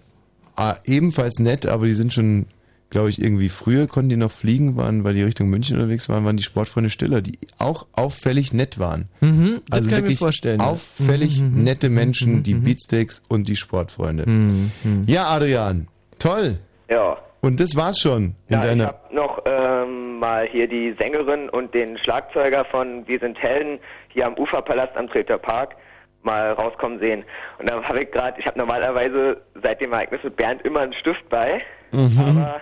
Ah, 0.56 0.76
ebenfalls 0.84 1.38
nett, 1.38 1.66
aber 1.66 1.86
die 1.86 1.94
sind 1.94 2.12
schon, 2.12 2.46
glaube 2.90 3.08
ich, 3.08 3.20
irgendwie 3.20 3.48
früher 3.48 3.86
konnten 3.86 4.10
die 4.10 4.16
noch 4.16 4.32
fliegen, 4.32 4.76
waren, 4.76 5.04
weil 5.04 5.14
die 5.14 5.22
Richtung 5.22 5.48
München 5.48 5.76
unterwegs 5.76 6.08
waren, 6.08 6.24
waren 6.24 6.36
die 6.36 6.42
Sportfreunde 6.42 6.90
Stiller, 6.90 7.22
die 7.22 7.38
auch 7.58 7.86
auffällig 7.92 8.52
nett 8.52 8.78
waren. 8.78 9.08
Mhm, 9.20 9.60
das 9.68 9.78
also 9.78 9.88
kann 9.90 9.98
ich 9.98 10.02
mir 10.02 10.08
wirklich 10.08 10.18
vorstellen. 10.18 10.60
auffällig 10.60 11.40
Mhm, 11.40 11.58
mhm, 11.58 11.64
nette 11.64 11.88
mhm, 11.88 11.94
Menschen, 11.94 12.32
mhm, 12.36 12.42
die 12.42 12.54
mhm. 12.54 12.64
Beatsteaks 12.64 13.22
und 13.28 13.48
die 13.48 13.56
Sportfreunde. 13.56 14.28
Mhm, 14.28 14.70
mhm. 14.82 15.04
Ja, 15.06 15.26
Adrian, 15.26 15.88
toll. 16.18 16.58
Ja. 16.90 17.16
Und 17.42 17.58
das 17.58 17.74
war's 17.74 17.98
schon 18.00 18.34
in 18.48 18.60
Ja, 18.60 18.72
ich 18.72 18.80
habe 18.82 19.14
noch 19.14 19.42
ähm, 19.46 20.18
mal 20.18 20.46
hier 20.46 20.68
die 20.68 20.94
Sängerin 20.98 21.48
und 21.48 21.72
den 21.72 21.96
Schlagzeuger 21.98 22.66
von 22.66 23.06
Wir 23.06 23.18
sind 23.18 23.38
Helden 23.38 23.78
hier 24.08 24.26
am 24.26 24.34
Uferpalast 24.36 24.94
am 24.96 25.08
Treter 25.08 25.38
Park 25.38 25.76
mal 26.22 26.52
rauskommen 26.52 26.98
sehen. 26.98 27.24
Und 27.58 27.70
da 27.70 27.82
habe 27.82 28.02
ich 28.02 28.10
gerade, 28.10 28.38
ich 28.38 28.46
habe 28.46 28.58
normalerweise 28.58 29.40
seit 29.62 29.80
dem 29.80 29.92
Ereignis 29.92 30.22
mit 30.22 30.36
Bernd 30.36 30.62
immer 30.62 30.80
einen 30.80 30.92
Stift 30.92 31.26
bei, 31.30 31.62
Mhm. 31.92 32.20
aber 32.20 32.60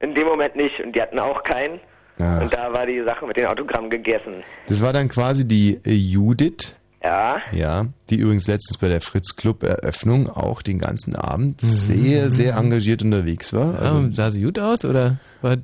in 0.00 0.14
dem 0.14 0.26
Moment 0.26 0.56
nicht 0.56 0.80
und 0.80 0.94
die 0.94 1.02
hatten 1.02 1.18
auch 1.18 1.42
keinen. 1.42 1.80
Ach. 2.20 2.42
Und 2.42 2.52
da 2.52 2.72
war 2.72 2.86
die 2.86 3.02
Sache 3.04 3.26
mit 3.26 3.36
den 3.36 3.46
Autogrammen 3.46 3.90
gegessen. 3.90 4.42
Das 4.66 4.82
war 4.82 4.92
dann 4.92 5.08
quasi 5.08 5.46
die 5.46 5.78
äh, 5.84 5.92
Judith, 5.92 6.74
Ja. 7.02 7.36
Ja, 7.52 7.86
die 8.10 8.16
übrigens 8.16 8.48
letztens 8.48 8.76
bei 8.78 8.88
der 8.88 9.00
Fritz 9.00 9.36
Club 9.36 9.62
Eröffnung 9.62 10.28
auch 10.28 10.62
den 10.62 10.78
ganzen 10.78 11.14
Abend 11.14 11.60
sehr, 11.60 12.30
sehr 12.30 12.56
engagiert 12.56 13.02
unterwegs 13.02 13.52
war. 13.52 13.80
Also, 13.80 13.98
Ja, 14.00 14.08
sah 14.10 14.30
sie 14.32 14.42
gut 14.42 14.58
aus 14.58 14.84
oder 14.84 15.18
war 15.42 15.56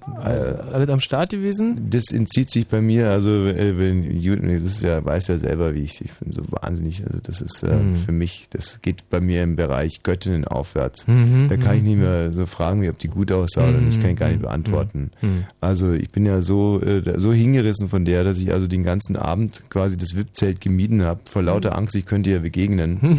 alles 0.72 0.88
am 0.90 1.00
Start 1.00 1.30
gewesen? 1.30 1.88
Das 1.90 2.10
entzieht 2.12 2.50
sich 2.50 2.66
bei 2.68 2.80
mir, 2.80 3.10
also 3.10 3.46
äh, 3.46 3.78
wenn 3.78 4.62
das 4.64 4.72
ist 4.76 4.82
ja, 4.82 5.04
weiß 5.04 5.28
ja 5.28 5.38
selber, 5.38 5.74
wie 5.74 5.80
ich, 5.82 6.00
ich 6.04 6.12
bin 6.14 6.32
so 6.32 6.42
wahnsinnig, 6.50 7.04
also 7.06 7.18
das 7.22 7.40
ist 7.40 7.62
Mhm. 7.64 7.94
für 7.96 8.12
mich, 8.12 8.46
das 8.50 8.80
geht 8.82 9.08
bei 9.10 9.20
mir 9.20 9.42
im 9.42 9.56
Bereich 9.56 10.02
Göttinnen 10.02 10.44
aufwärts. 10.44 11.06
Mhm, 11.06 11.46
da 11.48 11.56
kann 11.56 11.76
ich 11.76 11.82
mhm, 11.82 11.88
nicht 11.88 11.98
mehr 11.98 12.32
so 12.32 12.46
fragen, 12.46 12.82
wie 12.82 12.88
ob 12.90 12.98
die 12.98 13.08
gut 13.08 13.32
aussah 13.32 13.68
oder 13.68 13.80
nicht, 13.80 14.00
kann 14.00 14.10
ich 14.10 14.16
gar 14.16 14.28
nicht 14.28 14.42
beantworten. 14.42 15.10
mhm. 15.22 15.44
Also 15.60 15.92
ich 15.92 16.10
bin 16.10 16.26
ja 16.26 16.40
so, 16.42 16.80
äh, 16.82 17.18
so 17.18 17.32
hingerissen 17.32 17.88
von 17.88 18.04
der, 18.04 18.22
dass 18.24 18.38
ich 18.38 18.52
also 18.52 18.66
den 18.66 18.84
ganzen 18.84 19.16
Abend 19.16 19.62
quasi 19.70 19.96
das 19.96 20.14
VIP-Zelt 20.14 20.60
gemieden 20.60 21.02
habe, 21.04 21.20
vor 21.24 21.42
lauter 21.42 21.70
Mhm. 21.70 21.76
Angst, 21.78 21.94
ich 21.96 22.06
könnte 22.06 22.30
ihr 22.30 22.40
begegnen. 22.40 23.18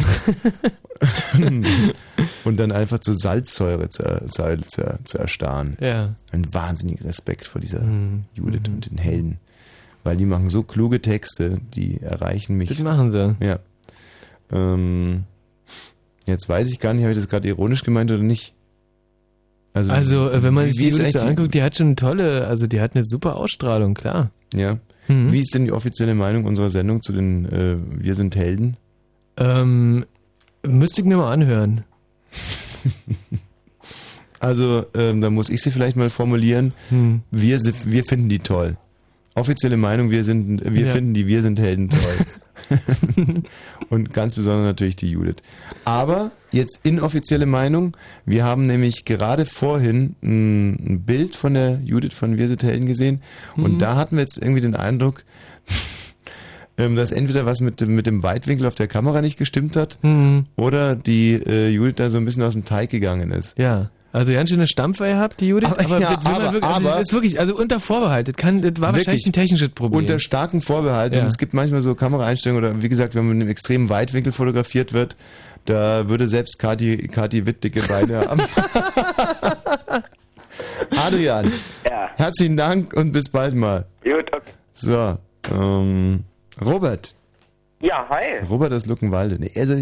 Und 2.44 2.58
dann 2.58 2.72
einfach 2.72 2.98
zur 2.98 3.14
Salzsäure 3.14 3.88
zu, 3.90 4.02
zu, 4.28 4.58
zu, 4.68 4.98
zu 5.04 5.18
erstarren. 5.18 5.76
Ja. 5.80 6.14
Ein 6.32 6.52
wahnsinniger 6.52 7.04
Respekt 7.04 7.46
vor 7.46 7.60
dieser 7.60 7.80
Mhm. 7.82 8.24
Judith 8.34 8.68
und 8.68 8.90
den 8.90 8.98
Helden. 8.98 9.38
Weil 10.04 10.16
die 10.16 10.24
machen 10.24 10.48
so 10.50 10.62
kluge 10.62 11.02
Texte, 11.02 11.58
die 11.74 12.00
erreichen 12.00 12.56
mich. 12.56 12.68
Das 12.68 12.82
machen 12.82 13.10
sie. 13.10 13.36
Ja. 13.40 13.58
Ähm, 14.52 15.24
jetzt 16.26 16.48
weiß 16.48 16.70
ich 16.70 16.78
gar 16.78 16.94
nicht, 16.94 17.02
habe 17.02 17.12
ich 17.12 17.18
das 17.18 17.28
gerade 17.28 17.48
ironisch 17.48 17.82
gemeint 17.82 18.10
oder 18.10 18.22
nicht? 18.22 18.54
Also, 19.74 20.30
äh, 20.30 20.42
wenn 20.42 20.54
man 20.54 20.66
sich 20.66 20.76
die 20.78 20.88
Judith 20.88 21.16
anguckt, 21.16 21.52
die 21.52 21.62
hat 21.62 21.76
schon 21.76 21.88
eine 21.88 21.96
tolle, 21.96 22.46
also 22.46 22.66
die 22.66 22.80
hat 22.80 22.94
eine 22.94 23.04
super 23.04 23.36
Ausstrahlung, 23.36 23.92
klar. 23.94 24.30
Ja. 24.54 24.78
Mhm. 25.08 25.32
Wie 25.32 25.40
ist 25.40 25.54
denn 25.54 25.64
die 25.66 25.72
offizielle 25.72 26.14
Meinung 26.14 26.44
unserer 26.46 26.70
Sendung 26.70 27.02
zu 27.02 27.12
den 27.12 27.44
äh, 27.46 27.76
Wir 28.02 28.14
sind 28.14 28.36
Helden? 28.36 28.76
Ähm, 29.36 30.06
müsste 30.66 31.02
ich 31.02 31.06
mir 31.06 31.18
mal 31.18 31.30
anhören. 31.32 31.84
Also, 34.38 34.84
ähm, 34.94 35.22
da 35.22 35.30
muss 35.30 35.48
ich 35.48 35.62
sie 35.62 35.70
vielleicht 35.70 35.96
mal 35.96 36.10
formulieren. 36.10 36.74
Hm. 36.90 37.22
Wir, 37.30 37.58
wir 37.58 38.04
finden 38.04 38.28
die 38.28 38.38
toll. 38.38 38.76
Offizielle 39.34 39.76
Meinung, 39.78 40.10
wir 40.10 40.24
sind, 40.24 40.62
wir 40.62 40.86
Ja. 40.86 40.92
finden 40.92 41.14
die 41.14 41.26
Wir 41.26 41.40
sind 41.42 41.58
Helden 41.58 41.88
toll. 41.88 42.26
Und 43.90 44.12
ganz 44.12 44.34
besonders 44.34 44.66
natürlich 44.66 44.96
die 44.96 45.10
Judith. 45.10 45.36
Aber 45.84 46.32
jetzt 46.52 46.80
inoffizielle 46.82 47.46
Meinung. 47.46 47.96
Wir 48.26 48.44
haben 48.44 48.66
nämlich 48.66 49.04
gerade 49.06 49.46
vorhin 49.46 50.16
ein, 50.22 50.70
ein 50.74 51.02
Bild 51.04 51.34
von 51.34 51.54
der 51.54 51.80
Judith 51.84 52.12
von 52.12 52.36
Wir 52.38 52.48
sind 52.48 52.62
Helden 52.62 52.86
gesehen. 52.86 53.22
Und 53.56 53.74
Mhm. 53.74 53.78
da 53.78 53.96
hatten 53.96 54.16
wir 54.16 54.20
jetzt 54.22 54.38
irgendwie 54.38 54.60
den 54.62 54.76
Eindruck, 54.76 55.24
ähm, 56.78 56.96
dass 56.96 57.10
entweder 57.12 57.46
was 57.46 57.60
mit, 57.60 57.80
dem- 57.80 57.94
mit 57.94 58.06
dem 58.06 58.22
Weitwinkel 58.22 58.66
auf 58.66 58.74
der 58.74 58.88
Kamera 58.88 59.22
nicht 59.22 59.38
gestimmt 59.38 59.76
hat 59.76 59.98
Mhm. 60.02 60.46
oder 60.56 60.94
die 60.96 61.34
äh, 61.34 61.68
Judith 61.70 61.94
da 61.96 62.10
so 62.10 62.18
ein 62.18 62.24
bisschen 62.24 62.42
aus 62.42 62.52
dem 62.52 62.64
Teig 62.64 62.90
gegangen 62.90 63.30
ist. 63.32 63.58
Ja. 63.58 63.90
Also 64.12 64.32
ganz 64.32 64.48
schöne 64.48 64.66
Stampfer 64.66 65.08
gehabt, 65.08 65.40
die 65.42 65.48
Judith, 65.48 65.68
Aber- 65.70 65.84
aber, 65.84 65.98
ja, 66.00 66.08
aber- 66.24 66.52
wirklich, 66.52 66.64
also 66.64 66.88
aber- 66.88 67.00
ist 67.00 67.12
wirklich, 67.12 67.38
also 67.38 67.54
unter 67.54 67.80
Vorbehalt, 67.80 68.28
das, 68.28 68.36
kann, 68.36 68.62
das 68.62 68.72
war 68.80 68.94
wahrscheinlich 68.94 69.26
ein 69.26 69.32
technisches 69.34 69.68
Problem. 69.70 69.98
Unter 70.00 70.18
starken 70.18 70.62
Vorbehalt. 70.62 71.12
Ja. 71.14 71.20
Und 71.20 71.26
es 71.26 71.36
gibt 71.36 71.52
manchmal 71.52 71.82
so 71.82 71.94
Kameraeinstellungen 71.94 72.64
oder 72.64 72.82
wie 72.82 72.88
gesagt, 72.88 73.14
wenn 73.14 73.26
man 73.26 73.36
mit 73.36 73.42
einem 73.42 73.50
extremen 73.50 73.90
Weitwinkel 73.90 74.32
fotografiert 74.32 74.94
wird, 74.94 75.16
da 75.66 76.08
würde 76.08 76.28
selbst 76.28 76.58
Kati, 76.58 77.08
Kati 77.08 77.44
Witt 77.44 77.62
dicke 77.62 77.82
Beine 77.82 78.20
haben. 78.28 78.40
Adrian, 80.90 81.52
Ja. 81.84 82.10
herzlichen 82.16 82.56
Dank 82.56 82.94
und 82.94 83.12
bis 83.12 83.30
bald 83.30 83.54
mal. 83.54 83.84
Gut, 84.02 84.32
okay. 84.32 84.52
So, 84.72 85.18
ähm, 85.52 86.20
Robert. 86.64 87.14
Ja, 87.80 88.06
hi. 88.08 88.42
Robert 88.48 88.72
aus 88.72 88.86
Luckenwalde. 88.86 89.38
Also, 89.54 89.74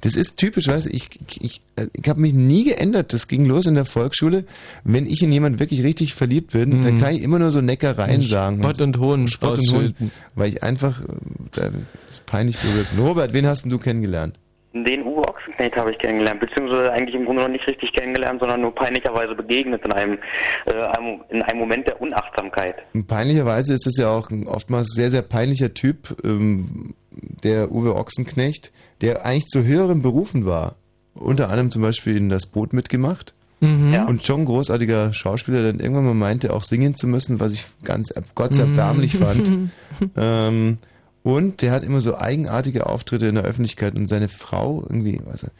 das 0.00 0.16
ist 0.16 0.38
typisch, 0.38 0.66
weißt 0.66 0.86
du, 0.86 0.90
ich, 0.90 1.10
ich, 1.40 1.60
ich 1.92 2.08
habe 2.08 2.20
mich 2.20 2.32
nie 2.32 2.64
geändert. 2.64 3.12
Das 3.12 3.28
ging 3.28 3.44
los 3.44 3.66
in 3.66 3.74
der 3.74 3.84
Volksschule. 3.84 4.44
Wenn 4.82 5.04
ich 5.04 5.22
in 5.22 5.30
jemand 5.30 5.60
wirklich 5.60 5.82
richtig 5.82 6.14
verliebt 6.14 6.52
bin, 6.52 6.80
dann 6.80 6.98
kann 6.98 7.14
ich 7.14 7.22
immer 7.22 7.38
nur 7.38 7.50
so 7.50 7.60
Neckereien 7.60 8.22
Spott 8.22 8.30
sagen. 8.30 8.64
und 8.64 8.98
Hohn 8.98 9.28
Spott 9.28 9.58
und 9.58 9.72
Hohn. 9.74 9.94
Weil 10.34 10.48
ich 10.48 10.62
einfach, 10.62 11.02
äh, 11.02 11.06
da 11.52 11.70
ist 12.08 12.24
peinlich 12.24 12.58
berührt. 12.58 12.88
bin. 12.94 13.04
Robert, 13.04 13.34
wen 13.34 13.46
hast 13.46 13.64
denn 13.64 13.70
du 13.70 13.78
kennengelernt? 13.78 14.38
Den 14.74 15.04
Uwe 15.04 15.22
Ochsenknecht 15.28 15.76
habe 15.76 15.92
ich 15.92 15.98
kennengelernt, 15.98 16.40
beziehungsweise 16.40 16.92
eigentlich 16.92 17.14
im 17.14 17.24
Grunde 17.24 17.42
noch 17.42 17.48
nicht 17.48 17.66
richtig 17.66 17.92
kennengelernt, 17.92 18.40
sondern 18.40 18.60
nur 18.60 18.74
peinlicherweise 18.74 19.36
begegnet 19.36 19.84
in 19.84 19.92
einem, 19.92 20.18
äh, 20.66 20.72
einem, 20.72 21.20
in 21.28 21.42
einem 21.42 21.60
Moment 21.60 21.86
der 21.86 22.00
Unachtsamkeit. 22.00 22.76
Peinlicherweise 23.06 23.74
ist 23.74 23.86
es 23.86 23.96
ja 23.98 24.10
auch 24.10 24.30
ein 24.30 24.48
oftmals 24.48 24.88
sehr, 24.88 25.10
sehr 25.10 25.22
peinlicher 25.22 25.74
Typ, 25.74 26.16
ähm, 26.24 26.94
der 27.12 27.70
Uwe 27.70 27.94
Ochsenknecht, 27.94 28.72
der 29.00 29.24
eigentlich 29.24 29.46
zu 29.46 29.62
höheren 29.62 30.02
Berufen 30.02 30.44
war. 30.44 30.74
Unter 31.14 31.50
anderem 31.50 31.70
zum 31.70 31.82
Beispiel 31.82 32.16
in 32.16 32.28
das 32.28 32.46
Boot 32.46 32.72
mitgemacht. 32.72 33.34
Mhm. 33.60 33.92
Ja. 33.92 34.04
Und 34.06 34.24
schon 34.24 34.40
ein 34.40 34.46
großartiger 34.46 35.12
Schauspieler, 35.12 35.62
der 35.62 35.72
dann 35.72 35.80
irgendwann 35.80 36.06
mal 36.06 36.14
meinte, 36.14 36.52
auch 36.52 36.64
singen 36.64 36.96
zu 36.96 37.06
müssen, 37.06 37.38
was 37.38 37.52
ich 37.52 37.64
ganz 37.84 38.12
Gott 38.34 38.58
erbärmlich 38.58 39.16
fand. 39.16 39.52
Ähm, 40.16 40.78
und 41.24 41.62
der 41.62 41.72
hat 41.72 41.82
immer 41.82 42.00
so 42.00 42.16
eigenartige 42.16 42.86
Auftritte 42.86 43.26
in 43.26 43.34
der 43.34 43.44
Öffentlichkeit 43.44 43.96
und 43.96 44.06
seine 44.06 44.28
Frau 44.28 44.82
irgendwie, 44.88 45.20
was 45.24 45.50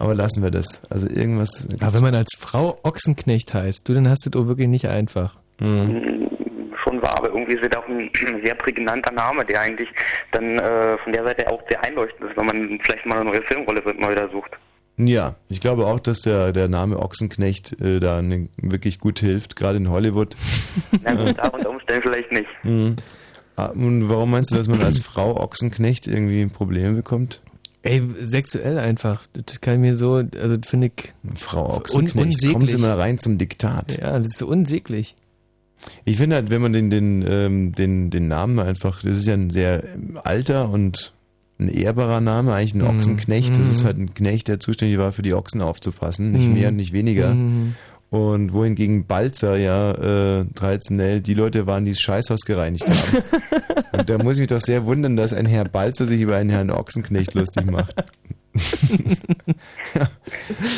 aber 0.00 0.14
lassen 0.14 0.42
wir 0.42 0.50
das. 0.50 0.82
Also 0.88 1.06
irgendwas. 1.08 1.68
Aber 1.78 1.92
wenn 1.92 2.00
man 2.00 2.14
als 2.14 2.30
Frau 2.38 2.78
Ochsenknecht 2.84 3.52
heißt, 3.52 3.86
du, 3.86 3.92
dann 3.92 4.08
hast 4.08 4.24
du 4.24 4.30
das 4.30 4.42
auch 4.42 4.48
wirklich 4.48 4.68
nicht 4.68 4.88
einfach. 4.88 5.36
Schon 5.58 7.02
wahr, 7.02 7.18
aber 7.18 7.28
irgendwie 7.28 7.52
ist 7.52 7.66
es 7.70 7.76
auch 7.76 7.86
ein 7.86 8.10
sehr 8.42 8.54
prägnanter 8.54 9.12
Name, 9.12 9.44
der 9.44 9.60
eigentlich 9.60 9.90
dann 10.32 10.58
äh, 10.58 10.96
von 11.04 11.12
der 11.12 11.24
Seite 11.24 11.50
auch 11.50 11.60
sehr 11.68 11.84
einleuchtend 11.84 12.30
ist, 12.30 12.36
wenn 12.38 12.46
man 12.46 12.80
vielleicht 12.82 13.04
mal 13.04 13.20
eine 13.20 13.30
neue 13.30 13.42
Filmrolle 13.42 13.82
mal 13.98 14.12
wieder 14.12 14.30
sucht. 14.30 14.52
Ja, 14.96 15.34
ich 15.50 15.60
glaube 15.60 15.84
auch, 15.84 16.00
dass 16.00 16.20
der, 16.20 16.52
der 16.52 16.68
Name 16.68 16.98
Ochsenknecht 16.98 17.78
äh, 17.82 18.00
da 18.00 18.22
ne, 18.22 18.48
wirklich 18.56 19.00
gut 19.00 19.18
hilft, 19.18 19.54
gerade 19.54 19.76
in 19.76 19.90
Hollywood. 19.90 20.34
Na 21.02 21.12
gut, 21.12 21.38
da 21.38 21.48
unter 21.48 21.68
Umständen 21.68 22.02
vielleicht 22.02 22.32
nicht. 22.32 22.48
Mhm. 22.62 22.96
Ah, 23.68 23.72
Und 23.74 24.08
warum 24.08 24.30
meinst 24.30 24.50
du, 24.50 24.56
dass 24.56 24.68
man 24.68 24.80
als 24.82 24.98
Frau 25.00 25.36
Ochsenknecht 25.40 26.06
irgendwie 26.06 26.46
Probleme 26.46 26.94
bekommt? 26.94 27.42
Ey, 27.82 28.02
sexuell 28.22 28.78
einfach. 28.78 29.22
Das 29.32 29.60
kann 29.60 29.74
ich 29.74 29.80
mir 29.80 29.96
so, 29.96 30.14
also 30.40 30.56
das 30.56 30.68
finde 30.68 30.88
ich. 30.94 31.12
Frau 31.36 31.76
Ochsenknecht, 31.78 32.46
kommen 32.52 32.66
Sie 32.68 32.76
mal 32.76 32.94
rein 32.94 33.18
zum 33.18 33.38
Diktat. 33.38 33.98
Ja, 33.98 34.18
das 34.18 34.28
ist 34.28 34.38
so 34.38 34.46
unsäglich. 34.46 35.16
Ich 36.04 36.18
finde 36.18 36.36
halt, 36.36 36.50
wenn 36.50 36.60
man 36.60 36.74
den, 36.74 36.90
den, 36.90 37.24
ähm, 37.26 37.72
den, 37.72 38.10
den 38.10 38.28
Namen 38.28 38.58
einfach, 38.58 39.02
das 39.02 39.16
ist 39.18 39.26
ja 39.26 39.32
ein 39.34 39.48
sehr 39.48 39.82
ähm, 39.94 40.18
alter 40.22 40.68
und 40.68 41.14
ein 41.58 41.68
ehrbarer 41.68 42.20
Name, 42.20 42.52
eigentlich 42.52 42.74
ein 42.74 42.82
Mhm. 42.82 42.98
Ochsenknecht. 42.98 43.50
Das 43.56 43.66
Mhm. 43.66 43.70
ist 43.72 43.84
halt 43.84 43.96
ein 43.98 44.14
Knecht, 44.14 44.48
der 44.48 44.60
zuständig 44.60 44.98
war, 44.98 45.12
für 45.12 45.22
die 45.22 45.32
Ochsen 45.32 45.62
aufzupassen. 45.62 46.32
Nicht 46.32 46.48
Mhm. 46.48 46.54
mehr 46.54 46.68
und 46.68 46.76
nicht 46.76 46.92
weniger. 46.92 47.34
Mhm. 47.34 47.74
Und 48.10 48.52
wohingegen 48.52 49.06
Balzer 49.06 49.56
ja 49.56 50.40
äh, 50.40 50.44
traditionell 50.56 51.20
die 51.20 51.34
Leute 51.34 51.68
waren, 51.68 51.84
die 51.84 51.92
das 51.92 52.00
Scheißhaus 52.00 52.40
gereinigt 52.40 52.84
haben. 52.88 53.22
und 53.92 54.10
da 54.10 54.18
muss 54.18 54.34
ich 54.34 54.40
mich 54.40 54.48
doch 54.48 54.60
sehr 54.60 54.84
wundern, 54.84 55.16
dass 55.16 55.32
ein 55.32 55.46
Herr 55.46 55.64
Balzer 55.64 56.06
sich 56.06 56.20
über 56.20 56.36
einen 56.36 56.50
Herrn 56.50 56.70
Ochsenknecht 56.70 57.34
lustig 57.34 57.70
macht. 57.70 57.94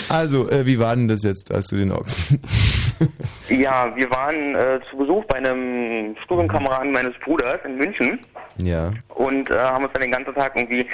Also, 0.08 0.48
äh, 0.50 0.66
wie 0.66 0.78
war 0.78 0.94
denn 0.94 1.08
das 1.08 1.22
jetzt, 1.22 1.52
als 1.52 1.68
du 1.68 1.76
den 1.76 1.90
Ochsen? 1.90 2.40
Ja, 3.48 3.94
wir 3.96 4.10
waren 4.10 4.54
äh, 4.54 4.80
zu 4.90 4.96
Besuch 4.96 5.24
bei 5.24 5.36
einem 5.36 6.14
Studienkameraden 6.24 6.92
meines 6.92 7.14
Bruders 7.24 7.60
in 7.64 7.76
München 7.76 8.20
ja. 8.58 8.90
und 9.14 9.50
äh, 9.50 9.58
haben 9.58 9.84
uns 9.84 9.92
dann 9.92 10.02
den 10.02 10.12
ganzen 10.12 10.34
Tag 10.34 10.52
irgendwie, 10.56 10.86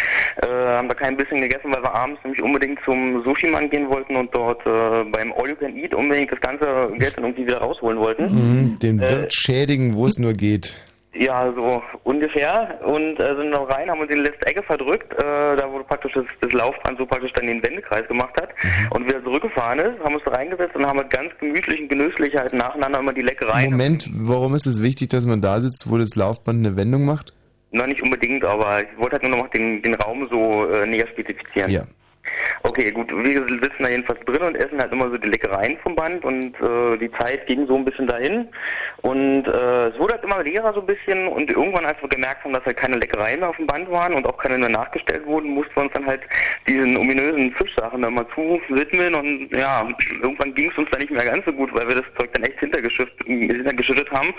äh, 0.42 0.46
haben 0.46 0.88
da 0.88 0.94
kein 0.94 1.16
bisschen 1.16 1.40
gegessen, 1.40 1.72
weil 1.72 1.82
wir 1.82 1.94
abends 1.94 2.20
nämlich 2.24 2.42
unbedingt 2.42 2.78
zum 2.84 3.24
Sushi-Mann 3.24 3.70
gehen 3.70 3.88
wollten 3.88 4.16
und 4.16 4.34
dort 4.34 4.60
äh, 4.66 5.04
beim 5.10 5.32
All 5.32 5.48
You 5.48 5.56
Can 5.56 5.76
Eat 5.76 5.94
unbedingt 5.94 6.32
das 6.32 6.40
ganze 6.40 6.90
Geld 6.98 7.16
dann 7.16 7.24
irgendwie 7.24 7.46
wieder 7.46 7.58
rausholen 7.58 7.98
wollten. 7.98 8.24
Mhm, 8.24 8.78
den 8.78 8.98
Äh, 9.00 9.08
Wirt 9.10 9.32
schädigen, 9.32 9.94
wo 9.94 10.06
es 10.06 10.18
nur 10.18 10.32
geht. 10.32 10.76
Ja, 11.14 11.52
so 11.52 11.82
ungefähr. 12.04 12.78
Und 12.84 13.18
äh, 13.18 13.34
sind 13.34 13.50
noch 13.50 13.68
rein, 13.68 13.90
haben 13.90 14.00
uns 14.00 14.10
in 14.10 14.18
die 14.18 14.30
letzte 14.30 14.46
Ecke 14.46 14.62
verdrückt, 14.62 15.12
äh, 15.14 15.56
da 15.56 15.66
wo 15.72 15.82
praktisch 15.82 16.12
das, 16.14 16.24
das 16.40 16.52
Laufband 16.52 16.98
so 16.98 17.06
praktisch 17.06 17.32
dann 17.32 17.46
den 17.46 17.64
Wendekreis 17.64 18.06
gemacht 18.06 18.34
hat. 18.40 18.50
Und 18.90 19.06
wieder 19.08 19.22
zurückgefahren 19.24 19.80
ist, 19.80 19.98
haben 20.04 20.14
uns 20.14 20.22
da 20.24 20.32
reingesetzt 20.32 20.76
und 20.76 20.86
haben 20.86 20.98
halt 20.98 21.10
ganz 21.10 21.30
gemütlich 21.40 21.80
und 21.80 21.88
genüsslich 21.88 22.36
halt 22.36 22.52
nacheinander 22.52 23.00
immer 23.00 23.12
die 23.12 23.22
Leckereien. 23.22 23.70
Moment, 23.72 24.08
warum 24.12 24.54
ist 24.54 24.66
es 24.66 24.82
wichtig, 24.82 25.08
dass 25.08 25.26
man 25.26 25.40
da 25.40 25.60
sitzt, 25.60 25.90
wo 25.90 25.98
das 25.98 26.14
Laufband 26.14 26.64
eine 26.64 26.76
Wendung 26.76 27.04
macht? 27.04 27.32
Na, 27.70 27.86
nicht 27.86 28.02
unbedingt, 28.02 28.44
aber 28.44 28.82
ich 28.82 28.98
wollte 28.98 29.14
halt 29.14 29.24
nur 29.24 29.36
noch 29.36 29.48
den, 29.48 29.82
den 29.82 29.94
Raum 29.94 30.26
so 30.30 30.70
äh, 30.70 30.86
näher 30.86 31.06
spezifizieren. 31.08 31.70
Ja. 31.70 31.84
Okay, 32.62 32.90
gut, 32.90 33.10
wir 33.10 33.46
sitzen 33.46 33.82
da 33.82 33.88
jedenfalls 33.88 34.20
drin 34.24 34.42
und 34.42 34.56
essen 34.56 34.80
halt 34.80 34.92
immer 34.92 35.08
so 35.10 35.16
die 35.16 35.28
Leckereien 35.28 35.78
vom 35.78 35.94
Band 35.94 36.24
und 36.24 36.54
äh, 36.60 36.96
die 36.98 37.10
Zeit 37.12 37.46
ging 37.46 37.66
so 37.66 37.76
ein 37.76 37.84
bisschen 37.84 38.06
dahin 38.06 38.48
und 39.02 39.46
äh, 39.46 39.88
es 39.88 39.98
wurde 39.98 40.14
halt 40.14 40.24
immer 40.24 40.42
leerer 40.42 40.72
so 40.74 40.80
ein 40.80 40.86
bisschen 40.86 41.28
und 41.28 41.50
irgendwann, 41.50 41.86
als 41.86 42.00
wir 42.02 42.08
gemerkt 42.08 42.44
haben, 42.44 42.52
dass 42.52 42.64
halt 42.64 42.76
keine 42.76 42.96
Leckereien 42.96 43.40
mehr 43.40 43.50
auf 43.50 43.56
dem 43.56 43.66
Band 43.66 43.90
waren 43.90 44.14
und 44.14 44.26
auch 44.26 44.36
keine 44.38 44.58
mehr 44.58 44.68
nachgestellt 44.68 45.24
wurden, 45.26 45.50
mussten 45.50 45.74
wir 45.76 45.82
uns 45.84 45.92
dann 45.92 46.06
halt 46.06 46.22
diesen 46.66 46.96
ominösen 46.96 47.52
Fischsachen 47.52 48.02
da 48.02 48.10
mal 48.10 48.26
zu 48.34 48.60
widmen 48.68 49.14
und 49.14 49.48
ja, 49.56 49.86
irgendwann 50.20 50.54
ging 50.54 50.70
es 50.70 50.78
uns 50.78 50.90
dann 50.90 51.00
nicht 51.00 51.12
mehr 51.12 51.24
ganz 51.24 51.44
so 51.44 51.52
gut, 51.52 51.72
weil 51.74 51.88
wir 51.88 51.96
das 51.96 52.06
Zeug 52.18 52.32
dann 52.34 52.44
echt 52.44 52.58
hintergeschüttet, 52.58 53.26
hintergeschüttet 53.26 54.10
haben 54.10 54.34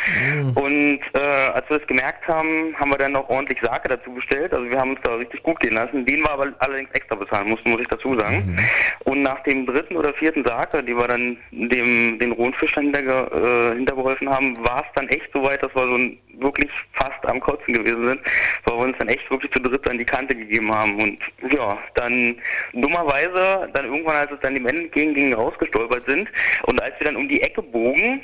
und 0.56 1.00
äh, 1.14 1.52
als 1.54 1.70
wir 1.70 1.80
das 1.80 1.88
gemerkt 1.88 2.28
haben, 2.28 2.76
haben 2.78 2.92
wir 2.92 2.98
dann 2.98 3.14
noch 3.14 3.30
ordentlich 3.30 3.60
Sake 3.62 3.88
dazu 3.88 4.12
bestellt, 4.12 4.54
also 4.54 4.70
wir 4.70 4.78
haben 4.78 4.92
uns 4.92 5.02
da 5.04 5.16
richtig 5.16 5.42
gut 5.44 5.60
gehen 5.62 5.74
lassen, 5.74 6.06
den 6.06 6.20
wir 6.20 6.32
aber 6.32 6.52
allerdings 6.60 6.92
extra 6.92 7.16
bezahlen 7.16 7.50
mussten, 7.50 7.72
muss 7.80 7.86
ich 7.86 7.88
dazu 7.88 8.20
sagen. 8.20 8.58
Und 9.06 9.24
nach 9.24 9.42
dem 9.44 9.66
dritten 9.66 9.96
oder 9.96 10.14
vierten 10.14 10.44
Sake, 10.46 10.84
die 10.84 10.96
wir 10.96 11.08
dann 11.08 11.38
dem 11.52 12.20
den 12.20 12.32
rohen 12.34 12.54
Fisch 12.54 12.74
dann 12.74 12.86
hinterge 12.86 13.72
äh, 13.72 13.76
hintergeholfen 13.76 14.30
haben, 14.30 14.58
war 14.58 14.82
es 14.86 14.92
dann 14.96 15.08
echt 15.10 15.30
so 15.34 15.44
weit, 15.44 15.64
dass 15.64 15.74
wir 15.76 15.88
so 15.88 15.96
ein, 15.96 16.18
wirklich 16.40 16.70
fast 16.94 17.26
am 17.26 17.40
Kotzen 17.40 17.74
gewesen 17.74 18.08
sind, 18.08 18.22
weil 18.66 18.78
wir 18.78 18.86
uns 18.86 18.98
dann 18.98 19.08
echt 19.08 19.30
wirklich 19.30 19.52
zu 19.52 19.62
dritt 19.62 19.90
an 19.90 19.98
die 19.98 20.06
Kante 20.06 20.36
gegeben 20.36 20.74
haben. 20.74 21.02
Und 21.02 21.20
ja, 21.52 21.78
dann 21.96 22.36
dummerweise, 22.74 23.70
dann 23.74 23.86
irgendwann, 23.86 24.18
als 24.18 24.32
es 24.32 24.40
dann 24.42 24.56
dem 24.56 24.68
Ende 24.68 24.90
ging, 24.90 25.14
ging 25.14 25.34
rausgestolpert 25.34 26.04
sind 26.08 26.30
und 26.64 26.82
als 26.82 26.94
wir 27.00 27.06
dann 27.06 27.16
um 27.16 27.28
die 27.28 27.42
Ecke 27.42 27.62
bogen, 27.62 28.22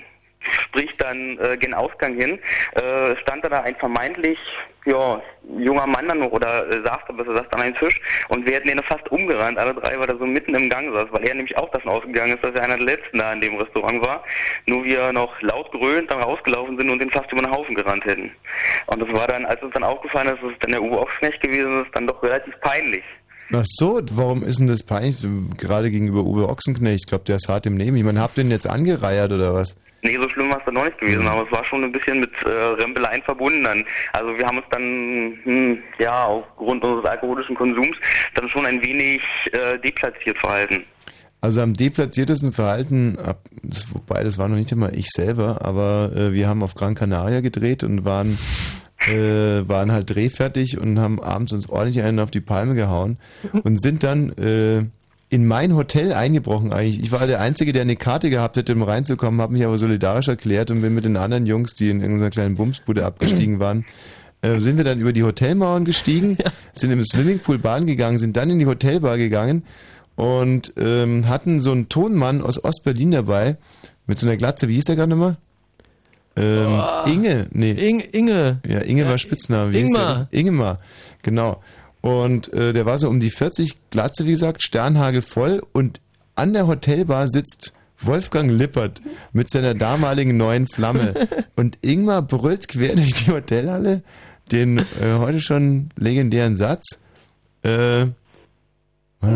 sprich 0.63 0.95
dann 0.97 1.37
äh, 1.39 1.57
gen 1.57 1.73
Ausgang 1.73 2.15
hin, 2.19 2.39
äh, 2.73 3.15
stand 3.17 3.45
da 3.45 3.61
ein 3.61 3.75
vermeintlich 3.75 4.39
ja, 4.85 5.21
junger 5.57 5.87
Mann 5.87 6.07
dann 6.07 6.19
noch 6.19 6.31
oder 6.31 6.67
äh, 6.67 6.81
saß 6.85 6.99
da 7.07 7.13
besser 7.13 7.35
saß 7.35 7.47
dann 7.51 7.61
ein 7.61 7.75
Tisch 7.75 7.99
und 8.29 8.47
wir 8.47 8.55
hätten 8.55 8.69
ihn 8.69 8.81
fast 8.83 9.09
umgerannt, 9.11 9.57
alle 9.57 9.73
drei, 9.73 9.99
weil 9.99 10.07
er 10.07 10.17
so 10.17 10.25
mitten 10.25 10.53
im 10.53 10.69
Gang 10.69 10.93
saß, 10.93 11.07
weil 11.11 11.27
er 11.27 11.35
nämlich 11.35 11.57
auch 11.57 11.69
davon 11.71 11.91
ausgegangen 11.91 12.35
ist, 12.35 12.43
dass 12.43 12.53
er 12.55 12.65
einer 12.65 12.77
der 12.77 12.85
letzten 12.85 13.17
da 13.17 13.33
in 13.33 13.41
dem 13.41 13.55
Restaurant 13.55 14.05
war, 14.05 14.23
nur 14.67 14.83
wir 14.83 15.11
noch 15.11 15.41
laut 15.41 15.71
grölend 15.71 16.11
dann 16.11 16.21
rausgelaufen 16.21 16.77
sind 16.77 16.89
und 16.89 17.01
ihn 17.01 17.09
fast 17.09 17.31
über 17.31 17.41
den 17.41 17.51
Haufen 17.51 17.75
gerannt 17.75 18.05
hätten. 18.05 18.31
Und 18.87 19.01
das 19.01 19.11
war 19.11 19.27
dann, 19.27 19.45
als 19.45 19.61
uns 19.63 19.73
dann 19.73 19.83
aufgefallen 19.83 20.27
ist, 20.27 20.43
dass 20.43 20.51
es 20.51 20.59
dann 20.59 20.71
der 20.71 20.83
Uwe 20.83 20.99
Ochsknecht 20.99 21.41
gewesen 21.41 21.83
ist, 21.83 21.95
dann 21.95 22.07
doch 22.07 22.21
relativ 22.21 22.53
peinlich. 22.61 23.03
Ach 23.53 23.63
so, 23.63 24.01
warum 24.11 24.43
ist 24.43 24.59
denn 24.59 24.67
das 24.67 24.83
peinlich, 24.83 25.17
gerade 25.57 25.91
gegenüber 25.91 26.21
Uwe 26.21 26.49
Ochsenknecht? 26.49 27.03
Ich 27.05 27.09
glaube, 27.09 27.25
der 27.25 27.35
ist 27.35 27.47
hart 27.47 27.65
im 27.67 27.75
Nehmen. 27.75 27.97
Ich 27.97 28.03
meine, 28.03 28.19
habt 28.19 28.37
ihr 28.37 28.43
den 28.43 28.51
jetzt 28.51 28.67
angereiert 28.67 29.31
oder 29.31 29.53
was? 29.53 29.77
Nee, 30.05 30.19
so 30.21 30.29
schlimm 30.29 30.49
war 30.51 30.59
es 30.59 30.65
dann 30.65 30.75
noch 30.75 30.85
nicht 30.85 30.99
gewesen, 30.99 31.27
aber 31.27 31.45
es 31.45 31.51
war 31.51 31.65
schon 31.65 31.83
ein 31.83 31.91
bisschen 31.91 32.19
mit 32.19 32.31
äh, 32.45 32.49
Rempeleien 32.51 33.23
verbunden 33.23 33.63
dann. 33.63 33.83
Also 34.13 34.37
wir 34.37 34.45
haben 34.45 34.57
uns 34.57 34.67
dann, 34.69 35.39
hm, 35.43 35.79
ja, 35.97 36.25
aufgrund 36.25 36.83
unseres 36.83 37.05
alkoholischen 37.05 37.55
Konsums 37.55 37.97
dann 38.35 38.47
schon 38.49 38.67
ein 38.67 38.85
wenig 38.85 39.21
äh, 39.51 39.79
deplatziert 39.79 40.37
verhalten. 40.37 40.85
Also 41.41 41.61
am 41.61 41.73
deplatziertesten 41.73 42.53
Verhalten, 42.53 43.17
das, 43.63 43.93
wobei 43.93 44.23
das 44.23 44.37
war 44.37 44.47
noch 44.47 44.57
nicht 44.57 44.71
einmal 44.71 44.95
ich 44.95 45.09
selber, 45.09 45.65
aber 45.65 46.11
äh, 46.15 46.33
wir 46.33 46.47
haben 46.47 46.61
auf 46.61 46.75
Gran 46.75 46.93
Canaria 46.93 47.41
gedreht 47.41 47.83
und 47.83 48.05
waren, 48.05 48.37
äh, 49.07 49.67
waren 49.67 49.91
halt 49.91 50.09
drehfertig 50.11 50.77
und 50.77 50.99
haben 50.99 51.19
abends 51.19 51.51
uns 51.51 51.67
ordentlich 51.67 52.03
einen 52.03 52.19
auf 52.19 52.29
die 52.29 52.41
Palme 52.41 52.75
gehauen 52.75 53.17
und 53.63 53.81
sind 53.81 54.03
dann 54.03 54.29
äh, 54.33 54.85
in 55.35 55.45
mein 55.45 55.75
Hotel 55.75 56.13
eingebrochen 56.13 56.71
eigentlich. 56.71 57.01
Ich 57.01 57.11
war 57.11 57.27
der 57.27 57.41
Einzige, 57.41 57.73
der 57.73 57.81
eine 57.81 57.97
Karte 57.97 58.29
gehabt 58.29 58.55
hätte, 58.55 58.73
um 58.73 58.83
reinzukommen, 58.83 59.41
habe 59.41 59.51
mich 59.51 59.65
aber 59.65 59.77
solidarisch 59.77 60.29
erklärt 60.29 60.71
und 60.71 60.81
bin 60.81 60.95
mit 60.95 61.03
den 61.03 61.17
anderen 61.17 61.45
Jungs, 61.45 61.75
die 61.75 61.89
in 61.89 61.99
irgendeiner 61.99 62.29
kleinen 62.29 62.55
Bumsbude 62.55 63.05
abgestiegen 63.05 63.59
waren, 63.59 63.83
äh, 64.41 64.61
sind 64.61 64.77
wir 64.77 64.85
dann 64.85 65.01
über 65.01 65.11
die 65.11 65.23
Hotelmauern 65.23 65.83
gestiegen, 65.83 66.37
sind 66.71 66.89
im 66.91 67.03
Swimmingpool 67.03 67.57
Bahn 67.57 67.85
gegangen, 67.85 68.17
sind 68.17 68.37
dann 68.37 68.49
in 68.49 68.59
die 68.59 68.65
Hotelbar 68.65 69.17
gegangen 69.17 69.63
und 70.15 70.71
ähm, 70.77 71.27
hatten 71.27 71.59
so 71.59 71.73
einen 71.73 71.89
Tonmann 71.89 72.41
aus 72.41 72.63
Ostberlin 72.63 73.11
dabei 73.11 73.57
mit 74.07 74.17
so 74.17 74.27
einer 74.27 74.37
Glatze. 74.37 74.69
Wie 74.69 74.75
hieß 74.75 74.85
der 74.85 74.95
gerade 74.95 75.09
nochmal? 75.09 75.35
Ähm, 76.37 76.65
Boah. 76.67 77.03
Inge, 77.07 77.47
nee. 77.51 77.71
Inge. 77.71 78.61
Ja, 78.65 78.79
Inge 78.79 79.05
war 79.05 79.17
Spitzname. 79.17 79.73
Wie 79.73 79.81
Ingmar. 79.81 80.29
Ingemar, 80.31 80.79
genau. 81.23 81.61
Und 82.05 82.53
äh, 82.53 82.71
der 82.71 82.85
war 82.85 82.99
so 82.99 83.09
um 83.09 83.19
die 83.19 83.31
40, 83.31 83.89
Glatze, 83.89 84.27
wie 84.27 84.33
gesagt, 84.33 84.61
Sternhagel 84.61 85.23
voll 85.23 85.63
und 85.73 86.01
an 86.35 86.53
der 86.53 86.67
Hotelbar 86.67 87.27
sitzt 87.27 87.73
Wolfgang 87.99 88.51
Lippert 88.51 89.01
mit 89.33 89.49
seiner 89.49 89.73
damaligen 89.73 90.37
neuen 90.37 90.67
Flamme. 90.67 91.15
und 91.55 91.79
Ingmar 91.81 92.21
brüllt 92.21 92.67
quer 92.67 92.95
durch 92.95 93.15
die 93.15 93.31
Hotelhalle 93.31 94.03
den 94.51 94.77
äh, 94.77 94.83
heute 95.17 95.41
schon 95.41 95.89
legendären 95.95 96.55
Satz. 96.55 96.99
Äh, 97.63 98.05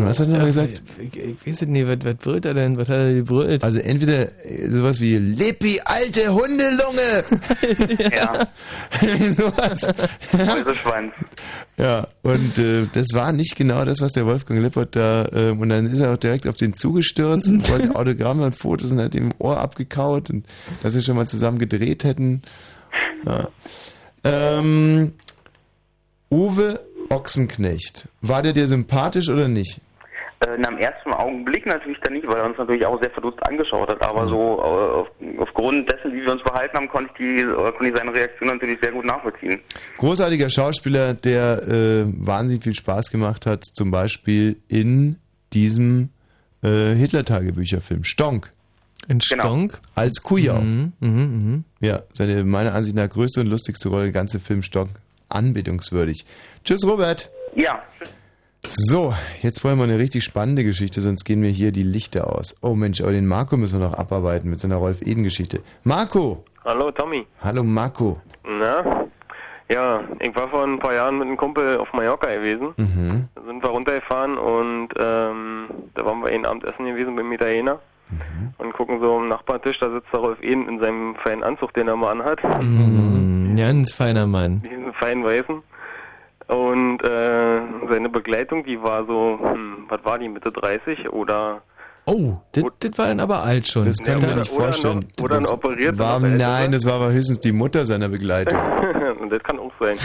was 0.04 0.20
hat 0.20 0.28
er 0.28 0.38
noch 0.38 0.46
gesagt? 0.46 0.82
Ich, 0.98 1.18
ich 1.18 1.46
weiß 1.46 1.62
nicht, 1.62 1.86
was, 1.86 1.98
was 2.04 2.14
brüllt 2.16 2.44
er 2.44 2.54
denn? 2.54 2.76
Was 2.76 2.88
hat 2.88 2.98
er 2.98 3.14
gebrüllt? 3.14 3.64
Also 3.64 3.78
entweder 3.78 4.28
äh, 4.44 4.68
sowas 4.68 5.00
wie 5.00 5.16
Lippi, 5.18 5.80
alte 5.84 6.32
Hundelunge. 6.32 7.24
ja. 8.14 8.48
sowas. 9.32 9.88
Mäuseschwanz. 10.32 11.14
Ja, 11.76 12.08
und 12.22 12.58
äh, 12.58 12.86
das 12.92 13.08
war 13.14 13.32
nicht 13.32 13.56
genau 13.56 13.84
das, 13.84 14.00
was 14.00 14.12
der 14.12 14.26
Wolfgang 14.26 14.60
Lippert 14.60 14.96
da, 14.96 15.24
äh, 15.32 15.50
und 15.50 15.70
dann 15.70 15.90
ist 15.90 16.00
er 16.00 16.12
auch 16.12 16.18
direkt 16.18 16.46
auf 16.46 16.56
den 16.56 16.74
zugestürzt 16.74 17.48
und 17.48 17.70
wollte 17.70 17.94
Autogramme 17.94 18.44
und 18.44 18.54
Fotos 18.54 18.92
und 18.92 19.00
hat 19.00 19.14
ihm 19.14 19.32
Ohr 19.38 19.58
abgekaut 19.58 20.28
und 20.30 20.44
dass 20.82 20.92
sie 20.92 21.02
schon 21.02 21.16
mal 21.16 21.26
zusammen 21.26 21.58
gedreht 21.58 22.04
hätten. 22.04 22.42
Ja. 23.24 23.48
Ähm, 24.24 25.12
Uwe 26.30 26.80
Ochsenknecht, 27.10 28.08
war 28.22 28.42
der 28.42 28.52
dir 28.52 28.68
sympathisch 28.68 29.28
oder 29.28 29.48
nicht? 29.48 29.80
Äh, 30.40 30.54
in 30.54 30.64
einem 30.64 30.78
ersten 30.78 31.12
Augenblick 31.12 31.66
natürlich 31.66 31.98
dann 32.02 32.14
nicht, 32.14 32.26
weil 32.26 32.38
er 32.38 32.46
uns 32.46 32.56
natürlich 32.56 32.86
auch 32.86 33.00
sehr 33.00 33.10
verdutzt 33.10 33.40
angeschaut 33.46 33.88
hat. 33.88 34.02
Aber 34.02 34.26
so 34.26 34.58
äh, 34.58 34.62
auf, 34.62 35.08
aufgrund 35.38 35.90
dessen, 35.92 36.14
wie 36.14 36.22
wir 36.22 36.32
uns 36.32 36.42
verhalten 36.42 36.76
haben, 36.76 36.88
konnte 36.88 37.10
ich, 37.12 37.18
die, 37.18 37.44
äh, 37.44 37.72
konnte 37.72 37.88
ich 37.88 37.96
seine 37.96 38.14
Reaktion 38.14 38.48
natürlich 38.48 38.78
sehr 38.80 38.92
gut 38.92 39.04
nachvollziehen. 39.04 39.60
Großartiger 39.98 40.48
Schauspieler, 40.48 41.14
der 41.14 41.62
äh, 41.68 42.04
wahnsinnig 42.06 42.62
viel 42.62 42.74
Spaß 42.74 43.10
gemacht 43.10 43.44
hat, 43.44 43.64
zum 43.64 43.90
Beispiel 43.90 44.56
in 44.68 45.16
diesem 45.52 46.10
äh, 46.62 46.94
Hitler-Tagebücherfilm 46.94 48.04
Stonk. 48.04 48.50
In 49.08 49.20
Stonk? 49.20 49.78
Als 49.94 50.22
Kujau. 50.22 50.60
Mhm, 50.60 50.92
mhm, 51.00 51.10
mhm. 51.10 51.64
Ja, 51.80 52.02
seine 52.14 52.44
meiner 52.44 52.74
Ansicht 52.74 52.96
nach 52.96 53.08
größte 53.08 53.40
und 53.40 53.48
lustigste 53.48 53.88
Rolle, 53.88 54.04
der 54.04 54.12
ganze 54.12 54.38
Film 54.40 54.62
Stonk, 54.62 54.90
anbetungswürdig. 55.28 56.24
Tschüss, 56.64 56.86
Robert. 56.86 57.30
Ja. 57.54 57.82
So, 58.62 59.14
jetzt 59.40 59.64
wollen 59.64 59.78
wir 59.78 59.84
eine 59.84 59.98
richtig 59.98 60.22
spannende 60.22 60.62
Geschichte, 60.62 61.00
sonst 61.00 61.24
gehen 61.24 61.42
wir 61.42 61.48
hier 61.48 61.72
die 61.72 61.82
Lichter 61.82 62.36
aus. 62.36 62.56
Oh 62.62 62.74
Mensch, 62.74 63.00
aber 63.00 63.12
den 63.12 63.26
Marco 63.26 63.56
müssen 63.56 63.80
wir 63.80 63.88
noch 63.88 63.94
abarbeiten 63.94 64.48
mit 64.48 64.60
seiner 64.60 64.76
Rolf-Eden-Geschichte. 64.76 65.62
Marco! 65.82 66.44
Hallo 66.64 66.90
Tommy. 66.90 67.26
Hallo 67.42 67.64
Marco. 67.64 68.20
Na? 68.44 69.06
Ja, 69.70 70.02
ich 70.18 70.34
war 70.34 70.48
vor 70.48 70.64
ein 70.64 70.78
paar 70.78 70.94
Jahren 70.94 71.18
mit 71.18 71.28
einem 71.28 71.36
Kumpel 71.36 71.78
auf 71.78 71.92
Mallorca 71.92 72.32
gewesen. 72.32 72.74
Mhm. 72.76 73.28
Da 73.34 73.42
sind 73.46 73.62
wir 73.62 73.70
runtergefahren 73.70 74.36
und 74.36 74.88
ähm, 74.98 75.68
da 75.94 76.04
waren 76.04 76.20
wir 76.20 76.28
einen 76.28 76.44
Abend 76.44 76.64
essen 76.64 76.84
gewesen 76.84 77.16
beim 77.16 77.32
Italiener. 77.32 77.78
Und 78.58 78.72
gucken 78.72 78.98
so 79.00 79.18
am 79.18 79.28
Nachbartisch, 79.28 79.78
da 79.78 79.88
sitzt 79.90 80.12
der 80.12 80.20
Rolf 80.20 80.42
Eden 80.42 80.68
in 80.68 80.80
seinem 80.80 81.14
feinen 81.22 81.44
Anzug, 81.44 81.72
den 81.74 81.86
er 81.86 81.94
mal 81.96 82.10
anhat. 82.10 82.42
Mhm. 82.60 83.54
Ganz 83.56 83.92
feiner 83.92 84.26
Mann. 84.26 84.62
Diesen 84.62 84.92
feinen 84.94 85.24
Weißen. 85.24 85.62
Und 86.50 87.02
äh, 87.04 87.60
seine 87.88 88.08
Begleitung, 88.08 88.64
die 88.64 88.82
war 88.82 89.06
so, 89.06 89.38
hm, 89.40 89.86
was 89.88 90.04
war 90.04 90.18
die, 90.18 90.28
Mitte 90.28 90.50
30 90.50 91.08
oder 91.12 91.62
Oh, 92.06 92.38
das 92.52 92.98
war 92.98 93.06
dann 93.08 93.20
aber 93.20 93.42
alt 93.44 93.68
schon. 93.68 93.84
Das 93.84 93.98
kann 94.02 94.18
ich 94.18 94.26
mir 94.26 94.34
nicht 94.36 94.50
vorstellen. 94.52 95.04
noch- 95.16 95.24
oder 95.24 95.36
ein 95.36 95.42
Das 95.42 95.50
operiert, 95.52 95.98
War, 95.98 96.18
nein, 96.18 96.72
das 96.72 96.84
war 96.86 96.94
aber 96.94 97.12
höchstens 97.12 97.38
die 97.40 97.52
Mutter 97.52 97.86
seiner 97.86 98.08
Begleitung. 98.08 98.58
und 99.20 99.30
das 99.32 99.42
kann 99.44 99.58
auch 99.60 99.70
sein. 99.78 99.96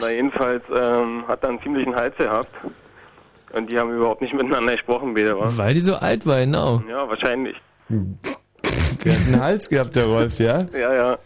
Na 0.00 0.10
jedenfalls 0.10 0.62
ähm, 0.76 1.24
hat 1.28 1.42
er 1.44 1.50
einen 1.50 1.62
ziemlichen 1.62 1.94
Hals 1.94 2.14
gehabt. 2.16 2.52
Und 3.52 3.70
die 3.70 3.78
haben 3.78 3.90
überhaupt 3.94 4.20
nicht 4.20 4.34
miteinander 4.34 4.72
gesprochen, 4.72 5.14
beide, 5.14 5.38
wa? 5.38 5.50
Weil 5.56 5.74
die 5.74 5.80
so 5.80 5.94
alt 5.94 6.26
war, 6.26 6.40
genau. 6.40 6.82
Ja, 6.88 7.08
wahrscheinlich. 7.08 7.56
Der 7.88 9.12
hat 9.12 9.26
einen 9.26 9.40
Hals 9.40 9.68
gehabt, 9.68 9.96
der 9.96 10.04
Rolf, 10.06 10.38
ja? 10.40 10.66
Ja, 10.72 10.94
ja. 10.94 11.18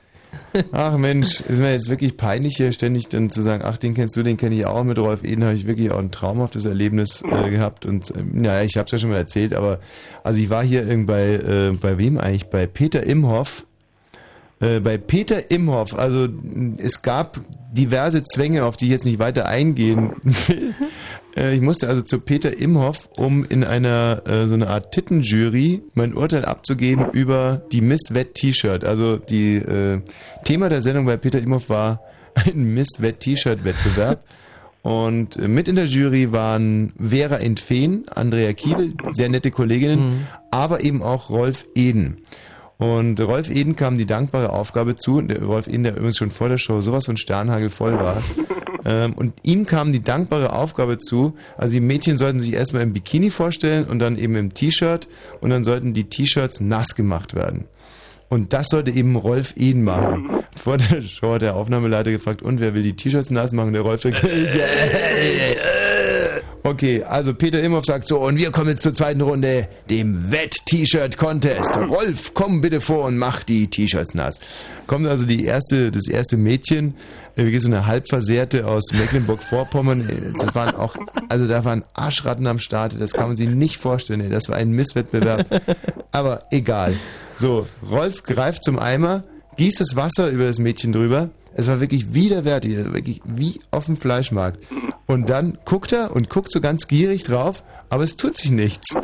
Ach 0.73 0.97
Mensch, 0.98 1.40
ist 1.40 1.61
mir 1.61 1.73
jetzt 1.73 1.89
wirklich 1.89 2.16
peinlich 2.16 2.56
hier 2.56 2.73
ständig 2.73 3.09
dann 3.09 3.31
zu 3.31 3.43
sagen, 3.43 3.62
ach, 3.65 3.77
den 3.77 3.94
kennst 3.94 4.16
du, 4.16 4.23
den 4.23 4.36
kenne 4.36 4.55
ich 4.55 4.66
auch. 4.66 4.85
Mit 4.85 4.98
Rolf 4.98 5.24
Eden 5.24 5.44
habe 5.44 5.55
ich 5.55 5.66
wirklich 5.66 5.90
auch 5.90 5.98
ein 5.98 6.11
traumhaftes 6.11 6.65
Erlebnis 6.65 7.23
äh, 7.23 7.51
gehabt. 7.51 7.86
Und 7.86 8.12
ähm, 8.16 8.31
naja, 8.43 8.62
ich 8.62 8.77
habe 8.77 8.86
es 8.86 8.93
ja 8.93 8.98
schon 8.98 9.11
mal 9.11 9.16
erzählt, 9.16 9.55
aber 9.55 9.81
also 10.23 10.40
ich 10.40 10.51
war 10.51 10.62
hier 10.62 10.85
bei, 11.06 11.35
äh, 11.35 11.73
bei 11.81 11.98
wem 11.98 12.19
eigentlich? 12.19 12.47
Bei 12.47 12.66
Peter 12.66 13.02
Imhoff. 13.02 13.66
Äh, 14.61 14.81
bei 14.81 14.98
Peter 14.98 15.51
Imhoff, 15.51 15.98
also 15.98 16.28
es 16.78 17.02
gab 17.02 17.40
diverse 17.73 18.23
Zwänge, 18.23 18.65
auf 18.65 18.77
die 18.77 18.86
ich 18.86 18.93
jetzt 18.93 19.05
nicht 19.05 19.19
weiter 19.19 19.47
eingehen 19.47 20.12
will. 20.23 20.74
Äh, 21.36 21.55
Ich 21.55 21.61
musste 21.61 21.89
also 21.89 22.02
zu 22.02 22.20
Peter 22.20 22.56
Imhoff, 22.59 23.09
um 23.16 23.44
in 23.44 23.65
einer 23.65 24.23
äh, 24.27 24.47
so 24.48 24.55
eine 24.55 24.69
Art 24.69 24.93
Tittenjury 24.93 25.82
mein 25.94 26.15
Urteil 26.15 26.44
abzugeben 26.44 27.06
über 27.12 27.62
die 27.73 27.81
Miss 27.81 28.02
Wet 28.12 28.35
T-Shirt. 28.35 28.85
Also 28.85 29.16
die 29.16 29.56
äh, 29.56 30.01
Thema 30.44 30.69
der 30.69 30.82
Sendung 30.82 31.06
bei 31.06 31.16
Peter 31.16 31.40
Imhoff 31.40 31.69
war 31.69 32.01
ein 32.35 32.74
Miss 32.74 33.01
Wet 33.01 33.20
T-Shirt 33.20 33.65
Wettbewerb. 33.65 34.23
Und 34.82 35.36
äh, 35.36 35.48
mit 35.48 35.66
in 35.69 35.77
der 35.77 35.86
Jury 35.86 36.31
waren 36.31 36.93
Vera 36.98 37.36
Entfehn, 37.36 38.05
Andrea 38.15 38.52
Kiebel, 38.52 38.93
sehr 39.12 39.31
nette 39.31 39.51
Kolleginnen, 39.51 40.27
aber 40.51 40.85
eben 40.85 41.02
auch 41.02 41.31
Rolf 41.31 41.65
Eden. 41.74 42.19
Und 42.79 43.21
Rolf 43.21 43.51
Eden 43.51 43.77
kam 43.77 43.99
die 43.99 44.07
dankbare 44.07 44.51
Aufgabe 44.51 44.97
zu, 44.97 45.21
der 45.23 45.43
Rolf 45.43 45.69
Eden, 45.69 45.85
der 45.85 45.93
übrigens 45.93 46.19
schon 46.19 46.31
vor 46.31 46.49
der 46.49 46.59
Show 46.59 46.81
sowas 46.81 47.07
von 47.07 47.17
Sternhagel 47.17 47.71
voll 47.71 47.95
war, 47.95 48.21
ähm, 48.85 49.13
und 49.13 49.35
ihm 49.45 49.65
kam 49.65 49.93
die 49.93 50.03
dankbare 50.03 50.53
Aufgabe 50.53 50.99
zu, 50.99 51.35
also 51.57 51.73
die 51.73 51.81
Mädchen 51.81 52.19
sollten 52.19 52.41
sich 52.41 52.53
erstmal 52.53 52.83
im 52.83 52.93
Bikini 52.93 53.31
vorstellen 53.31 53.85
und 53.85 54.01
dann 54.01 54.19
eben 54.19 54.35
im 54.37 54.55
T-Shirt 54.55 55.09
und 55.41 55.51
dann 55.51 55.63
sollten 55.65 55.95
die 55.95 56.05
T-Shirts 56.05 56.61
nass 56.61 56.97
gemacht 56.97 57.35
werden. 57.35 57.67
Und 58.29 58.53
das 58.53 58.69
sollte 58.69 58.91
eben 58.91 59.15
Rolf 59.15 59.55
Eden 59.57 59.85
machen. 59.85 60.43
Vor 60.57 60.79
der 60.79 61.03
Show 61.03 61.35
hat 61.35 61.43
der 61.43 61.55
Aufnahmeleiter 61.55 62.11
gefragt, 62.11 62.43
und 62.43 62.61
wer 62.61 62.75
will 62.75 62.83
die 62.83 62.97
T-Shirts 62.97 63.31
nass 63.31 63.53
machen? 63.53 63.73
Der 63.73 63.83
Rolf 63.83 64.03
sagt, 64.03 64.21
Okay, 66.66 67.03
also 67.03 67.35
Peter 67.35 67.62
Imhoff 67.62 67.85
sagt 67.85 68.09
so, 68.09 68.20
und 68.20 68.39
wir 68.39 68.51
kommen 68.51 68.70
jetzt 68.70 68.82
zur 68.82 68.95
zweiten 68.95 69.20
Runde, 69.20 69.69
dem 69.91 70.31
Wett-T-Shirt-Contest. 70.31 71.77
Rolf, 71.77 72.32
komm 72.32 72.62
bitte 72.62 72.81
vor 72.81 73.05
und 73.05 73.19
mach 73.19 73.43
die 73.43 73.69
T-Shirts 73.69 74.15
nass. 74.15 74.41
Kommt 74.86 75.07
also 75.07 75.27
die 75.27 75.45
erste, 75.45 75.93
das 75.93 76.09
erste 76.09 76.39
Mädchen, 76.39 76.95
äh, 77.36 77.45
wie 77.49 77.59
so 77.59 77.69
eine 77.69 77.86
halbversehrte 77.86 78.66
aus 78.66 78.85
Mecklenburg-Vorpommern. 78.95 80.09
Äh, 80.09 80.32
Das 80.39 80.55
waren 80.55 80.74
auch, 80.74 80.97
also 81.28 81.47
da 81.47 81.66
waren 81.66 81.85
Arschratten 81.93 82.47
am 82.47 82.59
Start, 82.59 82.97
das 82.99 83.12
kann 83.12 83.28
man 83.28 83.36
sich 83.36 83.51
nicht 83.51 83.77
vorstellen. 83.77 84.31
Das 84.31 84.49
war 84.49 84.57
ein 84.57 84.70
Misswettbewerb. 84.70 85.47
Aber 86.12 86.47
egal. 86.51 86.95
So, 87.36 87.66
Rolf 87.91 88.23
greift 88.23 88.65
zum 88.65 88.78
Eimer, 88.78 89.20
gießt 89.59 89.81
das 89.81 89.97
Wasser 89.97 90.31
über 90.31 90.45
das 90.47 90.59
Mädchen 90.59 90.93
drüber. 90.95 91.28
Es 91.55 91.68
war 91.68 91.81
wirklich 91.81 92.14
widerwärtig, 92.14 92.76
wirklich 92.93 93.20
wie 93.24 93.60
auf 93.70 93.86
dem 93.86 93.97
Fleischmarkt. 93.97 94.64
Und 95.06 95.28
dann 95.31 95.59
guckt 95.64 95.93
er 95.93 96.14
und 96.14 96.31
guckt 96.31 96.51
so 96.52 96.60
ganz 96.60 96.89
gierig 96.89 97.24
drauf, 97.24 97.64
aber 97.89 98.05
es 98.05 98.16
tut 98.16 98.36
sich 98.36 98.51
nichts. 98.51 98.94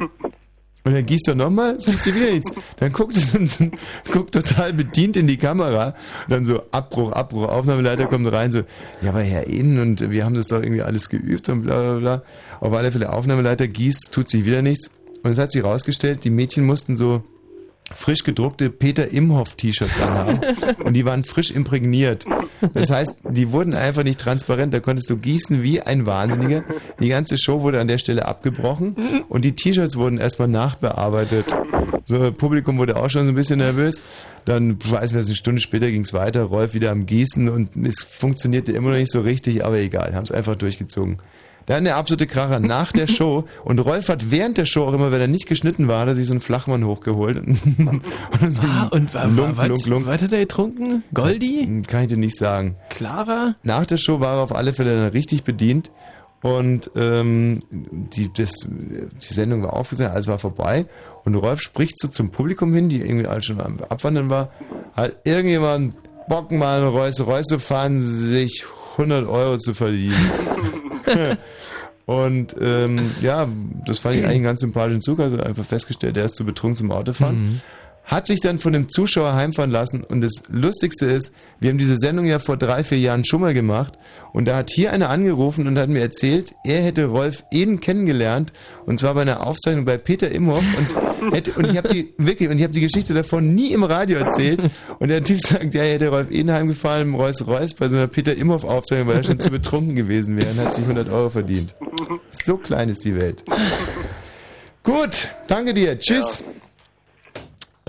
Und 0.82 0.94
dann 0.94 1.04
gießt 1.04 1.28
er 1.28 1.34
nochmal, 1.34 1.76
es 1.76 1.84
tut 1.84 1.98
sich 1.98 2.14
wieder 2.14 2.32
nichts. 2.32 2.52
Dann 2.78 2.92
guckt 2.92 3.16
er 3.16 3.70
guckt 4.12 4.32
total 4.32 4.72
bedient 4.72 5.16
in 5.16 5.26
die 5.26 5.36
Kamera. 5.36 5.94
Und 6.26 6.30
dann 6.30 6.44
so 6.46 6.62
Abbruch, 6.72 7.12
Abbruch, 7.12 7.48
Aufnahmeleiter 7.48 8.06
kommt 8.06 8.32
rein, 8.32 8.50
so, 8.50 8.62
ja, 9.02 9.10
aber 9.10 9.20
Herr 9.20 9.46
Innen 9.46 9.78
und 9.78 10.10
wir 10.10 10.24
haben 10.24 10.34
das 10.34 10.46
doch 10.46 10.62
irgendwie 10.62 10.82
alles 10.82 11.10
geübt 11.10 11.48
und 11.50 11.62
bla 11.62 11.80
bla 11.80 11.98
bla. 11.98 12.22
Auf 12.60 12.72
alle 12.72 12.90
Fälle 12.92 13.12
Aufnahmeleiter 13.12 13.68
gießt, 13.68 14.10
tut 14.10 14.30
sich 14.30 14.46
wieder 14.46 14.62
nichts. 14.62 14.90
Und 15.22 15.30
es 15.30 15.38
hat 15.38 15.52
sich 15.52 15.62
rausgestellt, 15.62 16.24
die 16.24 16.30
Mädchen 16.30 16.64
mussten 16.64 16.96
so 16.96 17.22
frisch 17.92 18.24
gedruckte 18.24 18.70
Peter 18.70 19.10
Imhoff 19.10 19.54
T-Shirts 19.54 20.00
anhaben 20.00 20.40
und 20.84 20.94
die 20.94 21.04
waren 21.04 21.24
frisch 21.24 21.50
imprägniert. 21.50 22.24
Das 22.74 22.90
heißt, 22.90 23.16
die 23.28 23.52
wurden 23.52 23.74
einfach 23.74 24.04
nicht 24.04 24.20
transparent, 24.20 24.72
da 24.72 24.80
konntest 24.80 25.10
du 25.10 25.16
gießen 25.16 25.62
wie 25.62 25.80
ein 25.80 26.06
Wahnsinniger. 26.06 26.62
Die 27.00 27.08
ganze 27.08 27.36
Show 27.38 27.62
wurde 27.62 27.80
an 27.80 27.88
der 27.88 27.98
Stelle 27.98 28.26
abgebrochen 28.26 28.96
und 29.28 29.44
die 29.44 29.52
T-Shirts 29.52 29.96
wurden 29.96 30.18
erstmal 30.18 30.48
nachbearbeitet. 30.48 31.46
So, 32.04 32.32
Publikum 32.32 32.78
wurde 32.78 32.96
auch 32.96 33.10
schon 33.10 33.26
so 33.26 33.32
ein 33.32 33.34
bisschen 33.34 33.58
nervös. 33.58 34.02
Dann, 34.44 34.78
weiß 34.82 35.12
man, 35.12 35.24
eine 35.24 35.34
Stunde 35.34 35.60
später 35.60 35.90
ging 35.90 36.02
es 36.02 36.12
weiter, 36.12 36.42
Rolf 36.44 36.74
wieder 36.74 36.90
am 36.90 37.06
Gießen 37.06 37.48
und 37.48 37.76
es 37.86 38.02
funktionierte 38.02 38.72
immer 38.72 38.90
noch 38.90 38.96
nicht 38.96 39.12
so 39.12 39.20
richtig, 39.20 39.64
aber 39.64 39.78
egal, 39.78 40.14
haben 40.14 40.24
es 40.24 40.32
einfach 40.32 40.56
durchgezogen. 40.56 41.18
Dann 41.70 41.84
der 41.84 41.96
absolute 41.96 42.26
Kracher 42.26 42.58
nach 42.58 42.90
der 42.90 43.06
Show. 43.06 43.44
Und 43.64 43.78
Rolf 43.78 44.08
hat 44.08 44.32
während 44.32 44.58
der 44.58 44.64
Show 44.64 44.86
auch 44.86 44.92
immer, 44.92 45.12
wenn 45.12 45.20
er 45.20 45.28
nicht 45.28 45.46
geschnitten 45.46 45.86
war, 45.86 46.00
hat 46.00 46.08
er 46.08 46.14
sich 46.16 46.26
so 46.26 46.32
einen 46.32 46.40
Flachmann 46.40 46.84
hochgeholt. 46.84 47.40
Ah, 48.62 48.88
und 48.90 49.14
wa- 49.14 49.22
wa- 49.22 49.26
Lunk, 49.26 49.56
was, 49.56 49.68
lunk, 49.68 49.86
lunk. 49.86 50.06
was 50.06 50.22
hat 50.22 50.32
er 50.32 50.40
getrunken? 50.40 51.04
Goldi? 51.14 51.82
Kann 51.86 52.02
ich 52.02 52.08
dir 52.08 52.16
nicht 52.16 52.36
sagen. 52.36 52.74
Clara? 52.88 53.54
Nach 53.62 53.86
der 53.86 53.98
Show 53.98 54.18
war 54.20 54.36
er 54.38 54.42
auf 54.42 54.54
alle 54.54 54.72
Fälle 54.74 54.96
dann 54.96 55.08
richtig 55.10 55.44
bedient. 55.44 55.90
Und 56.42 56.90
ähm, 56.96 57.62
die, 57.70 58.32
das, 58.32 58.52
die 58.66 59.32
Sendung 59.34 59.62
war 59.62 59.74
aufgezeichnet, 59.74 60.14
alles 60.14 60.26
war 60.26 60.38
vorbei. 60.38 60.86
Und 61.24 61.34
Rolf 61.36 61.60
spricht 61.60 62.00
so 62.00 62.08
zum 62.08 62.30
Publikum 62.30 62.74
hin, 62.74 62.88
die 62.88 63.00
irgendwie 63.00 63.26
alle 63.28 63.42
schon 63.42 63.60
am 63.60 63.78
Abwandern 63.88 64.28
war. 64.30 64.50
Hat 64.96 65.16
irgendjemand 65.24 65.94
Bock 66.28 66.50
mal 66.50 66.78
eine 66.78 66.88
Reus 66.88 67.20
Reus 67.24 67.46
zu 67.46 67.58
fahren, 67.60 68.00
sich 68.00 68.64
100 68.96 69.28
Euro 69.28 69.58
zu 69.58 69.72
verdienen. 69.74 70.16
Und 72.10 72.56
ähm, 72.60 73.12
ja, 73.20 73.46
das 73.86 74.00
fand 74.00 74.16
ich 74.16 74.22
eigentlich 74.24 74.34
einen 74.34 74.42
ganz 74.42 74.62
sympathischen 74.62 75.00
Zug. 75.00 75.20
Also 75.20 75.38
einfach 75.38 75.64
festgestellt, 75.64 76.16
der 76.16 76.24
ist 76.24 76.34
zu 76.34 76.44
betrunken 76.44 76.76
zum 76.76 76.90
Autofahren. 76.90 77.40
Mhm. 77.40 77.60
Hat 78.04 78.26
sich 78.26 78.40
dann 78.40 78.58
von 78.58 78.72
dem 78.72 78.88
Zuschauer 78.88 79.34
heimfahren 79.34 79.70
lassen. 79.70 80.02
Und 80.02 80.20
das 80.20 80.32
Lustigste 80.48 81.06
ist, 81.06 81.32
wir 81.60 81.70
haben 81.70 81.78
diese 81.78 81.96
Sendung 81.96 82.26
ja 82.26 82.40
vor 82.40 82.56
drei, 82.56 82.82
vier 82.82 82.98
Jahren 82.98 83.24
schon 83.24 83.40
mal 83.40 83.54
gemacht. 83.54 83.98
Und 84.32 84.46
da 84.46 84.56
hat 84.56 84.70
hier 84.70 84.92
einer 84.92 85.10
angerufen 85.10 85.66
und 85.66 85.78
hat 85.78 85.88
mir 85.88 86.00
erzählt, 86.00 86.52
er 86.64 86.82
hätte 86.82 87.06
Rolf 87.06 87.44
Eden 87.52 87.80
kennengelernt. 87.80 88.52
Und 88.86 88.98
zwar 88.98 89.14
bei 89.14 89.22
einer 89.22 89.46
Aufzeichnung 89.46 89.84
bei 89.84 89.96
Peter 89.96 90.30
Imhoff. 90.30 90.64
Und, 91.20 91.32
hätte, 91.32 91.52
und 91.52 91.66
ich 91.66 91.76
habe 91.76 91.88
die, 91.88 92.12
wirklich, 92.18 92.48
und 92.48 92.56
ich 92.58 92.64
habe 92.64 92.72
die 92.72 92.80
Geschichte 92.80 93.14
davon 93.14 93.54
nie 93.54 93.72
im 93.72 93.84
Radio 93.84 94.18
erzählt. 94.18 94.60
Und 94.98 95.08
der 95.08 95.22
Typ 95.22 95.40
sagt, 95.40 95.72
ja, 95.74 95.82
er 95.82 95.94
hätte 95.94 96.08
Rolf 96.08 96.30
Eden 96.30 96.50
heimgefahren 96.50 97.02
im 97.02 97.14
Rolls 97.14 97.46
Royce 97.46 97.74
bei 97.74 97.88
so 97.88 97.96
einer 97.96 98.08
Peter 98.08 98.34
Imhoff 98.34 98.64
Aufzeichnung, 98.64 99.08
weil 99.08 99.18
er 99.18 99.24
schon 99.24 99.40
zu 99.40 99.50
betrunken 99.50 99.94
gewesen 99.94 100.36
wäre 100.36 100.50
und 100.50 100.58
hat 100.58 100.74
sich 100.74 100.84
100 100.84 101.08
Euro 101.10 101.30
verdient. 101.30 101.74
So 102.44 102.56
klein 102.56 102.88
ist 102.88 103.04
die 103.04 103.14
Welt. 103.14 103.44
Gut, 104.82 105.28
danke 105.46 105.74
dir. 105.74 105.98
Tschüss. 105.98 106.42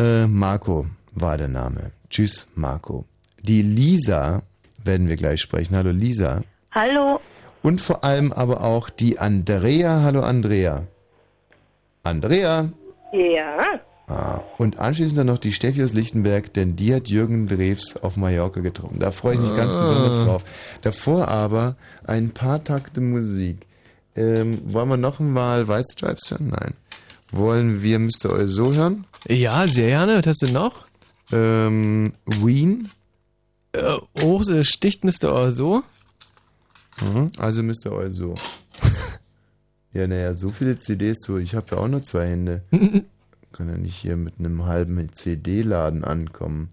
Äh, 0.02 0.26
Marco 0.26 0.88
war 1.14 1.38
der 1.38 1.48
Name. 1.48 1.92
Tschüss, 2.10 2.48
Marco. 2.56 3.06
Die 3.44 3.62
Lisa 3.62 4.42
werden 4.84 5.08
wir 5.08 5.16
gleich 5.16 5.42
sprechen. 5.42 5.76
Hallo 5.76 5.92
Lisa. 5.92 6.42
Hallo. 6.72 7.20
Und 7.62 7.82
vor 7.82 8.04
allem 8.04 8.32
aber 8.34 8.62
auch 8.64 8.90
die 8.90 9.20
Andrea. 9.20 10.02
Hallo 10.02 10.22
Andrea. 10.22 10.84
Andrea. 12.02 12.70
Ja. 13.14 13.58
Ah, 14.08 14.42
und 14.58 14.80
anschließend 14.80 15.20
dann 15.20 15.28
noch 15.28 15.38
die 15.38 15.52
Steffi 15.52 15.84
aus 15.84 15.94
Lichtenberg, 15.94 16.52
denn 16.54 16.76
die 16.76 16.94
hat 16.96 17.08
Jürgen 17.08 17.48
Drews 17.48 17.96
auf 18.02 18.18
Mallorca 18.18 18.60
getroffen. 18.62 19.00
Da 19.00 19.12
freue 19.12 19.36
ich 19.36 19.40
mich 19.42 19.56
ganz 19.56 19.76
Ah. 19.76 19.82
besonders 19.82 20.20
drauf. 20.26 20.44
Davor 20.82 21.28
aber 21.28 21.76
ein 22.06 22.32
paar 22.32 22.64
Takte 22.64 23.00
Musik. 23.02 23.58
Ähm, 24.16 24.62
wollen 24.74 24.90
wir 24.90 24.98
noch 24.98 25.20
einmal 25.20 25.68
White 25.68 25.86
Stripes 25.94 26.32
hören? 26.32 26.48
Nein. 26.50 26.74
Wollen 27.32 27.84
wir 27.84 28.00
Mr. 28.00 28.32
Euso 28.32 28.74
hören? 28.74 29.06
Ja, 29.28 29.68
sehr 29.68 29.88
gerne. 29.88 30.18
Was 30.18 30.28
hast 30.28 30.42
du 30.50 30.54
noch? 30.54 30.88
Ähm, 31.32 32.14
Ween. 32.26 32.90
Äh, 33.74 33.98
oh, 34.24 34.44
sticht 34.64 35.04
Mr. 35.04 35.32
Orso. 35.32 35.84
Mhm, 37.02 37.28
Also 37.38 37.64
Mr. 37.64 37.92
Euso. 37.92 38.34
ja, 39.94 40.08
naja, 40.08 40.34
so 40.34 40.50
viele 40.50 40.78
CDs 40.78 41.20
so. 41.26 41.38
Ich 41.38 41.56
habe 41.56 41.68
ja 41.72 41.78
auch 41.78 41.88
nur 41.88 42.04
zwei 42.04 42.28
Hände. 42.28 42.64
Kann 43.54 43.68
ja 43.70 43.78
nicht 43.78 43.96
hier 43.96 44.18
mit 44.18 44.36
einem 44.40 44.66
halben 44.66 45.14
CD-Laden 45.14 46.04
ankommen. 46.04 46.70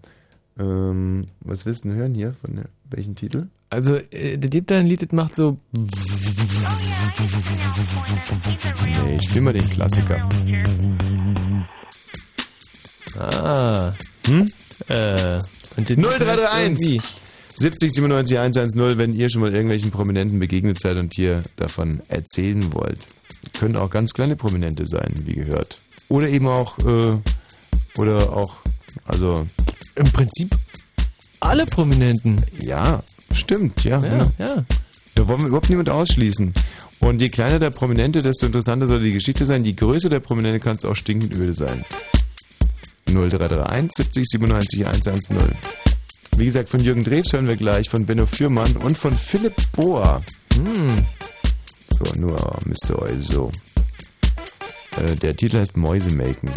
Ähm, 0.57 1.27
was 1.41 1.65
willst 1.65 1.85
du 1.85 1.89
denn 1.89 1.97
hören 1.97 2.13
hier? 2.15 2.35
Von 2.41 2.55
der, 2.57 2.65
welchen 2.89 3.15
Titel? 3.15 3.47
Also, 3.69 3.95
äh, 3.95 4.37
der 4.37 4.49
da 4.71 4.77
ein 4.79 4.87
Lied, 4.87 5.01
das 5.01 5.11
macht 5.11 5.35
so. 5.35 5.57
Nee, 5.71 5.87
ich 9.17 9.29
spiel 9.29 9.41
mal 9.41 9.53
den 9.53 9.69
Klassiker. 9.69 10.27
Ah. 13.17 13.93
Hm? 14.25 14.47
Äh. 14.87 15.39
Und 15.77 15.89
den 15.89 16.01
0331 16.01 17.01
70 17.55 17.93
97 17.93 18.37
110, 18.37 18.97
wenn 18.97 19.13
ihr 19.13 19.29
schon 19.29 19.41
mal 19.41 19.51
irgendwelchen 19.51 19.91
Prominenten 19.91 20.39
begegnet 20.39 20.79
seid 20.81 20.97
und 20.97 21.13
hier 21.13 21.43
davon 21.57 21.99
erzählen 22.07 22.73
wollt. 22.73 22.99
Können 23.59 23.75
auch 23.75 23.89
ganz 23.89 24.13
kleine 24.13 24.35
Prominente 24.35 24.87
sein, 24.87 25.13
wie 25.25 25.35
gehört. 25.35 25.77
Oder 26.07 26.29
eben 26.29 26.47
auch, 26.47 26.77
äh, 26.79 27.17
oder 27.97 28.33
auch, 28.33 28.55
also. 29.05 29.45
Im 29.95 30.09
Prinzip 30.11 30.55
alle 31.39 31.65
Prominenten. 31.65 32.43
Ja, 32.59 33.03
stimmt, 33.31 33.83
ja. 33.83 33.99
Ja, 33.99 34.09
genau. 34.09 34.31
ja. 34.37 34.65
Da 35.15 35.27
wollen 35.27 35.41
wir 35.41 35.47
überhaupt 35.47 35.69
niemand 35.69 35.89
ausschließen. 35.89 36.53
Und 36.99 37.21
je 37.21 37.29
kleiner 37.29 37.59
der 37.59 37.69
Prominente, 37.69 38.21
desto 38.21 38.45
interessanter 38.45 38.87
soll 38.87 39.01
die 39.01 39.11
Geschichte 39.11 39.45
sein. 39.45 39.63
Je 39.63 39.73
größer 39.73 40.09
der 40.09 40.19
Prominente, 40.19 40.59
kann 40.59 40.75
es 40.75 40.85
auch 40.85 40.95
stinkend 40.95 41.33
öde 41.33 41.53
sein. 41.53 41.85
0331 43.09 43.91
70 43.95 44.25
97 44.27 44.85
110. 44.85 45.37
Wie 46.37 46.45
gesagt, 46.45 46.69
von 46.69 46.79
Jürgen 46.79 47.03
Drews 47.03 47.33
hören 47.33 47.47
wir 47.47 47.57
gleich, 47.57 47.89
von 47.89 48.05
Benno 48.05 48.25
Fürmann 48.25 48.77
und 48.77 48.97
von 48.97 49.17
Philipp 49.17 49.55
Bohr. 49.73 50.23
Hm. 50.55 51.05
So, 51.89 52.19
nur 52.19 52.37
Mr. 52.65 53.01
ihr. 53.03 53.51
Äh, 54.97 55.15
der 55.15 55.35
Titel 55.35 55.57
heißt 55.57 55.75
Mäuse 55.75 56.11
Maken. 56.11 56.49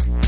Thank 0.00 0.24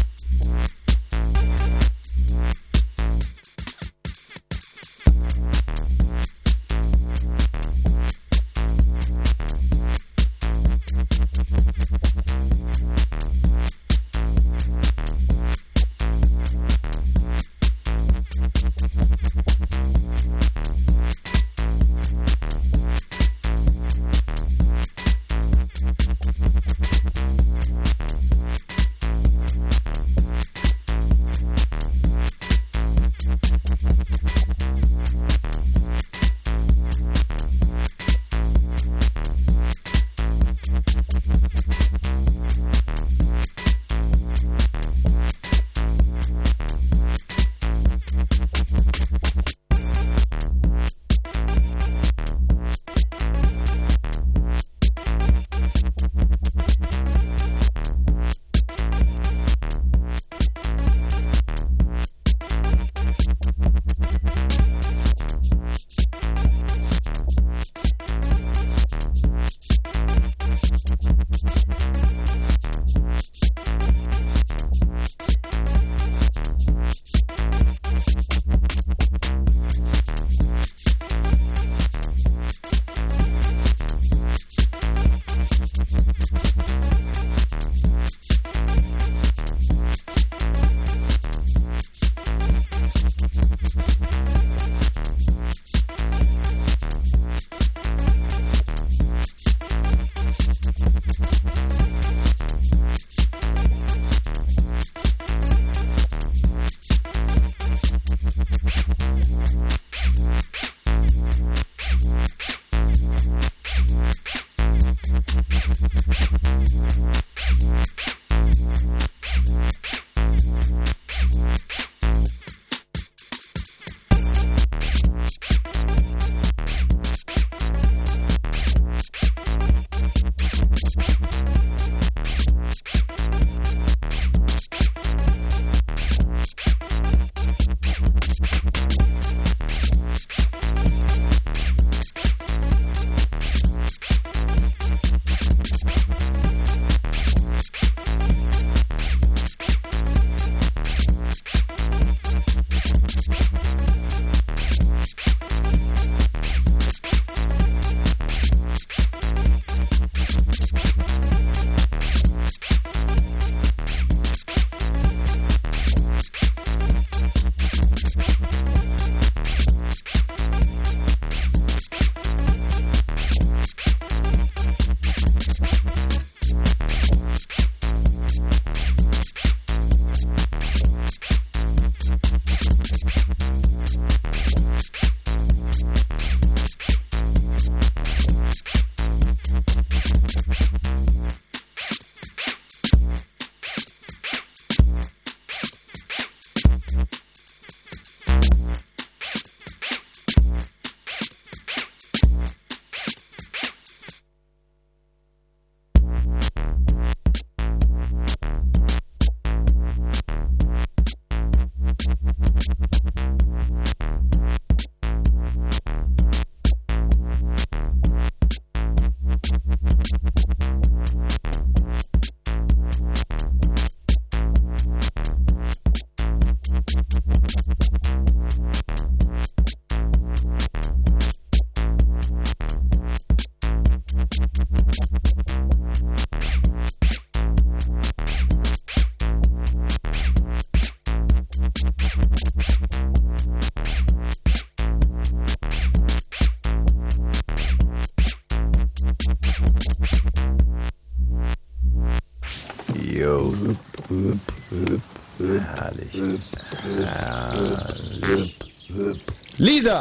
Lisa! 259.83 260.01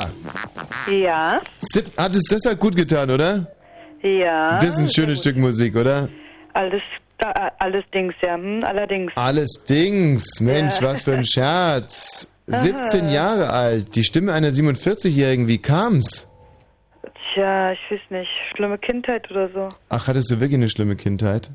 Ja, 0.91 1.41
Sit- 1.59 1.97
Hat 1.97 2.15
es 2.15 2.23
deshalb 2.29 2.59
gut 2.59 2.75
getan, 2.75 3.09
oder? 3.09 3.47
ja. 4.03 4.57
Das 4.59 4.69
ist 4.71 4.79
ein 4.79 4.89
schönes 4.89 5.19
Stück 5.19 5.37
Musik, 5.37 5.75
oder? 5.75 6.09
Alles, 6.53 6.81
alles 7.59 7.83
Dings, 7.93 8.13
ja, 8.21 8.35
hm, 8.35 8.63
allerdings. 8.63 9.11
Alles 9.15 9.63
Dings. 9.67 10.39
Mensch, 10.39 10.79
Ja. 10.81 10.87
was 10.87 11.01
für 11.03 11.13
ein 11.13 11.25
Scherz. 11.33 12.31
Aha. 12.51 12.59
17 12.61 13.09
Jahre 13.11 13.49
alt. 13.51 13.95
Die 13.95 14.03
Stimme 14.03 14.33
einer 14.33 14.49
47-Jährigen. 14.49 15.47
Wie 15.47 15.57
kam's? 15.59 16.27
Tja, 17.33 17.71
ich 17.71 17.79
weiß 17.89 17.99
nicht. 18.09 18.31
Schlimme 18.55 18.77
Kindheit 18.77 19.29
oder 19.31 19.49
so. 19.49 19.67
Ach, 19.89 20.07
hattest 20.07 20.29
du 20.31 20.39
wirklich 20.39 20.57
eine 20.57 20.69
schlimme 20.69 20.95
Kindheit? 20.95 21.49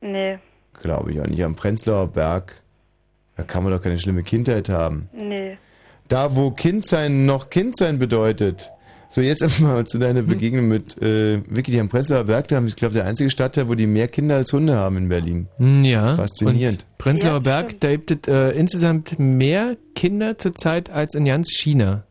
Nee, 0.00 0.38
Glaube 0.82 1.12
ich 1.12 1.20
auch 1.20 1.26
nicht. 1.26 1.42
Am 1.42 1.54
Prenzlauer 1.56 2.08
Berg. 2.08 2.60
Da 3.36 3.42
kann 3.44 3.62
man 3.64 3.72
doch 3.72 3.80
keine 3.80 3.98
schlimme 3.98 4.22
Kindheit 4.22 4.68
haben. 4.68 5.08
nee. 5.12 5.56
Da, 6.08 6.36
wo 6.36 6.50
Kindsein 6.50 7.26
noch 7.26 7.50
Kindsein 7.50 7.98
bedeutet. 7.98 8.70
So, 9.08 9.20
jetzt 9.20 9.42
einfach 9.44 9.60
mal 9.60 9.86
zu 9.86 9.98
deiner 9.98 10.22
Begegnung 10.22 10.68
mit 10.68 11.00
äh, 11.00 11.40
Vicky, 11.48 11.70
die 11.70 11.80
am 11.80 11.88
Prenzlauer 11.88 12.24
Berg 12.24 12.48
da 12.48 12.56
haben. 12.56 12.66
Ich 12.66 12.76
glaube, 12.76 12.94
der 12.94 13.06
einzige 13.06 13.30
Stadtteil, 13.30 13.68
wo 13.68 13.74
die 13.74 13.86
mehr 13.86 14.08
Kinder 14.08 14.36
als 14.36 14.52
Hunde 14.52 14.74
haben 14.76 14.96
in 14.96 15.08
Berlin. 15.08 15.46
Hm, 15.58 15.84
Ja. 15.84 16.14
Faszinierend. 16.14 16.84
Und 16.90 16.98
Prenzlauer 16.98 17.40
Berg, 17.40 17.80
da 17.80 17.90
gibt 17.90 18.10
es 18.10 18.32
äh, 18.32 18.50
insgesamt 18.50 19.18
mehr 19.18 19.76
Kinder 19.94 20.36
zurzeit 20.36 20.90
als 20.90 21.14
in 21.14 21.24
ganz 21.26 21.50
China. 21.52 22.02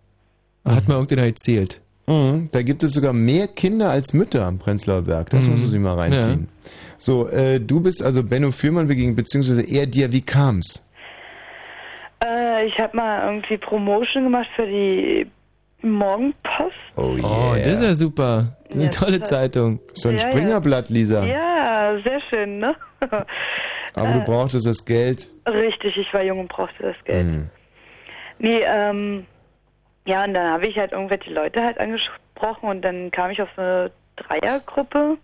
Hat 0.65 0.87
mir 0.87 0.93
irgendeiner 0.93 1.23
erzählt. 1.25 1.81
Mhm, 2.07 2.49
da 2.53 2.61
gibt 2.63 2.83
es 2.83 2.93
sogar 2.93 3.11
mehr 3.13 3.47
Kinder 3.47 3.89
als 3.89 4.13
Mütter 4.13 4.45
am 4.45 4.59
Prenzlauer 4.59 5.01
Berg. 5.03 5.29
Das 5.29 5.45
Mhm. 5.45 5.51
musst 5.51 5.63
du 5.65 5.67
sich 5.67 5.79
mal 5.79 5.95
reinziehen. 5.95 6.47
So, 6.97 7.27
äh, 7.27 7.59
du 7.59 7.81
bist 7.81 8.01
also 8.01 8.23
Benno 8.23 8.51
Fürmann 8.51 8.87
begegnet, 8.87 9.17
beziehungsweise 9.17 9.61
er 9.61 9.87
dir. 9.87 10.13
Wie 10.13 10.21
kam's? 10.21 10.83
Äh, 12.25 12.65
ich 12.65 12.79
habe 12.79 12.95
mal 12.95 13.25
irgendwie 13.25 13.57
Promotion 13.57 14.23
gemacht 14.23 14.47
für 14.55 14.65
die 14.65 15.29
Morgenpost. 15.81 16.71
Oh, 16.95 17.15
Oh, 17.21 17.55
das 17.55 17.79
ist 17.79 17.83
ja 17.83 17.95
super. 17.95 18.55
Das 18.67 18.69
ist 18.69 18.75
eine 18.75 18.83
Ja, 18.85 18.89
tolle 18.89 19.19
das- 19.19 19.29
Zeitung. 19.29 19.79
So 19.93 20.09
ein 20.09 20.15
Ja. 20.17 20.21
Springerblatt, 20.21 20.89
Lisa. 20.89 21.23
Ja, 21.25 21.97
sehr 22.05 22.21
schön, 22.29 22.59
ne? 22.59 22.75
Aber 23.95 24.13
du 24.13 24.19
Äh, 24.19 24.23
brauchtest 24.25 24.65
das 24.65 24.85
Geld. 24.85 25.27
Richtig, 25.47 25.97
ich 25.97 26.13
war 26.13 26.23
jung 26.23 26.39
und 26.39 26.47
brauchte 26.49 26.81
das 26.83 26.95
Geld. 27.05 27.25
Mhm. 27.25 27.49
Nee, 28.39 28.61
ähm, 28.65 29.25
ja, 30.05 30.23
und 30.23 30.33
dann 30.33 30.51
habe 30.51 30.67
ich 30.67 30.77
halt 30.77 30.91
irgendwelche 30.93 31.31
Leute 31.31 31.61
halt 31.63 31.77
angesprochen 31.79 32.69
und 32.69 32.81
dann 32.81 33.11
kam 33.11 33.31
ich 33.31 33.41
auf 33.41 33.49
so 33.55 33.61
eine 33.61 33.91
Dreiergruppe 34.15 35.17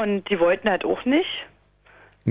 und 0.00 0.30
die 0.30 0.38
wollten 0.40 0.70
halt 0.70 0.84
auch 0.84 1.04
nicht. 1.04 1.46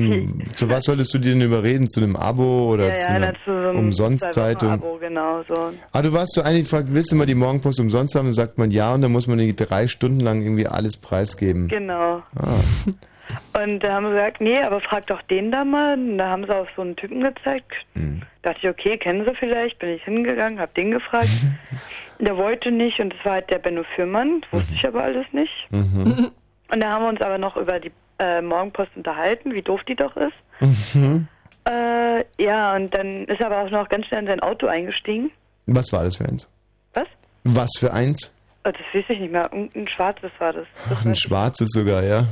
Hm, 0.02 0.44
zu 0.56 0.70
was 0.70 0.84
solltest 0.86 1.14
du 1.14 1.18
dir 1.18 1.34
denn 1.34 1.42
überreden? 1.42 1.88
Zu 1.88 2.02
einem 2.02 2.16
Abo 2.16 2.74
oder 2.74 2.90
ja, 2.90 2.96
zu 2.96 3.12
ja, 3.12 3.16
einer 3.16 3.34
zu 3.44 3.62
so 3.62 3.70
Umsonstzeitung? 3.78 4.70
Abo, 4.70 4.98
genau, 5.00 5.44
so. 5.48 5.74
Ah, 5.92 6.02
du 6.02 6.14
warst 6.14 6.34
so 6.34 6.42
eigentlich 6.42 6.70
gefragt, 6.70 6.88
willst 6.92 7.12
du 7.12 7.16
mal 7.16 7.26
die 7.26 7.36
Morgenpost 7.36 7.80
umsonst 7.80 8.16
haben? 8.16 8.26
Dann 8.26 8.34
sagt 8.34 8.58
man 8.58 8.72
ja 8.72 8.94
und 8.94 9.02
dann 9.02 9.12
muss 9.12 9.28
man 9.28 9.40
irgendwie 9.40 9.66
drei 9.66 9.88
Stunden 9.88 10.20
lang 10.20 10.42
irgendwie 10.42 10.68
alles 10.68 10.98
preisgeben. 10.98 11.68
Genau. 11.68 12.24
Ah. 12.36 12.60
Und 13.62 13.80
da 13.80 13.94
haben 13.94 14.06
sie 14.06 14.12
gesagt, 14.12 14.42
nee, 14.42 14.60
aber 14.62 14.80
frag 14.80 15.08
doch 15.08 15.22
den 15.24 15.52
da 15.52 15.66
mal. 15.66 15.96
Und 15.96 16.18
da 16.18 16.30
haben 16.30 16.46
sie 16.46 16.56
auf 16.56 16.70
so 16.76 16.82
einen 16.82 16.96
Typen 16.96 17.22
gezeigt. 17.22 17.74
Hm. 17.94 18.22
Dachte 18.42 18.60
ich, 18.62 18.70
okay, 18.70 18.98
kennen 18.98 19.26
sie 19.26 19.36
vielleicht? 19.36 19.80
Bin 19.80 19.90
ich 19.90 20.04
hingegangen, 20.04 20.60
hab 20.60 20.74
den 20.76 20.92
gefragt. 20.92 21.30
der 22.20 22.38
wollte 22.38 22.72
nicht 22.72 23.00
und 23.00 23.14
das 23.14 23.26
war 23.26 23.34
halt 23.34 23.50
der 23.50 23.60
Benno 23.60 23.84
Fürmann. 23.96 24.42
Wusste 24.52 24.74
ich 24.74 24.88
aber 24.88 25.04
alles 25.04 25.26
nicht. 25.32 25.68
Mhm. 25.70 26.32
Und 26.70 26.84
da 26.84 26.90
haben 26.92 27.04
wir 27.04 27.10
uns 27.10 27.22
aber 27.22 27.38
noch 27.38 27.58
über 27.58 27.80
die 27.80 27.92
äh, 28.20 28.42
Morgenpost 28.42 28.92
unterhalten, 28.96 29.54
wie 29.54 29.62
doof 29.62 29.82
die 29.88 29.96
doch 29.96 30.16
ist. 30.18 30.96
Mhm. 30.96 31.28
Äh, 31.66 32.24
ja, 32.42 32.76
und 32.76 32.94
dann 32.96 33.26
ist 33.26 33.40
er 33.40 33.48
aber 33.48 33.62
auch 33.62 33.70
noch 33.70 33.90
ganz 33.90 34.06
schnell 34.08 34.22
in 34.22 34.28
sein 34.28 34.40
Auto 34.40 34.68
eingestiegen. 34.68 35.32
Was 35.66 35.92
war 35.92 36.04
das 36.04 36.16
für 36.18 36.26
eins? 36.26 36.50
Was? 36.94 37.08
Was 37.44 37.70
für 37.78 37.94
eins? 37.94 38.34
Oh, 38.64 38.72
das 38.72 38.82
weiß 38.94 39.06
ich 39.10 39.20
nicht 39.20 39.32
mehr. 39.32 39.50
Irgendein 39.52 39.88
schwarzes 39.88 40.32
war 40.40 40.54
das. 40.54 40.68
Ach, 40.92 41.06
ein 41.06 41.16
schwarzes 41.16 41.70
sogar, 41.70 42.04
ja. 42.04 42.26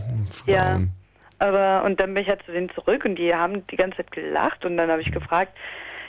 Ja. 0.48 0.80
Aber, 1.40 1.84
und 1.84 2.00
dann 2.00 2.14
bin 2.14 2.24
ich 2.24 2.30
halt 2.30 2.44
zu 2.46 2.52
denen 2.52 2.70
zurück 2.70 3.04
und 3.06 3.16
die 3.16 3.34
haben 3.34 3.66
die 3.68 3.76
ganze 3.76 3.98
Zeit 3.98 4.12
gelacht 4.12 4.66
und 4.66 4.78
dann 4.78 4.90
habe 4.90 5.02
ich 5.02 5.12
gefragt, 5.12 5.54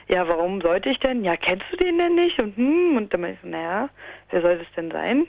ja, 0.08 0.26
warum 0.28 0.60
sollte 0.60 0.88
ich 0.88 1.00
denn? 1.00 1.24
Ja, 1.24 1.36
kennst 1.36 1.64
du 1.72 1.76
den 1.76 1.98
denn 1.98 2.14
nicht? 2.14 2.40
Und 2.40 2.56
hm, 2.56 2.96
und 2.96 3.12
dann 3.12 3.22
bin 3.22 3.32
ich 3.32 3.38
so, 3.42 3.48
naja, 3.48 3.88
wer 4.30 4.42
soll 4.42 4.58
das 4.58 4.68
denn 4.76 4.90
sein? 4.90 5.26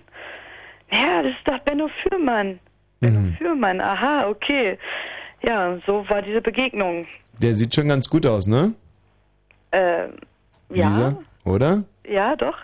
Naja, 0.91 1.23
das 1.23 1.31
ist 1.31 1.47
doch 1.47 1.59
Benno 1.59 1.89
Fürmann. 2.03 2.59
Mhm. 3.01 3.35
Fürmann, 3.37 3.81
aha, 3.81 4.27
okay. 4.27 4.77
Ja, 5.43 5.77
so 5.85 6.05
war 6.09 6.21
diese 6.21 6.41
Begegnung. 6.41 7.05
Der 7.41 7.53
sieht 7.53 7.75
schon 7.75 7.87
ganz 7.87 8.09
gut 8.09 8.25
aus, 8.25 8.47
ne? 8.47 8.73
Äh, 9.71 10.07
ja, 10.73 10.87
Lisa? 10.89 11.19
Oder? 11.45 11.83
ja, 12.07 12.35
doch. 12.35 12.57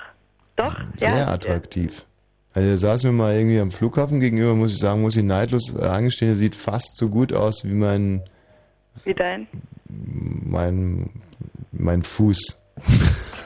Doch, 0.55 0.75
Sehr 0.97 1.17
ja. 1.17 1.27
attraktiv. 1.29 2.05
Also 2.53 2.69
er 2.69 2.77
saß 2.77 3.03
mir 3.05 3.11
mal 3.11 3.33
irgendwie 3.35 3.59
am 3.59 3.71
Flughafen 3.71 4.19
gegenüber, 4.19 4.53
muss 4.53 4.71
ich 4.73 4.79
sagen, 4.79 5.01
muss 5.01 5.15
ich 5.15 5.23
neidlos 5.23 5.75
angestehen, 5.75 6.31
er 6.31 6.35
sieht 6.35 6.55
fast 6.55 6.95
so 6.97 7.09
gut 7.09 7.33
aus 7.33 7.65
wie 7.65 7.73
mein, 7.73 8.21
Wie 9.03 9.15
dein? 9.15 9.47
mein, 9.87 11.09
mein 11.71 12.03
Fuß. 12.03 12.61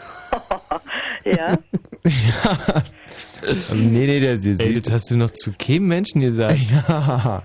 Ja. 1.24 1.58
ja. 2.06 2.84
Also, 3.70 3.76
nee, 3.84 4.06
nee, 4.08 4.20
der, 4.20 4.38
der 4.38 4.52
Ey, 4.60 4.74
sieht... 4.74 4.88
das 4.88 4.94
hast 4.94 5.12
du 5.12 5.18
noch 5.18 5.30
zu 5.30 5.54
keinem 5.58 5.88
Menschen 5.88 6.22
gesagt. 6.22 6.60
Ja. 6.72 7.44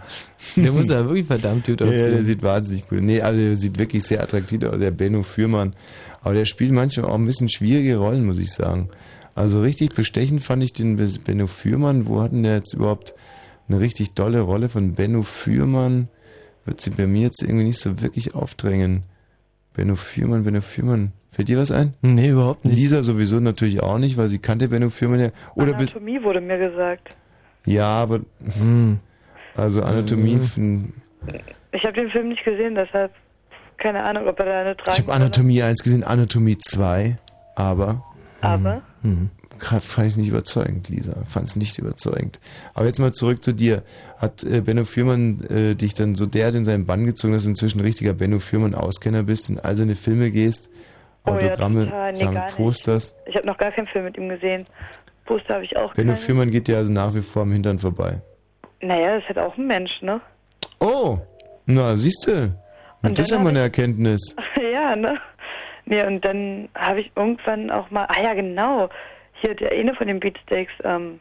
Der 0.56 0.72
muss 0.72 0.88
ja 0.88 1.04
wirklich 1.06 1.26
verdammt 1.26 1.66
gut 1.66 1.80
Ja, 1.80 1.86
ja, 1.86 1.92
aussehen. 1.92 2.12
der 2.12 2.22
sieht 2.24 2.42
wahnsinnig 2.42 2.88
gut. 2.88 3.02
Nee, 3.02 3.20
also 3.20 3.38
der 3.40 3.56
sieht 3.56 3.78
wirklich 3.78 4.02
sehr 4.02 4.22
attraktiv 4.22 4.64
aus, 4.64 4.78
der 4.78 4.90
Benno 4.90 5.22
Fürmann. 5.22 5.74
Aber 6.22 6.34
der 6.34 6.44
spielt 6.44 6.72
manchmal 6.72 7.06
auch 7.06 7.14
ein 7.14 7.26
bisschen 7.26 7.48
schwierige 7.48 7.96
Rollen, 7.96 8.24
muss 8.26 8.38
ich 8.38 8.50
sagen. 8.52 8.88
Also 9.34 9.60
richtig 9.62 9.94
bestechend 9.94 10.42
fand 10.42 10.62
ich 10.62 10.72
den 10.72 10.96
Benno 11.24 11.46
Fürmann. 11.46 12.06
Wo 12.06 12.20
hat 12.20 12.32
denn 12.32 12.42
der 12.42 12.56
jetzt 12.56 12.74
überhaupt 12.74 13.14
eine 13.68 13.80
richtig 13.80 14.14
dolle 14.14 14.40
Rolle 14.40 14.68
von 14.68 14.94
Benno 14.94 15.22
Fürmann? 15.22 16.08
Wird 16.64 16.80
sie 16.80 16.90
bei 16.90 17.06
mir 17.06 17.22
jetzt 17.22 17.42
irgendwie 17.42 17.64
nicht 17.64 17.80
so 17.80 18.00
wirklich 18.02 18.34
aufdrängen. 18.34 19.02
Benno 19.74 19.96
Fürmann, 19.96 20.44
Benno 20.44 20.60
Fürmann. 20.60 21.12
Fällt 21.32 21.48
dir 21.48 21.58
was 21.58 21.70
ein? 21.70 21.94
Nee, 22.02 22.28
überhaupt 22.28 22.64
nicht. 22.64 22.76
Lisa 22.76 23.02
sowieso 23.02 23.40
natürlich 23.40 23.82
auch 23.82 23.98
nicht, 23.98 24.16
weil 24.18 24.28
sie 24.28 24.38
kannte 24.38 24.68
Benno 24.68 24.90
Fürmann 24.90 25.18
ja. 25.20 25.28
Oder 25.54 25.74
Anatomie 25.74 26.22
wurde 26.22 26.40
mir 26.40 26.58
gesagt. 26.58 27.16
ja, 27.64 27.86
aber 27.86 28.20
Hm. 28.58 28.98
also 29.54 29.82
Anatomie. 29.82 30.38
von- 30.38 30.92
Ich 31.72 31.84
habe 31.84 31.94
den 31.94 32.10
Film 32.10 32.28
nicht 32.28 32.44
gesehen, 32.44 32.74
deshalb 32.74 33.12
keine 33.78 34.04
Ahnung, 34.04 34.28
ob 34.28 34.38
er 34.38 34.44
da 34.46 34.60
eine 34.60 34.70
Ich 34.72 34.76
tragen 34.76 34.98
habe 34.98 35.12
Anatomie 35.14 35.62
1 35.62 35.82
gesehen, 35.82 36.04
Anatomie 36.04 36.58
2, 36.58 37.16
aber 37.56 38.04
Aber 38.42 38.82
Gerade 39.58 39.80
fand 39.82 40.08
ich 40.08 40.16
nicht 40.16 40.28
überzeugend, 40.28 40.88
Lisa. 40.88 41.14
Fand 41.28 41.46
es 41.48 41.54
nicht 41.56 41.78
überzeugend. 41.78 42.40
Aber 42.74 42.86
jetzt 42.86 42.98
mal 42.98 43.12
zurück 43.12 43.42
zu 43.44 43.52
dir. 43.52 43.84
Hat 44.18 44.42
äh, 44.42 44.60
Benno 44.60 44.84
Fürmann 44.84 45.40
äh, 45.48 45.74
dich 45.76 45.94
dann 45.94 46.16
so 46.16 46.26
derart 46.26 46.56
in 46.56 46.64
seinen 46.64 46.84
Bann 46.86 47.06
gezogen, 47.06 47.32
dass 47.32 47.44
du 47.44 47.50
inzwischen 47.50 47.78
ein 47.78 47.84
richtiger 47.84 48.12
Benno 48.12 48.40
Fürmann-Auskenner 48.40 49.22
bist, 49.22 49.48
in 49.50 49.60
all 49.60 49.76
seine 49.76 49.94
Filme 49.94 50.32
gehst, 50.32 50.68
Oh 51.25 51.31
ja, 51.31 51.36
Autogramme 51.52 51.84
total. 51.84 52.12
Nee, 52.12 52.18
gar 52.20 52.44
nicht. 52.44 52.57
Posters? 52.57 53.15
Ich 53.26 53.36
habe 53.36 53.47
noch 53.47 53.59
gar 53.59 53.70
keinen 53.70 53.86
Film 53.86 54.05
mit 54.05 54.17
ihm 54.17 54.28
gesehen. 54.28 54.67
Poster 55.25 55.55
habe 55.55 55.65
ich 55.65 55.76
auch 55.76 55.94
Benno 55.94 56.12
keine. 56.12 56.17
Fürmann 56.17 56.51
geht 56.51 56.67
dir 56.68 56.76
also 56.78 56.92
nach 56.92 57.15
wie 57.15 57.20
vor 57.20 57.42
am 57.42 57.52
Hintern 57.52 57.78
vorbei. 57.78 58.20
Naja, 58.81 59.15
das 59.15 59.23
ist 59.23 59.28
halt 59.28 59.39
auch 59.39 59.57
ein 59.57 59.67
Mensch, 59.68 60.02
ne? 60.02 60.20
Oh, 60.81 61.18
na, 61.67 61.97
siehst 61.97 62.26
du. 62.26 62.52
Und 63.02 63.18
Das 63.18 63.26
ist 63.26 63.33
ja 63.33 63.39
mal 63.39 63.51
eine 63.51 63.60
Erkenntnis. 63.60 64.34
ja, 64.73 64.97
ne? 64.97 65.18
Nee, 65.84 66.05
und 66.05 66.25
dann 66.25 66.68
habe 66.75 67.01
ich 67.01 67.12
irgendwann 67.17 67.70
auch 67.70 67.91
mal, 67.91 68.05
ah 68.09 68.20
ja, 68.23 68.34
genau, 68.34 68.89
hier 69.41 69.55
der 69.55 69.73
eine 69.73 69.94
von 69.94 70.07
den 70.09 70.18
Beatsteaks, 70.20 70.73
ähm, 70.84 71.20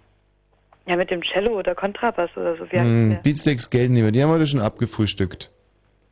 ja, 0.88 0.96
mit 0.96 1.12
dem 1.12 1.22
Cello 1.24 1.58
oder 1.60 1.76
Kontrabass 1.76 2.30
oder 2.36 2.56
so, 2.58 2.66
wie 2.72 2.80
heißt 2.80 2.90
Hm, 2.90 3.10
der? 3.12 3.18
Beatsteaks 3.18 3.70
Geldnehmer, 3.70 4.12
die 4.12 4.24
haben 4.24 4.38
wir 4.38 4.46
schon 4.48 4.62
abgefrühstückt. 4.62 5.52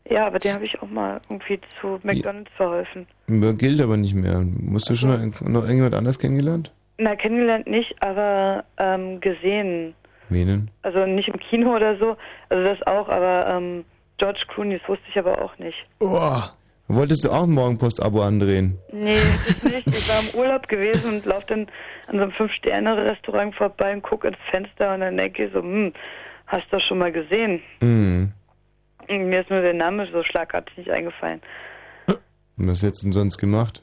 Ja, 0.07 0.27
aber 0.27 0.39
den 0.39 0.53
habe 0.53 0.65
ich 0.65 0.81
auch 0.81 0.89
mal 0.89 1.21
irgendwie 1.29 1.59
zu 1.79 1.99
McDonalds 2.03 2.51
verholfen. 2.55 3.07
Gilt 3.27 3.81
aber 3.81 3.97
nicht 3.97 4.15
mehr. 4.15 4.41
Musst 4.41 4.89
du 4.89 4.95
schon 4.95 5.09
noch, 5.09 5.41
noch 5.41 5.61
irgendjemand 5.61 5.95
anders 5.95 6.17
kennengelernt? 6.19 6.71
Na, 6.97 7.15
kennengelernt 7.15 7.67
nicht, 7.67 7.95
aber 8.01 8.65
ähm, 8.77 9.19
gesehen. 9.21 9.93
Wen 10.29 10.69
Also 10.83 11.05
nicht 11.05 11.29
im 11.29 11.39
Kino 11.39 11.75
oder 11.75 11.97
so, 11.97 12.15
also 12.49 12.63
das 12.63 12.81
auch, 12.85 13.09
aber 13.09 13.47
ähm, 13.47 13.85
George 14.17 14.43
Clooney, 14.47 14.77
das 14.77 14.87
wusste 14.87 15.05
ich 15.09 15.17
aber 15.17 15.41
auch 15.41 15.57
nicht. 15.57 15.77
Oh. 15.99 16.41
Wolltest 16.91 17.23
du 17.23 17.29
auch 17.29 17.43
ein 17.43 17.51
Morgenpost-Abo 17.51 18.21
andrehen? 18.21 18.79
Nee, 18.91 19.17
das 19.17 19.63
nicht. 19.63 19.87
Ich 19.87 20.09
war 20.09 20.21
im 20.21 20.39
Urlaub 20.39 20.67
gewesen 20.67 21.13
und 21.13 21.25
laufe 21.25 21.45
dann 21.47 21.67
an 22.07 22.17
so 22.17 22.23
einem 22.23 22.31
Fünf-Sterne-Restaurant 22.31 23.53
vorbei 23.53 23.93
und 23.93 24.01
gucke 24.01 24.27
ins 24.29 24.37
Fenster 24.49 24.95
und 24.95 25.01
dann 25.01 25.15
denke 25.15 25.45
ich 25.45 25.53
so, 25.53 25.61
hm, 25.61 25.93
hast 26.47 26.65
du 26.65 26.77
das 26.77 26.83
schon 26.83 26.97
mal 26.97 27.11
gesehen? 27.11 27.61
Hm. 27.81 28.31
Mir 29.09 29.41
ist 29.41 29.49
nur 29.49 29.61
der 29.61 29.73
Name 29.73 30.07
so 30.11 30.23
schlagartig 30.23 30.77
nicht 30.77 30.89
eingefallen. 30.89 31.41
Und 32.07 32.67
was 32.67 32.83
hättest 32.83 33.03
du 33.03 33.07
denn 33.07 33.13
sonst 33.13 33.38
gemacht? 33.38 33.81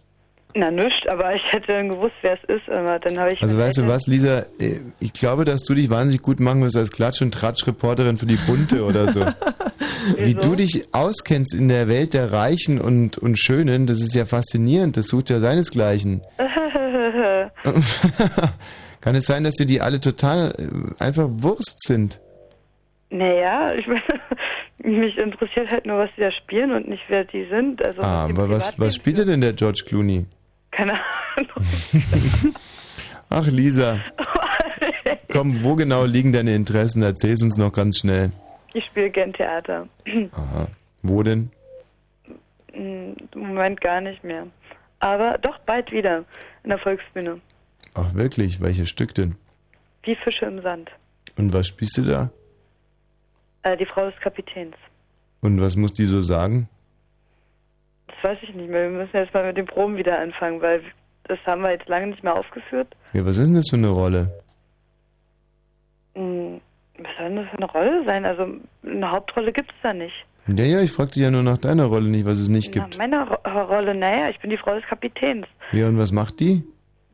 Na, 0.54 0.70
nischt, 0.70 1.08
aber 1.08 1.34
ich 1.34 1.52
hätte 1.52 1.66
dann 1.68 1.88
gewusst, 1.90 2.14
wer 2.22 2.34
es 2.34 2.44
ist, 2.44 2.70
aber 2.70 2.98
dann 2.98 3.18
habe 3.18 3.32
ich... 3.32 3.42
Also 3.42 3.58
weißt 3.58 3.78
du 3.78 3.88
was, 3.88 4.06
Lisa, 4.06 4.46
äh, 4.58 4.80
ich 5.00 5.12
glaube, 5.12 5.44
dass 5.44 5.64
du 5.64 5.74
dich 5.74 5.90
wahnsinnig 5.90 6.22
gut 6.22 6.40
machen 6.40 6.62
wirst 6.62 6.76
als 6.76 6.92
Klatsch- 6.92 7.20
und 7.20 7.34
Tratsch-Reporterin 7.34 8.16
für 8.16 8.24
die 8.24 8.36
Bunte 8.36 8.82
oder 8.84 9.12
so. 9.12 9.20
Wie 10.16 10.34
du 10.34 10.54
dich 10.54 10.94
auskennst 10.94 11.52
in 11.52 11.68
der 11.68 11.88
Welt 11.88 12.14
der 12.14 12.32
Reichen 12.32 12.80
und, 12.80 13.18
und 13.18 13.38
Schönen, 13.38 13.86
das 13.86 14.00
ist 14.00 14.14
ja 14.14 14.24
faszinierend, 14.24 14.96
das 14.96 15.08
sucht 15.08 15.28
ja 15.28 15.40
seinesgleichen. 15.40 16.22
Kann 19.00 19.14
es 19.14 19.26
sein, 19.26 19.44
dass 19.44 19.56
dir 19.56 19.66
die 19.66 19.80
alle 19.80 20.00
total 20.00 20.52
äh, 20.58 21.02
einfach 21.02 21.28
Wurst 21.30 21.86
sind? 21.86 22.20
Naja, 23.10 23.72
ich 23.74 23.86
meine, 23.86 24.02
mich 24.78 25.16
interessiert 25.16 25.70
halt 25.70 25.86
nur, 25.86 25.98
was 25.98 26.10
die 26.16 26.20
da 26.20 26.30
spielen 26.30 26.72
und 26.72 26.88
nicht, 26.88 27.02
wer 27.08 27.24
die 27.24 27.46
sind. 27.46 27.84
Also 27.84 28.02
ah, 28.02 28.24
was 28.24 28.26
die 28.26 28.38
aber 28.38 28.50
was, 28.50 28.78
was 28.78 28.94
spielt 28.94 29.18
denn 29.18 29.40
der 29.40 29.52
George 29.52 29.84
Clooney? 29.86 30.26
Keine 30.70 30.92
Ahnung. 30.92 31.50
Ach, 33.30 33.46
Lisa. 33.46 34.00
Komm, 35.32 35.62
wo 35.62 35.74
genau 35.74 36.04
liegen 36.04 36.32
deine 36.32 36.54
Interessen? 36.54 37.02
Erzähl's 37.02 37.42
uns 37.42 37.56
noch 37.56 37.72
ganz 37.72 37.98
schnell. 37.98 38.30
Ich 38.72 38.84
spiele 38.86 39.10
gern 39.10 39.32
Theater. 39.32 39.88
Aha. 40.32 40.68
Wo 41.02 41.22
denn? 41.22 41.50
Hm, 42.72 43.16
Im 43.34 43.40
Moment 43.40 43.80
gar 43.80 44.00
nicht 44.00 44.22
mehr. 44.22 44.46
Aber 45.00 45.38
doch 45.38 45.58
bald 45.60 45.90
wieder 45.92 46.24
in 46.64 46.70
der 46.70 46.78
Volksbühne. 46.78 47.40
Ach, 47.94 48.14
wirklich? 48.14 48.60
Welches 48.60 48.88
Stück 48.88 49.14
denn? 49.14 49.36
Wie 50.02 50.14
Fische 50.14 50.46
im 50.46 50.62
Sand. 50.62 50.90
Und 51.36 51.52
was 51.52 51.68
spielst 51.68 51.98
du 51.98 52.02
da? 52.02 52.30
Äh, 53.66 53.76
die 53.76 53.86
Frau 53.86 54.08
des 54.08 54.18
Kapitäns. 54.20 54.76
Und 55.40 55.60
was 55.60 55.74
muss 55.74 55.92
die 55.92 56.04
so 56.04 56.20
sagen? 56.20 56.68
Das 58.06 58.16
weiß 58.30 58.38
ich 58.42 58.54
nicht 58.54 58.70
mehr. 58.70 58.90
Wir 58.90 58.98
müssen 58.98 59.16
jetzt 59.16 59.34
mal 59.34 59.44
mit 59.44 59.56
den 59.56 59.66
Proben 59.66 59.96
wieder 59.96 60.18
anfangen, 60.20 60.62
weil 60.62 60.82
das 61.24 61.38
haben 61.46 61.62
wir 61.62 61.72
jetzt 61.72 61.88
lange 61.88 62.06
nicht 62.08 62.22
mehr 62.22 62.38
aufgeführt. 62.38 62.94
Ja, 63.12 63.26
was 63.26 63.38
ist 63.38 63.48
denn 63.48 63.56
das 63.56 63.68
für 63.68 63.76
eine 63.76 63.88
Rolle? 63.88 64.30
Hm, 66.14 66.60
Was 66.98 67.08
soll 67.18 67.28
denn 67.28 67.36
das 67.36 67.48
für 67.50 67.56
eine 67.56 67.66
Rolle 67.66 68.04
sein? 68.06 68.24
Also 68.24 68.46
eine 68.84 69.10
Hauptrolle 69.10 69.52
gibt 69.52 69.70
es 69.70 69.76
da 69.82 69.92
nicht. 69.92 70.14
Ja, 70.46 70.64
ja, 70.64 70.80
ich 70.80 70.92
fragte 70.92 71.18
ja 71.20 71.32
nur 71.32 71.42
nach 71.42 71.58
deiner 71.58 71.86
Rolle 71.86 72.08
nicht, 72.08 72.24
was 72.24 72.38
es 72.38 72.48
nicht 72.48 72.70
gibt. 72.70 72.96
meine 72.98 73.28
Ro 73.28 73.64
Rolle, 73.64 73.96
naja, 73.96 74.28
ich 74.30 74.38
bin 74.38 74.50
die 74.50 74.56
Frau 74.58 74.76
des 74.76 74.84
Kapitäns. 74.84 75.44
Ja, 75.72 75.88
und 75.88 75.98
was 75.98 76.12
macht 76.12 76.38
die? 76.38 76.62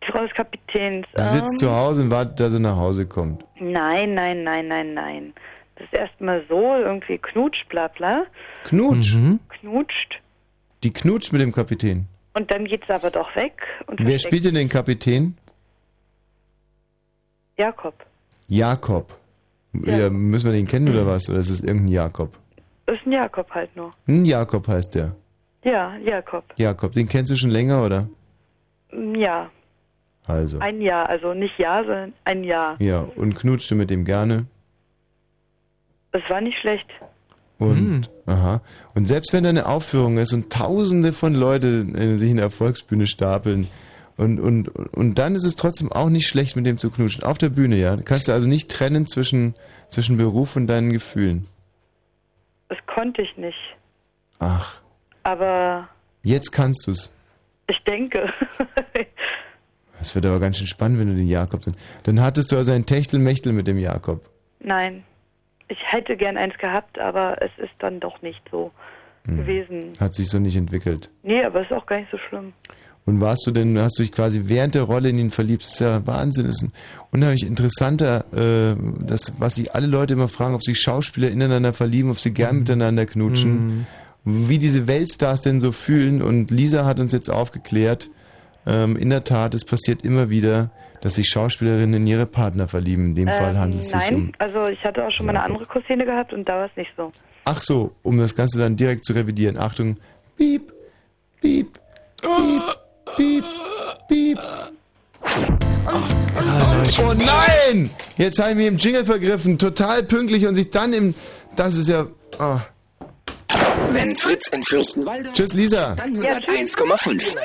Die 0.07 0.13
Frau 0.13 0.23
des 0.23 0.35
Kapitäns. 0.35 1.07
Sie 1.17 1.25
sitzt 1.25 1.53
ähm, 1.55 1.59
zu 1.59 1.71
Hause 1.75 2.03
und 2.03 2.11
wartet, 2.11 2.39
dass 2.41 2.53
er 2.53 2.61
nach 2.61 2.77
Hause 2.77 3.07
kommt. 3.07 3.43
Nein, 3.59 4.13
nein, 4.13 4.45
nein, 4.45 4.69
nein, 4.69 4.93
nein. 4.93 5.33
Das 5.77 5.87
ist 5.87 5.95
erstmal 5.95 6.45
so, 6.49 6.77
irgendwie 6.77 7.19
knutscht, 7.19 7.69
bla 7.69 7.89
bla. 7.89 8.25
Knutsch. 8.65 9.17
Knutscht. 9.61 10.21
Die 10.83 10.93
knutscht 10.93 11.33
mit 11.33 11.41
dem 11.41 11.53
Kapitän. 11.53 12.07
Und 12.35 12.51
dann 12.51 12.65
geht's 12.65 12.89
aber 12.89 13.11
doch 13.11 13.35
weg. 13.37 13.55
Und 13.87 14.01
Wer 14.05 14.19
spielt 14.19 14.45
denn 14.45 14.55
den 14.55 14.69
Kapitän? 14.69 15.37
Jakob. 17.57 17.95
Jakob. 18.49 19.15
Ja. 19.85 20.11
müssen 20.11 20.47
wir 20.51 20.53
den 20.59 20.67
kennen 20.67 20.89
oder 20.89 21.07
was? 21.07 21.29
Oder 21.31 21.39
ist 21.39 21.51
es 21.51 21.63
irgendein 21.63 21.89
Jakob? 21.89 22.37
Ist 22.87 23.07
ein 23.07 23.13
Jakob 23.13 23.51
halt 23.51 23.75
nur. 23.77 23.95
Ein 24.07 24.25
Jakob 24.25 24.69
heißt 24.69 24.95
der. 24.95 25.15
Ja, 25.65 25.97
Jakob. 25.97 26.45
Jakob, 26.57 26.93
den 26.93 27.09
kennst 27.09 27.31
du 27.31 27.37
schon 27.37 27.51
länger, 27.51 27.85
oder? 27.85 28.09
Ja, 29.15 29.51
Also. 30.27 30.59
ein 30.59 30.83
Jahr. 30.83 31.09
Also 31.09 31.33
nicht 31.35 31.59
Jahr, 31.59 31.85
sondern 31.85 32.13
ein 32.25 32.45
Jahr. 32.45 32.77
Ja, 32.81 33.01
und 33.17 33.35
knutscht 33.37 33.71
du 33.71 33.75
mit 33.77 33.89
dem 33.91 34.05
gerne? 34.05 34.47
Es 36.13 36.23
war 36.29 36.41
nicht 36.41 36.59
schlecht. 36.59 36.87
Und, 37.59 38.11
aha. 38.27 38.61
Und 38.95 39.07
selbst 39.07 39.33
wenn 39.33 39.45
da 39.45 39.51
eine 39.51 39.67
Aufführung 39.67 40.19
ist 40.19 40.33
und 40.33 40.53
tausende 40.53 41.13
von 41.13 41.35
Leuten 41.35 41.95
äh, 41.95 42.17
sich 42.17 42.31
in 42.31 42.39
der 42.39 42.51
Volksbühne 42.51 43.07
stapeln, 43.07 43.69
und, 44.19 44.39
und, 44.41 44.69
und 44.69 45.19
dann 45.19 45.35
ist 45.35 45.45
es 45.45 45.57
trotzdem 45.57 45.91
auch 45.91 46.11
nicht 46.11 46.29
schlecht, 46.29 46.55
mit 46.55 46.67
dem 46.67 46.77
zu 46.77 46.91
knutschen. 46.91 47.25
Auf 47.25 47.39
der 47.39 47.49
Bühne, 47.49 47.77
ja. 47.77 47.97
Du 47.97 48.03
kannst 48.03 48.29
also 48.29 48.47
nicht 48.47 48.71
trennen 48.71 49.07
zwischen, 49.07 49.55
zwischen 49.89 50.17
Beruf 50.17 50.55
und 50.55 50.67
deinen 50.67 50.93
Gefühlen. 50.93 51.49
Das 52.69 52.79
konnte 52.87 53.23
ich 53.23 53.37
nicht. 53.37 53.59
Ach, 54.39 54.81
Aber 55.23 55.89
jetzt 56.23 56.53
kannst 56.53 56.87
du's. 56.87 57.13
ich 57.69 57.83
denke. 57.85 58.33
Das 59.99 60.17
wird 60.17 60.27
aber 60.27 60.41
ganz 60.41 60.59
schön 60.59 60.67
spannend, 60.67 60.99
wenn 60.99 61.07
du 61.11 61.15
den 61.15 61.29
Jakob 61.29 61.63
dann. 61.63 61.77
Dann 62.03 62.21
hattest 62.21 62.51
du 62.51 62.57
also 62.57 62.73
ein 62.73 62.87
Techtelmechtel 62.87 63.53
mit 63.53 63.69
dem 63.69 63.79
Jakob. 63.79 64.29
Nein. 64.59 65.05
Ich 65.73 65.79
hätte 65.91 66.17
gern 66.19 66.37
eins 66.37 66.57
gehabt, 66.59 66.99
aber 66.99 67.41
es 67.41 67.51
ist 67.57 67.73
dann 67.79 67.99
doch 67.99 68.21
nicht 68.21 68.43
so 68.51 68.71
Hm. 69.27 69.37
gewesen. 69.37 69.93
Hat 70.01 70.15
sich 70.15 70.29
so 70.29 70.39
nicht 70.39 70.57
entwickelt. 70.57 71.09
Nee, 71.23 71.45
aber 71.45 71.63
ist 71.63 71.73
auch 71.73 71.87
gar 71.87 71.99
nicht 71.99 72.11
so 72.11 72.19
schlimm. 72.29 72.53
Und 73.05 73.21
warst 73.21 73.47
du 73.47 73.51
denn, 73.53 73.79
hast 73.79 73.99
du 73.99 74.03
dich 74.03 74.13
quasi 74.13 74.43
während 74.47 74.75
der 74.75 74.83
Rolle 74.83 75.09
in 75.09 75.19
ihn 75.19 75.31
verliebt? 75.31 75.63
Das 75.63 75.73
ist 75.75 75.81
ja 75.81 76.07
Wahnsinn. 76.07 76.47
Das 76.47 76.57
ist 76.57 76.63
ein 76.65 76.73
unheimlich 77.11 77.47
interessanter, 77.47 78.25
äh, 78.33 78.77
das, 79.07 79.33
was 79.39 79.55
sich 79.57 79.75
alle 79.75 79.87
Leute 79.87 80.15
immer 80.15 80.29
fragen, 80.29 80.55
ob 80.55 80.63
sich 80.63 80.81
Schauspieler 80.81 81.31
ineinander 81.31 81.73
verlieben, 81.73 82.11
ob 82.11 82.19
sie 82.21 82.33
gern 82.35 82.61
miteinander 82.61 83.07
knutschen, 83.07 83.87
wie 84.25 84.59
diese 84.59 84.87
Weltstars 84.87 85.41
denn 85.41 85.61
so 85.61 85.73
fühlen. 85.73 86.21
Und 86.23 86.51
Lisa 86.51 86.85
hat 86.85 87.01
uns 87.01 87.13
jetzt 87.13 87.29
aufgeklärt, 87.29 88.11
ähm, 88.67 88.97
in 88.97 89.11
der 89.11 89.25
Tat, 89.25 89.55
es 89.55 89.65
passiert 89.65 90.05
immer 90.05 90.31
wieder, 90.31 90.71
dass 91.03 91.17
sich 91.17 91.29
Schauspielerinnen 91.29 92.01
in 92.01 92.07
ihre 92.07 92.25
Partner 92.27 92.67
verlieben. 92.69 93.09
In 93.11 93.15
dem 93.15 93.29
Fall 93.29 93.51
Ähm, 93.51 93.59
handelt 93.59 93.83
es 93.83 93.91
sich 93.91 94.01
Nein, 94.01 94.15
um. 94.15 94.33
also 94.39 94.67
ich 94.69 94.83
hatte 94.83 95.05
auch 95.05 95.11
schon 95.11 95.27
mal 95.27 95.37
eine 95.37 95.43
andere 95.45 95.67
Kusine 95.67 96.07
gehabt 96.07 96.33
und 96.33 96.49
da 96.49 96.55
war 96.57 96.67
es 96.67 96.77
nicht 96.77 96.91
so. 96.97 97.13
Ach 97.45 97.61
so, 97.61 97.93
um 98.03 98.19
das 98.19 98.35
Ganze 98.35 98.59
dann 98.59 98.77
direkt 98.77 99.05
zu 99.05 99.13
revidieren. 99.13 99.59
Achtung, 99.59 99.97
piep, 100.39 100.73
piep, 101.41 101.79
piep, 102.23 102.63
piep, 103.17 103.45
piep. 104.09 104.39
Oh 107.05 107.15
nein! 107.15 107.91
Jetzt 108.17 108.39
habe 108.39 108.51
ich 108.51 108.57
mich 108.57 108.67
im 108.69 108.77
Jingle 108.77 109.05
vergriffen, 109.05 109.59
total 109.59 110.05
pünktlich 110.05 110.47
und 110.47 110.55
sich 110.55 110.71
dann 110.71 110.93
im. 110.93 111.15
Das 111.57 111.75
ist 111.75 111.89
ja. 111.89 112.07
Oh. 112.39 112.59
Wenn 113.91 114.17
Fritz 114.17 114.49
in 114.53 114.63
Fürstenwalde. 114.63 115.33
Tschüss, 115.33 115.53
Lisa. 115.53 115.95
Dann 115.95 116.17
101,5. 116.17 117.37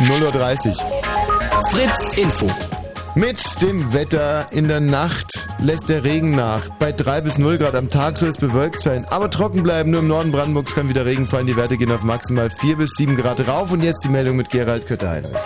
0.30 0.00 0.68
Uhr. 0.68 1.70
Fritz 1.70 2.16
Info. 2.16 2.46
Mit 3.14 3.62
dem 3.62 3.92
Wetter 3.94 4.46
in 4.50 4.68
der 4.68 4.80
Nacht 4.80 5.48
lässt 5.58 5.88
der 5.88 6.04
Regen 6.04 6.36
nach. 6.36 6.68
Bei 6.78 6.92
3 6.92 7.22
bis 7.22 7.38
0 7.38 7.58
Grad 7.58 7.74
am 7.74 7.90
Tag 7.90 8.16
soll 8.16 8.28
es 8.28 8.38
bewölkt 8.38 8.80
sein, 8.80 9.06
aber 9.10 9.30
trocken 9.30 9.62
bleiben. 9.62 9.90
Nur 9.90 10.00
im 10.00 10.08
Norden 10.08 10.30
Brandenburgs 10.30 10.74
kann 10.74 10.88
wieder 10.88 11.06
Regen 11.06 11.26
fallen. 11.26 11.46
Die 11.46 11.56
Werte 11.56 11.76
gehen 11.76 11.90
auf 11.90 12.02
maximal 12.02 12.50
4 12.50 12.76
bis 12.76 12.90
7 12.96 13.16
Grad 13.16 13.46
rauf. 13.48 13.72
Und 13.72 13.82
jetzt 13.82 14.04
die 14.04 14.08
Meldung 14.08 14.36
mit 14.36 14.50
Gerald 14.50 14.86
Kötter-Heinrich. 14.86 15.42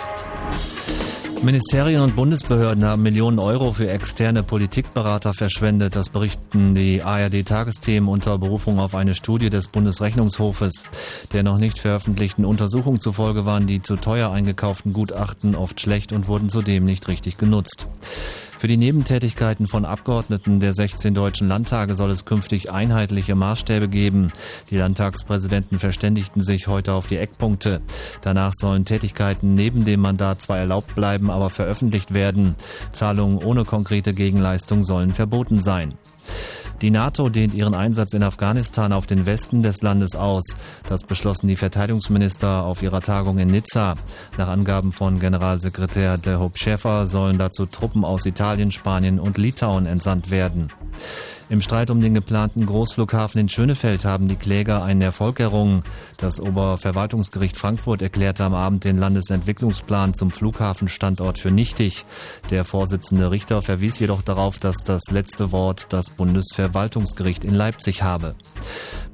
Ministerien 1.43 2.01
und 2.01 2.15
Bundesbehörden 2.15 2.85
haben 2.85 3.03
Millionen 3.03 3.37
Euro 3.37 3.73
für 3.73 3.89
externe 3.89 4.43
Politikberater 4.43 5.33
verschwendet. 5.33 5.93
Das 5.93 6.07
berichten 6.07 6.73
die 6.73 7.01
ARD-Tagesthemen 7.01 8.07
unter 8.07 8.37
Berufung 8.37 8.79
auf 8.79 8.95
eine 8.95 9.13
Studie 9.13 9.49
des 9.49 9.67
Bundesrechnungshofes. 9.67 10.85
Der 11.33 11.43
noch 11.43 11.57
nicht 11.57 11.79
veröffentlichten 11.79 12.45
Untersuchung 12.45 13.01
zufolge 13.01 13.45
waren 13.45 13.67
die 13.67 13.81
zu 13.81 13.97
teuer 13.97 14.31
eingekauften 14.31 14.93
Gutachten 14.93 15.55
oft 15.55 15.81
schlecht 15.81 16.13
und 16.13 16.27
wurden 16.27 16.49
zudem 16.49 16.83
nicht 16.83 17.09
richtig 17.09 17.37
genutzt. 17.37 17.87
Für 18.63 18.69
die 18.69 18.77
Nebentätigkeiten 18.77 19.67
von 19.67 19.83
Abgeordneten 19.83 20.61
der 20.61 20.73
16 20.73 21.13
deutschen 21.13 21.49
Landtage 21.49 21.95
soll 21.95 22.11
es 22.11 22.23
künftig 22.23 22.71
einheitliche 22.71 23.35
Maßstäbe 23.35 23.89
geben. 23.89 24.31
Die 24.69 24.77
Landtagspräsidenten 24.77 25.79
verständigten 25.79 26.41
sich 26.41 26.67
heute 26.69 26.93
auf 26.93 27.07
die 27.07 27.17
Eckpunkte. 27.17 27.81
Danach 28.21 28.53
sollen 28.53 28.85
Tätigkeiten 28.85 29.53
neben 29.53 29.83
dem 29.83 29.99
Mandat 29.99 30.41
zwar 30.41 30.59
erlaubt 30.59 30.95
bleiben, 30.95 31.29
aber 31.29 31.49
veröffentlicht 31.49 32.13
werden. 32.13 32.55
Zahlungen 32.93 33.39
ohne 33.39 33.65
konkrete 33.65 34.13
Gegenleistung 34.13 34.85
sollen 34.85 35.13
verboten 35.13 35.57
sein. 35.57 35.95
Die 36.83 36.91
NATO 36.91 37.29
dehnt 37.29 37.53
ihren 37.53 37.75
Einsatz 37.75 38.11
in 38.11 38.23
Afghanistan 38.23 38.91
auf 38.91 39.07
den 39.07 39.25
Westen 39.25 39.63
des 39.63 39.81
Landes 39.81 40.17
aus. 40.17 40.43
Das 40.89 41.05
beschlossen 41.05 41.47
die 41.47 41.55
Verteidigungsminister 41.55 42.65
auf 42.65 42.81
ihrer 42.81 42.99
Tagung 42.99 43.37
in 43.37 43.47
Nizza. 43.47 43.95
Nach 44.37 44.49
Angaben 44.49 44.91
von 44.91 45.17
Generalsekretär 45.17 46.17
de 46.17 46.35
Hoop 46.35 46.57
Schäfer 46.57 47.07
sollen 47.07 47.37
dazu 47.37 47.67
Truppen 47.67 48.03
aus 48.03 48.25
Italien, 48.25 48.69
Spanien 48.69 49.17
und 49.17 49.37
Litauen 49.37 49.85
entsandt 49.85 50.29
werden. 50.29 50.73
Im 51.53 51.61
Streit 51.61 51.91
um 51.91 52.01
den 52.01 52.15
geplanten 52.15 52.65
Großflughafen 52.65 53.39
in 53.39 53.47
Schönefeld 53.47 54.05
haben 54.05 54.27
die 54.27 54.37
Kläger 54.37 54.83
einen 54.83 55.01
Erfolg 55.03 55.39
errungen. 55.39 55.83
Das 56.17 56.39
Oberverwaltungsgericht 56.39 57.57
Frankfurt 57.57 58.01
erklärte 58.01 58.43
am 58.43 58.55
Abend 58.55 58.85
den 58.85 58.97
Landesentwicklungsplan 58.97 60.15
zum 60.15 60.31
Flughafenstandort 60.31 61.37
für 61.37 61.51
nichtig. 61.51 62.05
Der 62.49 62.63
Vorsitzende 62.63 63.29
Richter 63.29 63.61
verwies 63.61 63.99
jedoch 63.99 64.23
darauf, 64.23 64.57
dass 64.57 64.77
das 64.77 65.03
letzte 65.11 65.51
Wort 65.51 65.85
das 65.89 66.09
Bundesverwaltungsgericht 66.09 67.45
in 67.45 67.53
Leipzig 67.53 68.01
habe. 68.01 68.33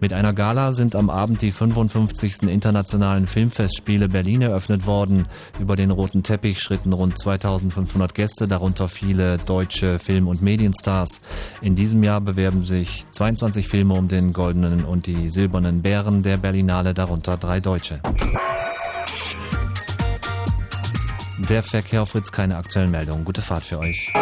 Mit 0.01 0.13
einer 0.13 0.31
Gala 0.31 0.71
sind 0.71 0.95
am 0.95 1.09
Abend 1.09 1.41
die 1.41 1.51
55. 1.51 2.43
Internationalen 2.43 3.27
Filmfestspiele 3.27 4.07
Berlin 4.07 4.41
eröffnet 4.41 4.85
worden. 4.85 5.25
Über 5.59 5.75
den 5.75 5.91
roten 5.91 6.23
Teppich 6.23 6.61
schritten 6.61 6.93
rund 6.93 7.19
2500 7.19 8.13
Gäste, 8.13 8.47
darunter 8.47 8.87
viele 8.87 9.37
deutsche 9.39 9.99
Film- 9.99 10.29
und 10.29 10.41
Medienstars. 10.41 11.19
In 11.61 11.75
diesem 11.75 12.01
Jahr 12.01 12.21
bewerben 12.29 12.65
sich 12.65 13.05
22 13.11 13.67
Filme 13.67 13.95
um 13.95 14.07
den 14.07 14.33
goldenen 14.33 14.85
und 14.85 15.07
die 15.07 15.29
silbernen 15.29 15.81
Bären 15.81 16.21
der 16.21 16.37
Berlinale, 16.37 16.93
darunter 16.93 17.37
drei 17.37 17.59
deutsche. 17.59 18.01
Der 21.49 21.63
Verkehr 21.63 22.05
Fritz, 22.05 22.31
keine 22.31 22.57
aktuellen 22.57 22.91
Meldungen. 22.91 23.25
Gute 23.25 23.41
Fahrt 23.41 23.63
für 23.63 23.79
euch. 23.79 24.13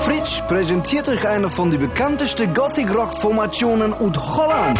Fritsch 0.00 0.42
präsentiert 0.48 1.08
euch 1.08 1.28
eine 1.28 1.48
von 1.48 1.70
den 1.70 1.80
bekanntesten 1.80 2.52
Gothic-Rock-Formationen 2.52 3.94
aus 3.94 4.36
Holland. 4.36 4.78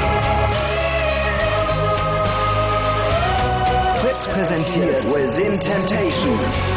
Fritz 4.01 4.27
präsentiert 4.35 5.05
Within 5.05 5.61
Temptation. 5.61 6.76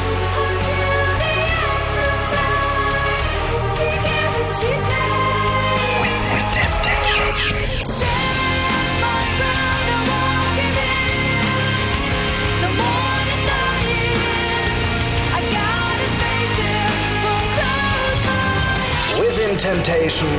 Temptation 19.59 20.29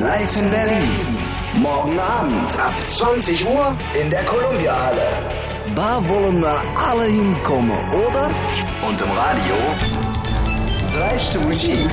live 0.00 0.36
in 0.36 0.50
Berlin. 0.50 0.88
Morgen 1.60 2.00
Abend 2.00 2.58
ab 2.58 2.72
20 2.88 3.46
Uhr 3.46 3.76
in 4.00 4.08
der 4.10 4.24
Columbia 4.24 4.74
Halle. 4.74 5.08
Da 5.76 6.00
wollen 6.08 6.40
wir 6.40 6.62
alle 6.74 7.04
hinkommen, 7.04 7.78
oder? 7.92 8.30
Und 8.88 9.00
im 9.02 9.10
Radio 9.10 9.54
dreiste 10.96 11.38
Musik. 11.40 11.90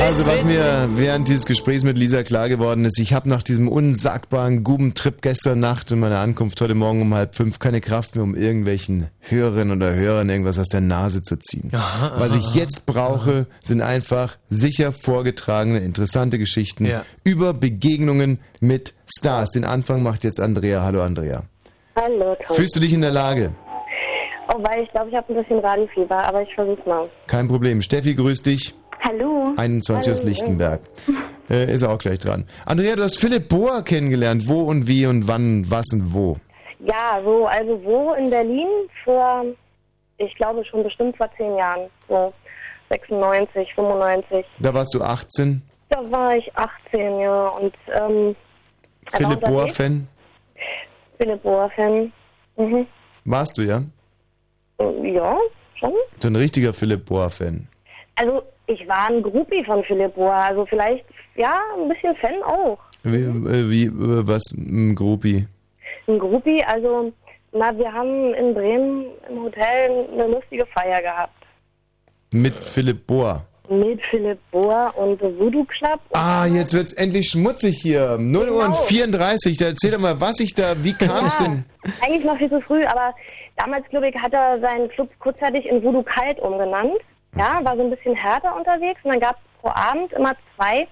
Also 0.00 0.26
was 0.26 0.44
mir 0.44 0.88
während 0.94 1.28
dieses 1.28 1.46
Gesprächs 1.46 1.82
mit 1.84 1.96
Lisa 1.96 2.22
klar 2.22 2.48
geworden 2.48 2.84
ist, 2.84 2.98
ich 2.98 3.12
habe 3.14 3.28
nach 3.28 3.42
diesem 3.42 3.68
unsagbaren 3.68 4.62
Gubentrip 4.62 5.22
gestern 5.22 5.60
Nacht 5.60 5.90
und 5.90 6.00
meiner 6.00 6.18
Ankunft 6.18 6.60
heute 6.60 6.74
Morgen 6.74 7.02
um 7.02 7.14
halb 7.14 7.34
fünf 7.34 7.58
keine 7.58 7.80
Kraft 7.80 8.14
mehr, 8.14 8.22
um 8.24 8.34
irgendwelchen 8.34 9.08
Hörerinnen 9.20 9.76
oder 9.76 9.94
Hörern 9.94 10.28
irgendwas 10.28 10.58
aus 10.58 10.68
der 10.68 10.80
Nase 10.80 11.22
zu 11.22 11.36
ziehen. 11.36 11.70
Aha, 11.74 12.12
was 12.18 12.32
aha, 12.32 12.38
ich 12.38 12.54
jetzt 12.54 12.86
brauche, 12.86 13.46
sind 13.62 13.80
einfach 13.80 14.36
sicher 14.48 14.92
vorgetragene, 14.92 15.78
interessante 15.78 16.38
Geschichten 16.38 16.84
Ja. 16.86 17.04
über 17.24 17.52
Begegnungen 17.54 18.38
mit 18.60 18.94
Stars. 19.06 19.50
Den 19.50 19.64
Anfang 19.64 20.02
macht 20.02 20.24
jetzt 20.24 20.40
Andrea. 20.40 20.82
Hallo 20.82 21.02
Andrea. 21.02 21.44
Hallo, 21.96 22.36
Tom. 22.46 22.56
Fühlst 22.56 22.76
du 22.76 22.80
dich 22.80 22.92
in 22.92 23.00
der 23.02 23.12
Lage? 23.12 23.52
Oh, 24.48 24.58
weil 24.62 24.84
ich 24.84 24.90
glaube, 24.90 25.08
ich 25.10 25.16
habe 25.16 25.32
ein 25.34 25.42
bisschen 25.42 25.58
Radiofieber, 25.58 26.24
aber 26.28 26.42
ich 26.42 26.54
versuch's 26.54 26.86
mal. 26.86 27.08
Kein 27.26 27.48
Problem. 27.48 27.82
Steffi, 27.82 28.14
grüß 28.14 28.42
dich. 28.42 28.74
Hallo. 29.00 29.54
21 29.56 30.12
aus 30.12 30.18
Hallo. 30.18 30.28
Lichtenberg. 30.28 30.80
Äh, 31.48 31.72
ist 31.72 31.84
auch 31.84 31.98
gleich 31.98 32.18
dran. 32.18 32.44
Andrea, 32.64 32.96
du 32.96 33.04
hast 33.04 33.20
Philipp 33.20 33.48
Bohr 33.48 33.84
kennengelernt. 33.84 34.48
Wo 34.48 34.62
und 34.62 34.88
wie 34.88 35.06
und 35.06 35.28
wann, 35.28 35.64
was 35.70 35.84
und 35.92 36.12
wo? 36.12 36.38
Ja, 36.80 37.20
so, 37.24 37.46
also 37.46 37.84
wo 37.84 38.14
in 38.14 38.30
Berlin 38.30 38.66
vor, 39.04 39.44
ich 40.18 40.34
glaube 40.34 40.64
schon 40.64 40.82
bestimmt 40.82 41.16
vor 41.16 41.30
zehn 41.36 41.54
Jahren, 41.56 41.88
so 42.08 42.32
96, 42.90 43.72
95. 43.74 44.44
Da 44.58 44.74
warst 44.74 44.92
du 44.92 45.02
18. 45.02 45.62
Da 45.90 46.10
war 46.10 46.36
ich 46.36 46.50
18, 46.56 47.20
ja, 47.20 47.46
und 47.48 47.74
ähm, 47.94 48.34
war 49.12 49.18
Philipp. 49.18 49.40
Bohr-Fan. 49.44 50.08
Philipp 51.18 51.42
Bohr-Fan. 51.44 52.12
Mhm. 52.56 52.86
Warst 53.24 53.56
du, 53.56 53.62
ja? 53.62 53.82
Ja, 54.80 55.38
schon. 55.78 55.92
So 56.18 56.28
ein 56.28 56.36
richtiger 56.36 56.74
Philipp 56.74 57.06
Bohr-Fan. 57.06 57.68
Also 58.16 58.42
ich 58.66 58.86
war 58.88 59.08
ein 59.08 59.22
Groupie 59.22 59.64
von 59.64 59.82
Philipp 59.84 60.14
Bohr, 60.14 60.34
also 60.34 60.66
vielleicht, 60.66 61.04
ja, 61.36 61.60
ein 61.78 61.88
bisschen 61.88 62.14
Fan 62.16 62.42
auch. 62.42 62.78
Wie, 63.02 63.16
äh, 63.16 63.70
wie 63.70 63.84
äh, 63.86 63.90
was, 64.26 64.42
ein 64.56 64.94
Groupie? 64.94 65.46
Ein 66.08 66.18
Groupie, 66.18 66.62
also, 66.64 67.12
na, 67.52 67.76
wir 67.76 67.92
haben 67.92 68.34
in 68.34 68.54
Bremen 68.54 69.06
im 69.28 69.42
Hotel 69.42 70.06
eine 70.12 70.26
lustige 70.28 70.66
Feier 70.66 71.02
gehabt. 71.02 71.32
Mit 72.32 72.62
Philipp 72.62 73.06
Bohr. 73.06 73.44
Mit 73.68 74.00
Philipp 74.10 74.38
Bohr 74.52 74.92
und 74.96 75.20
Voodoo 75.20 75.64
Club. 75.64 75.98
Ah, 76.12 76.46
jetzt 76.46 76.72
wird's 76.72 76.92
endlich 76.92 77.28
schmutzig 77.30 77.78
hier. 77.82 78.16
0 78.18 78.48
Uhr 78.50 78.56
und 78.64 78.72
Genau. 78.72 78.74
34. 78.74 79.56
Da 79.58 79.66
erzähl 79.66 79.90
doch 79.90 79.98
mal, 79.98 80.20
was 80.20 80.38
ich 80.38 80.54
da, 80.54 80.74
wie 80.84 80.92
kam 80.92 81.26
Ja, 81.26 81.32
denn? 81.40 81.64
Eigentlich 82.00 82.24
noch 82.24 82.36
viel 82.38 82.48
zu 82.48 82.60
früh, 82.60 82.84
aber 82.84 83.12
damals, 83.56 83.88
glaube 83.88 84.08
ich, 84.08 84.14
hat 84.16 84.32
er 84.32 84.60
seinen 84.60 84.88
Club 84.90 85.08
kurzzeitig 85.18 85.66
in 85.66 85.82
Voodoo 85.82 86.02
Kalt 86.04 86.38
umgenannt. 86.40 86.98
Ja, 87.36 87.60
war 87.62 87.76
so 87.76 87.82
ein 87.82 87.90
bisschen 87.90 88.14
härter 88.14 88.56
unterwegs 88.56 89.00
und 89.04 89.10
dann 89.10 89.20
gab 89.20 89.36
es 89.36 89.60
pro 89.60 89.68
Abend 89.68 90.12
immer 90.12 90.32
zwei 90.56 90.88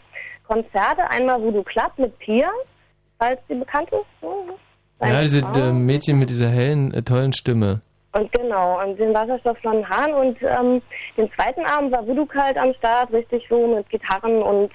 Konzerte. 0.47 1.09
Einmal 1.11 1.41
Voodoo 1.43 1.63
Club 1.63 1.93
mit 1.97 2.19
Pia, 2.19 2.49
falls 3.19 3.41
die 3.49 3.55
bekannt 3.55 3.89
ist. 3.91 4.23
Mhm. 4.23 4.53
Ja, 5.01 5.21
diese 5.21 5.41
äh, 5.41 5.73
Mädchen 5.73 6.19
mit 6.19 6.31
dieser 6.31 6.49
hellen, 6.49 6.93
äh, 6.95 7.03
tollen 7.03 7.33
Stimme. 7.33 7.81
Und 8.13 8.31
genau, 8.33 8.81
und 8.81 8.99
den 8.99 9.13
wasserstoffblonden 9.13 9.89
Haaren. 9.89 10.15
Und 10.15 10.39
ähm, 10.43 10.83
den 11.17 11.31
zweiten 11.33 11.65
Abend 11.65 11.93
war 11.93 12.07
Voodoo 12.07 12.27
Kalt 12.27 12.57
am 12.57 12.73
Start, 12.75 13.13
richtig 13.13 13.45
so 13.49 13.67
mit 13.67 13.89
Gitarren 13.91 14.43
und 14.43 14.71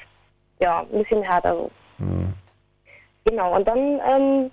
ja, 0.60 0.82
ein 0.82 1.04
bisschen 1.04 1.24
härter 1.24 1.56
so. 1.56 1.72
Genau, 3.26 3.56
und 3.56 3.68
dann 3.68 4.00
ähm, 4.08 4.52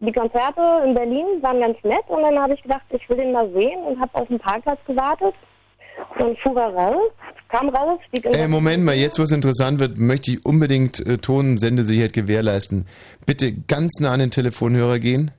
die 0.00 0.12
Konzerte 0.12 0.60
in 0.84 0.94
Berlin 0.94 1.42
waren 1.42 1.60
ganz 1.60 1.76
nett 1.84 2.04
und 2.08 2.22
dann 2.22 2.38
habe 2.38 2.54
ich 2.54 2.62
gedacht, 2.62 2.82
ich 2.90 3.08
will 3.08 3.16
den 3.16 3.32
mal 3.32 3.48
sehen 3.52 3.80
und 3.82 4.00
habe 4.00 4.14
auf 4.14 4.28
dem 4.28 4.38
Parkplatz 4.38 4.78
gewartet. 4.86 5.34
Und 6.14 6.20
dann 6.20 6.36
fuhr 6.42 6.56
er 6.60 6.68
raus, 6.74 7.12
kam 7.48 7.68
raus, 7.70 8.00
Äh, 8.12 8.48
Moment 8.48 8.84
mal, 8.84 8.94
jetzt 8.96 9.18
wo 9.18 9.22
es 9.22 9.30
interessant 9.32 9.80
wird, 9.80 9.98
möchte 9.98 10.32
ich 10.32 10.44
unbedingt 10.44 11.00
äh, 11.06 11.18
Ton- 11.18 11.52
und 11.52 11.58
Sendesicherheit 11.58 12.12
gewährleisten. 12.12 12.86
Bitte 13.26 13.52
ganz 13.52 14.00
nah 14.00 14.12
an 14.12 14.20
den 14.20 14.30
Telefonhörer 14.30 14.98
gehen, 14.98 15.30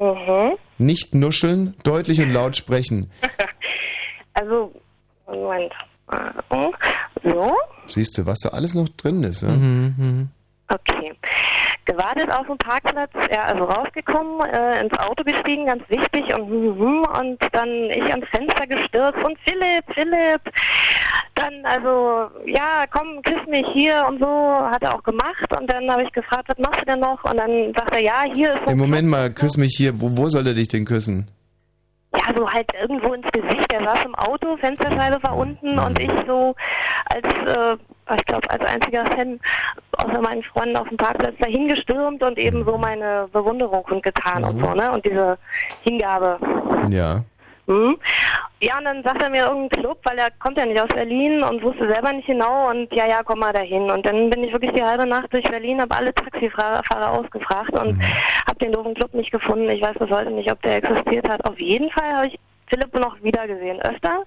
Mhm. 0.00 0.52
nicht 0.78 1.14
nuscheln, 1.14 1.74
deutlich 1.84 2.20
und 2.20 2.32
laut 2.32 2.56
sprechen. 2.56 3.10
Also, 4.34 4.72
Moment. 5.26 5.72
So, 7.24 7.52
Siehst 7.86 8.16
du, 8.18 8.24
was 8.26 8.38
da 8.38 8.50
alles 8.50 8.74
noch 8.76 8.88
drin 8.90 9.24
ist. 9.24 9.42
Ja? 9.42 9.48
Mhm, 9.48 10.28
okay. 10.68 11.12
Gewartet 11.84 12.30
auf 12.32 12.46
dem 12.46 12.58
Parkplatz, 12.58 13.10
er 13.30 13.46
also 13.46 13.64
rausgekommen, 13.64 14.40
äh, 14.50 14.82
ins 14.82 14.96
Auto 14.98 15.24
gestiegen, 15.24 15.66
ganz 15.66 15.82
wichtig 15.88 16.34
und 16.34 16.50
mhm, 16.50 17.06
und 17.18 17.38
dann 17.52 17.68
ich 17.68 18.04
ans 18.04 18.26
Fenster 18.30 18.66
gestürzt 18.66 19.18
und 19.24 19.38
Philipp, 19.46 19.84
Philipp, 19.94 20.42
dann 21.34 21.64
also, 21.64 22.30
ja, 22.46 22.84
komm, 22.90 23.22
küss 23.22 23.46
mich 23.48 23.66
hier 23.72 24.04
und 24.08 24.18
so, 24.18 24.26
hat 24.26 24.82
er 24.82 24.94
auch 24.94 25.02
gemacht 25.02 25.46
und 25.58 25.70
dann 25.72 25.90
habe 25.90 26.02
ich 26.02 26.12
gefragt, 26.12 26.48
was 26.48 26.58
machst 26.58 26.80
du 26.80 26.84
denn 26.84 27.00
noch? 27.00 27.22
Und 27.24 27.36
dann 27.36 27.72
sagt 27.74 27.94
er, 27.94 28.02
ja, 28.02 28.22
hier 28.32 28.54
ist 28.54 28.70
Im 28.70 28.78
Moment 28.78 29.08
mal, 29.08 29.30
küss 29.30 29.56
mich 29.56 29.74
hier. 29.76 30.00
Wo, 30.00 30.16
wo 30.16 30.28
soll 30.28 30.46
er 30.46 30.54
dich 30.54 30.68
denn 30.68 30.84
küssen? 30.84 31.30
Ja, 32.14 32.34
so 32.34 32.50
halt 32.50 32.70
irgendwo 32.80 33.12
ins 33.12 33.30
Gesicht. 33.32 33.70
Er 33.72 33.84
saß 33.84 34.04
im 34.06 34.14
Auto, 34.14 34.56
Fensterscheibe 34.56 35.22
war 35.22 35.36
unten 35.36 35.78
und 35.78 35.98
ich 36.00 36.10
so 36.26 36.54
als, 37.06 37.26
äh, 37.26 37.76
ich 38.16 38.24
glaube, 38.24 38.50
als 38.50 38.64
einziger 38.64 39.04
Fan 39.06 39.38
außer 39.98 40.20
meinen 40.20 40.42
Freunden 40.44 40.76
auf 40.76 40.88
dem 40.88 40.96
Parkplatz 40.96 41.34
dahingestürmt 41.38 42.22
und 42.22 42.38
eben 42.38 42.64
so 42.64 42.78
meine 42.78 43.28
Bewunderung 43.32 43.82
kundgetan 43.82 44.42
und 44.42 44.58
so, 44.58 44.72
ne? 44.74 44.90
Und 44.90 45.04
diese 45.04 45.36
Hingabe. 45.82 46.38
Ja. 46.88 47.22
Hm? 47.68 47.98
Ja, 48.60 48.78
und 48.78 48.84
dann 48.86 49.02
sagt 49.02 49.22
er 49.22 49.28
mir 49.28 49.42
irgendeinen 49.42 49.68
Club, 49.68 49.98
weil 50.04 50.18
er 50.18 50.30
kommt 50.38 50.56
ja 50.56 50.64
nicht 50.64 50.80
aus 50.80 50.88
Berlin 50.88 51.42
und 51.42 51.62
wusste 51.62 51.86
selber 51.86 52.12
nicht 52.12 52.26
genau 52.26 52.70
und 52.70 52.90
ja, 52.94 53.06
ja, 53.06 53.22
komm 53.22 53.40
mal 53.40 53.52
dahin. 53.52 53.90
Und 53.90 54.06
dann 54.06 54.30
bin 54.30 54.42
ich 54.42 54.52
wirklich 54.52 54.72
die 54.72 54.82
halbe 54.82 55.06
Nacht 55.06 55.32
durch 55.32 55.44
Berlin, 55.44 55.80
habe 55.82 55.94
alle 55.94 56.14
Taxifahrer 56.14 56.82
Fahrer 56.84 57.12
ausgefragt 57.12 57.72
und 57.72 58.02
habe 58.02 58.58
den 58.60 58.72
doofen 58.72 58.94
Club 58.94 59.12
nicht 59.12 59.30
gefunden. 59.30 59.68
Ich 59.68 59.82
weiß 59.82 59.98
bis 59.98 60.10
heute 60.10 60.30
nicht, 60.30 60.50
ob 60.50 60.62
der 60.62 60.76
existiert 60.76 61.28
hat. 61.28 61.44
Auf 61.44 61.60
jeden 61.60 61.90
Fall 61.90 62.10
habe 62.10 62.26
ich 62.28 62.38
Philipp 62.68 62.94
noch 62.94 63.22
wieder 63.22 63.46
gesehen, 63.46 63.80
öfter. 63.82 64.22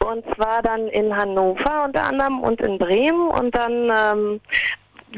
Und 0.00 0.24
zwar 0.34 0.60
dann 0.62 0.88
in 0.88 1.16
Hannover 1.16 1.84
unter 1.84 2.02
anderem 2.02 2.40
und 2.40 2.60
in 2.60 2.78
Bremen 2.78 3.28
und 3.28 3.56
dann 3.56 3.90
ähm, 3.90 4.40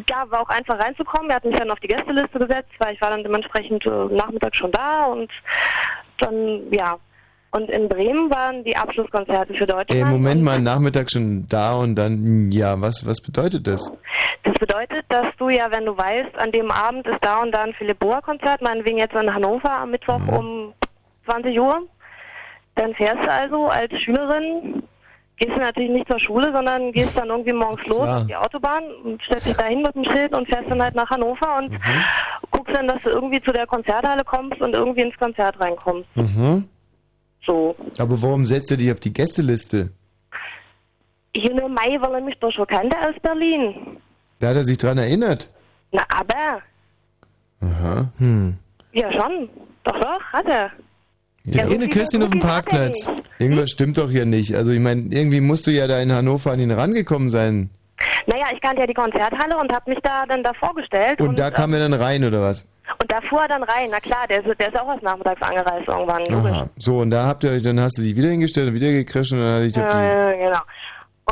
ja, 0.08 0.30
war 0.30 0.42
auch 0.42 0.48
einfach 0.50 0.78
reinzukommen. 0.78 1.30
Er 1.30 1.36
hat 1.36 1.44
mich 1.44 1.56
dann 1.56 1.70
auf 1.70 1.80
die 1.80 1.88
Gästeliste 1.88 2.38
gesetzt, 2.38 2.72
weil 2.78 2.94
ich 2.94 3.00
war 3.00 3.10
dann 3.10 3.24
dementsprechend 3.24 3.86
äh, 3.86 4.14
nachmittags 4.14 4.58
schon 4.58 4.70
da 4.70 5.06
und 5.06 5.30
dann, 6.18 6.72
ja. 6.72 6.98
Und 7.56 7.70
in 7.70 7.88
Bremen 7.88 8.30
waren 8.30 8.64
die 8.64 8.76
Abschlusskonzerte 8.76 9.54
für 9.54 9.64
Deutschland. 9.64 9.90
Ey, 9.90 10.04
Moment 10.04 10.42
mal, 10.42 10.60
Nachmittag 10.60 11.10
schon 11.10 11.46
da 11.48 11.76
und 11.76 11.94
dann, 11.94 12.52
ja, 12.52 12.78
was, 12.82 13.06
was 13.06 13.22
bedeutet 13.22 13.66
das? 13.66 13.90
Das 14.42 14.52
bedeutet, 14.60 15.06
dass 15.08 15.28
du 15.38 15.48
ja, 15.48 15.70
wenn 15.70 15.86
du 15.86 15.96
weißt, 15.96 16.36
an 16.36 16.52
dem 16.52 16.70
Abend 16.70 17.06
ist 17.06 17.16
da 17.22 17.40
und 17.40 17.52
da 17.52 17.62
ein 17.62 17.72
Philipp 17.72 17.98
Bohr 17.98 18.20
Konzert, 18.20 18.60
meinetwegen 18.60 18.98
jetzt 18.98 19.14
in 19.14 19.32
Hannover 19.32 19.70
am 19.70 19.90
Mittwoch 19.90 20.20
um 20.28 20.74
20 21.24 21.58
Uhr, 21.58 21.80
dann 22.74 22.92
fährst 22.94 23.24
du 23.24 23.32
also 23.32 23.68
als 23.68 23.98
Schülerin, 24.02 24.82
gehst 25.38 25.56
du 25.56 25.58
natürlich 25.58 25.92
nicht 25.92 26.08
zur 26.08 26.18
Schule, 26.18 26.52
sondern 26.52 26.92
gehst 26.92 27.16
dann 27.16 27.30
irgendwie 27.30 27.54
morgens 27.54 27.86
los 27.86 28.02
Klar. 28.02 28.18
auf 28.18 28.26
die 28.26 28.36
Autobahn 28.36 28.84
und 29.02 29.22
stellst 29.22 29.46
dich 29.46 29.56
dahin 29.56 29.80
mit 29.80 29.94
dem 29.94 30.04
Schild 30.04 30.34
und 30.34 30.46
fährst 30.46 30.70
dann 30.70 30.82
halt 30.82 30.94
nach 30.94 31.08
Hannover 31.08 31.56
und 31.56 31.70
guckst 32.50 32.76
dann, 32.76 32.88
dass 32.88 33.02
du 33.02 33.08
irgendwie 33.08 33.40
zu 33.40 33.50
der 33.50 33.66
Konzerthalle 33.66 34.24
kommst 34.24 34.60
und 34.60 34.74
irgendwie 34.74 35.00
ins 35.00 35.16
Konzert 35.16 35.58
reinkommst. 35.58 36.14
Mhm. 36.16 36.68
So. 37.46 37.76
Aber 37.98 38.20
warum 38.20 38.46
setzt 38.46 38.70
er 38.70 38.76
dich 38.76 38.90
auf 38.92 39.00
die 39.00 39.12
Gästeliste? 39.12 39.90
Hier 41.34 41.54
nur 41.54 41.68
Mai, 41.68 41.96
weil 42.00 42.14
er 42.14 42.20
mich 42.20 42.38
doch 42.40 42.50
schon 42.50 42.66
kannte 42.66 42.96
aus 42.98 43.14
Berlin. 43.22 43.98
Da 44.40 44.48
hat 44.48 44.56
er 44.56 44.64
sich 44.64 44.78
dran 44.78 44.98
erinnert. 44.98 45.50
Na, 45.92 46.02
aber, 46.08 46.62
Aha. 47.60 48.08
Hm. 48.18 48.56
ja 48.92 49.12
schon. 49.12 49.48
Doch, 49.84 49.98
doch, 50.00 50.20
hat 50.32 50.46
er. 50.46 50.70
Ja, 51.44 51.64
eine 51.64 51.88
Kösschen 51.88 52.22
auf 52.24 52.30
dem 52.30 52.40
Parkplatz. 52.40 53.08
Irgendwas 53.38 53.70
stimmt 53.70 53.98
doch 53.98 54.10
hier 54.10 54.26
nicht. 54.26 54.56
Also 54.56 54.72
ich 54.72 54.80
meine, 54.80 55.02
irgendwie 55.12 55.40
musst 55.40 55.66
du 55.66 55.70
ja 55.70 55.86
da 55.86 56.00
in 56.00 56.12
Hannover 56.12 56.50
an 56.50 56.58
ihn 56.58 56.72
rangekommen 56.72 57.30
sein. 57.30 57.70
Naja, 58.26 58.46
ich 58.52 58.60
kannte 58.60 58.80
ja 58.80 58.86
die 58.86 58.94
Konzerthalle 58.94 59.56
und 59.56 59.72
habe 59.72 59.90
mich 59.90 60.00
da 60.02 60.26
dann 60.26 60.42
da 60.42 60.52
vorgestellt. 60.54 61.20
Und 61.20 61.38
da 61.38 61.48
äh, 61.48 61.50
kam 61.52 61.72
er 61.72 61.78
dann 61.78 61.92
rein, 61.92 62.24
oder 62.24 62.42
was? 62.42 62.66
Und 63.06 63.12
da 63.12 63.20
fuhr 63.20 63.42
er 63.42 63.48
dann 63.48 63.62
rein. 63.62 63.88
Na 63.92 64.00
klar, 64.00 64.26
der 64.28 64.44
ist, 64.44 64.60
der 64.60 64.68
ist 64.68 64.80
auch 64.80 64.88
erst 64.88 65.04
nachmittags 65.04 65.40
angereist 65.40 65.86
irgendwann. 65.86 66.34
Aha. 66.34 66.68
So, 66.76 66.98
und 66.98 67.12
da 67.12 67.24
habt 67.26 67.44
ihr 67.44 67.52
euch, 67.52 67.62
dann 67.62 67.78
hast 67.78 67.98
du 67.98 68.02
dich 68.02 68.16
wieder 68.16 68.30
hingestellt 68.30 68.66
und 68.66 68.74
wieder 68.74 68.90
gecrasht 68.90 69.32
und 69.32 69.38
dann 69.38 69.54
hatte 69.54 69.66
ich 69.66 69.72
die... 69.74 69.78
Ja, 69.78 70.02
ja, 70.02 70.32
genau. 70.32 70.58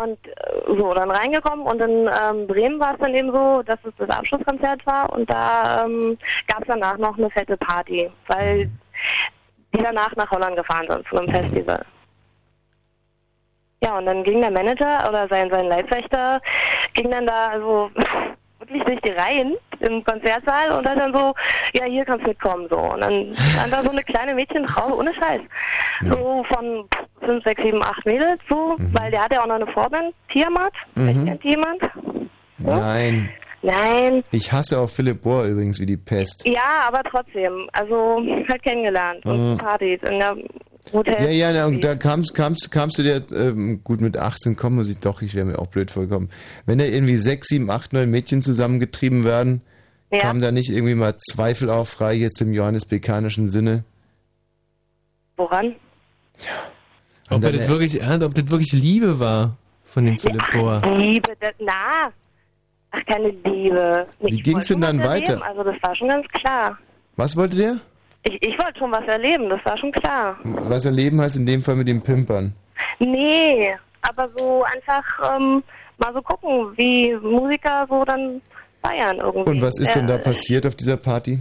Und 0.00 0.18
äh, 0.28 0.78
so, 0.78 0.92
dann 0.92 1.10
reingekommen 1.10 1.66
und 1.66 1.80
in 1.80 2.08
ähm, 2.08 2.46
Bremen 2.46 2.78
war 2.78 2.94
es 2.94 3.00
dann 3.00 3.12
eben 3.12 3.32
so, 3.32 3.62
dass 3.64 3.80
es 3.82 3.92
das 3.98 4.08
Abschlusskonzert 4.08 4.86
war 4.86 5.12
und 5.12 5.28
da 5.28 5.84
ähm, 5.84 6.16
gab 6.46 6.62
es 6.62 6.68
danach 6.68 6.96
noch 6.96 7.18
eine 7.18 7.30
fette 7.30 7.56
Party, 7.56 8.08
weil 8.28 8.70
die 9.74 9.82
danach 9.82 10.14
nach 10.14 10.30
Holland 10.30 10.54
gefahren 10.54 10.86
sind 10.88 11.04
zu 11.08 11.16
einem 11.16 11.28
Festival. 11.28 11.84
Ja, 13.82 13.98
und 13.98 14.06
dann 14.06 14.22
ging 14.22 14.40
der 14.40 14.52
Manager 14.52 15.08
oder 15.08 15.26
sein, 15.26 15.50
sein 15.50 15.66
Leibwächter, 15.66 16.40
ging 16.92 17.10
dann 17.10 17.26
da 17.26 17.48
also 17.48 17.90
wirklich 18.68 18.82
durch 18.84 19.00
die 19.02 19.12
Reihen 19.12 19.54
im 19.80 20.04
Konzertsaal 20.04 20.72
und 20.72 20.88
hat 20.88 20.98
dann 20.98 21.12
so, 21.12 21.34
ja, 21.74 21.84
hier 21.86 22.04
kannst 22.04 22.24
du 22.24 22.28
mitkommen, 22.28 22.66
so. 22.70 22.78
Und 22.78 23.00
dann 23.00 23.34
stand 23.36 23.72
da 23.72 23.82
so 23.82 23.90
eine 23.90 24.02
kleine 24.02 24.34
Mädchenfrau, 24.34 24.96
ohne 24.98 25.12
Scheiß. 25.14 25.40
So 26.08 26.44
von 26.52 26.84
fünf, 27.20 27.44
sechs, 27.44 27.62
sieben, 27.62 27.82
acht 27.82 28.04
Mädels, 28.06 28.40
so, 28.48 28.76
weil 28.92 29.10
der 29.10 29.22
hat 29.22 29.32
ja 29.32 29.42
auch 29.42 29.46
noch 29.46 29.56
eine 29.56 29.66
Vorband, 29.68 30.14
Tiamat. 30.32 30.72
Mhm. 30.94 31.26
Kennt 31.26 31.44
jemand? 31.44 31.80
Nein. 32.58 33.30
Nein. 33.62 34.22
Ich 34.30 34.52
hasse 34.52 34.78
auch 34.78 34.90
Philipp 34.90 35.22
Bohr 35.22 35.44
übrigens 35.44 35.80
wie 35.80 35.86
die 35.86 35.96
Pest. 35.96 36.46
Ja, 36.46 36.86
aber 36.86 37.02
trotzdem, 37.02 37.68
also 37.72 38.20
halt 38.48 38.62
kennengelernt 38.62 39.24
und 39.24 39.52
Mhm. 39.54 39.58
Partys 39.58 40.00
in 40.02 40.18
der 40.20 40.36
Hotel. 40.92 41.14
Ja, 41.24 41.30
ja, 41.30 41.52
na, 41.52 41.66
und 41.66 41.82
da 41.82 41.94
kamst, 41.96 42.34
kamst, 42.34 42.70
kamst 42.70 42.98
du 42.98 43.02
dir, 43.02 43.22
ähm, 43.34 43.82
gut, 43.84 44.00
mit 44.00 44.16
18 44.16 44.54
kommen 44.56 44.76
muss 44.76 44.88
ich 44.88 44.98
doch, 44.98 45.22
ich 45.22 45.34
wäre 45.34 45.46
mir 45.46 45.58
auch 45.58 45.66
blöd 45.68 45.90
vorgekommen. 45.90 46.30
Wenn 46.66 46.78
da 46.78 46.84
irgendwie 46.84 47.16
sechs, 47.16 47.48
sieben, 47.48 47.70
acht, 47.70 47.92
neun 47.92 48.10
Mädchen 48.10 48.42
zusammengetrieben 48.42 49.24
werden, 49.24 49.62
Ja. 50.12 50.20
kamen 50.20 50.40
da 50.42 50.52
nicht 50.52 50.70
irgendwie 50.70 50.94
mal 50.94 51.16
Zweifel 51.18 51.70
auf, 51.70 51.88
frei 51.88 52.14
jetzt 52.14 52.40
im 52.42 52.52
johannesbekanischen 52.52 53.48
Sinne? 53.48 53.84
Woran? 55.36 55.74
Ob, 57.30 57.40
dann- 57.40 57.42
er 57.44 57.52
das 57.52 57.68
wirklich, 57.68 58.00
ernst- 58.00 58.24
ob 58.26 58.34
das 58.34 58.50
wirklich 58.50 58.72
Liebe 58.72 59.18
war 59.18 59.56
von 59.86 60.04
dem 60.06 60.18
Philipp 60.18 60.42
Bohr. 60.52 60.82
Liebe, 60.96 61.32
das, 61.40 61.54
na, 61.58 62.12
ach 62.90 63.06
keine 63.06 63.28
Liebe. 63.28 64.06
Nee, 64.20 64.30
Wie 64.32 64.36
ging's 64.42 64.68
wollte 64.70 64.74
denn 64.74 64.80
dann 64.82 64.98
weiter? 65.02 65.42
Also 65.44 65.64
das 65.64 65.82
war 65.82 65.94
schon 65.96 66.08
ganz 66.08 66.26
klar. 66.28 66.78
Was 67.16 67.36
wollte 67.36 67.56
der? 67.56 67.76
Ich, 68.24 68.38
ich 68.46 68.58
wollte 68.58 68.78
schon 68.78 68.90
was 68.92 69.06
erleben, 69.06 69.48
das 69.50 69.64
war 69.64 69.76
schon 69.76 69.92
klar. 69.92 70.36
Was 70.42 70.84
erleben 70.84 71.20
heißt 71.20 71.36
in 71.36 71.46
dem 71.46 71.62
Fall 71.62 71.76
mit 71.76 71.88
dem 71.88 72.02
Pimpern. 72.02 72.54
Nee, 72.98 73.74
aber 74.02 74.28
so 74.36 74.64
einfach 74.64 75.36
ähm, 75.36 75.62
mal 75.98 76.12
so 76.12 76.22
gucken, 76.22 76.72
wie 76.76 77.14
Musiker 77.16 77.86
so 77.88 78.04
dann 78.04 78.40
feiern 78.82 79.18
irgendwie. 79.18 79.50
Und 79.50 79.62
was 79.62 79.78
ist 79.78 79.94
denn 79.94 80.06
da 80.06 80.16
Äh, 80.16 80.22
passiert 80.24 80.66
auf 80.66 80.74
dieser 80.74 80.96
Party? 80.96 81.38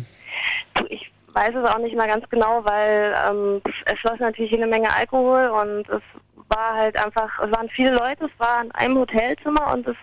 Du, 0.75 0.85
ich 0.89 1.09
weiß 1.33 1.55
es 1.55 1.69
auch 1.69 1.79
nicht 1.79 1.95
mal 1.95 2.07
ganz 2.07 2.29
genau, 2.29 2.63
weil 2.65 3.15
ähm, 3.29 3.61
es 3.85 3.99
floss 3.99 4.19
natürlich 4.19 4.51
jede 4.51 4.67
Menge 4.67 4.93
Alkohol 4.95 5.47
und 5.47 5.89
es 5.89 6.01
war 6.49 6.75
halt 6.75 6.97
einfach, 7.03 7.29
es 7.39 7.51
waren 7.55 7.69
viele 7.69 7.91
Leute, 7.91 8.25
es 8.25 8.39
war 8.39 8.61
in 8.63 8.71
einem 8.71 8.97
Hotelzimmer 8.99 9.73
und 9.73 9.87
es 9.87 9.95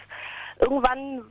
irgendwann 0.61 1.23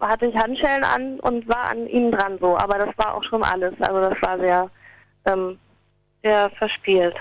hatte 0.00 0.26
ich 0.26 0.36
Handschellen 0.36 0.84
an 0.84 1.18
und 1.20 1.48
war 1.48 1.70
an 1.70 1.86
ihnen 1.88 2.12
dran 2.12 2.36
so, 2.38 2.56
aber 2.58 2.76
das 2.78 2.90
war 2.98 3.14
auch 3.14 3.24
schon 3.24 3.42
alles. 3.42 3.72
Also 3.80 4.00
das 4.00 4.20
war 4.20 4.38
sehr, 4.38 4.70
ähm, 5.26 5.58
sehr 6.22 6.50
verspielt. 6.50 7.14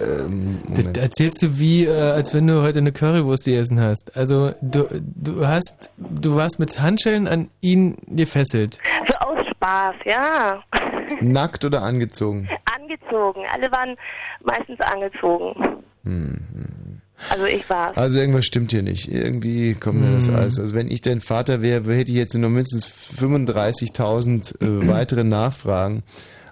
Ähm, 0.00 0.58
Das 0.74 0.96
erzählst 1.02 1.42
du 1.42 1.58
wie, 1.58 1.86
äh, 1.86 1.92
als 1.92 2.34
wenn 2.34 2.46
du 2.46 2.62
heute 2.62 2.78
eine 2.78 2.92
Currywurst 2.92 3.44
gegessen 3.44 3.80
hast. 3.80 4.16
Also 4.16 4.52
du, 4.60 4.86
du 5.00 5.46
hast, 5.46 5.90
du 5.96 6.34
warst 6.36 6.58
mit 6.58 6.78
Handschellen 6.80 7.26
an 7.26 7.48
ihn 7.60 7.96
gefesselt. 8.06 8.78
So 9.08 9.14
aus 9.18 9.38
Spaß, 9.50 9.94
ja. 10.04 10.62
Nackt 11.20 11.64
oder 11.64 11.82
angezogen? 11.82 12.48
angezogen. 12.80 13.42
Alle 13.52 13.70
waren 13.72 13.96
meistens 14.44 14.78
angezogen. 14.80 15.54
Also 17.30 17.44
ich 17.46 17.68
war 17.68 17.96
Also 17.96 18.18
irgendwas 18.18 18.44
stimmt 18.46 18.70
hier 18.70 18.82
nicht. 18.82 19.10
Irgendwie 19.12 19.74
kommt 19.74 20.00
mir 20.00 20.14
das 20.14 20.28
alles. 20.30 20.58
Also 20.58 20.74
wenn 20.74 20.90
ich 20.90 21.00
dein 21.02 21.20
Vater 21.20 21.60
wäre, 21.60 21.82
hätte 21.94 22.10
ich 22.12 22.16
jetzt 22.16 22.34
nur 22.34 22.48
mindestens 22.50 22.86
35.000 22.86 24.62
äh, 24.62 24.88
weitere 24.88 25.24
Nachfragen. 25.24 26.02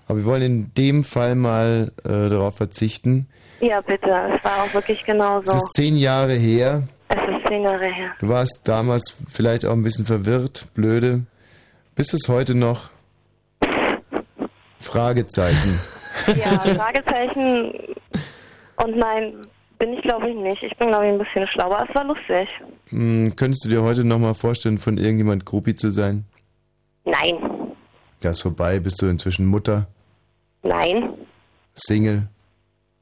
Aber 0.06 0.18
wir 0.18 0.24
wollen 0.24 0.42
in 0.42 0.74
dem 0.74 1.04
Fall 1.04 1.34
mal 1.34 1.92
äh, 2.04 2.08
darauf 2.08 2.56
verzichten. 2.56 3.26
Ja, 3.60 3.80
bitte. 3.80 4.08
Es 4.08 4.44
war 4.44 4.62
auch 4.62 4.74
wirklich 4.74 5.02
genau 5.04 5.40
Es 5.40 5.54
ist 5.54 5.72
zehn 5.74 5.96
Jahre 5.96 6.34
her. 6.34 6.82
Es 7.08 7.16
ist 7.16 7.46
zehn 7.48 7.62
Jahre 7.62 7.86
her. 7.86 8.10
Du 8.20 8.28
warst 8.28 8.60
damals 8.64 9.14
vielleicht 9.28 9.64
auch 9.64 9.72
ein 9.72 9.82
bisschen 9.82 10.06
verwirrt, 10.06 10.66
blöde. 10.74 11.22
Bist 11.94 12.12
es 12.14 12.28
heute 12.28 12.54
noch? 12.54 12.90
Fragezeichen. 14.80 15.78
Ja, 16.34 16.58
Fragezeichen. 16.58 17.72
Und 18.82 18.96
nein, 18.96 19.34
bin 19.78 19.92
ich 19.92 20.02
glaube 20.02 20.30
ich 20.30 20.34
nicht. 20.34 20.60
Ich 20.62 20.76
bin 20.78 20.88
glaube 20.88 21.06
ich 21.06 21.12
ein 21.12 21.18
bisschen 21.18 21.46
schlauer. 21.46 21.86
Es 21.88 21.94
war 21.94 22.04
lustig. 22.04 22.48
Hm, 22.88 23.36
könntest 23.36 23.64
du 23.64 23.68
dir 23.68 23.82
heute 23.82 24.02
noch 24.02 24.18
mal 24.18 24.34
vorstellen, 24.34 24.78
von 24.78 24.96
irgendjemand 24.98 25.44
Groupie 25.44 25.74
zu 25.76 25.92
sein? 25.92 26.24
Nein. 27.04 27.36
Das 28.20 28.38
ist 28.38 28.42
vorbei. 28.42 28.80
Bist 28.80 29.00
du 29.02 29.06
inzwischen 29.06 29.46
Mutter? 29.46 29.86
Nein. 30.66 31.14
Single? 31.74 32.28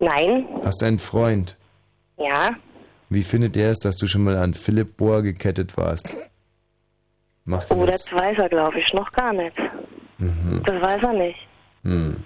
Nein. 0.01 0.47
Hast 0.65 0.83
einen 0.83 0.99
Freund? 0.99 1.57
Ja. 2.18 2.51
Wie 3.09 3.23
findet 3.23 3.57
er 3.57 3.70
es, 3.73 3.78
dass 3.81 3.97
du 3.97 4.07
schon 4.07 4.25
mal 4.25 4.36
an 4.36 4.55
Philipp 4.55 4.97
Bohr 4.97 5.23
gekettet 5.23 5.76
warst? 5.76 6.15
Macht 7.44 7.70
Oh, 7.70 7.84
das? 7.86 8.05
das 8.07 8.12
weiß 8.20 8.39
er 8.39 8.49
glaube 8.49 8.78
ich 8.78 8.93
noch 8.93 9.10
gar 9.12 9.33
nicht. 9.33 9.57
Mhm. 10.18 10.62
Das 10.67 10.81
weiß 10.83 11.02
er 11.02 11.12
nicht. 11.12 11.39
Hm. 11.84 12.17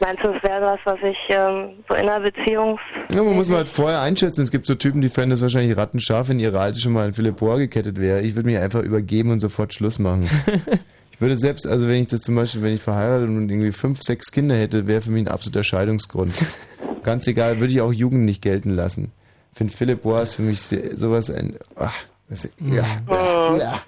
Meinst 0.00 0.24
du, 0.24 0.32
das 0.32 0.42
wäre 0.42 0.62
was, 0.62 0.80
was 0.84 0.98
ich 1.04 1.16
ähm, 1.28 1.84
so 1.88 1.94
in 1.94 2.08
einer 2.08 2.18
Beziehung... 2.18 2.76
Ja, 3.12 3.22
man 3.22 3.36
muss 3.36 3.48
mal 3.48 3.58
halt 3.58 3.68
vorher 3.68 4.00
einschätzen. 4.00 4.42
Es 4.42 4.50
gibt 4.50 4.66
so 4.66 4.74
Typen, 4.74 5.00
die 5.00 5.08
fänden 5.08 5.32
es 5.32 5.42
wahrscheinlich 5.42 5.76
rattenscharf, 5.76 6.28
wenn 6.28 6.40
ihre 6.40 6.58
Alte 6.58 6.80
schon 6.80 6.92
mal 6.92 7.06
an 7.06 7.14
Philipp 7.14 7.36
Bohr 7.36 7.56
gekettet 7.58 8.00
wäre. 8.00 8.20
Ich 8.22 8.34
würde 8.34 8.48
mich 8.48 8.58
einfach 8.58 8.82
übergeben 8.82 9.30
und 9.30 9.38
sofort 9.38 9.72
Schluss 9.74 10.00
machen. 10.00 10.28
ich 11.22 11.28
würde 11.30 11.36
selbst, 11.36 11.68
also 11.68 11.86
wenn 11.86 12.02
ich 12.02 12.08
das 12.08 12.22
zum 12.22 12.34
Beispiel, 12.34 12.62
wenn 12.62 12.74
ich 12.74 12.82
verheiratet 12.82 13.28
und 13.28 13.48
irgendwie 13.48 13.70
fünf, 13.70 14.02
sechs 14.02 14.32
Kinder 14.32 14.56
hätte, 14.56 14.88
wäre 14.88 15.00
für 15.02 15.10
mich 15.10 15.24
ein 15.24 15.32
absoluter 15.32 15.62
Scheidungsgrund. 15.62 16.34
Ganz 17.04 17.28
egal, 17.28 17.60
würde 17.60 17.72
ich 17.72 17.80
auch 17.80 17.92
Jugend 17.92 18.24
nicht 18.24 18.42
gelten 18.42 18.70
lassen. 18.70 19.12
Ich 19.52 19.58
finde 19.58 19.72
Philipp 19.72 20.04
ist 20.04 20.34
für 20.34 20.42
mich 20.42 20.60
sehr, 20.60 20.96
sowas 20.96 21.30
ein... 21.30 21.56
Ach, 21.76 21.94
das, 22.28 22.48
ja, 22.60 22.84
ja, 23.08 23.56
ja, 23.56 23.82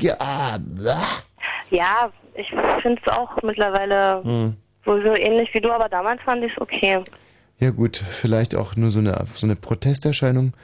ja, 0.00 0.58
ja. 0.82 1.02
Ja, 1.70 2.10
ich 2.34 2.48
finde 2.82 3.00
es 3.06 3.12
auch 3.12 3.40
mittlerweile 3.44 4.24
Hm. 4.24 4.56
sowieso 4.84 5.14
ähnlich 5.14 5.48
wie 5.54 5.60
du, 5.60 5.70
aber 5.70 5.88
damals 5.88 6.20
fand 6.22 6.42
ich 6.42 6.50
es 6.50 6.60
okay. 6.60 6.98
Ja 7.60 7.70
gut, 7.70 7.98
vielleicht 7.98 8.56
auch 8.56 8.74
nur 8.74 8.90
so 8.90 8.98
eine, 8.98 9.26
so 9.36 9.46
eine 9.46 9.54
Protesterscheinung. 9.54 10.54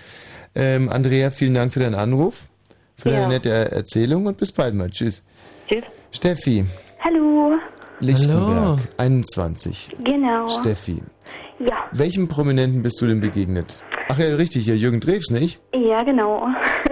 Ähm, 0.56 0.88
Andrea, 0.88 1.30
vielen 1.30 1.54
Dank 1.54 1.72
für 1.72 1.78
deinen 1.80 1.94
Anruf, 1.94 2.48
für 2.96 3.10
deine 3.10 3.22
Ja. 3.22 3.28
nette 3.28 3.50
Erzählung 3.50 4.26
und 4.26 4.38
bis 4.38 4.50
bald 4.50 4.74
mal. 4.74 4.90
Tschüss. 4.90 5.22
Steffi, 6.12 6.64
Hallo. 7.04 7.54
Lichtenberg, 8.00 8.78
21. 8.98 9.90
Genau. 10.04 10.48
Steffi, 10.48 11.02
Ja. 11.58 11.84
welchem 11.92 12.28
Prominenten 12.28 12.82
bist 12.82 13.00
du 13.00 13.06
denn 13.06 13.20
begegnet? 13.20 13.82
Ach 14.08 14.18
ja, 14.18 14.36
richtig, 14.36 14.66
ja, 14.66 14.74
Jürgen 14.74 15.00
Drews, 15.00 15.30
nicht? 15.30 15.60
Ja, 15.74 16.02
genau. 16.04 16.46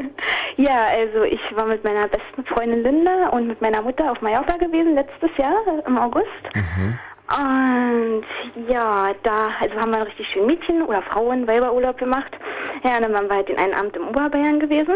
ja, 0.57 0.89
also 0.89 1.23
ich 1.25 1.41
war 1.55 1.67
mit 1.67 1.85
meiner 1.85 2.09
besten 2.09 2.45
Freundin 2.47 2.83
Linda 2.83 3.29
und 3.29 3.47
mit 3.47 3.61
meiner 3.61 3.83
Mutter 3.83 4.11
auf 4.11 4.21
Mallorca 4.21 4.57
gewesen 4.57 4.95
letztes 4.95 5.31
Jahr 5.37 5.55
im 5.87 5.97
August. 5.99 6.27
Und 7.27 8.25
ja, 8.69 9.13
da 9.23 9.49
also 9.61 9.75
haben 9.77 9.91
wir 9.91 9.99
einen 9.99 10.07
richtig 10.07 10.27
schönen 10.29 10.47
Mädchen- 10.47 10.83
oder 10.83 11.03
Frauen-Weiberurlaub 11.03 11.97
gemacht. 11.97 12.33
Ja, 12.83 12.97
und 12.97 13.03
dann 13.03 13.13
waren 13.15 13.29
wir 13.29 13.37
halt 13.37 13.49
den 13.49 13.59
einen 13.59 13.75
Abend 13.75 13.97
im 13.97 14.09
Oberbayern 14.09 14.59
gewesen. 14.61 14.95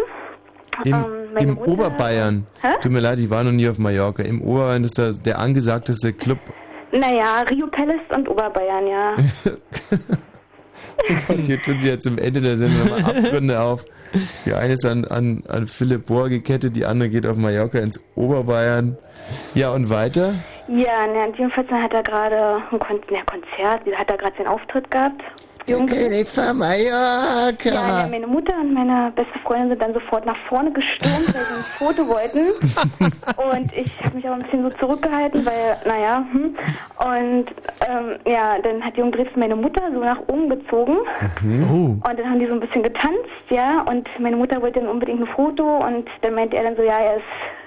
Im, 0.84 0.94
Ähm, 0.94 1.05
im 1.39 1.55
Mutter- 1.55 1.68
Oberbayern. 1.73 2.47
Hä? 2.62 2.68
Tut 2.81 2.92
mir 2.92 3.00
leid, 3.00 3.18
ich 3.18 3.31
war 3.31 3.44
noch 3.44 3.52
nie 3.52 3.68
auf 3.68 3.78
Mallorca. 3.78 4.23
Im 4.23 4.40
Oberbayern 4.42 4.84
ist 4.84 4.98
das 4.98 5.23
der 5.23 5.39
angesagteste 5.39 6.12
Club. 6.12 6.39
Naja, 6.92 7.42
Rio 7.50 7.66
Palace 7.66 8.00
und 8.15 8.28
Oberbayern, 8.28 8.86
ja. 8.86 9.10
Und 11.28 11.47
hier 11.47 11.62
tun 11.62 11.78
sie 11.78 11.89
jetzt 11.89 12.05
zum 12.05 12.18
Ende 12.18 12.40
der 12.40 12.57
Sendung 12.57 12.89
nochmal 12.89 13.05
Abgründe 13.16 13.60
auf. 13.60 13.84
Die 14.44 14.52
eine 14.52 14.74
ist 14.74 14.84
an, 14.84 15.05
an, 15.05 15.42
an 15.48 15.66
Philipp 15.68 16.07
Bohr 16.07 16.28
gekettet, 16.28 16.74
die 16.74 16.84
andere 16.84 17.08
geht 17.08 17.26
auf 17.26 17.36
Mallorca 17.36 17.78
ins 17.78 18.05
Oberbayern. 18.16 18.97
Ja, 19.55 19.73
und 19.73 19.90
weiter? 19.90 20.34
Ja, 20.66 21.07
ne, 21.07 21.32
jedenfalls 21.36 21.70
hat 21.70 21.92
er 21.92 22.02
gerade 22.02 22.62
ein 22.73 22.78
Kon 22.78 23.00
Konzert, 23.26 23.82
hat 23.97 24.10
er 24.10 24.16
gerade 24.16 24.36
seinen 24.36 24.48
Auftritt 24.48 24.90
gehabt. 24.90 25.23
Jürgen 25.68 25.86
König 25.86 26.26
von 26.28 26.56
Mallorca. 26.56 27.68
Ja, 27.68 28.00
ja, 28.02 28.08
meine 28.10 28.26
Mutter 28.26 28.55
und 28.58 28.72
meine 28.72 29.12
beste 29.14 29.38
Freundin 29.40 29.68
sind 29.68 29.82
dann 29.82 29.92
sofort 29.92 30.24
nach 30.24 30.36
vorne 30.48 30.72
gestürmt, 30.72 31.26
weil 31.34 31.44
sie 31.44 31.55
ein 31.55 31.64
Foto 31.78 32.08
wollten. 32.08 32.52
Und 33.36 33.76
ich 33.76 33.92
habe 34.02 34.16
mich 34.16 34.26
aber 34.26 34.36
ein 34.36 34.42
bisschen 34.42 34.62
so 34.62 34.70
zurückgehalten, 34.78 35.44
weil, 35.44 35.76
naja, 35.84 36.24
hm. 36.32 36.56
Und 36.98 37.47
ähm, 37.86 38.18
ja, 38.26 38.58
dann 38.62 38.82
hat 38.82 38.97
Jürgen 38.97 39.12
Dresden 39.12 39.40
meine 39.40 39.56
Mutter 39.56 39.82
so 39.92 40.00
nach 40.00 40.20
oben 40.26 40.48
gezogen. 40.48 40.97
Oh. 41.70 42.08
Und 42.08 42.18
dann 42.18 42.30
haben 42.30 42.38
die 42.40 42.47
so 42.47 42.55
ein 42.55 42.60
bisschen 42.60 42.82
getanzt, 42.82 43.14
ja. 43.50 43.82
Und 43.82 44.08
meine 44.18 44.36
Mutter 44.36 44.62
wollte 44.62 44.80
dann 44.80 44.88
unbedingt 44.88 45.20
ein 45.20 45.26
Foto 45.34 45.78
und 45.86 46.08
dann 46.22 46.34
meinte 46.34 46.56
er 46.56 46.64
dann 46.64 46.76
so, 46.76 46.82
ja, 46.82 46.98
er 46.98 47.16
ist 47.16 47.24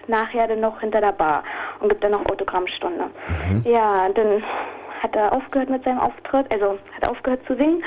nachher 0.07 0.47
dann 0.47 0.59
noch 0.59 0.79
hinter 0.81 1.01
der 1.01 1.11
Bar 1.11 1.43
und 1.79 1.89
gibt 1.89 2.03
dann 2.03 2.11
noch 2.11 2.25
Autogrammstunde. 2.25 3.05
Ja, 3.63 4.09
dann 4.09 4.43
hat 5.01 5.15
er 5.15 5.33
aufgehört 5.33 5.69
mit 5.69 5.83
seinem 5.83 5.99
Auftritt, 5.99 6.51
also 6.51 6.77
hat 6.95 7.09
aufgehört 7.09 7.41
zu 7.47 7.55
singen. 7.55 7.83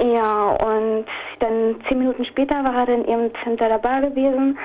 Ja, 0.00 0.50
und 0.50 1.06
dann 1.40 1.76
zehn 1.88 1.98
Minuten 1.98 2.24
später 2.24 2.62
war 2.62 2.76
er 2.76 2.86
dann 2.86 3.04
eben 3.04 3.30
hinter 3.42 3.68
der 3.68 3.78
Bar 3.78 4.00
gewesen. 4.00 4.56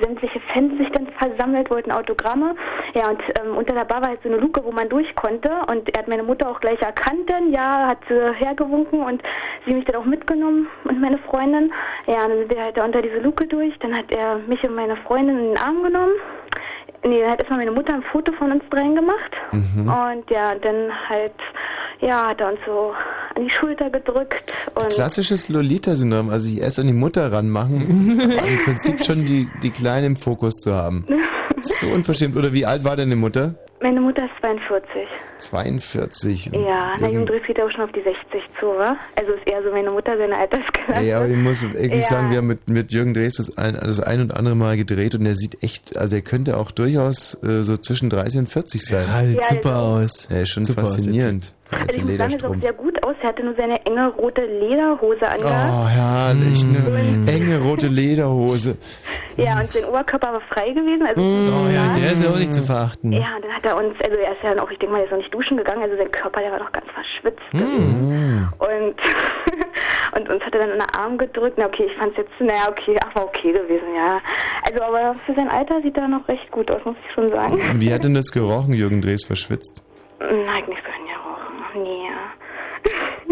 Sämtliche 0.00 0.40
Fans 0.52 0.76
sich 0.78 0.90
dann 0.90 1.06
versammelt, 1.18 1.70
wollten 1.70 1.92
Autogramme. 1.92 2.56
Ja, 2.94 3.08
und 3.08 3.20
ähm, 3.40 3.56
unter 3.56 3.74
der 3.74 3.84
Bar 3.84 4.02
war 4.02 4.08
halt 4.08 4.22
so 4.22 4.28
eine 4.28 4.38
Luke, 4.38 4.64
wo 4.64 4.72
man 4.72 4.88
durch 4.88 5.14
konnte. 5.14 5.50
Und 5.68 5.92
er 5.94 6.00
hat 6.00 6.08
meine 6.08 6.22
Mutter 6.24 6.48
auch 6.48 6.60
gleich 6.60 6.80
erkannt 6.80 7.28
dann. 7.28 7.52
Ja, 7.52 7.86
hat 7.86 7.98
sie 8.08 8.34
hergewunken 8.34 9.02
und 9.02 9.22
sie 9.64 9.74
mich 9.74 9.84
dann 9.84 9.96
auch 9.96 10.04
mitgenommen 10.04 10.68
und 10.84 11.00
meine 11.00 11.18
Freundin. 11.18 11.72
Ja, 12.06 12.26
dann 12.26 12.38
sind 12.38 12.50
wir 12.50 12.62
halt 12.62 12.76
da 12.76 12.84
unter 12.84 13.02
diese 13.02 13.18
Luke 13.18 13.46
durch. 13.46 13.76
Dann 13.80 13.96
hat 13.96 14.10
er 14.10 14.38
mich 14.38 14.62
und 14.64 14.74
meine 14.74 14.96
Freundin 14.96 15.38
in 15.38 15.48
den 15.54 15.58
Arm 15.58 15.82
genommen. 15.82 16.14
Nee, 17.02 17.24
hat 17.24 17.38
erstmal 17.38 17.60
meine 17.60 17.72
Mutter 17.72 17.94
ein 17.94 18.02
Foto 18.12 18.32
von 18.32 18.52
uns 18.52 18.62
dreien 18.70 18.94
gemacht. 18.94 19.32
Und 19.52 20.30
ja, 20.30 20.54
dann 20.54 20.90
halt, 21.08 21.32
ja, 22.00 22.28
hat 22.28 22.40
er 22.40 22.48
uns 22.50 22.60
so 22.66 22.92
an 23.34 23.42
die 23.44 23.50
Schulter 23.50 23.88
gedrückt. 23.90 24.52
Und 24.74 24.90
Klassisches 24.90 25.48
Lolita-Syndrom, 25.48 26.28
also 26.28 26.48
sich 26.48 26.60
erst 26.60 26.78
an 26.78 26.86
die 26.86 26.92
Mutter 26.92 27.32
ranmachen, 27.32 28.20
aber 28.38 28.48
im 28.48 28.64
Prinzip 28.64 29.02
schon 29.04 29.24
die, 29.24 29.48
die 29.62 29.70
Kleine 29.70 30.06
im 30.06 30.16
Fokus 30.16 30.56
zu 30.56 30.74
haben. 30.74 31.06
So 31.62 31.88
unverschämt. 31.88 32.36
Oder 32.36 32.54
wie 32.54 32.64
alt 32.64 32.84
war 32.84 32.96
deine 32.96 33.16
Mutter? 33.16 33.54
Meine 33.82 34.00
Mutter 34.00 34.24
ist 34.24 34.32
42. 34.40 35.06
42. 35.38 36.52
Und 36.52 36.64
Ja, 36.66 36.92
na, 36.98 37.06
Jürgen- 37.08 37.14
Jung 37.14 37.26
Dreh 37.26 37.40
geht 37.40 37.60
auch 37.60 37.70
schon 37.70 37.82
auf 37.84 37.92
die 37.92 38.02
60 38.02 38.18
zu, 38.58 38.66
wa? 38.66 38.96
Also 39.16 39.32
ist 39.32 39.46
eher 39.46 39.62
so 39.62 39.70
meine 39.70 39.90
Mutter 39.90 40.16
seine 40.16 40.36
Altersklasse. 40.36 41.02
Ja, 41.04 41.18
aber 41.18 41.28
ich 41.28 41.36
muss 41.36 41.62
wirklich 41.62 42.02
Ja. 42.04 42.08
sagen, 42.08 42.30
wir 42.30 42.38
haben 42.38 42.46
mit, 42.46 42.68
mit 42.68 42.92
Jürgen 42.92 43.14
Drees 43.14 43.36
das 43.36 43.56
ein, 43.58 43.74
das 43.74 44.00
ein 44.00 44.20
und 44.20 44.34
andere 44.34 44.54
Mal 44.54 44.76
gedreht 44.76 45.14
und 45.14 45.24
er 45.26 45.34
sieht 45.36 45.62
echt, 45.62 45.96
also 45.96 46.16
er 46.16 46.22
könnte 46.22 46.56
auch 46.56 46.70
durchaus 46.70 47.34
äh, 47.42 47.62
so 47.62 47.76
zwischen 47.76 48.10
30 48.10 48.40
und 48.40 48.48
40 48.48 48.82
sein. 48.84 49.06
Ja, 49.06 49.26
sieht 49.26 49.36
Ja, 49.38 49.44
super 49.46 49.74
also- 49.74 50.04
aus. 50.04 50.26
Er 50.30 50.42
ist 50.42 50.50
schon 50.50 50.64
Super 50.64 50.82
aus, 50.82 50.88
faszinierend. 50.96 51.44
Der 51.46 51.59
Also 51.72 51.86
alte 51.86 51.96
ich 51.98 52.04
muss 52.04 52.16
sagen, 52.16 52.32
er 52.32 52.40
sah 52.40 52.48
auch 52.48 52.54
sehr 52.56 52.72
gut 52.72 53.02
aus. 53.04 53.14
Er 53.22 53.28
hatte 53.28 53.44
nur 53.44 53.54
seine 53.54 53.84
enge 53.86 54.08
rote 54.08 54.42
Lederhose 54.44 55.18
Oh, 55.22 55.26
angehabt. 55.26 55.88
herrlich, 55.90 56.64
eine 56.64 57.30
enge 57.32 57.58
rote 57.60 57.86
Lederhose. 58.00 58.76
Ja, 59.36 59.58
und 59.60 59.72
sein 59.72 59.84
Oberkörper 59.84 60.32
war 60.32 60.40
frei 60.52 60.70
gewesen. 60.70 61.06
Also 61.06 61.20
Oh 61.22 61.68
ja, 61.72 61.94
der 61.94 62.12
ist 62.12 62.22
ja 62.24 62.30
auch 62.30 62.36
nicht 62.38 62.52
zu 62.52 62.62
verachten. 62.62 63.12
Ja, 63.12 63.36
und 63.36 63.44
dann 63.44 63.52
hat 63.52 63.64
er 63.64 63.76
uns, 63.76 63.94
also 64.02 64.16
er 64.16 64.32
ist 64.32 64.42
ja 64.42 64.50
dann 64.50 64.58
auch, 64.58 64.70
ich 64.70 64.78
denke 64.78 64.92
mal, 64.94 64.98
er 65.00 65.04
ist 65.06 65.10
noch 65.12 65.18
nicht 65.18 65.32
duschen 65.32 65.56
gegangen, 65.56 65.82
also 65.82 65.96
sein 65.96 66.10
Körper, 66.10 66.40
der 66.40 66.52
war 66.52 66.58
doch 66.58 66.72
ganz 66.72 66.86
verschwitzt. 66.92 67.42
Hm. 67.52 68.48
Und, 68.58 68.94
und 70.20 70.28
uns 70.28 70.42
hat 70.44 70.54
er 70.54 70.60
dann 70.60 70.70
in 70.70 70.78
den 70.78 70.90
Arm 70.96 71.16
gedrückt. 71.18 71.56
Na 71.58 71.66
okay, 71.66 71.86
ich 71.90 71.96
fand's 71.98 72.16
jetzt, 72.16 72.32
naja, 72.40 72.68
okay, 72.68 72.98
ach, 73.04 73.14
war 73.14 73.24
okay 73.24 73.52
gewesen, 73.52 73.86
ja. 73.96 74.20
Also, 74.68 74.82
aber 74.82 75.14
für 75.26 75.34
sein 75.34 75.48
Alter 75.48 75.80
sieht 75.82 75.96
er 75.96 76.08
noch 76.08 76.26
recht 76.28 76.50
gut 76.50 76.70
aus, 76.70 76.84
muss 76.84 76.96
ich 77.06 77.14
schon 77.14 77.28
sagen. 77.30 77.54
Und 77.54 77.80
Wie 77.80 77.92
hat 77.92 78.04
denn 78.04 78.14
das 78.14 78.30
gerochen, 78.32 78.74
Jürgen 78.74 79.00
Drees 79.00 79.24
verschwitzt? 79.24 79.82
Nein, 80.20 80.64
nicht 80.68 80.82
so. 80.84 80.90
Nee. 81.74 82.08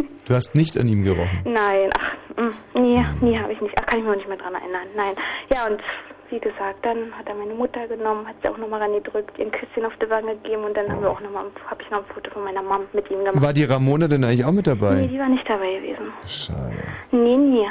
Du 0.28 0.34
hast 0.34 0.54
nicht 0.54 0.76
an 0.78 0.86
ihm 0.86 1.04
gerochen. 1.04 1.40
Nein, 1.44 1.88
ach, 1.98 2.14
mm, 2.36 2.50
nee, 2.82 3.02
nee, 3.22 3.38
habe 3.38 3.50
ich 3.50 3.60
nicht. 3.62 3.74
Ach, 3.80 3.86
kann 3.86 3.98
ich 4.00 4.04
mich 4.04 4.12
auch 4.12 4.16
nicht 4.18 4.28
mehr 4.28 4.36
dran 4.36 4.54
erinnern. 4.54 4.86
Nein. 4.94 5.14
Ja, 5.50 5.66
und 5.66 5.80
wie 6.28 6.38
gesagt, 6.38 6.84
dann 6.84 7.10
hat 7.18 7.26
er 7.26 7.34
meine 7.34 7.54
Mutter 7.54 7.88
genommen, 7.88 8.26
hat 8.28 8.34
sie 8.42 8.48
auch 8.50 8.58
nochmal 8.58 8.82
rangedrückt, 8.82 9.38
ihr 9.38 9.46
ein 9.46 9.50
Küsschen 9.52 9.86
auf 9.86 9.94
die 10.02 10.10
Wange 10.10 10.36
gegeben 10.36 10.64
und 10.64 10.76
dann 10.76 10.86
haben 10.92 11.00
wir 11.00 11.10
auch 11.10 11.20
noch 11.22 11.30
mal, 11.30 11.44
habe 11.70 11.82
ich 11.82 11.90
noch 11.90 12.00
ein 12.00 12.14
Foto 12.14 12.30
von 12.30 12.44
meiner 12.44 12.60
Mom 12.62 12.82
mit 12.92 13.10
ihm 13.10 13.24
gemacht. 13.24 13.40
War 13.42 13.54
die 13.54 13.64
Ramona 13.64 14.06
denn 14.06 14.22
eigentlich 14.22 14.44
auch 14.44 14.52
mit 14.52 14.66
Nee, 14.66 14.74
dabei? 14.74 15.06
die 15.06 15.18
war 15.18 15.28
nicht 15.30 15.48
dabei 15.48 15.72
gewesen. 15.78 16.12
Schade. 16.26 16.74
Nee, 17.10 17.36
nee. 17.38 17.66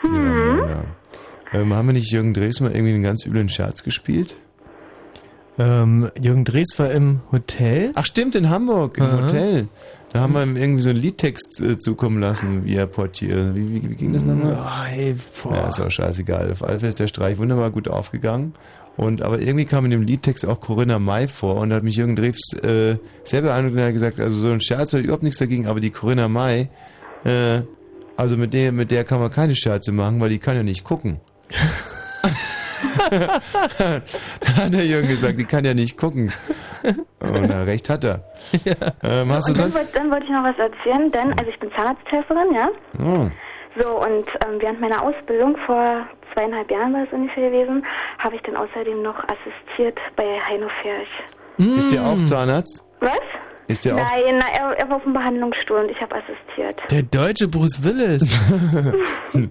Hm. 0.00 0.14
Ramona. 0.14 0.84
Ähm, 1.52 1.74
haben 1.74 1.86
wir 1.88 1.92
nicht 1.92 2.10
Jürgen 2.10 2.32
Drees 2.32 2.60
mal 2.60 2.72
irgendwie 2.72 2.94
einen 2.94 3.02
ganz 3.02 3.26
üblen 3.26 3.50
Scherz 3.50 3.82
gespielt? 3.84 4.36
Ähm, 5.58 6.10
Jürgen 6.20 6.44
Drees 6.44 6.78
war 6.78 6.90
im 6.90 7.20
Hotel. 7.32 7.90
Ach 7.94 8.04
stimmt, 8.04 8.34
in 8.34 8.48
Hamburg, 8.48 8.98
im 8.98 9.04
Aha. 9.04 9.22
Hotel. 9.22 9.68
Da 10.12 10.20
haben 10.20 10.32
wir 10.32 10.42
ihm 10.42 10.56
irgendwie 10.56 10.82
so 10.82 10.90
einen 10.90 11.00
Liedtext 11.00 11.60
äh, 11.60 11.76
zukommen 11.76 12.20
lassen, 12.20 12.64
via 12.64 12.86
Portier. 12.86 13.54
Wie, 13.54 13.68
wie, 13.68 13.90
wie 13.90 13.94
ging 13.94 14.12
das 14.12 14.24
nochmal? 14.24 14.56
Oh, 14.58 14.96
ey, 14.96 15.16
boah. 15.42 15.54
Ja, 15.54 15.68
ist 15.68 15.80
auch 15.80 15.90
scheißegal. 15.90 16.50
Auf 16.52 16.64
alle 16.64 16.78
Fälle 16.78 16.88
ist 16.88 17.00
der 17.00 17.08
Streich 17.08 17.36
wunderbar 17.36 17.70
gut 17.70 17.88
aufgegangen. 17.88 18.54
Und 18.96 19.22
aber 19.22 19.40
irgendwie 19.40 19.64
kam 19.64 19.84
in 19.84 19.90
dem 19.92 20.02
Liedtext 20.02 20.46
auch 20.46 20.60
Corinna 20.60 20.98
May 20.98 21.28
vor 21.28 21.56
und 21.56 21.70
da 21.70 21.76
hat 21.76 21.84
mich 21.84 21.94
Jürgen 21.94 22.16
Drews 22.16 22.52
äh, 22.64 22.96
sehr 23.22 23.42
beeindruckt 23.42 23.76
und 23.76 23.82
hat 23.82 23.92
gesagt, 23.92 24.18
also 24.18 24.40
so 24.40 24.50
ein 24.50 24.60
Scherz 24.60 24.92
hat 24.92 25.02
überhaupt 25.02 25.22
nichts 25.22 25.38
dagegen, 25.38 25.68
aber 25.68 25.78
die 25.78 25.90
Corinna 25.90 26.26
May, 26.26 26.68
äh, 27.24 27.60
also 28.16 28.36
mit 28.36 28.54
der, 28.54 28.72
mit 28.72 28.90
der 28.90 29.04
kann 29.04 29.20
man 29.20 29.30
keine 29.30 29.54
Scherze 29.54 29.92
machen, 29.92 30.18
weil 30.18 30.30
die 30.30 30.40
kann 30.40 30.56
ja 30.56 30.64
nicht 30.64 30.82
gucken. 30.82 31.20
da 33.10 34.56
hat 34.56 34.72
der 34.72 34.86
Jürgen 34.86 35.08
gesagt, 35.08 35.38
die 35.38 35.44
kann 35.44 35.64
ja 35.64 35.74
nicht 35.74 35.96
gucken. 35.96 36.32
Und 37.20 37.48
na, 37.48 37.62
recht 37.62 37.88
hat 37.90 38.04
er. 38.04 38.24
Ähm, 39.02 39.32
hast 39.32 39.48
du 39.48 39.54
dann, 39.54 39.74
wollt, 39.74 39.94
dann 39.94 40.10
wollte 40.10 40.26
ich 40.26 40.30
noch 40.30 40.44
was 40.44 40.58
erzählen, 40.58 41.08
denn, 41.08 41.38
also 41.38 41.50
ich 41.50 41.58
bin 41.58 41.70
Zahnarzthelferin, 41.72 42.54
ja. 42.54 42.68
Oh. 43.00 43.28
So, 43.80 44.00
und 44.00 44.26
ähm, 44.46 44.60
während 44.60 44.80
meiner 44.80 45.02
Ausbildung 45.02 45.56
vor 45.66 46.06
zweieinhalb 46.32 46.70
Jahren 46.70 46.92
war 46.92 47.04
es 47.04 47.12
ungefähr 47.12 47.50
gewesen, 47.50 47.84
habe 48.18 48.36
ich 48.36 48.42
dann 48.42 48.56
außerdem 48.56 49.02
noch 49.02 49.16
assistiert 49.24 49.98
bei 50.16 50.40
Heino 50.48 50.68
Ferch. 50.82 51.08
Ist 51.76 51.92
der 51.92 52.02
auch 52.02 52.24
Zahnarzt? 52.24 52.84
Was? 53.00 53.20
Ist 53.66 53.84
der 53.84 53.94
auch? 53.94 53.98
Nein, 53.98 54.40
er, 54.52 54.78
er 54.78 54.88
war 54.88 54.96
auf 54.96 55.02
dem 55.02 55.12
Behandlungsstuhl 55.12 55.78
und 55.78 55.90
ich 55.90 56.00
habe 56.00 56.16
assistiert. 56.16 56.80
Der 56.90 57.02
deutsche 57.02 57.48
Bruce 57.48 57.82
Willis. 57.82 58.22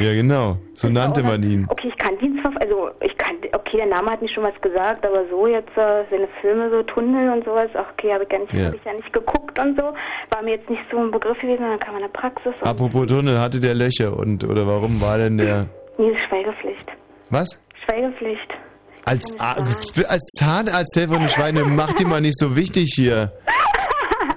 Ja, 0.00 0.12
genau. 0.14 0.56
So 0.74 0.88
nannte 0.88 1.22
man 1.22 1.42
ihn. 1.42 1.66
Okay, 1.68 1.88
ich 1.88 1.98
kannte 1.98 2.24
ihn 2.24 2.40
zwar, 2.40 2.52
also 2.60 2.90
ich 3.00 3.16
kannte, 3.18 3.48
okay, 3.52 3.76
der 3.76 3.86
Name 3.86 4.10
hat 4.10 4.22
mir 4.22 4.28
schon 4.28 4.44
was 4.44 4.58
gesagt, 4.62 5.04
aber 5.06 5.24
so 5.30 5.46
jetzt 5.46 5.76
äh, 5.76 6.04
seine 6.10 6.26
Filme, 6.40 6.70
so 6.70 6.82
Tunnel 6.84 7.30
und 7.32 7.44
sowas, 7.44 7.68
okay, 7.74 8.12
habe 8.14 8.24
ich, 8.24 8.28
gar 8.30 8.38
nicht- 8.38 8.52
Ja. 8.54 8.66
hab 8.66 8.74
ich 8.74 8.84
ja 8.84 8.92
nicht 8.94 9.12
geguckt 9.12 9.58
und 9.58 9.78
so, 9.78 9.92
war 10.30 10.42
mir 10.42 10.52
jetzt 10.56 10.68
nicht 10.70 10.82
so 10.90 10.98
ein 10.98 11.10
Begriff 11.10 11.38
gewesen, 11.40 11.62
dann 11.62 11.78
kam 11.78 11.94
in 11.96 12.00
der 12.02 12.08
Praxis 12.08 12.52
Apropos 12.62 13.06
Tunnel, 13.06 13.38
hatte 13.38 13.60
der 13.60 13.74
Löcher 13.74 14.16
und 14.16 14.42
oder 14.44 14.66
warum 14.66 15.00
war 15.00 15.18
denn 15.18 15.36
der? 15.38 15.66
nee, 15.98 16.12
Schweigepflicht. 16.28 16.88
Was? 17.30 17.62
Schweigepflicht. 17.84 18.48
Als, 19.04 19.38
als 19.40 20.24
Zahnarzthelfer 20.38 21.16
und 21.16 21.30
Schweine, 21.30 21.64
mach 21.64 21.92
die 21.94 22.04
mal 22.04 22.20
nicht 22.20 22.38
so 22.38 22.54
wichtig 22.56 22.92
hier. 22.94 23.32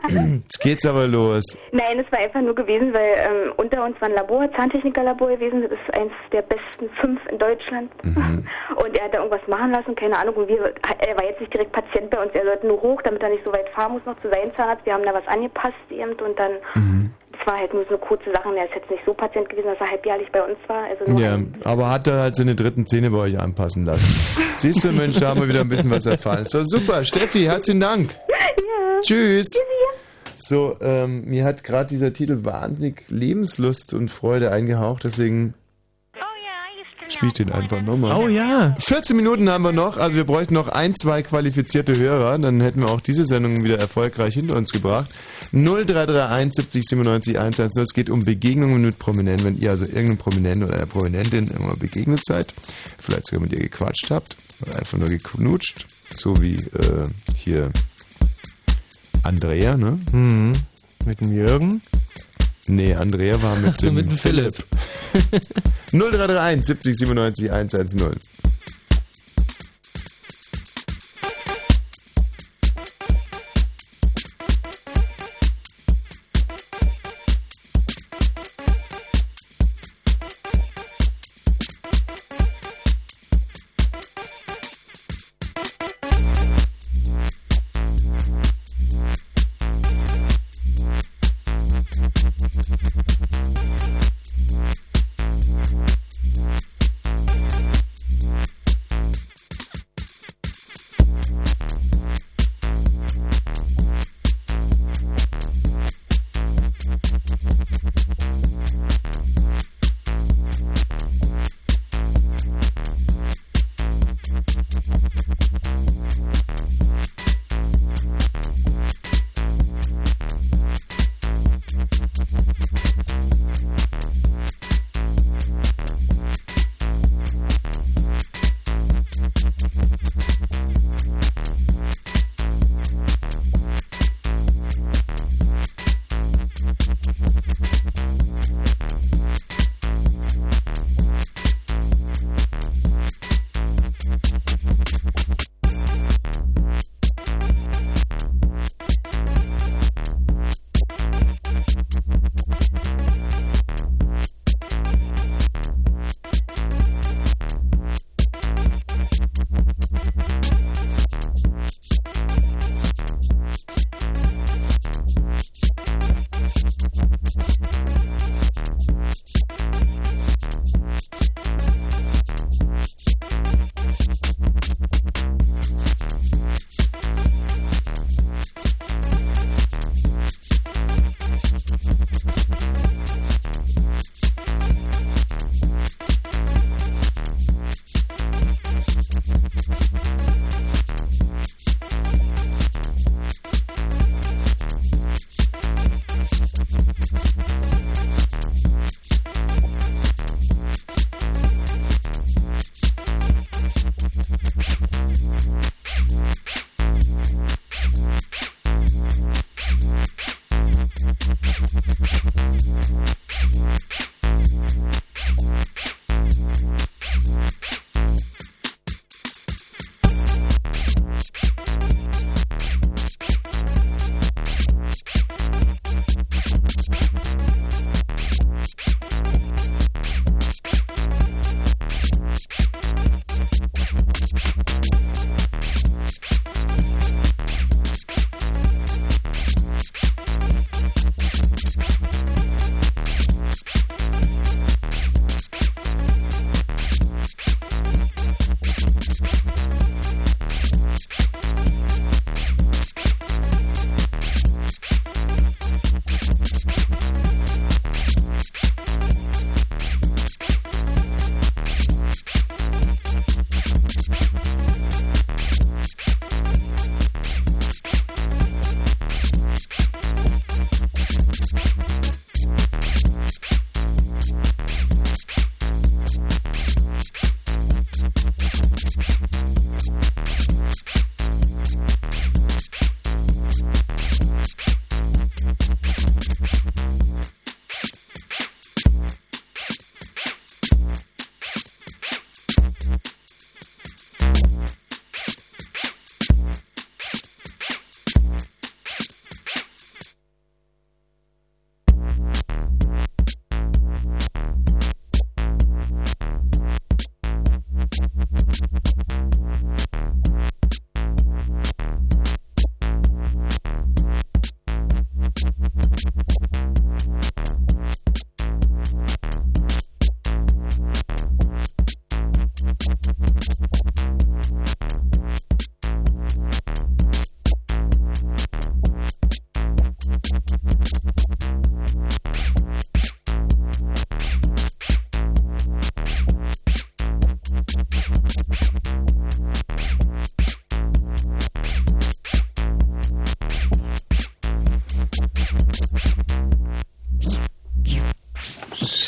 Jetzt 0.09 0.59
geht's 0.59 0.85
aber 0.85 1.07
los. 1.07 1.57
Nein, 1.71 1.99
es 1.99 2.11
war 2.11 2.19
einfach 2.19 2.41
nur 2.41 2.55
gewesen, 2.55 2.93
weil 2.93 3.15
ähm, 3.17 3.53
unter 3.57 3.83
uns 3.85 3.99
war 4.01 4.09
ein 4.09 4.15
Labor, 4.15 4.51
Zahntechnikerlabor 4.55 5.29
gewesen. 5.29 5.61
Das 5.63 5.71
ist 5.71 5.93
eins 5.97 6.11
der 6.31 6.41
besten 6.41 6.89
fünf 6.99 7.19
in 7.31 7.37
Deutschland. 7.39 7.89
Mhm. 8.03 8.45
Und 8.75 8.97
er 8.97 9.05
hat 9.05 9.13
da 9.13 9.19
irgendwas 9.19 9.47
machen 9.47 9.71
lassen, 9.71 9.95
keine 9.95 10.17
Ahnung. 10.17 10.35
Und 10.35 10.47
wir, 10.49 10.59
er 10.99 11.15
war 11.15 11.23
jetzt 11.25 11.39
nicht 11.39 11.53
direkt 11.53 11.71
Patient 11.71 12.09
bei 12.09 12.21
uns. 12.21 12.31
Er 12.33 12.43
sollte 12.43 12.67
nur 12.67 12.81
hoch, 12.81 13.01
damit 13.03 13.23
er 13.23 13.29
nicht 13.29 13.45
so 13.45 13.53
weit 13.53 13.69
fahren 13.69 13.93
muss 13.93 14.01
noch 14.05 14.19
zu 14.21 14.29
seinem 14.29 14.53
Zahnarzt. 14.55 14.85
Wir 14.85 14.93
haben 14.93 15.03
da 15.03 15.13
was 15.13 15.27
angepasst 15.27 15.75
eben 15.89 16.11
und 16.13 16.37
dann. 16.37 16.51
Mhm. 16.75 17.11
Es 17.39 17.47
war 17.47 17.57
halt 17.57 17.73
nur 17.73 17.83
so 17.85 17.89
eine 17.89 17.97
kurze 17.97 18.31
Sache. 18.31 18.47
Und 18.47 18.57
Er 18.57 18.65
ist 18.65 18.75
jetzt 18.75 18.89
nicht 18.91 19.03
so 19.05 19.13
Patient 19.13 19.49
gewesen, 19.49 19.67
dass 19.67 19.79
er 19.79 19.89
halbjährlich 19.89 20.31
bei 20.31 20.41
uns 20.43 20.57
war. 20.67 20.83
Also 20.83 21.19
Ja, 21.19 21.39
aber 21.63 21.89
hat 21.89 22.07
er 22.07 22.19
halt 22.21 22.35
seine 22.35 22.55
dritten 22.55 22.85
Zähne 22.85 23.09
bei 23.09 23.17
euch 23.17 23.39
anpassen 23.39 23.85
lassen. 23.85 24.05
Siehst 24.57 24.83
du, 24.85 24.91
Mensch, 24.91 25.17
da 25.19 25.29
haben 25.29 25.41
wir 25.41 25.47
wieder 25.47 25.61
ein 25.61 25.69
bisschen 25.69 25.89
was 25.91 26.05
erfahren. 26.05 26.45
Doch 26.51 26.63
super. 26.63 27.03
Steffi, 27.03 27.43
herzlichen 27.45 27.79
Dank. 27.79 28.09
Ja. 28.55 29.01
Tschüss. 29.01 29.47
So, 30.45 30.77
ähm, 30.81 31.25
mir 31.25 31.45
hat 31.45 31.63
gerade 31.63 31.87
dieser 31.87 32.11
Titel 32.11 32.43
wahnsinnig 32.43 33.03
Lebenslust 33.07 33.93
und 33.93 34.09
Freude 34.09 34.51
eingehaucht, 34.51 35.05
deswegen 35.05 35.53
spiele 37.13 37.27
ich 37.27 37.33
den 37.33 37.51
einfach 37.51 37.81
nochmal. 37.81 38.17
Oh 38.17 38.27
ja. 38.27 38.75
14 38.79 39.15
Minuten 39.15 39.49
haben 39.49 39.63
wir 39.63 39.71
noch, 39.71 39.97
also 39.97 40.15
wir 40.15 40.25
bräuchten 40.25 40.53
noch 40.53 40.67
ein, 40.67 40.95
zwei 40.95 41.21
qualifizierte 41.21 41.97
Hörer, 41.97 42.37
dann 42.39 42.59
hätten 42.61 42.81
wir 42.81 42.89
auch 42.89 43.01
diese 43.01 43.25
Sendung 43.25 43.63
wieder 43.63 43.79
erfolgreich 43.79 44.33
hinter 44.33 44.55
uns 44.55 44.71
gebracht. 44.71 45.09
0331 45.51 46.53
70 46.55 46.83
97 46.83 47.39
110, 47.39 47.83
es 47.83 47.93
geht 47.93 48.09
um 48.09 48.25
Begegnungen 48.25 48.81
mit 48.81 48.99
Prominenten, 48.99 49.45
wenn 49.45 49.57
ihr 49.57 49.71
also 49.71 49.85
irgendeinem 49.85 50.17
Prominenten 50.17 50.63
oder 50.63 50.75
einer 50.75 50.85
Prominentin 50.85 51.47
irgendwann 51.47 51.79
begegnet 51.79 52.21
seid, 52.25 52.53
vielleicht 52.99 53.27
sogar 53.27 53.41
mit 53.41 53.53
ihr 53.53 53.59
gequatscht 53.59 54.09
habt 54.09 54.35
oder 54.61 54.77
einfach 54.77 54.97
nur 54.97 55.09
geknutscht, 55.09 55.85
so 56.09 56.41
wie 56.41 56.55
äh, 56.55 57.07
hier 57.35 57.69
Andrea, 59.23 59.77
ne? 59.77 59.99
Mhm. 60.11 60.53
Mit 61.05 61.21
dem 61.21 61.31
Jürgen? 61.31 61.81
Nee, 62.67 62.93
Andrea 62.93 63.41
war 63.41 63.55
mit, 63.57 63.71
Ach 63.73 63.79
so, 63.79 63.87
dem, 63.87 63.95
mit 63.95 64.05
dem 64.05 64.17
Philipp. 64.17 64.55
0331 65.91 66.65
70 66.65 66.97
97 66.97 67.51
110. 67.51 68.11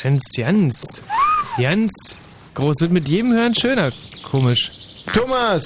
Jens, 0.05 0.37
Jens. 0.37 1.03
Jens. 1.57 2.19
Groß 2.53 2.79
wird 2.81 2.91
mit 2.91 3.09
jedem 3.09 3.33
Hören 3.33 3.55
schöner. 3.55 3.91
Komisch. 4.23 4.69
Thomas! 5.11 5.65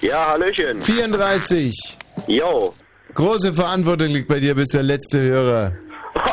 Ja, 0.00 0.28
Hallöchen. 0.28 0.80
34. 0.80 1.98
Jo. 2.28 2.72
Große 3.14 3.52
Verantwortung 3.52 4.10
liegt 4.10 4.28
bei 4.28 4.38
dir, 4.38 4.54
bist 4.54 4.74
der 4.74 4.84
letzte 4.84 5.20
Hörer. 5.20 5.72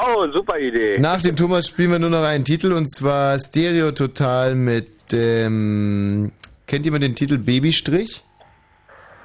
Oh, 0.06 0.32
super 0.32 0.60
Idee. 0.60 1.00
Nach 1.00 1.20
dem 1.20 1.36
Thomas 1.36 1.66
spielen 1.66 1.90
wir 1.94 1.98
nur 1.98 2.12
noch 2.12 2.22
einen 2.22 2.46
Titel 2.46 2.74
und 2.74 2.88
zwar 2.94 3.40
Stereo 3.40 3.92
Total 3.92 4.54
mit 4.54 5.12
dem. 5.12 6.32
Kennt 6.68 6.86
jemand 6.86 7.04
den 7.04 7.16
Titel 7.16 7.40
Babystrich? 7.40 8.24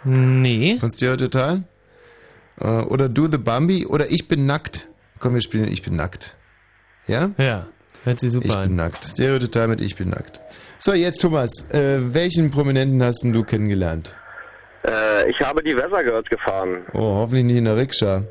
Nee. 0.05 0.79
Von 0.81 0.89
Stereo 0.91 1.19
Total? 1.19 1.65
Äh, 2.63 2.67
Oder 2.67 3.11
Do 3.11 3.29
the 3.31 3.37
Bambi 3.37 3.85
oder 3.85 4.11
Ich 4.11 4.27
bin 4.27 4.47
nackt. 4.47 4.89
Komm, 5.19 5.35
wir 5.35 5.43
spielen 5.43 5.71
Ich 5.71 5.83
bin 5.83 5.97
nackt. 5.97 6.35
Ja? 7.07 7.31
Ja, 7.37 7.67
hört 8.07 8.21
sich 8.21 8.33
super 8.33 8.47
ich 8.47 8.55
an. 8.55 8.69
bin 8.69 8.77
nackt. 8.77 9.05
Stereo 9.05 9.39
Total 9.39 9.69
mit 9.69 9.81
Ich 9.81 9.97
bin 9.97 10.11
nackt. 10.11 10.41
So, 10.79 10.95
jetzt 10.95 11.21
Thomas, 11.21 11.69
äh, 11.71 11.99
welchen 12.15 12.51
Prominenten 12.51 13.03
hast 13.03 13.23
denn 13.23 13.33
du 13.33 13.45
kennengelernt? 13.45 14.15
Äh, 14.87 15.31
ich 15.31 15.41
habe 15.41 15.63
die 15.63 15.77
Weather 15.77 16.05
Girls 16.05 16.29
gefahren. 16.29 16.87
Oh, 16.93 17.01
hoffentlich 17.01 17.45
nicht 17.45 17.57
in 17.57 17.65
der 17.65 17.77
Rikscha. 17.77 18.23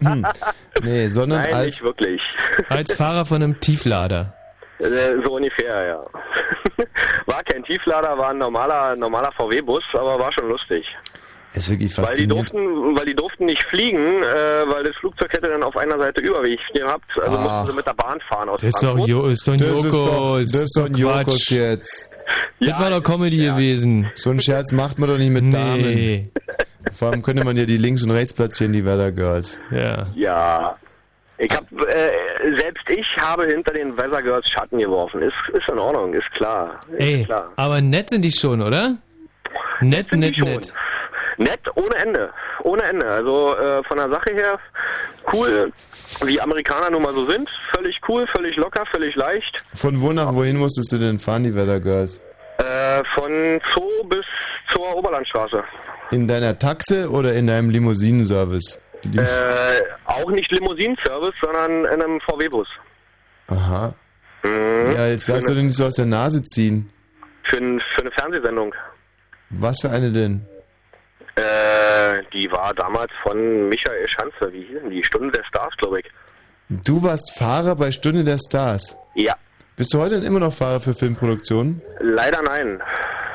Hm. 0.00 0.26
nee, 0.82 1.08
sondern 1.08 1.42
Nein, 1.42 1.54
als 1.54 1.66
nicht 1.66 1.82
wirklich. 1.82 2.22
Als 2.68 2.94
Fahrer 2.94 3.24
von 3.24 3.42
einem 3.42 3.58
Tieflader. 3.58 4.34
Äh, 4.78 5.16
so 5.24 5.34
ungefähr, 5.34 5.86
ja. 5.86 6.06
war 7.26 7.42
kein 7.42 7.64
Tieflader, 7.64 8.16
war 8.16 8.30
ein 8.30 8.38
normaler, 8.38 8.94
normaler 8.94 9.32
VW-Bus, 9.32 9.82
aber 9.94 10.18
war 10.18 10.30
schon 10.30 10.48
lustig. 10.48 10.86
Ist 11.54 11.70
wirklich 11.70 11.96
Weil 11.96 12.04
die 12.04 12.08
faszinierend. 12.10 12.52
durften, 12.52 12.96
weil 12.98 13.06
die 13.06 13.14
durften 13.16 13.46
nicht 13.46 13.64
fliegen, 13.64 14.22
äh, 14.22 14.26
weil 14.70 14.84
das 14.84 14.94
Flugzeug 14.96 15.32
hätte 15.32 15.48
dann 15.48 15.62
auf 15.62 15.76
einer 15.76 15.98
Seite 15.98 16.20
Überweg 16.20 16.60
gehabt. 16.74 17.04
Also 17.20 17.36
Ach. 17.36 17.40
mussten 17.60 17.70
sie 17.70 17.76
mit 17.76 17.86
der 17.86 17.94
Bahn 17.94 18.20
fahren 18.28 18.48
aus 18.48 18.60
Das 18.60 18.68
ist 18.68 18.82
doch, 18.82 18.88
Frankfurt. 18.90 19.08
jo 19.08 19.26
ist 19.26 19.48
doch 19.48 19.52
ein 19.54 19.58
Das 19.58 19.68
ist 19.78 19.84
Jokos. 19.84 20.06
doch- 20.06 20.38
das 20.38 20.54
ist 20.54 20.78
doch 20.78 20.86
ein 20.86 20.94
Jokos 20.94 21.48
jetzt. 21.50 22.10
Das 22.60 22.78
war 22.80 22.90
doch 22.90 23.02
Comedy 23.02 23.38
gewesen. 23.38 24.10
So 24.14 24.30
einen 24.30 24.40
Scherz 24.40 24.72
macht 24.72 24.98
man 24.98 25.08
doch 25.08 25.16
nicht 25.18 25.32
mit 25.32 25.44
Nee. 25.44 25.52
Damen. 25.52 26.30
Vor 26.94 27.08
allem 27.10 27.22
könnte 27.22 27.44
man 27.44 27.56
ja 27.56 27.64
die 27.64 27.76
links 27.78 28.02
und 28.02 28.10
rechts 28.10 28.34
platzieren, 28.34 28.72
die 28.72 28.84
Weather 28.84 29.12
Girls. 29.12 29.58
Ja. 29.70 30.06
Ja. 30.14 30.76
Ich 31.40 31.50
hab, 31.52 31.62
äh, 31.72 32.10
selbst 32.58 32.82
ich 32.90 33.16
habe 33.16 33.46
hinter 33.46 33.72
den 33.72 33.96
Weather 33.96 34.20
Girls 34.22 34.50
Schatten 34.50 34.78
geworfen. 34.78 35.22
Ist, 35.22 35.34
ist 35.54 35.68
in 35.68 35.78
Ordnung, 35.78 36.12
ist 36.12 36.28
klar. 36.32 36.80
Ist 36.96 37.00
Ey, 37.08 37.24
klar. 37.24 37.50
aber 37.56 37.80
nett 37.80 38.10
sind 38.10 38.22
die 38.24 38.32
schon, 38.32 38.60
oder? 38.60 38.96
Nett, 39.80 40.12
nett, 40.12 40.36
schon. 40.36 40.48
nett. 40.48 40.72
Nett 41.38 41.60
ohne 41.76 41.94
Ende. 41.96 42.30
Ohne 42.64 42.82
Ende. 42.82 43.06
Also 43.06 43.56
äh, 43.56 43.82
von 43.84 43.96
der 43.96 44.10
Sache 44.10 44.32
her 44.32 44.58
cool, 45.32 45.72
wie 46.24 46.40
Amerikaner 46.40 46.90
nun 46.90 47.02
mal 47.02 47.14
so 47.14 47.26
sind. 47.26 47.48
Völlig 47.74 48.00
cool, 48.08 48.26
völlig 48.26 48.56
locker, 48.56 48.84
völlig 48.86 49.14
leicht. 49.14 49.62
Von 49.74 50.00
wo 50.00 50.12
nach 50.12 50.34
wohin 50.34 50.56
musstest 50.56 50.92
du 50.92 50.98
denn 50.98 51.18
fahren, 51.18 51.44
die 51.44 51.54
Weather 51.54 51.80
Girls? 51.80 52.24
Äh, 52.58 53.02
von 53.14 53.60
Zoo 53.72 54.04
bis 54.08 54.26
zur 54.72 54.96
Oberlandstraße. 54.96 55.62
In 56.10 56.26
deiner 56.26 56.58
Taxe 56.58 57.08
oder 57.08 57.34
in 57.34 57.46
deinem 57.46 57.70
Limousinenservice? 57.70 58.82
Äh, 59.04 59.82
auch 60.06 60.30
nicht 60.30 60.50
Limousinenservice, 60.50 61.34
sondern 61.40 61.84
in 61.84 62.02
einem 62.02 62.20
VW-Bus. 62.20 62.66
Aha. 63.46 63.94
Mhm. 64.42 64.92
Ja, 64.92 65.06
jetzt 65.06 65.28
lass 65.28 65.44
du 65.44 65.54
den 65.54 65.66
nicht 65.66 65.76
so 65.76 65.86
aus 65.86 65.94
der 65.94 66.06
Nase 66.06 66.42
ziehen. 66.42 66.90
Für, 67.44 67.58
ein, 67.58 67.80
für 67.94 68.00
eine 68.00 68.10
Fernsehsendung. 68.10 68.74
Was 69.50 69.80
für 69.80 69.90
eine 69.90 70.10
denn? 70.10 70.44
Äh, 71.38 72.22
die 72.32 72.50
war 72.50 72.74
damals 72.74 73.12
von 73.22 73.68
Michael 73.68 74.08
Schanze. 74.08 74.52
Wie 74.52 74.62
hieß 74.62 74.80
denn 74.82 74.90
die? 74.90 75.04
Stunde 75.04 75.30
der 75.30 75.44
Stars, 75.44 75.76
glaube 75.76 76.00
ich. 76.00 76.06
Du 76.68 77.02
warst 77.02 77.38
Fahrer 77.38 77.76
bei 77.76 77.90
Stunde 77.92 78.24
der 78.24 78.38
Stars. 78.38 78.96
Ja. 79.14 79.34
Bist 79.76 79.94
du 79.94 80.00
heute 80.00 80.16
denn 80.16 80.24
immer 80.24 80.40
noch 80.40 80.52
Fahrer 80.52 80.80
für 80.80 80.94
Filmproduktionen? 80.94 81.80
Leider 82.00 82.42
nein. 82.42 82.82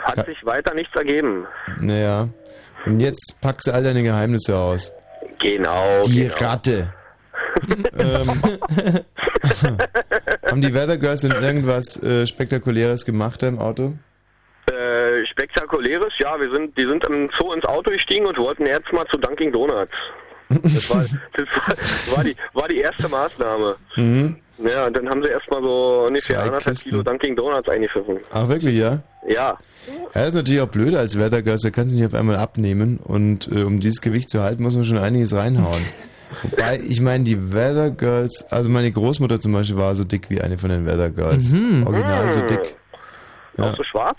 Hat 0.04 0.26
sich 0.26 0.46
weiter 0.46 0.74
nichts 0.74 0.94
ergeben. 0.96 1.48
Naja. 1.80 2.28
Und 2.86 3.00
jetzt 3.00 3.40
packst 3.40 3.68
du 3.68 3.72
all 3.72 3.84
deine 3.84 4.04
Geheimnisse 4.04 4.58
aus. 4.58 4.92
Genau. 5.40 6.04
Die 6.06 6.28
genau. 6.28 6.36
Ratte. 6.36 6.94
ähm, 7.98 8.28
haben 10.46 10.62
die 10.62 10.74
Weather 10.74 10.98
Girls 10.98 11.22
denn 11.22 11.32
irgendwas 11.32 12.02
äh, 12.04 12.26
Spektakuläres 12.26 13.06
gemacht 13.06 13.42
da 13.42 13.48
im 13.48 13.60
Auto? 13.60 13.94
Äh, 14.74 15.26
spektakuläres, 15.28 16.14
ja, 16.20 16.40
wir 16.40 16.50
sind, 16.52 16.78
die 16.78 16.86
sind 16.86 17.04
im 17.06 17.30
Zoo 17.38 17.54
ins 17.54 17.66
Auto 17.66 17.92
gestiegen 17.92 18.26
und 18.26 18.38
wollten 18.38 18.66
jetzt 18.66 18.92
mal 18.92 19.06
zu 19.08 19.18
Dunkin' 19.18 19.52
Donuts. 19.52 19.92
Das 20.50 20.90
war, 20.90 21.06
das 21.34 21.48
war, 22.08 22.18
war, 22.18 22.24
die, 22.24 22.36
war 22.54 22.68
die 22.68 22.80
erste 22.80 23.08
Maßnahme. 23.08 23.76
Mhm. 23.96 24.36
Ja, 24.60 24.86
und 24.86 24.96
dann 24.96 25.10
haben 25.10 25.22
sie 25.24 25.30
erstmal 25.30 25.62
so 25.64 26.06
ungefähr 26.08 26.38
Zwei 26.38 26.44
anderthalb 26.44 26.76
Kisten. 26.76 26.90
Kilo 26.92 27.04
Dunkin' 27.04 27.36
Donuts 27.36 27.68
eingepfiffen. 27.70 28.20
Ach, 28.32 28.48
wirklich, 28.48 28.76
ja? 28.78 29.00
Ja. 29.28 29.58
Ja, 29.88 29.98
das 30.14 30.30
ist 30.30 30.36
natürlich 30.36 30.62
auch 30.62 30.68
blöd 30.70 30.96
als 30.96 31.20
Weather 31.20 31.42
Girls, 31.42 31.62
da 31.62 31.70
kannst 31.70 31.94
du 31.94 31.98
nicht 31.98 32.06
auf 32.06 32.14
einmal 32.14 32.38
abnehmen 32.38 33.00
und 33.04 33.48
äh, 33.52 33.64
um 33.64 33.80
dieses 33.80 34.00
Gewicht 34.02 34.30
zu 34.30 34.42
halten, 34.42 34.64
muss 34.64 34.76
man 34.76 34.86
schon 34.86 34.98
einiges 34.98 35.36
reinhauen. 35.36 35.84
Wobei, 36.44 36.80
ich 36.88 37.00
meine, 37.02 37.24
die 37.26 37.54
Weather 37.54 37.92
Girls, 37.92 38.46
also 38.50 38.70
meine 38.70 38.92
Großmutter 38.92 39.40
zum 39.40 39.54
Beispiel 39.54 39.78
war 39.78 39.94
so 39.96 40.04
dick 40.04 40.30
wie 40.30 40.42
eine 40.42 40.58
von 40.58 40.70
den 40.70 40.86
Weather 40.86 41.10
Girls. 41.10 41.52
Mhm. 41.52 41.86
Original 41.86 42.32
so 42.32 42.42
Hm. 42.42 42.48
dick. 42.48 42.76
Auch 43.58 43.76
so 43.76 43.84
schwarz? 43.84 44.18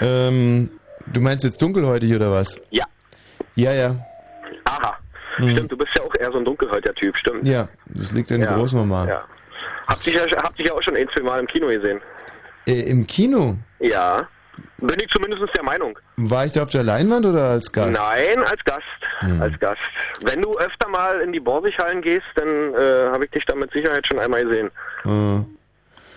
Ähm, 0.00 0.70
du 1.06 1.20
meinst 1.20 1.44
jetzt 1.44 1.60
dunkelhäutig 1.60 2.14
oder 2.14 2.30
was? 2.30 2.60
Ja. 2.70 2.84
Ja, 3.54 3.72
ja. 3.72 3.96
Aha. 4.64 4.96
Mhm. 5.38 5.50
Stimmt, 5.50 5.72
du 5.72 5.76
bist 5.76 5.90
ja 5.96 6.04
auch 6.04 6.14
eher 6.18 6.30
so 6.32 6.38
ein 6.38 6.44
dunkelhäutiger 6.44 6.94
Typ, 6.94 7.16
stimmt. 7.16 7.44
Ja, 7.46 7.68
das 7.86 8.12
liegt 8.12 8.30
an 8.32 8.40
Ja. 8.40 8.54
Großmama. 8.54 9.06
Ja. 9.08 9.24
Hab 9.86 10.00
dich 10.00 10.14
ja, 10.14 10.22
hab 10.42 10.54
dich 10.56 10.66
ja 10.68 10.74
auch 10.74 10.82
schon 10.82 10.96
ein, 10.96 11.08
zwei 11.14 11.22
Mal 11.22 11.40
im 11.40 11.46
Kino 11.46 11.68
gesehen. 11.68 12.00
Äh, 12.66 12.82
Im 12.90 13.06
Kino? 13.06 13.56
Ja. 13.80 14.28
Bin 14.78 14.96
ich 15.00 15.08
zumindest 15.10 15.42
der 15.56 15.62
Meinung. 15.64 15.98
War 16.16 16.44
ich 16.44 16.52
da 16.52 16.64
auf 16.64 16.70
der 16.70 16.82
Leinwand 16.82 17.24
oder 17.24 17.44
als 17.50 17.72
Gast? 17.72 17.98
Nein, 17.98 18.42
als 18.44 18.62
Gast. 18.64 18.82
Hm. 19.20 19.40
Als 19.40 19.58
Gast. 19.58 19.80
Wenn 20.22 20.42
du 20.42 20.56
öfter 20.58 20.88
mal 20.88 21.20
in 21.20 21.32
die 21.32 21.40
Borsighallen 21.40 22.02
gehst, 22.02 22.26
dann 22.34 22.74
äh, 22.74 23.08
habe 23.10 23.24
ich 23.24 23.30
dich 23.30 23.44
da 23.46 23.54
mit 23.54 23.70
Sicherheit 23.72 24.06
schon 24.06 24.18
einmal 24.18 24.44
gesehen. 24.44 24.70
Äh, 25.04 25.40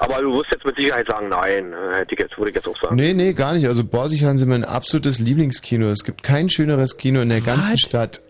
Aber 0.01 0.19
du 0.19 0.33
wirst 0.33 0.49
jetzt 0.51 0.65
mit 0.65 0.75
Sicherheit 0.75 1.05
sagen, 1.07 1.29
nein, 1.29 1.73
äh, 1.73 1.99
hätte 1.99 2.15
ich 2.15 2.19
jetzt, 2.19 2.35
würde 2.35 2.49
ich 2.49 2.55
jetzt 2.55 2.67
auch 2.67 2.75
sagen. 2.81 2.95
nee, 2.95 3.13
nee, 3.13 3.33
gar 3.33 3.53
nicht. 3.53 3.67
Also 3.67 3.83
Borsighallen 3.83 4.39
sind 4.39 4.49
mein 4.49 4.65
absolutes 4.65 5.19
Lieblingskino. 5.19 5.89
Es 5.89 6.03
gibt 6.03 6.23
kein 6.23 6.49
schöneres 6.49 6.97
Kino 6.97 7.21
in 7.21 7.29
der 7.29 7.41
ganzen 7.41 7.77
Stadt. 7.77 8.19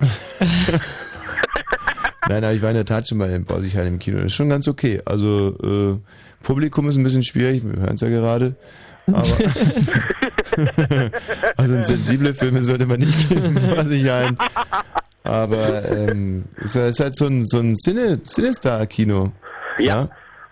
Nein, 2.27 2.43
aber 2.43 2.53
ich 2.53 2.61
war 2.61 2.72
in 2.72 2.75
der 2.75 2.83
Tat 2.83 3.08
schon 3.08 3.19
mal 3.19 3.30
in 3.30 3.45
Borsighallen 3.45 3.93
im 3.93 4.00
Kino. 4.00 4.17
Das 4.17 4.25
ist 4.25 4.33
schon 4.33 4.50
ganz 4.50 4.67
okay. 4.67 5.01
Also 5.06 5.56
äh, 5.64 5.98
Publikum 6.43 6.90
ist 6.90 6.98
ein 6.98 7.03
bisschen 7.03 7.24
schwierig, 7.24 7.64
wir 7.64 7.82
hören 7.82 7.95
es 7.95 8.01
ja 8.01 8.09
gerade. 8.09 8.53
Aber 9.08 9.24
also 11.56 11.75
in 11.75 11.85
sensible 11.85 12.33
Filme 12.33 12.64
sollte 12.64 12.85
man 12.85 13.00
nicht 13.00 13.30
gehen 13.30 13.45
in 13.45 13.53
Borsighallen. 13.53 14.38
Aber 15.24 15.90
ähm, 15.90 16.43
es 16.61 16.75
ist 16.75 17.00
halt 17.00 17.16
so 17.16 17.27
ein, 17.27 17.48
so 17.48 17.59
ein 17.59 17.77
Cine, 17.77 18.22
Cinestar-Kino. 18.25 19.32
Ja. 19.80 20.09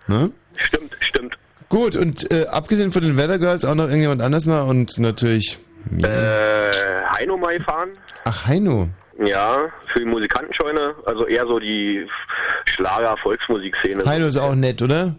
Ne? 0.08 0.32
Stimmt, 0.56 0.89
stimmt. 1.00 1.38
Gut, 1.70 1.96
und 1.96 2.32
äh, 2.32 2.46
abgesehen 2.48 2.92
von 2.92 3.04
den 3.04 3.16
Weather 3.18 3.38
Girls 3.40 3.64
auch 3.66 3.76
noch 3.76 3.86
irgendjemand 3.86 4.22
anders 4.22 4.46
mal 4.48 4.62
und 4.64 4.98
natürlich. 4.98 5.58
Äh, 6.02 6.72
Heino 7.18 7.38
mal 7.38 7.58
gefahren. 7.58 7.90
Ach, 8.26 8.46
Heino. 8.48 8.90
Ja, 9.24 9.68
für 9.92 10.00
die 10.00 10.06
Musikantenscheune, 10.06 10.96
also 11.06 11.26
eher 11.28 11.46
so 11.46 11.60
die 11.60 12.08
Schlager-Volksmusikszene. 12.66 14.06
Heino 14.06 14.28
ist 14.28 14.38
auch 14.38 14.56
nett, 14.56 14.82
oder? 14.82 15.16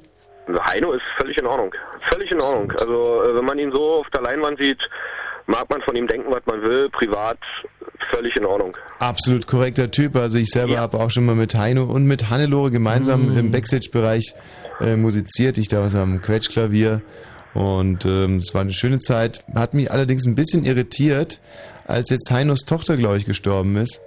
Also 0.46 0.64
Heino 0.64 0.92
ist 0.92 1.02
völlig 1.18 1.36
in 1.38 1.46
Ordnung. 1.46 1.72
Völlig 2.10 2.30
in 2.32 2.40
Ordnung. 2.40 2.72
Also 2.78 3.22
äh, 3.22 3.36
wenn 3.36 3.44
man 3.44 3.58
ihn 3.58 3.70
so 3.72 4.00
auf 4.00 4.06
der 4.10 4.22
Leinwand 4.22 4.58
sieht, 4.58 4.88
mag 5.46 5.68
man 5.70 5.80
von 5.82 5.94
ihm 5.96 6.06
denken, 6.06 6.30
was 6.32 6.42
man 6.46 6.62
will. 6.62 6.88
Privat 6.90 7.38
völlig 8.12 8.36
in 8.36 8.44
Ordnung. 8.44 8.76
Absolut 8.98 9.46
korrekter 9.46 9.90
Typ. 9.90 10.16
Also 10.16 10.38
ich 10.38 10.50
selber 10.50 10.78
habe 10.78 10.98
auch 10.98 11.10
schon 11.10 11.26
mal 11.26 11.34
mit 11.34 11.54
Heino 11.54 11.84
und 11.84 12.06
mit 12.06 12.30
Hannelore 12.30 12.70
gemeinsam 12.70 13.34
Mm. 13.34 13.38
im 13.38 13.50
Backstage-Bereich 13.52 14.34
äh, 14.80 14.96
musiziert. 14.96 15.58
Ich 15.58 15.68
damals 15.68 15.94
am 15.94 16.20
Quetschklavier. 16.22 17.02
Und 17.54 18.04
ähm, 18.04 18.36
es 18.38 18.54
war 18.54 18.60
eine 18.60 18.72
schöne 18.72 18.98
Zeit. 19.00 19.44
Hat 19.54 19.74
mich 19.74 19.90
allerdings 19.90 20.24
ein 20.26 20.34
bisschen 20.34 20.64
irritiert, 20.64 21.40
als 21.86 22.10
jetzt 22.10 22.30
Heinos 22.30 22.60
Tochter, 22.60 22.96
glaube 22.96 23.16
ich, 23.16 23.24
gestorben 23.24 23.76
ist. 23.76 24.00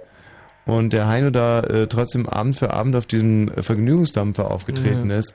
Und 0.66 0.94
der 0.94 1.08
Heino 1.08 1.28
da 1.30 1.60
äh, 1.60 1.86
trotzdem 1.88 2.26
Abend 2.26 2.56
für 2.56 2.72
Abend 2.72 2.96
auf 2.96 3.04
diesem 3.04 3.48
Vergnügungsdampfer 3.48 4.50
aufgetreten 4.50 5.10
Ja. 5.10 5.18
ist. 5.18 5.34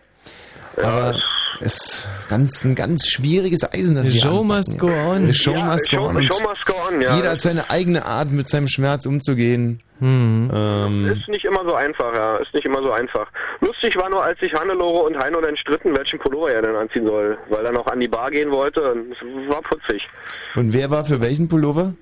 Aber 0.82 1.12
es 1.12 1.22
ist 1.62 2.08
ganz, 2.30 2.64
ein 2.64 2.76
ganz 2.76 3.08
schwieriges 3.08 3.64
Eisen, 3.74 3.96
das 3.96 4.10
The 4.10 4.20
show 4.20 4.42
anpacken, 4.42 4.48
must 4.48 4.72
ja. 4.74 4.78
go 4.80 4.88
on. 4.88 5.26
The 5.26 5.34
show 5.34 5.52
Ja, 5.52 5.66
must 5.66 5.90
go 5.92 5.98
show- 5.98 6.04
on. 6.08 6.12
the 6.12 6.18
Und 6.18 6.34
show 6.34 6.48
must 6.50 6.66
go 6.66 6.74
on, 6.88 7.02
ja. 7.02 7.16
Jeder 7.16 7.32
hat 7.32 7.42
seine 7.42 7.70
eigene 7.70 8.06
Art, 8.06 8.32
mit 8.32 8.48
seinem 8.50 8.68
Schmerz 8.68 9.06
umzugehen. 9.06 9.82
Ähm, 10.02 11.12
Ist 11.18 11.28
nicht 11.28 11.44
immer 11.46 11.64
so 11.66 11.74
einfach, 11.76 12.14
ja. 12.16 12.38
Ist 12.38 12.54
nicht 12.54 12.66
immer 12.66 12.82
so 12.82 12.92
einfach. 12.92 13.28
Lustig 13.60 13.98
war 13.98 14.10
nur, 14.10 14.24
als 14.24 14.40
sich 14.40 14.54
Hannelore 14.54 15.04
und 15.08 15.18
Heino 15.22 15.42
dann 15.42 15.58
stritten, 15.58 15.96
welchen 15.98 16.20
Pullover 16.20 16.52
er 16.52 16.62
denn 16.62 16.76
anziehen 16.76 17.06
soll, 17.06 17.38
weil 17.50 17.66
er 17.66 17.72
noch 17.74 17.86
an 17.88 18.00
die 18.00 18.08
Bar 18.08 18.32
gehen 18.32 18.50
wollte. 18.52 18.82
Und 18.94 19.12
es 19.12 19.18
war 19.50 19.62
putzig. 19.62 20.08
und 20.56 20.72
wer 20.74 20.90
war 20.90 21.04
für 21.06 21.20
welchen 21.22 21.50
Pullover? 21.50 21.94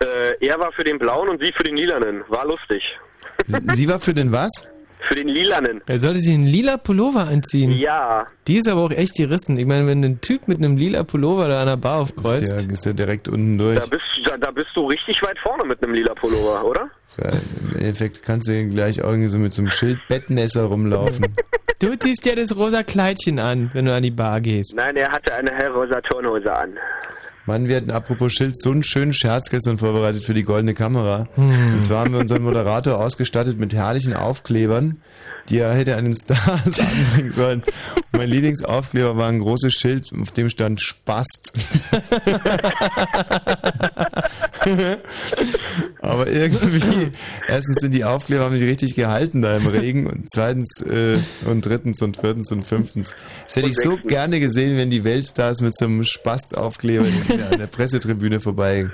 Äh, 0.00 0.46
er 0.46 0.58
war 0.58 0.70
für 0.72 0.84
den 0.84 0.98
blauen 0.98 1.28
und 1.30 1.40
sie 1.42 1.50
für 1.56 1.64
den 1.64 1.76
lilanen. 1.76 2.22
War 2.28 2.46
lustig. 2.46 2.98
Sie, 3.46 3.58
sie 3.74 3.88
war 3.88 4.00
für 4.00 4.12
den 4.12 4.30
was? 4.32 4.50
Für 5.00 5.14
den 5.14 5.28
Lilanen. 5.28 5.82
Er 5.86 5.98
sollte 5.98 6.18
sich 6.18 6.34
einen 6.34 6.46
lila 6.46 6.78
Pullover 6.78 7.28
anziehen. 7.28 7.72
Ja. 7.72 8.26
Die 8.48 8.56
ist 8.56 8.68
aber 8.68 8.80
auch 8.82 8.90
echt 8.90 9.14
gerissen. 9.16 9.58
Ich 9.58 9.66
meine, 9.66 9.86
wenn 9.86 10.04
ein 10.04 10.20
Typ 10.20 10.48
mit 10.48 10.58
einem 10.58 10.76
lila 10.76 11.04
Pullover 11.04 11.48
da 11.48 11.60
an 11.60 11.66
der 11.66 11.76
Bar 11.76 12.00
aufkreuzt. 12.00 12.44
Ist 12.44 12.66
der, 12.66 12.72
ist 12.72 12.86
der 12.86 12.94
direkt 12.94 13.28
unten 13.28 13.58
durch. 13.58 13.78
Da 13.78 13.86
bist, 13.86 14.04
da, 14.24 14.36
da 14.36 14.50
bist 14.50 14.70
du 14.74 14.86
richtig 14.86 15.22
weit 15.22 15.38
vorne 15.38 15.64
mit 15.64 15.82
einem 15.82 15.94
lila 15.94 16.14
Pullover, 16.14 16.64
oder? 16.64 16.90
So, 17.04 17.22
Im 17.22 17.76
Endeffekt 17.78 18.22
kannst 18.22 18.48
du 18.48 18.68
gleich 18.68 18.98
irgendwie 18.98 19.28
so 19.28 19.38
mit 19.38 19.52
so 19.52 19.62
einem 19.62 19.70
Schild 19.70 19.98
Bettnässer 20.08 20.64
rumlaufen. 20.64 21.26
Du 21.78 21.94
ziehst 21.94 22.24
dir 22.24 22.34
das 22.34 22.56
rosa 22.56 22.82
Kleidchen 22.82 23.38
an, 23.38 23.70
wenn 23.74 23.84
du 23.84 23.92
an 23.92 24.02
die 24.02 24.10
Bar 24.10 24.40
gehst. 24.40 24.74
Nein, 24.74 24.96
er 24.96 25.12
hatte 25.12 25.34
eine 25.34 25.54
hellrosa 25.54 26.00
Turnhose 26.00 26.50
an. 26.50 26.78
Mann, 27.46 27.68
wir 27.68 27.76
hatten 27.76 27.90
apropos 27.90 28.32
Schild 28.32 28.58
so 28.58 28.72
einen 28.72 28.82
schönen 28.82 29.12
Scherz 29.12 29.50
gestern 29.50 29.78
vorbereitet 29.78 30.24
für 30.24 30.34
die 30.34 30.42
goldene 30.42 30.74
Kamera. 30.74 31.28
Hm. 31.36 31.74
Und 31.74 31.84
zwar 31.84 32.00
haben 32.00 32.12
wir 32.12 32.20
unseren 32.20 32.42
Moderator 32.42 32.98
ausgestattet 32.98 33.58
mit 33.58 33.72
herrlichen 33.72 34.14
Aufklebern, 34.14 35.00
die 35.48 35.58
er 35.58 35.74
hätte 35.74 35.96
an 35.96 36.04
den 36.04 36.14
Stars 36.14 36.80
anbringen 36.80 37.30
sollen. 37.30 37.62
Und 38.12 38.18
mein 38.18 38.28
Lieblingsaufkleber 38.28 39.16
war 39.16 39.28
ein 39.28 39.40
großes 39.40 39.72
Schild, 39.72 40.10
auf 40.20 40.30
dem 40.32 40.50
stand 40.50 40.80
Spast. 40.80 41.52
Aber 46.00 46.26
irgendwie, 46.26 47.12
erstens 47.48 47.80
sind 47.80 47.94
die 47.94 48.04
Aufkleber 48.04 48.44
haben 48.44 48.54
nicht 48.54 48.64
richtig 48.64 48.94
gehalten 48.94 49.42
da 49.42 49.56
im 49.56 49.66
Regen 49.66 50.06
und 50.06 50.30
zweitens 50.30 50.82
äh, 50.82 51.18
und 51.46 51.64
drittens 51.64 52.02
und 52.02 52.16
viertens 52.16 52.50
und 52.52 52.64
fünftens. 52.64 53.14
Das 53.44 53.56
hätte 53.56 53.68
ich 53.68 53.76
so 53.76 53.96
gerne 53.96 54.40
gesehen, 54.40 54.76
wenn 54.76 54.90
die 54.90 55.04
Weltstars 55.04 55.60
mit 55.60 55.76
so 55.76 55.84
einem 55.86 56.04
Spastaufkleber 56.04 57.06
an 57.50 57.58
der 57.58 57.66
Pressetribüne 57.66 58.40
vorbei. 58.40 58.90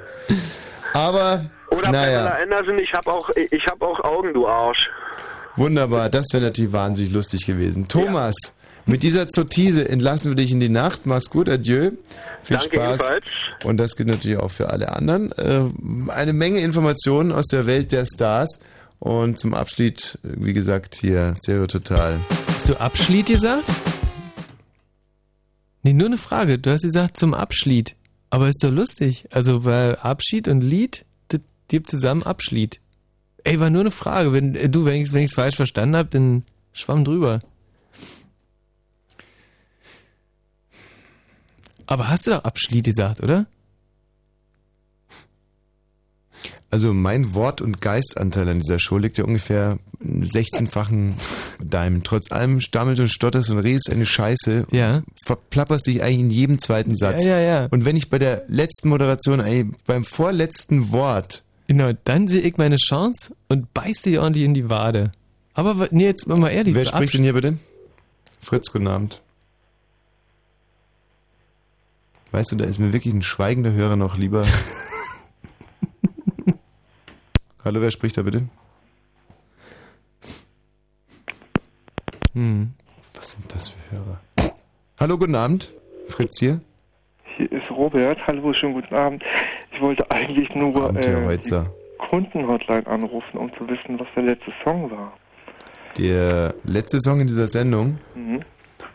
Aber 0.94 1.44
Oder 1.70 1.90
naja, 1.90 2.24
Pamela 2.24 2.42
Anderson, 2.42 2.78
ich 2.78 2.92
hab 2.92 3.06
auch, 3.06 3.30
ich 3.50 3.66
hab 3.66 3.82
auch 3.82 4.00
Augen, 4.00 4.32
du 4.34 4.46
Arsch. 4.46 4.90
Wunderbar. 5.56 6.10
Das 6.10 6.26
wäre 6.32 6.44
natürlich 6.44 6.72
wahnsinnig 6.72 7.12
lustig 7.12 7.46
gewesen. 7.46 7.88
Thomas, 7.88 8.34
mit 8.86 9.02
dieser 9.02 9.28
Zottise 9.28 9.88
entlassen 9.88 10.32
wir 10.32 10.36
dich 10.36 10.50
in 10.50 10.60
die 10.60 10.68
Nacht. 10.68 11.06
Mach's 11.06 11.30
gut, 11.30 11.48
adieu. 11.48 11.92
Viel 12.42 12.56
Danke 12.56 12.76
Spaß. 12.76 12.94
ebenfalls. 12.94 13.24
Und 13.64 13.76
das 13.76 13.96
gilt 13.96 14.08
natürlich 14.08 14.38
auch 14.38 14.50
für 14.50 14.70
alle 14.70 14.94
anderen. 14.94 15.30
Äh, 15.32 15.64
eine 16.10 16.32
Menge 16.32 16.60
Informationen 16.60 17.32
aus 17.32 17.46
der 17.46 17.66
Welt 17.66 17.92
der 17.92 18.06
Stars. 18.06 18.60
Und 18.98 19.38
zum 19.38 19.54
Abschied, 19.54 20.18
wie 20.22 20.52
gesagt, 20.52 20.94
hier 20.94 21.34
Stereo 21.36 21.66
Total. 21.66 22.18
Hast 22.48 22.68
du 22.68 22.80
Abschied 22.80 23.26
gesagt? 23.26 23.64
Nee, 25.82 25.92
nur 25.92 26.06
eine 26.06 26.16
Frage. 26.16 26.58
Du 26.58 26.70
hast 26.70 26.82
gesagt 26.82 27.16
zum 27.16 27.34
Abschied. 27.34 27.96
Aber 28.30 28.48
ist 28.48 28.62
doch 28.62 28.70
lustig. 28.70 29.26
Also, 29.30 29.64
weil 29.64 29.96
Abschied 29.96 30.48
und 30.48 30.60
Lied, 30.60 31.04
das 31.28 31.40
gibt 31.68 31.90
zusammen 31.90 32.22
Abschied. 32.22 32.80
Ey, 33.44 33.58
war 33.58 33.70
nur 33.70 33.80
eine 33.80 33.90
Frage. 33.90 34.32
Wenn 34.32 34.54
äh, 34.54 34.68
du, 34.68 34.84
wenn 34.84 35.00
ich 35.00 35.12
es 35.14 35.34
falsch 35.34 35.56
verstanden 35.56 35.96
habe, 35.96 36.08
dann 36.10 36.44
schwamm 36.72 37.04
drüber. 37.04 37.40
Aber 41.86 42.08
hast 42.08 42.26
du 42.26 42.30
doch 42.30 42.44
Abschied 42.44 42.84
gesagt, 42.84 43.20
oder? 43.22 43.46
Also 46.70 46.94
mein 46.94 47.34
Wort- 47.34 47.60
und 47.60 47.82
Geistanteil 47.82 48.48
an 48.48 48.60
dieser 48.60 48.78
Show 48.78 48.96
liegt 48.96 49.18
ja 49.18 49.24
ungefähr 49.24 49.78
im 50.00 50.22
16-fachen 50.22 51.14
Diamond. 51.60 52.06
Trotz 52.06 52.32
allem 52.32 52.60
stammelt 52.62 52.98
und 52.98 53.08
stotterst 53.08 53.50
und 53.50 53.58
redest 53.58 53.90
eine 53.90 54.06
Scheiße. 54.06 54.68
Ja. 54.70 55.02
Verplapperst 55.26 55.86
dich 55.86 56.02
eigentlich 56.02 56.20
in 56.20 56.30
jedem 56.30 56.58
zweiten 56.58 56.96
Satz. 56.96 57.24
Ja, 57.24 57.38
ja, 57.38 57.60
ja. 57.60 57.68
Und 57.70 57.84
wenn 57.84 57.96
ich 57.96 58.08
bei 58.08 58.18
der 58.18 58.44
letzten 58.48 58.88
Moderation, 58.88 59.74
beim 59.86 60.04
vorletzten 60.06 60.92
Wort 60.92 61.44
Genau, 61.72 61.92
dann 62.04 62.28
sehe 62.28 62.42
ich 62.42 62.58
meine 62.58 62.76
Chance 62.76 63.34
und 63.48 63.72
beiß 63.72 64.02
dich 64.02 64.18
ordentlich 64.18 64.44
in 64.44 64.52
die 64.52 64.68
Wade. 64.68 65.10
Aber 65.54 65.88
nee, 65.90 66.04
jetzt 66.04 66.28
mal 66.28 66.50
ehrlich. 66.50 66.74
Wer 66.74 66.84
spricht 66.84 67.14
denn 67.14 67.22
hier 67.22 67.32
bitte? 67.32 67.56
Fritz, 68.42 68.70
guten 68.70 68.88
Abend. 68.88 69.22
Weißt 72.30 72.52
du, 72.52 72.56
da 72.56 72.66
ist 72.66 72.78
mir 72.78 72.92
wirklich 72.92 73.14
ein 73.14 73.22
schweigender 73.22 73.72
Hörer 73.72 73.96
noch 73.96 74.18
lieber. 74.18 74.44
Hallo, 77.64 77.80
wer 77.80 77.90
spricht 77.90 78.18
da 78.18 78.22
bitte? 78.22 78.46
Hm. 82.34 82.74
Was 83.14 83.32
sind 83.32 83.54
das 83.54 83.68
für 83.68 83.92
Hörer? 83.92 84.20
Hallo, 85.00 85.16
guten 85.16 85.36
Abend. 85.36 85.72
Fritz 86.08 86.38
hier. 86.38 86.60
Hier 87.38 87.50
ist 87.50 87.70
Robert. 87.70 88.18
Hallo, 88.26 88.52
schönen 88.52 88.74
guten 88.74 88.94
Abend. 88.94 89.22
Ich 89.74 89.80
wollte 89.80 90.08
eigentlich 90.10 90.54
nur 90.54 90.94
äh, 90.96 91.38
die 91.38 91.52
Kundenhotline 92.08 92.86
anrufen, 92.86 93.38
um 93.38 93.50
zu 93.56 93.66
wissen, 93.68 93.98
was 93.98 94.06
der 94.14 94.24
letzte 94.24 94.52
Song 94.64 94.90
war. 94.90 95.12
Der 95.98 96.54
letzte 96.64 97.00
Song 97.00 97.20
in 97.20 97.26
dieser 97.26 97.48
Sendung, 97.48 97.98
Mhm. 98.14 98.42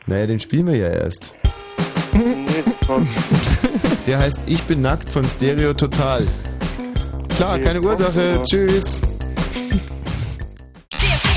naja, 0.06 0.28
den 0.28 0.40
spielen 0.40 0.68
wir 0.68 0.78
ja 0.78 0.88
erst. 0.90 1.36
nee, 2.14 2.64
Der 4.08 4.20
heißt 4.20 4.44
Ich 4.48 4.64
bin 4.64 4.82
nackt 4.82 5.10
von 5.10 5.26
Stereo 5.26 5.74
Total. 5.74 6.26
Klar, 7.36 7.60
keine 7.60 7.82
Ursache. 7.82 8.42
Tschüss. 8.50 9.02